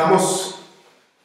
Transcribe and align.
Estamos 0.00 0.54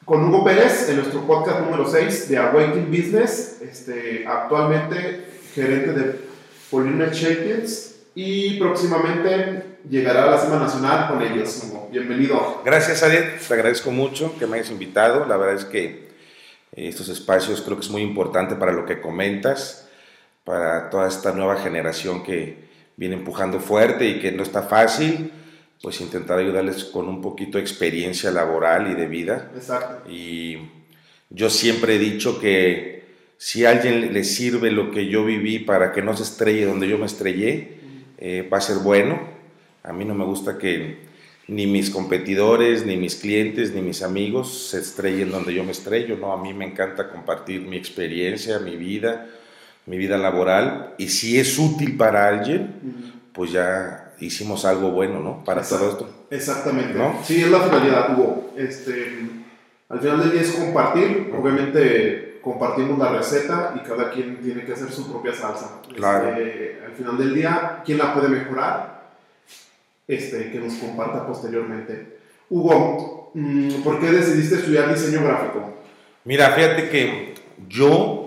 con 0.04 0.24
Hugo 0.24 0.44
Pérez 0.44 0.90
en 0.90 0.96
nuestro 0.96 1.28
podcast 1.28 1.60
número 1.60 1.88
6 1.88 2.28
de 2.28 2.38
Awakening 2.40 2.90
Business, 2.90 3.62
este, 3.62 4.26
actualmente 4.28 5.26
gerente 5.54 5.94
de 5.94 6.20
Polymer 6.72 7.12
Champions 7.12 7.98
y 8.16 8.58
próximamente 8.58 9.78
llegará 9.88 10.24
a 10.24 10.32
la 10.32 10.40
Semana 10.40 10.64
Nacional 10.64 11.08
con 11.08 11.22
ellos. 11.22 11.66
Bienvenido. 11.92 12.64
Gracias, 12.66 13.04
Ariel. 13.04 13.38
Te 13.48 13.54
agradezco 13.54 13.92
mucho 13.92 14.36
que 14.40 14.48
me 14.48 14.58
hayas 14.58 14.72
invitado. 14.72 15.28
La 15.28 15.38
verdad 15.38 15.54
es 15.54 15.66
que 15.66 16.10
estos 16.72 17.10
espacios 17.10 17.62
creo 17.62 17.78
que 17.78 17.84
es 17.84 17.92
muy 17.92 18.02
importante 18.02 18.56
para 18.56 18.72
lo 18.72 18.88
que 18.88 19.02
comentas, 19.02 19.88
para 20.44 20.90
toda 20.90 21.08
esta 21.08 21.32
nueva 21.32 21.58
generación 21.58 22.24
que 22.24 22.70
viene 22.96 23.18
empujando 23.18 23.60
fuerte 23.60 24.08
y 24.08 24.20
que 24.20 24.32
no 24.32 24.42
está 24.42 24.64
fácil 24.64 25.32
pues 25.84 26.00
intentar 26.00 26.40
ayudarles 26.40 26.86
con 26.86 27.10
un 27.10 27.22
poquito 27.22 27.58
de 27.58 27.62
experiencia 27.62 28.32
laboral 28.32 28.90
y 28.90 28.96
de 28.96 29.06
vida. 29.06 29.52
Exacto. 29.54 30.10
Y 30.10 30.58
yo 31.30 31.50
siempre 31.50 31.96
he 31.96 32.00
dicho 32.00 32.40
que 32.40 33.04
si 33.38 33.66
a 33.66 33.72
alguien 33.72 34.14
le 34.14 34.24
sirve 34.24 34.72
lo 34.72 34.92
que 34.92 35.08
yo 35.08 35.26
viví 35.26 35.60
para 35.60 35.92
que 35.92 36.02
no 36.02 36.16
se 36.16 36.24
estrelle 36.24 36.68
donde 36.68 36.88
yo 36.88 36.98
me 36.98 37.06
estrellé, 37.06 37.80
eh, 38.18 38.48
va 38.52 38.60
a 38.60 38.62
ser 38.62 38.78
bueno. 38.78 39.28
A 39.84 39.92
mí 39.92 40.06
no 40.06 40.16
me 40.16 40.24
gusta 40.24 40.58
que 40.58 41.00
ni 41.50 41.68
mis 41.68 41.90
competidores, 41.90 42.86
ni 42.86 42.96
mis 42.96 43.18
clientes, 43.18 43.74
ni 43.74 43.82
mis 43.82 44.04
amigos 44.04 44.70
se 44.70 44.80
estrellen 44.80 45.32
donde 45.32 45.54
yo 45.54 45.66
me 45.66 45.74
estrello. 45.74 46.16
No, 46.16 46.32
a 46.32 46.42
mí 46.42 46.54
me 46.54 46.64
encanta 46.64 47.10
compartir 47.10 47.60
mi 47.60 47.76
experiencia, 47.76 48.58
mi 48.60 48.78
vida, 48.78 49.28
mi 49.86 49.98
vida 49.98 50.18
laboral. 50.18 50.94
Y 50.98 51.10
si 51.10 51.38
es 51.38 51.60
útil 51.60 51.98
para 51.98 52.30
alguien, 52.30 52.74
pues 53.34 53.52
ya 53.52 54.03
hicimos 54.26 54.66
algo 54.66 54.92
bueno, 54.92 55.20
¿no? 55.20 55.44
Para 55.44 55.62
todo 55.62 55.90
esto. 55.90 56.10
Exactamente. 56.30 56.98
¿no? 56.98 57.20
Sí, 57.24 57.42
es 57.42 57.52
la 57.52 57.62
finalidad, 57.62 58.18
Hugo. 58.18 58.54
Este, 58.58 59.20
al 59.90 60.00
final 60.00 60.20
del 60.20 60.32
día 60.32 60.42
es 60.42 60.52
compartir, 60.52 61.34
obviamente 61.38 62.40
compartimos 62.42 63.00
la 63.00 63.10
receta 63.10 63.74
y 63.76 63.88
cada 63.88 64.12
quien 64.12 64.38
tiene 64.38 64.66
que 64.66 64.74
hacer 64.74 64.92
su 64.92 65.10
propia 65.10 65.34
salsa. 65.34 65.82
Claro. 65.96 66.30
Este, 66.30 66.82
al 66.86 66.92
final 66.94 67.18
del 67.18 67.34
día, 67.34 67.82
¿quién 67.86 67.98
la 67.98 68.14
puede 68.14 68.28
mejorar? 68.28 69.12
Este, 70.08 70.52
que 70.52 70.60
nos 70.60 70.74
comparta 70.74 71.26
posteriormente. 71.26 72.18
Hugo, 72.50 73.32
mm, 73.34 73.82
¿por 73.84 74.00
qué 74.00 74.08
decidiste 74.08 74.56
estudiar 74.56 74.94
diseño 74.94 75.24
gráfico? 75.24 75.74
Mira, 76.26 76.52
fíjate 76.52 76.90
que 76.90 77.36
yo 77.70 78.26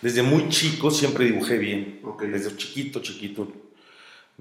desde 0.00 0.22
muy 0.22 0.48
chico 0.48 0.90
siempre 0.90 1.24
dibujé 1.24 1.58
bien. 1.58 2.00
Desde 2.20 2.56
chiquito, 2.56 3.00
chiquito 3.00 3.48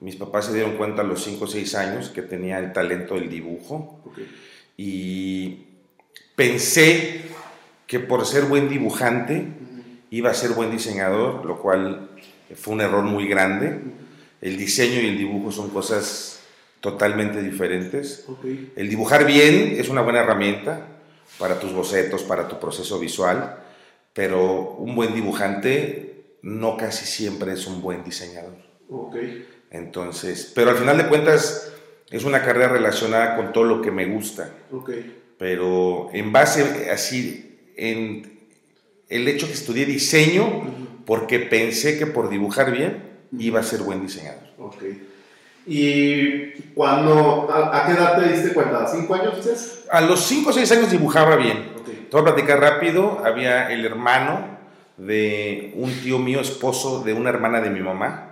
mis 0.02 0.16
papás 0.16 0.45
se 0.45 0.53
dieron 0.53 0.78
cuenta 0.78 1.02
a 1.02 1.05
los 1.05 1.23
5 1.23 1.44
o 1.44 1.47
6 1.47 1.75
años 1.75 2.09
que 2.09 2.22
tenía 2.22 2.59
el 2.59 2.72
talento 2.72 3.16
del 3.16 3.30
dibujo 3.30 4.02
y 4.78 5.66
pensé 6.36 7.22
que 7.86 8.00
por 8.00 8.25
ser 8.25 8.45
buen 8.45 8.70
dibujante 8.70 9.47
iba 10.09 10.30
a 10.30 10.33
ser 10.33 10.52
buen 10.52 10.72
diseñador, 10.72 11.45
lo 11.45 11.59
cual 11.59 12.11
fue 12.55 12.75
un 12.75 12.81
error 12.81 13.03
muy 13.03 13.27
grande. 13.27 13.80
El 14.42 14.58
diseño 14.58 15.02
y 15.02 15.08
el 15.08 15.17
dibujo 15.17 15.52
son 15.52 15.70
cosas 15.70 16.42
totalmente 16.80 17.42
diferentes. 17.42 18.25
El 18.75 18.89
dibujar 18.89 19.25
bien 19.25 19.75
es 19.77 19.89
una 19.89 20.02
buena 20.02 20.22
herramienta 20.22 20.88
para 21.38 21.59
tus 21.59 21.73
bocetos, 21.73 22.23
para 22.23 22.47
tu 22.47 22.59
proceso 22.59 23.00
visual, 23.00 23.58
pero 24.14 24.75
un 24.77 24.95
buen 24.95 25.14
dibujante 25.14 26.38
no 26.42 26.77
casi 26.77 27.05
siempre 27.05 27.53
es 27.53 27.67
un 27.67 27.81
buen 27.81 28.03
diseñador. 28.03 28.55
Okay. 28.89 29.59
Entonces, 29.72 30.52
pero 30.56 30.72
al 30.72 30.78
final 30.78 30.98
de 30.98 31.08
cuentas 31.08 31.72
es 32.09 32.23
una 32.23 32.44
carrera 32.44 32.70
relacionada 32.70 33.36
con 33.36 33.53
todo 33.53 33.66
lo 33.66 33.81
que 33.81 33.92
me 33.92 34.06
gusta. 34.06 34.50
Pero 35.38 36.09
en 36.11 36.31
base 36.31 36.89
así, 36.92 37.72
en 37.78 38.39
el 39.09 39.28
hecho 39.28 39.48
que 39.48 39.53
estudié 39.53 39.86
diseño, 39.86 40.64
porque 41.06 41.39
pensé 41.39 41.98
que 41.98 42.08
por 42.08 42.30
dibujar 42.30 42.72
bien 42.72 43.03
iba 43.38 43.60
a 43.60 43.64
ser 43.64 43.82
buen 43.82 44.02
diseñador. 44.02 44.44
¿Y 45.67 46.52
cuando, 46.73 47.48
a, 47.52 47.86
qué 47.86 47.92
edad 47.92 48.20
te 48.20 48.33
diste 48.33 48.54
cuenta? 48.54 48.83
¿A 48.83 48.88
cinco 48.88 49.14
años 49.14 49.36
dices? 49.38 49.86
A 49.92 50.02
los 50.02 50.21
cinco 50.21 50.49
o 50.49 50.54
seis 50.54 50.71
años 50.71 50.89
dibujaba 50.89 51.36
bien. 51.36 51.70
Te 51.86 52.17
voy 52.17 52.21
a 52.21 52.33
platicar 52.33 52.60
rápido. 52.60 53.21
Había 53.23 53.71
el 53.71 53.86
hermano 53.86 54.58
de 54.98 55.73
un 55.76 55.92
tío 56.02 56.17
mío, 56.17 56.42
esposo 56.42 57.04
de 57.04 57.14
una 57.14 57.30
hermana 57.30 57.61
de 57.61 57.70
mi 57.70 57.82
mamá 57.82 58.29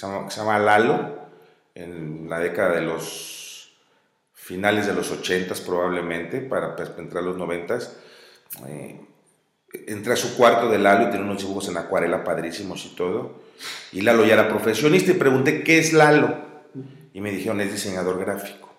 se 0.00 0.40
llama, 0.40 0.58
Lalo, 0.58 1.18
en 1.74 2.28
la 2.28 2.38
década 2.38 2.74
de 2.74 2.82
los 2.82 3.76
finales 4.32 4.86
de 4.86 4.94
los 4.94 5.10
80 5.10 5.54
probablemente, 5.66 6.40
para 6.40 6.74
pues, 6.74 6.90
entrar 6.98 7.22
a 7.22 7.26
los 7.26 7.36
90 7.36 7.78
eh, 8.66 9.00
entré 9.86 10.12
a 10.12 10.16
su 10.16 10.36
cuarto 10.36 10.68
de 10.68 10.78
Lalo 10.78 11.04
y 11.04 11.10
tenía 11.10 11.26
unos 11.26 11.42
dibujos 11.42 11.68
en 11.68 11.76
acuarela 11.76 12.24
padrísimos 12.24 12.84
y 12.86 12.96
todo. 12.96 13.42
Y 13.92 14.00
Lalo 14.00 14.24
ya 14.24 14.34
era 14.34 14.48
profesionista 14.48 15.10
y 15.10 15.14
pregunté, 15.14 15.62
¿qué 15.62 15.78
es 15.78 15.92
Lalo? 15.92 16.36
Y 17.12 17.20
me 17.20 17.30
dijeron, 17.30 17.60
es 17.60 17.72
diseñador 17.72 18.18
gráfico. 18.18 18.70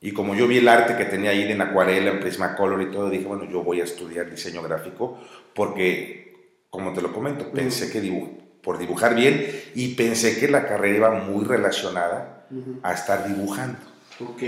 Y 0.00 0.12
como 0.12 0.34
yo 0.34 0.46
vi 0.46 0.58
el 0.58 0.68
arte 0.68 0.96
que 0.96 1.06
tenía 1.06 1.30
ahí 1.30 1.50
en 1.50 1.62
acuarela, 1.62 2.10
en 2.10 2.20
Prismacolor 2.20 2.82
y 2.82 2.90
todo, 2.90 3.08
dije, 3.08 3.24
bueno, 3.24 3.44
yo 3.44 3.62
voy 3.62 3.80
a 3.80 3.84
estudiar 3.84 4.30
diseño 4.30 4.62
gráfico 4.62 5.18
porque, 5.54 6.58
como 6.68 6.92
te 6.92 7.00
lo 7.00 7.12
comento, 7.12 7.50
pensé 7.50 7.90
que 7.90 8.02
dibujo, 8.02 8.43
por 8.64 8.78
dibujar 8.78 9.14
bien 9.14 9.46
y 9.74 9.94
pensé 9.94 10.40
que 10.40 10.48
la 10.48 10.66
carrera 10.66 10.96
iba 10.96 11.10
muy 11.10 11.44
relacionada 11.44 12.46
a 12.82 12.92
estar 12.92 13.28
dibujando. 13.28 13.78
Ok, 14.20 14.42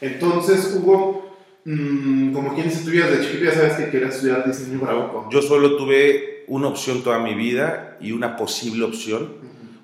entonces 0.00 0.74
Hugo, 0.74 1.36
mm, 1.64 2.32
como 2.32 2.54
quienes 2.54 2.76
estudias 2.76 3.10
de 3.10 3.20
chiquito 3.20 3.44
ya 3.44 3.54
sabes 3.54 3.72
que 3.74 3.90
quieres 3.90 4.14
estudiar 4.14 4.46
diseño 4.46 4.80
gráfico. 4.80 5.28
Yo 5.30 5.42
solo 5.42 5.76
tuve 5.76 6.44
una 6.46 6.68
opción 6.68 7.02
toda 7.02 7.18
mi 7.18 7.34
vida 7.34 7.96
y 8.00 8.12
una 8.12 8.36
posible 8.36 8.84
opción, 8.84 9.34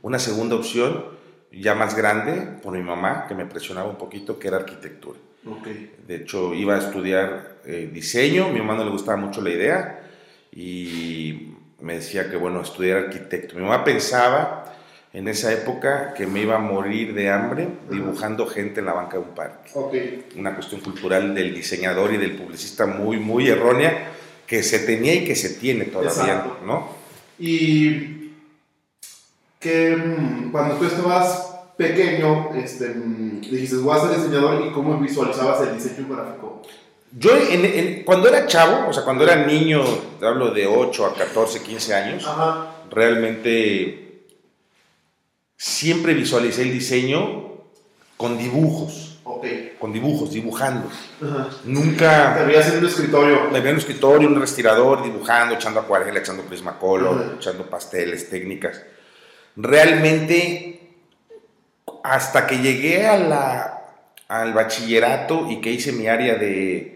una 0.02 0.18
segunda 0.18 0.56
opción 0.56 1.16
ya 1.50 1.74
más 1.74 1.96
grande 1.96 2.58
por 2.62 2.72
mi 2.72 2.82
mamá 2.82 3.26
que 3.26 3.34
me 3.34 3.46
presionaba 3.46 3.88
un 3.88 3.96
poquito 3.96 4.38
que 4.38 4.48
era 4.48 4.58
arquitectura. 4.58 5.18
Okay. 5.44 5.94
De 6.06 6.16
hecho 6.16 6.54
iba 6.54 6.74
a 6.74 6.78
estudiar 6.78 7.58
eh, 7.64 7.88
diseño, 7.92 8.48
mi 8.50 8.58
mamá 8.58 8.74
no 8.74 8.84
le 8.84 8.90
gustaba 8.90 9.16
mucho 9.16 9.40
la 9.40 9.50
idea 9.50 10.10
y 10.52 11.52
me 11.80 11.94
decía 11.94 12.30
que, 12.30 12.36
bueno, 12.36 12.60
estudiar 12.60 12.98
arquitecto. 12.98 13.56
Mi 13.56 13.62
mamá 13.62 13.84
pensaba 13.84 14.74
en 15.12 15.28
esa 15.28 15.52
época 15.52 16.14
que 16.14 16.26
me 16.26 16.42
iba 16.42 16.56
a 16.56 16.58
morir 16.58 17.14
de 17.14 17.30
hambre 17.30 17.68
dibujando 17.90 18.46
gente 18.46 18.80
en 18.80 18.86
la 18.86 18.92
banca 18.92 19.16
de 19.16 19.22
un 19.22 19.34
parque. 19.34 19.70
Una 20.36 20.54
cuestión 20.54 20.80
cultural 20.80 21.34
del 21.34 21.54
diseñador 21.54 22.12
y 22.12 22.18
del 22.18 22.36
publicista 22.36 22.86
muy, 22.86 23.18
muy 23.18 23.48
errónea 23.48 24.12
que 24.46 24.62
se 24.62 24.80
tenía 24.80 25.14
y 25.14 25.24
que 25.24 25.34
se 25.34 25.54
tiene 25.54 25.86
todavía, 25.86 26.44
¿no? 26.64 26.88
Y 27.38 28.32
que 29.58 29.96
mm, 29.96 30.52
cuando 30.52 30.76
tú 30.76 30.84
estabas 30.84 31.54
pequeño, 31.76 32.54
este, 32.54 32.88
mm, 32.88 33.40
dijiste, 33.40 33.76
voy 33.76 33.96
a 33.96 34.00
ser 34.00 34.16
diseñador 34.16 34.66
y 34.66 34.72
cómo 34.72 34.98
visualizabas 34.98 35.66
el 35.66 35.74
diseño 35.74 36.06
gráfico. 36.08 36.62
Yo 37.12 37.30
cuando 38.04 38.28
era 38.28 38.46
chavo, 38.46 38.88
o 38.88 38.92
sea, 38.92 39.04
cuando 39.04 39.24
era 39.24 39.46
niño, 39.46 39.82
hablo 40.20 40.50
de 40.50 40.66
8 40.66 41.06
a 41.06 41.14
14, 41.14 41.62
15 41.62 41.94
años, 41.94 42.28
realmente 42.90 44.24
siempre 45.56 46.14
visualicé 46.14 46.62
el 46.62 46.72
diseño 46.72 47.46
con 48.16 48.38
dibujos. 48.38 49.18
Okay. 49.28 49.76
Con 49.80 49.92
dibujos, 49.92 50.30
dibujando. 50.30 50.88
Nunca. 51.64 52.36
Te 52.38 52.44
veías 52.44 52.68
en 52.68 52.78
un 52.78 52.86
escritorio. 52.86 53.44
Me 53.50 53.58
veía 53.58 53.70
en 53.70 53.74
un 53.74 53.80
escritorio, 53.80 54.28
un 54.28 54.40
respirador, 54.40 55.02
dibujando, 55.02 55.56
echando 55.56 55.80
acuarela, 55.80 56.20
echando 56.20 56.44
prismacolor, 56.44 57.34
echando 57.36 57.68
pasteles, 57.68 58.30
técnicas. 58.30 58.82
Realmente, 59.56 60.92
hasta 62.04 62.46
que 62.46 62.58
llegué 62.58 63.04
a 63.04 63.18
la, 63.18 63.76
al 64.28 64.52
bachillerato 64.54 65.50
y 65.50 65.60
que 65.60 65.72
hice 65.72 65.90
mi 65.90 66.06
área 66.06 66.36
de 66.36 66.95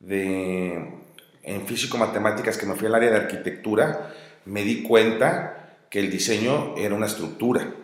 de, 0.00 1.00
en 1.42 1.66
físico-matemáticas 1.66 2.56
que 2.58 2.66
me 2.66 2.74
fui 2.74 2.86
al 2.86 2.94
área 2.94 3.10
de 3.10 3.16
arquitectura, 3.16 4.12
me 4.46 4.64
di 4.64 4.82
cuenta 4.82 5.76
que 5.88 6.00
el 6.00 6.10
diseño 6.10 6.74
era 6.76 6.94
una 6.94 7.06
estructura, 7.06 7.74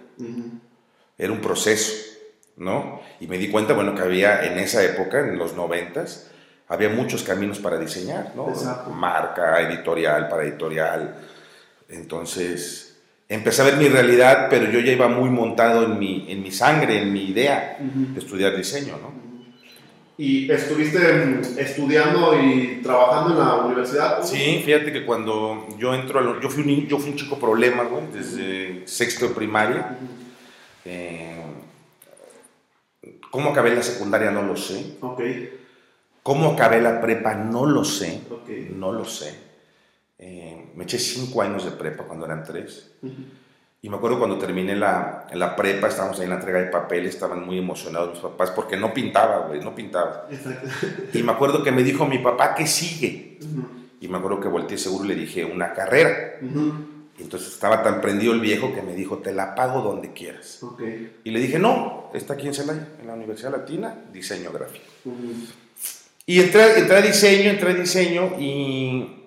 era 1.18 1.32
un 1.32 1.40
proceso, 1.40 1.92
¿no? 2.56 3.00
Y 3.20 3.26
me 3.26 3.38
di 3.38 3.50
cuenta, 3.50 3.74
bueno, 3.74 3.94
que 3.94 4.02
había 4.02 4.44
en 4.44 4.58
esa 4.58 4.82
época, 4.82 5.20
en 5.20 5.38
los 5.38 5.54
noventas, 5.54 6.30
había 6.68 6.88
muchos 6.88 7.22
caminos 7.22 7.58
para 7.58 7.78
diseñar, 7.78 8.32
¿no? 8.34 8.46
Marca, 8.90 9.60
editorial, 9.60 10.28
para 10.28 10.44
editorial. 10.44 11.16
Entonces, 11.88 12.96
empecé 13.28 13.62
a 13.62 13.66
ver 13.66 13.76
mi 13.76 13.88
realidad, 13.88 14.48
pero 14.50 14.70
yo 14.70 14.80
ya 14.80 14.92
iba 14.92 15.08
muy 15.08 15.30
montado 15.30 15.84
en 15.84 15.98
mi, 15.98 16.30
en 16.30 16.42
mi 16.42 16.50
sangre, 16.50 17.02
en 17.02 17.12
mi 17.12 17.24
idea 17.24 17.76
de 17.78 18.18
estudiar 18.18 18.56
diseño, 18.56 18.98
¿no? 19.00 19.25
¿Y 20.18 20.50
estuviste 20.50 20.98
estudiando 21.58 22.40
y 22.40 22.80
trabajando 22.82 23.32
en 23.32 23.38
la 23.38 23.54
universidad? 23.56 24.22
Sí, 24.24 24.62
fíjate 24.64 24.90
que 24.90 25.04
cuando 25.04 25.66
yo 25.78 25.94
entro, 25.94 26.20
a 26.20 26.40
yo, 26.40 26.48
fui 26.48 26.62
un, 26.62 26.86
yo 26.86 26.98
fui 26.98 27.10
un 27.10 27.16
chico 27.16 27.38
problema, 27.38 27.84
güey, 27.84 28.04
desde 28.12 28.86
sexto 28.86 29.28
de 29.28 29.34
primaria. 29.34 29.98
Eh, 30.86 31.42
¿Cómo 33.30 33.50
acabé 33.50 33.74
la 33.74 33.82
secundaria? 33.82 34.30
No 34.30 34.42
lo 34.42 34.56
sé. 34.56 34.96
Ok. 35.02 35.20
¿Cómo 36.22 36.52
acabé 36.52 36.80
la 36.80 37.00
prepa? 37.00 37.34
No 37.34 37.66
lo 37.66 37.84
sé. 37.84 38.22
No 38.74 38.92
lo 38.92 39.04
sé. 39.04 39.34
Eh, 40.18 40.70
me 40.74 40.84
eché 40.84 40.98
cinco 40.98 41.42
años 41.42 41.64
de 41.66 41.72
prepa 41.72 42.04
cuando 42.04 42.24
eran 42.24 42.42
tres. 42.42 42.92
Y 43.86 43.88
me 43.88 43.98
acuerdo 43.98 44.18
cuando 44.18 44.36
terminé 44.36 44.74
la, 44.74 45.28
la, 45.32 45.54
prepa, 45.54 45.86
estábamos 45.86 46.18
ahí 46.18 46.24
en 46.24 46.30
la 46.30 46.36
entrega 46.38 46.58
de 46.58 46.66
papeles, 46.66 47.14
estaban 47.14 47.46
muy 47.46 47.56
emocionados 47.56 48.14
mis 48.14 48.18
papás 48.18 48.50
porque 48.50 48.76
no 48.76 48.92
pintaba, 48.92 49.46
güey, 49.46 49.60
no 49.60 49.76
pintaba. 49.76 50.26
Y 51.12 51.22
me 51.22 51.30
acuerdo 51.30 51.62
que 51.62 51.70
me 51.70 51.84
dijo 51.84 52.04
mi 52.04 52.18
papá, 52.18 52.56
¿qué 52.56 52.66
sigue? 52.66 53.38
Y 54.00 54.08
me 54.08 54.18
acuerdo 54.18 54.40
que 54.40 54.48
volteé 54.48 54.76
seguro 54.76 55.04
y 55.04 55.08
le 55.10 55.14
dije, 55.14 55.44
una 55.44 55.72
carrera. 55.72 56.40
Y 57.16 57.22
entonces 57.22 57.52
estaba 57.52 57.84
tan 57.84 58.00
prendido 58.00 58.32
el 58.32 58.40
viejo 58.40 58.74
que 58.74 58.82
me 58.82 58.92
dijo, 58.92 59.18
te 59.18 59.32
la 59.32 59.54
pago 59.54 59.82
donde 59.82 60.12
quieras. 60.12 60.64
Y 61.22 61.30
le 61.30 61.38
dije, 61.38 61.60
no, 61.60 62.10
está 62.12 62.34
aquí 62.34 62.48
en 62.48 62.54
Celaya, 62.54 62.88
en 63.00 63.06
la 63.06 63.14
Universidad 63.14 63.52
Latina, 63.52 63.94
diseño 64.12 64.50
gráfico. 64.50 64.84
Y 66.26 66.40
entré, 66.40 66.80
entré 66.80 66.96
a 66.96 67.02
diseño, 67.02 67.50
entré 67.50 67.70
a 67.70 67.74
diseño 67.74 68.32
y 68.36 69.25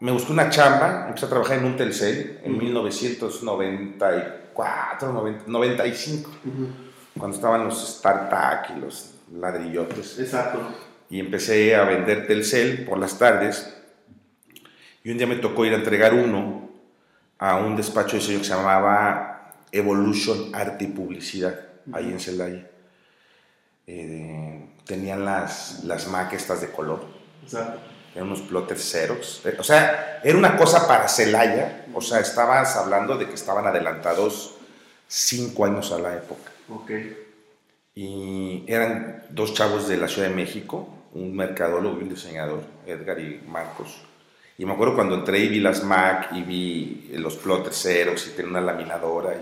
me 0.00 0.10
busqué 0.12 0.32
una 0.32 0.48
chamba, 0.48 1.08
empecé 1.08 1.26
a 1.26 1.28
trabajar 1.28 1.58
en 1.58 1.66
un 1.66 1.76
Telcel 1.76 2.40
en 2.42 2.56
1994, 2.56 5.42
95, 5.46 6.30
cuando 7.18 7.36
estaban 7.36 7.66
los 7.66 7.98
StarTAC 7.98 8.70
y 8.76 8.80
los 8.80 9.16
ladrillotes. 9.30 10.18
Exacto. 10.18 10.58
Y 11.10 11.20
empecé 11.20 11.76
a 11.76 11.84
vender 11.84 12.26
Telcel 12.26 12.86
por 12.86 12.98
las 12.98 13.18
tardes. 13.18 13.76
Y 15.04 15.10
un 15.10 15.18
día 15.18 15.26
me 15.26 15.36
tocó 15.36 15.66
ir 15.66 15.74
a 15.74 15.76
entregar 15.76 16.14
uno 16.14 16.70
a 17.38 17.56
un 17.56 17.76
despacho 17.76 18.12
de 18.12 18.20
diseño 18.20 18.38
que 18.38 18.44
se 18.44 18.54
llamaba 18.54 19.52
Evolution 19.70 20.54
Arte 20.54 20.84
y 20.84 20.88
Publicidad, 20.88 21.60
ahí 21.92 22.06
en 22.06 22.20
Celaya. 22.20 22.70
Eh, 23.86 24.66
tenían 24.86 25.26
las, 25.26 25.84
las 25.84 26.08
maquetas 26.08 26.62
de 26.62 26.70
color. 26.70 27.04
Exacto 27.42 27.89
eran 28.14 28.28
unos 28.28 28.40
plotters 28.42 28.82
ceros. 28.82 29.42
Eh, 29.44 29.56
o 29.58 29.62
sea, 29.62 30.20
era 30.22 30.36
una 30.36 30.56
cosa 30.56 30.86
para 30.86 31.08
Celaya. 31.08 31.84
O 31.94 32.00
sea, 32.00 32.20
estabas 32.20 32.76
hablando 32.76 33.16
de 33.16 33.26
que 33.26 33.34
estaban 33.34 33.66
adelantados 33.66 34.54
cinco 35.06 35.64
años 35.64 35.92
a 35.92 35.98
la 35.98 36.14
época. 36.16 36.50
Ok. 36.68 36.90
Y 37.94 38.64
eran 38.66 39.24
dos 39.30 39.54
chavos 39.54 39.88
de 39.88 39.96
la 39.96 40.08
Ciudad 40.08 40.28
de 40.28 40.34
México, 40.34 40.88
un 41.12 41.34
mercadólogo 41.34 41.98
y 41.98 42.04
un 42.04 42.08
diseñador, 42.08 42.62
Edgar 42.86 43.18
y 43.18 43.42
Marcos. 43.46 44.02
Y 44.56 44.64
me 44.64 44.72
acuerdo 44.72 44.94
cuando 44.94 45.14
entré 45.14 45.38
y 45.38 45.48
vi 45.48 45.60
las 45.60 45.82
Mac 45.82 46.28
y 46.32 46.42
vi 46.42 47.10
los 47.14 47.36
plotters 47.36 47.82
ceros 47.82 48.26
y 48.26 48.30
tenía 48.30 48.50
una 48.50 48.60
laminadora. 48.60 49.34
Y... 49.34 49.40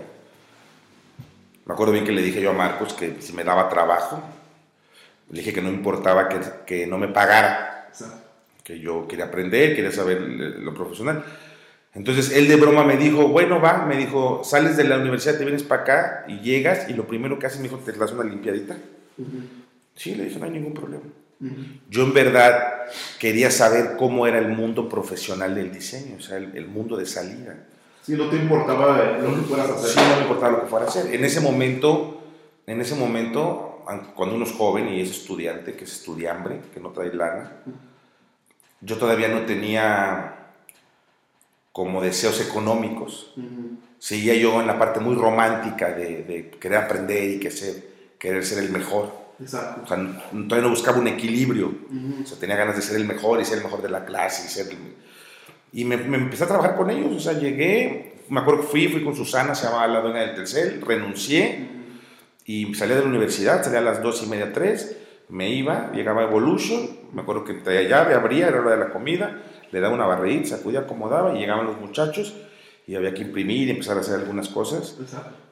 Me 1.65 1.73
acuerdo 1.73 1.93
bien 1.93 2.05
que 2.05 2.11
le 2.11 2.21
dije 2.21 2.41
yo 2.41 2.51
a 2.51 2.53
Marcos 2.53 2.93
que 2.93 3.21
si 3.21 3.33
me 3.33 3.43
daba 3.43 3.69
trabajo, 3.69 4.21
le 5.29 5.39
dije 5.39 5.53
que 5.53 5.61
no 5.61 5.69
importaba 5.69 6.29
que, 6.29 6.39
que 6.65 6.87
no 6.87 6.97
me 6.97 7.09
pagara. 7.09 7.68
Que 8.69 8.79
yo 8.79 9.07
quería 9.07 9.25
aprender, 9.25 9.75
quería 9.75 9.91
saber 9.91 10.21
lo 10.21 10.75
profesional. 10.75 11.25
Entonces 11.95 12.31
él 12.37 12.47
de 12.47 12.55
broma 12.55 12.83
me 12.83 12.97
dijo, 12.97 13.27
bueno, 13.29 13.59
va, 13.59 13.83
me 13.87 13.97
dijo, 13.97 14.43
sales 14.43 14.77
de 14.77 14.83
la 14.83 14.99
universidad, 14.99 15.39
te 15.39 15.43
vienes 15.43 15.63
para 15.63 15.81
acá 15.81 16.25
y 16.27 16.39
llegas 16.41 16.87
y 16.87 16.93
lo 16.93 17.07
primero 17.07 17.39
que 17.39 17.47
haces, 17.47 17.57
me 17.57 17.67
dijo, 17.67 17.79
te 17.79 17.93
das 17.93 18.11
una 18.11 18.25
limpiadita. 18.25 18.77
Sí, 19.95 20.13
le 20.13 20.25
dije, 20.25 20.37
no 20.37 20.45
hay 20.45 20.51
ningún 20.51 20.75
problema. 20.75 21.01
Yo 21.89 22.03
en 22.03 22.13
verdad 22.13 22.83
quería 23.17 23.49
saber 23.49 23.95
cómo 23.97 24.27
era 24.27 24.37
el 24.37 24.49
mundo 24.49 24.87
profesional 24.87 25.55
del 25.55 25.73
diseño, 25.73 26.17
o 26.19 26.21
sea, 26.21 26.37
el, 26.37 26.67
mundo 26.67 26.95
de 26.95 27.07
salida. 27.07 27.65
Sí, 28.03 28.13
no 28.13 28.29
te 28.29 28.35
importaba 28.35 29.17
lo 29.17 29.33
que 29.33 29.41
fueras 29.47 29.69
a 29.71 29.73
hacer. 29.73 29.89
Sí, 29.89 29.99
no 29.99 30.15
me 30.15 30.21
importaba 30.21 30.51
lo 30.51 30.61
que 30.61 30.67
fuera 30.67 30.85
a 30.85 30.89
hacer. 30.89 31.15
En 31.15 31.25
ese 31.25 31.39
momento, 31.41 32.21
en 32.67 32.81
ese 32.81 32.93
momento, 32.93 33.83
cuando 34.15 34.35
uno 34.35 34.45
es 34.45 34.51
joven 34.51 34.89
y 34.89 35.01
es 35.01 35.09
estudiante, 35.09 35.73
que 35.73 35.85
es 35.85 35.93
estudiambre, 35.93 36.59
que 36.71 36.79
no 36.79 36.89
trae 36.89 37.11
lana, 37.11 37.63
yo 38.81 38.97
todavía 38.97 39.27
no 39.27 39.41
tenía 39.41 40.35
como 41.71 42.01
deseos 42.01 42.41
económicos. 42.41 43.33
Seguía 43.99 44.33
yo 44.35 44.61
en 44.61 44.67
la 44.67 44.79
parte 44.79 44.99
muy 44.99 45.15
romántica 45.15 45.91
de, 45.91 46.51
querer 46.59 46.79
aprender 46.79 47.31
y 47.31 47.39
que 47.39 47.51
ser, 47.51 47.83
querer 48.17 48.45
ser 48.45 48.63
el 48.63 48.69
mejor. 48.69 49.17
Exacto. 49.39 49.81
O 49.83 49.87
sea, 49.87 49.97
todavía 50.31 50.63
no 50.63 50.69
buscaba 50.69 50.97
un 50.97 51.07
equilibrio. 51.07 51.73
O 52.21 52.25
sea, 52.25 52.37
tenía 52.37 52.55
ganas 52.55 52.75
de 52.75 52.81
ser 52.81 52.97
el 52.97 53.05
mejor 53.05 53.41
y 53.41 53.45
ser 53.45 53.57
el 53.57 53.63
mejor 53.63 53.81
de 53.81 53.89
la 53.89 54.05
clase. 54.05 54.45
Y, 54.45 54.49
ser 54.49 54.77
y 55.71 55.85
me, 55.85 55.95
empecé 55.95 56.45
a 56.45 56.47
trabajar 56.47 56.75
con 56.75 56.89
ellos. 56.89 57.15
O 57.15 57.19
sea, 57.19 57.33
llegué, 57.33 58.23
me 58.29 58.39
acuerdo 58.39 58.61
que 58.61 58.67
fui, 58.67 58.87
fui 58.87 59.03
con 59.03 59.15
Susana, 59.15 59.55
se 59.55 59.65
llamaba 59.65 59.87
la 59.87 60.01
dueña 60.01 60.21
del 60.21 60.35
Telcel, 60.35 60.81
renuncié 60.81 61.67
y 62.45 62.73
salí 62.73 62.93
de 62.93 63.01
la 63.01 63.07
universidad, 63.07 63.63
salí 63.63 63.77
a 63.77 63.81
las 63.81 64.01
dos 64.01 64.23
y 64.23 64.27
media, 64.27 64.51
tres 64.51 64.97
me 65.29 65.49
iba, 65.49 65.91
llegaba 65.93 66.23
Evolution, 66.23 66.89
me 67.13 67.21
acuerdo 67.21 67.43
que 67.43 67.53
traía 67.53 67.87
llave, 67.87 68.15
abría, 68.15 68.47
era 68.47 68.59
hora 68.59 68.71
de 68.71 68.77
la 68.77 68.89
comida, 68.89 69.41
le 69.71 69.79
daba 69.79 69.93
una 69.93 70.05
barrita, 70.05 70.49
sacudía, 70.49 70.81
acomodaba 70.81 71.35
y 71.35 71.39
llegaban 71.39 71.65
los 71.65 71.79
muchachos 71.79 72.35
y 72.87 72.95
había 72.95 73.13
que 73.13 73.21
imprimir 73.21 73.67
y 73.67 73.71
empezar 73.71 73.97
a 73.97 73.99
hacer 74.01 74.15
algunas 74.15 74.49
cosas. 74.49 74.97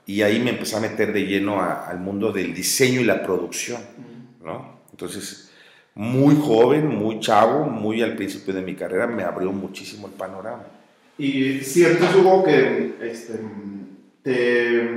Y 0.07 0.23
ahí 0.23 0.39
me 0.39 0.51
empecé 0.51 0.77
a 0.77 0.79
meter 0.79 1.13
de 1.13 1.25
lleno 1.25 1.61
al 1.61 1.99
mundo 1.99 2.31
del 2.31 2.53
diseño 2.53 3.01
y 3.01 3.03
la 3.03 3.21
producción, 3.21 3.81
¿no? 4.43 4.79
Entonces, 4.91 5.51
muy 5.93 6.35
joven, 6.35 6.87
muy 6.87 7.19
chavo, 7.19 7.65
muy 7.65 8.01
al 8.01 8.15
principio 8.15 8.53
de 8.53 8.61
mi 8.61 8.73
carrera, 8.73 9.05
me 9.05 9.23
abrió 9.23 9.51
muchísimo 9.51 10.07
el 10.07 10.13
panorama. 10.13 10.63
Y 11.19 11.59
cierto, 11.59 12.05
Hugo, 12.17 12.43
que 12.43 12.95
este, 13.01 13.39
te 14.23 14.89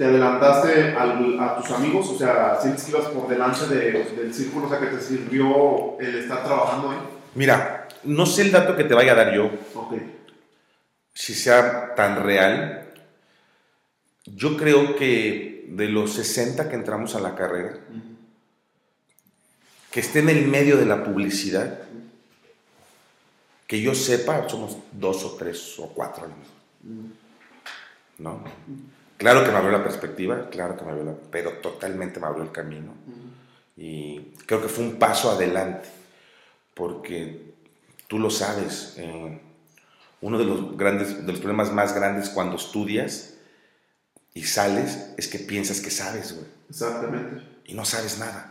te 0.00 0.06
adelantaste 0.06 0.94
a 0.96 1.56
tus 1.60 1.70
amigos? 1.72 2.08
O 2.08 2.16
sea, 2.16 2.58
¿sientes 2.58 2.84
que 2.84 2.90
ibas 2.90 3.08
por 3.08 3.28
delante 3.28 3.66
del 3.66 4.32
círculo? 4.32 4.64
O 4.64 4.70
sea, 4.70 4.80
que 4.80 4.86
te 4.86 4.98
sirvió 4.98 6.00
el 6.00 6.20
estar 6.20 6.42
trabajando 6.42 6.88
ahí. 6.88 6.98
Mira, 7.34 7.86
no 8.04 8.24
sé 8.24 8.40
el 8.40 8.50
dato 8.50 8.74
que 8.74 8.84
te 8.84 8.94
vaya 8.94 9.12
a 9.12 9.16
dar 9.16 9.34
yo. 9.34 9.50
Ok. 9.74 9.92
Si 11.12 11.34
sea 11.34 11.94
tan 11.94 12.24
real. 12.24 12.94
Yo 14.24 14.56
creo 14.56 14.96
que 14.96 15.66
de 15.68 15.88
los 15.90 16.14
60 16.14 16.70
que 16.70 16.76
entramos 16.76 17.14
a 17.14 17.20
la 17.20 17.34
carrera, 17.34 17.78
que 19.90 20.00
esté 20.00 20.20
en 20.20 20.30
el 20.30 20.48
medio 20.48 20.78
de 20.78 20.86
la 20.86 21.04
publicidad, 21.04 21.78
que 23.66 23.82
yo 23.82 23.94
sepa, 23.94 24.48
somos 24.48 24.78
dos 24.92 25.22
o 25.24 25.36
tres 25.36 25.78
o 25.78 25.88
cuatro 25.88 26.26
¿No? 28.16 28.42
Claro 29.20 29.44
que 29.44 29.50
me 29.50 29.58
abrió 29.58 29.70
la 29.70 29.84
perspectiva, 29.84 30.48
claro 30.48 30.78
que 30.78 30.84
me 30.86 30.92
abrió 30.92 31.04
la, 31.04 31.14
pero 31.30 31.52
totalmente 31.58 32.18
me 32.18 32.26
abrió 32.26 32.42
el 32.42 32.52
camino. 32.52 32.94
Y 33.76 34.32
creo 34.46 34.62
que 34.62 34.68
fue 34.68 34.82
un 34.82 34.98
paso 34.98 35.30
adelante, 35.30 35.90
porque 36.72 37.52
tú 38.06 38.18
lo 38.18 38.30
sabes, 38.30 38.94
eh, 38.96 39.38
uno 40.22 40.38
de 40.38 40.46
los, 40.46 40.74
grandes, 40.74 41.26
de 41.26 41.32
los 41.32 41.38
problemas 41.38 41.70
más 41.70 41.94
grandes 41.94 42.30
cuando 42.30 42.56
estudias 42.56 43.34
y 44.32 44.44
sales 44.44 45.12
es 45.18 45.28
que 45.28 45.38
piensas 45.38 45.82
que 45.82 45.90
sabes, 45.90 46.32
güey. 46.32 46.46
Exactamente. 46.70 47.42
Y 47.66 47.74
no 47.74 47.84
sabes 47.84 48.18
nada. 48.18 48.50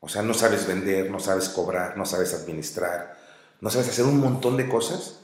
O 0.00 0.08
sea, 0.08 0.22
no 0.22 0.32
sabes 0.32 0.66
vender, 0.66 1.10
no 1.10 1.20
sabes 1.20 1.50
cobrar, 1.50 1.98
no 1.98 2.06
sabes 2.06 2.32
administrar, 2.32 3.18
no 3.60 3.68
sabes 3.68 3.86
hacer 3.86 4.06
un 4.06 4.18
montón 4.18 4.56
de 4.56 4.66
cosas. 4.66 5.20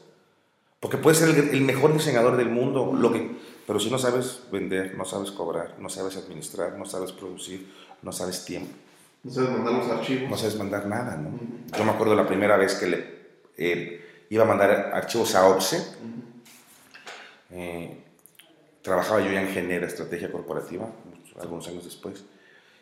Porque 0.80 0.98
puedes 0.98 1.18
ser 1.18 1.30
el, 1.30 1.48
el 1.48 1.60
mejor 1.62 1.94
diseñador 1.94 2.36
del 2.36 2.50
mundo, 2.50 2.92
lo 2.94 3.10
que, 3.10 3.38
pero 3.70 3.78
si 3.78 3.88
no 3.88 3.98
sabes 3.98 4.40
vender, 4.50 4.96
no 4.96 5.04
sabes 5.04 5.30
cobrar, 5.30 5.76
no 5.78 5.88
sabes 5.88 6.16
administrar, 6.16 6.76
no 6.76 6.84
sabes 6.84 7.12
producir, 7.12 7.72
no 8.02 8.10
sabes 8.10 8.44
tiempo. 8.44 8.72
No 9.22 9.30
sabes 9.30 9.50
mandar 9.50 9.74
los 9.74 9.88
archivos. 9.88 10.28
No 10.28 10.36
sabes 10.36 10.56
mandar 10.56 10.86
nada, 10.86 11.16
¿no? 11.16 11.38
Yo 11.78 11.84
me 11.84 11.92
acuerdo 11.92 12.16
la 12.16 12.26
primera 12.26 12.56
vez 12.56 12.74
que 12.74 12.86
le 12.88 13.04
eh, 13.56 14.24
iba 14.28 14.42
a 14.42 14.46
mandar 14.48 14.90
archivos 14.92 15.36
a 15.36 15.46
OPSE. 15.46 15.86
Eh, 17.52 18.02
trabajaba 18.82 19.20
yo 19.20 19.30
ya 19.30 19.40
en 19.40 19.50
Genera 19.50 19.86
Estrategia 19.86 20.32
Corporativa, 20.32 20.90
algunos 21.40 21.68
años 21.68 21.84
después. 21.84 22.24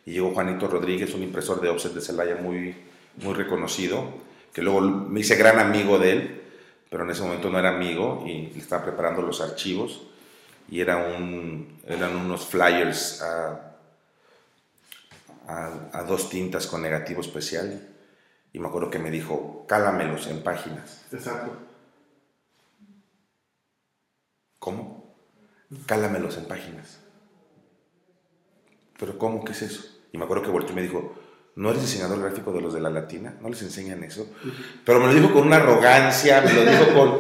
Y 0.06 0.12
llegó 0.12 0.32
Juanito 0.32 0.68
Rodríguez, 0.68 1.12
un 1.12 1.22
impresor 1.22 1.60
de 1.60 1.68
offset 1.68 1.92
de 1.92 2.00
Celaya 2.00 2.36
muy, 2.36 2.74
muy 3.16 3.34
reconocido, 3.34 4.06
que 4.54 4.62
luego 4.62 4.80
me 4.80 5.20
hice 5.20 5.36
gran 5.36 5.58
amigo 5.58 5.98
de 5.98 6.12
él, 6.12 6.42
pero 6.88 7.04
en 7.04 7.10
ese 7.10 7.20
momento 7.20 7.50
no 7.50 7.58
era 7.58 7.76
amigo 7.76 8.24
y 8.26 8.46
le 8.46 8.58
estaba 8.58 8.86
preparando 8.86 9.20
los 9.20 9.42
archivos 9.42 10.07
y 10.68 10.80
era 10.80 10.98
un, 10.98 11.80
eran 11.86 12.14
unos 12.16 12.46
flyers 12.46 13.22
a, 13.22 13.76
a, 15.46 16.02
dos 16.02 16.28
tintas 16.28 16.66
con 16.66 16.82
negativo 16.82 17.20
especial. 17.20 17.88
Y 18.52 18.58
me 18.58 18.68
acuerdo 18.68 18.90
que 18.90 18.98
me 18.98 19.10
dijo, 19.10 19.64
cálamelos 19.66 20.26
en 20.26 20.42
páginas. 20.42 21.04
Exacto. 21.12 21.52
¿Cómo? 24.58 25.14
Cálamelos 25.86 26.36
en 26.36 26.46
páginas. 26.46 26.98
¿Pero 28.98 29.18
cómo? 29.18 29.44
¿Qué 29.44 29.52
es 29.52 29.62
eso? 29.62 29.84
Y 30.12 30.18
me 30.18 30.24
acuerdo 30.24 30.42
que 30.42 30.50
volteó 30.50 30.72
y 30.72 30.76
me 30.76 30.82
dijo, 30.82 31.14
¿no 31.56 31.70
eres 31.70 31.82
diseñador 31.82 32.20
gráfico 32.20 32.52
de 32.52 32.60
los 32.60 32.74
de 32.74 32.80
la 32.80 32.90
latina? 32.90 33.36
¿No 33.40 33.48
les 33.48 33.62
enseñan 33.62 34.02
eso? 34.02 34.28
Pero 34.84 35.00
me 35.00 35.06
lo 35.06 35.14
dijo 35.14 35.32
con 35.32 35.46
una 35.46 35.56
arrogancia, 35.56 36.40
me 36.42 36.52
lo 36.52 36.64
dijo 36.64 36.94
con, 36.94 37.18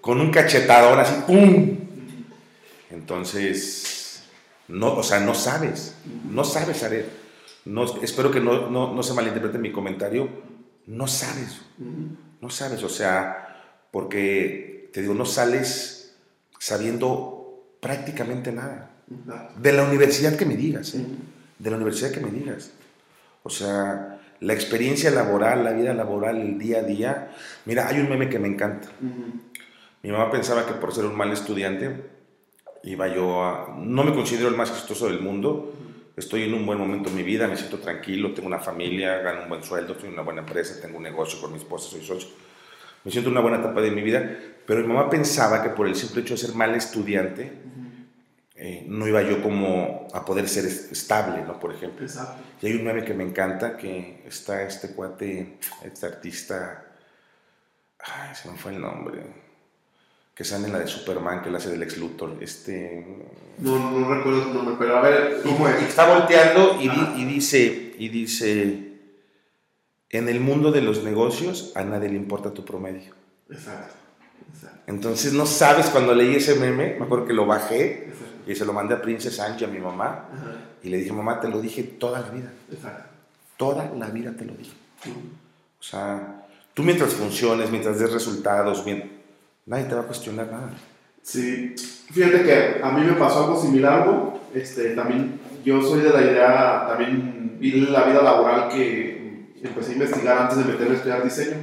con 0.00 0.20
un 0.20 0.30
cachetadón 0.30 0.98
así, 0.98 1.22
¡pum! 1.26 1.83
Entonces, 2.94 4.22
no, 4.68 4.94
o 4.94 5.02
sea, 5.02 5.20
no 5.20 5.34
sabes, 5.34 5.96
no 6.30 6.44
sabes, 6.44 6.82
Aret. 6.84 7.06
no, 7.64 8.00
espero 8.02 8.30
que 8.30 8.40
no, 8.40 8.70
no, 8.70 8.94
no 8.94 9.02
se 9.02 9.12
malinterprete 9.12 9.58
mi 9.58 9.72
comentario, 9.72 10.28
no 10.86 11.06
sabes, 11.06 11.60
no 12.40 12.50
sabes, 12.50 12.82
o 12.82 12.88
sea, 12.88 13.88
porque 13.90 14.90
te 14.92 15.02
digo, 15.02 15.12
no 15.12 15.26
sales 15.26 16.16
sabiendo 16.58 17.76
prácticamente 17.80 18.52
nada. 18.52 18.90
De 19.58 19.72
la 19.72 19.82
universidad 19.82 20.36
que 20.36 20.46
me 20.46 20.56
digas, 20.56 20.94
¿eh? 20.94 21.04
de 21.58 21.70
la 21.70 21.76
universidad 21.76 22.10
que 22.10 22.20
me 22.20 22.30
digas. 22.30 22.70
O 23.42 23.50
sea, 23.50 24.20
la 24.40 24.54
experiencia 24.54 25.10
laboral, 25.10 25.64
la 25.64 25.72
vida 25.72 25.92
laboral, 25.92 26.40
el 26.40 26.58
día 26.58 26.78
a 26.78 26.82
día. 26.82 27.34
Mira, 27.66 27.88
hay 27.88 28.00
un 28.00 28.08
meme 28.08 28.30
que 28.30 28.38
me 28.38 28.48
encanta. 28.48 28.88
Mi 30.02 30.10
mamá 30.10 30.30
pensaba 30.30 30.64
que 30.64 30.72
por 30.72 30.94
ser 30.94 31.04
un 31.04 31.16
mal 31.16 31.32
estudiante 31.32 32.13
iba 32.84 33.08
yo 33.08 33.42
a... 33.42 33.74
No 33.78 34.04
me 34.04 34.14
considero 34.14 34.48
el 34.48 34.56
más 34.56 34.70
exitoso 34.70 35.06
del 35.06 35.20
mundo. 35.20 35.72
Estoy 36.16 36.44
en 36.44 36.54
un 36.54 36.64
buen 36.64 36.78
momento 36.78 37.08
en 37.08 37.16
mi 37.16 37.22
vida, 37.22 37.48
me 37.48 37.56
siento 37.56 37.78
tranquilo, 37.78 38.32
tengo 38.32 38.46
una 38.46 38.60
familia, 38.60 39.18
gano 39.18 39.42
un 39.42 39.48
buen 39.48 39.62
sueldo, 39.64 39.94
estoy 39.94 40.08
en 40.08 40.14
una 40.14 40.22
buena 40.22 40.42
empresa, 40.42 40.80
tengo 40.80 40.98
un 40.98 41.02
negocio 41.02 41.40
con 41.40 41.50
mi 41.50 41.58
esposa, 41.58 41.90
soy 41.90 42.04
socio. 42.04 42.28
Me 43.02 43.10
siento 43.10 43.30
en 43.30 43.32
una 43.32 43.40
buena 43.40 43.58
etapa 43.58 43.80
de 43.80 43.90
mi 43.90 44.00
vida, 44.00 44.38
pero 44.64 44.80
mi 44.82 44.86
mamá 44.86 45.10
pensaba 45.10 45.62
que 45.62 45.70
por 45.70 45.88
el 45.88 45.96
simple 45.96 46.22
hecho 46.22 46.34
de 46.34 46.38
ser 46.38 46.54
mal 46.54 46.74
estudiante, 46.74 47.52
eh, 48.54 48.84
no 48.86 49.08
iba 49.08 49.22
yo 49.22 49.42
como 49.42 50.06
a 50.12 50.24
poder 50.24 50.48
ser 50.48 50.64
estable, 50.64 51.42
¿no? 51.42 51.58
Por 51.58 51.74
ejemplo. 51.74 52.06
Exacto. 52.06 52.42
Y 52.62 52.66
hay 52.66 52.74
un 52.74 52.84
meme 52.84 53.04
que 53.04 53.12
me 53.12 53.24
encanta, 53.24 53.76
que 53.76 54.22
está 54.26 54.62
este 54.62 54.94
cuate, 54.94 55.58
este 55.82 56.06
artista, 56.06 56.86
ay, 57.98 58.34
se 58.34 58.50
me 58.50 58.56
fue 58.56 58.72
el 58.72 58.80
nombre, 58.80 59.43
que 60.34 60.44
sale 60.44 60.66
en 60.66 60.72
la 60.72 60.80
de 60.80 60.88
Superman, 60.88 61.42
que 61.42 61.50
la 61.50 61.58
hace 61.58 61.70
del 61.70 61.82
ex 61.82 61.96
Luthor, 61.96 62.36
este... 62.40 63.06
No, 63.58 63.90
no 63.92 64.12
recuerdo 64.12 64.42
su 64.42 64.52
nombre, 64.52 64.74
pero 64.78 64.96
a 64.96 65.00
ver, 65.00 65.40
¿cómo 65.44 65.68
es? 65.68 65.80
Está 65.82 66.12
volteando 66.12 66.80
y, 66.80 67.20
y, 67.20 67.24
dice, 67.24 67.94
y 67.96 68.08
dice, 68.08 68.98
en 70.10 70.28
el 70.28 70.40
mundo 70.40 70.72
de 70.72 70.82
los 70.82 71.04
negocios 71.04 71.70
a 71.76 71.84
nadie 71.84 72.08
le 72.08 72.16
importa 72.16 72.52
tu 72.52 72.64
promedio. 72.64 73.14
Exacto. 73.48 73.94
Exacto. 74.52 74.80
Entonces 74.88 75.32
no 75.34 75.46
sabes 75.46 75.86
cuando 75.86 76.14
leí 76.14 76.34
ese 76.34 76.56
meme, 76.56 76.96
me 76.98 77.04
acuerdo 77.04 77.26
que 77.26 77.32
lo 77.32 77.46
bajé 77.46 78.12
y 78.44 78.56
se 78.56 78.64
lo 78.64 78.72
mandé 78.72 78.94
a 78.94 79.02
Princess 79.02 79.38
Angie, 79.38 79.66
a 79.66 79.70
mi 79.70 79.78
mamá, 79.78 80.28
y 80.82 80.88
le 80.88 80.98
dije, 80.98 81.12
mamá, 81.12 81.40
te 81.40 81.48
lo 81.48 81.60
dije 81.60 81.84
toda 81.84 82.20
la 82.20 82.30
vida. 82.30 82.52
Exacto. 82.72 83.08
Toda 83.56 83.92
la 83.96 84.08
vida 84.08 84.32
te 84.36 84.44
lo 84.44 84.54
dije. 84.54 84.72
O 85.78 85.82
sea, 85.82 86.44
tú 86.74 86.82
mientras 86.82 87.14
funciones, 87.14 87.70
mientras 87.70 88.00
des 88.00 88.12
resultados, 88.12 88.84
nadie 89.66 89.84
te 89.84 89.94
va 89.94 90.02
a 90.02 90.06
cuestionar 90.06 90.46
nada. 90.50 90.70
Sí, 91.22 91.74
fíjate 92.12 92.42
que 92.42 92.82
a 92.82 92.90
mí 92.90 93.04
me 93.04 93.14
pasó 93.14 93.44
algo 93.44 93.60
similar, 93.60 94.02
algo, 94.02 94.40
este, 94.54 94.94
también 94.94 95.40
yo 95.64 95.80
soy 95.82 96.00
de 96.00 96.10
la 96.10 96.20
idea, 96.20 96.86
también 96.88 97.56
vi 97.58 97.72
la 97.80 98.04
vida 98.04 98.22
laboral 98.22 98.68
que 98.68 99.54
empecé 99.62 99.92
a 99.92 99.94
investigar 99.94 100.38
antes 100.38 100.58
de 100.58 100.64
meterme 100.64 100.92
a 100.92 100.96
estudiar 100.96 101.24
diseño 101.24 101.56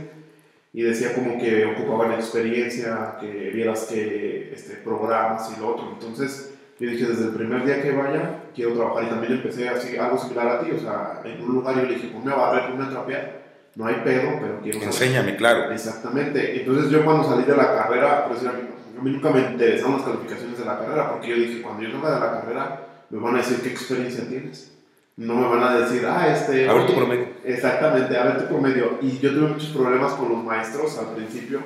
y 0.74 0.82
decía 0.82 1.14
como 1.14 1.38
que 1.38 1.66
ocupaban 1.66 2.14
experiencia, 2.14 3.18
que 3.20 3.52
vieras 3.54 3.86
que 3.86 4.52
este, 4.54 4.76
programas 4.78 5.52
y 5.56 5.60
lo 5.60 5.76
otro, 5.76 5.92
entonces 5.94 6.52
yo 6.82 6.90
dije, 6.90 7.06
desde 7.06 7.26
el 7.26 7.36
primer 7.36 7.64
día 7.64 7.80
que 7.80 7.92
vaya, 7.92 8.42
quiero 8.56 8.74
trabajar. 8.74 9.04
Y 9.04 9.10
también 9.10 9.34
empecé 9.34 9.70
así, 9.70 9.96
algo 9.98 10.18
similar 10.18 10.48
a 10.48 10.62
ti. 10.62 10.72
O 10.72 10.80
sea, 10.80 11.22
en 11.24 11.40
un 11.44 11.54
lugar 11.54 11.76
yo 11.76 11.84
le 11.84 11.94
dije, 11.94 12.08
ponme 12.08 12.32
a 12.32 12.36
barrer, 12.36 12.72
ponme 12.72 12.86
a 12.86 12.90
trapear. 12.90 13.41
No 13.76 13.86
hay 13.86 13.96
pedo, 14.04 14.32
pero 14.40 14.60
quiero 14.62 14.82
Enséñame, 14.82 15.36
claro. 15.36 15.72
Exactamente. 15.72 16.60
Entonces 16.60 16.92
yo 16.92 17.06
cuando 17.06 17.24
salí 17.24 17.44
de 17.44 17.56
la 17.56 17.76
carrera, 17.76 18.26
pues 18.28 18.46
a 18.46 18.54
mí, 18.54 19.12
nunca 19.12 19.30
me 19.32 19.42
interesaron 19.42 19.94
las 19.94 20.04
calificaciones 20.04 20.60
de 20.60 20.66
la 20.66 20.80
carrera, 20.80 21.12
porque 21.12 21.30
yo 21.30 21.36
dije, 21.36 21.62
cuando 21.62 21.84
yo 21.84 21.92
salga 21.92 22.14
de 22.16 22.20
la 22.20 22.42
carrera, 22.42 22.88
me 23.10 23.20
van 23.20 23.36
a 23.36 23.38
decir 23.38 23.62
qué 23.62 23.70
experiencia 23.70 24.28
tienes. 24.28 24.74
No 25.18 25.36
me 25.36 25.48
van 25.48 25.64
a 25.64 25.80
decir, 25.80 26.06
ah, 26.06 26.34
este... 26.34 26.68
A 26.68 26.74
ver 26.74 26.88
tu 26.88 26.96
promedio. 26.96 27.28
Exactamente, 27.44 28.18
a 28.18 28.24
ver 28.24 28.38
tu 28.40 28.48
promedio. 28.48 28.98
Y 29.02 29.20
yo 29.20 29.34
tuve 29.34 29.50
muchos 29.50 29.70
problemas 29.70 30.14
con 30.14 30.30
los 30.30 30.44
maestros 30.44 30.98
al 30.98 31.16
principio 31.16 31.62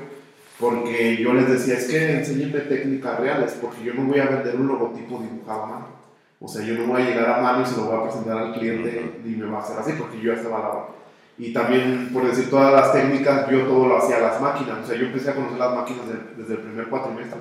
porque 0.59 1.17
yo 1.21 1.33
les 1.33 1.50
decía, 1.50 1.75
es 1.75 1.88
que 1.88 2.17
enséñenme 2.17 2.59
técnicas 2.62 3.19
reales, 3.19 3.57
porque 3.62 3.83
yo 3.83 3.93
no 3.93 4.05
voy 4.05 4.19
a 4.19 4.27
vender 4.27 4.55
un 4.55 4.67
logotipo 4.67 5.19
dibujado 5.19 5.63
a 5.63 5.65
mano. 5.65 5.88
O 6.39 6.47
sea, 6.47 6.65
yo 6.65 6.75
no 6.75 6.88
voy 6.88 7.01
a 7.01 7.05
llegar 7.05 7.29
a 7.29 7.41
mano 7.41 7.62
y 7.62 7.65
se 7.65 7.75
lo 7.75 7.85
voy 7.85 7.97
a 7.97 8.03
presentar 8.03 8.38
al 8.38 8.53
cliente 8.53 9.21
y 9.25 9.29
me 9.29 9.47
va 9.47 9.59
a 9.59 9.62
hacer 9.62 9.79
así, 9.79 9.93
porque 9.97 10.19
yo 10.21 10.33
ya 10.33 10.39
estaba 10.39 10.59
la 10.59 10.88
Y 11.38 11.51
también, 11.51 12.12
por 12.13 12.25
decir 12.25 12.50
todas 12.50 12.72
las 12.72 12.94
técnicas, 12.94 13.50
yo 13.50 13.63
todo 13.63 13.88
lo 13.88 13.98
hacía 13.98 14.20
las 14.20 14.39
máquinas. 14.39 14.80
O 14.84 14.88
sea, 14.88 14.96
yo 14.96 15.08
empecé 15.08 15.32
a 15.32 15.36
conocer 15.36 15.58
las 15.58 15.75
máquinas 15.75 16.06
desde 16.38 16.54
el 16.54 16.60
primer 16.60 16.88
cuatrimestre. 16.88 17.39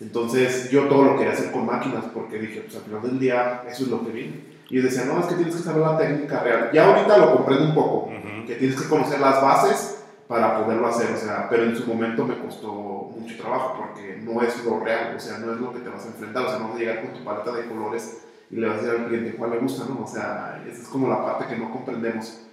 Entonces, 0.00 0.70
yo 0.70 0.88
todo 0.88 1.04
lo 1.04 1.16
quería 1.16 1.32
hacer 1.32 1.52
con 1.52 1.64
máquinas, 1.64 2.04
porque 2.12 2.38
dije, 2.38 2.60
pues 2.62 2.76
al 2.76 2.82
final 2.82 3.02
del 3.02 3.18
día, 3.18 3.62
eso 3.68 3.84
es 3.84 3.88
lo 3.88 4.04
que 4.04 4.10
viene. 4.10 4.52
Y 4.68 4.80
decía, 4.80 5.04
no, 5.04 5.20
es 5.20 5.26
que 5.26 5.36
tienes 5.36 5.54
que 5.54 5.62
saber 5.62 5.82
la 5.82 5.96
técnica 5.96 6.40
real. 6.40 6.70
Ya 6.72 6.86
ahorita 6.86 7.18
lo 7.18 7.36
comprendo 7.36 7.66
un 7.66 7.74
poco, 7.74 8.10
que 8.46 8.56
tienes 8.56 8.80
que 8.80 8.88
conocer 8.88 9.20
las 9.20 9.40
bases 9.40 10.02
para 10.26 10.64
poderlo 10.64 10.86
hacer, 10.86 11.10
o 11.12 11.16
sea, 11.16 11.46
pero 11.50 11.64
en 11.64 11.76
su 11.76 11.86
momento 11.86 12.26
me 12.26 12.38
costó 12.38 12.72
mucho 13.14 13.36
trabajo 13.36 13.76
porque 13.76 14.16
no 14.16 14.40
es 14.40 14.64
lo 14.64 14.80
real, 14.80 15.14
o 15.14 15.20
sea, 15.20 15.38
no 15.38 15.52
es 15.52 15.60
lo 15.60 15.74
que 15.74 15.80
te 15.80 15.90
vas 15.90 16.06
a 16.06 16.08
enfrentar, 16.08 16.46
o 16.46 16.48
sea, 16.48 16.58
no 16.58 16.68
vas 16.68 16.76
a 16.76 16.78
llegar 16.78 17.02
con 17.02 17.12
tu 17.12 17.22
paleta 17.22 17.52
de 17.52 17.66
colores 17.66 18.22
y 18.50 18.56
le 18.56 18.66
vas 18.66 18.78
a 18.78 18.80
decir 18.80 18.98
al 18.98 19.06
cliente 19.08 19.36
cuál 19.36 19.50
le 19.50 19.58
gusta, 19.58 19.84
¿no? 19.88 20.02
O 20.02 20.06
sea, 20.06 20.62
esa 20.66 20.82
es 20.82 20.88
como 20.88 21.08
la 21.08 21.22
parte 21.22 21.52
que 21.52 21.60
no 21.60 21.70
comprendemos. 21.70 22.46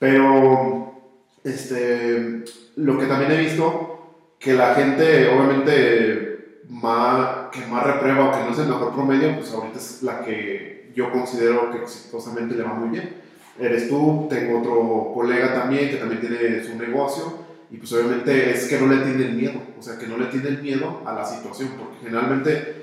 Pero, 0.00 0.94
este, 1.44 2.42
lo 2.76 2.98
que 2.98 3.06
también 3.06 3.32
he 3.32 3.36
visto, 3.36 4.16
que 4.38 4.54
la 4.54 4.74
gente, 4.74 5.28
obviamente, 5.28 6.62
más, 6.70 7.50
que 7.52 7.66
más 7.66 7.84
reprueba 7.84 8.28
o 8.28 8.32
que 8.32 8.44
no 8.44 8.50
es 8.50 8.58
el 8.58 8.68
mejor 8.68 8.94
promedio, 8.94 9.36
pues 9.36 9.52
ahorita 9.52 9.78
es 9.78 10.02
la 10.02 10.24
que 10.24 10.90
yo 10.96 11.12
considero 11.12 11.70
que 11.70 11.82
exitosamente 11.82 12.54
le 12.54 12.62
va 12.62 12.72
muy 12.72 12.88
bien. 12.88 13.20
Eres 13.58 13.90
tú, 13.90 14.26
tengo 14.30 14.60
otro 14.60 15.12
colega 15.14 15.52
también 15.52 15.90
que 15.90 15.96
también 15.96 16.20
tiene 16.22 16.64
su 16.64 16.76
negocio 16.76 17.40
y 17.70 17.76
pues 17.76 17.92
obviamente 17.92 18.50
es 18.52 18.66
que 18.68 18.80
no 18.80 18.86
le 18.86 19.04
tiene 19.04 19.26
el 19.26 19.34
miedo, 19.34 19.60
o 19.78 19.82
sea, 19.82 19.98
que 19.98 20.06
no 20.06 20.16
le 20.16 20.26
tiene 20.26 20.48
el 20.48 20.62
miedo 20.62 21.02
a 21.04 21.12
la 21.12 21.26
situación, 21.26 21.72
porque 21.78 21.98
generalmente 22.02 22.79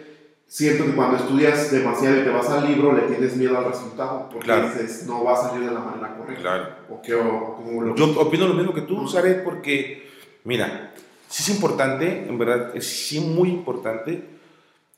siento 0.48 0.86
que 0.86 0.94
cuando 0.94 1.18
estudias 1.18 1.72
demasiado 1.72 2.22
y 2.22 2.24
te 2.24 2.30
vas 2.30 2.50
al 2.50 2.68
libro 2.68 2.94
le 2.94 3.04
tienes 3.04 3.36
miedo 3.36 3.58
al 3.58 3.66
resultado, 3.66 4.30
porque 4.32 4.52
dices 4.52 5.06
no 5.06 5.24
va 5.24 5.34
a 5.34 5.50
salir 5.50 5.68
de 5.68 5.74
la 5.74 5.80
manera 5.82 6.16
correcta. 6.16 6.42
Claro. 6.42 6.68
O 6.90 7.02
que, 7.02 7.14
o, 7.14 7.96
Yo 7.96 8.20
opino 8.22 8.48
lo 8.48 8.54
mismo 8.54 8.74
que 8.74 8.82
tú, 8.82 9.08
Sare, 9.08 9.36
porque 9.36 10.10
mira, 10.46 10.94
sí 11.28 11.44
es 11.44 11.50
importante, 11.50 12.26
en 12.28 12.38
verdad, 12.38 12.76
es 12.76 12.88
sí 12.88 13.20
muy 13.20 13.50
importante 13.50 14.24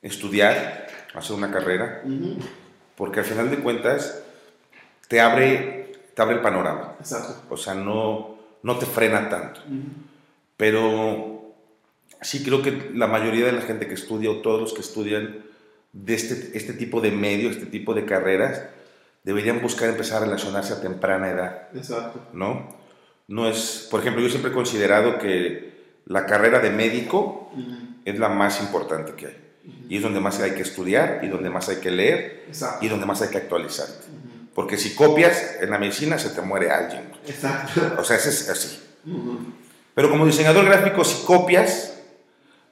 estudiar, 0.01 0.87
hacer 1.13 1.35
una 1.35 1.51
carrera, 1.51 2.03
porque 2.95 3.19
al 3.19 3.25
final 3.25 3.49
de 3.49 3.57
cuentas 3.57 4.23
te 5.07 5.19
abre, 5.19 5.93
te 6.13 6.21
abre 6.21 6.35
el 6.35 6.41
panorama. 6.41 6.95
Exacto. 6.99 7.41
O 7.49 7.57
sea, 7.57 7.73
no, 7.73 8.37
no 8.61 8.77
te 8.77 8.85
frena 8.85 9.27
tanto. 9.27 9.61
Pero 10.55 11.38
sí 12.21 12.43
creo 12.43 12.61
que 12.61 12.91
la 12.93 13.07
mayoría 13.07 13.45
de 13.45 13.51
la 13.51 13.61
gente 13.61 13.87
que 13.87 13.93
estudia 13.93 14.29
o 14.31 14.37
todos 14.37 14.61
los 14.61 14.73
que 14.73 14.81
estudian 14.81 15.43
de 15.93 16.13
este, 16.13 16.57
este 16.57 16.73
tipo 16.73 17.01
de 17.01 17.11
medio, 17.11 17.49
este 17.49 17.65
tipo 17.65 17.93
de 17.93 18.05
carreras, 18.05 18.61
deberían 19.23 19.61
buscar 19.61 19.89
empezar 19.89 20.21
a 20.21 20.25
relacionarse 20.25 20.73
a 20.73 20.81
temprana 20.81 21.29
edad. 21.29 21.67
Exacto. 21.73 22.27
¿No? 22.33 22.77
No 23.27 23.47
es, 23.47 23.87
por 23.91 23.99
ejemplo, 23.99 24.21
yo 24.21 24.29
siempre 24.29 24.51
he 24.51 24.53
considerado 24.53 25.19
que 25.19 25.69
la 26.05 26.25
carrera 26.25 26.59
de 26.59 26.71
médico 26.71 27.51
es 28.03 28.17
la 28.17 28.29
más 28.29 28.59
importante 28.61 29.13
que 29.13 29.27
hay. 29.27 29.37
Y 29.87 29.97
es 29.97 30.01
donde 30.01 30.19
más 30.19 30.39
hay 30.39 30.51
que 30.51 30.63
estudiar 30.63 31.19
y 31.23 31.27
donde 31.27 31.49
más 31.49 31.69
hay 31.69 31.77
que 31.77 31.91
leer 31.91 32.47
y 32.81 32.87
donde 32.87 33.05
más 33.05 33.21
hay 33.21 33.29
que 33.29 33.37
actualizarte. 33.37 34.07
Porque 34.55 34.77
si 34.77 34.95
copias, 34.95 35.57
en 35.61 35.69
la 35.69 35.77
medicina 35.77 36.17
se 36.17 36.29
te 36.29 36.41
muere 36.41 36.71
alguien. 36.71 37.03
Exacto. 37.27 37.95
O 37.99 38.03
sea, 38.03 38.17
es 38.17 38.49
así. 38.49 38.79
Pero 39.93 40.09
como 40.09 40.25
diseñador 40.25 40.65
gráfico, 40.65 41.03
si 41.03 41.23
copias, 41.25 41.98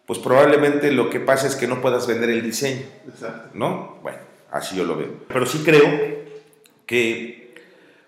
pues 0.07 0.17
probablemente 0.19 0.91
lo 0.91 1.11
que 1.11 1.19
pasa 1.19 1.45
es 1.45 1.55
que 1.55 1.67
no 1.67 1.81
puedas 1.81 2.07
vender 2.07 2.31
el 2.31 2.41
diseño. 2.41 2.85
Exacto. 3.07 3.49
¿No? 3.53 3.99
Bueno, 4.01 4.17
así 4.49 4.75
yo 4.75 4.85
lo 4.85 4.97
veo. 4.97 5.11
Pero 5.27 5.45
sí 5.45 5.61
creo 5.63 5.85
que, 6.87 7.53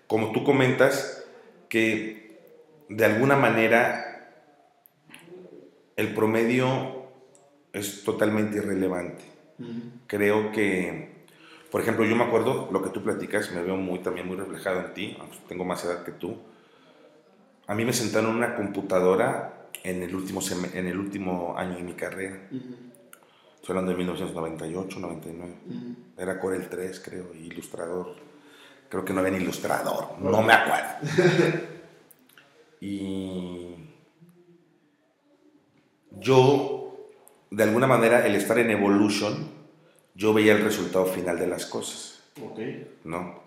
como 0.08 0.32
tú 0.32 0.42
comentas, 0.42 1.24
que 1.68 2.40
de 2.88 3.04
alguna 3.04 3.36
manera 3.36 4.32
el 5.94 6.12
promedio 6.14 7.04
es 7.72 8.02
totalmente 8.02 8.56
irrelevante. 8.56 9.22
Creo 10.08 10.50
que 10.50 11.10
por 11.70 11.80
ejemplo, 11.80 12.04
yo 12.04 12.16
me 12.16 12.24
acuerdo 12.24 12.68
lo 12.72 12.82
que 12.82 12.90
tú 12.90 13.02
platicas, 13.02 13.52
me 13.52 13.62
veo 13.62 13.76
muy, 13.76 14.00
también 14.00 14.26
muy 14.26 14.36
reflejado 14.36 14.80
en 14.80 14.92
ti, 14.92 15.16
tengo 15.48 15.64
más 15.64 15.84
edad 15.84 16.02
que 16.02 16.10
tú. 16.10 16.36
A 17.68 17.74
mí 17.74 17.84
me 17.84 17.92
sentaron 17.92 18.30
en 18.30 18.36
una 18.38 18.56
computadora 18.56 19.59
en 19.82 20.02
el 20.02 20.14
último, 20.14 20.40
en 20.72 20.86
el 20.86 20.98
último 20.98 21.54
año 21.56 21.76
de 21.76 21.82
mi 21.82 21.94
carrera. 21.94 22.48
Estoy 22.50 23.70
hablando 23.70 23.92
de 23.92 23.98
1998, 23.98 25.00
99. 25.00 25.54
Era 26.16 26.40
Corel 26.40 26.68
3, 26.68 27.00
creo, 27.04 27.34
ilustrador. 27.34 28.16
Creo 28.88 29.04
que 29.04 29.12
no 29.12 29.20
había 29.20 29.32
ni 29.32 29.44
ilustrador, 29.44 30.18
no 30.18 30.42
me 30.42 30.52
acuerdo. 30.52 30.98
y 32.80 33.76
yo, 36.18 37.10
de 37.50 37.62
alguna 37.62 37.86
manera, 37.86 38.26
el 38.26 38.34
estar 38.34 38.58
en 38.58 38.70
Evolution, 38.70 39.48
yo 40.14 40.34
veía 40.34 40.54
el 40.54 40.64
resultado 40.64 41.06
final 41.06 41.38
de 41.38 41.46
las 41.46 41.66
cosas. 41.66 42.22
Ok. 42.42 42.58
¿No? 43.04 43.42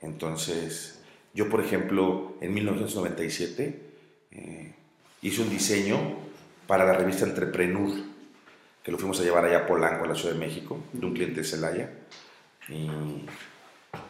Entonces, 0.00 1.02
yo 1.34 1.48
por 1.48 1.60
ejemplo, 1.60 2.36
en 2.40 2.54
1997 2.54 3.82
eh, 4.30 4.74
hice 5.22 5.42
un 5.42 5.50
diseño 5.50 5.98
para 6.66 6.84
la 6.84 6.92
revista 6.92 7.24
Entrepreneur, 7.24 7.90
que 8.82 8.92
lo 8.92 8.98
fuimos 8.98 9.20
a 9.20 9.22
llevar 9.22 9.44
allá 9.44 9.58
a 9.58 9.66
Polanco, 9.66 10.04
a 10.04 10.08
la 10.08 10.14
Ciudad 10.14 10.34
de 10.34 10.40
México, 10.40 10.78
de 10.92 11.06
un 11.06 11.14
cliente 11.14 11.40
de 11.40 11.46
Celaya. 11.46 11.90
Y 12.68 12.88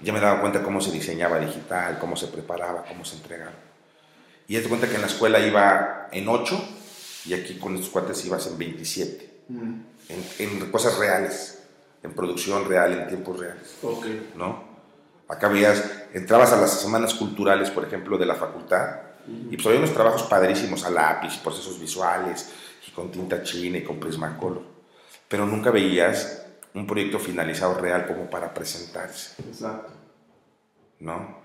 ya 0.02 0.12
me 0.12 0.20
daba 0.20 0.40
cuenta 0.40 0.62
cómo 0.62 0.80
se 0.80 0.92
diseñaba 0.92 1.38
digital, 1.38 1.98
cómo 1.98 2.16
se 2.16 2.28
preparaba, 2.28 2.84
cómo 2.84 3.04
se 3.04 3.16
entregaba. 3.16 3.52
Y 4.48 4.54
ya 4.54 4.62
te 4.62 4.68
cuenta 4.68 4.88
que 4.88 4.94
en 4.94 5.00
la 5.00 5.06
escuela 5.06 5.40
iba 5.40 6.08
en 6.12 6.28
8 6.28 6.68
y 7.26 7.34
aquí 7.34 7.58
con 7.58 7.74
estos 7.74 7.90
cuates 7.90 8.24
ibas 8.24 8.46
en 8.46 8.58
27. 8.58 9.40
Mm. 9.48 9.74
En, 10.38 10.70
cosas 10.70 10.98
reales, 10.98 11.62
en 12.02 12.12
producción 12.12 12.68
real, 12.68 12.92
en 12.92 13.08
tiempos 13.08 13.38
reales. 13.38 13.76
Okay. 13.82 14.32
¿No? 14.36 14.64
Acá 15.28 15.48
veías, 15.48 15.82
entrabas 16.14 16.52
a 16.52 16.60
las 16.60 16.80
semanas 16.80 17.14
culturales, 17.14 17.70
por 17.70 17.84
ejemplo, 17.84 18.16
de 18.16 18.26
la 18.26 18.36
facultad, 18.36 19.00
y 19.50 19.56
pues 19.56 19.66
había 19.66 19.78
unos 19.80 19.92
trabajos 19.92 20.22
padrísimos 20.24 20.84
a 20.84 20.90
lápiz, 20.90 21.38
procesos 21.38 21.80
visuales, 21.80 22.50
y 22.86 22.90
con 22.92 23.10
tinta 23.10 23.42
china 23.42 23.78
y 23.78 23.84
con 23.84 23.98
Prismacolor. 23.98 24.62
Pero 25.28 25.46
nunca 25.46 25.70
veías 25.70 26.46
un 26.74 26.86
proyecto 26.86 27.18
finalizado 27.18 27.74
real 27.74 28.06
como 28.06 28.28
para 28.30 28.52
presentarse. 28.52 29.42
Exacto. 29.42 29.92
¿No? 31.00 31.38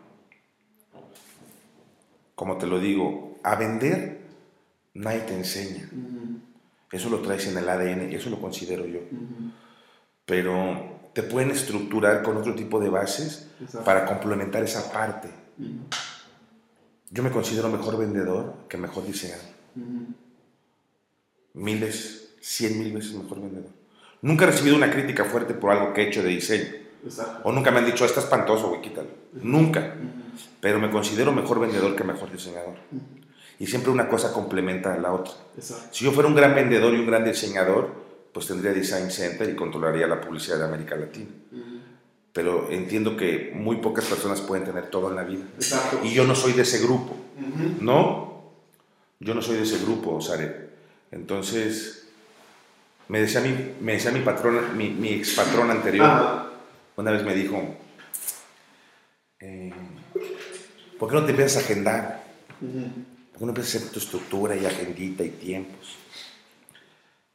Como 2.36 2.58
te 2.58 2.68
lo 2.68 2.80
digo, 2.80 3.40
a 3.44 3.56
vender 3.56 4.22
nadie 4.94 5.22
te 5.22 5.34
enseña. 5.34 5.90
Eso 6.92 7.10
lo 7.10 7.20
traes 7.20 7.48
en 7.48 7.58
el 7.58 7.70
ADN, 7.70 8.14
eso 8.14 8.30
lo 8.30 8.42
considero 8.42 8.86
yo. 8.86 9.00
Pero 10.26 11.10
te 11.14 11.24
pueden 11.24 11.52
estructurar 11.52 12.22
con 12.24 12.38
otro 12.38 12.56
tipo 12.56 12.80
de 12.80 12.90
bases 12.90 13.48
para 13.86 14.06
complementar 14.06 14.64
esa 14.64 14.92
parte. 14.92 15.30
Yo 17.12 17.24
me 17.24 17.30
considero 17.30 17.70
mejor 17.70 17.98
vendedor 17.98 18.54
que 18.68 18.78
mejor 18.78 19.06
diseñador. 19.06 19.46
Miles, 21.54 22.36
cien 22.40 22.80
mil 22.80 22.94
veces 22.94 23.14
mejor 23.14 23.42
vendedor. 23.42 23.70
Nunca 24.22 24.46
he 24.46 24.48
recibido 24.48 24.76
una 24.76 24.90
crítica 24.90 25.26
fuerte 25.26 25.54
por 25.54 25.72
algo 25.72 25.94
que 25.94 26.02
he 26.02 26.08
hecho 26.08 26.24
de 26.24 26.30
diseño. 26.30 26.70
O 27.44 27.52
nunca 27.52 27.72
me 27.72 27.80
han 27.80 27.86
dicho, 27.86 28.06
está 28.06 28.22
espantoso, 28.22 28.70
güey, 28.70 28.82
quítalo. 28.82 29.10
Nunca. 29.34 29.96
Pero 30.60 30.80
me 30.80 30.90
considero 30.90 31.32
mejor 31.32 31.60
vendedor 31.60 31.96
que 31.96 32.04
mejor 32.04 32.32
diseñador 32.32 32.76
y 33.62 33.68
siempre 33.68 33.92
una 33.92 34.08
cosa 34.08 34.34
complementa 34.34 34.96
a 34.96 34.98
la 34.98 35.14
otra. 35.14 35.34
Si 35.92 36.04
yo 36.04 36.12
fuera 36.12 36.28
un 36.28 36.34
gran 36.34 36.56
vendedor 36.56 36.96
y 36.96 36.98
un 36.98 37.06
gran 37.06 37.24
diseñador, 37.24 37.92
pues 38.34 38.48
tendría 38.48 38.74
Design 38.74 39.12
Center 39.12 39.48
y 39.48 39.56
controlaría 39.56 40.08
la 40.08 40.20
publicidad 40.20 40.58
de 40.58 40.64
América 40.64 40.96
Latina. 40.96 41.30
Pero 42.34 42.70
entiendo 42.72 43.18
que 43.18 43.52
muy 43.54 43.78
pocas 43.78 44.06
personas 44.06 44.42
pueden 44.42 44.66
tener 44.66 44.90
todo 44.90 45.10
en 45.10 45.16
la 45.16 45.24
vida. 45.24 45.44
Y 46.04 46.14
yo 46.14 46.26
no 46.26 46.36
soy 46.36 46.54
de 46.54 46.62
ese 46.62 46.80
grupo, 46.80 47.16
¿no? 47.82 48.44
Yo 49.20 49.36
no 49.36 49.42
soy 49.42 49.58
de 49.58 49.64
ese 49.64 49.84
grupo, 49.84 50.22
Sare. 50.22 50.70
Entonces, 51.12 52.08
me 53.10 53.20
decía 53.20 53.42
mi, 53.42 53.74
me 53.82 53.94
decía 53.94 54.12
mi 54.12 54.22
patrón, 54.22 54.78
mi, 54.78 54.90
mi 54.90 55.10
ex 55.10 55.36
patrón 55.36 55.70
anterior, 55.70 56.52
una 56.96 57.12
vez 57.12 57.24
me 57.24 57.36
dijo, 57.36 57.62
eh, 59.42 59.74
¿por 60.98 61.10
qué 61.10 61.16
no 61.16 61.26
te 61.26 61.32
empiezas 61.32 61.58
a 61.58 61.66
agendar? 61.66 62.22
uno 63.42 63.50
empieza 63.50 63.78
a 63.78 63.82
hacer 63.82 63.92
tu 63.92 64.00
estructura 64.00 64.56
y 64.56 64.66
agendita 64.66 65.24
y 65.24 65.30
tiempos. 65.30 65.98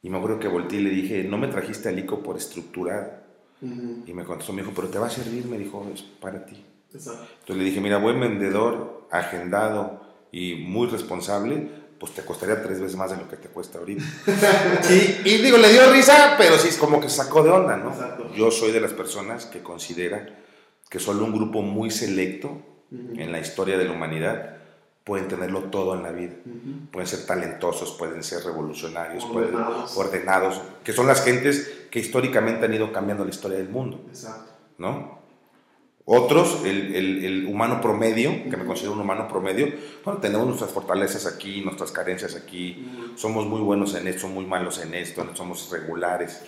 Y 0.01 0.09
me 0.09 0.17
acuerdo 0.17 0.39
que 0.39 0.47
volteé 0.47 0.79
y 0.79 0.83
le 0.83 0.89
dije, 0.89 1.23
no 1.25 1.37
me 1.37 1.47
trajiste 1.47 1.89
al 1.89 1.99
ICO 1.99 2.23
por 2.23 2.37
estructurar. 2.37 3.16
Y 3.61 4.13
me 4.13 4.23
contestó, 4.23 4.53
me 4.53 4.61
dijo, 4.61 4.73
pero 4.75 4.89
te 4.89 4.99
va 4.99 5.07
a 5.07 5.09
servir, 5.09 5.45
me 5.45 5.57
dijo, 5.57 5.85
es 5.93 6.01
para 6.01 6.45
ti. 6.45 6.63
Entonces 6.93 7.55
le 7.55 7.63
dije, 7.63 7.81
mira, 7.81 7.97
buen 7.97 8.19
vendedor, 8.19 9.07
agendado 9.11 10.01
y 10.31 10.55
muy 10.55 10.87
responsable, 10.87 11.69
pues 11.99 12.13
te 12.13 12.23
costaría 12.23 12.61
tres 12.61 12.79
veces 12.79 12.95
más 12.95 13.11
de 13.11 13.17
lo 13.17 13.27
que 13.27 13.37
te 13.37 13.47
cuesta 13.47 13.79
ahorita. 13.79 14.03
y, 14.89 15.29
y, 15.29 15.41
digo, 15.41 15.57
le 15.57 15.71
dio 15.71 15.91
risa, 15.91 16.35
pero 16.37 16.57
sí 16.57 16.67
es 16.67 16.77
como 16.77 17.01
que 17.01 17.09
sacó 17.09 17.43
de 17.43 17.49
onda, 17.49 17.77
¿no? 17.77 17.93
Yo 18.35 18.51
soy 18.51 18.71
de 18.71 18.79
las 18.79 18.93
personas 18.93 19.45
que 19.45 19.63
considera 19.63 20.27
que 20.89 20.99
solo 20.99 21.25
un 21.25 21.33
grupo 21.33 21.61
muy 21.61 21.91
selecto 21.91 22.61
en 22.91 23.31
la 23.31 23.39
historia 23.39 23.77
de 23.77 23.85
la 23.85 23.91
humanidad 23.91 24.56
pueden 25.07 25.29
tenerlo 25.29 25.63
todo 25.63 25.95
en 25.95 26.03
la 26.03 26.11
vida. 26.11 26.33
Pueden 26.91 27.07
ser 27.07 27.25
talentosos, 27.25 27.93
pueden 27.93 28.21
ser 28.21 28.43
revolucionarios, 28.43 29.23
ordenados. 29.23 29.93
Pueden, 29.93 30.09
ordenados, 30.11 30.61
que 30.83 30.91
son 30.91 31.07
las 31.07 31.23
gentes 31.23 31.85
que 31.89 31.99
históricamente 31.99 32.65
han 32.65 32.73
ido 32.73 32.91
cambiando 32.91 33.23
la 33.23 33.29
historia 33.29 33.57
del 33.57 33.69
mundo. 33.69 34.01
Exacto. 34.09 34.51
¿No? 34.77 35.17
Otros, 36.03 36.61
el, 36.65 36.93
el, 36.93 37.23
el 37.23 37.45
humano 37.47 37.79
promedio, 37.79 38.31
que 38.49 38.57
me 38.57 38.65
considero 38.65 38.93
un 38.93 38.99
humano 38.99 39.29
promedio, 39.29 39.73
bueno, 40.03 40.19
tenemos 40.19 40.45
nuestras 40.45 40.71
fortalezas 40.71 41.25
aquí, 41.25 41.61
nuestras 41.61 41.93
carencias 41.93 42.35
aquí, 42.35 42.89
somos 43.15 43.45
muy 43.45 43.61
buenos 43.61 43.95
en 43.95 44.07
esto, 44.07 44.27
muy 44.27 44.45
malos 44.45 44.79
en 44.79 44.93
esto, 44.93 45.25
somos 45.35 45.69
regulares, 45.71 46.41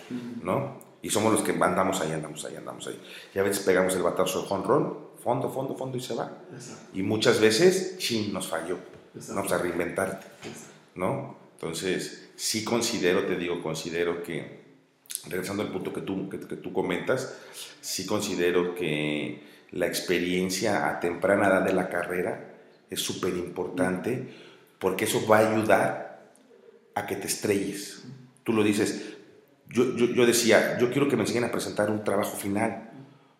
¿no? 0.43 0.79
Y 1.01 1.09
somos 1.09 1.31
los 1.31 1.43
que 1.43 1.51
andamos 1.51 2.01
ahí, 2.01 2.11
andamos 2.11 2.43
ahí, 2.43 2.57
andamos 2.57 2.87
ahí. 2.87 3.01
Y 3.33 3.39
a 3.39 3.43
veces 3.43 3.63
pegamos 3.65 3.95
el 3.95 4.01
batazo 4.01 4.41
de 4.41 4.47
home 4.49 5.08
fondo, 5.23 5.49
fondo, 5.49 5.75
fondo 5.75 5.97
y 5.97 6.01
se 6.01 6.15
va. 6.15 6.31
Y 6.93 7.03
muchas 7.03 7.39
veces, 7.39 7.97
chin, 7.97 8.33
nos 8.33 8.47
falló. 8.47 8.77
Vamos 9.29 9.51
a 9.51 9.57
reinventarte, 9.57 10.27
¿no? 10.95 11.37
Entonces, 11.55 12.29
sí 12.35 12.63
considero, 12.63 13.25
te 13.25 13.35
digo, 13.35 13.61
considero 13.61 14.23
que, 14.23 14.59
regresando 15.27 15.63
al 15.63 15.71
punto 15.71 15.91
que 15.91 16.01
tú, 16.01 16.29
que, 16.29 16.39
que 16.39 16.55
tú 16.55 16.71
comentas, 16.71 17.35
sí 17.81 18.05
considero 18.05 18.75
que 18.75 19.43
la 19.71 19.87
experiencia 19.87 20.87
a 20.87 20.99
temprana 20.99 21.47
edad 21.47 21.61
de 21.63 21.73
la 21.73 21.89
carrera 21.89 22.55
es 22.89 23.01
súper 23.01 23.35
importante 23.35 24.27
porque 24.79 25.05
eso 25.05 25.25
va 25.27 25.39
a 25.39 25.51
ayudar 25.51 26.31
a 26.95 27.05
que 27.05 27.15
te 27.15 27.27
estrelles. 27.27 28.05
Tú 28.43 28.53
lo 28.53 28.63
dices, 28.63 29.17
yo, 29.67 29.95
yo, 29.95 30.07
yo 30.07 30.25
decía, 30.25 30.77
yo 30.79 30.91
quiero 30.91 31.07
que 31.07 31.15
me 31.15 31.23
enseñen 31.23 31.43
a 31.43 31.51
presentar 31.51 31.91
un 31.91 32.03
trabajo 32.03 32.35
final 32.35 32.88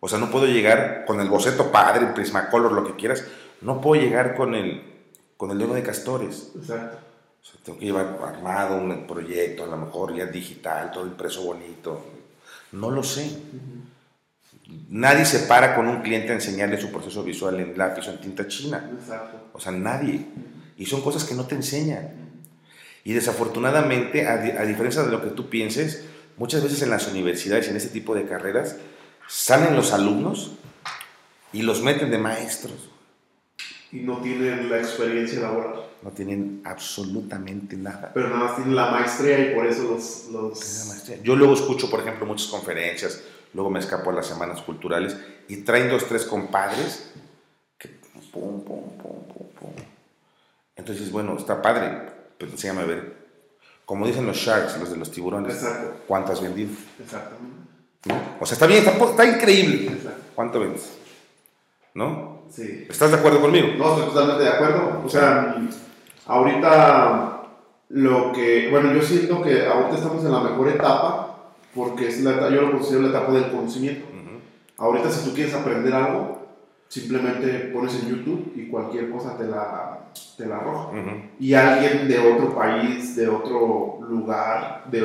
o 0.00 0.08
sea, 0.08 0.18
no 0.18 0.30
puedo 0.30 0.46
llegar 0.46 1.04
con 1.06 1.20
el 1.20 1.28
boceto 1.28 1.70
padre, 1.70 2.06
el 2.06 2.14
Prismacolor, 2.14 2.72
lo 2.72 2.86
que 2.86 2.96
quieras. 2.96 3.24
No 3.60 3.80
puedo 3.82 4.00
llegar 4.00 4.34
con 4.34 4.54
el, 4.54 4.82
con 5.36 5.50
el 5.50 5.58
de 5.58 5.82
castores. 5.82 6.52
Exacto. 6.56 6.98
O 7.42 7.44
sea, 7.44 7.60
tengo 7.62 7.78
que 7.78 7.84
llevar 7.84 8.18
armado 8.26 8.76
un 8.76 9.06
proyecto, 9.06 9.64
a 9.64 9.66
lo 9.66 9.76
mejor 9.76 10.14
ya 10.14 10.26
digital, 10.26 10.90
todo 10.90 11.06
impreso 11.06 11.42
bonito. 11.44 12.02
No 12.72 12.90
lo 12.90 13.02
sé. 13.02 13.30
Nadie 14.88 15.26
se 15.26 15.40
para 15.40 15.74
con 15.74 15.86
un 15.86 16.00
cliente 16.00 16.30
a 16.30 16.34
enseñarle 16.34 16.80
su 16.80 16.90
proceso 16.90 17.22
visual 17.22 17.60
en 17.60 17.76
lápiz 17.76 18.08
o 18.08 18.12
en 18.12 18.20
tinta 18.20 18.46
china. 18.48 18.90
Exacto. 18.98 19.50
O 19.52 19.60
sea, 19.60 19.72
nadie. 19.72 20.26
Y 20.78 20.86
son 20.86 21.02
cosas 21.02 21.24
que 21.24 21.34
no 21.34 21.46
te 21.46 21.56
enseñan. 21.56 22.30
Y 23.04 23.12
desafortunadamente, 23.12 24.26
a, 24.26 24.34
a 24.34 24.64
diferencia 24.64 25.02
de 25.02 25.10
lo 25.10 25.22
que 25.22 25.30
tú 25.30 25.50
pienses, 25.50 26.04
muchas 26.38 26.62
veces 26.62 26.80
en 26.82 26.90
las 26.90 27.06
universidades 27.08 27.66
y 27.66 27.70
en 27.70 27.76
este 27.76 27.90
tipo 27.90 28.14
de 28.14 28.26
carreras, 28.26 28.76
Salen 29.30 29.76
los 29.76 29.92
alumnos 29.92 30.50
y 31.52 31.62
los 31.62 31.82
meten 31.82 32.10
de 32.10 32.18
maestros. 32.18 32.90
Y 33.92 34.00
no 34.00 34.16
tienen 34.20 34.68
la 34.68 34.78
experiencia 34.78 35.38
laboral. 35.40 35.84
No 36.02 36.10
tienen 36.10 36.62
absolutamente 36.64 37.76
nada. 37.76 38.10
Pero 38.12 38.28
nada 38.28 38.44
más 38.44 38.56
tienen 38.56 38.74
la 38.74 38.90
maestría 38.90 39.38
y 39.38 39.54
por 39.54 39.66
eso 39.66 39.84
los... 39.84 40.26
los... 40.32 41.22
Yo 41.22 41.36
luego 41.36 41.54
escucho, 41.54 41.88
por 41.88 42.00
ejemplo, 42.00 42.26
muchas 42.26 42.48
conferencias, 42.48 43.22
luego 43.54 43.70
me 43.70 43.78
escapo 43.78 44.10
a 44.10 44.14
las 44.14 44.26
semanas 44.26 44.62
culturales 44.62 45.16
y 45.46 45.58
traen 45.58 45.88
dos, 45.88 46.06
tres 46.08 46.24
compadres 46.24 47.12
que 47.78 47.88
pum, 48.32 48.64
pum, 48.64 48.96
pum, 48.98 49.24
pum, 49.28 49.46
pum. 49.60 49.72
Entonces, 50.74 51.12
bueno, 51.12 51.36
está 51.38 51.62
padre, 51.62 52.10
pero 52.36 52.50
enséñame 52.50 52.80
a 52.80 52.86
ver. 52.86 53.16
Como 53.84 54.08
dicen 54.08 54.26
los 54.26 54.38
sharks, 54.38 54.76
los 54.78 54.90
de 54.90 54.96
los 54.96 55.10
tiburones, 55.12 55.54
Exacto. 55.54 56.02
¿cuántas 56.08 56.40
vendido? 56.40 56.70
Exactamente. 57.00 57.59
O 58.40 58.46
sea, 58.46 58.54
está 58.54 58.66
bien, 58.66 58.84
está, 58.84 59.24
increíble. 59.26 59.90
¿Cuánto 60.34 60.60
vendes? 60.60 60.90
¿No? 61.94 62.42
Sí. 62.50 62.86
¿Estás 62.88 63.10
de 63.10 63.18
acuerdo 63.18 63.40
conmigo? 63.40 63.68
No, 63.76 63.94
estoy 63.94 64.08
totalmente 64.08 64.44
de 64.44 64.50
acuerdo. 64.50 65.02
O 65.04 65.08
sea, 65.08 65.56
ahorita 66.26 67.42
lo 67.90 68.32
que, 68.32 68.68
bueno, 68.70 68.94
yo 68.94 69.02
siento 69.02 69.42
que 69.42 69.66
ahorita 69.66 69.96
estamos 69.96 70.24
en 70.24 70.32
la 70.32 70.40
mejor 70.40 70.68
etapa 70.68 71.36
porque 71.74 72.08
es 72.08 72.22
la, 72.22 72.48
yo 72.50 72.62
lo 72.62 72.72
considero 72.72 73.02
la 73.02 73.10
etapa 73.10 73.32
del 73.32 73.50
conocimiento. 73.50 74.06
Ahorita 74.78 75.10
si 75.10 75.28
tú 75.28 75.34
quieres 75.34 75.52
aprender 75.52 75.92
algo, 75.92 76.38
simplemente 76.88 77.70
pones 77.72 77.94
en 77.96 78.08
YouTube 78.08 78.52
y 78.56 78.68
cualquier 78.68 79.10
cosa 79.10 79.36
te 79.36 79.44
la, 79.44 79.99
te 80.36 80.46
la 80.46 80.56
arroja. 80.56 80.92
Y 81.38 81.54
alguien 81.54 82.08
de 82.08 82.18
otro 82.18 82.54
país, 82.54 83.16
de 83.16 83.28
otro 83.28 83.98
lugar, 84.08 84.84
de 84.90 85.00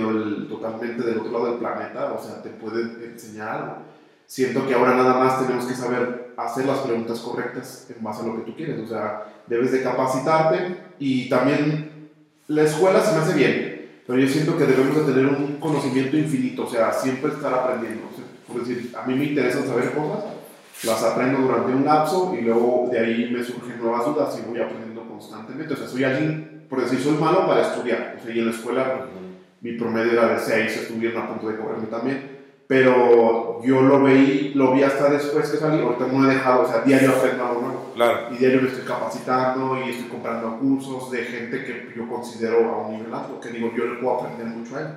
totalmente 0.49 1.03
del 1.03 1.19
otro 1.19 1.31
lado 1.31 1.45
del 1.51 1.59
planeta, 1.59 2.13
o 2.13 2.21
sea, 2.21 2.41
te 2.41 2.49
puede 2.49 3.05
enseñar. 3.05 3.79
Siento 4.25 4.67
que 4.67 4.73
ahora 4.73 4.95
nada 4.95 5.19
más 5.19 5.39
tenemos 5.39 5.65
que 5.65 5.75
saber 5.75 6.33
hacer 6.37 6.65
las 6.65 6.79
preguntas 6.79 7.19
correctas 7.19 7.87
en 7.95 8.03
base 8.03 8.23
a 8.23 8.27
lo 8.27 8.37
que 8.37 8.51
tú 8.51 8.55
quieres. 8.55 8.79
O 8.79 8.87
sea, 8.87 9.25
debes 9.47 9.71
de 9.71 9.83
capacitarte 9.83 10.77
y 10.99 11.29
también 11.29 12.09
la 12.47 12.63
escuela 12.63 13.01
se 13.01 13.15
me 13.15 13.21
hace 13.21 13.33
bien, 13.33 13.89
pero 14.05 14.19
yo 14.19 14.27
siento 14.27 14.57
que 14.57 14.65
debemos 14.65 14.95
de 14.95 15.13
tener 15.13 15.25
un 15.25 15.57
conocimiento 15.57 16.15
infinito, 16.15 16.65
o 16.65 16.69
sea, 16.69 16.93
siempre 16.93 17.31
estar 17.31 17.53
aprendiendo. 17.53 18.03
por 18.47 18.63
decir, 18.63 18.93
a 18.95 19.05
mí 19.07 19.15
me 19.15 19.25
interesa 19.25 19.65
saber 19.65 19.93
cosas, 19.93 20.25
las 20.83 21.03
aprendo 21.03 21.39
durante 21.39 21.71
un 21.71 21.85
lapso 21.85 22.35
y 22.37 22.41
luego 22.41 22.87
de 22.91 22.99
ahí 22.99 23.31
me 23.31 23.43
surgen 23.43 23.81
nuevas 23.81 24.05
dudas 24.05 24.37
y 24.37 24.47
voy 24.47 24.59
aprendiendo 24.59 24.84
constantemente. 25.15 25.73
O 25.73 25.77
sea, 25.77 25.87
soy 25.87 26.03
alguien, 26.03 26.65
por 26.69 26.81
decir, 26.81 26.99
soy 26.99 27.17
malo 27.17 27.47
para 27.47 27.61
estudiar. 27.61 28.17
O 28.19 28.23
sea, 28.23 28.35
y 28.35 28.39
en 28.39 28.45
la 28.45 28.51
escuela 28.51 29.05
mi 29.61 29.73
promedio 29.73 30.11
era 30.11 30.27
de 30.27 30.39
6, 30.39 30.77
estuvieron 30.77 31.23
a 31.23 31.27
punto 31.27 31.49
de 31.49 31.57
correrme 31.57 31.87
también. 31.87 32.35
Pero 32.67 33.61
yo 33.63 33.81
lo 33.81 34.03
vi, 34.03 34.51
lo 34.55 34.73
vi 34.73 34.83
hasta 34.83 35.09
después 35.09 35.49
que 35.49 35.57
salí, 35.57 35.81
ahorita 35.81 36.07
no 36.07 36.29
he 36.29 36.33
dejado, 36.33 36.63
o 36.63 36.67
sea, 36.67 36.81
diario 36.81 37.11
aprendo 37.11 37.45
algo 37.45 37.61
nuevo. 37.61 37.91
Claro. 37.95 38.27
Y 38.31 38.37
diario 38.37 38.61
me 38.61 38.69
estoy 38.69 38.85
capacitando 38.85 39.79
y 39.85 39.91
estoy 39.91 40.07
comprando 40.07 40.57
cursos 40.57 41.11
de 41.11 41.23
gente 41.23 41.63
que 41.63 41.93
yo 41.95 42.07
considero 42.07 42.69
a 42.69 42.87
un 42.87 42.97
nivel 42.97 43.13
alto, 43.13 43.39
que 43.39 43.49
digo, 43.49 43.71
yo 43.75 43.85
le 43.85 43.99
puedo 43.99 44.19
aprender 44.19 44.47
mucho 44.47 44.77
a 44.77 44.81
él. 44.81 44.87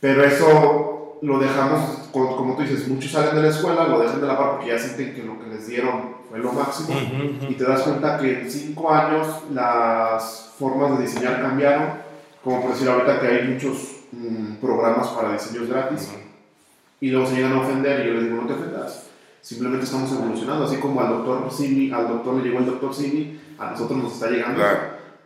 Pero 0.00 0.24
eso 0.24 1.18
lo 1.22 1.38
dejamos, 1.38 2.08
como 2.10 2.56
tú 2.56 2.62
dices, 2.62 2.88
muchos 2.88 3.12
salen 3.12 3.36
de 3.36 3.42
la 3.42 3.48
escuela, 3.48 3.86
lo 3.86 4.00
dejan 4.00 4.20
de 4.20 4.26
la 4.26 4.36
par 4.36 4.50
porque 4.52 4.68
ya 4.68 4.78
sienten 4.78 5.14
que 5.14 5.22
lo 5.22 5.38
que 5.38 5.48
les 5.48 5.66
dieron 5.66 6.21
fue 6.32 6.40
lo 6.40 6.52
máximo. 6.52 6.98
Y 7.46 7.54
te 7.54 7.64
das 7.64 7.82
cuenta 7.82 8.16
que 8.18 8.40
en 8.40 8.50
cinco 8.50 8.90
años 8.90 9.26
las 9.52 10.50
formas 10.58 10.96
de 10.96 11.04
diseñar 11.04 11.42
cambiaron, 11.42 11.90
como 12.42 12.62
por 12.62 12.72
decir 12.72 12.88
ahorita 12.88 13.20
que 13.20 13.26
hay 13.26 13.48
muchos 13.48 13.96
mm, 14.12 14.54
programas 14.54 15.08
para 15.08 15.34
diseños 15.34 15.68
gratis 15.68 16.10
y 17.00 17.10
luego 17.10 17.26
se 17.26 17.34
llegan 17.36 17.52
a 17.52 17.60
ofender 17.60 18.00
y 18.00 18.08
yo 18.08 18.14
les 18.14 18.24
digo, 18.24 18.36
no 18.36 18.46
te 18.46 18.54
ofendas. 18.54 19.08
Simplemente 19.42 19.84
estamos 19.84 20.10
evolucionando, 20.10 20.64
así 20.64 20.76
como 20.76 21.02
al 21.02 21.08
doctor 21.08 21.52
Simi, 21.52 21.92
al 21.92 22.08
doctor 22.08 22.36
le 22.36 22.44
llegó 22.44 22.60
el 22.60 22.66
doctor 22.66 22.94
Simi, 22.94 23.38
a 23.58 23.72
nosotros 23.72 23.98
nos 23.98 24.14
está 24.14 24.30
llegando. 24.30 24.62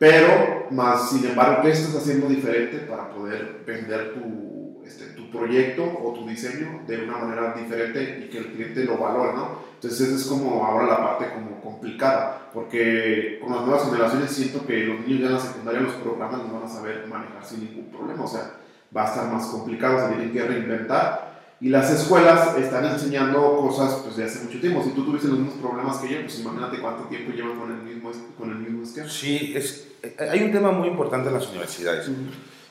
Pero, 0.01 0.67
más 0.73 1.11
sin 1.11 1.25
embargo, 1.25 1.63
¿qué 1.63 1.71
estás 1.71 1.95
haciendo 1.95 2.27
diferente 2.27 2.79
para 2.79 3.11
poder 3.11 3.63
vender 3.65 4.15
tu, 4.15 4.46
este, 4.87 5.07
tu 5.07 5.31
proyecto 5.31 5.83
o 5.83 6.13
tu 6.13 6.27
diseño 6.27 6.83
de 6.87 7.05
una 7.05 7.19
manera 7.19 7.55
diferente 7.55 8.25
y 8.25 8.31
que 8.31 8.39
el 8.39 8.53
cliente 8.53 8.85
lo 8.85 8.99
valore, 8.99 9.33
¿no? 9.35 9.67
Entonces, 9.75 10.09
esa 10.09 10.17
es 10.17 10.25
como 10.27 10.65
ahora 10.65 10.87
la 10.87 10.97
parte 10.97 11.35
como 11.35 11.61
complicada, 11.61 12.51
porque 12.55 13.39
con 13.43 13.55
las 13.55 13.67
nuevas 13.67 13.85
generaciones 13.85 14.31
siento 14.31 14.67
que 14.67 14.85
los 14.85 15.01
niños 15.01 15.21
ya 15.21 15.27
en 15.27 15.35
la 15.35 15.41
secundaria 15.41 15.81
los 15.81 15.95
programas 15.95 16.45
no 16.45 16.55
van 16.55 16.63
a 16.63 16.69
saber 16.69 17.07
manejar 17.07 17.45
sin 17.45 17.65
ningún 17.65 17.91
problema, 17.91 18.25
o 18.25 18.29
sea, 18.29 18.53
va 18.97 19.05
a 19.05 19.09
estar 19.09 19.31
más 19.31 19.47
complicado, 19.47 19.99
se 20.01 20.15
tienen 20.15 20.33
que 20.33 20.43
reinventar 20.43 21.27
y 21.61 21.71
las 21.71 21.91
escuelas 21.91 22.57
están 22.59 22.85
enseñando 22.85 23.57
cosas 23.57 24.01
pues, 24.05 24.17
de 24.17 24.25
hace 24.25 24.45
mucho 24.45 24.61
tiempo. 24.61 24.83
Si 24.85 24.91
tú 24.91 25.05
tuviste 25.05 25.29
los 25.29 25.39
mismos 25.39 25.59
problemas 25.59 25.97
que 25.99 26.09
yo, 26.13 26.21
pues 26.21 26.41
imagínate 26.41 26.79
cuánto 26.81 27.05
tiempo 27.05 27.33
llevan 27.33 27.59
con 27.59 27.71
el 27.71 27.79
mismo, 27.79 28.13
con 28.39 28.51
el 28.51 28.57
mismo 28.59 28.83
esquema. 28.83 29.09
Sí, 29.09 29.55
es, 29.57 29.89
hay 30.19 30.43
un 30.43 30.53
tema 30.53 30.71
muy 30.71 30.89
importante 30.89 31.29
en 31.29 31.35
las 31.35 31.49
universidades, 31.49 32.11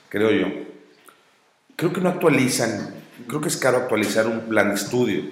creo 0.09 0.31
yo. 0.31 0.64
Creo 1.75 1.91
que 1.91 1.99
no 1.99 2.09
actualizan, 2.09 2.95
creo 3.27 3.41
que 3.41 3.49
es 3.49 3.57
caro 3.57 3.77
actualizar 3.77 4.27
un 4.27 4.47
plan 4.47 4.69
de 4.69 4.75
estudio. 4.75 5.23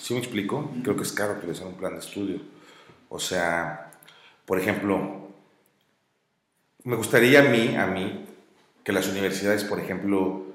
¿Sí 0.00 0.14
me 0.14 0.20
explico? 0.20 0.70
Creo 0.82 0.96
que 0.96 1.02
es 1.02 1.12
caro 1.12 1.32
actualizar 1.32 1.66
un 1.66 1.74
plan 1.74 1.94
de 1.94 1.98
estudio. 1.98 2.40
O 3.08 3.18
sea, 3.18 3.90
por 4.46 4.60
ejemplo, 4.60 5.28
me 6.84 6.96
gustaría 6.96 7.40
a 7.40 7.44
mí, 7.44 7.76
a 7.76 7.86
mí, 7.86 8.24
que 8.84 8.92
las 8.92 9.08
universidades, 9.08 9.64
por 9.64 9.80
ejemplo, 9.80 10.46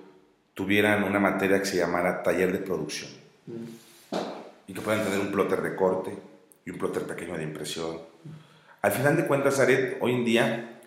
tuvieran 0.53 1.03
una 1.03 1.19
materia 1.19 1.59
que 1.59 1.65
se 1.65 1.77
llamara 1.77 2.23
taller 2.23 2.51
de 2.51 2.59
producción 2.59 3.11
y 4.65 4.73
que 4.73 4.81
puedan 4.81 5.03
tener 5.03 5.19
un 5.19 5.31
plotter 5.31 5.61
de 5.61 5.75
corte 5.75 6.17
y 6.65 6.71
un 6.71 6.77
plotter 6.77 7.03
pequeño 7.03 7.37
de 7.37 7.43
impresión. 7.43 7.99
Al 8.81 8.91
final 8.91 9.17
de 9.17 9.27
cuentas, 9.27 9.59
Aret, 9.59 9.97
hoy 10.01 10.13
en 10.13 10.25
día 10.25 10.79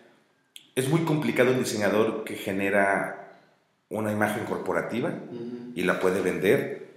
es 0.74 0.88
muy 0.88 1.02
complicado 1.02 1.50
el 1.50 1.58
diseñador 1.58 2.24
que 2.24 2.36
genera 2.36 3.19
una 3.90 4.12
imagen 4.12 4.44
corporativa 4.44 5.12
y 5.74 5.82
la 5.82 6.00
puede 6.00 6.20
vender 6.20 6.88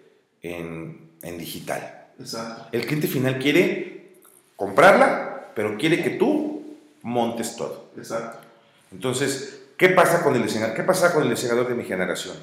en, 0.42 1.10
en 1.22 1.38
digital. 1.38 2.08
Exacto. 2.20 2.70
El 2.72 2.86
cliente 2.86 3.08
final 3.08 3.40
quiere 3.40 4.20
comprarla, 4.56 5.52
pero 5.56 5.78
quiere 5.78 6.02
que 6.04 6.12
tú 6.12 6.78
montes 7.02 7.56
todo. 7.56 7.90
Exacto. 7.98 8.40
Entonces, 8.92 9.66
¿qué 9.78 9.90
pasa 9.90 10.24
con 10.24 10.36
el 10.36 10.44
diseñador? 10.44 10.76
¿Qué 10.76 10.84
pasa 10.84 11.14
con 11.14 11.24
el 11.24 11.30
diseñador 11.30 11.68
de 11.68 11.76
mi 11.76 11.84
generación? 11.84 12.38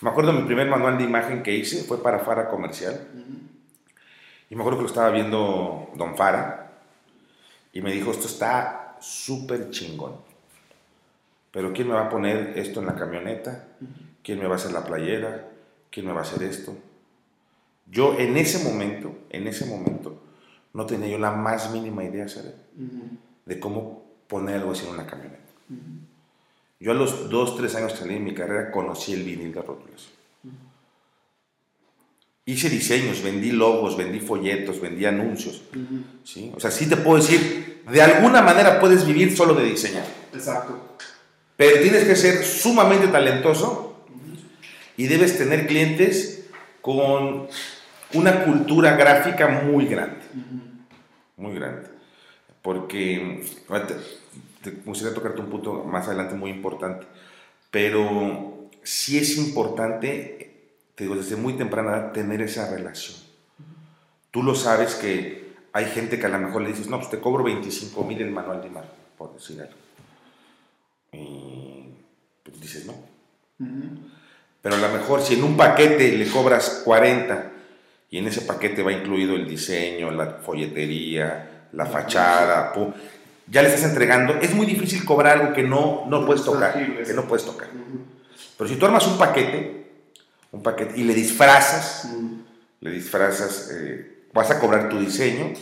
Me 0.00 0.10
acuerdo 0.10 0.32
mi 0.32 0.42
primer 0.42 0.68
manual 0.68 0.98
de 0.98 1.04
imagen 1.04 1.42
que 1.42 1.54
hice 1.54 1.84
fue 1.84 2.02
para 2.02 2.18
Fara 2.18 2.48
Comercial. 2.48 3.06
Y 4.50 4.54
me 4.56 4.62
acuerdo 4.62 4.78
que 4.78 4.84
lo 4.84 4.88
estaba 4.88 5.10
viendo 5.10 5.90
Don 5.94 6.16
Fara. 6.16 6.72
Y 7.72 7.80
me 7.82 7.92
dijo, 7.92 8.10
esto 8.10 8.26
está 8.26 8.96
súper 9.00 9.70
chingón. 9.70 10.31
Pero 11.52 11.72
¿quién 11.72 11.88
me 11.88 11.94
va 11.94 12.06
a 12.06 12.08
poner 12.08 12.54
esto 12.56 12.80
en 12.80 12.86
la 12.86 12.96
camioneta? 12.96 13.68
¿Quién 14.22 14.38
me 14.38 14.46
va 14.46 14.54
a 14.54 14.56
hacer 14.56 14.72
la 14.72 14.84
playera? 14.84 15.48
¿Quién 15.90 16.06
me 16.06 16.12
va 16.12 16.20
a 16.20 16.22
hacer 16.22 16.42
esto? 16.42 16.74
Yo 17.90 18.18
en 18.18 18.36
ese 18.38 18.64
momento, 18.64 19.14
en 19.28 19.46
ese 19.46 19.66
momento, 19.66 20.22
no 20.72 20.86
tenía 20.86 21.08
yo 21.08 21.18
la 21.18 21.32
más 21.32 21.70
mínima 21.70 22.04
idea, 22.04 22.26
¿sabes? 22.26 22.54
De 23.44 23.60
cómo 23.60 24.02
poner 24.26 24.56
algo 24.56 24.72
así 24.72 24.86
en 24.86 24.94
una 24.94 25.06
camioneta. 25.06 25.38
Yo 26.80 26.90
a 26.90 26.94
los 26.94 27.28
dos, 27.28 27.56
tres 27.56 27.74
años 27.74 27.92
que 27.92 27.98
salí 27.98 28.14
de 28.14 28.20
mi 28.20 28.34
carrera 28.34 28.70
conocí 28.70 29.12
el 29.12 29.22
vinil 29.22 29.52
de 29.52 29.60
rótulas. 29.60 30.08
Hice 32.44 32.68
diseños, 32.70 33.22
vendí 33.22 33.52
logos, 33.52 33.96
vendí 33.96 34.18
folletos, 34.18 34.80
vendí 34.80 35.04
anuncios. 35.04 35.62
¿sí? 36.24 36.50
O 36.56 36.58
sea, 36.58 36.70
sí 36.70 36.88
te 36.88 36.96
puedo 36.96 37.18
decir, 37.18 37.82
de 37.88 38.02
alguna 38.02 38.42
manera 38.42 38.80
puedes 38.80 39.06
vivir 39.06 39.36
solo 39.36 39.54
de 39.54 39.64
diseñar. 39.64 40.06
Exacto. 40.32 40.96
Pero 41.62 41.80
tienes 41.80 42.02
que 42.02 42.16
ser 42.16 42.42
sumamente 42.42 43.06
talentoso 43.06 44.04
y 44.96 45.06
debes 45.06 45.38
tener 45.38 45.68
clientes 45.68 46.48
con 46.80 47.46
una 48.14 48.44
cultura 48.44 48.96
gráfica 48.96 49.46
muy 49.46 49.86
grande. 49.86 50.22
Muy 51.36 51.54
grande. 51.54 51.88
Porque 52.62 53.44
me 53.68 54.72
gustaría 54.84 55.14
tocarte 55.14 55.40
un 55.40 55.50
punto 55.50 55.84
más 55.84 56.08
adelante 56.08 56.34
muy 56.34 56.50
importante, 56.50 57.06
pero 57.70 58.68
sí 58.82 59.18
es 59.18 59.38
importante, 59.38 60.72
te 60.96 61.04
digo, 61.04 61.14
desde 61.14 61.36
muy 61.36 61.52
temprana 61.52 61.92
edad, 61.92 62.12
tener 62.12 62.42
esa 62.42 62.74
relación. 62.74 63.18
Tú 64.32 64.42
lo 64.42 64.56
sabes 64.56 64.96
que 64.96 65.52
hay 65.72 65.84
gente 65.84 66.18
que 66.18 66.26
a 66.26 66.30
lo 66.30 66.40
mejor 66.40 66.62
le 66.62 66.70
dices, 66.70 66.88
no, 66.88 66.98
pues 66.98 67.10
te 67.10 67.20
cobro 67.20 67.44
25 67.44 68.02
mil 68.02 68.20
el 68.20 68.32
manual 68.32 68.62
de 68.62 68.66
imagen, 68.66 68.90
por 69.16 69.32
decir 69.34 69.60
algo. 69.60 69.81
Y 71.12 71.88
pues 72.42 72.60
dices, 72.60 72.86
no. 72.86 72.94
Pero 74.60 74.76
a 74.76 74.78
lo 74.78 74.88
mejor 74.88 75.22
si 75.22 75.34
en 75.34 75.44
un 75.44 75.56
paquete 75.56 76.16
le 76.16 76.28
cobras 76.28 76.82
40 76.84 77.50
y 78.10 78.18
en 78.18 78.26
ese 78.26 78.42
paquete 78.42 78.82
va 78.82 78.92
incluido 78.92 79.34
el 79.34 79.48
diseño, 79.48 80.10
la 80.10 80.26
folletería, 80.26 81.68
la 81.72 81.86
fachada, 81.86 82.72
pum, 82.72 82.92
ya 83.46 83.62
le 83.62 83.68
estás 83.68 83.84
entregando, 83.84 84.34
es 84.34 84.54
muy 84.54 84.66
difícil 84.66 85.04
cobrar 85.04 85.38
algo 85.38 85.52
que 85.52 85.62
no, 85.62 86.04
no 86.08 86.24
puedes 86.24 86.44
tocar, 86.44 86.74
que 87.04 87.12
no 87.12 87.26
puedes 87.26 87.44
tocar. 87.44 87.68
Pero 88.56 88.68
si 88.68 88.76
tú 88.76 88.86
armas 88.86 89.06
un 89.06 89.18
paquete, 89.18 89.90
un 90.52 90.62
paquete 90.62 90.98
y 90.98 91.04
le 91.04 91.14
disfrazas, 91.14 92.08
le 92.80 92.90
disfrazas, 92.90 93.70
eh, 93.72 94.26
vas 94.32 94.50
a 94.50 94.58
cobrar 94.58 94.88
tu 94.88 94.98
diseño 94.98 95.52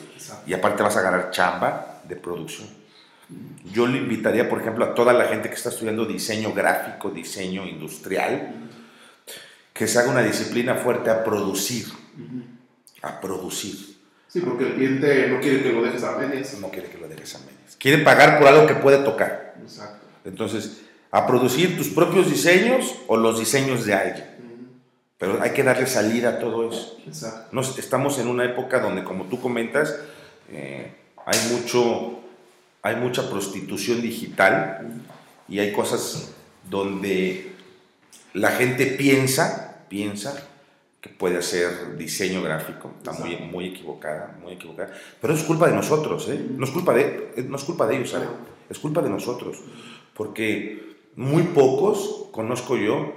y 0.46 0.52
aparte 0.52 0.82
vas 0.82 0.96
a 0.96 1.02
ganar 1.02 1.30
chamba 1.30 2.02
de 2.06 2.16
producción. 2.16 2.79
Yo 3.72 3.86
le 3.86 3.98
invitaría, 3.98 4.48
por 4.48 4.60
ejemplo, 4.60 4.84
a 4.84 4.94
toda 4.94 5.12
la 5.12 5.26
gente 5.26 5.48
que 5.48 5.54
está 5.54 5.68
estudiando 5.68 6.04
diseño 6.04 6.52
gráfico, 6.52 7.10
diseño 7.10 7.66
industrial, 7.66 8.54
que 9.72 9.86
se 9.86 9.98
haga 9.98 10.10
una 10.10 10.22
disciplina 10.22 10.74
fuerte 10.74 11.10
a 11.10 11.22
producir, 11.22 11.86
a 13.02 13.20
producir. 13.20 13.90
Sí, 14.26 14.40
porque 14.40 14.64
el 14.64 14.74
cliente 14.74 15.28
no 15.28 15.40
quiere 15.40 15.62
que 15.62 15.72
lo 15.72 15.82
dejes 15.82 16.04
a 16.04 16.16
medias. 16.16 16.58
No 16.60 16.70
quiere 16.70 16.88
que 16.88 16.98
lo 16.98 17.08
dejes 17.08 17.34
a 17.34 17.38
medias. 17.40 17.76
Quieren 17.78 18.04
pagar 18.04 18.38
por 18.38 18.46
algo 18.46 18.66
que 18.66 18.74
puede 18.74 18.98
tocar. 18.98 19.56
Exacto. 19.60 20.06
Entonces, 20.24 20.82
a 21.10 21.26
producir 21.26 21.76
tus 21.76 21.88
propios 21.88 22.30
diseños 22.30 22.96
o 23.08 23.16
los 23.16 23.38
diseños 23.38 23.84
de 23.84 23.94
alguien. 23.94 24.26
Pero 25.18 25.42
hay 25.42 25.50
que 25.50 25.62
darle 25.62 25.86
salida 25.86 26.30
a 26.30 26.38
todo 26.38 26.70
eso. 26.70 26.96
Exacto. 27.06 27.48
Nos, 27.52 27.76
estamos 27.78 28.18
en 28.18 28.28
una 28.28 28.44
época 28.44 28.80
donde, 28.80 29.02
como 29.02 29.24
tú 29.24 29.40
comentas, 29.40 29.96
eh, 30.48 30.92
hay, 31.26 31.38
mucho, 31.50 32.19
hay 32.82 32.96
mucha 32.96 33.28
prostitución 33.28 34.00
digital 34.00 35.02
y 35.48 35.58
hay 35.58 35.72
cosas 35.72 36.32
donde 36.68 37.52
la 38.32 38.50
gente 38.52 38.86
piensa, 38.86 39.84
piensa 39.88 40.46
que 41.00 41.08
puede 41.08 41.38
hacer 41.38 41.96
diseño 41.96 42.42
gráfico, 42.42 42.92
está 42.98 43.12
muy, 43.12 43.36
muy 43.36 43.66
equivocada, 43.68 44.36
muy 44.42 44.52
equivocada. 44.52 44.92
Pero 45.20 45.34
es 45.34 45.42
culpa 45.42 45.66
de 45.68 45.74
nosotros, 45.74 46.28
¿eh? 46.28 46.46
No 46.56 46.64
es 46.64 46.70
culpa 46.70 46.92
de, 46.92 47.46
no 47.48 47.56
es 47.56 47.64
culpa 47.64 47.86
de 47.86 47.96
ellos, 47.96 48.10
¿sabes? 48.10 48.28
Es 48.68 48.78
culpa 48.78 49.00
de 49.00 49.08
nosotros. 49.08 49.58
Porque 50.14 50.96
muy 51.16 51.42
pocos, 51.44 52.28
conozco 52.32 52.76
yo, 52.76 53.14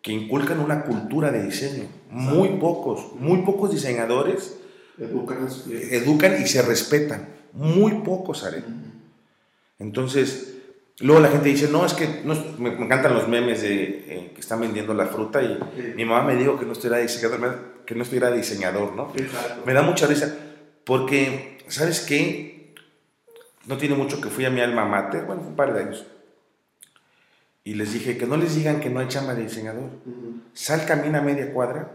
que 0.00 0.12
inculcan 0.12 0.60
una 0.60 0.82
cultura 0.82 1.32
de 1.32 1.42
diseño. 1.42 1.88
Muy 2.08 2.50
pocos, 2.60 3.14
muy 3.18 3.38
pocos 3.38 3.72
diseñadores 3.72 4.58
educan, 4.98 5.48
educan 5.90 6.40
y 6.40 6.46
se 6.46 6.62
respetan. 6.62 7.28
Muy 7.52 8.02
pocos, 8.02 8.38
¿sabes? 8.38 8.62
Entonces, 9.78 10.54
Luego 11.00 11.20
la 11.20 11.28
gente 11.28 11.48
dice, 11.48 11.68
no, 11.68 11.84
es 11.84 11.92
que 11.92 12.06
me, 12.58 12.68
encantan 12.68 13.14
los 13.14 13.26
memes 13.26 13.62
de 13.62 13.82
eh, 13.82 14.30
que 14.32 14.40
están 14.40 14.60
vendiendo 14.60 14.94
la 14.94 15.06
fruta 15.06 15.42
y 15.42 15.58
mi 15.96 16.04
mamá 16.04 16.22
me 16.22 16.36
dijo 16.36 16.56
que 16.56 16.64
no 16.64 16.72
estuviera 16.72 16.98
diseñador, 16.98 17.82
que 17.84 17.96
no 17.96 18.04
estuviera 18.04 18.30
diseñador, 18.30 18.92
¿no? 18.92 19.12
Me 19.66 19.72
da 19.72 19.82
mucha 19.82 20.06
risa. 20.06 20.32
Porque, 20.84 21.58
¿sabes 21.66 22.00
qué? 22.00 22.74
No 23.66 23.76
tiene 23.76 23.96
mucho 23.96 24.20
que 24.20 24.28
fui 24.28 24.44
a 24.44 24.50
mi 24.50 24.60
alma 24.60 24.84
mater, 24.84 25.24
bueno, 25.24 25.42
un 25.42 25.56
par 25.56 25.74
de 25.74 25.80
años. 25.80 26.06
Y 27.64 27.74
les 27.74 27.92
dije 27.92 28.16
que 28.16 28.26
no 28.26 28.36
les 28.36 28.54
digan 28.54 28.78
que 28.78 28.90
no 28.90 29.00
hay 29.00 29.08
chamba 29.08 29.34
de 29.34 29.42
diseñador. 29.42 29.90
Sal, 30.52 30.86
camina 30.86 31.20
media 31.20 31.52
cuadra 31.52 31.90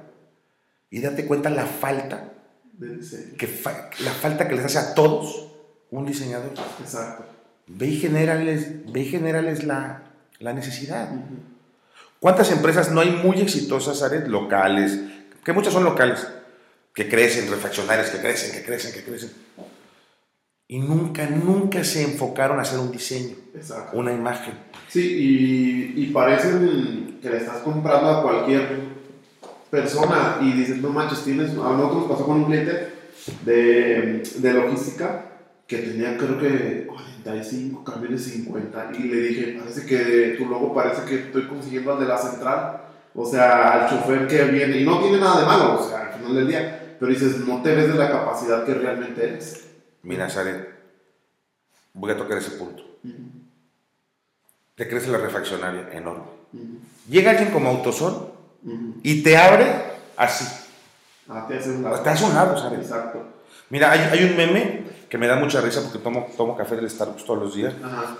y 0.89 1.00
date 1.00 1.26
cuenta 1.26 1.50
la 1.50 1.65
falta, 1.65 2.34
que 3.38 3.48
la 4.04 4.12
falta 4.12 4.50
que 4.50 4.56
les 4.56 4.65
hace 4.65 4.80
a 4.80 4.94
todos 4.94 5.48
un 5.89 6.06
diseñador. 6.06 6.52
Exacto. 6.82 7.38
Ve 7.71 7.86
y 7.86 7.99
generales, 7.99 8.91
ve 8.91 9.01
y 9.01 9.05
generales 9.05 9.63
la, 9.63 10.01
la 10.39 10.53
necesidad. 10.53 11.08
¿Cuántas 12.19 12.51
empresas 12.51 12.91
no 12.91 12.99
hay 12.99 13.12
muy 13.12 13.39
exitosas, 13.39 14.01
Aret, 14.01 14.27
locales? 14.27 14.99
Que 15.45 15.53
muchas 15.53 15.71
son 15.73 15.84
locales, 15.84 16.27
que 16.95 17.08
crecen, 17.08 17.49
refaccionarias, 17.49 18.10
que 18.10 18.17
crecen, 18.17 18.51
que 18.51 18.65
crecen, 18.65 18.91
que 18.91 19.03
crecen. 19.03 19.32
Y 20.67 20.79
nunca, 20.79 21.27
nunca 21.27 21.84
se 21.84 22.03
enfocaron 22.03 22.58
a 22.58 22.63
hacer 22.63 22.79
un 22.79 22.91
diseño, 22.91 23.36
una 23.93 24.13
imagen. 24.13 24.55
Sí, 24.88 25.93
y, 25.95 26.03
y 26.03 26.08
parecen 26.08 27.19
que 27.21 27.29
le 27.29 27.38
estás 27.38 27.58
comprando 27.58 28.10
a 28.10 28.23
cualquier 28.23 28.79
persona 29.69 30.39
y 30.41 30.53
dices, 30.53 30.77
no 30.77 30.89
manches, 30.89 31.23
tienes, 31.23 31.51
a 31.51 31.53
nosotros 31.53 32.05
pasó 32.10 32.25
con 32.25 32.38
un 32.38 32.45
cliente 32.45 32.93
de, 33.45 34.23
de 34.38 34.53
logística 34.53 35.29
que 35.69 35.77
tenía 35.77 36.17
creo 36.17 36.39
que 36.39 36.88
45 36.88 37.84
camiones 37.84 38.23
50 38.23 38.89
y 38.97 39.03
le 39.03 39.21
dije, 39.21 39.60
parece 39.60 39.86
que 39.86 40.36
tu 40.36 40.47
logo 40.47 40.73
parece 40.73 41.05
que 41.05 41.27
estoy 41.27 41.47
consiguiendo 41.47 41.93
al 41.93 41.99
de 41.99 42.08
la 42.08 42.17
central, 42.17 42.82
o 43.13 43.23
sea, 43.23 43.73
al 43.73 43.89
chofer 43.89 44.25
que 44.25 44.45
viene, 44.45 44.79
y 44.79 44.84
no 44.84 44.99
tiene 44.99 45.19
nada 45.19 45.41
de 45.41 45.45
malo, 45.45 45.79
o 45.79 45.88
sea, 45.88 46.08
al 46.08 46.13
final 46.13 46.36
del 46.36 46.47
día, 46.47 46.95
pero 46.99 47.12
dices, 47.12 47.38
no 47.45 47.62
te 47.62 47.75
ves 47.75 47.88
de 47.88 47.99
la 47.99 48.10
capacidad 48.10 48.65
que 48.65 48.73
realmente 48.73 49.23
eres. 49.23 49.67
Mira, 50.01 50.27
Sare, 50.27 50.69
voy 51.93 52.12
a 52.12 52.17
tocar 52.17 52.39
ese 52.39 52.51
punto. 52.51 52.84
Te 54.73 54.89
crece 54.89 55.12
la 55.12 55.19
refaccionaria, 55.19 55.89
enorme. 55.93 56.23
Llega 57.08 57.29
alguien 57.29 57.51
como 57.51 57.69
Autosol 57.69 58.34
y 59.03 59.21
te 59.21 59.38
abre 59.38 59.67
así. 60.17 60.47
Ah, 61.27 61.45
te 61.47 61.60
hace 61.60 61.69
un 61.69 61.84
lado. 61.84 62.01
Te 62.01 62.10
hace 62.10 62.25
un 62.25 62.34
lado, 62.34 62.58
¿sabes? 62.58 62.79
Exacto. 62.79 63.23
Mira, 63.69 63.91
hay, 63.91 63.99
hay, 63.99 64.23
un 64.32 64.36
meme 64.36 64.88
que 65.10 65.17
me 65.17 65.28
da 65.28 65.36
mucha 65.36 65.60
risa 65.62 65.82
porque 65.82 65.98
tomo, 66.00 66.28
tomo 66.38 66.56
café 66.56 66.76
del 66.76 66.89
Starbucks 66.89 67.26
todos 67.26 67.39
los 67.39 67.56
días, 67.56 67.74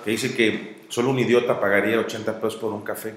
que 0.04 0.12
dice 0.12 0.36
que 0.36 0.86
solo 0.90 1.12
un 1.12 1.20
idiota 1.20 1.60
pagaría 1.60 2.00
80 2.00 2.36
pesos 2.42 2.56
por 2.56 2.74
un 2.74 2.82
café. 2.82 3.14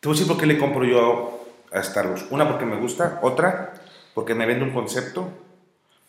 Te 0.00 0.08
voy 0.08 0.16
a 0.16 0.18
decir 0.18 0.26
por 0.26 0.40
qué 0.40 0.46
le 0.46 0.58
compro 0.58 0.84
yo 0.84 1.46
a 1.72 1.82
Starbucks. 1.82 2.26
Una, 2.30 2.48
porque 2.48 2.64
me 2.64 2.76
gusta. 2.76 3.20
Otra, 3.22 3.74
porque 4.14 4.34
me 4.34 4.46
vende 4.46 4.64
un 4.64 4.72
concepto, 4.72 5.28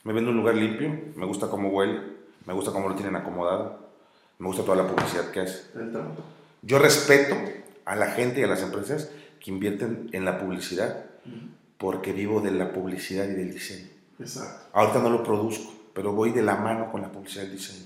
me 0.03 0.13
vende 0.13 0.31
un 0.31 0.37
lugar 0.37 0.55
limpio, 0.55 0.89
me 1.15 1.25
gusta 1.25 1.47
cómo 1.47 1.69
huele, 1.69 2.01
me 2.45 2.53
gusta 2.53 2.71
cómo 2.71 2.89
lo 2.89 2.95
tienen 2.95 3.15
acomodado, 3.15 3.79
me 4.39 4.47
gusta 4.47 4.63
toda 4.63 4.77
la 4.77 4.87
publicidad 4.87 5.29
que 5.31 5.41
hace. 5.41 5.65
Yo 6.63 6.79
respeto 6.79 7.35
a 7.85 7.95
la 7.95 8.07
gente 8.07 8.41
y 8.41 8.43
a 8.43 8.47
las 8.47 8.61
empresas 8.61 9.11
que 9.39 9.51
invierten 9.51 10.09
en 10.11 10.25
la 10.25 10.39
publicidad 10.39 11.05
porque 11.77 12.13
vivo 12.13 12.41
de 12.41 12.51
la 12.51 12.73
publicidad 12.73 13.25
y 13.25 13.33
del 13.33 13.53
diseño. 13.53 13.98
Exacto. 14.19 14.67
Ahorita 14.73 14.99
no 14.99 15.09
lo 15.09 15.23
produzco, 15.23 15.73
pero 15.93 16.13
voy 16.13 16.31
de 16.31 16.41
la 16.41 16.55
mano 16.55 16.91
con 16.91 17.01
la 17.01 17.11
publicidad 17.11 17.43
y 17.43 17.47
el 17.47 17.51
diseño. 17.53 17.85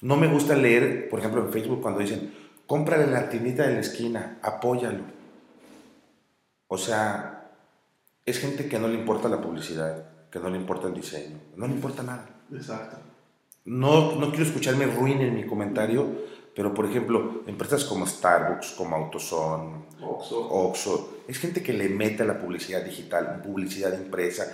No 0.00 0.16
me 0.16 0.26
gusta 0.26 0.56
leer, 0.56 1.08
por 1.08 1.20
ejemplo, 1.20 1.44
en 1.44 1.52
Facebook 1.52 1.80
cuando 1.80 2.00
dicen, 2.00 2.34
cómprale 2.66 3.06
la 3.06 3.28
tinita 3.28 3.66
de 3.66 3.74
la 3.74 3.80
esquina, 3.80 4.38
apóyalo. 4.42 5.04
O 6.68 6.78
sea, 6.78 7.50
es 8.24 8.38
gente 8.38 8.68
que 8.68 8.78
no 8.78 8.88
le 8.88 8.94
importa 8.94 9.28
la 9.28 9.40
publicidad, 9.40 10.30
que 10.30 10.40
no 10.40 10.48
le 10.48 10.56
importa 10.56 10.88
el 10.88 10.94
diseño, 10.94 11.38
no 11.56 11.66
le 11.66 11.74
importa 11.74 12.02
nada. 12.02 12.28
Exacto. 12.52 12.96
No, 13.64 14.16
no 14.16 14.30
quiero 14.30 14.44
escucharme 14.44 14.86
ruin 14.86 15.20
en 15.20 15.34
mi 15.34 15.46
comentario, 15.46 16.08
pero, 16.54 16.74
por 16.74 16.84
ejemplo, 16.84 17.42
empresas 17.46 17.84
como 17.84 18.06
Starbucks, 18.06 18.72
como 18.72 18.96
AutoZone, 18.96 19.82
Oxxo, 20.00 21.22
es 21.26 21.38
gente 21.38 21.62
que 21.62 21.72
le 21.72 21.88
mete 21.88 22.24
a 22.24 22.26
la 22.26 22.38
publicidad 22.38 22.82
digital, 22.82 23.40
publicidad 23.42 23.92
impresa, 23.94 24.52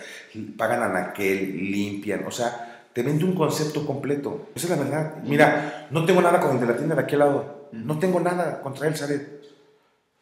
pagan 0.56 0.82
a 0.82 0.88
naquel, 0.88 1.70
limpian, 1.70 2.24
o 2.26 2.30
sea, 2.30 2.84
te 2.92 3.02
vende 3.02 3.24
un 3.24 3.34
concepto 3.34 3.84
completo. 3.84 4.48
Esa 4.54 4.66
es 4.66 4.70
la 4.78 4.84
verdad. 4.84 5.16
Mira, 5.24 5.88
no 5.90 6.04
tengo 6.04 6.20
nada 6.20 6.40
con 6.40 6.52
el 6.52 6.60
de 6.60 6.66
la 6.66 6.76
tienda 6.76 6.94
de 6.94 7.02
aquí 7.02 7.14
al 7.14 7.20
lado. 7.20 7.68
No 7.72 7.98
tengo 7.98 8.20
nada 8.20 8.60
contra 8.60 8.86
él, 8.86 8.96
Saret. 8.96 9.42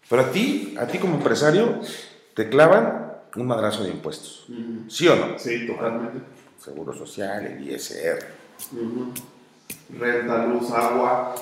Pero 0.09 0.23
a 0.23 0.31
ti, 0.31 0.77
a 0.79 0.87
ti 0.87 0.99
como 0.99 1.17
empresario, 1.17 1.81
te 2.35 2.49
clavan 2.49 3.13
un 3.37 3.47
madrazo 3.47 3.85
de 3.85 3.91
impuestos. 3.91 4.47
¿Sí 4.89 5.09
o 5.09 5.17
no? 5.17 5.39
Sí, 5.39 5.67
totalmente. 5.67 6.21
Seguro 6.59 6.93
social, 6.93 7.45
el 7.47 7.71
ISR. 7.71 8.19
Renta, 9.99 10.47
luz, 10.47 10.71
agua 10.71 11.35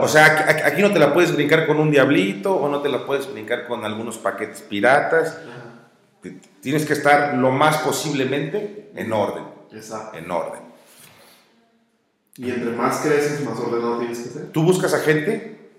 o 0.00 0.08
sea, 0.08 0.66
aquí, 0.66 0.82
no 0.82 0.92
te 0.92 0.98
la 0.98 1.14
puedes 1.14 1.34
brincar 1.34 1.66
con 1.66 1.78
un 1.78 1.90
diablito 1.90 2.54
o 2.54 2.68
no 2.68 2.80
te 2.82 2.88
la 2.88 3.06
puedes 3.06 3.32
brincar 3.32 3.66
con 3.66 3.84
algunos 3.84 4.18
paquetes 4.18 4.60
piratas. 4.62 5.38
Tienes 6.60 6.86
que 6.86 6.92
estar 6.92 7.34
lo 7.34 7.50
más 7.50 7.78
posiblemente 7.78 8.90
en 8.94 9.12
orden. 9.12 9.44
Exacto. 9.72 10.16
En 10.16 10.30
orden. 10.30 10.60
Y 12.36 12.50
entre 12.50 12.70
más 12.70 13.00
creces, 13.00 13.44
más 13.44 13.58
ordenado 13.58 13.98
tienes 13.98 14.18
que 14.18 14.28
ser. 14.28 14.52
Tú 14.52 14.62
buscas 14.62 14.94
a 14.94 15.00
gente, 15.00 15.70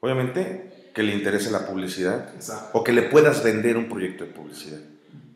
obviamente, 0.00 0.90
que 0.94 1.02
le 1.02 1.14
interese 1.14 1.50
la 1.50 1.66
publicidad 1.66 2.30
o 2.72 2.82
que 2.84 2.92
le 2.92 3.02
puedas 3.02 3.42
vender 3.42 3.76
un 3.76 3.88
proyecto 3.88 4.24
de 4.24 4.30
publicidad. 4.30 4.80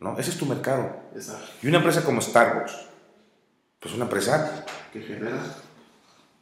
¿no? 0.01 0.19
Ese 0.19 0.31
es 0.31 0.39
tu 0.39 0.47
mercado. 0.47 0.97
Exacto. 1.15 1.47
Y 1.63 1.69
una 1.69 1.79
empresa 1.79 2.05
como 2.05 2.21
Starbucks, 2.21 2.73
pues 3.81 3.95
una 3.95 4.05
empresa 4.05 4.65
que 4.93 5.01
genera 5.01 5.41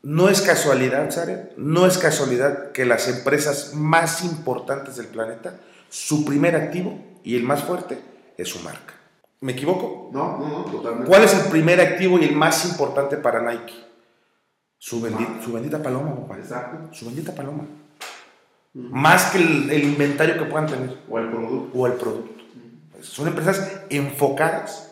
no 0.05 0.29
es 0.29 0.43
casualidad, 0.43 1.11
Sare, 1.11 1.53
no 1.57 1.87
es 1.87 1.97
casualidad 1.97 2.73
que 2.73 2.85
las 2.85 3.09
empresas 3.09 3.73
más 3.75 4.23
importantes 4.23 4.97
del 4.97 5.07
planeta, 5.07 5.59
su 5.89 6.27
primer 6.27 6.55
activo 6.57 6.99
y 7.25 7.37
el 7.37 7.43
más 7.43 7.65
fuerte 7.65 7.99
es 8.37 8.49
su 8.49 8.61
marca. 8.61 8.95
¿Me 9.41 9.53
equivoco? 9.53 10.11
No, 10.13 10.39
no, 10.39 10.49
no, 10.49 10.65
totalmente. 10.65 11.09
¿Cuál 11.09 11.25
es 11.25 11.35
el 11.35 11.51
primer 11.51 11.81
activo 11.81 12.19
y 12.19 12.25
el 12.25 12.37
más 12.37 12.67
importante 12.67 13.17
para 13.17 13.51
Nike? 13.51 13.75
Su, 14.79 15.01
bendita 15.01 15.83
paloma, 15.83 16.15
papá. 16.15 16.37
Exacto. 16.37 16.95
Su 16.95 17.07
bendita 17.07 17.35
paloma. 17.35 17.65
Más 18.75 19.31
que 19.31 19.39
el, 19.39 19.85
inventario 19.85 20.39
que 20.39 20.45
puedan 20.45 20.67
tener. 20.67 20.99
O 21.09 21.19
el 21.19 21.31
producto. 21.31 21.79
O 21.79 21.87
el 21.87 21.93
producto. 21.95 22.45
Son 23.01 23.27
empresas 23.27 23.81
enfocadas 23.89 24.91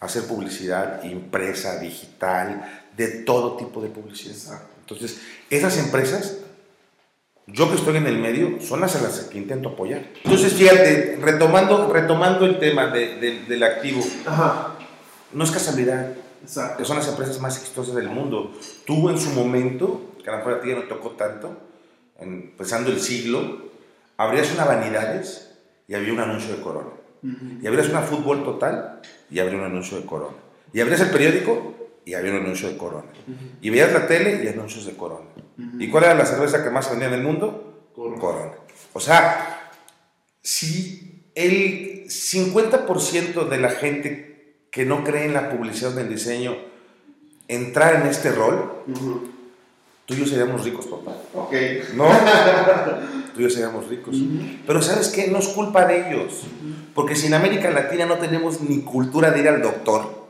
a 0.00 0.06
hacer 0.06 0.24
publicidad 0.24 1.04
impresa, 1.04 1.78
digital, 1.78 2.81
de 2.96 3.08
todo 3.08 3.56
tipo 3.56 3.80
de 3.80 3.88
publicidad. 3.88 4.62
Entonces, 4.80 5.20
esas 5.50 5.78
empresas, 5.78 6.38
yo 7.46 7.68
que 7.68 7.76
estoy 7.76 7.96
en 7.96 8.06
el 8.06 8.18
medio, 8.18 8.60
son 8.60 8.80
las 8.80 8.96
a 8.96 9.02
las 9.02 9.20
que 9.20 9.38
intento 9.38 9.70
apoyar. 9.70 10.04
Entonces, 10.24 10.52
fíjate, 10.54 11.18
retomando, 11.20 11.92
retomando 11.92 12.46
el 12.46 12.58
tema 12.58 12.88
del 12.88 13.62
activo, 13.62 14.02
no 15.32 15.44
es 15.44 15.50
casualidad. 15.50 16.14
que 16.76 16.84
son 16.84 16.96
las 16.96 17.08
empresas 17.08 17.40
más 17.40 17.58
exitosas 17.58 17.94
del 17.94 18.08
mundo. 18.08 18.52
Tuvo 18.84 19.10
en 19.10 19.18
su 19.18 19.30
momento, 19.30 20.12
que 20.22 20.30
a 20.30 20.32
lo 20.32 20.38
mejor 20.38 20.54
a 20.54 20.60
ti 20.60 20.68
ya 20.68 20.74
no 20.76 20.82
tocó 20.82 21.10
tanto, 21.10 21.56
empezando 22.18 22.90
el 22.90 23.00
siglo, 23.00 23.70
abrías 24.16 24.52
una 24.52 24.64
vanidades 24.64 25.50
y 25.88 25.94
había 25.94 26.12
un 26.12 26.20
anuncio 26.20 26.54
de 26.54 26.62
corona. 26.62 26.90
Y 27.62 27.66
abrías 27.66 27.88
una 27.88 28.02
fútbol 28.02 28.44
total 28.44 29.00
y 29.30 29.38
habría 29.38 29.58
un 29.58 29.64
anuncio 29.64 29.96
de 29.96 30.04
corona. 30.04 30.36
Y 30.72 30.80
abrías 30.80 31.00
el 31.00 31.10
periódico 31.10 31.71
y 32.04 32.14
había 32.14 32.32
un 32.32 32.38
anuncio 32.38 32.68
de 32.68 32.76
Corona. 32.76 33.08
Y 33.60 33.70
veías 33.70 33.92
la 33.92 34.06
tele 34.06 34.42
y 34.44 34.48
anuncios 34.48 34.86
de 34.86 34.96
Corona. 34.96 35.26
¿Y 35.78 35.88
cuál 35.88 36.04
era 36.04 36.14
la 36.14 36.26
cerveza 36.26 36.64
que 36.64 36.70
más 36.70 36.90
vendía 36.90 37.08
en 37.08 37.14
el 37.14 37.22
mundo? 37.22 37.90
Corona. 37.94 38.52
O 38.92 39.00
sea, 39.00 39.70
si 40.42 41.30
el 41.34 42.04
50% 42.06 43.48
de 43.48 43.58
la 43.58 43.70
gente 43.70 44.56
que 44.70 44.84
no 44.84 45.04
cree 45.04 45.26
en 45.26 45.34
la 45.34 45.50
publicidad 45.50 45.92
del 45.92 46.08
diseño 46.08 46.56
entrar 47.48 47.96
en 47.96 48.06
este 48.06 48.32
rol, 48.32 48.82
tú 50.06 50.14
y 50.14 50.16
yo 50.16 50.26
seríamos 50.26 50.64
ricos, 50.64 50.86
papá. 50.86 51.12
Ok. 51.34 51.52
¿No? 51.94 52.06
tú 53.34 53.40
y 53.40 53.42
yo 53.44 53.50
seríamos 53.50 53.88
ricos. 53.88 54.16
Pero 54.66 54.82
¿sabes 54.82 55.08
qué? 55.08 55.28
No 55.28 55.38
es 55.38 55.48
culpa 55.48 55.86
de 55.86 56.08
ellos. 56.08 56.44
Porque 56.94 57.14
si 57.14 57.26
en 57.26 57.34
América 57.34 57.70
Latina 57.70 58.06
no 58.06 58.18
tenemos 58.18 58.60
ni 58.60 58.80
cultura 58.80 59.30
de 59.30 59.40
ir 59.40 59.48
al 59.48 59.62
doctor, 59.62 60.21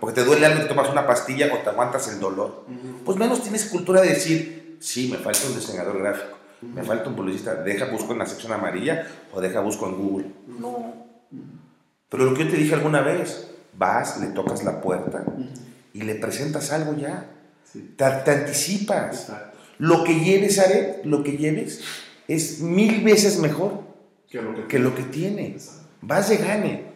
porque 0.00 0.14
te 0.14 0.24
duele 0.24 0.46
algo 0.46 0.60
y 0.60 0.62
te 0.62 0.68
tomas 0.68 0.88
una 0.90 1.06
pastilla 1.06 1.52
o 1.52 1.58
te 1.58 1.70
aguantas 1.70 2.08
el 2.08 2.20
dolor. 2.20 2.64
Pues 3.04 3.18
menos 3.18 3.42
tienes 3.42 3.66
cultura 3.66 4.00
de 4.00 4.08
decir, 4.08 4.76
sí, 4.80 5.08
me 5.10 5.18
falta 5.18 5.46
un 5.46 5.54
diseñador 5.54 5.98
gráfico, 5.98 6.36
me 6.62 6.82
falta 6.82 7.08
un 7.08 7.16
publicista, 7.16 7.54
deja 7.54 7.86
busco 7.86 8.12
en 8.12 8.20
la 8.20 8.26
sección 8.26 8.52
amarilla 8.52 9.06
o 9.32 9.40
deja 9.40 9.60
busco 9.60 9.88
en 9.88 9.96
Google. 9.96 10.26
No. 10.46 10.94
Pero 12.08 12.24
lo 12.24 12.34
que 12.34 12.44
yo 12.44 12.50
te 12.50 12.56
dije 12.56 12.74
alguna 12.74 13.02
vez, 13.02 13.50
vas, 13.76 14.20
le 14.20 14.28
tocas 14.28 14.64
la 14.64 14.80
puerta 14.80 15.24
y 15.92 16.02
le 16.02 16.14
presentas 16.16 16.72
algo 16.72 16.96
ya. 16.96 17.30
Te, 17.96 18.04
anticipas. 18.04 19.32
Lo 19.78 20.04
que 20.04 20.20
lleves, 20.20 20.58
Aret, 20.58 21.04
lo 21.04 21.22
que 21.22 21.36
lleves 21.36 21.82
es 22.26 22.60
mil 22.60 23.02
veces 23.02 23.38
mejor 23.38 23.82
que 24.28 24.42
lo 24.42 24.54
que, 24.54 24.66
que, 24.66 24.78
lo 24.78 24.94
que 24.94 25.04
tiene. 25.04 25.56
Vas 26.02 26.28
de 26.28 26.36
gane. 26.36 26.89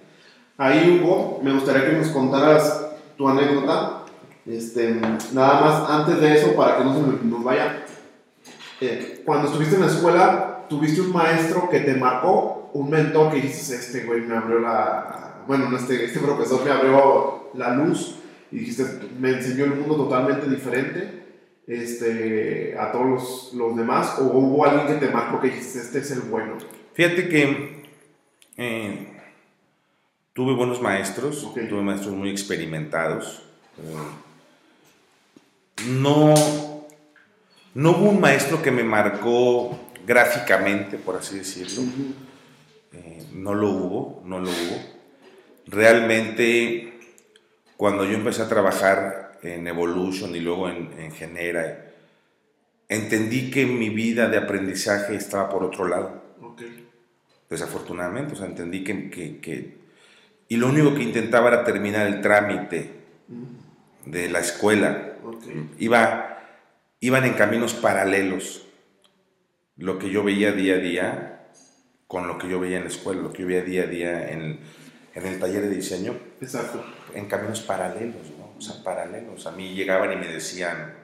Ahí, 0.56 1.00
Hugo, 1.02 1.40
me 1.42 1.52
gustaría 1.52 1.90
que 1.90 1.96
nos 1.96 2.08
contaras 2.08 2.86
tu 3.16 3.28
anécdota. 3.28 4.04
Este, 4.46 4.94
nada 5.32 5.60
más, 5.60 5.90
antes 5.90 6.20
de 6.20 6.34
eso, 6.34 6.54
para 6.54 6.78
que 6.78 6.84
no 6.84 6.94
se 6.94 7.24
nos 7.24 7.42
vaya. 7.42 7.84
Eh, 8.80 9.22
cuando 9.24 9.48
estuviste 9.48 9.76
en 9.76 9.80
la 9.80 9.88
escuela, 9.88 10.64
tuviste 10.68 11.00
un 11.00 11.12
maestro 11.12 11.68
que 11.68 11.80
te 11.80 11.94
marcó, 11.94 12.70
un 12.72 12.90
mentor 12.90 13.30
que 13.30 13.36
dijiste, 13.40 13.76
este 13.76 14.04
güey 14.04 14.20
me 14.20 14.36
abrió 14.36 14.60
la... 14.60 15.42
Bueno, 15.46 15.74
este, 15.76 16.04
este 16.04 16.20
profesor 16.20 16.64
me 16.64 16.70
abrió 16.70 17.50
la 17.54 17.74
luz 17.74 18.16
y 18.50 18.58
dijiste, 18.58 18.84
me 19.18 19.30
enseñó 19.30 19.64
el 19.64 19.74
mundo 19.74 19.96
totalmente 19.96 20.48
diferente 20.48 21.24
este, 21.66 22.76
a 22.78 22.92
todos 22.92 23.06
los, 23.06 23.54
los 23.54 23.76
demás? 23.76 24.18
¿O 24.18 24.24
hubo 24.24 24.64
alguien 24.64 24.86
que 24.86 25.06
te 25.06 25.12
marcó 25.12 25.40
que 25.40 25.48
dijiste, 25.48 25.80
este 25.80 25.98
es 25.98 26.10
el 26.12 26.20
bueno? 26.20 26.58
Fíjate 26.92 27.28
que 27.28 27.84
eh, 28.56 29.13
tuve 30.34 30.52
buenos 30.52 30.82
maestros, 30.82 31.48
tuve 31.54 31.82
maestros 31.82 32.14
muy 32.14 32.28
experimentados. 32.28 33.42
Eh, 33.78 34.24
no, 35.86 36.34
no 37.74 37.90
hubo 37.90 38.10
un 38.10 38.20
maestro 38.20 38.60
que 38.60 38.70
me 38.70 38.84
marcó 38.84 39.78
gráficamente, 40.06 40.98
por 40.98 41.16
así 41.16 41.38
decirlo. 41.38 41.82
Eh, 42.92 43.24
no 43.32 43.54
lo 43.54 43.70
hubo, 43.70 44.22
no 44.26 44.40
lo 44.40 44.50
hubo. 44.50 44.94
Realmente, 45.66 46.98
cuando 47.76 48.04
yo 48.04 48.12
empecé 48.14 48.42
a 48.42 48.48
trabajar 48.48 49.38
en 49.42 49.66
Evolution 49.66 50.34
y 50.34 50.40
luego 50.40 50.68
en, 50.68 50.92
en 50.98 51.12
Genera, 51.12 51.92
entendí 52.88 53.50
que 53.50 53.66
mi 53.66 53.88
vida 53.88 54.28
de 54.28 54.38
aprendizaje 54.38 55.14
estaba 55.14 55.48
por 55.48 55.64
otro 55.64 55.86
lado. 55.86 56.22
Desafortunadamente, 57.48 58.32
o 58.32 58.36
sea, 58.36 58.46
entendí 58.46 58.82
que, 58.82 59.10
que, 59.10 59.83
Y 60.48 60.56
lo 60.56 60.68
único 60.68 60.94
que 60.94 61.02
intentaba 61.02 61.48
era 61.48 61.64
terminar 61.64 62.06
el 62.06 62.20
trámite 62.20 62.90
de 64.04 64.28
la 64.28 64.40
escuela. 64.40 65.14
Iba, 65.78 66.38
iban 67.00 67.24
en 67.24 67.34
caminos 67.34 67.74
paralelos. 67.74 68.66
Lo 69.76 69.98
que 69.98 70.10
yo 70.10 70.22
veía 70.22 70.52
día 70.52 70.74
a 70.74 70.78
día 70.78 71.30
con 72.06 72.28
lo 72.28 72.38
que 72.38 72.48
yo 72.48 72.60
veía 72.60 72.76
en 72.76 72.84
la 72.84 72.90
escuela, 72.90 73.22
lo 73.22 73.32
que 73.32 73.42
yo 73.42 73.48
veía 73.48 73.62
día 73.62 73.82
a 73.82 73.86
día 73.86 74.30
en, 74.30 74.60
en 75.14 75.26
el 75.26 75.40
taller 75.40 75.62
de 75.62 75.70
diseño. 75.70 76.14
Exacto. 76.40 76.84
En 77.14 77.26
caminos 77.26 77.60
paralelos, 77.60 78.30
¿no? 78.38 78.52
O 78.56 78.60
sea, 78.60 78.84
paralelos. 78.84 79.46
A 79.46 79.52
mí 79.52 79.74
llegaban 79.74 80.12
y 80.12 80.16
me 80.16 80.28
decían, 80.28 80.94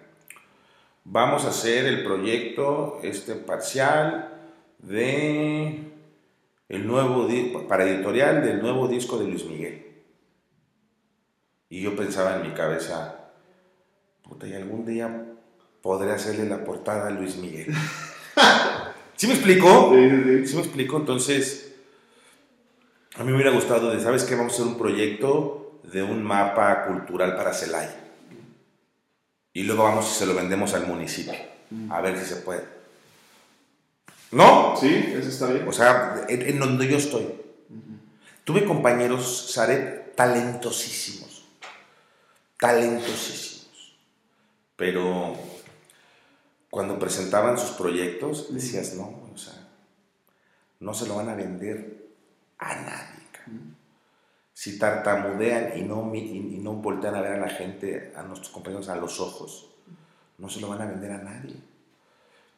vamos 1.04 1.44
a 1.44 1.48
hacer 1.48 1.86
el 1.86 2.04
proyecto 2.04 3.00
este 3.02 3.34
parcial 3.34 4.28
de 4.78 5.89
el 6.70 6.86
nuevo 6.86 7.28
para 7.68 7.84
editorial 7.84 8.42
del 8.42 8.62
nuevo 8.62 8.86
disco 8.86 9.18
de 9.18 9.26
Luis 9.26 9.44
Miguel. 9.44 9.86
Y 11.68 11.82
yo 11.82 11.96
pensaba 11.96 12.36
en 12.36 12.42
mi 12.42 12.54
cabeza, 12.54 13.32
puta, 14.22 14.46
y 14.46 14.54
algún 14.54 14.86
día 14.86 15.34
podré 15.82 16.12
hacerle 16.12 16.48
la 16.48 16.64
portada 16.64 17.08
a 17.08 17.10
Luis 17.10 17.36
Miguel. 17.36 17.74
¿Sí 19.16 19.26
me 19.26 19.34
explicó? 19.34 19.92
Sí, 19.94 20.10
sí, 20.10 20.46
sí. 20.46 20.56
me 20.56 20.62
explicó? 20.62 20.96
Entonces, 20.98 21.74
a 23.16 23.24
mí 23.24 23.30
me 23.30 23.34
hubiera 23.34 23.50
gustado 23.50 23.90
de, 23.90 24.00
¿sabes 24.00 24.22
qué? 24.22 24.36
Vamos 24.36 24.52
a 24.52 24.56
hacer 24.56 24.66
un 24.66 24.78
proyecto 24.78 25.80
de 25.92 26.04
un 26.04 26.22
mapa 26.22 26.86
cultural 26.86 27.34
para 27.34 27.52
Celaya. 27.52 27.96
Y 29.52 29.64
luego 29.64 29.82
vamos 29.82 30.08
y 30.08 30.14
se 30.14 30.26
lo 30.26 30.34
vendemos 30.34 30.72
al 30.74 30.86
municipio. 30.86 31.34
A 31.88 32.00
ver 32.00 32.16
si 32.16 32.26
se 32.26 32.36
puede. 32.36 32.79
¿No? 34.32 34.76
Sí, 34.76 35.12
eso 35.16 35.28
está 35.28 35.46
bien. 35.46 35.66
O 35.66 35.72
sea, 35.72 36.24
en, 36.28 36.58
donde 36.58 36.88
yo 36.88 36.96
estoy. 36.96 37.26
Tuve 38.44 38.64
compañeros, 38.64 39.50
Saret, 39.52 40.14
talentosísimos. 40.14 41.44
Talentosísimos. 42.58 43.96
Pero 44.76 45.36
cuando 46.70 46.98
presentaban 46.98 47.58
sus 47.58 47.70
proyectos, 47.70 48.52
decías, 48.54 48.94
no, 48.94 49.30
o 49.32 49.36
sea, 49.36 49.68
no 50.78 50.94
se 50.94 51.06
lo 51.06 51.16
van 51.16 51.28
a 51.28 51.34
vender 51.34 52.08
a 52.58 52.74
nadie. 52.74 53.20
Si 54.52 54.78
tartamudean 54.78 55.78
y 55.78 55.82
no, 55.82 56.14
y 56.14 56.58
no 56.60 56.74
voltean 56.74 57.14
a 57.14 57.22
ver 57.22 57.32
a 57.32 57.40
la 57.40 57.48
gente, 57.48 58.12
a 58.14 58.22
nuestros 58.22 58.52
compañeros 58.52 58.90
a 58.90 58.96
los 58.96 59.18
ojos, 59.18 59.70
no 60.36 60.50
se 60.50 60.60
lo 60.60 60.68
van 60.68 60.82
a 60.82 60.86
vender 60.86 61.12
a 61.12 61.18
nadie 61.18 61.69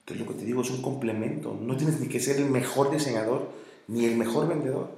que 0.04 0.14
es 0.14 0.20
lo 0.20 0.26
que 0.26 0.34
te 0.34 0.44
digo, 0.44 0.62
es 0.62 0.70
un 0.70 0.82
complemento. 0.82 1.56
No 1.60 1.76
tienes 1.76 2.00
ni 2.00 2.08
que 2.08 2.20
ser 2.20 2.36
el 2.36 2.50
mejor 2.50 2.90
diseñador 2.90 3.50
ni 3.88 4.04
el 4.06 4.16
mejor 4.16 4.48
vendedor. 4.48 4.90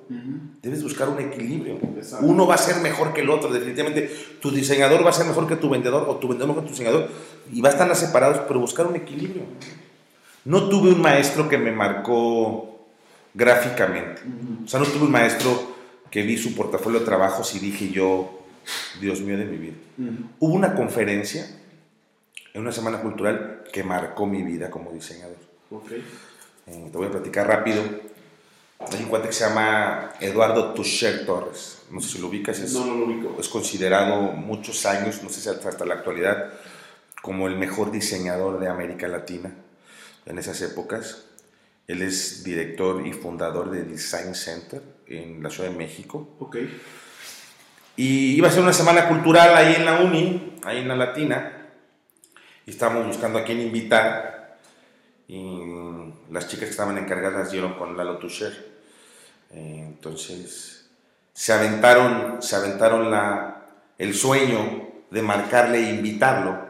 Debes 0.62 0.82
buscar 0.82 1.08
un 1.08 1.18
equilibrio. 1.18 1.78
Uno 2.20 2.46
va 2.46 2.54
a 2.54 2.58
ser 2.58 2.76
mejor 2.76 3.12
que 3.12 3.22
el 3.22 3.30
otro, 3.30 3.52
definitivamente. 3.52 4.10
Tu 4.40 4.50
diseñador 4.50 5.04
va 5.04 5.10
a 5.10 5.12
ser 5.12 5.26
mejor 5.26 5.46
que 5.48 5.56
tu 5.56 5.68
vendedor 5.68 6.08
o 6.08 6.16
tu 6.16 6.28
vendedor 6.28 6.48
mejor 6.48 6.64
que 6.64 6.68
tu 6.68 6.74
diseñador 6.74 7.08
y 7.52 7.60
va 7.60 7.70
a 7.70 7.72
estar 7.72 7.94
separados, 7.96 8.42
pero 8.46 8.60
buscar 8.60 8.86
un 8.86 8.96
equilibrio. 8.96 9.42
No 10.44 10.68
tuve 10.68 10.92
un 10.92 11.00
maestro 11.00 11.48
que 11.48 11.58
me 11.58 11.72
marcó 11.72 12.86
gráficamente. 13.32 14.22
O 14.64 14.68
sea, 14.68 14.80
no 14.80 14.86
tuve 14.86 15.04
un 15.04 15.10
maestro 15.10 15.74
que 16.10 16.22
vi 16.22 16.36
su 16.36 16.54
portafolio 16.54 17.00
de 17.00 17.06
trabajos 17.06 17.54
y 17.54 17.58
dije 17.58 17.90
yo, 17.90 18.44
Dios 19.00 19.20
mío 19.20 19.36
de 19.36 19.44
mi 19.46 19.56
vida. 19.56 19.74
Hubo 20.38 20.54
una 20.54 20.74
conferencia 20.74 21.46
en 22.52 22.60
una 22.60 22.72
semana 22.72 23.00
cultural 23.00 23.63
que 23.74 23.82
marcó 23.82 24.24
mi 24.24 24.44
vida 24.44 24.70
como 24.70 24.92
diseñador. 24.92 25.36
Okay. 25.68 25.98
Eh, 26.68 26.88
te 26.92 26.96
voy 26.96 27.08
a 27.08 27.10
platicar 27.10 27.48
rápido. 27.48 27.82
Hay 28.78 29.02
un 29.02 29.08
cuate 29.08 29.26
que 29.26 29.34
se 29.34 29.48
llama 29.48 30.12
Eduardo 30.20 30.72
Tusher 30.74 31.26
Torres. 31.26 31.82
No 31.90 32.00
sé 32.00 32.10
si 32.10 32.18
lo 32.20 32.28
ubicas. 32.28 32.60
Es, 32.60 32.72
no, 32.72 32.86
no 32.86 32.94
lo 32.94 33.06
ubico. 33.06 33.36
Es 33.40 33.48
considerado 33.48 34.30
muchos 34.30 34.86
años, 34.86 35.24
no 35.24 35.28
sé 35.28 35.40
si 35.40 35.48
hasta 35.48 35.84
la 35.84 35.94
actualidad, 35.94 36.52
como 37.20 37.48
el 37.48 37.56
mejor 37.56 37.90
diseñador 37.90 38.60
de 38.60 38.68
América 38.68 39.08
Latina 39.08 39.52
en 40.24 40.38
esas 40.38 40.62
épocas. 40.62 41.24
Él 41.88 42.00
es 42.00 42.44
director 42.44 43.04
y 43.04 43.12
fundador 43.12 43.72
de 43.72 43.82
Design 43.82 44.36
Center 44.36 44.82
en 45.08 45.42
la 45.42 45.50
Ciudad 45.50 45.70
de 45.70 45.76
México. 45.76 46.28
Okay. 46.38 46.80
Y 47.96 48.36
iba 48.36 48.46
a 48.46 48.52
ser 48.52 48.62
una 48.62 48.72
semana 48.72 49.08
cultural 49.08 49.56
ahí 49.56 49.74
en 49.74 49.84
la 49.84 50.00
Uni, 50.00 50.60
ahí 50.62 50.78
en 50.78 50.86
la 50.86 50.94
Latina 50.94 51.63
y 52.66 52.70
estábamos 52.70 53.06
buscando 53.06 53.38
a 53.38 53.44
quién 53.44 53.60
invitar 53.60 54.58
y 55.28 55.52
las 56.30 56.48
chicas 56.48 56.66
que 56.66 56.70
estaban 56.70 56.98
encargadas 56.98 57.50
dieron 57.50 57.74
con 57.74 57.96
Lalo 57.96 58.18
Tusher. 58.18 58.74
Entonces 59.50 60.86
se 61.32 61.52
aventaron, 61.52 62.42
se 62.42 62.56
aventaron 62.56 63.10
la, 63.10 63.66
el 63.98 64.14
sueño 64.14 64.88
de 65.10 65.22
marcarle 65.22 65.78
e 65.78 65.90
invitarlo. 65.94 66.68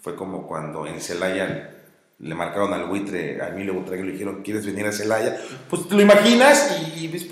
Fue 0.00 0.14
como 0.14 0.46
cuando 0.46 0.86
en 0.86 1.00
Celaya 1.00 1.72
le 2.18 2.34
marcaron 2.34 2.72
al 2.72 2.86
buitre, 2.86 3.40
a 3.42 3.48
Emilio 3.48 3.74
Butrague, 3.74 4.04
le 4.04 4.12
dijeron, 4.12 4.42
¿quieres 4.42 4.64
venir 4.64 4.86
a 4.86 4.92
Celaya? 4.92 5.38
Pues 5.68 5.86
te 5.88 5.94
lo 5.94 6.00
imaginas 6.00 6.78
y, 6.80 7.04
y 7.04 7.08
pues, 7.08 7.26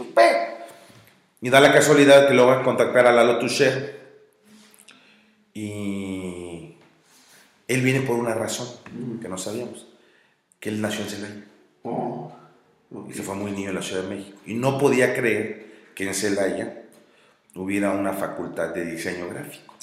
Y 1.41 1.51
da 1.51 1.61
la 1.61 1.73
casualidad 1.73 2.29
que 2.29 2.35
lo 2.35 2.47
van 2.47 2.61
a 2.61 2.65
contactar 2.65 3.07
a 3.07 3.13
Lalo 3.13 3.39
Tusher. 3.39 4.03
Y 5.55 6.04
él 7.69 7.83
viene 7.83 8.01
por 8.01 8.17
una 8.17 8.35
razón 8.35 8.69
que 9.21 9.29
no 9.29 9.39
sabíamos, 9.39 9.87
que 10.61 10.69
él 10.69 10.81
nació 10.81 11.05
en 11.05 11.11
Celaya. 11.11 11.45
Oh, 11.83 12.33
y 13.09 13.13
se 13.13 13.23
fue 13.23 13.35
muy 13.35 13.51
niño 13.51 13.71
en 13.71 13.75
la 13.75 13.83
Ciudad 13.83 14.03
de 14.03 14.17
México. 14.17 14.39
Y 14.47 14.55
no 14.55 14.79
podía 14.79 15.15
creer 15.15 15.91
que 15.95 16.07
en 16.07 16.15
Celaya 16.15 16.85
hubiera 17.55 17.93
una 17.93 18.13
facultad 18.13 18.75
de 18.75 18.85
diseño 18.85 19.29
gráfico. 19.29 19.75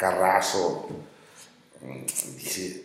Carrazo. 0.03 0.89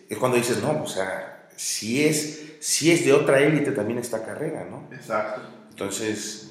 es 0.09 0.19
cuando 0.19 0.37
dices, 0.37 0.63
no, 0.63 0.85
o 0.85 0.87
sea, 0.87 1.49
si 1.57 2.07
es, 2.07 2.53
si 2.61 2.93
es 2.93 3.05
de 3.05 3.13
otra 3.13 3.41
élite 3.41 3.73
también 3.73 3.99
esta 3.99 4.25
carrera, 4.25 4.65
¿no? 4.71 4.85
Exacto. 4.95 5.41
Entonces, 5.71 6.51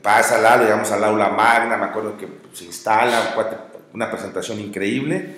pasa 0.00 0.36
al 0.36 0.44
lado, 0.44 0.62
llegamos 0.62 0.92
al 0.92 1.02
aula 1.02 1.30
magna, 1.30 1.76
me 1.76 1.86
acuerdo 1.86 2.16
que 2.16 2.28
se 2.52 2.66
instala, 2.66 3.34
una 3.92 4.08
presentación 4.12 4.60
increíble, 4.60 5.36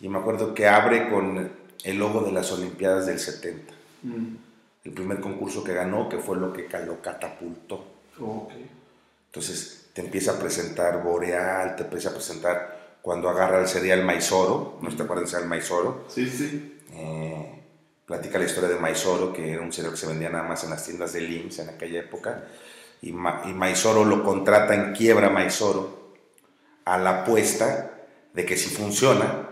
y 0.00 0.08
me 0.08 0.18
acuerdo 0.18 0.52
que 0.52 0.66
abre 0.66 1.08
con 1.08 1.52
el 1.84 1.96
logo 1.96 2.22
de 2.22 2.32
las 2.32 2.50
Olimpiadas 2.50 3.06
del 3.06 3.20
70. 3.20 3.72
Mm. 4.02 4.34
El 4.82 4.92
primer 4.92 5.20
concurso 5.20 5.62
que 5.62 5.74
ganó, 5.74 6.08
que 6.08 6.18
fue 6.18 6.36
lo 6.38 6.52
que 6.52 6.68
lo 6.84 7.00
catapultó. 7.00 7.84
Entonces 9.26 9.90
te 9.92 10.00
empieza 10.00 10.32
a 10.32 10.38
presentar 10.40 11.04
Boreal, 11.04 11.76
te 11.76 11.84
empieza 11.84 12.08
a 12.08 12.14
presentar 12.14 12.81
cuando 13.02 13.28
agarra 13.28 13.60
el 13.60 13.68
cereal 13.68 14.04
Maizoro, 14.04 14.78
¿no 14.80 14.88
te 14.88 15.02
acuerdas 15.02 15.24
del 15.24 15.30
cereal 15.30 15.48
Maizoro? 15.48 16.04
Sí, 16.08 16.28
sí. 16.28 16.80
Eh, 16.92 17.62
platica 18.06 18.38
la 18.38 18.44
historia 18.44 18.68
de 18.68 18.78
Maizoro, 18.78 19.32
que 19.32 19.52
era 19.52 19.60
un 19.60 19.72
cereal 19.72 19.92
que 19.92 20.00
se 20.00 20.06
vendía 20.06 20.30
nada 20.30 20.48
más 20.48 20.62
en 20.62 20.70
las 20.70 20.84
tiendas 20.84 21.12
de 21.12 21.20
LIMS 21.20 21.58
en 21.58 21.70
aquella 21.70 22.00
época, 22.00 22.44
y, 23.00 23.08
y 23.08 23.12
Maizoro 23.12 24.04
lo 24.04 24.22
contrata 24.22 24.74
en 24.74 24.92
quiebra 24.92 25.28
Maizoro 25.28 26.12
a 26.84 26.96
la 26.98 27.22
apuesta 27.22 27.90
de 28.32 28.46
que 28.46 28.56
si 28.56 28.70
funciona, 28.70 29.48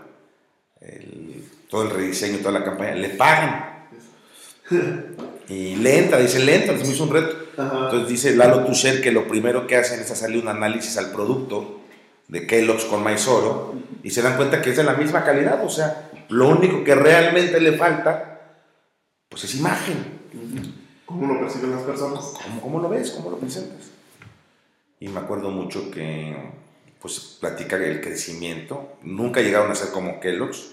todo 1.69 1.83
el 1.83 1.89
rediseño, 1.89 2.39
toda 2.39 2.59
la 2.59 2.65
campaña, 2.65 2.95
le 2.95 3.09
pagan. 3.09 3.87
Y 5.49 5.75
lenta, 5.75 6.17
dice 6.17 6.39
lenta, 6.39 6.71
me 6.71 6.79
hizo 6.79 7.03
un 7.03 7.11
reto. 7.11 7.35
Entonces 7.57 8.07
dice 8.07 8.35
Lalo 8.37 8.63
Tusher 8.63 9.01
que 9.01 9.11
lo 9.11 9.27
primero 9.27 9.67
que 9.67 9.75
hacen 9.75 9.99
es 9.99 10.09
hacerle 10.09 10.39
un 10.39 10.47
análisis 10.47 10.97
al 10.97 11.11
producto 11.11 11.80
de 12.31 12.47
Kellogg's 12.47 12.85
con 12.85 13.03
Maizoro 13.03 13.75
y 14.01 14.09
se 14.09 14.21
dan 14.21 14.37
cuenta 14.37 14.61
que 14.61 14.71
es 14.71 14.77
de 14.77 14.83
la 14.83 14.93
misma 14.93 15.23
calidad. 15.23 15.63
O 15.63 15.69
sea, 15.69 16.09
lo 16.29 16.47
único 16.47 16.83
que 16.83 16.95
realmente 16.95 17.59
le 17.59 17.73
falta, 17.73 18.57
pues 19.29 19.43
es 19.43 19.55
imagen. 19.55 20.21
¿Cómo 21.05 21.33
lo 21.33 21.39
perciben 21.41 21.71
las 21.71 21.83
personas? 21.83 22.33
¿Cómo, 22.41 22.61
cómo 22.61 22.79
lo 22.79 22.89
ves? 22.89 23.11
¿Cómo 23.11 23.29
lo 23.29 23.37
presentas? 23.37 23.91
Y 25.01 25.09
me 25.09 25.19
acuerdo 25.19 25.51
mucho 25.51 25.91
que, 25.91 26.35
pues, 27.01 27.37
platica 27.41 27.75
el 27.75 27.99
crecimiento. 27.99 28.93
Nunca 29.01 29.41
llegaron 29.41 29.69
a 29.69 29.75
ser 29.75 29.91
como 29.91 30.21
Kellogg's, 30.21 30.71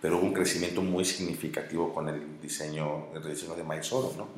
pero 0.00 0.18
hubo 0.18 0.26
un 0.26 0.32
crecimiento 0.32 0.80
muy 0.80 1.04
significativo 1.04 1.92
con 1.92 2.08
el 2.08 2.40
diseño, 2.40 3.06
el 3.16 3.28
diseño 3.28 3.56
de 3.56 3.64
Maizoro, 3.64 4.12
¿no? 4.16 4.28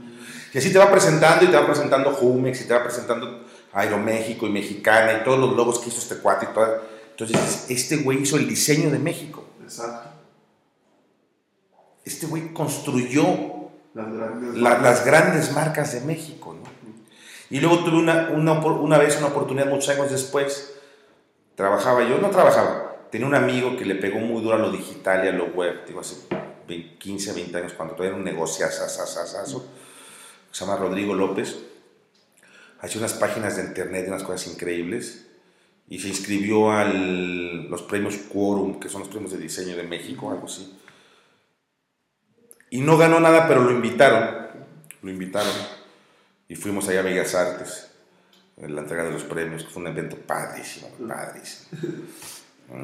Y 0.55 0.59
así 0.59 0.73
te 0.73 0.79
va 0.79 0.91
presentando 0.91 1.45
y 1.45 1.49
te 1.49 1.57
va 1.57 1.67
presentando 1.67 2.13
Jumex 2.13 2.63
y 2.63 2.65
te 2.69 2.73
va 2.73 2.83
presentando 2.83 3.46
Aeroméxico 3.77 4.47
y 4.47 4.51
Mexicana 4.51 5.19
y 5.21 5.25
todos 5.25 5.39
los 5.39 5.55
logos 5.55 5.79
que 5.79 5.91
hizo 5.91 5.99
este 5.99 6.17
cuate 6.17 6.47
y 6.51 6.55
todo. 6.55 6.83
Entonces, 7.11 7.67
este 7.69 7.99
güey 7.99 8.23
hizo 8.23 8.39
el 8.39 8.49
diseño 8.49 8.91
de 8.91 8.99
México. 8.99 9.45
Exacto. 9.63 10.09
Este 12.03 12.27
güey 12.27 12.55
construyó 12.55 13.27
las 13.93 14.13
grandes, 14.13 14.55
las 14.55 15.05
grandes 15.05 15.53
marcas 15.53 15.93
de 15.93 16.01
México, 16.01 16.55
¿no? 16.55 16.71
Y 17.51 17.61
luego 17.61 17.85
tuve 17.85 17.99
una, 17.99 18.31
una, 18.31 18.53
una 18.55 18.97
vez 18.97 19.19
una 19.19 19.27
oportunidad 19.27 19.67
muchos 19.67 19.91
años 19.91 20.11
después, 20.11 20.75
trabajaba 21.55 22.03
yo, 22.09 22.19
no 22.19 22.31
trabajaba, 22.31 22.97
tenía 23.11 23.27
un 23.27 23.35
amigo 23.35 23.77
que 23.77 23.85
le 23.85 23.97
pegó 23.97 24.21
muy 24.21 24.43
duro 24.43 24.57
a 24.57 24.59
lo 24.59 24.71
digital 24.71 25.25
y 25.25 25.29
a 25.29 25.33
lo 25.33 25.47
web, 25.49 25.85
digo, 25.87 26.01
hace 26.01 26.17
15, 26.99 27.33
20 27.35 27.59
años, 27.59 27.73
cuando 27.75 27.95
todavía 27.95 28.17
era 28.17 28.19
un 28.19 28.25
negocio, 28.25 28.67
se 28.71 30.65
llama 30.65 30.77
Rodrigo 30.77 31.15
López, 31.15 31.57
hacía 32.81 33.01
unas 33.01 33.15
páginas 33.15 33.57
de 33.57 33.65
internet, 33.65 34.07
unas 34.09 34.23
cosas 34.23 34.53
increíbles, 34.53 35.27
y 35.89 35.99
se 36.01 36.09
inscribió 36.09 36.73
a 36.73 36.85
los 36.85 37.83
premios 37.83 38.17
Quorum, 38.17 38.81
que 38.81 38.89
son 38.89 39.03
los 39.03 39.09
premios 39.09 39.33
de 39.33 39.39
diseño 39.39 39.77
de 39.77 39.85
México, 39.85 40.31
algo 40.31 40.47
así. 40.47 40.77
Y 42.71 42.81
no 42.81 42.99
ganó 42.99 43.21
nada, 43.21 43.47
pero 43.47 43.63
lo 43.63 43.71
invitaron, 43.71 44.49
lo 45.03 45.11
invitaron, 45.11 45.53
y 46.49 46.57
fuimos 46.57 46.89
allá 46.89 47.01
a 47.01 47.05
Bellas 47.05 47.35
Artes, 47.35 47.91
en 48.57 48.75
la 48.75 48.81
entrega 48.83 49.05
de 49.05 49.13
los 49.13 49.25
premios, 49.25 49.65
que 49.65 49.71
fue 49.71 49.83
un 49.83 49.89
evento 49.89 50.17
padrísimo, 50.17 50.89
padrísimo. 51.07 51.81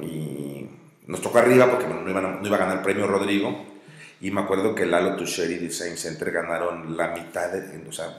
Y 0.02 0.68
nos 1.06 1.20
tocó 1.20 1.38
arriba 1.38 1.70
porque 1.70 1.86
no, 1.86 2.08
iba, 2.08 2.20
no 2.20 2.46
iba 2.46 2.56
a 2.56 2.60
ganar 2.60 2.76
el 2.78 2.82
premio 2.82 3.06
Rodrigo. 3.06 3.66
Y 4.20 4.30
me 4.30 4.42
acuerdo 4.42 4.74
que 4.74 4.86
Lalo 4.86 5.16
Tusheri 5.16 5.56
Design 5.56 5.96
Center 5.96 6.30
ganaron 6.30 6.96
la 6.96 7.08
mitad 7.08 7.50
de. 7.50 7.88
O 7.88 7.92
sea, 7.92 8.16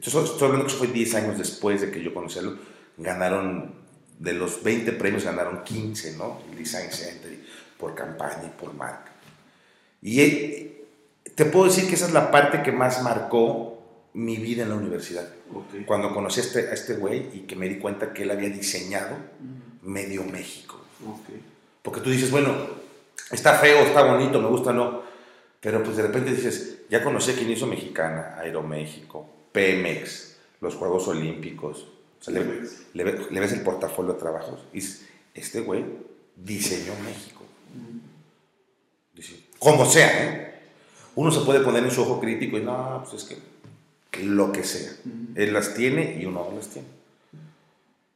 estoy 0.00 0.46
hablando 0.46 0.66
que 0.66 0.72
eso 0.72 0.78
fue 0.78 0.88
10 0.88 1.14
años 1.14 1.38
después 1.38 1.80
de 1.80 1.90
que 1.90 2.02
yo 2.02 2.14
conocerlo. 2.14 2.56
Ganaron, 2.96 3.74
de 4.18 4.32
los 4.32 4.62
20 4.62 4.92
premios, 4.92 5.24
ganaron 5.24 5.62
15, 5.64 6.16
¿no? 6.16 6.40
El 6.50 6.58
Design 6.58 6.90
Center, 6.90 7.38
por 7.78 7.94
campaña 7.94 8.44
y 8.46 8.60
por 8.60 8.74
marca. 8.74 9.12
Y 10.02 10.20
eh, 10.20 10.84
te 11.34 11.44
puedo 11.44 11.66
decir 11.66 11.88
que 11.88 11.94
esa 11.94 12.06
es 12.06 12.12
la 12.12 12.30
parte 12.30 12.62
que 12.62 12.72
más 12.72 13.02
marcó 13.02 13.80
mi 14.14 14.36
vida 14.36 14.62
en 14.62 14.70
la 14.70 14.74
universidad. 14.74 15.28
Cuando 15.86 16.12
conocí 16.12 16.40
a 16.40 16.42
este, 16.42 16.68
a 16.68 16.72
este 16.72 16.94
güey 16.94 17.28
y 17.32 17.40
que 17.40 17.56
me 17.56 17.68
di 17.68 17.78
cuenta 17.78 18.12
que 18.12 18.24
él 18.24 18.30
había 18.30 18.48
diseñado 18.48 19.16
medio 19.82 20.24
México. 20.24 20.80
Porque 21.82 22.00
tú 22.00 22.10
dices, 22.10 22.30
bueno, 22.30 22.54
está 23.30 23.54
feo, 23.54 23.80
está 23.80 24.02
bonito, 24.02 24.40
me 24.40 24.48
gusta, 24.48 24.72
no. 24.72 25.02
Pero 25.60 25.82
pues 25.82 25.96
de 25.96 26.02
repente 26.02 26.32
dices, 26.32 26.82
ya 26.88 27.04
conocí 27.04 27.30
a 27.30 27.34
quien 27.34 27.50
hizo 27.50 27.66
Mexicana, 27.66 28.36
Aeroméxico, 28.38 29.39
Pemex, 29.52 30.36
los 30.60 30.74
Juegos 30.74 31.08
Olímpicos. 31.08 31.86
le, 32.26 33.04
ves 33.04 33.52
el 33.52 33.62
portafolio 33.62 34.12
de 34.12 34.18
trabajos 34.18 34.60
y 34.72 34.76
dices, 34.76 35.06
este 35.34 35.60
güey 35.60 35.84
diseñó 36.36 36.92
México. 37.04 37.42
Dice, 39.14 39.44
como 39.58 39.86
sea, 39.86 40.24
¿eh? 40.24 40.46
Uno 41.16 41.30
se 41.30 41.40
puede 41.40 41.60
poner 41.60 41.84
en 41.84 41.90
su 41.90 42.02
ojo 42.02 42.20
crítico 42.20 42.56
y 42.56 42.62
no, 42.62 43.04
pues 43.08 43.22
es 43.22 43.28
que 43.28 44.22
lo 44.22 44.52
que 44.52 44.64
sea. 44.64 44.92
Él 45.34 45.52
las 45.52 45.74
tiene 45.74 46.18
y 46.20 46.26
uno 46.26 46.46
no 46.50 46.56
las 46.56 46.68
tiene. 46.68 46.88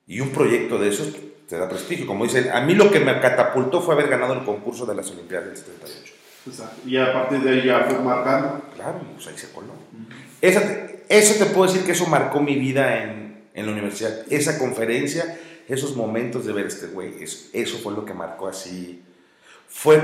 Y 0.06 0.20
un 0.20 0.30
proyecto 0.30 0.78
de 0.78 0.88
esos 0.88 1.14
te 1.48 1.56
da 1.56 1.68
prestigio. 1.68 2.06
Como 2.06 2.24
dicen, 2.24 2.50
a 2.52 2.60
mí 2.60 2.74
lo 2.74 2.90
que 2.90 3.00
me 3.00 3.20
catapultó 3.20 3.80
fue 3.80 3.94
haber 3.94 4.08
ganado 4.08 4.34
el 4.34 4.44
concurso 4.44 4.86
de 4.86 4.94
las 4.94 5.10
Olimpiadas 5.10 5.48
del 5.48 5.56
78. 5.56 6.14
Exacto. 6.46 6.88
Y 6.88 6.96
a 6.96 7.12
partir 7.12 7.40
de 7.40 7.50
ahí 7.50 7.66
ya 7.66 7.84
fue 7.84 7.98
marcando. 8.00 8.62
Claro, 8.74 9.00
pues 9.14 9.26
ahí 9.26 9.36
se 9.36 9.50
coló. 9.50 9.72
eso 10.40 11.34
te 11.38 11.46
puedo 11.46 11.70
decir 11.70 11.84
que 11.84 11.92
eso 11.92 12.06
marcó 12.06 12.40
mi 12.40 12.56
vida 12.56 13.02
en, 13.02 13.44
en, 13.54 13.66
la 13.66 13.72
universidad. 13.72 14.24
Esa 14.30 14.58
conferencia, 14.58 15.38
esos 15.68 15.96
momentos 15.96 16.44
de 16.44 16.52
ver 16.52 16.66
este 16.66 16.86
güey, 16.86 17.22
eso, 17.22 17.48
eso, 17.52 17.78
fue 17.78 17.94
lo 17.94 18.04
que 18.04 18.14
marcó 18.14 18.48
así. 18.48 19.02
Fue, 19.68 20.00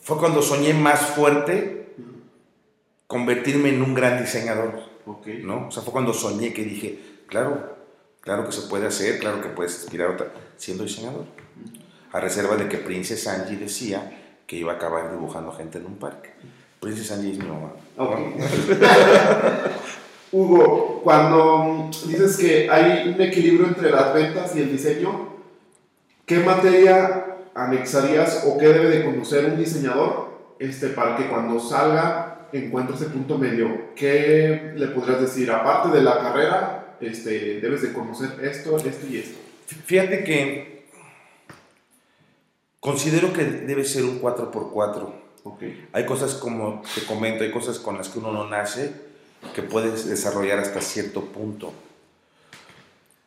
fue 0.00 0.18
cuando 0.18 0.42
soñé 0.42 0.74
más 0.74 1.00
fuerte 1.00 1.94
convertirme 3.06 3.70
en 3.70 3.82
un 3.82 3.94
gran 3.94 4.20
diseñador. 4.20 4.90
Okay. 5.04 5.42
¿no? 5.42 5.68
O 5.68 5.70
sea, 5.70 5.82
fue 5.82 5.92
cuando 5.92 6.14
soñé 6.14 6.52
que 6.52 6.62
dije, 6.62 6.98
claro, 7.26 7.72
Claro 8.22 8.46
que 8.46 8.52
se 8.52 8.62
puede 8.62 8.86
hacer, 8.86 9.18
claro 9.18 9.42
que 9.42 9.48
puedes 9.48 9.74
inspirar 9.82 10.10
otra, 10.10 10.32
siendo 10.56 10.84
diseñador. 10.84 11.26
A 12.12 12.20
reserva 12.20 12.56
de 12.56 12.68
que 12.68 12.78
Princess 12.78 13.26
Angie 13.26 13.56
decía 13.56 14.21
que 14.52 14.58
iba 14.58 14.72
a 14.72 14.76
acabar 14.76 15.10
dibujando 15.10 15.50
gente 15.50 15.78
en 15.78 15.86
un 15.86 15.96
parque. 15.96 16.28
Princess 16.78 17.10
Angie 17.10 17.32
es 17.32 17.38
mi 17.38 17.46
mamá. 17.46 17.72
Hugo, 20.30 21.00
cuando 21.02 21.88
dices 22.06 22.36
que 22.36 22.68
hay 22.68 23.14
un 23.14 23.18
equilibrio 23.18 23.68
entre 23.68 23.90
las 23.90 24.12
ventas 24.12 24.54
y 24.54 24.60
el 24.60 24.70
diseño, 24.70 25.38
¿qué 26.26 26.40
materia 26.40 27.38
anexarías 27.54 28.44
o 28.46 28.58
qué 28.58 28.68
debe 28.68 28.90
de 28.90 29.04
conocer 29.06 29.46
un 29.46 29.56
diseñador 29.56 30.28
este, 30.58 30.88
para 30.88 31.16
que 31.16 31.28
cuando 31.28 31.58
salga 31.58 32.48
encuentre 32.52 32.96
ese 32.96 33.06
punto 33.06 33.38
medio? 33.38 33.94
¿Qué 33.96 34.74
le 34.76 34.88
podrías 34.88 35.22
decir? 35.22 35.50
Aparte 35.50 35.96
de 35.96 36.02
la 36.02 36.20
carrera, 36.20 36.96
este, 37.00 37.58
debes 37.58 37.80
de 37.80 37.94
conocer 37.94 38.32
esto, 38.42 38.76
esto 38.76 39.06
y 39.10 39.16
esto. 39.16 39.38
Fíjate 39.86 40.24
que 40.24 40.81
considero 42.82 43.32
que 43.32 43.44
debe 43.44 43.84
ser 43.84 44.04
un 44.04 44.20
4x4. 44.20 45.12
Okay. 45.44 45.88
Hay 45.92 46.04
cosas 46.04 46.34
como 46.34 46.82
te 46.94 47.06
comento, 47.06 47.44
hay 47.44 47.52
cosas 47.52 47.78
con 47.78 47.96
las 47.96 48.08
que 48.08 48.18
uno 48.18 48.32
no 48.32 48.48
nace 48.48 48.92
que 49.54 49.62
puedes 49.62 50.08
desarrollar 50.08 50.58
hasta 50.58 50.80
cierto 50.80 51.26
punto. 51.26 51.72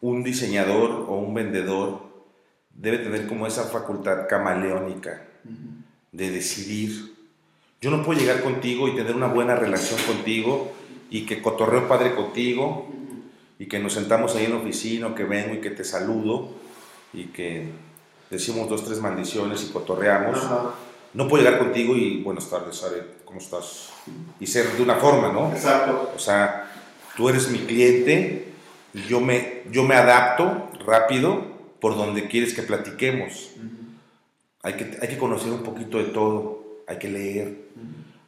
Un 0.01 0.23
diseñador 0.23 1.05
o 1.07 1.15
un 1.15 1.33
vendedor 1.33 2.01
debe 2.73 2.97
tener 2.97 3.27
como 3.27 3.47
esa 3.47 3.63
facultad 3.63 4.27
camaleónica 4.27 5.25
de 6.11 6.31
decidir. 6.31 7.15
Yo 7.79 7.91
no 7.91 8.03
puedo 8.03 8.19
llegar 8.19 8.41
contigo 8.43 8.89
y 8.89 8.95
tener 8.95 9.15
una 9.15 9.27
buena 9.27 9.55
relación 9.55 9.99
contigo 10.01 10.73
y 11.09 11.25
que 11.25 11.41
cotorreo 11.41 11.87
padre 11.87 12.13
contigo 12.13 12.89
y 13.57 13.67
que 13.67 13.79
nos 13.79 13.93
sentamos 13.93 14.35
ahí 14.35 14.45
en 14.45 14.51
la 14.51 14.57
oficina, 14.57 15.15
que 15.15 15.23
vengo 15.23 15.55
y 15.55 15.61
que 15.61 15.71
te 15.71 15.85
saludo 15.85 16.49
y 17.13 17.27
que 17.27 17.69
decimos 18.35 18.69
dos, 18.69 18.85
tres 18.85 19.01
maldiciones 19.01 19.63
y 19.63 19.71
cotorreamos. 19.71 20.39
No 21.13 21.27
puedo 21.27 21.43
llegar 21.43 21.59
contigo 21.59 21.95
y 21.95 22.21
buenas 22.21 22.49
tardes, 22.49 22.83
Are, 22.83 23.01
¿cómo 23.23 23.39
estás? 23.39 23.89
Y 24.39 24.47
ser 24.47 24.71
de 24.73 24.83
una 24.83 24.95
forma, 24.95 25.31
¿no? 25.31 25.51
Exacto. 25.51 26.11
O 26.15 26.19
sea, 26.19 26.71
tú 27.15 27.29
eres 27.29 27.49
mi 27.49 27.59
cliente 27.59 28.49
y 28.93 29.03
yo 29.03 29.21
me, 29.21 29.63
yo 29.71 29.83
me 29.83 29.95
adapto 29.95 30.69
rápido 30.85 31.43
por 31.79 31.95
donde 31.95 32.27
quieres 32.27 32.53
que 32.53 32.63
platiquemos. 32.63 33.51
hay, 34.61 34.73
que, 34.73 34.97
hay 35.01 35.07
que 35.07 35.17
conocer 35.17 35.51
un 35.51 35.63
poquito 35.63 35.97
de 35.97 36.05
todo, 36.05 36.81
hay 36.87 36.97
que 36.97 37.09
leer, 37.09 37.67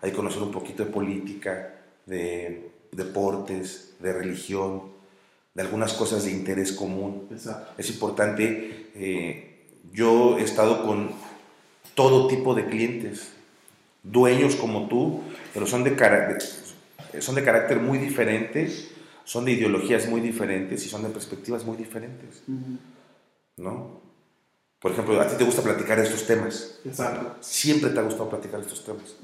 hay 0.01 0.11
que 0.11 0.15
conocer 0.15 0.41
un 0.41 0.51
poquito 0.51 0.85
de 0.85 0.91
política, 0.91 1.75
de 2.05 2.71
deportes, 2.91 3.95
de 3.99 4.13
religión, 4.13 4.83
de 5.53 5.61
algunas 5.63 5.93
cosas 5.93 6.23
de 6.23 6.31
interés 6.31 6.71
común. 6.71 7.27
Exacto. 7.31 7.73
Es 7.77 7.89
importante, 7.89 8.91
eh, 8.95 9.56
yo 9.93 10.37
he 10.37 10.43
estado 10.43 10.83
con 10.85 11.11
todo 11.95 12.27
tipo 12.27 12.53
de 12.53 12.65
clientes, 12.67 13.33
dueños 14.03 14.55
como 14.55 14.87
tú, 14.87 15.21
pero 15.53 15.65
son 15.65 15.83
de, 15.83 15.91
son 17.21 17.35
de 17.35 17.43
carácter 17.43 17.79
muy 17.79 17.97
diferente, 17.97 18.71
son 19.23 19.45
de 19.45 19.53
ideologías 19.53 20.07
muy 20.07 20.21
diferentes 20.21 20.85
y 20.85 20.89
son 20.89 21.03
de 21.03 21.09
perspectivas 21.09 21.65
muy 21.65 21.75
diferentes, 21.75 22.43
¿no? 23.57 24.01
Por 24.79 24.91
ejemplo, 24.91 25.19
a 25.19 25.27
ti 25.27 25.35
te 25.35 25.43
gusta 25.43 25.63
platicar 25.63 25.97
estos 25.99 26.25
temas, 26.27 26.79
Exacto. 26.85 27.35
siempre 27.41 27.89
te 27.89 27.99
ha 27.99 28.03
gustado 28.03 28.29
platicar 28.29 28.59
estos 28.59 28.85
temas. 28.85 29.15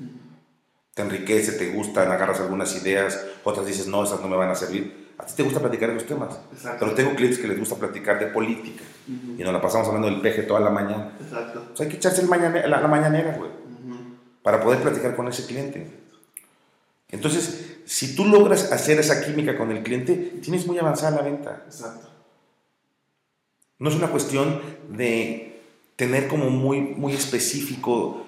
Te 0.95 1.01
enriquece, 1.01 1.53
te 1.53 1.72
gustan, 1.72 2.11
agarras 2.11 2.39
algunas 2.39 2.76
ideas, 2.76 3.24
otras 3.43 3.66
dices, 3.66 3.88
no, 3.88 4.03
esas 4.03 4.20
no 4.20 4.28
me 4.28 4.36
van 4.36 4.49
a 4.49 4.55
servir. 4.55 5.03
A 5.24 5.26
ti 5.26 5.34
te 5.38 5.44
gusta 5.44 5.62
platicar 5.62 5.90
esos 5.92 6.06
temas. 6.06 6.38
Exacto. 6.52 6.80
Pero 6.82 6.94
tengo 6.96 7.16
clientes 7.16 7.40
que 7.40 7.48
les 7.48 7.58
gusta 7.58 7.76
platicar 7.76 8.20
de 8.20 8.28
política 8.28 8.84
y 9.08 9.42
nos 9.42 9.54
la 9.54 9.62
pasamos 9.62 9.88
hablando 9.88 10.10
del 10.10 10.20
peje 10.20 10.44
toda 10.44 10.60
la 10.60 10.70
mañana. 10.70 11.14
Exacto. 11.22 11.64
Pues 11.70 11.80
hay 11.80 11.88
que 11.88 11.96
echarse 11.96 12.22
el 12.22 12.28
mañane- 12.28 12.68
la, 12.68 12.82
la 12.82 12.88
mañanera, 12.90 13.38
güey, 13.38 13.50
para 14.42 14.62
poder 14.62 14.82
platicar 14.82 15.16
con 15.16 15.30
ese 15.30 15.46
cliente. 15.46 15.88
Entonces, 17.10 17.78
si 17.86 18.16
tú 18.16 18.26
logras 18.26 18.72
hacer 18.74 19.00
esa 19.00 19.24
química 19.24 19.58
con 19.58 19.72
el 19.72 19.82
cliente, 19.82 20.14
tienes 20.42 20.68
muy 20.68 20.78
avanzada 20.78 21.16
la 21.18 21.22
venta. 21.22 21.64
Exacto. 21.66 22.10
No 23.80 23.90
es 23.90 23.96
una 23.96 24.08
cuestión 24.08 24.62
de 24.90 25.62
tener 25.96 26.28
como 26.28 26.50
muy, 26.50 26.82
muy 26.82 27.14
específico 27.14 28.26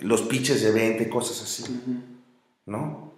los 0.00 0.22
pitches 0.22 0.62
de 0.62 0.70
venta 0.70 1.02
y 1.02 1.08
cosas 1.08 1.42
así, 1.42 1.64
¿no? 2.66 3.12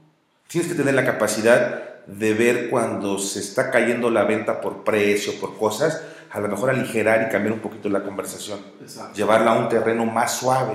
Tienes 0.46 0.70
que 0.70 0.76
tener 0.76 0.94
la 0.94 1.04
capacidad 1.04 1.97
de 2.08 2.32
ver 2.32 2.70
cuando 2.70 3.18
se 3.18 3.38
está 3.38 3.70
cayendo 3.70 4.10
la 4.10 4.24
venta 4.24 4.62
por 4.62 4.82
precio, 4.82 5.38
por 5.38 5.58
cosas, 5.58 6.02
a 6.30 6.40
lo 6.40 6.48
mejor 6.48 6.70
aligerar 6.70 7.26
y 7.28 7.30
cambiar 7.30 7.52
un 7.52 7.60
poquito 7.60 7.90
la 7.90 8.02
conversación, 8.02 8.60
Exacto. 8.80 9.14
llevarla 9.14 9.52
a 9.52 9.58
un 9.58 9.68
terreno 9.68 10.06
más 10.06 10.32
suave. 10.38 10.74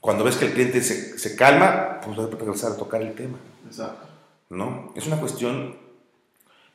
Cuando 0.00 0.24
ves 0.24 0.36
que 0.36 0.46
el 0.46 0.52
cliente 0.52 0.82
se, 0.82 1.18
se 1.18 1.36
calma, 1.36 2.00
pues 2.00 2.18
a 2.18 2.26
regresar 2.26 2.72
a 2.72 2.76
tocar 2.76 3.02
el 3.02 3.14
tema. 3.14 3.36
Exacto. 3.66 4.06
¿no? 4.48 4.92
Es 4.96 5.06
una 5.06 5.20
cuestión 5.20 5.76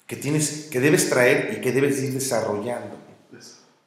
que 0.06 0.16
tienes, 0.16 0.70
que 0.72 0.80
debes 0.80 1.10
traer 1.10 1.58
y 1.58 1.62
que 1.62 1.72
debes 1.72 2.02
ir 2.04 2.14
desarrollando. 2.14 2.98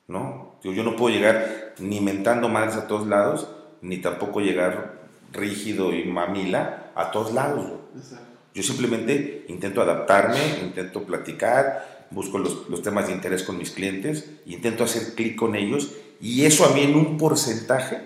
¿no? 0.09 0.57
Digo, 0.63 0.75
yo 0.75 0.83
no 0.83 0.97
puedo 0.97 1.15
llegar 1.15 1.75
ni 1.79 2.01
mentando 2.01 2.49
madres 2.49 2.77
a 2.77 2.89
todos 2.89 3.07
lados, 3.07 3.49
ni 3.81 3.99
tampoco 3.99 4.41
llegar 4.41 5.01
rígido 5.33 5.93
y 5.93 6.05
mamila 6.05 6.91
a 6.97 7.13
todos 7.13 7.33
lados. 7.33 7.73
Exacto. 7.97 8.26
Yo 8.57 8.63
simplemente 8.63 9.45
intento 9.49 9.83
adaptarme, 9.83 10.39
intento 10.63 11.03
platicar, 11.05 12.07
busco 12.11 12.39
los, 12.39 12.71
los 12.71 12.81
temas 12.81 13.07
de 13.07 13.13
interés 13.13 13.43
con 13.43 13.59
mis 13.59 13.71
clientes, 13.71 14.31
intento 14.47 14.83
hacer 14.85 15.15
clic 15.15 15.37
con 15.37 15.55
ellos 15.55 15.93
y 16.23 16.47
eso 16.47 16.65
a 16.65 16.71
mí 16.73 16.81
en 16.81 16.95
un 16.97 17.19
porcentaje 17.19 17.99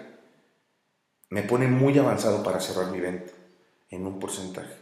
me 1.30 1.42
pone 1.42 1.68
muy 1.68 1.96
avanzado 1.98 2.42
para 2.42 2.58
cerrar 2.60 2.90
mi 2.90 2.98
venta, 2.98 3.32
en 3.90 4.06
un 4.06 4.18
porcentaje, 4.18 4.74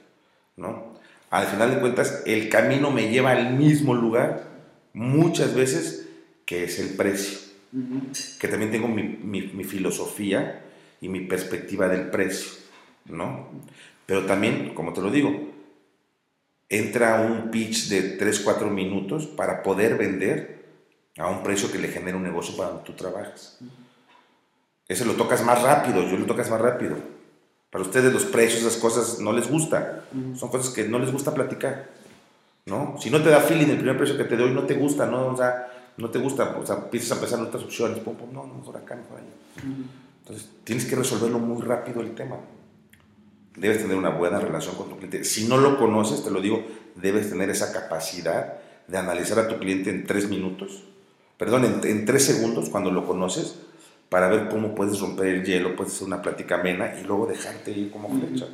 ¿no? 0.56 0.96
Al 1.30 1.46
final 1.46 1.74
de 1.74 1.80
cuentas, 1.80 2.22
el 2.24 2.48
camino 2.48 2.90
me 2.90 3.10
lleva 3.10 3.32
al 3.32 3.52
mismo 3.54 3.94
lugar 3.94 4.44
muchas 4.94 5.54
veces 5.54 6.08
que 6.46 6.64
es 6.64 6.78
el 6.78 6.96
precio, 6.96 7.38
que 8.40 8.48
también 8.48 8.70
tengo 8.70 8.88
mi, 8.88 9.02
mi- 9.02 9.48
mi 9.52 9.64
filosofía 9.64 10.62
y 11.02 11.08
mi 11.10 11.20
perspectiva 11.20 11.88
del 11.88 12.08
precio, 12.08 12.52
¿no? 13.04 13.48
Pero 14.06 14.24
también, 14.24 14.72
como 14.72 14.94
te 14.94 15.02
lo 15.02 15.10
digo, 15.10 15.47
entra 16.68 17.20
un 17.20 17.50
pitch 17.50 17.88
de 17.88 18.02
3, 18.02 18.40
4 18.40 18.68
minutos 18.70 19.26
para 19.26 19.62
poder 19.62 19.96
vender 19.96 20.66
a 21.16 21.28
un 21.28 21.42
precio 21.42 21.70
que 21.72 21.78
le 21.78 21.88
genere 21.88 22.16
un 22.16 22.22
negocio 22.22 22.56
para 22.56 22.70
donde 22.70 22.84
tú 22.84 22.92
trabajas. 22.92 23.58
Ese 24.86 25.04
lo 25.04 25.14
tocas 25.14 25.44
más 25.44 25.62
rápido, 25.62 26.02
yo 26.08 26.16
lo 26.16 26.26
tocas 26.26 26.50
más 26.50 26.60
rápido. 26.60 26.96
Para 27.70 27.82
ustedes 27.82 28.12
los 28.12 28.24
precios, 28.24 28.62
esas 28.62 28.76
cosas 28.76 29.18
no 29.18 29.32
les 29.32 29.50
gusta. 29.50 30.04
Son 30.36 30.48
cosas 30.48 30.72
que 30.72 30.84
no 30.84 30.98
les 30.98 31.12
gusta 31.12 31.34
platicar. 31.34 31.88
¿no? 32.68 32.96
Si 33.00 33.10
no 33.10 33.22
te 33.22 33.30
da 33.30 33.40
feeling 33.40 33.70
el 33.70 33.78
primer 33.78 33.96
precio 33.96 34.16
que 34.16 34.24
te 34.24 34.36
doy, 34.36 34.52
no 34.52 34.64
te 34.64 34.74
gusta, 34.74 35.06
¿no? 35.06 35.28
O 35.28 35.36
sea, 35.36 35.92
no 35.96 36.10
te 36.10 36.18
gusta, 36.18 36.56
o 36.56 36.64
sea, 36.64 36.76
empiezas 36.76 37.16
a 37.16 37.20
pensar 37.20 37.40
en 37.40 37.46
otras 37.46 37.64
opciones, 37.64 37.98
pum, 38.00 38.14
pum, 38.14 38.32
no, 38.32 38.46
no, 38.46 38.54
mejor 38.54 38.76
acá, 38.76 38.94
mejor 38.94 39.18
allá. 39.18 39.66
Entonces, 40.20 40.48
tienes 40.64 40.84
que 40.84 40.94
resolverlo 40.94 41.38
muy 41.38 41.62
rápido 41.62 42.00
el 42.00 42.14
tema. 42.14 42.36
Debes 43.60 43.78
tener 43.78 43.96
una 43.96 44.10
buena 44.10 44.40
relación 44.40 44.76
con 44.76 44.88
tu 44.88 44.96
cliente. 44.96 45.24
Si 45.24 45.46
no 45.46 45.56
lo 45.56 45.78
conoces, 45.78 46.22
te 46.22 46.30
lo 46.30 46.40
digo, 46.40 46.64
debes 46.94 47.30
tener 47.30 47.50
esa 47.50 47.72
capacidad 47.72 48.58
de 48.86 48.98
analizar 48.98 49.38
a 49.38 49.48
tu 49.48 49.58
cliente 49.58 49.90
en 49.90 50.06
tres 50.06 50.28
minutos, 50.28 50.84
perdón, 51.36 51.64
en, 51.64 51.86
en 51.86 52.06
tres 52.06 52.24
segundos 52.24 52.70
cuando 52.70 52.90
lo 52.90 53.06
conoces, 53.06 53.56
para 54.08 54.28
ver 54.28 54.48
cómo 54.48 54.74
puedes 54.74 54.98
romper 55.00 55.26
el 55.26 55.44
hielo, 55.44 55.76
puedes 55.76 55.94
hacer 55.94 56.06
una 56.06 56.22
plática 56.22 56.56
amena 56.56 56.98
y 56.98 57.04
luego 57.04 57.26
dejarte 57.26 57.70
ir 57.72 57.90
como 57.90 58.08
flecha. 58.08 58.46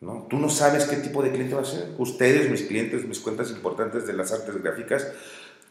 ¿no? 0.00 0.26
Tú 0.30 0.38
no 0.38 0.48
sabes 0.48 0.86
qué 0.86 0.96
tipo 0.96 1.22
de 1.22 1.30
cliente 1.30 1.54
va 1.54 1.62
a 1.62 1.66
ser. 1.66 1.94
Ustedes, 1.98 2.50
mis 2.50 2.62
clientes, 2.62 3.06
mis 3.06 3.20
cuentas 3.20 3.50
importantes 3.50 4.06
de 4.06 4.12
las 4.14 4.32
artes 4.32 4.62
gráficas, 4.62 5.06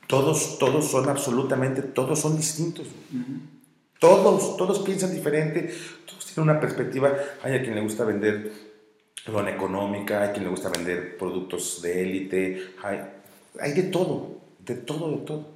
todos, 0.08 0.60
todos 0.60 0.90
son 0.90 1.10
absolutamente, 1.10 1.82
todos 1.82 2.20
son 2.20 2.38
distintos. 2.38 2.88
Todos, 4.00 4.58
todos 4.58 4.80
piensan 4.80 5.14
diferente, 5.14 5.74
todos 6.06 6.26
tienen 6.26 6.50
una 6.50 6.60
perspectiva. 6.60 7.14
Hay 7.44 7.56
a 7.56 7.62
quien 7.62 7.76
le 7.76 7.82
gusta 7.82 8.04
vender 8.04 8.52
lona 9.28 9.52
económica, 9.52 10.24
hay 10.24 10.30
quien 10.30 10.46
le 10.46 10.50
gusta 10.50 10.70
vender 10.70 11.18
productos 11.18 11.82
de 11.82 12.02
élite, 12.04 12.74
hay, 12.84 13.02
hay 13.60 13.74
de 13.74 13.84
todo, 13.84 14.38
de 14.60 14.76
todo, 14.76 15.12
de 15.12 15.18
todo. 15.26 15.48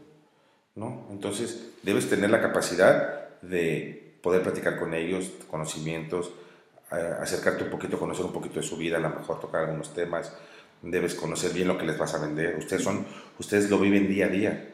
¿no? 0.76 1.08
Entonces, 1.12 1.72
debes 1.84 2.10
tener 2.10 2.30
la 2.30 2.42
capacidad 2.42 3.40
de 3.42 4.18
poder 4.22 4.44
platicar 4.44 4.80
con 4.80 4.94
ellos, 4.94 5.32
conocimientos, 5.50 6.32
acercarte 6.90 7.64
un 7.64 7.70
poquito, 7.70 7.98
conocer 7.98 8.26
un 8.26 8.34
poquito 8.34 8.60
de 8.60 8.66
su 8.66 8.78
vida, 8.78 8.98
a 8.98 9.00
lo 9.00 9.10
mejor 9.10 9.40
tocar 9.40 9.66
algunos 9.66 9.94
temas, 9.94 10.34
debes 10.82 11.16
conocer 11.16 11.54
bien 11.54 11.68
lo 11.68 11.78
que 11.78 11.86
les 11.86 11.98
vas 11.98 12.14
a 12.14 12.20
vender. 12.20 12.56
Ustedes, 12.58 12.84
son, 12.84 13.06
ustedes 13.40 13.70
lo 13.70 13.80
viven 13.80 14.08
día 14.08 14.26
a 14.26 14.30
día. 14.30 14.68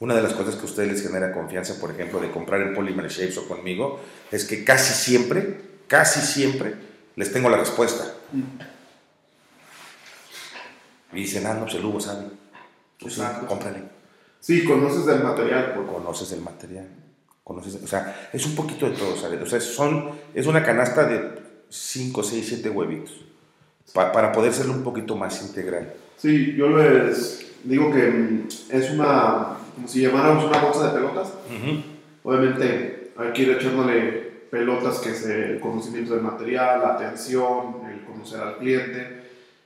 Una 0.00 0.14
de 0.14 0.22
las 0.22 0.32
cosas 0.34 0.54
que 0.54 0.62
a 0.62 0.64
ustedes 0.64 0.92
les 0.92 1.02
genera 1.02 1.32
confianza, 1.32 1.74
por 1.80 1.90
ejemplo, 1.90 2.20
de 2.20 2.30
comprar 2.30 2.60
en 2.60 2.72
Polymer 2.74 3.08
Shapes 3.08 3.38
o 3.38 3.48
conmigo, 3.48 3.98
es 4.30 4.44
que 4.44 4.62
casi 4.64 4.94
siempre, 4.94 5.60
casi 5.88 6.20
siempre, 6.20 6.74
les 7.16 7.32
tengo 7.32 7.48
la 7.50 7.56
respuesta. 7.56 8.04
Y 11.12 11.16
dicen, 11.16 11.46
ah, 11.46 11.54
no, 11.54 11.62
pues 11.62 11.74
el 11.74 11.84
Hugo 11.84 11.98
sabe. 12.00 12.26
Pues 13.00 13.14
sí, 13.14 13.22
cómprale. 13.48 13.82
Sí, 14.40 14.62
conoces 14.64 15.04
del 15.06 15.22
material. 15.24 15.74
Conoces 15.92 16.30
el 16.32 16.42
material. 16.42 16.86
Conoces, 17.42 17.76
o 17.82 17.86
sea, 17.86 18.28
es 18.32 18.44
un 18.46 18.54
poquito 18.54 18.88
de 18.88 18.96
todo, 18.96 19.16
¿sabes? 19.16 19.40
O 19.42 19.46
sea, 19.46 19.60
son, 19.60 20.10
es 20.34 20.46
una 20.46 20.62
canasta 20.62 21.06
de 21.08 21.40
5, 21.70 22.22
6, 22.22 22.46
7 22.48 22.70
huevitos. 22.70 23.24
pa- 23.94 24.12
para 24.12 24.30
poder 24.30 24.52
serlo 24.52 24.74
un 24.74 24.84
poquito 24.84 25.16
más 25.16 25.40
integral. 25.42 25.92
Sí, 26.18 26.54
yo 26.56 26.68
les 26.68 27.46
digo 27.64 27.90
que 27.90 28.06
mm, 28.06 28.48
es 28.70 28.90
una, 28.90 29.56
como 29.78 29.86
si 29.86 30.02
llamáramos 30.02 30.44
una 30.44 30.58
bolsa 30.58 30.88
de 30.88 30.98
pelotas. 30.98 31.34
Obviamente 32.24 33.12
hay 33.16 33.32
que 33.32 33.42
ir 33.42 33.50
echándole 33.50 34.28
pelotas 34.50 34.98
que 34.98 35.10
es 35.10 35.24
el 35.24 35.60
conocimiento 35.60 36.14
del 36.14 36.22
material, 36.22 36.80
la 36.80 36.94
atención, 36.94 37.76
el 37.88 38.04
conocer 38.04 38.40
al 38.40 38.56
cliente, 38.58 39.22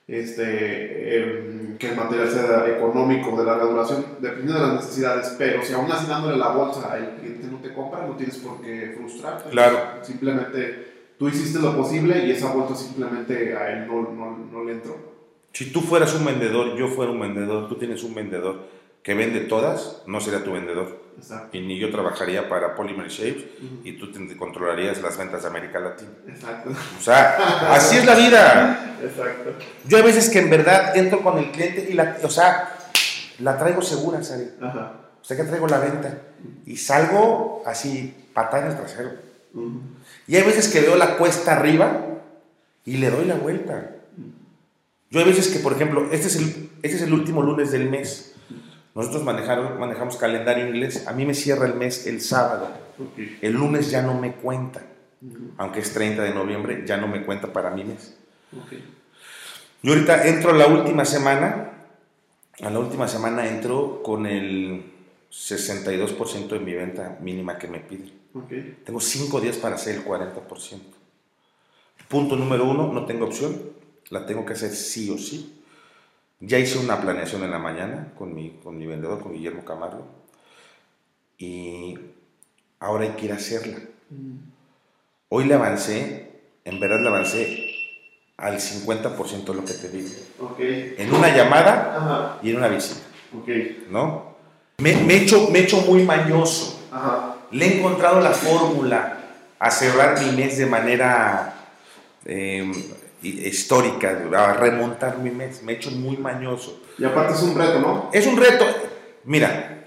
este, 0.07 1.17
em, 1.17 1.79
que 1.79 1.91
el 1.91 1.97
material 1.97 2.29
sea 2.29 2.69
económico, 2.77 3.35
de 3.39 3.45
larga 3.45 3.65
duración, 3.65 4.05
dependiendo 4.21 4.55
de 4.55 4.67
las 4.67 4.75
necesidades. 4.75 5.35
Pero 5.39 5.63
si 5.63 5.73
aún 5.73 5.91
así 5.91 6.07
dándole 6.07 6.37
la 6.37 6.49
bolsa 6.49 6.95
el 6.99 7.21
cliente 7.21 7.47
no 7.47 7.59
te 7.59 7.73
compra, 7.73 8.07
no 8.07 8.15
tienes 8.17 8.37
por 8.37 8.61
qué 8.61 8.95
frustrarte. 8.99 9.49
Claro. 9.49 9.79
Simplemente 10.03 11.15
tú 11.19 11.29
hiciste 11.29 11.59
lo 11.59 11.75
posible 11.75 12.27
y 12.27 12.33
esa 12.33 12.53
bolsa 12.53 12.77
simplemente 12.77 13.57
a 13.57 13.73
él 13.73 13.87
no, 13.87 14.03
no, 14.03 14.37
no 14.53 14.65
le 14.65 14.73
entró. 14.73 15.13
Si 15.53 15.73
tú 15.73 15.81
fueras 15.81 16.15
un 16.15 16.27
vendedor, 16.27 16.77
yo 16.77 16.89
fuera 16.89 17.13
un 17.13 17.21
vendedor, 17.21 17.69
tú 17.69 17.77
tienes 17.77 18.03
un 18.03 18.15
vendedor 18.15 18.82
que 19.03 19.15
vende 19.15 19.41
todas, 19.41 20.03
no 20.07 20.21
sería 20.21 20.45
tu 20.45 20.53
vendedor. 20.53 21.03
Exacto. 21.19 21.57
Y 21.57 21.61
ni 21.61 21.79
yo 21.79 21.91
trabajaría 21.91 22.49
para 22.49 22.75
Polymer 22.75 23.09
Shapes 23.09 23.45
y 23.85 23.93
tú 23.99 24.11
te 24.11 24.37
controlarías 24.37 25.01
las 25.03 25.19
ventas 25.19 25.43
de 25.43 25.49
América 25.49 25.79
Latina. 25.79 26.11
Exacto. 26.27 26.71
O 26.99 27.03
sea, 27.03 27.75
así 27.75 27.99
es 27.99 28.07
la 28.07 28.15
vida. 28.15 28.97
Exacto. 29.03 29.51
Yo 29.87 29.97
hay 29.99 30.03
veces 30.03 30.31
que 30.31 30.39
en 30.39 30.51
verdad 30.51 30.97
entro 30.97 31.23
con 31.23 31.39
el 31.39 31.51
cliente 31.51 31.87
y 31.91 31.95
la, 31.95 32.17
o 32.23 32.31
sea, 32.31 32.77
la 33.41 33.59
traigo 33.59 33.83
segura, 33.83 34.23
¿sabes? 34.23 34.55
Ajá. 34.61 34.93
O 35.21 35.25
sea, 35.25 35.37
que 35.37 35.45
traigo 35.45 35.69
la 35.69 35.79
venta 35.79 36.19
y 36.67 36.77
salgo 36.77 37.63
así, 37.67 38.15
patada 38.35 38.65
en 38.65 38.73
el 38.73 38.77
trasero. 38.77 39.11
Y 40.27 40.37
hay 40.37 40.43
veces 40.43 40.69
que 40.69 40.81
veo 40.81 40.97
la 40.97 41.17
cuesta 41.17 41.53
arriba 41.53 42.07
y 42.85 42.97
le 42.97 43.11
doy 43.11 43.27
la 43.27 43.35
vuelta. 43.35 43.97
Yo 45.11 45.21
hay 45.21 45.27
veces 45.27 45.49
que, 45.49 45.59
por 45.59 45.75
ejemplo, 45.75 46.09
este 46.11 46.27
es 46.27 46.37
el, 46.37 46.71
este 46.83 46.97
es 46.97 47.03
el 47.03 47.13
último 47.13 47.43
lunes 47.43 47.71
del 47.71 47.89
mes. 47.89 48.32
Nosotros 48.95 49.23
manejaron- 49.25 49.79
manejamos 49.79 50.17
calendario 50.17 50.67
inglés. 50.69 51.07
A 51.07 51.13
mí 51.13 51.25
me 51.25 51.35
cierra 51.35 51.67
el 51.67 51.75
mes 51.75 52.07
el 52.07 52.21
sábado. 52.21 52.69
El 53.41 53.53
lunes 53.55 53.91
ya 53.91 54.03
no 54.03 54.15
me 54.21 54.33
cuenta. 54.35 54.83
Ujú. 55.23 55.53
Aunque 55.57 55.81
es 55.81 55.93
30 55.95 56.23
de 56.23 56.35
noviembre, 56.35 56.85
ya 56.87 56.97
no 56.99 57.09
me 57.09 57.25
cuenta 57.25 57.53
para 57.53 57.71
mi 57.71 57.85
mes. 57.85 58.17
Ok. 58.57 58.73
Yo 59.83 59.93
ahorita 59.95 60.27
entro 60.29 60.53
la 60.53 60.67
última 60.67 61.05
semana 61.05 61.69
a 62.61 62.71
la 62.71 62.79
última 62.79 63.09
semana 63.09 63.47
entro 63.49 64.03
con 64.03 64.27
el 64.27 64.85
62% 65.31 66.55
de 66.55 66.61
mi 66.61 66.75
venta 66.75 67.17
mínima 67.21 67.57
que 67.59 67.67
me 67.67 67.81
piden. 67.81 68.13
Tengo 68.85 69.01
5 69.01 69.41
días 69.41 69.57
para 69.57 69.75
hacer 69.77 69.97
el 69.97 70.05
40%. 70.05 70.97
Punto 72.09 72.37
número 72.37 72.65
uno, 72.65 72.93
no 72.93 73.07
tengo 73.07 73.25
opción, 73.27 73.61
la 74.11 74.27
tengo 74.27 74.45
que 74.45 74.53
hacer 74.53 74.71
sí 74.71 75.11
o 75.11 75.17
sí. 75.19 75.62
Ya 76.45 76.59
hice 76.59 76.79
una 76.79 77.01
planeación 77.01 77.45
en 77.45 77.53
la 77.53 77.61
mañana 77.61 78.13
con 78.19 78.35
mi, 78.35 78.59
con 78.65 78.77
mi 78.77 78.85
vendedor, 78.85 79.23
con 79.23 79.33
Guillermo 79.33 79.65
Camargo, 79.65 80.05
y 81.39 81.97
ahora 82.81 83.05
hay 83.05 83.11
que 83.11 83.27
ir 83.27 83.33
a 83.33 83.37
hacerla. 83.37 83.79
Mm. 84.11 84.39
Hoy 85.29 85.45
le 85.45 85.55
avancé, 85.55 86.31
en 86.65 86.81
verdad 86.81 87.01
le 87.01 87.09
avancé 87.09 87.73
al 88.37 88.59
50% 88.59 89.45
de 89.45 89.55
lo 89.55 89.65
que 89.65 89.73
te 89.73 89.89
digo. 89.89 90.11
En 90.59 91.15
una 91.15 91.35
llamada 91.35 92.41
y 92.43 92.51
en 92.51 92.57
una 92.57 92.67
visita. 92.67 93.03
¿No? 93.89 94.35
Me, 94.79 94.97
me, 94.97 95.15
he 95.15 95.23
hecho, 95.23 95.49
me 95.51 95.65
muy 95.87 96.03
mañoso. 96.03 96.81
Le 97.53 97.67
he 97.67 97.79
encontrado 97.79 98.21
la 98.21 98.33
fórmula 98.33 99.19
a 99.61 99.71
cerrar 99.71 100.21
mi 100.21 100.33
mes 100.33 100.59
de 100.59 100.67
manera 100.67 101.55
em, 102.25 102.73
histórica, 103.23 104.23
a 104.37 104.53
remontar 104.55 105.19
mi 105.19 105.31
mes. 105.31 105.63
Me 105.63 105.73
he 105.73 105.77
hecho 105.77 105.91
muy 105.91 106.17
mañoso. 106.17 106.83
Y 106.99 107.05
aparte 107.05 107.35
es 107.35 107.43
un 107.43 107.55
reto, 107.57 107.81
¿no? 107.81 108.11
Es 108.13 108.27
un 108.27 108.37
reto. 108.37 108.65
Mira, 109.25 109.85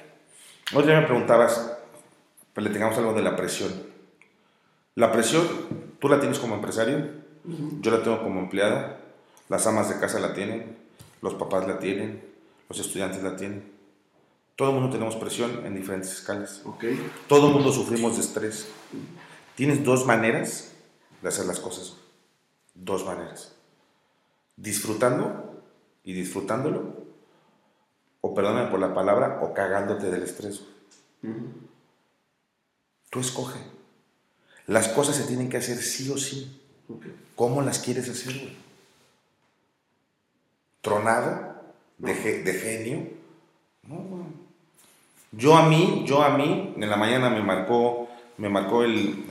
hoy 0.74 0.84
me 0.84 1.02
preguntabas, 1.02 1.74
pues 2.54 2.66
le 2.66 2.72
tengamos 2.72 2.98
algo 2.98 3.14
de 3.14 3.22
la 3.22 3.36
presión. 3.36 3.72
La 4.96 5.12
presión, 5.12 5.46
¿tú 6.00 6.08
la 6.08 6.20
tienes 6.20 6.40
como 6.40 6.56
empresario? 6.56 7.10
Yo 7.82 7.92
la 7.92 8.02
tengo 8.02 8.24
como 8.24 8.40
empleada, 8.40 8.98
las 9.50 9.68
amas 9.68 9.90
de 9.90 10.00
casa 10.00 10.20
la 10.20 10.34
tienen, 10.34 10.78
los 11.22 11.36
papás 11.36 11.68
la 11.68 11.80
tienen, 11.80 12.24
los 12.70 12.80
estudiantes 12.80 13.22
la 13.22 13.36
tienen. 13.36 13.72
Todo 14.56 14.70
el 14.70 14.76
mundo 14.76 14.90
tenemos 14.90 15.16
presión 15.18 15.66
en 15.66 15.76
diferentes 15.76 16.14
escalas. 16.14 16.62
Okay. 16.64 17.12
Todo 17.28 17.48
el 17.48 17.54
mundo 17.54 17.74
sufrimos 17.74 18.16
de 18.16 18.22
estrés. 18.22 18.68
Tienes 19.56 19.84
dos 19.84 20.06
maneras 20.06 20.72
de 21.22 21.28
hacer 21.28 21.46
las 21.46 21.60
cosas. 21.60 21.98
Dos 22.76 23.06
maneras. 23.06 23.56
Disfrutando 24.56 25.64
y 26.04 26.14
disfrutándolo, 26.14 27.06
o 28.22 28.34
perdóname 28.34 28.70
por 28.70 28.80
la 28.80 28.94
palabra, 28.94 29.40
o 29.42 29.54
cagándote 29.54 30.12
del 30.12 30.24
estrés. 30.24 30.62
Tú 33.10 33.20
escoge. 33.20 33.60
Las 34.68 34.90
cosas 34.90 35.16
se 35.16 35.24
tienen 35.24 35.50
que 35.50 35.58
hacer 35.58 35.78
sí 35.78 36.10
o 36.12 36.18
sí. 36.18 36.62
¿Cómo 37.36 37.62
las 37.62 37.80
quieres 37.80 38.10
hacer, 38.10 38.34
güey? 38.34 38.56
¿Tronado? 40.82 41.56
¿De, 41.98 42.14
genio? 42.14 43.08
No, 43.84 44.28
Yo 45.32 45.56
a 45.56 45.68
mí, 45.68 46.04
yo 46.06 46.22
a 46.22 46.38
mí, 46.38 46.74
en 46.76 46.90
la 46.90 46.98
mañana 46.98 47.30
me 47.30 47.42
marcó, 47.42 48.10
me 48.38 48.50
marcó 48.50 48.84
el, 48.84 49.26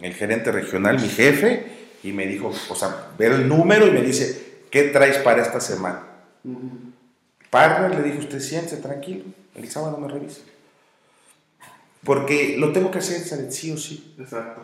gerente 0.00 0.52
regional, 0.52 1.00
mi 1.00 1.08
jefe, 1.08 1.81
y 2.02 2.12
me 2.12 2.26
dijo, 2.26 2.52
o 2.68 2.74
sea, 2.74 3.08
ver 3.18 3.32
el 3.32 3.48
número 3.48 3.86
y 3.86 3.90
me 3.90 4.02
dice, 4.02 4.62
¿qué 4.70 4.84
traes 4.84 5.18
para 5.18 5.42
esta 5.42 5.60
semana? 5.60 6.02
Uh 6.44 6.92
le 7.52 8.02
dije, 8.02 8.18
usted 8.18 8.40
siéntese 8.40 8.78
tranquilo, 8.78 9.24
el 9.54 9.68
sábado 9.70 9.98
me 9.98 10.08
revisa. 10.08 10.40
Porque 12.02 12.56
lo 12.58 12.72
tengo 12.72 12.90
que 12.90 12.98
hacer, 12.98 13.52
sí 13.52 13.70
o 13.70 13.76
sí. 13.76 14.14
Exacto. 14.18 14.62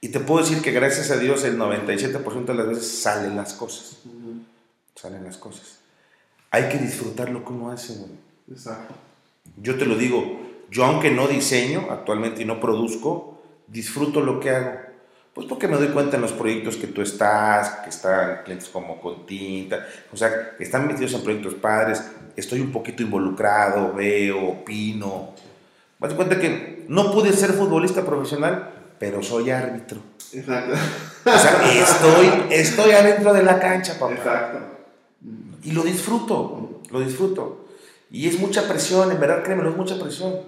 Y 0.00 0.08
te 0.08 0.18
puedo 0.18 0.42
decir 0.42 0.62
que 0.62 0.72
gracias 0.72 1.10
a 1.10 1.18
Dios 1.18 1.44
el 1.44 1.58
97% 1.58 2.44
de 2.46 2.54
las 2.54 2.66
veces 2.66 2.88
salen 2.88 3.36
las 3.36 3.52
cosas. 3.52 3.98
Salen 4.94 5.24
las 5.24 5.36
cosas. 5.36 5.78
Hay 6.50 6.68
que 6.68 6.78
disfrutar 6.78 7.30
lo 7.30 7.44
que 7.44 7.52
uno 7.52 7.70
hace, 7.70 7.94
Exacto. 8.50 8.94
Yo 9.56 9.76
te 9.76 9.86
lo 9.86 9.96
digo, 9.96 10.40
yo 10.70 10.84
aunque 10.84 11.10
no 11.10 11.28
diseño 11.28 11.88
actualmente 11.90 12.42
y 12.42 12.44
no 12.44 12.60
produzco, 12.60 13.42
disfruto 13.68 14.20
lo 14.20 14.40
que 14.40 14.50
hago. 14.50 14.91
Pues 15.34 15.46
porque 15.46 15.66
me 15.66 15.76
doy 15.76 15.88
cuenta 15.88 16.16
en 16.16 16.22
los 16.22 16.32
proyectos 16.32 16.76
que 16.76 16.86
tú 16.86 17.00
estás, 17.00 17.70
que 17.82 17.90
están 17.90 18.42
clientes 18.44 18.68
como 18.68 19.00
con 19.00 19.24
tinta, 19.24 19.86
o 20.12 20.16
sea, 20.16 20.56
que 20.56 20.64
están 20.64 20.86
metidos 20.86 21.14
en 21.14 21.22
proyectos 21.22 21.54
padres, 21.54 22.02
estoy 22.36 22.60
un 22.60 22.70
poquito 22.70 23.02
involucrado, 23.02 23.94
veo, 23.94 24.48
opino. 24.48 25.30
Me 25.98 26.08
doy 26.08 26.16
cuenta 26.16 26.38
que 26.38 26.84
no 26.88 27.10
pude 27.12 27.32
ser 27.32 27.52
futbolista 27.52 28.04
profesional, 28.04 28.70
pero 28.98 29.22
soy 29.22 29.50
árbitro. 29.50 30.00
Exacto. 30.32 30.74
O 31.24 31.38
sea, 31.38 31.72
estoy, 31.72 32.30
estoy 32.50 32.90
adentro 32.92 33.32
de 33.32 33.42
la 33.42 33.58
cancha, 33.58 33.98
papá. 33.98 34.12
Exacto. 34.12 34.58
Y 35.62 35.72
lo 35.72 35.82
disfruto, 35.82 36.80
lo 36.90 37.00
disfruto. 37.00 37.66
Y 38.10 38.28
es 38.28 38.38
mucha 38.38 38.68
presión, 38.68 39.10
en 39.10 39.20
verdad, 39.20 39.42
créemelo, 39.42 39.70
es 39.70 39.76
mucha 39.76 39.98
presión. 39.98 40.40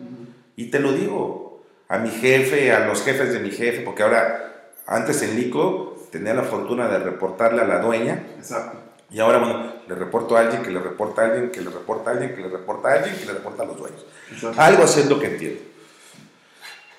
Y 0.57 0.67
te 0.67 0.81
lo 0.81 0.93
digo 0.93 1.63
a 1.89 1.99
mi 1.99 2.11
jefe, 2.11 2.73
a 2.73 2.87
los 2.87 3.03
jefes 3.03 3.33
de 3.33 3.41
mi 3.41 3.51
jefe, 3.51 3.81
porque 3.81 4.03
ahora, 4.03 4.54
antes 4.87 5.23
en 5.23 5.37
Lico, 5.37 6.09
tenía 6.11 6.35
la 6.35 6.43
fortuna 6.43 6.89
de 6.89 6.99
reportarle 6.99 7.63
a 7.63 7.67
la 7.67 7.81
dueña. 7.81 8.25
Exacto. 8.37 8.79
Y 9.11 9.21
ahora, 9.21 9.39
bueno, 9.39 9.73
le 9.87 9.95
reporto 9.95 10.37
a 10.37 10.41
alguien, 10.41 10.63
que 10.63 10.71
le 10.71 10.81
reporta 10.81 11.23
a 11.23 11.25
alguien, 11.27 11.51
que 11.51 11.61
le 11.61 11.71
reporta 11.71 12.11
a 12.11 12.15
alguien, 12.15 12.35
que 12.35 12.43
le 12.43 12.49
reporta 12.49 12.89
a 12.89 12.93
alguien, 12.95 13.17
que 13.17 13.27
le 13.27 13.33
reporta 13.33 13.63
a 13.63 13.67
los 13.67 13.79
dueños. 13.79 14.05
Algo 14.57 14.85
así 14.85 15.01
es 15.01 15.09
lo 15.09 15.21
que 15.21 15.27
entiendo. 15.27 15.61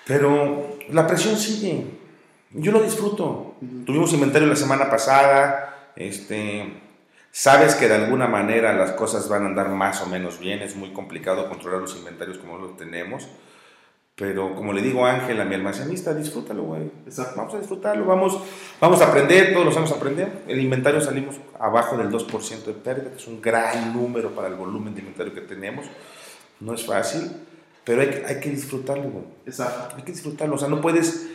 Pero 0.06 0.78
la 0.90 1.08
presión 1.08 1.36
sigue. 1.36 1.86
Yo 2.52 2.72
lo 2.72 2.82
disfruto. 2.82 3.56
Tuvimos 3.86 4.14
inventario 4.14 4.48
la 4.48 4.56
semana 4.56 4.90
pasada. 4.90 5.92
Este, 5.96 6.82
sabes 7.32 7.76
que 7.76 7.88
de 7.88 7.96
alguna 7.96 8.28
manera 8.28 8.74
las 8.74 8.92
cosas 8.92 9.28
van 9.28 9.44
a 9.44 9.48
andar 9.48 9.70
más 9.70 10.02
o 10.02 10.06
menos 10.06 10.40
bien. 10.40 10.62
Es 10.62 10.76
muy 10.76 10.94
complicado 10.94 11.50
controlar 11.50 11.82
los 11.82 11.96
inventarios 11.98 12.38
como 12.38 12.58
los 12.58 12.78
tenemos. 12.78 13.28
Pero 14.16 14.56
como 14.56 14.72
le 14.72 14.82
digo 14.82 15.06
a 15.06 15.14
Ángel, 15.14 15.42
a 15.42 15.46
mi 15.46 15.56
almacenista, 15.56 16.14
disfrútalo, 16.14 16.64
güey. 16.64 16.90
Vamos 17.36 17.54
a 17.54 17.60
disfrutarlo, 17.60 18.06
vamos, 18.06 18.40
vamos 18.80 19.02
a 19.02 19.10
aprender, 19.10 19.52
todos 19.52 19.66
los 19.66 19.76
años 19.76 19.92
a 19.92 19.96
aprender. 19.96 20.44
El 20.48 20.62
inventario 20.62 21.02
salimos 21.02 21.36
abajo 21.60 21.98
del 21.98 22.10
2% 22.10 22.64
de 22.64 22.74
pérdida, 22.74 23.12
que 23.12 23.18
es 23.18 23.28
un 23.28 23.42
gran 23.42 23.94
número 23.94 24.34
para 24.34 24.48
el 24.48 24.56
volumen 24.56 24.94
de 24.96 25.02
inventario 25.02 25.34
que 25.34 25.42
tenemos. 25.42 25.86
No 26.62 26.74
es 26.74 26.86
fácil, 26.86 27.30
pero 27.84 28.02
hay, 28.02 28.24
hay 28.26 28.40
que 28.40 28.50
disfrutarlo, 28.52 29.04
güey. 29.04 29.26
Exacto. 29.46 29.98
Hay 29.98 30.04
que 30.04 30.14
disfrutarlo. 30.14 30.56
O 30.56 30.58
sea, 30.58 30.70
no 30.70 30.80
puedes. 30.80 31.28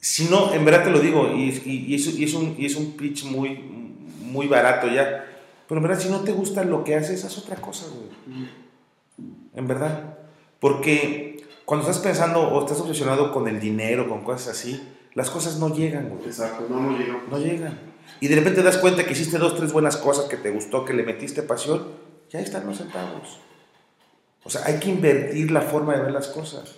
Si 0.00 0.24
no, 0.24 0.52
en 0.52 0.64
verdad 0.64 0.82
te 0.82 0.90
lo 0.90 0.98
digo, 0.98 1.32
y, 1.32 1.50
y, 1.64 1.86
y, 1.88 1.94
es, 1.94 2.06
y 2.08 2.24
es, 2.24 2.34
un, 2.34 2.56
y 2.58 2.66
es 2.66 2.74
un 2.74 2.96
pitch 2.96 3.24
muy, 3.24 3.54
muy 4.20 4.48
barato 4.48 4.88
ya. 4.88 5.24
Pero 5.68 5.80
en 5.80 5.86
verdad, 5.86 6.00
si 6.00 6.08
no 6.08 6.20
te 6.22 6.32
gusta 6.32 6.64
lo 6.64 6.82
que 6.82 6.96
haces, 6.96 7.24
haz 7.24 7.38
otra 7.38 7.54
cosa, 7.56 7.86
güey. 7.86 8.48
En 9.54 9.68
verdad. 9.68 10.18
Porque 10.58 11.25
cuando 11.66 11.86
estás 11.86 12.02
pensando 12.02 12.40
o 12.40 12.60
estás 12.60 12.80
obsesionado 12.80 13.32
con 13.32 13.48
el 13.48 13.60
dinero, 13.60 14.08
con 14.08 14.22
cosas 14.22 14.56
así, 14.56 14.80
las 15.14 15.30
cosas 15.30 15.58
no 15.58 15.74
llegan, 15.74 16.08
güey. 16.08 16.24
Exacto, 16.24 16.66
no, 16.70 16.80
no 16.80 16.96
llegan. 16.96 17.22
No 17.28 17.38
llegan. 17.38 17.78
Y 18.20 18.28
de 18.28 18.36
repente 18.36 18.60
te 18.60 18.64
das 18.64 18.78
cuenta 18.78 19.04
que 19.04 19.12
hiciste 19.12 19.36
dos, 19.36 19.56
tres 19.56 19.72
buenas 19.72 19.96
cosas 19.96 20.26
que 20.26 20.36
te 20.36 20.50
gustó, 20.50 20.84
que 20.84 20.94
le 20.94 21.02
metiste 21.02 21.42
pasión, 21.42 21.88
ya 22.30 22.38
están 22.38 22.66
los 22.66 22.78
centavos. 22.78 23.40
O 24.44 24.48
sea, 24.48 24.62
hay 24.64 24.78
que 24.78 24.90
invertir 24.90 25.50
la 25.50 25.60
forma 25.60 25.96
de 25.96 26.02
ver 26.02 26.12
las 26.12 26.28
cosas. 26.28 26.76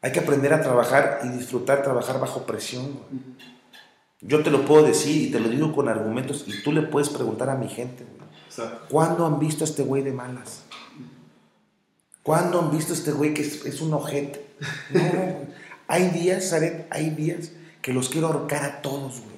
Hay 0.00 0.10
que 0.10 0.20
aprender 0.20 0.54
a 0.54 0.62
trabajar 0.62 1.20
y 1.24 1.28
disfrutar 1.28 1.82
trabajar 1.82 2.18
bajo 2.18 2.46
presión. 2.46 2.98
Yo 4.22 4.42
te 4.42 4.50
lo 4.50 4.64
puedo 4.64 4.84
decir 4.84 5.28
y 5.28 5.30
te 5.30 5.38
lo 5.38 5.50
digo 5.50 5.72
con 5.74 5.88
argumentos 5.88 6.44
y 6.46 6.62
tú 6.62 6.72
le 6.72 6.82
puedes 6.82 7.10
preguntar 7.10 7.50
a 7.50 7.56
mi 7.56 7.68
gente. 7.68 8.06
¿Cuándo 8.88 9.26
han 9.26 9.38
visto 9.38 9.64
a 9.64 9.66
este 9.66 9.82
güey 9.82 10.02
de 10.02 10.12
malas? 10.12 10.62
¿Cuándo 12.28 12.60
han 12.60 12.70
visto 12.70 12.92
a 12.92 12.96
este 12.96 13.12
güey 13.12 13.32
que 13.32 13.40
es, 13.40 13.80
un 13.80 13.94
ojete? 13.94 14.44
No, 14.90 15.00
hay 15.88 16.10
días, 16.10 16.50
¿sabes? 16.50 16.84
Hay 16.90 17.08
días 17.08 17.52
que 17.80 17.94
los 17.94 18.10
quiero 18.10 18.26
ahorcar 18.26 18.64
a 18.66 18.82
todos, 18.82 19.20
güey. 19.20 19.36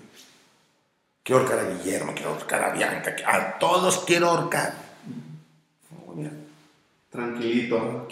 Quiero 1.23 1.43
ahorcar 1.43 1.61
a 1.61 1.71
Guillermo, 1.71 2.13
quiero 2.17 2.31
ahorcar 2.31 2.65
a 2.65 2.73
Bianca, 2.73 3.15
a 3.25 3.61
todos 3.61 3.99
quiero 3.99 4.31
ahorcar. 4.31 4.75
No, 5.89 6.15
mira, 6.15 6.33
Tranquilito. 7.11 8.09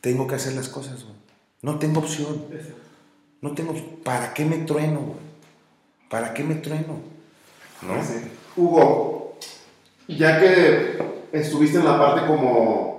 Tengo 0.00 0.28
que 0.28 0.36
hacer 0.36 0.52
las 0.52 0.68
cosas, 0.68 1.02
güey. 1.02 1.16
No 1.62 1.76
tengo 1.80 1.98
opción. 1.98 2.44
No 3.40 3.50
tengo. 3.50 3.74
¿Para 4.04 4.32
qué 4.32 4.44
me 4.44 4.58
trueno, 4.58 5.00
güey? 5.00 5.18
¿Para 6.08 6.32
qué 6.34 6.44
me 6.44 6.54
trueno? 6.54 7.00
¿No? 7.82 7.94
Hugo, 8.54 9.36
ya 10.06 10.38
que 10.38 10.98
estuviste 11.32 11.78
en 11.78 11.84
la 11.84 11.98
parte 11.98 12.24
como 12.24 12.97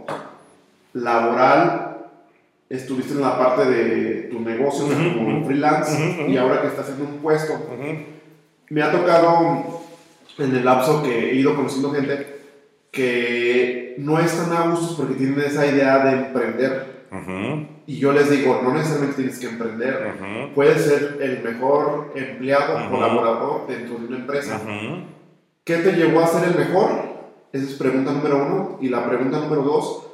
laboral, 0.93 1.97
estuviste 2.69 3.13
en 3.13 3.21
la 3.21 3.37
parte 3.37 3.65
de 3.65 4.23
tu 4.23 4.39
negocio 4.39 4.85
como 4.85 5.45
freelance 5.45 6.25
y 6.27 6.37
ahora 6.37 6.61
que 6.61 6.67
estás 6.67 6.89
en 6.89 7.01
un 7.01 7.17
puesto, 7.17 7.53
me 8.69 8.81
ha 8.81 8.91
tocado 8.91 9.81
en 10.37 10.55
el 10.55 10.65
lapso 10.65 11.03
que 11.03 11.31
he 11.31 11.35
ido 11.35 11.55
conociendo 11.55 11.91
gente 11.91 12.39
que 12.91 13.95
no 13.97 14.19
están 14.19 14.51
a 14.53 14.69
gusto 14.69 14.97
porque 14.97 15.15
tienen 15.15 15.39
esa 15.41 15.65
idea 15.65 15.99
de 16.05 16.11
emprender. 16.11 16.99
Y 17.87 17.97
yo 17.97 18.11
les 18.11 18.29
digo, 18.29 18.61
no 18.63 18.73
necesariamente 18.73 19.17
tienes 19.17 19.39
que 19.39 19.47
emprender. 19.47 20.51
Puedes 20.53 20.83
ser 20.83 21.17
el 21.21 21.41
mejor 21.43 22.11
empleado, 22.15 22.89
colaborador 22.89 23.67
dentro 23.67 23.97
de 23.97 24.05
una 24.05 24.17
empresa. 24.17 24.61
¿Qué 25.63 25.77
te 25.77 25.93
llevó 25.93 26.21
a 26.21 26.27
ser 26.27 26.49
el 26.49 26.55
mejor? 26.55 26.89
Esa 27.51 27.65
es 27.65 27.73
pregunta 27.73 28.11
número 28.11 28.37
uno. 28.37 28.77
Y 28.81 28.89
la 28.89 29.07
pregunta 29.07 29.39
número 29.39 29.63
dos, 29.63 30.08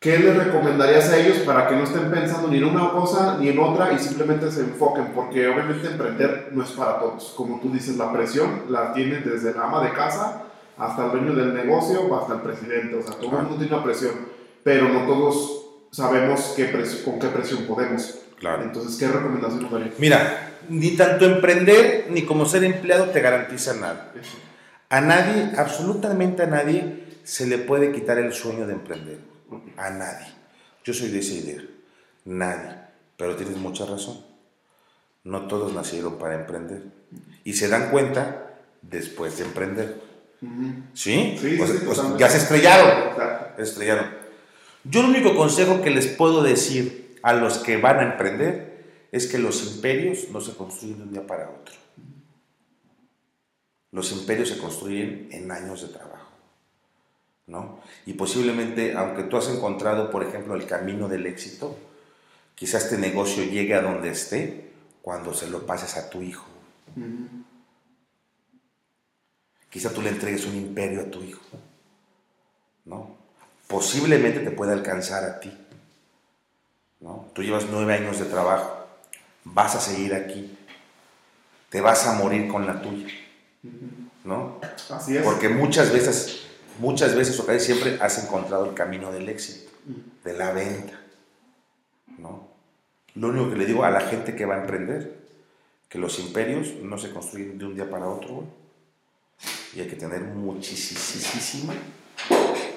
¿qué 0.00 0.18
les 0.18 0.34
recomendarías 0.34 1.10
a 1.10 1.18
ellos 1.18 1.38
para 1.40 1.68
que 1.68 1.76
no 1.76 1.84
estén 1.84 2.10
pensando 2.10 2.48
ni 2.48 2.56
en 2.56 2.64
una 2.64 2.90
cosa 2.90 3.36
ni 3.38 3.50
en 3.50 3.58
otra 3.58 3.92
y 3.92 3.98
simplemente 3.98 4.50
se 4.50 4.60
enfoquen? 4.62 5.12
Porque 5.14 5.46
obviamente 5.46 5.88
emprender 5.88 6.48
no 6.52 6.64
es 6.64 6.70
para 6.70 6.98
todos. 6.98 7.34
Como 7.36 7.60
tú 7.60 7.70
dices, 7.70 7.96
la 7.98 8.10
presión 8.10 8.64
la 8.70 8.94
tienen 8.94 9.22
desde 9.24 9.52
la 9.52 9.64
ama 9.64 9.84
de 9.84 9.92
casa 9.92 10.44
hasta 10.78 11.04
el 11.04 11.10
dueño 11.12 11.34
del 11.34 11.54
negocio 11.54 12.18
hasta 12.18 12.34
el 12.34 12.40
presidente. 12.40 12.96
O 12.96 13.02
sea, 13.02 13.16
todo 13.16 13.38
el 13.38 13.42
mundo 13.44 13.56
tiene 13.58 13.74
una 13.74 13.84
presión, 13.84 14.14
pero 14.64 14.88
no 14.88 15.06
todos 15.06 15.66
sabemos 15.90 16.54
qué 16.56 16.72
con 17.04 17.18
qué 17.18 17.28
presión 17.28 17.64
podemos. 17.64 18.20
Claro. 18.38 18.62
Entonces, 18.62 18.96
¿qué 18.98 19.06
recomendación 19.06 19.62
nos 19.62 19.70
darías? 19.70 19.98
Mira, 19.98 20.54
ni 20.70 20.96
tanto 20.96 21.26
emprender 21.26 22.06
ni 22.08 22.22
como 22.22 22.46
ser 22.46 22.64
empleado 22.64 23.06
te 23.10 23.20
garantiza 23.20 23.74
nada. 23.74 24.12
A 24.88 25.00
nadie, 25.02 25.52
absolutamente 25.58 26.44
a 26.44 26.46
nadie, 26.46 27.04
se 27.22 27.46
le 27.46 27.58
puede 27.58 27.92
quitar 27.92 28.18
el 28.18 28.32
sueño 28.32 28.66
de 28.66 28.72
emprender. 28.72 29.29
A 29.76 29.90
nadie. 29.90 30.26
Yo 30.84 30.94
soy 30.94 31.10
de 31.10 31.20
esa 31.20 31.34
idea. 31.34 31.62
Nadie. 32.24 32.76
Pero 33.16 33.36
tienes 33.36 33.56
mucha 33.56 33.86
razón. 33.86 34.24
No 35.24 35.46
todos 35.46 35.72
nacieron 35.74 36.18
para 36.18 36.34
emprender. 36.34 36.82
Y 37.44 37.54
se 37.54 37.68
dan 37.68 37.90
cuenta 37.90 38.58
después 38.82 39.38
de 39.38 39.44
emprender. 39.44 40.00
¿Sí? 40.94 41.36
sí, 41.38 41.58
ya 42.16 42.28
se 42.30 42.38
estrellaron. 42.38 43.16
Se 43.56 43.62
estrellaron. 43.62 44.06
Yo 44.84 45.00
el 45.00 45.06
único 45.06 45.36
consejo 45.36 45.82
que 45.82 45.90
les 45.90 46.06
puedo 46.06 46.42
decir 46.42 47.18
a 47.22 47.34
los 47.34 47.58
que 47.58 47.76
van 47.76 47.98
a 47.98 48.12
emprender 48.12 48.70
es 49.12 49.26
que 49.26 49.38
los 49.38 49.74
imperios 49.74 50.30
no 50.30 50.40
se 50.40 50.54
construyen 50.54 50.98
de 50.98 51.02
un 51.04 51.12
día 51.12 51.26
para 51.26 51.50
otro. 51.50 51.74
Los 53.92 54.12
imperios 54.12 54.48
se 54.48 54.58
construyen 54.58 55.28
en 55.32 55.50
años 55.50 55.82
de 55.82 55.88
trabajo. 55.88 56.19
¿No? 57.50 57.80
Y 58.06 58.12
posiblemente, 58.12 58.94
aunque 58.94 59.24
tú 59.24 59.36
has 59.36 59.48
encontrado, 59.48 60.10
por 60.10 60.22
ejemplo, 60.22 60.54
el 60.54 60.66
camino 60.66 61.08
del 61.08 61.26
éxito, 61.26 61.76
quizás 62.54 62.84
este 62.84 62.96
negocio 62.96 63.42
llegue 63.42 63.74
a 63.74 63.82
donde 63.82 64.10
esté 64.10 64.70
cuando 65.02 65.34
se 65.34 65.50
lo 65.50 65.66
pases 65.66 65.96
a 65.96 66.08
tu 66.08 66.22
hijo. 66.22 66.46
Quizá 69.68 69.92
tú 69.92 70.00
le 70.00 70.10
entregues 70.10 70.46
un 70.46 70.54
imperio 70.54 71.00
a 71.00 71.10
tu 71.10 71.22
hijo. 71.22 71.40
¿no? 72.84 73.16
Posiblemente 73.66 74.40
te 74.40 74.50
pueda 74.52 74.72
alcanzar 74.72 75.24
a 75.24 75.40
ti. 75.40 75.52
¿no? 77.00 77.30
Tú 77.34 77.42
llevas 77.42 77.66
nueve 77.68 77.94
años 77.94 78.20
de 78.20 78.26
trabajo, 78.26 78.86
vas 79.42 79.74
a 79.74 79.80
seguir 79.80 80.14
aquí, 80.14 80.56
te 81.68 81.80
vas 81.80 82.06
a 82.06 82.12
morir 82.14 82.46
con 82.46 82.64
la 82.66 82.80
tuya. 82.80 83.08
¿no? 84.24 84.60
Así 84.90 85.16
es. 85.16 85.24
Porque 85.24 85.48
muchas 85.48 85.92
veces, 85.92 86.39
muchas 86.78 87.14
veces 87.14 87.38
o 87.40 87.46
casi 87.46 87.66
siempre 87.66 87.98
has 88.00 88.22
encontrado 88.22 88.66
el 88.66 88.74
camino 88.74 89.12
del 89.12 89.28
éxito, 89.28 89.70
de 90.24 90.32
la 90.32 90.52
venta, 90.52 91.00
¿no? 92.18 92.48
Lo 93.14 93.28
único 93.28 93.50
que 93.50 93.56
le 93.56 93.66
digo 93.66 93.84
a 93.84 93.90
la 93.90 94.00
gente 94.02 94.36
que 94.36 94.46
va 94.46 94.54
a 94.56 94.60
emprender, 94.60 95.18
que 95.88 95.98
los 95.98 96.18
imperios 96.18 96.74
no 96.82 96.96
se 96.98 97.10
construyen 97.12 97.58
de 97.58 97.66
un 97.66 97.74
día 97.74 97.90
para 97.90 98.06
otro, 98.06 98.44
y 99.74 99.80
hay 99.80 99.88
que 99.88 99.96
tener 99.96 100.20
muchísima 100.20 101.74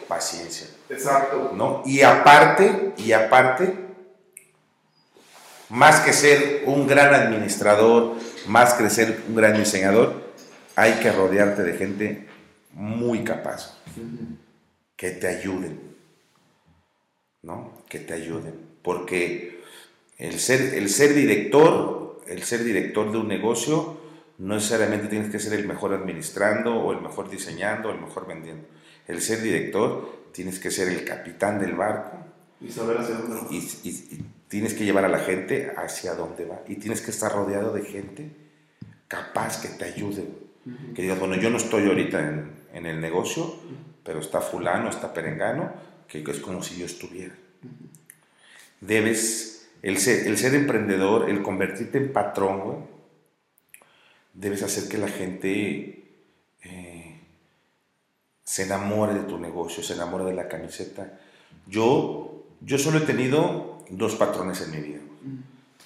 paciencia. 0.08 0.68
Exacto. 0.90 1.52
¿no? 1.56 1.82
Y 1.86 2.02
aparte, 2.02 2.94
y 2.98 3.12
aparte, 3.12 3.74
más 5.70 6.02
que 6.02 6.14
ser 6.14 6.64
un 6.66 6.88
gran 6.88 7.14
administrador, 7.14 8.16
más 8.48 8.74
que 8.74 8.90
ser 8.90 9.24
un 9.28 9.36
gran 9.36 9.58
diseñador, 9.58 10.24
hay 10.76 10.94
que 10.94 11.12
rodearte 11.12 11.64
de 11.64 11.74
gente 11.78 12.28
muy 12.74 13.24
capaz, 13.24 13.78
que 14.96 15.12
te 15.12 15.28
ayuden, 15.28 15.80
¿no? 17.42 17.84
Que 17.90 18.00
te 18.00 18.14
ayuden. 18.14 18.54
Porque 18.82 19.62
el 20.18 20.40
ser, 20.40 20.74
el 20.76 20.90
ser 20.90 21.14
director, 21.14 22.22
el 22.28 22.44
ser 22.44 22.64
director 22.64 23.12
de 23.12 23.18
un 23.18 23.28
negocio, 23.28 24.02
no 24.40 24.56
necesariamente 24.56 25.08
tienes 25.08 25.32
que 25.32 25.40
ser 25.40 25.54
el 25.54 25.68
mejor 25.68 25.94
administrando 25.94 26.76
o 26.76 26.92
el 26.92 27.02
mejor 27.02 27.30
diseñando 27.30 27.90
o 27.90 27.92
el 27.92 28.02
mejor 28.02 28.28
vendiendo. 28.28 28.68
El 29.08 29.22
ser 29.22 29.42
director, 29.42 30.30
tienes 30.32 30.60
que 30.60 30.72
ser 30.72 30.88
el 30.88 31.06
capitán 31.06 31.60
del 31.60 31.74
barco. 31.74 32.18
Y 32.60 32.72
saber 32.72 32.98
hacia 32.98 33.16
dónde 33.16 33.36
va. 33.36 33.48
y 33.52 34.26
tienes 34.48 34.74
que 34.74 34.86
llevar 34.86 35.06
a 35.06 35.10
la 35.10 35.20
gente 35.20 35.74
hacia 35.76 36.16
dónde 36.16 36.46
va. 36.46 36.62
Y 36.68 36.76
tienes 36.76 37.02
que 37.02 37.12
estar 37.12 37.32
rodeado 37.34 37.74
de 37.74 37.84
gente 37.84 38.32
capaz 39.08 39.62
que 39.62 39.68
te 39.68 39.86
ayude 39.86 40.44
que 40.96 41.02
digas, 41.02 41.20
bueno, 41.20 41.36
yo 41.36 41.50
no 41.50 41.58
estoy 41.58 41.88
ahorita 41.88 42.20
en, 42.20 42.52
el 42.74 43.00
negocio, 43.00 43.56
pero 44.04 44.20
está 44.20 44.42
fulano, 44.42 44.90
está 44.90 45.14
perengano, 45.14 45.72
que 46.08 46.20
es 46.20 46.40
como 46.40 46.62
si 46.62 46.78
yo 46.78 46.86
estuviera. 46.86 47.36
Debes, 48.82 49.70
el 49.82 49.98
ser, 49.98 50.28
el 50.28 50.38
ser 50.38 50.56
emprendedor, 50.56 51.30
el 51.30 51.42
convertirte 51.42 51.98
en 51.98 52.12
patrón, 52.12 52.86
debes 54.34 54.64
hacer 54.64 54.90
que 54.90 54.98
la 54.98 55.08
gente 55.08 56.04
eh, 56.64 57.20
se 58.44 58.64
enamore 58.64 59.14
de 59.14 59.22
tu 59.22 59.38
negocio, 59.38 59.84
se 59.84 59.94
enamore 59.94 60.26
de 60.26 60.34
la 60.34 60.48
camiseta. 60.48 61.20
Yo, 61.68 62.46
yo 62.62 62.78
solo 62.78 63.00
he 63.00 63.02
tenido 63.02 63.86
dos 63.90 64.16
patrones 64.16 64.62
en 64.62 64.72
mi 64.72 64.78
vida. 64.78 65.00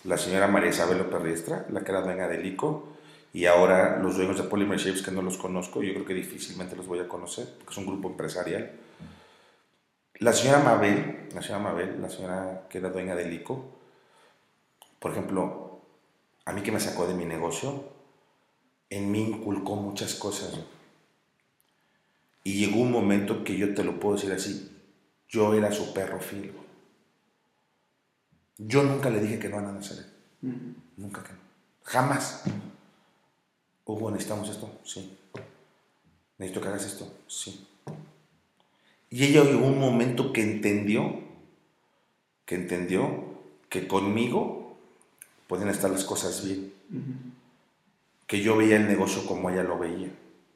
La 0.03 0.17
señora 0.17 0.47
María 0.47 0.69
Isabel 0.69 0.99
López 0.99 1.45
la 1.69 1.81
que 1.81 1.91
era 1.91 2.01
dueña 2.01 2.27
de 2.27 2.45
ICO, 2.47 2.96
y 3.37 3.45
ahora 3.45 3.99
los 3.99 4.15
dueños 4.15 4.35
de 4.35 4.45
Polymer 4.45 4.79
Shapes 4.79 5.03
que 5.03 5.11
no 5.11 5.21
los 5.21 5.37
conozco, 5.37 5.83
yo 5.83 5.93
creo 5.93 6.05
que 6.05 6.15
difícilmente 6.15 6.75
los 6.75 6.87
voy 6.87 6.97
a 6.97 7.07
conocer, 7.07 7.47
porque 7.59 7.71
es 7.71 7.77
un 7.77 7.85
grupo 7.85 8.09
empresarial. 8.09 8.71
La 10.15 10.33
señora 10.33 10.57
Mabel, 10.57 11.29
la 11.35 11.43
señora 11.43 11.63
Mabel, 11.65 12.01
la 12.01 12.09
señora 12.09 12.65
que 12.67 12.79
era 12.79 12.89
dueña 12.89 13.15
del 13.15 13.31
ICO, 13.31 13.63
por 14.97 15.11
ejemplo, 15.11 15.83
a 16.45 16.51
mí 16.51 16.63
que 16.63 16.71
me 16.71 16.79
sacó 16.79 17.05
de 17.05 17.13
mi 17.13 17.25
negocio, 17.25 17.83
en 18.89 19.11
mí 19.11 19.21
inculcó 19.21 19.75
muchas 19.75 20.15
cosas. 20.15 20.59
Y 22.43 22.65
llegó 22.65 22.81
un 22.81 22.91
momento 22.91 23.43
que 23.43 23.55
yo 23.55 23.75
te 23.75 23.83
lo 23.83 23.99
puedo 23.99 24.15
decir 24.15 24.31
así, 24.31 24.75
yo 25.29 25.53
era 25.53 25.71
su 25.71 25.93
perro 25.93 26.19
filo. 26.19 26.53
Yo 28.57 28.81
nunca 28.81 29.11
le 29.11 29.19
dije 29.19 29.37
que 29.37 29.47
no 29.47 29.59
a 29.59 29.61
nada. 29.61 29.79
Nunca 30.41 31.23
que 31.23 31.33
no. 31.33 31.39
Jamás. 31.83 32.43
Hugo, 33.87 34.11
necesitamos 34.11 34.49
esto, 34.49 34.69
sí. 34.83 35.17
Necesito 36.37 36.61
que 36.61 36.67
hagas 36.67 36.85
esto, 36.85 37.09
sí. 37.25 37.65
Y 39.09 39.23
ella 39.23 39.45
llegó 39.45 39.65
un 39.65 39.79
momento 39.79 40.33
que 40.33 40.41
entendió, 40.41 41.21
que 42.45 42.55
entendió 42.55 43.23
que 43.69 43.87
conmigo 43.87 44.77
pueden 45.47 45.69
estar 45.69 45.89
las 45.89 46.03
cosas 46.03 46.43
bien. 46.43 46.73
Que 48.27 48.41
yo 48.41 48.57
veía 48.57 48.75
el 48.75 48.89
negocio 48.89 49.25
como 49.25 49.49
ella 49.49 49.63
lo 49.63 49.79
veía, 49.79 50.11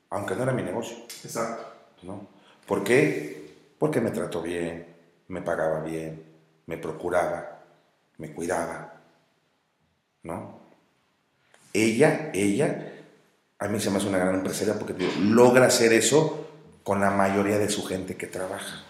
aunque 0.10 0.36
no 0.36 0.44
era 0.44 0.52
mi 0.52 0.64
negocio. 0.64 0.98
Exacto. 1.24 1.66
¿no? 2.04 2.28
¿Por 2.68 2.84
qué? 2.84 3.56
Porque 3.80 4.02
me 4.02 4.12
trató 4.12 4.42
bien, 4.42 4.88
me 5.30 5.42
pagaba 5.42 5.82
bien, 5.82 6.22
me 6.66 6.78
procuraba, 6.78 7.64
me 8.18 8.34
cuidaba. 8.34 9.02
¿No? 10.24 10.60
Ella, 11.74 12.32
ella 12.34 12.91
a 13.62 13.68
mí 13.68 13.80
se 13.80 13.92
me 13.92 13.98
hace 13.98 14.08
una 14.08 14.18
gran 14.18 14.34
empresaria 14.34 14.74
porque 14.74 14.96
logra 15.20 15.68
hacer 15.68 15.94
eso 15.94 16.48
con 16.84 17.00
la 17.00 17.12
mayoría 17.12 17.60
de 17.60 17.70
su 17.70 17.86
gente 17.86 18.18
que 18.18 18.26
trabaja. 18.26 18.84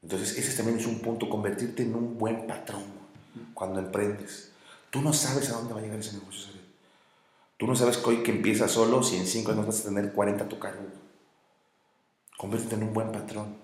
Entonces, 0.00 0.38
ese 0.38 0.56
también 0.56 0.78
es 0.78 0.86
un 0.86 1.00
punto, 1.00 1.28
convertirte 1.28 1.82
en 1.82 1.96
un 1.96 2.16
buen 2.16 2.46
patrón 2.46 2.84
cuando 3.52 3.80
emprendes. 3.80 4.52
Tú 4.90 5.02
no 5.02 5.12
sabes 5.12 5.50
a 5.50 5.54
dónde 5.54 5.74
va 5.74 5.80
a 5.80 5.82
llegar 5.82 5.98
ese 5.98 6.16
negocio. 6.16 6.52
Tú 7.56 7.66
no 7.66 7.74
sabes 7.74 7.98
que 7.98 8.08
hoy 8.08 8.22
que 8.22 8.30
empiezas 8.30 8.70
solo, 8.70 9.02
si 9.02 9.16
en 9.16 9.26
5 9.26 9.50
años 9.50 9.66
vas 9.66 9.80
a 9.80 9.88
tener 9.88 10.12
40 10.12 10.44
a 10.44 10.48
tu 10.48 10.60
cargo. 10.60 10.86
Conviértete 12.38 12.76
en 12.76 12.84
un 12.84 12.94
buen 12.94 13.10
patrón. 13.10 13.56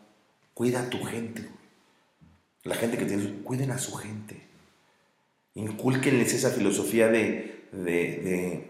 Cuida 0.55 0.83
a 0.83 0.91
tu 0.91 1.05
gente. 1.05 1.49
La 2.65 2.75
gente 2.75 2.99
que 2.99 3.07
tienes, 3.07 3.29
cuiden 3.45 3.71
a 3.71 3.79
su 3.79 3.95
gente. 3.95 4.45
Inculquenles 5.55 6.35
esa 6.35 6.51
filosofía 6.51 7.07
de 7.07 7.56
de, 7.73 8.69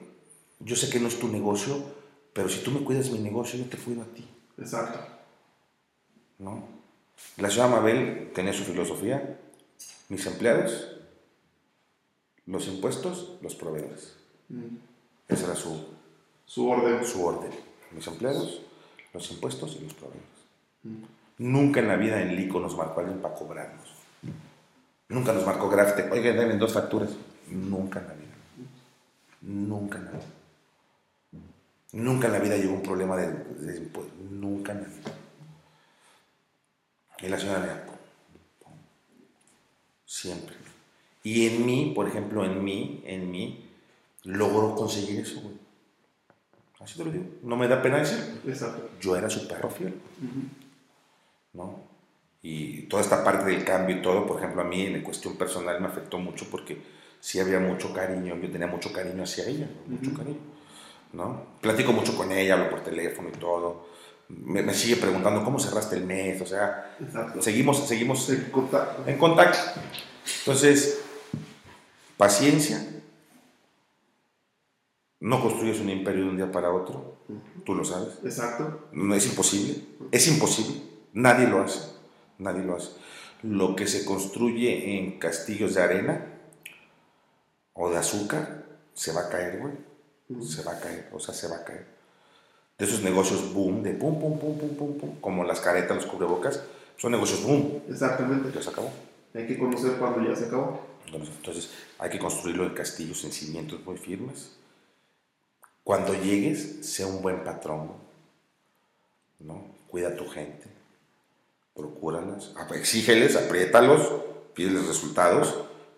yo 0.61 0.77
sé 0.77 0.91
que 0.91 1.01
no 1.01 1.09
es 1.09 1.19
tu 1.19 1.29
negocio, 1.29 1.83
pero 2.33 2.49
si 2.49 2.63
tú 2.63 2.71
me 2.71 2.81
cuidas 2.81 3.11
mi 3.11 3.19
negocio, 3.19 3.59
yo 3.59 3.67
te 3.67 3.77
cuido 3.77 4.03
a 4.03 4.07
ti. 4.07 4.27
Exacto. 4.59 4.99
¿No? 6.39 6.77
La 7.39 7.51
señora 7.51 7.69
Mabel 7.69 8.31
tenía 8.35 8.53
su 8.53 8.65
filosofía, 8.65 9.39
mis 10.09 10.27
empleados, 10.27 10.97
los 12.47 12.69
impuestos, 12.69 13.39
los 13.43 13.55
proveedores. 13.55 14.17
Mm. 14.49 14.77
Ese 15.29 15.45
era 15.45 15.55
su, 15.55 15.87
su 16.45 16.69
orden. 16.69 17.05
Su 17.05 17.25
orden. 17.25 17.51
Mis 17.93 18.07
empleados, 18.07 18.63
los 19.13 19.31
impuestos 19.31 19.77
y 19.81 19.85
los 19.85 19.95
proveedores. 19.95 20.27
Mm. 20.83 21.03
Nunca 21.39 21.81
en 21.81 21.89
la 21.89 21.97
vida 21.97 22.23
en 22.23 22.35
Lico 22.37 22.61
nos 22.61 22.77
marcó 22.77 23.01
alguien 23.01 23.21
para 23.21 23.35
cobrarnos. 23.35 23.89
Nunca 25.09 25.33
nos 25.33 25.47
marcó 25.47 25.69
Grafte, 25.69 26.11
oigan, 26.11 26.37
denme 26.37 26.57
dos 26.57 26.73
facturas. 26.73 27.11
Nunca 27.49 28.01
en 28.01 28.09
la 28.09 28.15
vida. 28.15 28.26
Nunca 29.43 29.99
nada. 29.99 30.21
Nunca 31.93 32.27
en 32.27 32.33
la 32.33 32.39
vida 32.39 32.57
llegó 32.57 32.75
un 32.75 32.83
problema 32.83 33.17
de, 33.17 33.77
impuestos. 33.77 34.19
Nunca 34.31 34.73
en 34.73 34.83
la 34.83 34.89
vida. 34.89 35.15
Y 37.21 37.29
la 37.29 37.39
señora 37.39 37.87
Siempre. 40.05 40.57
Y 41.23 41.47
en 41.47 41.67
mí, 41.67 41.93
por 41.95 42.07
ejemplo, 42.07 42.45
en 42.45 42.63
mí, 42.63 43.03
en 43.05 43.31
mí, 43.31 43.69
logró 44.25 44.75
conseguir 44.75 45.21
eso, 45.21 45.41
güey. 45.41 45.55
Así 46.81 46.99
te 46.99 47.05
lo 47.05 47.11
digo. 47.11 47.25
No 47.43 47.57
me 47.57 47.67
da 47.69 47.83
pena 47.83 47.99
decir. 47.99 48.41
Exacto. 48.47 48.91
Yo 49.01 49.17
era 49.17 49.29
su 49.29 49.49
perro 49.49 49.71
fiel. 49.71 50.01
¿No? 51.53 51.81
Y 52.43 52.83
toda 52.83 53.03
esta 53.03 53.25
parte 53.25 53.45
del 53.45 53.65
cambio 53.65 53.97
y 53.97 54.03
todo, 54.03 54.27
por 54.27 54.39
ejemplo, 54.39 54.63
a 54.63 54.65
mí 54.65 54.83
en 54.83 55.03
cuestión 55.03 55.37
personal 55.37 55.81
me 55.81 55.89
afectó 55.89 56.19
mucho 56.19 56.47
porque 56.51 56.81
sí 57.27 57.41
había 57.41 57.59
mucho 57.59 57.93
cariño, 57.93 58.37
yo 58.41 58.51
tenía 58.53 58.69
mucho 58.69 58.93
cariño 58.93 59.25
hacia 59.25 59.49
ella, 59.49 59.69
mucho 59.89 60.17
cariño. 60.17 60.39
¿no? 61.13 61.43
Platico 61.61 61.93
mucho 61.93 62.17
con 62.17 62.31
ella, 62.31 62.55
hablo 62.55 62.71
por 62.71 62.85
teléfono 62.85 63.31
y 63.31 63.37
todo. 63.37 63.89
Me, 64.29 64.73
sigue 64.73 64.95
preguntando 64.95 65.43
cómo 65.43 65.59
cerraste 65.59 65.97
el 65.97 66.05
mes, 66.05 66.41
o 66.41 66.47
sea, 66.47 66.97
seguimos, 67.41 67.85
seguimos 67.89 68.31
en 68.31 68.45
contacto. 68.53 69.11
en 69.11 69.19
contacto. 69.19 69.59
Entonces, 70.39 71.01
paciencia. 72.17 72.79
No 75.19 75.43
construyes 75.43 75.81
un 75.81 75.91
imperio 75.91 76.27
de 76.27 76.31
un 76.31 76.37
día 76.37 76.53
para 76.53 76.73
otro, 76.73 77.17
tú 77.65 77.75
lo 77.75 77.85
sabes. 77.85 78.21
Exacto. 78.23 78.87
No 78.93 79.17
es 79.17 79.27
imposible, 79.27 79.83
es 80.13 80.29
imposible. 80.29 80.81
Nadie 81.13 81.49
lo 81.49 81.61
hace, 81.61 81.91
nadie 82.39 82.63
lo 82.63 82.77
hace. 82.77 82.91
Lo 83.43 83.75
que 83.75 83.89
se 83.89 84.05
construye 84.05 84.97
en 84.97 85.19
castillos 85.19 85.75
de 85.75 85.83
arena 85.83 86.36
o 87.77 87.91
de 87.91 87.99
azúcar 87.99 88.65
se 88.95 89.13
va 89.13 89.23
a 89.23 89.29
caer, 89.29 89.61
güey 89.61 89.87
se 90.43 90.63
va 90.63 90.73
a 90.73 90.81
caer, 90.81 91.09
o 91.13 91.21
sea, 91.21 91.35
se 91.35 91.49
va 91.49 91.57
a 91.57 91.65
caer. 91.65 91.87
De 92.79 92.85
esos 92.85 93.03
negocios 93.03 93.53
boom, 93.55 93.83
de 93.83 93.93
pum, 93.95 94.21
pum, 94.21 94.39
pum, 94.39 94.59
pum, 94.59 94.77
pum, 94.77 94.99
pum, 94.99 95.21
como 95.21 95.45
las 95.45 95.61
caretas, 95.61 95.97
los 95.97 96.07
cubrebocas, 96.07 96.63
son 96.97 97.13
negocios 97.13 97.43
boom. 97.43 97.83
Exactamente. 97.89 98.51
Ya 98.53 98.63
se 98.63 98.71
acabó. 98.71 98.91
Hay 99.35 99.47
que 99.47 99.59
conocer 99.59 99.93
cuando 99.99 100.29
ya 100.29 100.35
se 100.35 100.47
acabó. 100.47 100.81
Entonces, 101.13 101.71
hay 101.99 102.11
que 102.11 102.19
construirlo 102.19 102.65
en 102.65 102.75
castillos, 102.75 103.23
en 103.25 103.33
cimientos 103.33 103.85
muy 103.85 103.97
firmes. 103.97 104.57
Cuando 105.85 106.15
llegues, 106.15 106.85
sea 106.85 107.07
un 107.07 107.23
buen 107.23 107.45
patrón, 107.45 107.93
¿no? 109.39 109.77
Cuida 109.89 110.09
a 110.09 110.17
tu 110.17 110.27
gente, 110.29 110.67
procúralas, 111.75 112.53
exígeles, 112.75 113.37
apriétalos, 113.37 114.13
pídeles 114.53 114.89
resultados, 114.89 115.55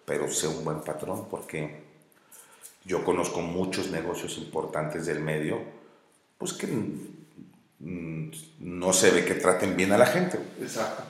pero 0.08 0.28
sea 0.30 0.48
un 0.48 0.64
buen 0.64 0.80
patrón, 0.80 1.26
porque 1.30 1.82
yo 2.84 3.04
conozco 3.04 3.42
muchos 3.42 3.90
negocios 3.90 4.38
importantes 4.38 5.04
del 5.04 5.20
medio, 5.20 5.60
pues 6.38 6.54
que 6.54 6.66
no 7.78 8.92
se 8.94 9.10
ve 9.10 9.24
que 9.26 9.34
traten 9.34 9.76
bien 9.76 9.92
a 9.92 9.98
la 9.98 10.06
gente. 10.06 10.38
Exacto. 10.60 11.02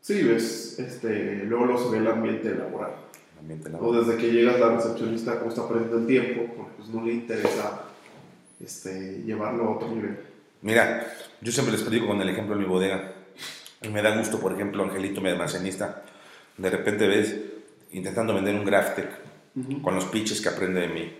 Sí, 0.00 0.22
ves, 0.22 0.78
este, 0.78 1.42
luego 1.44 1.66
lo 1.66 1.78
se 1.78 1.90
ve 1.90 1.98
el 1.98 2.06
ambiente 2.06 2.54
laboral. 2.54 2.92
O 3.80 3.92
desde 3.92 4.16
que 4.16 4.32
llegas 4.32 4.60
la 4.60 4.76
recepcionista, 4.76 5.38
como 5.38 5.50
está 5.50 5.68
perdiendo 5.68 5.98
el 5.98 6.06
tiempo, 6.06 6.54
porque 6.56 6.72
pues 6.76 6.88
no 6.90 7.04
le 7.04 7.14
interesa 7.14 7.82
este, 8.64 9.22
llevarlo 9.24 9.64
a 9.64 9.70
otro 9.70 9.88
nivel. 9.88 10.18
Mira, 10.62 11.12
yo 11.40 11.50
siempre 11.50 11.72
les 11.72 11.82
predico 11.82 12.06
con 12.06 12.20
el 12.20 12.28
ejemplo 12.28 12.54
de 12.54 12.62
mi 12.62 12.68
bodega. 12.68 13.14
Y 13.82 13.88
me 13.88 14.02
da 14.02 14.16
gusto, 14.16 14.40
por 14.40 14.52
ejemplo, 14.52 14.82
Angelito, 14.84 15.20
mi 15.20 15.28
almacenista, 15.28 16.02
de 16.56 16.70
repente 16.70 17.06
ves 17.06 17.36
intentando 17.92 18.34
vender 18.34 18.54
un 18.54 18.64
Graftec 18.64 19.08
con 19.82 19.94
los 19.94 20.04
pitches 20.06 20.40
que 20.40 20.48
aprende 20.48 20.80
de 20.80 20.88
mí, 20.88 21.16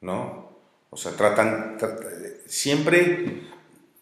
¿no? 0.00 0.50
O 0.90 0.96
sea, 0.96 1.12
tratan, 1.12 1.76
siempre, 2.46 3.42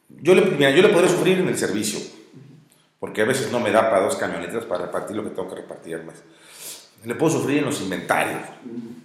yo 0.09 0.35
le, 0.35 0.43
mira, 0.43 0.70
yo 0.70 0.83
le 0.83 0.89
podré 0.89 1.09
sufrir 1.09 1.39
en 1.39 1.49
el 1.49 1.59
servicio, 1.59 2.01
porque 2.99 3.22
a 3.22 3.24
veces 3.24 3.51
no 3.51 3.61
me 3.61 3.70
da 3.70 3.91
para 3.91 4.03
dos 4.03 4.16
camionetas 4.16 4.64
para 4.64 4.87
repartir 4.87 5.16
lo 5.16 5.24
que 5.24 5.30
tengo 5.30 5.49
que 5.49 5.57
repartir 5.57 5.99
mes. 6.05 6.22
Le 7.05 7.14
puedo 7.14 7.33
sufrir 7.33 7.59
en 7.59 7.64
los 7.64 7.80
inventarios, 7.80 8.43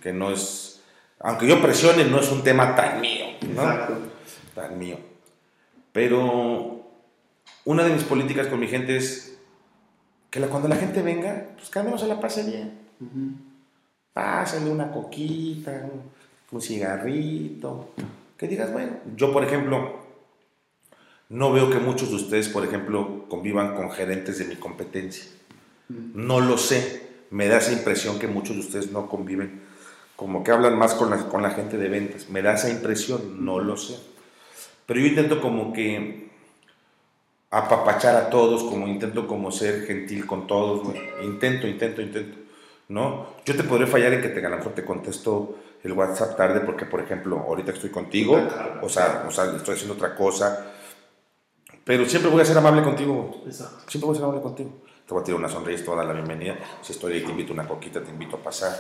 que 0.02 0.14
no 0.14 0.32
es, 0.32 0.82
aunque 1.20 1.48
yo 1.48 1.62
presione, 1.62 2.06
no 2.06 2.20
es 2.20 2.32
un 2.32 2.44
tema 2.44 2.76
tan 2.76 3.02
mío, 3.02 3.26
¿no? 3.54 3.64
Exacto. 3.64 3.98
Tan 4.54 4.78
mío. 4.78 4.98
Pero 5.92 6.86
una 7.66 7.84
de 7.84 7.94
mis 7.94 8.04
políticas 8.04 8.48
con 8.48 8.60
mi 8.60 8.68
gente 8.68 8.98
es 8.98 9.27
que 10.46 10.52
cuando 10.52 10.68
la 10.68 10.76
gente 10.76 11.02
venga, 11.02 11.48
pues 11.56 11.76
al 11.76 11.86
menos 11.86 12.02
se 12.02 12.08
la 12.08 12.20
pase 12.20 12.44
bien. 12.44 12.72
Pásale 14.14 14.70
una 14.70 14.92
coquita, 14.92 15.90
un, 16.52 16.62
cigarrito, 16.62 17.94
que 18.38 18.48
digas, 18.48 18.72
bueno, 18.72 18.94
yo 19.16 19.32
por 19.32 19.44
ejemplo, 19.44 19.96
no 21.30 21.52
veo 21.52 21.70
que 21.70 21.80
muchos 21.80 22.10
de 22.10 22.16
ustedes, 22.16 22.50
por 22.50 22.64
ejemplo, 22.64 23.26
convivan 23.28 23.76
con 23.76 23.92
gerentes 23.92 24.40
de 24.40 24.46
mi 24.46 24.56
competencia. 24.56 25.26
No 25.90 26.40
lo 26.40 26.58
sé, 26.58 27.08
me 27.30 27.48
da 27.48 27.58
esa 27.58 27.74
impresión 27.74 28.20
que 28.20 28.28
muchos 28.28 28.56
de 28.56 28.62
ustedes 28.62 28.92
no 28.92 29.08
conviven, 29.08 29.62
como 30.16 30.44
que 30.44 30.52
hablan 30.52 30.78
más 30.78 30.94
con 30.94 31.10
la, 31.10 31.30
con 31.30 31.42
la 31.42 31.52
gente 31.52 31.78
de 31.78 31.90
ventas, 31.90 32.30
me 32.30 32.42
da 32.42 32.56
esa 32.56 32.70
impresión, 32.70 33.46
no 33.46 33.60
lo 33.60 33.78
sé. 33.78 33.98
Pero 34.86 35.00
yo 35.00 35.08
intento 35.08 35.42
como 35.42 35.74
que 35.74 36.27
apapachar 37.50 38.16
a 38.16 38.30
todos, 38.30 38.64
como 38.64 38.88
intento 38.88 39.28
como 39.28 39.52
ser 39.52 39.86
gentil 39.86 40.26
con 40.26 40.48
todos, 40.48 40.88
intento, 41.24 41.68
intento, 41.68 42.02
intento. 42.02 42.38
¿no? 42.90 43.28
Yo 43.46 43.56
te 43.56 43.64
podré 43.64 43.88
fallar 43.88 44.14
en 44.14 44.22
que 44.22 44.30
te, 44.30 44.46
a 44.46 44.50
lo 44.50 44.58
mejor 44.58 44.74
te 44.74 44.86
contesto 44.86 45.58
el 45.84 45.94
WhatsApp 45.94 46.36
tarde 46.36 46.62
porque, 46.62 46.86
por 46.86 47.00
ejemplo, 47.00 47.40
ahorita 47.40 47.72
estoy 47.72 47.90
contigo, 47.90 48.40
o 48.82 48.90
sea, 48.90 49.26
o 49.28 49.32
sea, 49.32 49.46
estoy 49.56 49.76
haciendo 49.76 49.96
otra 49.96 50.16
cosa, 50.16 50.74
pero 51.84 52.06
siempre 52.06 52.30
voy 52.30 52.42
a 52.42 52.46
ser 52.46 52.58
amable 52.58 52.84
contigo. 52.84 53.44
Siempre 53.50 54.08
voy 54.08 54.12
a 54.12 54.16
ser 54.16 54.24
amable 54.24 54.42
contigo. 54.42 54.72
Te 55.08 55.14
voy 55.14 55.22
a 55.22 55.24
tirar 55.24 55.40
una 55.40 55.48
sonrisa, 55.48 55.84
te 55.86 55.90
voy 55.90 56.00
a 56.00 56.04
dar 56.04 56.08
la 56.08 56.22
bienvenida. 56.22 56.58
Si 56.82 56.92
estoy 56.92 57.14
ahí, 57.14 57.22
te 57.22 57.32
invito 57.32 57.54
una 57.54 57.66
coquita, 57.66 58.04
te 58.04 58.10
invito 58.10 58.36
a 58.36 58.44
pasar, 58.44 58.74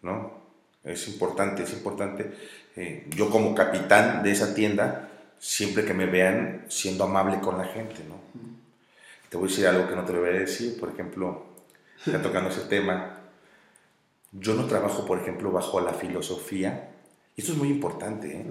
¿no? 0.00 0.40
Es 0.82 1.06
importante, 1.08 1.64
es 1.64 1.72
importante. 1.74 2.32
Eh, 2.76 3.06
yo 3.14 3.28
como 3.28 3.54
capitán 3.54 4.22
de 4.22 4.30
esa 4.32 4.54
tienda, 4.54 5.09
siempre 5.40 5.84
que 5.84 5.94
me 5.94 6.06
vean 6.06 6.66
siendo 6.68 7.04
amable 7.04 7.40
con 7.40 7.58
la 7.58 7.64
gente, 7.64 8.04
¿no? 8.06 8.20
Te 9.28 9.36
voy 9.36 9.48
a 9.48 9.50
decir 9.50 9.66
algo 9.66 9.88
que 9.88 9.96
no 9.96 10.04
te 10.04 10.12
lo 10.12 10.20
voy 10.20 10.28
a 10.28 10.32
decir, 10.32 10.78
por 10.78 10.90
ejemplo, 10.90 11.46
ya 12.04 12.20
tocando 12.20 12.50
ese 12.50 12.62
tema, 12.62 13.20
yo 14.32 14.54
no 14.54 14.66
trabajo, 14.66 15.06
por 15.06 15.18
ejemplo, 15.18 15.50
bajo 15.50 15.80
la 15.80 15.94
filosofía, 15.94 16.90
y 17.34 17.40
esto 17.40 17.52
es 17.52 17.58
muy 17.58 17.68
importante, 17.68 18.36
¿eh? 18.36 18.46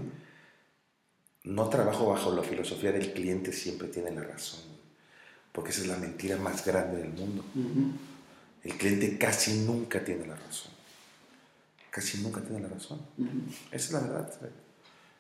no 1.44 1.70
trabajo 1.70 2.08
bajo 2.08 2.34
la 2.34 2.44
filosofía 2.44 2.92
del 2.92 3.14
cliente 3.14 3.54
siempre 3.54 3.88
tiene 3.88 4.12
la 4.12 4.24
razón, 4.24 4.62
porque 5.52 5.70
esa 5.70 5.82
es 5.82 5.88
la 5.88 5.98
mentira 5.98 6.38
más 6.38 6.66
grande 6.66 6.98
del 6.98 7.14
mundo. 7.14 7.44
El 8.64 8.74
cliente 8.78 9.18
casi 9.18 9.60
nunca 9.60 10.04
tiene 10.04 10.26
la 10.26 10.36
razón. 10.36 10.72
Casi 11.90 12.22
nunca 12.22 12.42
tiene 12.42 12.62
la 12.62 12.68
razón. 12.68 13.00
Esa 13.72 13.86
es 13.86 13.92
la 13.92 14.00
verdad. 14.02 14.34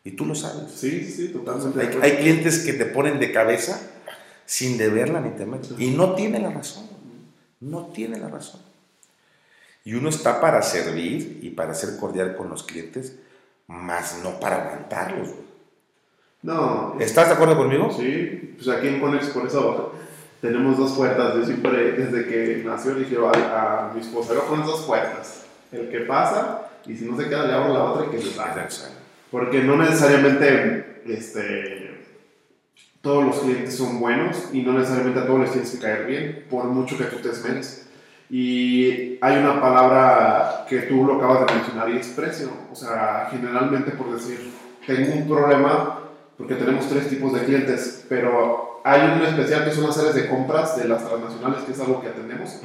Y 0.04 0.12
tú 0.12 0.26
lo 0.26 0.36
sabes. 0.36 0.72
Sí, 0.72 1.06
sí, 1.06 1.30
totalmente. 1.30 1.80
Hay, 1.82 2.12
hay, 2.12 2.18
clientes 2.18 2.60
que 2.60 2.74
te 2.74 2.86
ponen 2.86 3.20
de 3.20 3.32
cabeza 3.32 3.80
sin 4.46 4.78
deberla 4.78 5.22
ni 5.22 5.32
temer. 5.32 5.60
Y 5.78 5.92
no 5.92 6.16
tiene 6.16 6.40
la 6.40 6.52
razón. 6.52 6.88
No 7.60 7.88
tiene 7.88 8.18
la 8.18 8.30
razón. 8.30 8.62
Y 9.84 9.94
uno 9.94 10.10
está 10.10 10.42
para 10.42 10.62
servir 10.62 11.40
y 11.42 11.52
para 11.52 11.74
ser 11.74 11.98
cordial 11.98 12.36
con 12.36 12.50
los 12.50 12.64
clientes, 12.64 13.18
más 13.68 14.20
no 14.24 14.40
para 14.40 14.64
aguantarlos. 14.64 15.30
No. 16.42 16.96
¿Estás 17.00 17.28
de 17.28 17.34
acuerdo 17.34 17.58
conmigo? 17.58 17.92
Sí, 17.92 18.56
pues 18.56 18.70
aquí 18.70 18.88
en 18.88 19.00
Conex, 19.00 19.28
por 19.28 19.46
eso 19.46 19.94
tenemos 20.42 20.78
dos 20.78 20.94
puertas. 20.94 21.36
Yo 21.36 21.46
siempre, 21.46 21.92
desde 21.94 22.26
que 22.28 22.64
nació, 22.66 22.96
dije 22.96 23.18
a, 23.18 23.92
mi 23.94 24.02
esposa, 24.02 24.34
pones 24.48 24.66
dos 24.66 24.82
puertas. 24.82 25.44
El 25.72 25.90
que 25.90 26.00
pasa, 26.02 26.70
y 26.86 26.96
si 26.96 27.06
no 27.06 27.18
se 27.18 27.28
queda, 27.28 27.46
le 27.46 27.54
abro 27.54 27.74
la 27.74 27.84
otra 27.84 28.08
y 28.08 28.10
que 28.10 28.22
se 28.22 28.32
salga. 28.32 28.68
Porque 29.32 29.64
no 29.64 29.76
necesariamente 29.78 31.02
este, 31.06 32.06
todos 33.02 33.26
los 33.26 33.40
clientes 33.40 33.76
son 33.76 34.00
buenos 34.00 34.50
y 34.52 34.62
no 34.62 34.74
necesariamente 34.74 35.20
a 35.20 35.26
todos 35.26 35.42
les 35.42 35.52
tienes 35.52 35.72
que 35.72 35.80
caer 35.80 36.06
bien, 36.06 36.46
por 36.50 36.66
mucho 36.66 36.98
que 36.98 37.06
tú 37.06 37.18
te 37.18 37.30
esmeres. 37.30 37.88
Y 38.30 39.18
hay 39.22 39.38
una 39.38 39.60
palabra 39.60 40.66
que 40.70 40.82
tú 40.82 41.04
lo 41.06 41.16
acabas 41.16 41.48
de 41.48 41.56
mencionar 41.56 41.90
y 41.90 41.98
es 41.98 42.08
precio. 42.10 42.50
O 42.72 42.76
sea, 42.76 43.28
generalmente 43.32 43.92
por 43.92 44.14
decir, 44.14 44.52
tengo 44.86 45.14
un 45.14 45.28
problema 45.28 46.00
porque 46.38 46.56
tenemos 46.56 46.88
tres 46.88 47.10
tipos 47.10 47.34
de 47.34 47.42
clientes, 47.42 48.06
pero 48.08 48.82
hay 48.84 49.02
uno 49.14 49.26
especial 49.26 49.66
que 49.66 49.72
son 49.72 49.88
las 49.88 49.98
áreas 49.98 50.16
de 50.16 50.30
compras 50.30 50.78
de 50.78 50.88
las 50.88 51.06
transnacionales, 51.06 51.64
que 51.64 51.72
es 51.74 51.80
algo 51.80 52.02
que 52.02 52.08
atendemos. 52.08 52.62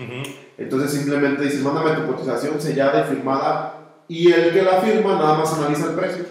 Entonces 0.58 0.92
simplemente 0.92 1.42
dices, 1.42 1.62
mándame 1.62 1.96
tu 1.96 2.06
cotización 2.06 2.60
sellada 2.60 3.04
y 3.04 3.14
firmada 3.14 3.80
y 4.06 4.30
el 4.30 4.52
que 4.52 4.62
la 4.62 4.80
firma 4.80 5.14
nada 5.14 5.38
más 5.38 5.52
analiza 5.54 5.86
el 5.86 5.94
precio. 5.94 6.24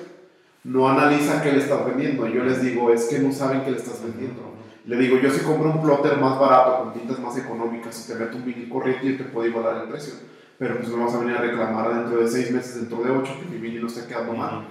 No 0.64 0.90
analiza 0.90 1.42
qué 1.42 1.52
le 1.52 1.60
estás 1.60 1.86
vendiendo. 1.86 2.28
Yo 2.28 2.44
les 2.44 2.62
digo, 2.62 2.92
es 2.92 3.06
que 3.06 3.20
no 3.20 3.32
saben 3.32 3.62
qué 3.64 3.72
le 3.72 3.78
estás 3.78 4.02
vendiendo. 4.04 4.54
Le 4.86 4.98
digo, 4.98 5.18
yo 5.18 5.30
si 5.32 5.42
compro 5.42 5.72
un 5.72 5.82
plotter 5.82 6.18
más 6.18 6.40
barato, 6.40 6.84
con 6.84 6.94
tintas 6.94 7.20
más 7.20 7.38
económicas, 7.38 8.04
y 8.04 8.12
te 8.12 8.20
meto 8.20 8.38
un 8.38 8.46
vinil 8.46 8.70
corriente 8.70 9.06
y 9.08 9.18
te 9.18 9.24
puedo 9.24 9.48
igualar 9.48 9.84
el 9.84 9.90
precio. 9.90 10.14
Pero 10.58 10.78
pues 10.78 10.90
me 10.90 11.04
vas 11.04 11.14
a 11.14 11.20
venir 11.20 11.36
a 11.36 11.42
reclamar 11.42 11.94
dentro 11.94 12.20
de 12.22 12.28
seis 12.30 12.52
meses, 12.52 12.76
dentro 12.76 13.04
de 13.04 13.12
ocho, 13.12 13.34
que 13.40 13.50
mi 13.50 13.58
vinil 13.58 13.82
no 13.82 13.88
esté 13.88 14.06
quedando 14.08 14.34
mal. 14.34 14.66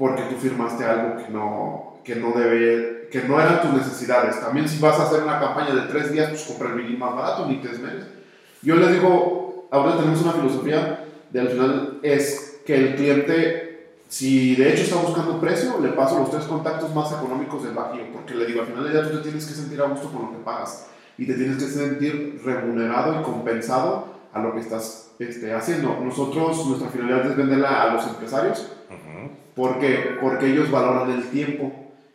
porque 0.00 0.22
tú 0.30 0.36
firmaste 0.36 0.82
algo 0.82 1.16
que 1.22 1.30
no, 1.30 2.00
que 2.02 2.16
no 2.16 2.32
debe, 2.32 3.08
que 3.12 3.20
no 3.28 3.38
eran 3.38 3.60
tus 3.60 3.72
necesidades. 3.74 4.40
También 4.40 4.66
si 4.66 4.80
vas 4.80 4.98
a 4.98 5.02
hacer 5.02 5.22
una 5.22 5.38
campaña 5.38 5.74
de 5.74 5.82
tres 5.88 6.10
días, 6.10 6.30
pues 6.30 6.44
compra 6.44 6.70
el 6.70 6.76
vinil 6.76 6.96
más 6.96 7.14
barato, 7.14 7.44
ni 7.46 7.56
tres 7.56 7.78
meses. 7.80 8.06
Yo 8.62 8.76
les 8.76 8.92
digo, 8.92 9.68
ahora 9.70 9.98
tenemos 9.98 10.22
una 10.22 10.32
filosofía 10.32 11.04
de 11.30 11.40
al 11.40 11.48
final 11.48 11.98
es 12.02 12.62
que 12.64 12.74
el 12.74 12.94
cliente, 12.96 13.59
si 14.10 14.56
de 14.56 14.72
hecho 14.72 14.82
está 14.82 14.96
buscando 14.96 15.40
precio, 15.40 15.78
le 15.80 15.90
paso 15.90 16.18
los 16.18 16.32
tres 16.32 16.42
contactos 16.42 16.92
más 16.92 17.12
económicos 17.12 17.62
del 17.62 17.74
Bajío, 17.74 18.12
porque 18.12 18.34
le 18.34 18.44
digo, 18.44 18.62
al 18.62 18.66
final 18.66 18.92
ya 18.92 19.08
tú 19.08 19.16
te 19.16 19.22
tienes 19.22 19.46
que 19.46 19.54
sentir 19.54 19.80
a 19.80 19.86
gusto 19.86 20.10
con 20.10 20.22
lo 20.22 20.30
que 20.32 20.38
pagas 20.38 20.88
y 21.16 21.26
te 21.26 21.34
tienes 21.34 21.62
que 21.62 21.70
sentir 21.70 22.42
remunerado 22.44 23.20
y 23.20 23.22
compensado 23.22 24.06
a 24.32 24.42
lo 24.42 24.52
que 24.52 24.60
estás 24.60 25.12
este, 25.20 25.54
haciendo. 25.54 25.96
Nosotros, 26.02 26.66
nuestra 26.66 26.88
finalidad 26.88 27.24
es 27.24 27.36
venderla 27.36 27.84
a 27.84 27.94
los 27.94 28.04
empresarios 28.08 28.72
porque, 29.54 30.18
porque 30.20 30.46
ellos 30.50 30.72
valoran 30.72 31.12
el 31.12 31.30
tiempo 31.30 31.70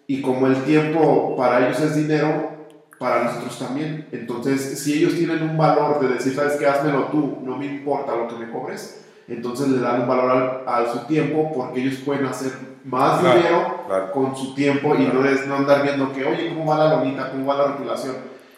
y 0.06 0.22
como 0.22 0.48
el 0.48 0.64
tiempo 0.64 1.38
para 1.38 1.66
ellos 1.66 1.80
es 1.80 1.96
dinero, 1.96 2.52
para 3.00 3.24
nosotros 3.24 3.58
también. 3.58 4.10
Entonces, 4.12 4.84
si 4.84 4.96
ellos 4.96 5.16
tienen 5.16 5.44
un 5.44 5.58
valor 5.58 6.02
de 6.02 6.16
decir, 6.16 6.36
sabes 6.36 6.58
que 6.58 6.66
házmelo 6.66 7.06
tú, 7.06 7.38
no 7.42 7.56
me 7.56 7.68
importa 7.68 8.18
lo 8.18 8.28
que 8.28 8.36
me 8.36 8.52
cobres, 8.52 9.05
entonces 9.28 9.70
le 9.70 9.80
dan 9.80 10.02
un 10.02 10.08
valor 10.08 10.64
a 10.68 10.86
su 10.92 11.00
tiempo 11.08 11.52
porque 11.54 11.82
ellos 11.82 12.00
pueden 12.06 12.26
hacer 12.26 12.52
más 12.84 13.22
dinero 13.22 13.86
con 14.14 14.36
su 14.36 14.54
tiempo 14.54 14.96
y 14.96 15.06
no 15.08 15.26
es 15.26 15.48
no 15.48 15.56
andar 15.56 15.84
viendo 15.84 16.14
que, 16.14 16.24
oye, 16.24 16.50
¿cómo 16.50 16.72
va 16.72 16.78
la 16.78 16.96
lonita? 16.96 17.32
¿Cómo 17.32 17.46
va 17.48 17.58
la 17.58 17.74
regulación? 17.74 18.16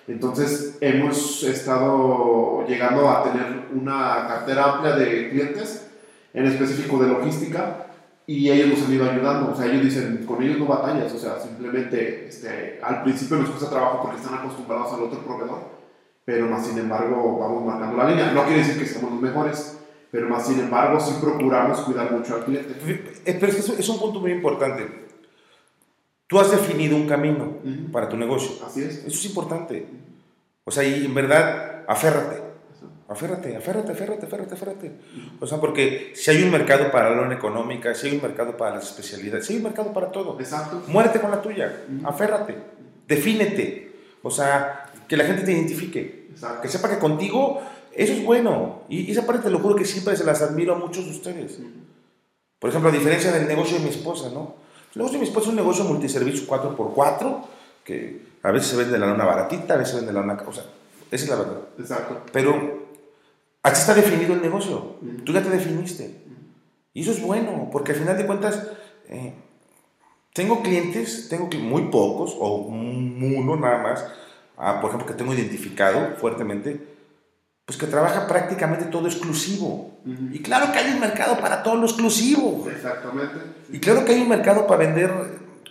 Entonces 0.07 0.77
hemos 0.79 1.43
estado 1.43 2.65
llegando 2.67 3.09
a 3.09 3.23
tener 3.23 3.67
una 3.73 4.25
cartera 4.27 4.73
amplia 4.73 4.95
de 4.95 5.29
clientes, 5.29 5.89
en 6.33 6.45
específico 6.45 7.01
de 7.01 7.09
logística, 7.09 7.87
y 8.25 8.49
ellos 8.49 8.77
nos 8.77 8.87
han 8.87 8.93
ido 8.93 9.09
ayudando. 9.09 9.51
O 9.51 9.55
sea, 9.55 9.65
ellos 9.65 9.83
dicen, 9.83 10.25
con 10.25 10.41
ellos 10.41 10.59
no 10.59 10.65
batallas, 10.65 11.13
o 11.13 11.17
sea, 11.17 11.39
simplemente 11.39 12.27
este, 12.27 12.79
al 12.83 13.03
principio 13.03 13.37
nos 13.37 13.49
cuesta 13.49 13.69
trabajo 13.69 14.01
porque 14.01 14.17
están 14.17 14.35
acostumbrados 14.35 14.93
al 14.93 15.03
otro 15.03 15.19
proveedor, 15.19 15.59
pero 16.23 16.47
más 16.47 16.65
sin 16.65 16.77
embargo 16.77 17.39
vamos 17.39 17.65
marcando 17.65 17.97
la 17.97 18.09
línea. 18.09 18.31
No 18.31 18.43
quiere 18.43 18.59
decir 18.59 18.79
que 18.79 18.85
seamos 18.85 19.11
los 19.11 19.21
mejores, 19.21 19.76
pero 20.11 20.29
más 20.29 20.47
sin 20.47 20.59
embargo 20.59 20.99
sí 20.99 21.15
procuramos 21.21 21.79
cuidar 21.81 22.11
mucho 22.11 22.35
al 22.35 22.45
cliente. 22.45 22.75
Eh, 23.25 23.37
pero 23.39 23.51
es 23.51 23.65
que 23.65 23.81
es 23.81 23.89
un 23.89 23.99
punto 23.99 24.19
muy 24.19 24.31
importante 24.31 25.07
Tú 26.27 26.39
has 26.39 26.51
definido 26.51 26.97
un 26.97 27.07
camino 27.07 27.53
para 27.91 28.09
tu 28.09 28.17
negocio. 28.17 28.51
Así 28.65 28.83
es. 28.83 28.97
Eso 28.97 29.07
es 29.07 29.25
importante. 29.25 29.87
O 30.65 30.71
sea, 30.71 30.83
y 30.83 31.05
en 31.05 31.15
verdad, 31.15 31.85
aférrate. 31.87 32.43
Aférrate, 33.07 33.55
aférrate, 33.55 33.93
aférrate, 33.93 34.25
aférrate, 34.25 34.53
aférrate. 34.53 34.91
O 35.39 35.47
sea, 35.47 35.57
porque 35.59 36.11
si 36.13 36.29
hay 36.29 36.43
un 36.43 36.51
mercado 36.51 36.91
para 36.91 37.09
la 37.09 37.15
lona 37.15 37.35
económica, 37.35 37.95
si 37.95 38.07
hay 38.07 38.15
un 38.17 38.21
mercado 38.21 38.57
para 38.57 38.75
las 38.75 38.87
especialidades, 38.87 39.45
si 39.45 39.53
hay 39.53 39.59
un 39.59 39.63
mercado 39.63 39.93
para 39.93 40.11
todo. 40.11 40.37
Exacto. 40.37 40.83
Muérete 40.87 41.21
con 41.21 41.31
la 41.31 41.41
tuya, 41.41 41.85
aférrate, 42.03 42.57
defínete. 43.07 43.95
O 44.21 44.29
sea, 44.29 44.91
que 45.07 45.15
la 45.15 45.23
gente 45.23 45.43
te 45.43 45.53
identifique. 45.53 46.27
Exacto. 46.31 46.61
Que 46.63 46.67
sepa 46.67 46.89
que 46.89 46.99
contigo 46.99 47.61
eso 47.97 48.13
es 48.13 48.23
bueno. 48.23 48.83
Y 48.89 49.11
esa 49.11 49.25
parte 49.25 49.41
te 49.41 49.49
lo 49.49 49.57
juro 49.57 49.75
que 49.75 49.83
siempre 49.83 50.15
se 50.15 50.23
las 50.23 50.43
admiro 50.43 50.75
a 50.75 50.77
muchos 50.77 51.05
de 51.05 51.11
ustedes. 51.11 51.57
Por 52.59 52.69
ejemplo, 52.69 52.91
a 52.91 52.93
diferencia 52.93 53.31
del 53.31 53.47
negocio 53.47 53.79
de 53.79 53.83
mi 53.83 53.89
esposa, 53.89 54.29
¿no? 54.31 54.53
El 54.93 54.99
negocio 54.99 55.17
de 55.17 55.23
mi 55.23 55.27
esposa 55.27 55.45
es 55.45 55.49
un 55.49 55.55
negocio 55.55 55.83
multiservicio 55.83 56.47
4x4, 56.47 57.41
que 57.83 58.21
a 58.43 58.51
veces 58.51 58.69
se 58.69 58.77
vende 58.77 58.99
la 58.99 59.07
lana 59.07 59.25
baratita, 59.25 59.73
a 59.73 59.77
veces 59.77 59.93
se 59.93 59.97
vende 59.97 60.13
la 60.13 60.21
lana... 60.21 60.43
O 60.47 60.53
sea, 60.53 60.63
esa 61.09 61.23
es 61.23 61.29
la 61.29 61.35
verdad. 61.37 61.59
Exacto. 61.79 62.21
Pero 62.31 62.87
así 63.63 63.81
está 63.81 63.95
definido 63.95 64.35
el 64.35 64.43
negocio. 64.43 64.97
Tú 65.25 65.33
ya 65.33 65.41
te 65.41 65.49
definiste. 65.49 66.21
Y 66.93 67.01
eso 67.01 67.11
es 67.11 67.21
bueno, 67.21 67.69
porque 67.71 67.93
al 67.93 67.97
final 67.97 68.15
de 68.15 68.27
cuentas, 68.27 68.67
eh, 69.09 69.33
tengo 70.33 70.61
clientes, 70.61 71.29
tengo 71.29 71.49
muy 71.57 71.89
pocos, 71.89 72.35
o 72.39 72.57
uno 72.57 73.55
nada 73.55 73.81
más, 73.81 74.05
ah, 74.55 74.79
por 74.81 74.91
ejemplo, 74.91 75.07
que 75.07 75.15
tengo 75.15 75.33
identificado 75.33 76.15
fuertemente, 76.17 76.96
pues 77.67 77.77
que 77.77 77.85
trabaja 77.85 78.27
prácticamente 78.27 78.85
todo 78.85 79.07
exclusivo. 79.07 79.99
Y 80.31 80.39
claro 80.39 80.71
que 80.71 80.79
hay 80.79 80.93
un 80.93 81.01
mercado 81.01 81.37
para 81.37 81.63
todo 81.63 81.75
lo 81.75 81.85
exclusivo. 81.85 82.65
Exactamente. 82.73 83.35
Y 83.69 83.79
claro 83.81 84.05
que 84.05 84.13
hay 84.13 84.21
un 84.21 84.29
mercado 84.29 84.65
para 84.65 84.85
vender, 84.85 85.11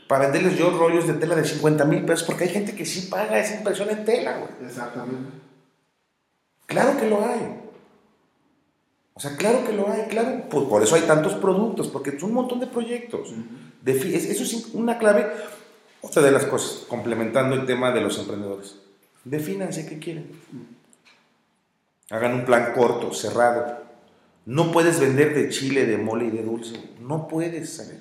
para 0.07 0.26
venderles 0.26 0.59
yo 0.59 0.76
rollos 0.78 1.07
de 1.07 1.14
tela 1.14 1.34
de 1.34 1.47
50 1.47 1.86
mil 1.86 2.05
pesos, 2.05 2.24
porque 2.24 2.44
hay 2.44 2.51
gente 2.51 2.74
que 2.74 2.84
sí 2.84 3.09
paga 3.11 3.38
esa 3.38 3.57
impresión 3.57 3.88
en 3.88 4.05
tela, 4.05 4.36
güey. 4.36 4.68
Exactamente. 4.68 5.30
Claro 6.66 7.01
que 7.01 7.09
lo 7.09 7.26
hay. 7.26 7.62
O 9.14 9.20
sea, 9.20 9.34
claro 9.38 9.64
que 9.64 9.72
lo 9.72 9.90
hay, 9.90 10.03
claro. 10.11 10.51
Por, 10.51 10.68
por 10.68 10.82
eso 10.82 10.97
hay 10.97 11.03
tantos 11.03 11.32
productos, 11.32 11.88
porque 11.88 12.20
son 12.20 12.28
un 12.28 12.34
montón 12.34 12.61
de 12.61 12.66
proyectos. 12.66 13.32
eso 13.86 14.42
es 14.42 14.74
una 14.74 14.99
clave. 14.99 15.28
Otra 16.03 16.20
de 16.20 16.30
las 16.30 16.44
cosas, 16.44 16.84
complementando 16.88 17.57
el 17.57 17.64
tema 17.64 17.90
de 17.90 18.03
los 18.03 18.18
emprendedores. 18.18 18.76
Defínanse 19.24 19.86
qué 19.86 19.99
quieren. 19.99 20.30
Hagan 22.11 22.34
un 22.34 22.44
plan 22.44 22.72
corto, 22.72 23.12
cerrado. 23.12 23.78
No 24.44 24.70
puedes 24.70 25.00
vender 25.00 25.34
de 25.34 25.48
chile, 25.48 25.86
de 25.86 25.98
mole 25.98 26.26
y 26.26 26.30
de 26.30 26.44
dulce. 26.44 26.76
No 27.00 27.26
puedes, 27.26 27.76
¿sabes? 27.76 27.98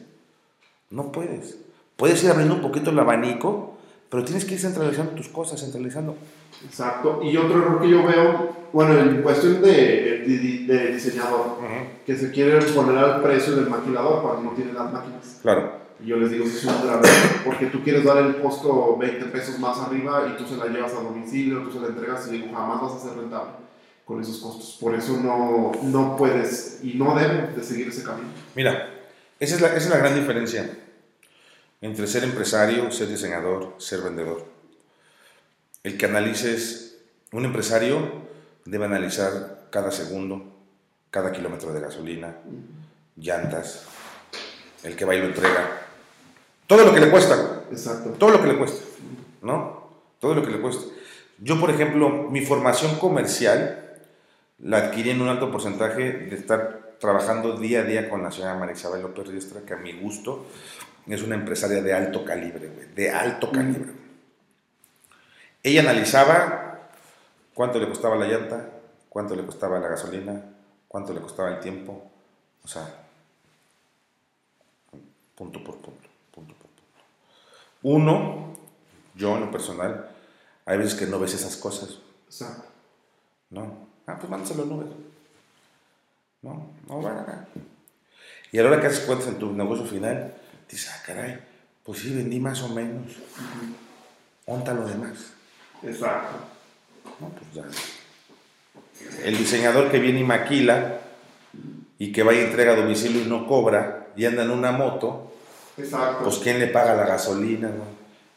No 0.91 1.11
puedes. 1.11 1.57
Puedes 1.95 2.23
ir 2.23 2.29
abriendo 2.29 2.53
un 2.53 2.61
poquito 2.61 2.91
el 2.91 2.99
abanico, 2.99 3.77
pero 4.09 4.23
tienes 4.23 4.45
que 4.45 4.53
ir 4.53 4.59
centralizando 4.59 5.13
tus 5.13 5.27
cosas, 5.29 5.59
centralizando. 5.59 6.15
Exacto. 6.63 7.21
Y 7.23 7.35
otro 7.35 7.57
error 7.57 7.81
que 7.81 7.89
yo 7.89 8.05
veo, 8.05 8.55
bueno, 8.71 8.95
en 8.99 9.23
cuestión 9.23 9.59
de, 9.63 10.23
de, 10.67 10.91
diseñador, 10.93 11.57
que 12.05 12.15
se 12.15 12.29
quiere 12.29 12.61
poner 12.61 12.97
al 12.99 13.23
precio 13.23 13.55
del 13.55 13.67
maquilador 13.67 14.21
cuando 14.21 14.43
no 14.43 14.51
tiene 14.51 14.73
las 14.73 14.93
máquinas. 14.93 15.39
Claro. 15.41 15.83
Y 15.99 16.07
yo 16.07 16.17
les 16.17 16.29
digo, 16.29 16.45
eso 16.45 16.57
es 16.57 16.65
un 16.65 16.87
grave, 16.87 17.09
porque 17.43 17.67
tú 17.67 17.81
quieres 17.81 18.03
dar 18.03 18.17
el 18.17 18.39
costo 18.39 18.97
20 18.97 19.25
pesos 19.25 19.57
más 19.57 19.79
arriba 19.79 20.27
y 20.29 20.37
tú 20.37 20.45
se 20.45 20.57
la 20.57 20.67
llevas 20.67 20.93
a 20.93 21.01
domicilio, 21.01 21.63
tú 21.63 21.71
se 21.71 21.79
la 21.79 21.87
entregas 21.87 22.31
y 22.31 22.47
jamás 22.53 22.81
vas 22.81 22.93
a 22.93 22.99
ser 22.99 23.17
rentable 23.17 23.64
con 24.05 24.21
esos 24.21 24.37
costos. 24.37 24.77
Por 24.79 24.95
eso 24.95 25.17
no, 25.17 25.71
no 25.81 26.15
puedes 26.15 26.79
y 26.83 26.93
no 26.93 27.15
debes 27.15 27.55
de 27.55 27.63
seguir 27.63 27.87
ese 27.89 28.03
camino. 28.03 28.29
Mira, 28.55 28.89
esa 29.39 29.55
es, 29.55 29.61
la, 29.61 29.67
esa 29.69 29.77
es 29.77 29.89
la 29.89 29.97
gran 29.97 30.15
diferencia 30.15 30.69
entre 31.81 32.07
ser 32.07 32.23
empresario, 32.23 32.91
ser 32.91 33.07
diseñador, 33.07 33.75
ser 33.77 34.01
vendedor. 34.01 34.45
El 35.83 35.97
que 35.97 36.05
analices, 36.05 36.97
un 37.31 37.45
empresario 37.45 38.23
debe 38.63 38.85
analizar 38.85 39.67
cada 39.69 39.91
segundo, 39.91 40.43
cada 41.11 41.31
kilómetro 41.31 41.73
de 41.73 41.81
gasolina, 41.81 42.37
llantas, 43.17 43.85
el 44.83 44.95
que 44.95 45.05
va 45.05 45.15
y 45.15 45.19
lo 45.19 45.25
entrega, 45.25 45.85
todo 46.67 46.85
lo 46.85 46.93
que 46.93 46.99
le 46.99 47.11
cuesta. 47.11 47.63
Exacto. 47.71 48.11
Todo 48.11 48.31
lo 48.31 48.41
que 48.41 48.47
le 48.47 48.57
cuesta, 48.57 48.83
¿no? 49.41 49.89
Todo 50.19 50.33
lo 50.33 50.43
que 50.43 50.51
le 50.51 50.61
cuesta. 50.61 50.85
Yo, 51.39 51.59
por 51.59 51.69
ejemplo, 51.69 52.09
mi 52.09 52.41
formación 52.41 52.97
comercial 52.97 53.84
la 54.59 54.77
adquirí 54.77 55.09
en 55.09 55.21
un 55.21 55.27
alto 55.27 55.51
porcentaje 55.51 56.11
de 56.11 56.35
estar 56.35 56.95
trabajando 56.99 57.57
día 57.57 57.81
a 57.81 57.83
día 57.83 58.09
con 58.09 58.23
la 58.23 58.31
señora 58.31 58.55
María 58.55 58.75
Isabel 58.75 59.01
López 59.01 59.27
Riestra, 59.27 59.61
que 59.61 59.73
a 59.73 59.77
mi 59.77 59.93
gusto 59.93 60.45
es 61.07 61.21
una 61.21 61.35
empresaria 61.35 61.81
de 61.81 61.93
alto 61.93 62.23
calibre, 62.23 62.69
de 62.95 63.11
alto 63.11 63.51
calibre. 63.51 63.93
Ella 65.61 65.81
analizaba 65.81 66.89
cuánto 67.53 67.79
le 67.79 67.87
costaba 67.87 68.15
la 68.15 68.27
llanta, 68.27 68.69
cuánto 69.09 69.35
le 69.35 69.45
costaba 69.45 69.79
la 69.79 69.87
gasolina, 69.87 70.41
cuánto 70.87 71.13
le 71.13 71.21
costaba 71.21 71.49
el 71.49 71.59
tiempo, 71.59 72.09
o 72.63 72.67
sea, 72.67 72.87
punto 75.35 75.63
por 75.63 75.77
punto, 75.77 76.09
punto 76.31 76.53
por 76.55 76.69
punto. 76.69 76.83
Uno, 77.83 78.53
yo 79.15 79.35
en 79.35 79.41
lo 79.41 79.51
personal, 79.51 80.09
hay 80.65 80.77
veces 80.77 80.95
que 80.95 81.05
no 81.05 81.19
ves 81.19 81.33
esas 81.33 81.57
cosas. 81.57 81.99
Exacto. 82.27 82.67
¿No? 83.49 83.84
Ah, 84.07 84.17
pues 84.19 84.29
mándaselo 84.29 84.63
a 84.63 84.65
nubes. 84.65 84.87
No, 86.41 86.69
no 86.87 87.01
van 87.01 87.17
acá. 87.17 87.47
Y 88.51 88.59
a 88.59 88.63
la 88.63 88.69
hora 88.69 88.81
que 88.81 88.87
haces 88.87 89.01
cuentas 89.01 89.27
en 89.27 89.39
tu 89.39 89.51
negocio 89.51 89.85
final, 89.85 90.33
dices, 90.69 90.91
ah, 90.93 91.01
caray, 91.05 91.39
pues 91.83 91.99
sí, 91.99 92.13
vendí 92.13 92.39
más 92.39 92.61
o 92.61 92.69
menos. 92.69 93.11
Onta 94.45 94.73
lo 94.73 94.87
demás. 94.87 95.33
Exacto. 95.83 96.37
No, 97.19 97.29
pues 97.29 97.53
ya. 97.53 97.63
El 99.23 99.37
diseñador 99.37 99.91
que 99.91 99.99
viene 99.99 100.19
y 100.19 100.23
maquila 100.23 100.99
y 101.97 102.11
que 102.11 102.23
va 102.23 102.33
y 102.33 102.39
entrega 102.39 102.73
a 102.73 102.75
domicilio 102.75 103.21
y 103.21 103.25
no 103.25 103.47
cobra 103.47 104.07
y 104.15 104.25
anda 104.25 104.43
en 104.43 104.51
una 104.51 104.71
moto, 104.71 105.33
Exacto. 105.77 106.23
pues 106.23 106.37
¿quién 106.37 106.59
le 106.59 106.67
paga 106.67 106.95
la 106.95 107.05
gasolina? 107.05 107.69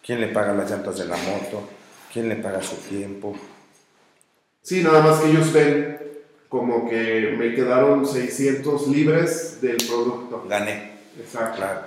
¿Quién 0.04 0.20
le 0.20 0.28
paga 0.28 0.54
las 0.54 0.70
llantas 0.70 0.98
de 0.98 1.04
la 1.04 1.16
moto? 1.16 1.68
¿Quién 2.12 2.28
le 2.28 2.36
paga 2.36 2.62
su 2.62 2.76
tiempo? 2.76 3.36
Sí, 4.68 4.82
nada 4.82 5.00
más 5.00 5.20
que 5.20 5.30
ellos 5.30 5.50
ven 5.50 5.98
como 6.50 6.90
que 6.90 7.34
me 7.38 7.54
quedaron 7.54 8.06
600 8.06 8.86
libres 8.88 9.62
del 9.62 9.78
producto. 9.78 10.44
Gané. 10.46 10.92
Exacto. 11.18 11.56
Claro. 11.56 11.80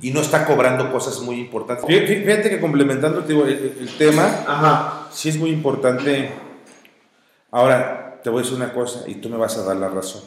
Y 0.00 0.10
no 0.12 0.22
está 0.22 0.46
cobrando 0.46 0.90
cosas 0.90 1.20
muy 1.20 1.38
importantes. 1.38 1.84
Fíjate 1.84 2.48
que 2.48 2.60
complementando 2.60 3.22
el, 3.44 3.90
tema, 3.98 4.24
Ajá. 4.24 5.08
sí 5.12 5.28
es 5.28 5.36
muy 5.36 5.50
importante. 5.50 6.30
Ahora, 7.50 8.20
te 8.24 8.30
voy 8.30 8.40
a 8.40 8.42
decir 8.42 8.56
una 8.56 8.72
cosa 8.72 9.04
y 9.06 9.16
tú 9.16 9.28
me 9.28 9.36
vas 9.36 9.58
a 9.58 9.64
dar 9.64 9.76
la 9.76 9.90
razón. 9.90 10.22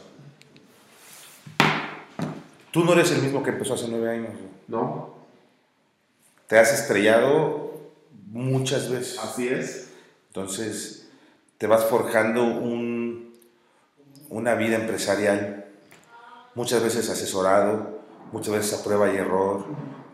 Tú 2.69 2.85
no 2.85 2.93
eres 2.93 3.11
el 3.11 3.23
mismo 3.23 3.41
que 3.41 3.49
empezó 3.49 3.73
hace 3.73 3.87
nueve 3.89 4.11
años. 4.11 4.33
No. 4.67 5.15
Te 6.45 6.59
has 6.59 6.71
estrellado 6.79 7.89
muchas 8.27 8.87
veces. 8.91 9.17
Así 9.17 9.47
es. 9.47 9.89
Entonces, 10.27 11.00
te 11.61 11.67
vas 11.67 11.85
forjando 11.85 12.43
un, 12.43 13.37
una 14.29 14.55
vida 14.55 14.77
empresarial, 14.77 15.67
muchas 16.55 16.81
veces 16.81 17.07
asesorado, 17.07 17.99
muchas 18.31 18.55
veces 18.55 18.79
a 18.79 18.83
prueba 18.83 19.13
y 19.13 19.17
error, 19.17 19.65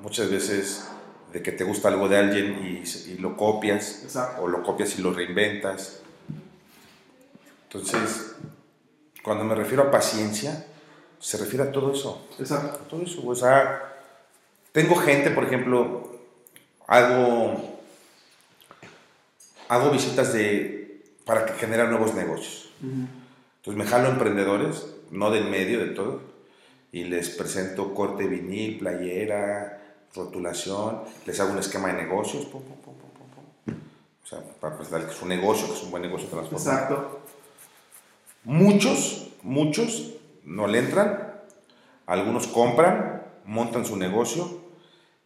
muchas 0.02 0.30
veces 0.30 0.90
de 1.32 1.42
que 1.42 1.54
te 1.54 1.64
gusta 1.64 1.88
algo 1.88 2.10
de 2.10 2.18
alguien 2.18 2.66
y, 2.66 3.12
y 3.12 3.18
lo 3.20 3.38
copias, 3.38 4.04
Exacto. 4.04 4.42
o 4.42 4.50
lo 4.50 4.62
copias 4.62 5.00
y 5.00 5.02
lo 5.02 5.14
reinventas. 5.14 6.02
Entonces, 7.64 8.36
cuando 9.24 9.46
me 9.46 9.56
refiero 9.56 9.84
a 9.84 9.90
paciencia, 9.90 10.68
se 11.18 11.38
refiere 11.38 11.64
a 11.64 11.72
todo 11.72 11.94
eso. 11.94 12.28
Exacto. 12.38 12.82
A 12.84 12.88
todo 12.90 13.04
eso. 13.04 13.26
O 13.26 13.34
sea, 13.34 14.04
tengo 14.74 14.96
gente, 14.96 15.32
por 15.32 15.46
ejemplo, 15.46 16.12
hago, 16.88 17.80
hago 19.70 19.92
visitas 19.92 20.34
de, 20.34 20.87
para 21.28 21.46
que 21.46 21.54
generar 21.54 21.90
nuevos 21.90 22.16
negocios. 22.16 22.72
Entonces 22.82 23.76
me 23.76 23.86
jalo 23.86 24.08
emprendedores, 24.08 24.88
no 25.12 25.30
del 25.30 25.50
medio, 25.50 25.80
de 25.80 25.88
todo, 25.88 26.22
y 26.92 27.04
les 27.04 27.30
presento 27.30 27.94
corte 27.94 28.26
vinil, 28.28 28.80
playera, 28.80 29.84
rotulación, 30.16 31.02
les 31.26 31.40
hago 31.40 31.52
un 31.52 31.60
esquema 31.60 31.90
de 31.90 32.02
negocios, 32.02 32.46
pum, 32.46 32.64
pum, 32.64 32.78
pum, 32.78 32.96
pum, 32.96 33.10
pum, 33.12 33.28
pum. 33.66 33.76
o 34.24 34.26
sea, 34.26 34.40
para 34.62 34.78
presentarles 34.78 35.10
que 35.10 35.16
es 35.16 35.22
un 35.22 35.28
negocio, 35.28 35.68
que 35.68 35.74
es 35.74 35.84
un 35.84 35.92
buen 35.92 36.02
negocio 36.02 36.30
transformado. 36.30 36.72
Exacto. 36.72 37.20
Muchos, 38.46 39.32
muchos 39.44 40.14
no 40.46 40.66
le 40.68 40.80
entran, 40.80 41.34
algunos 42.06 42.48
compran, 42.48 43.24
montan 43.44 43.86
su 43.86 43.98
negocio 43.98 44.62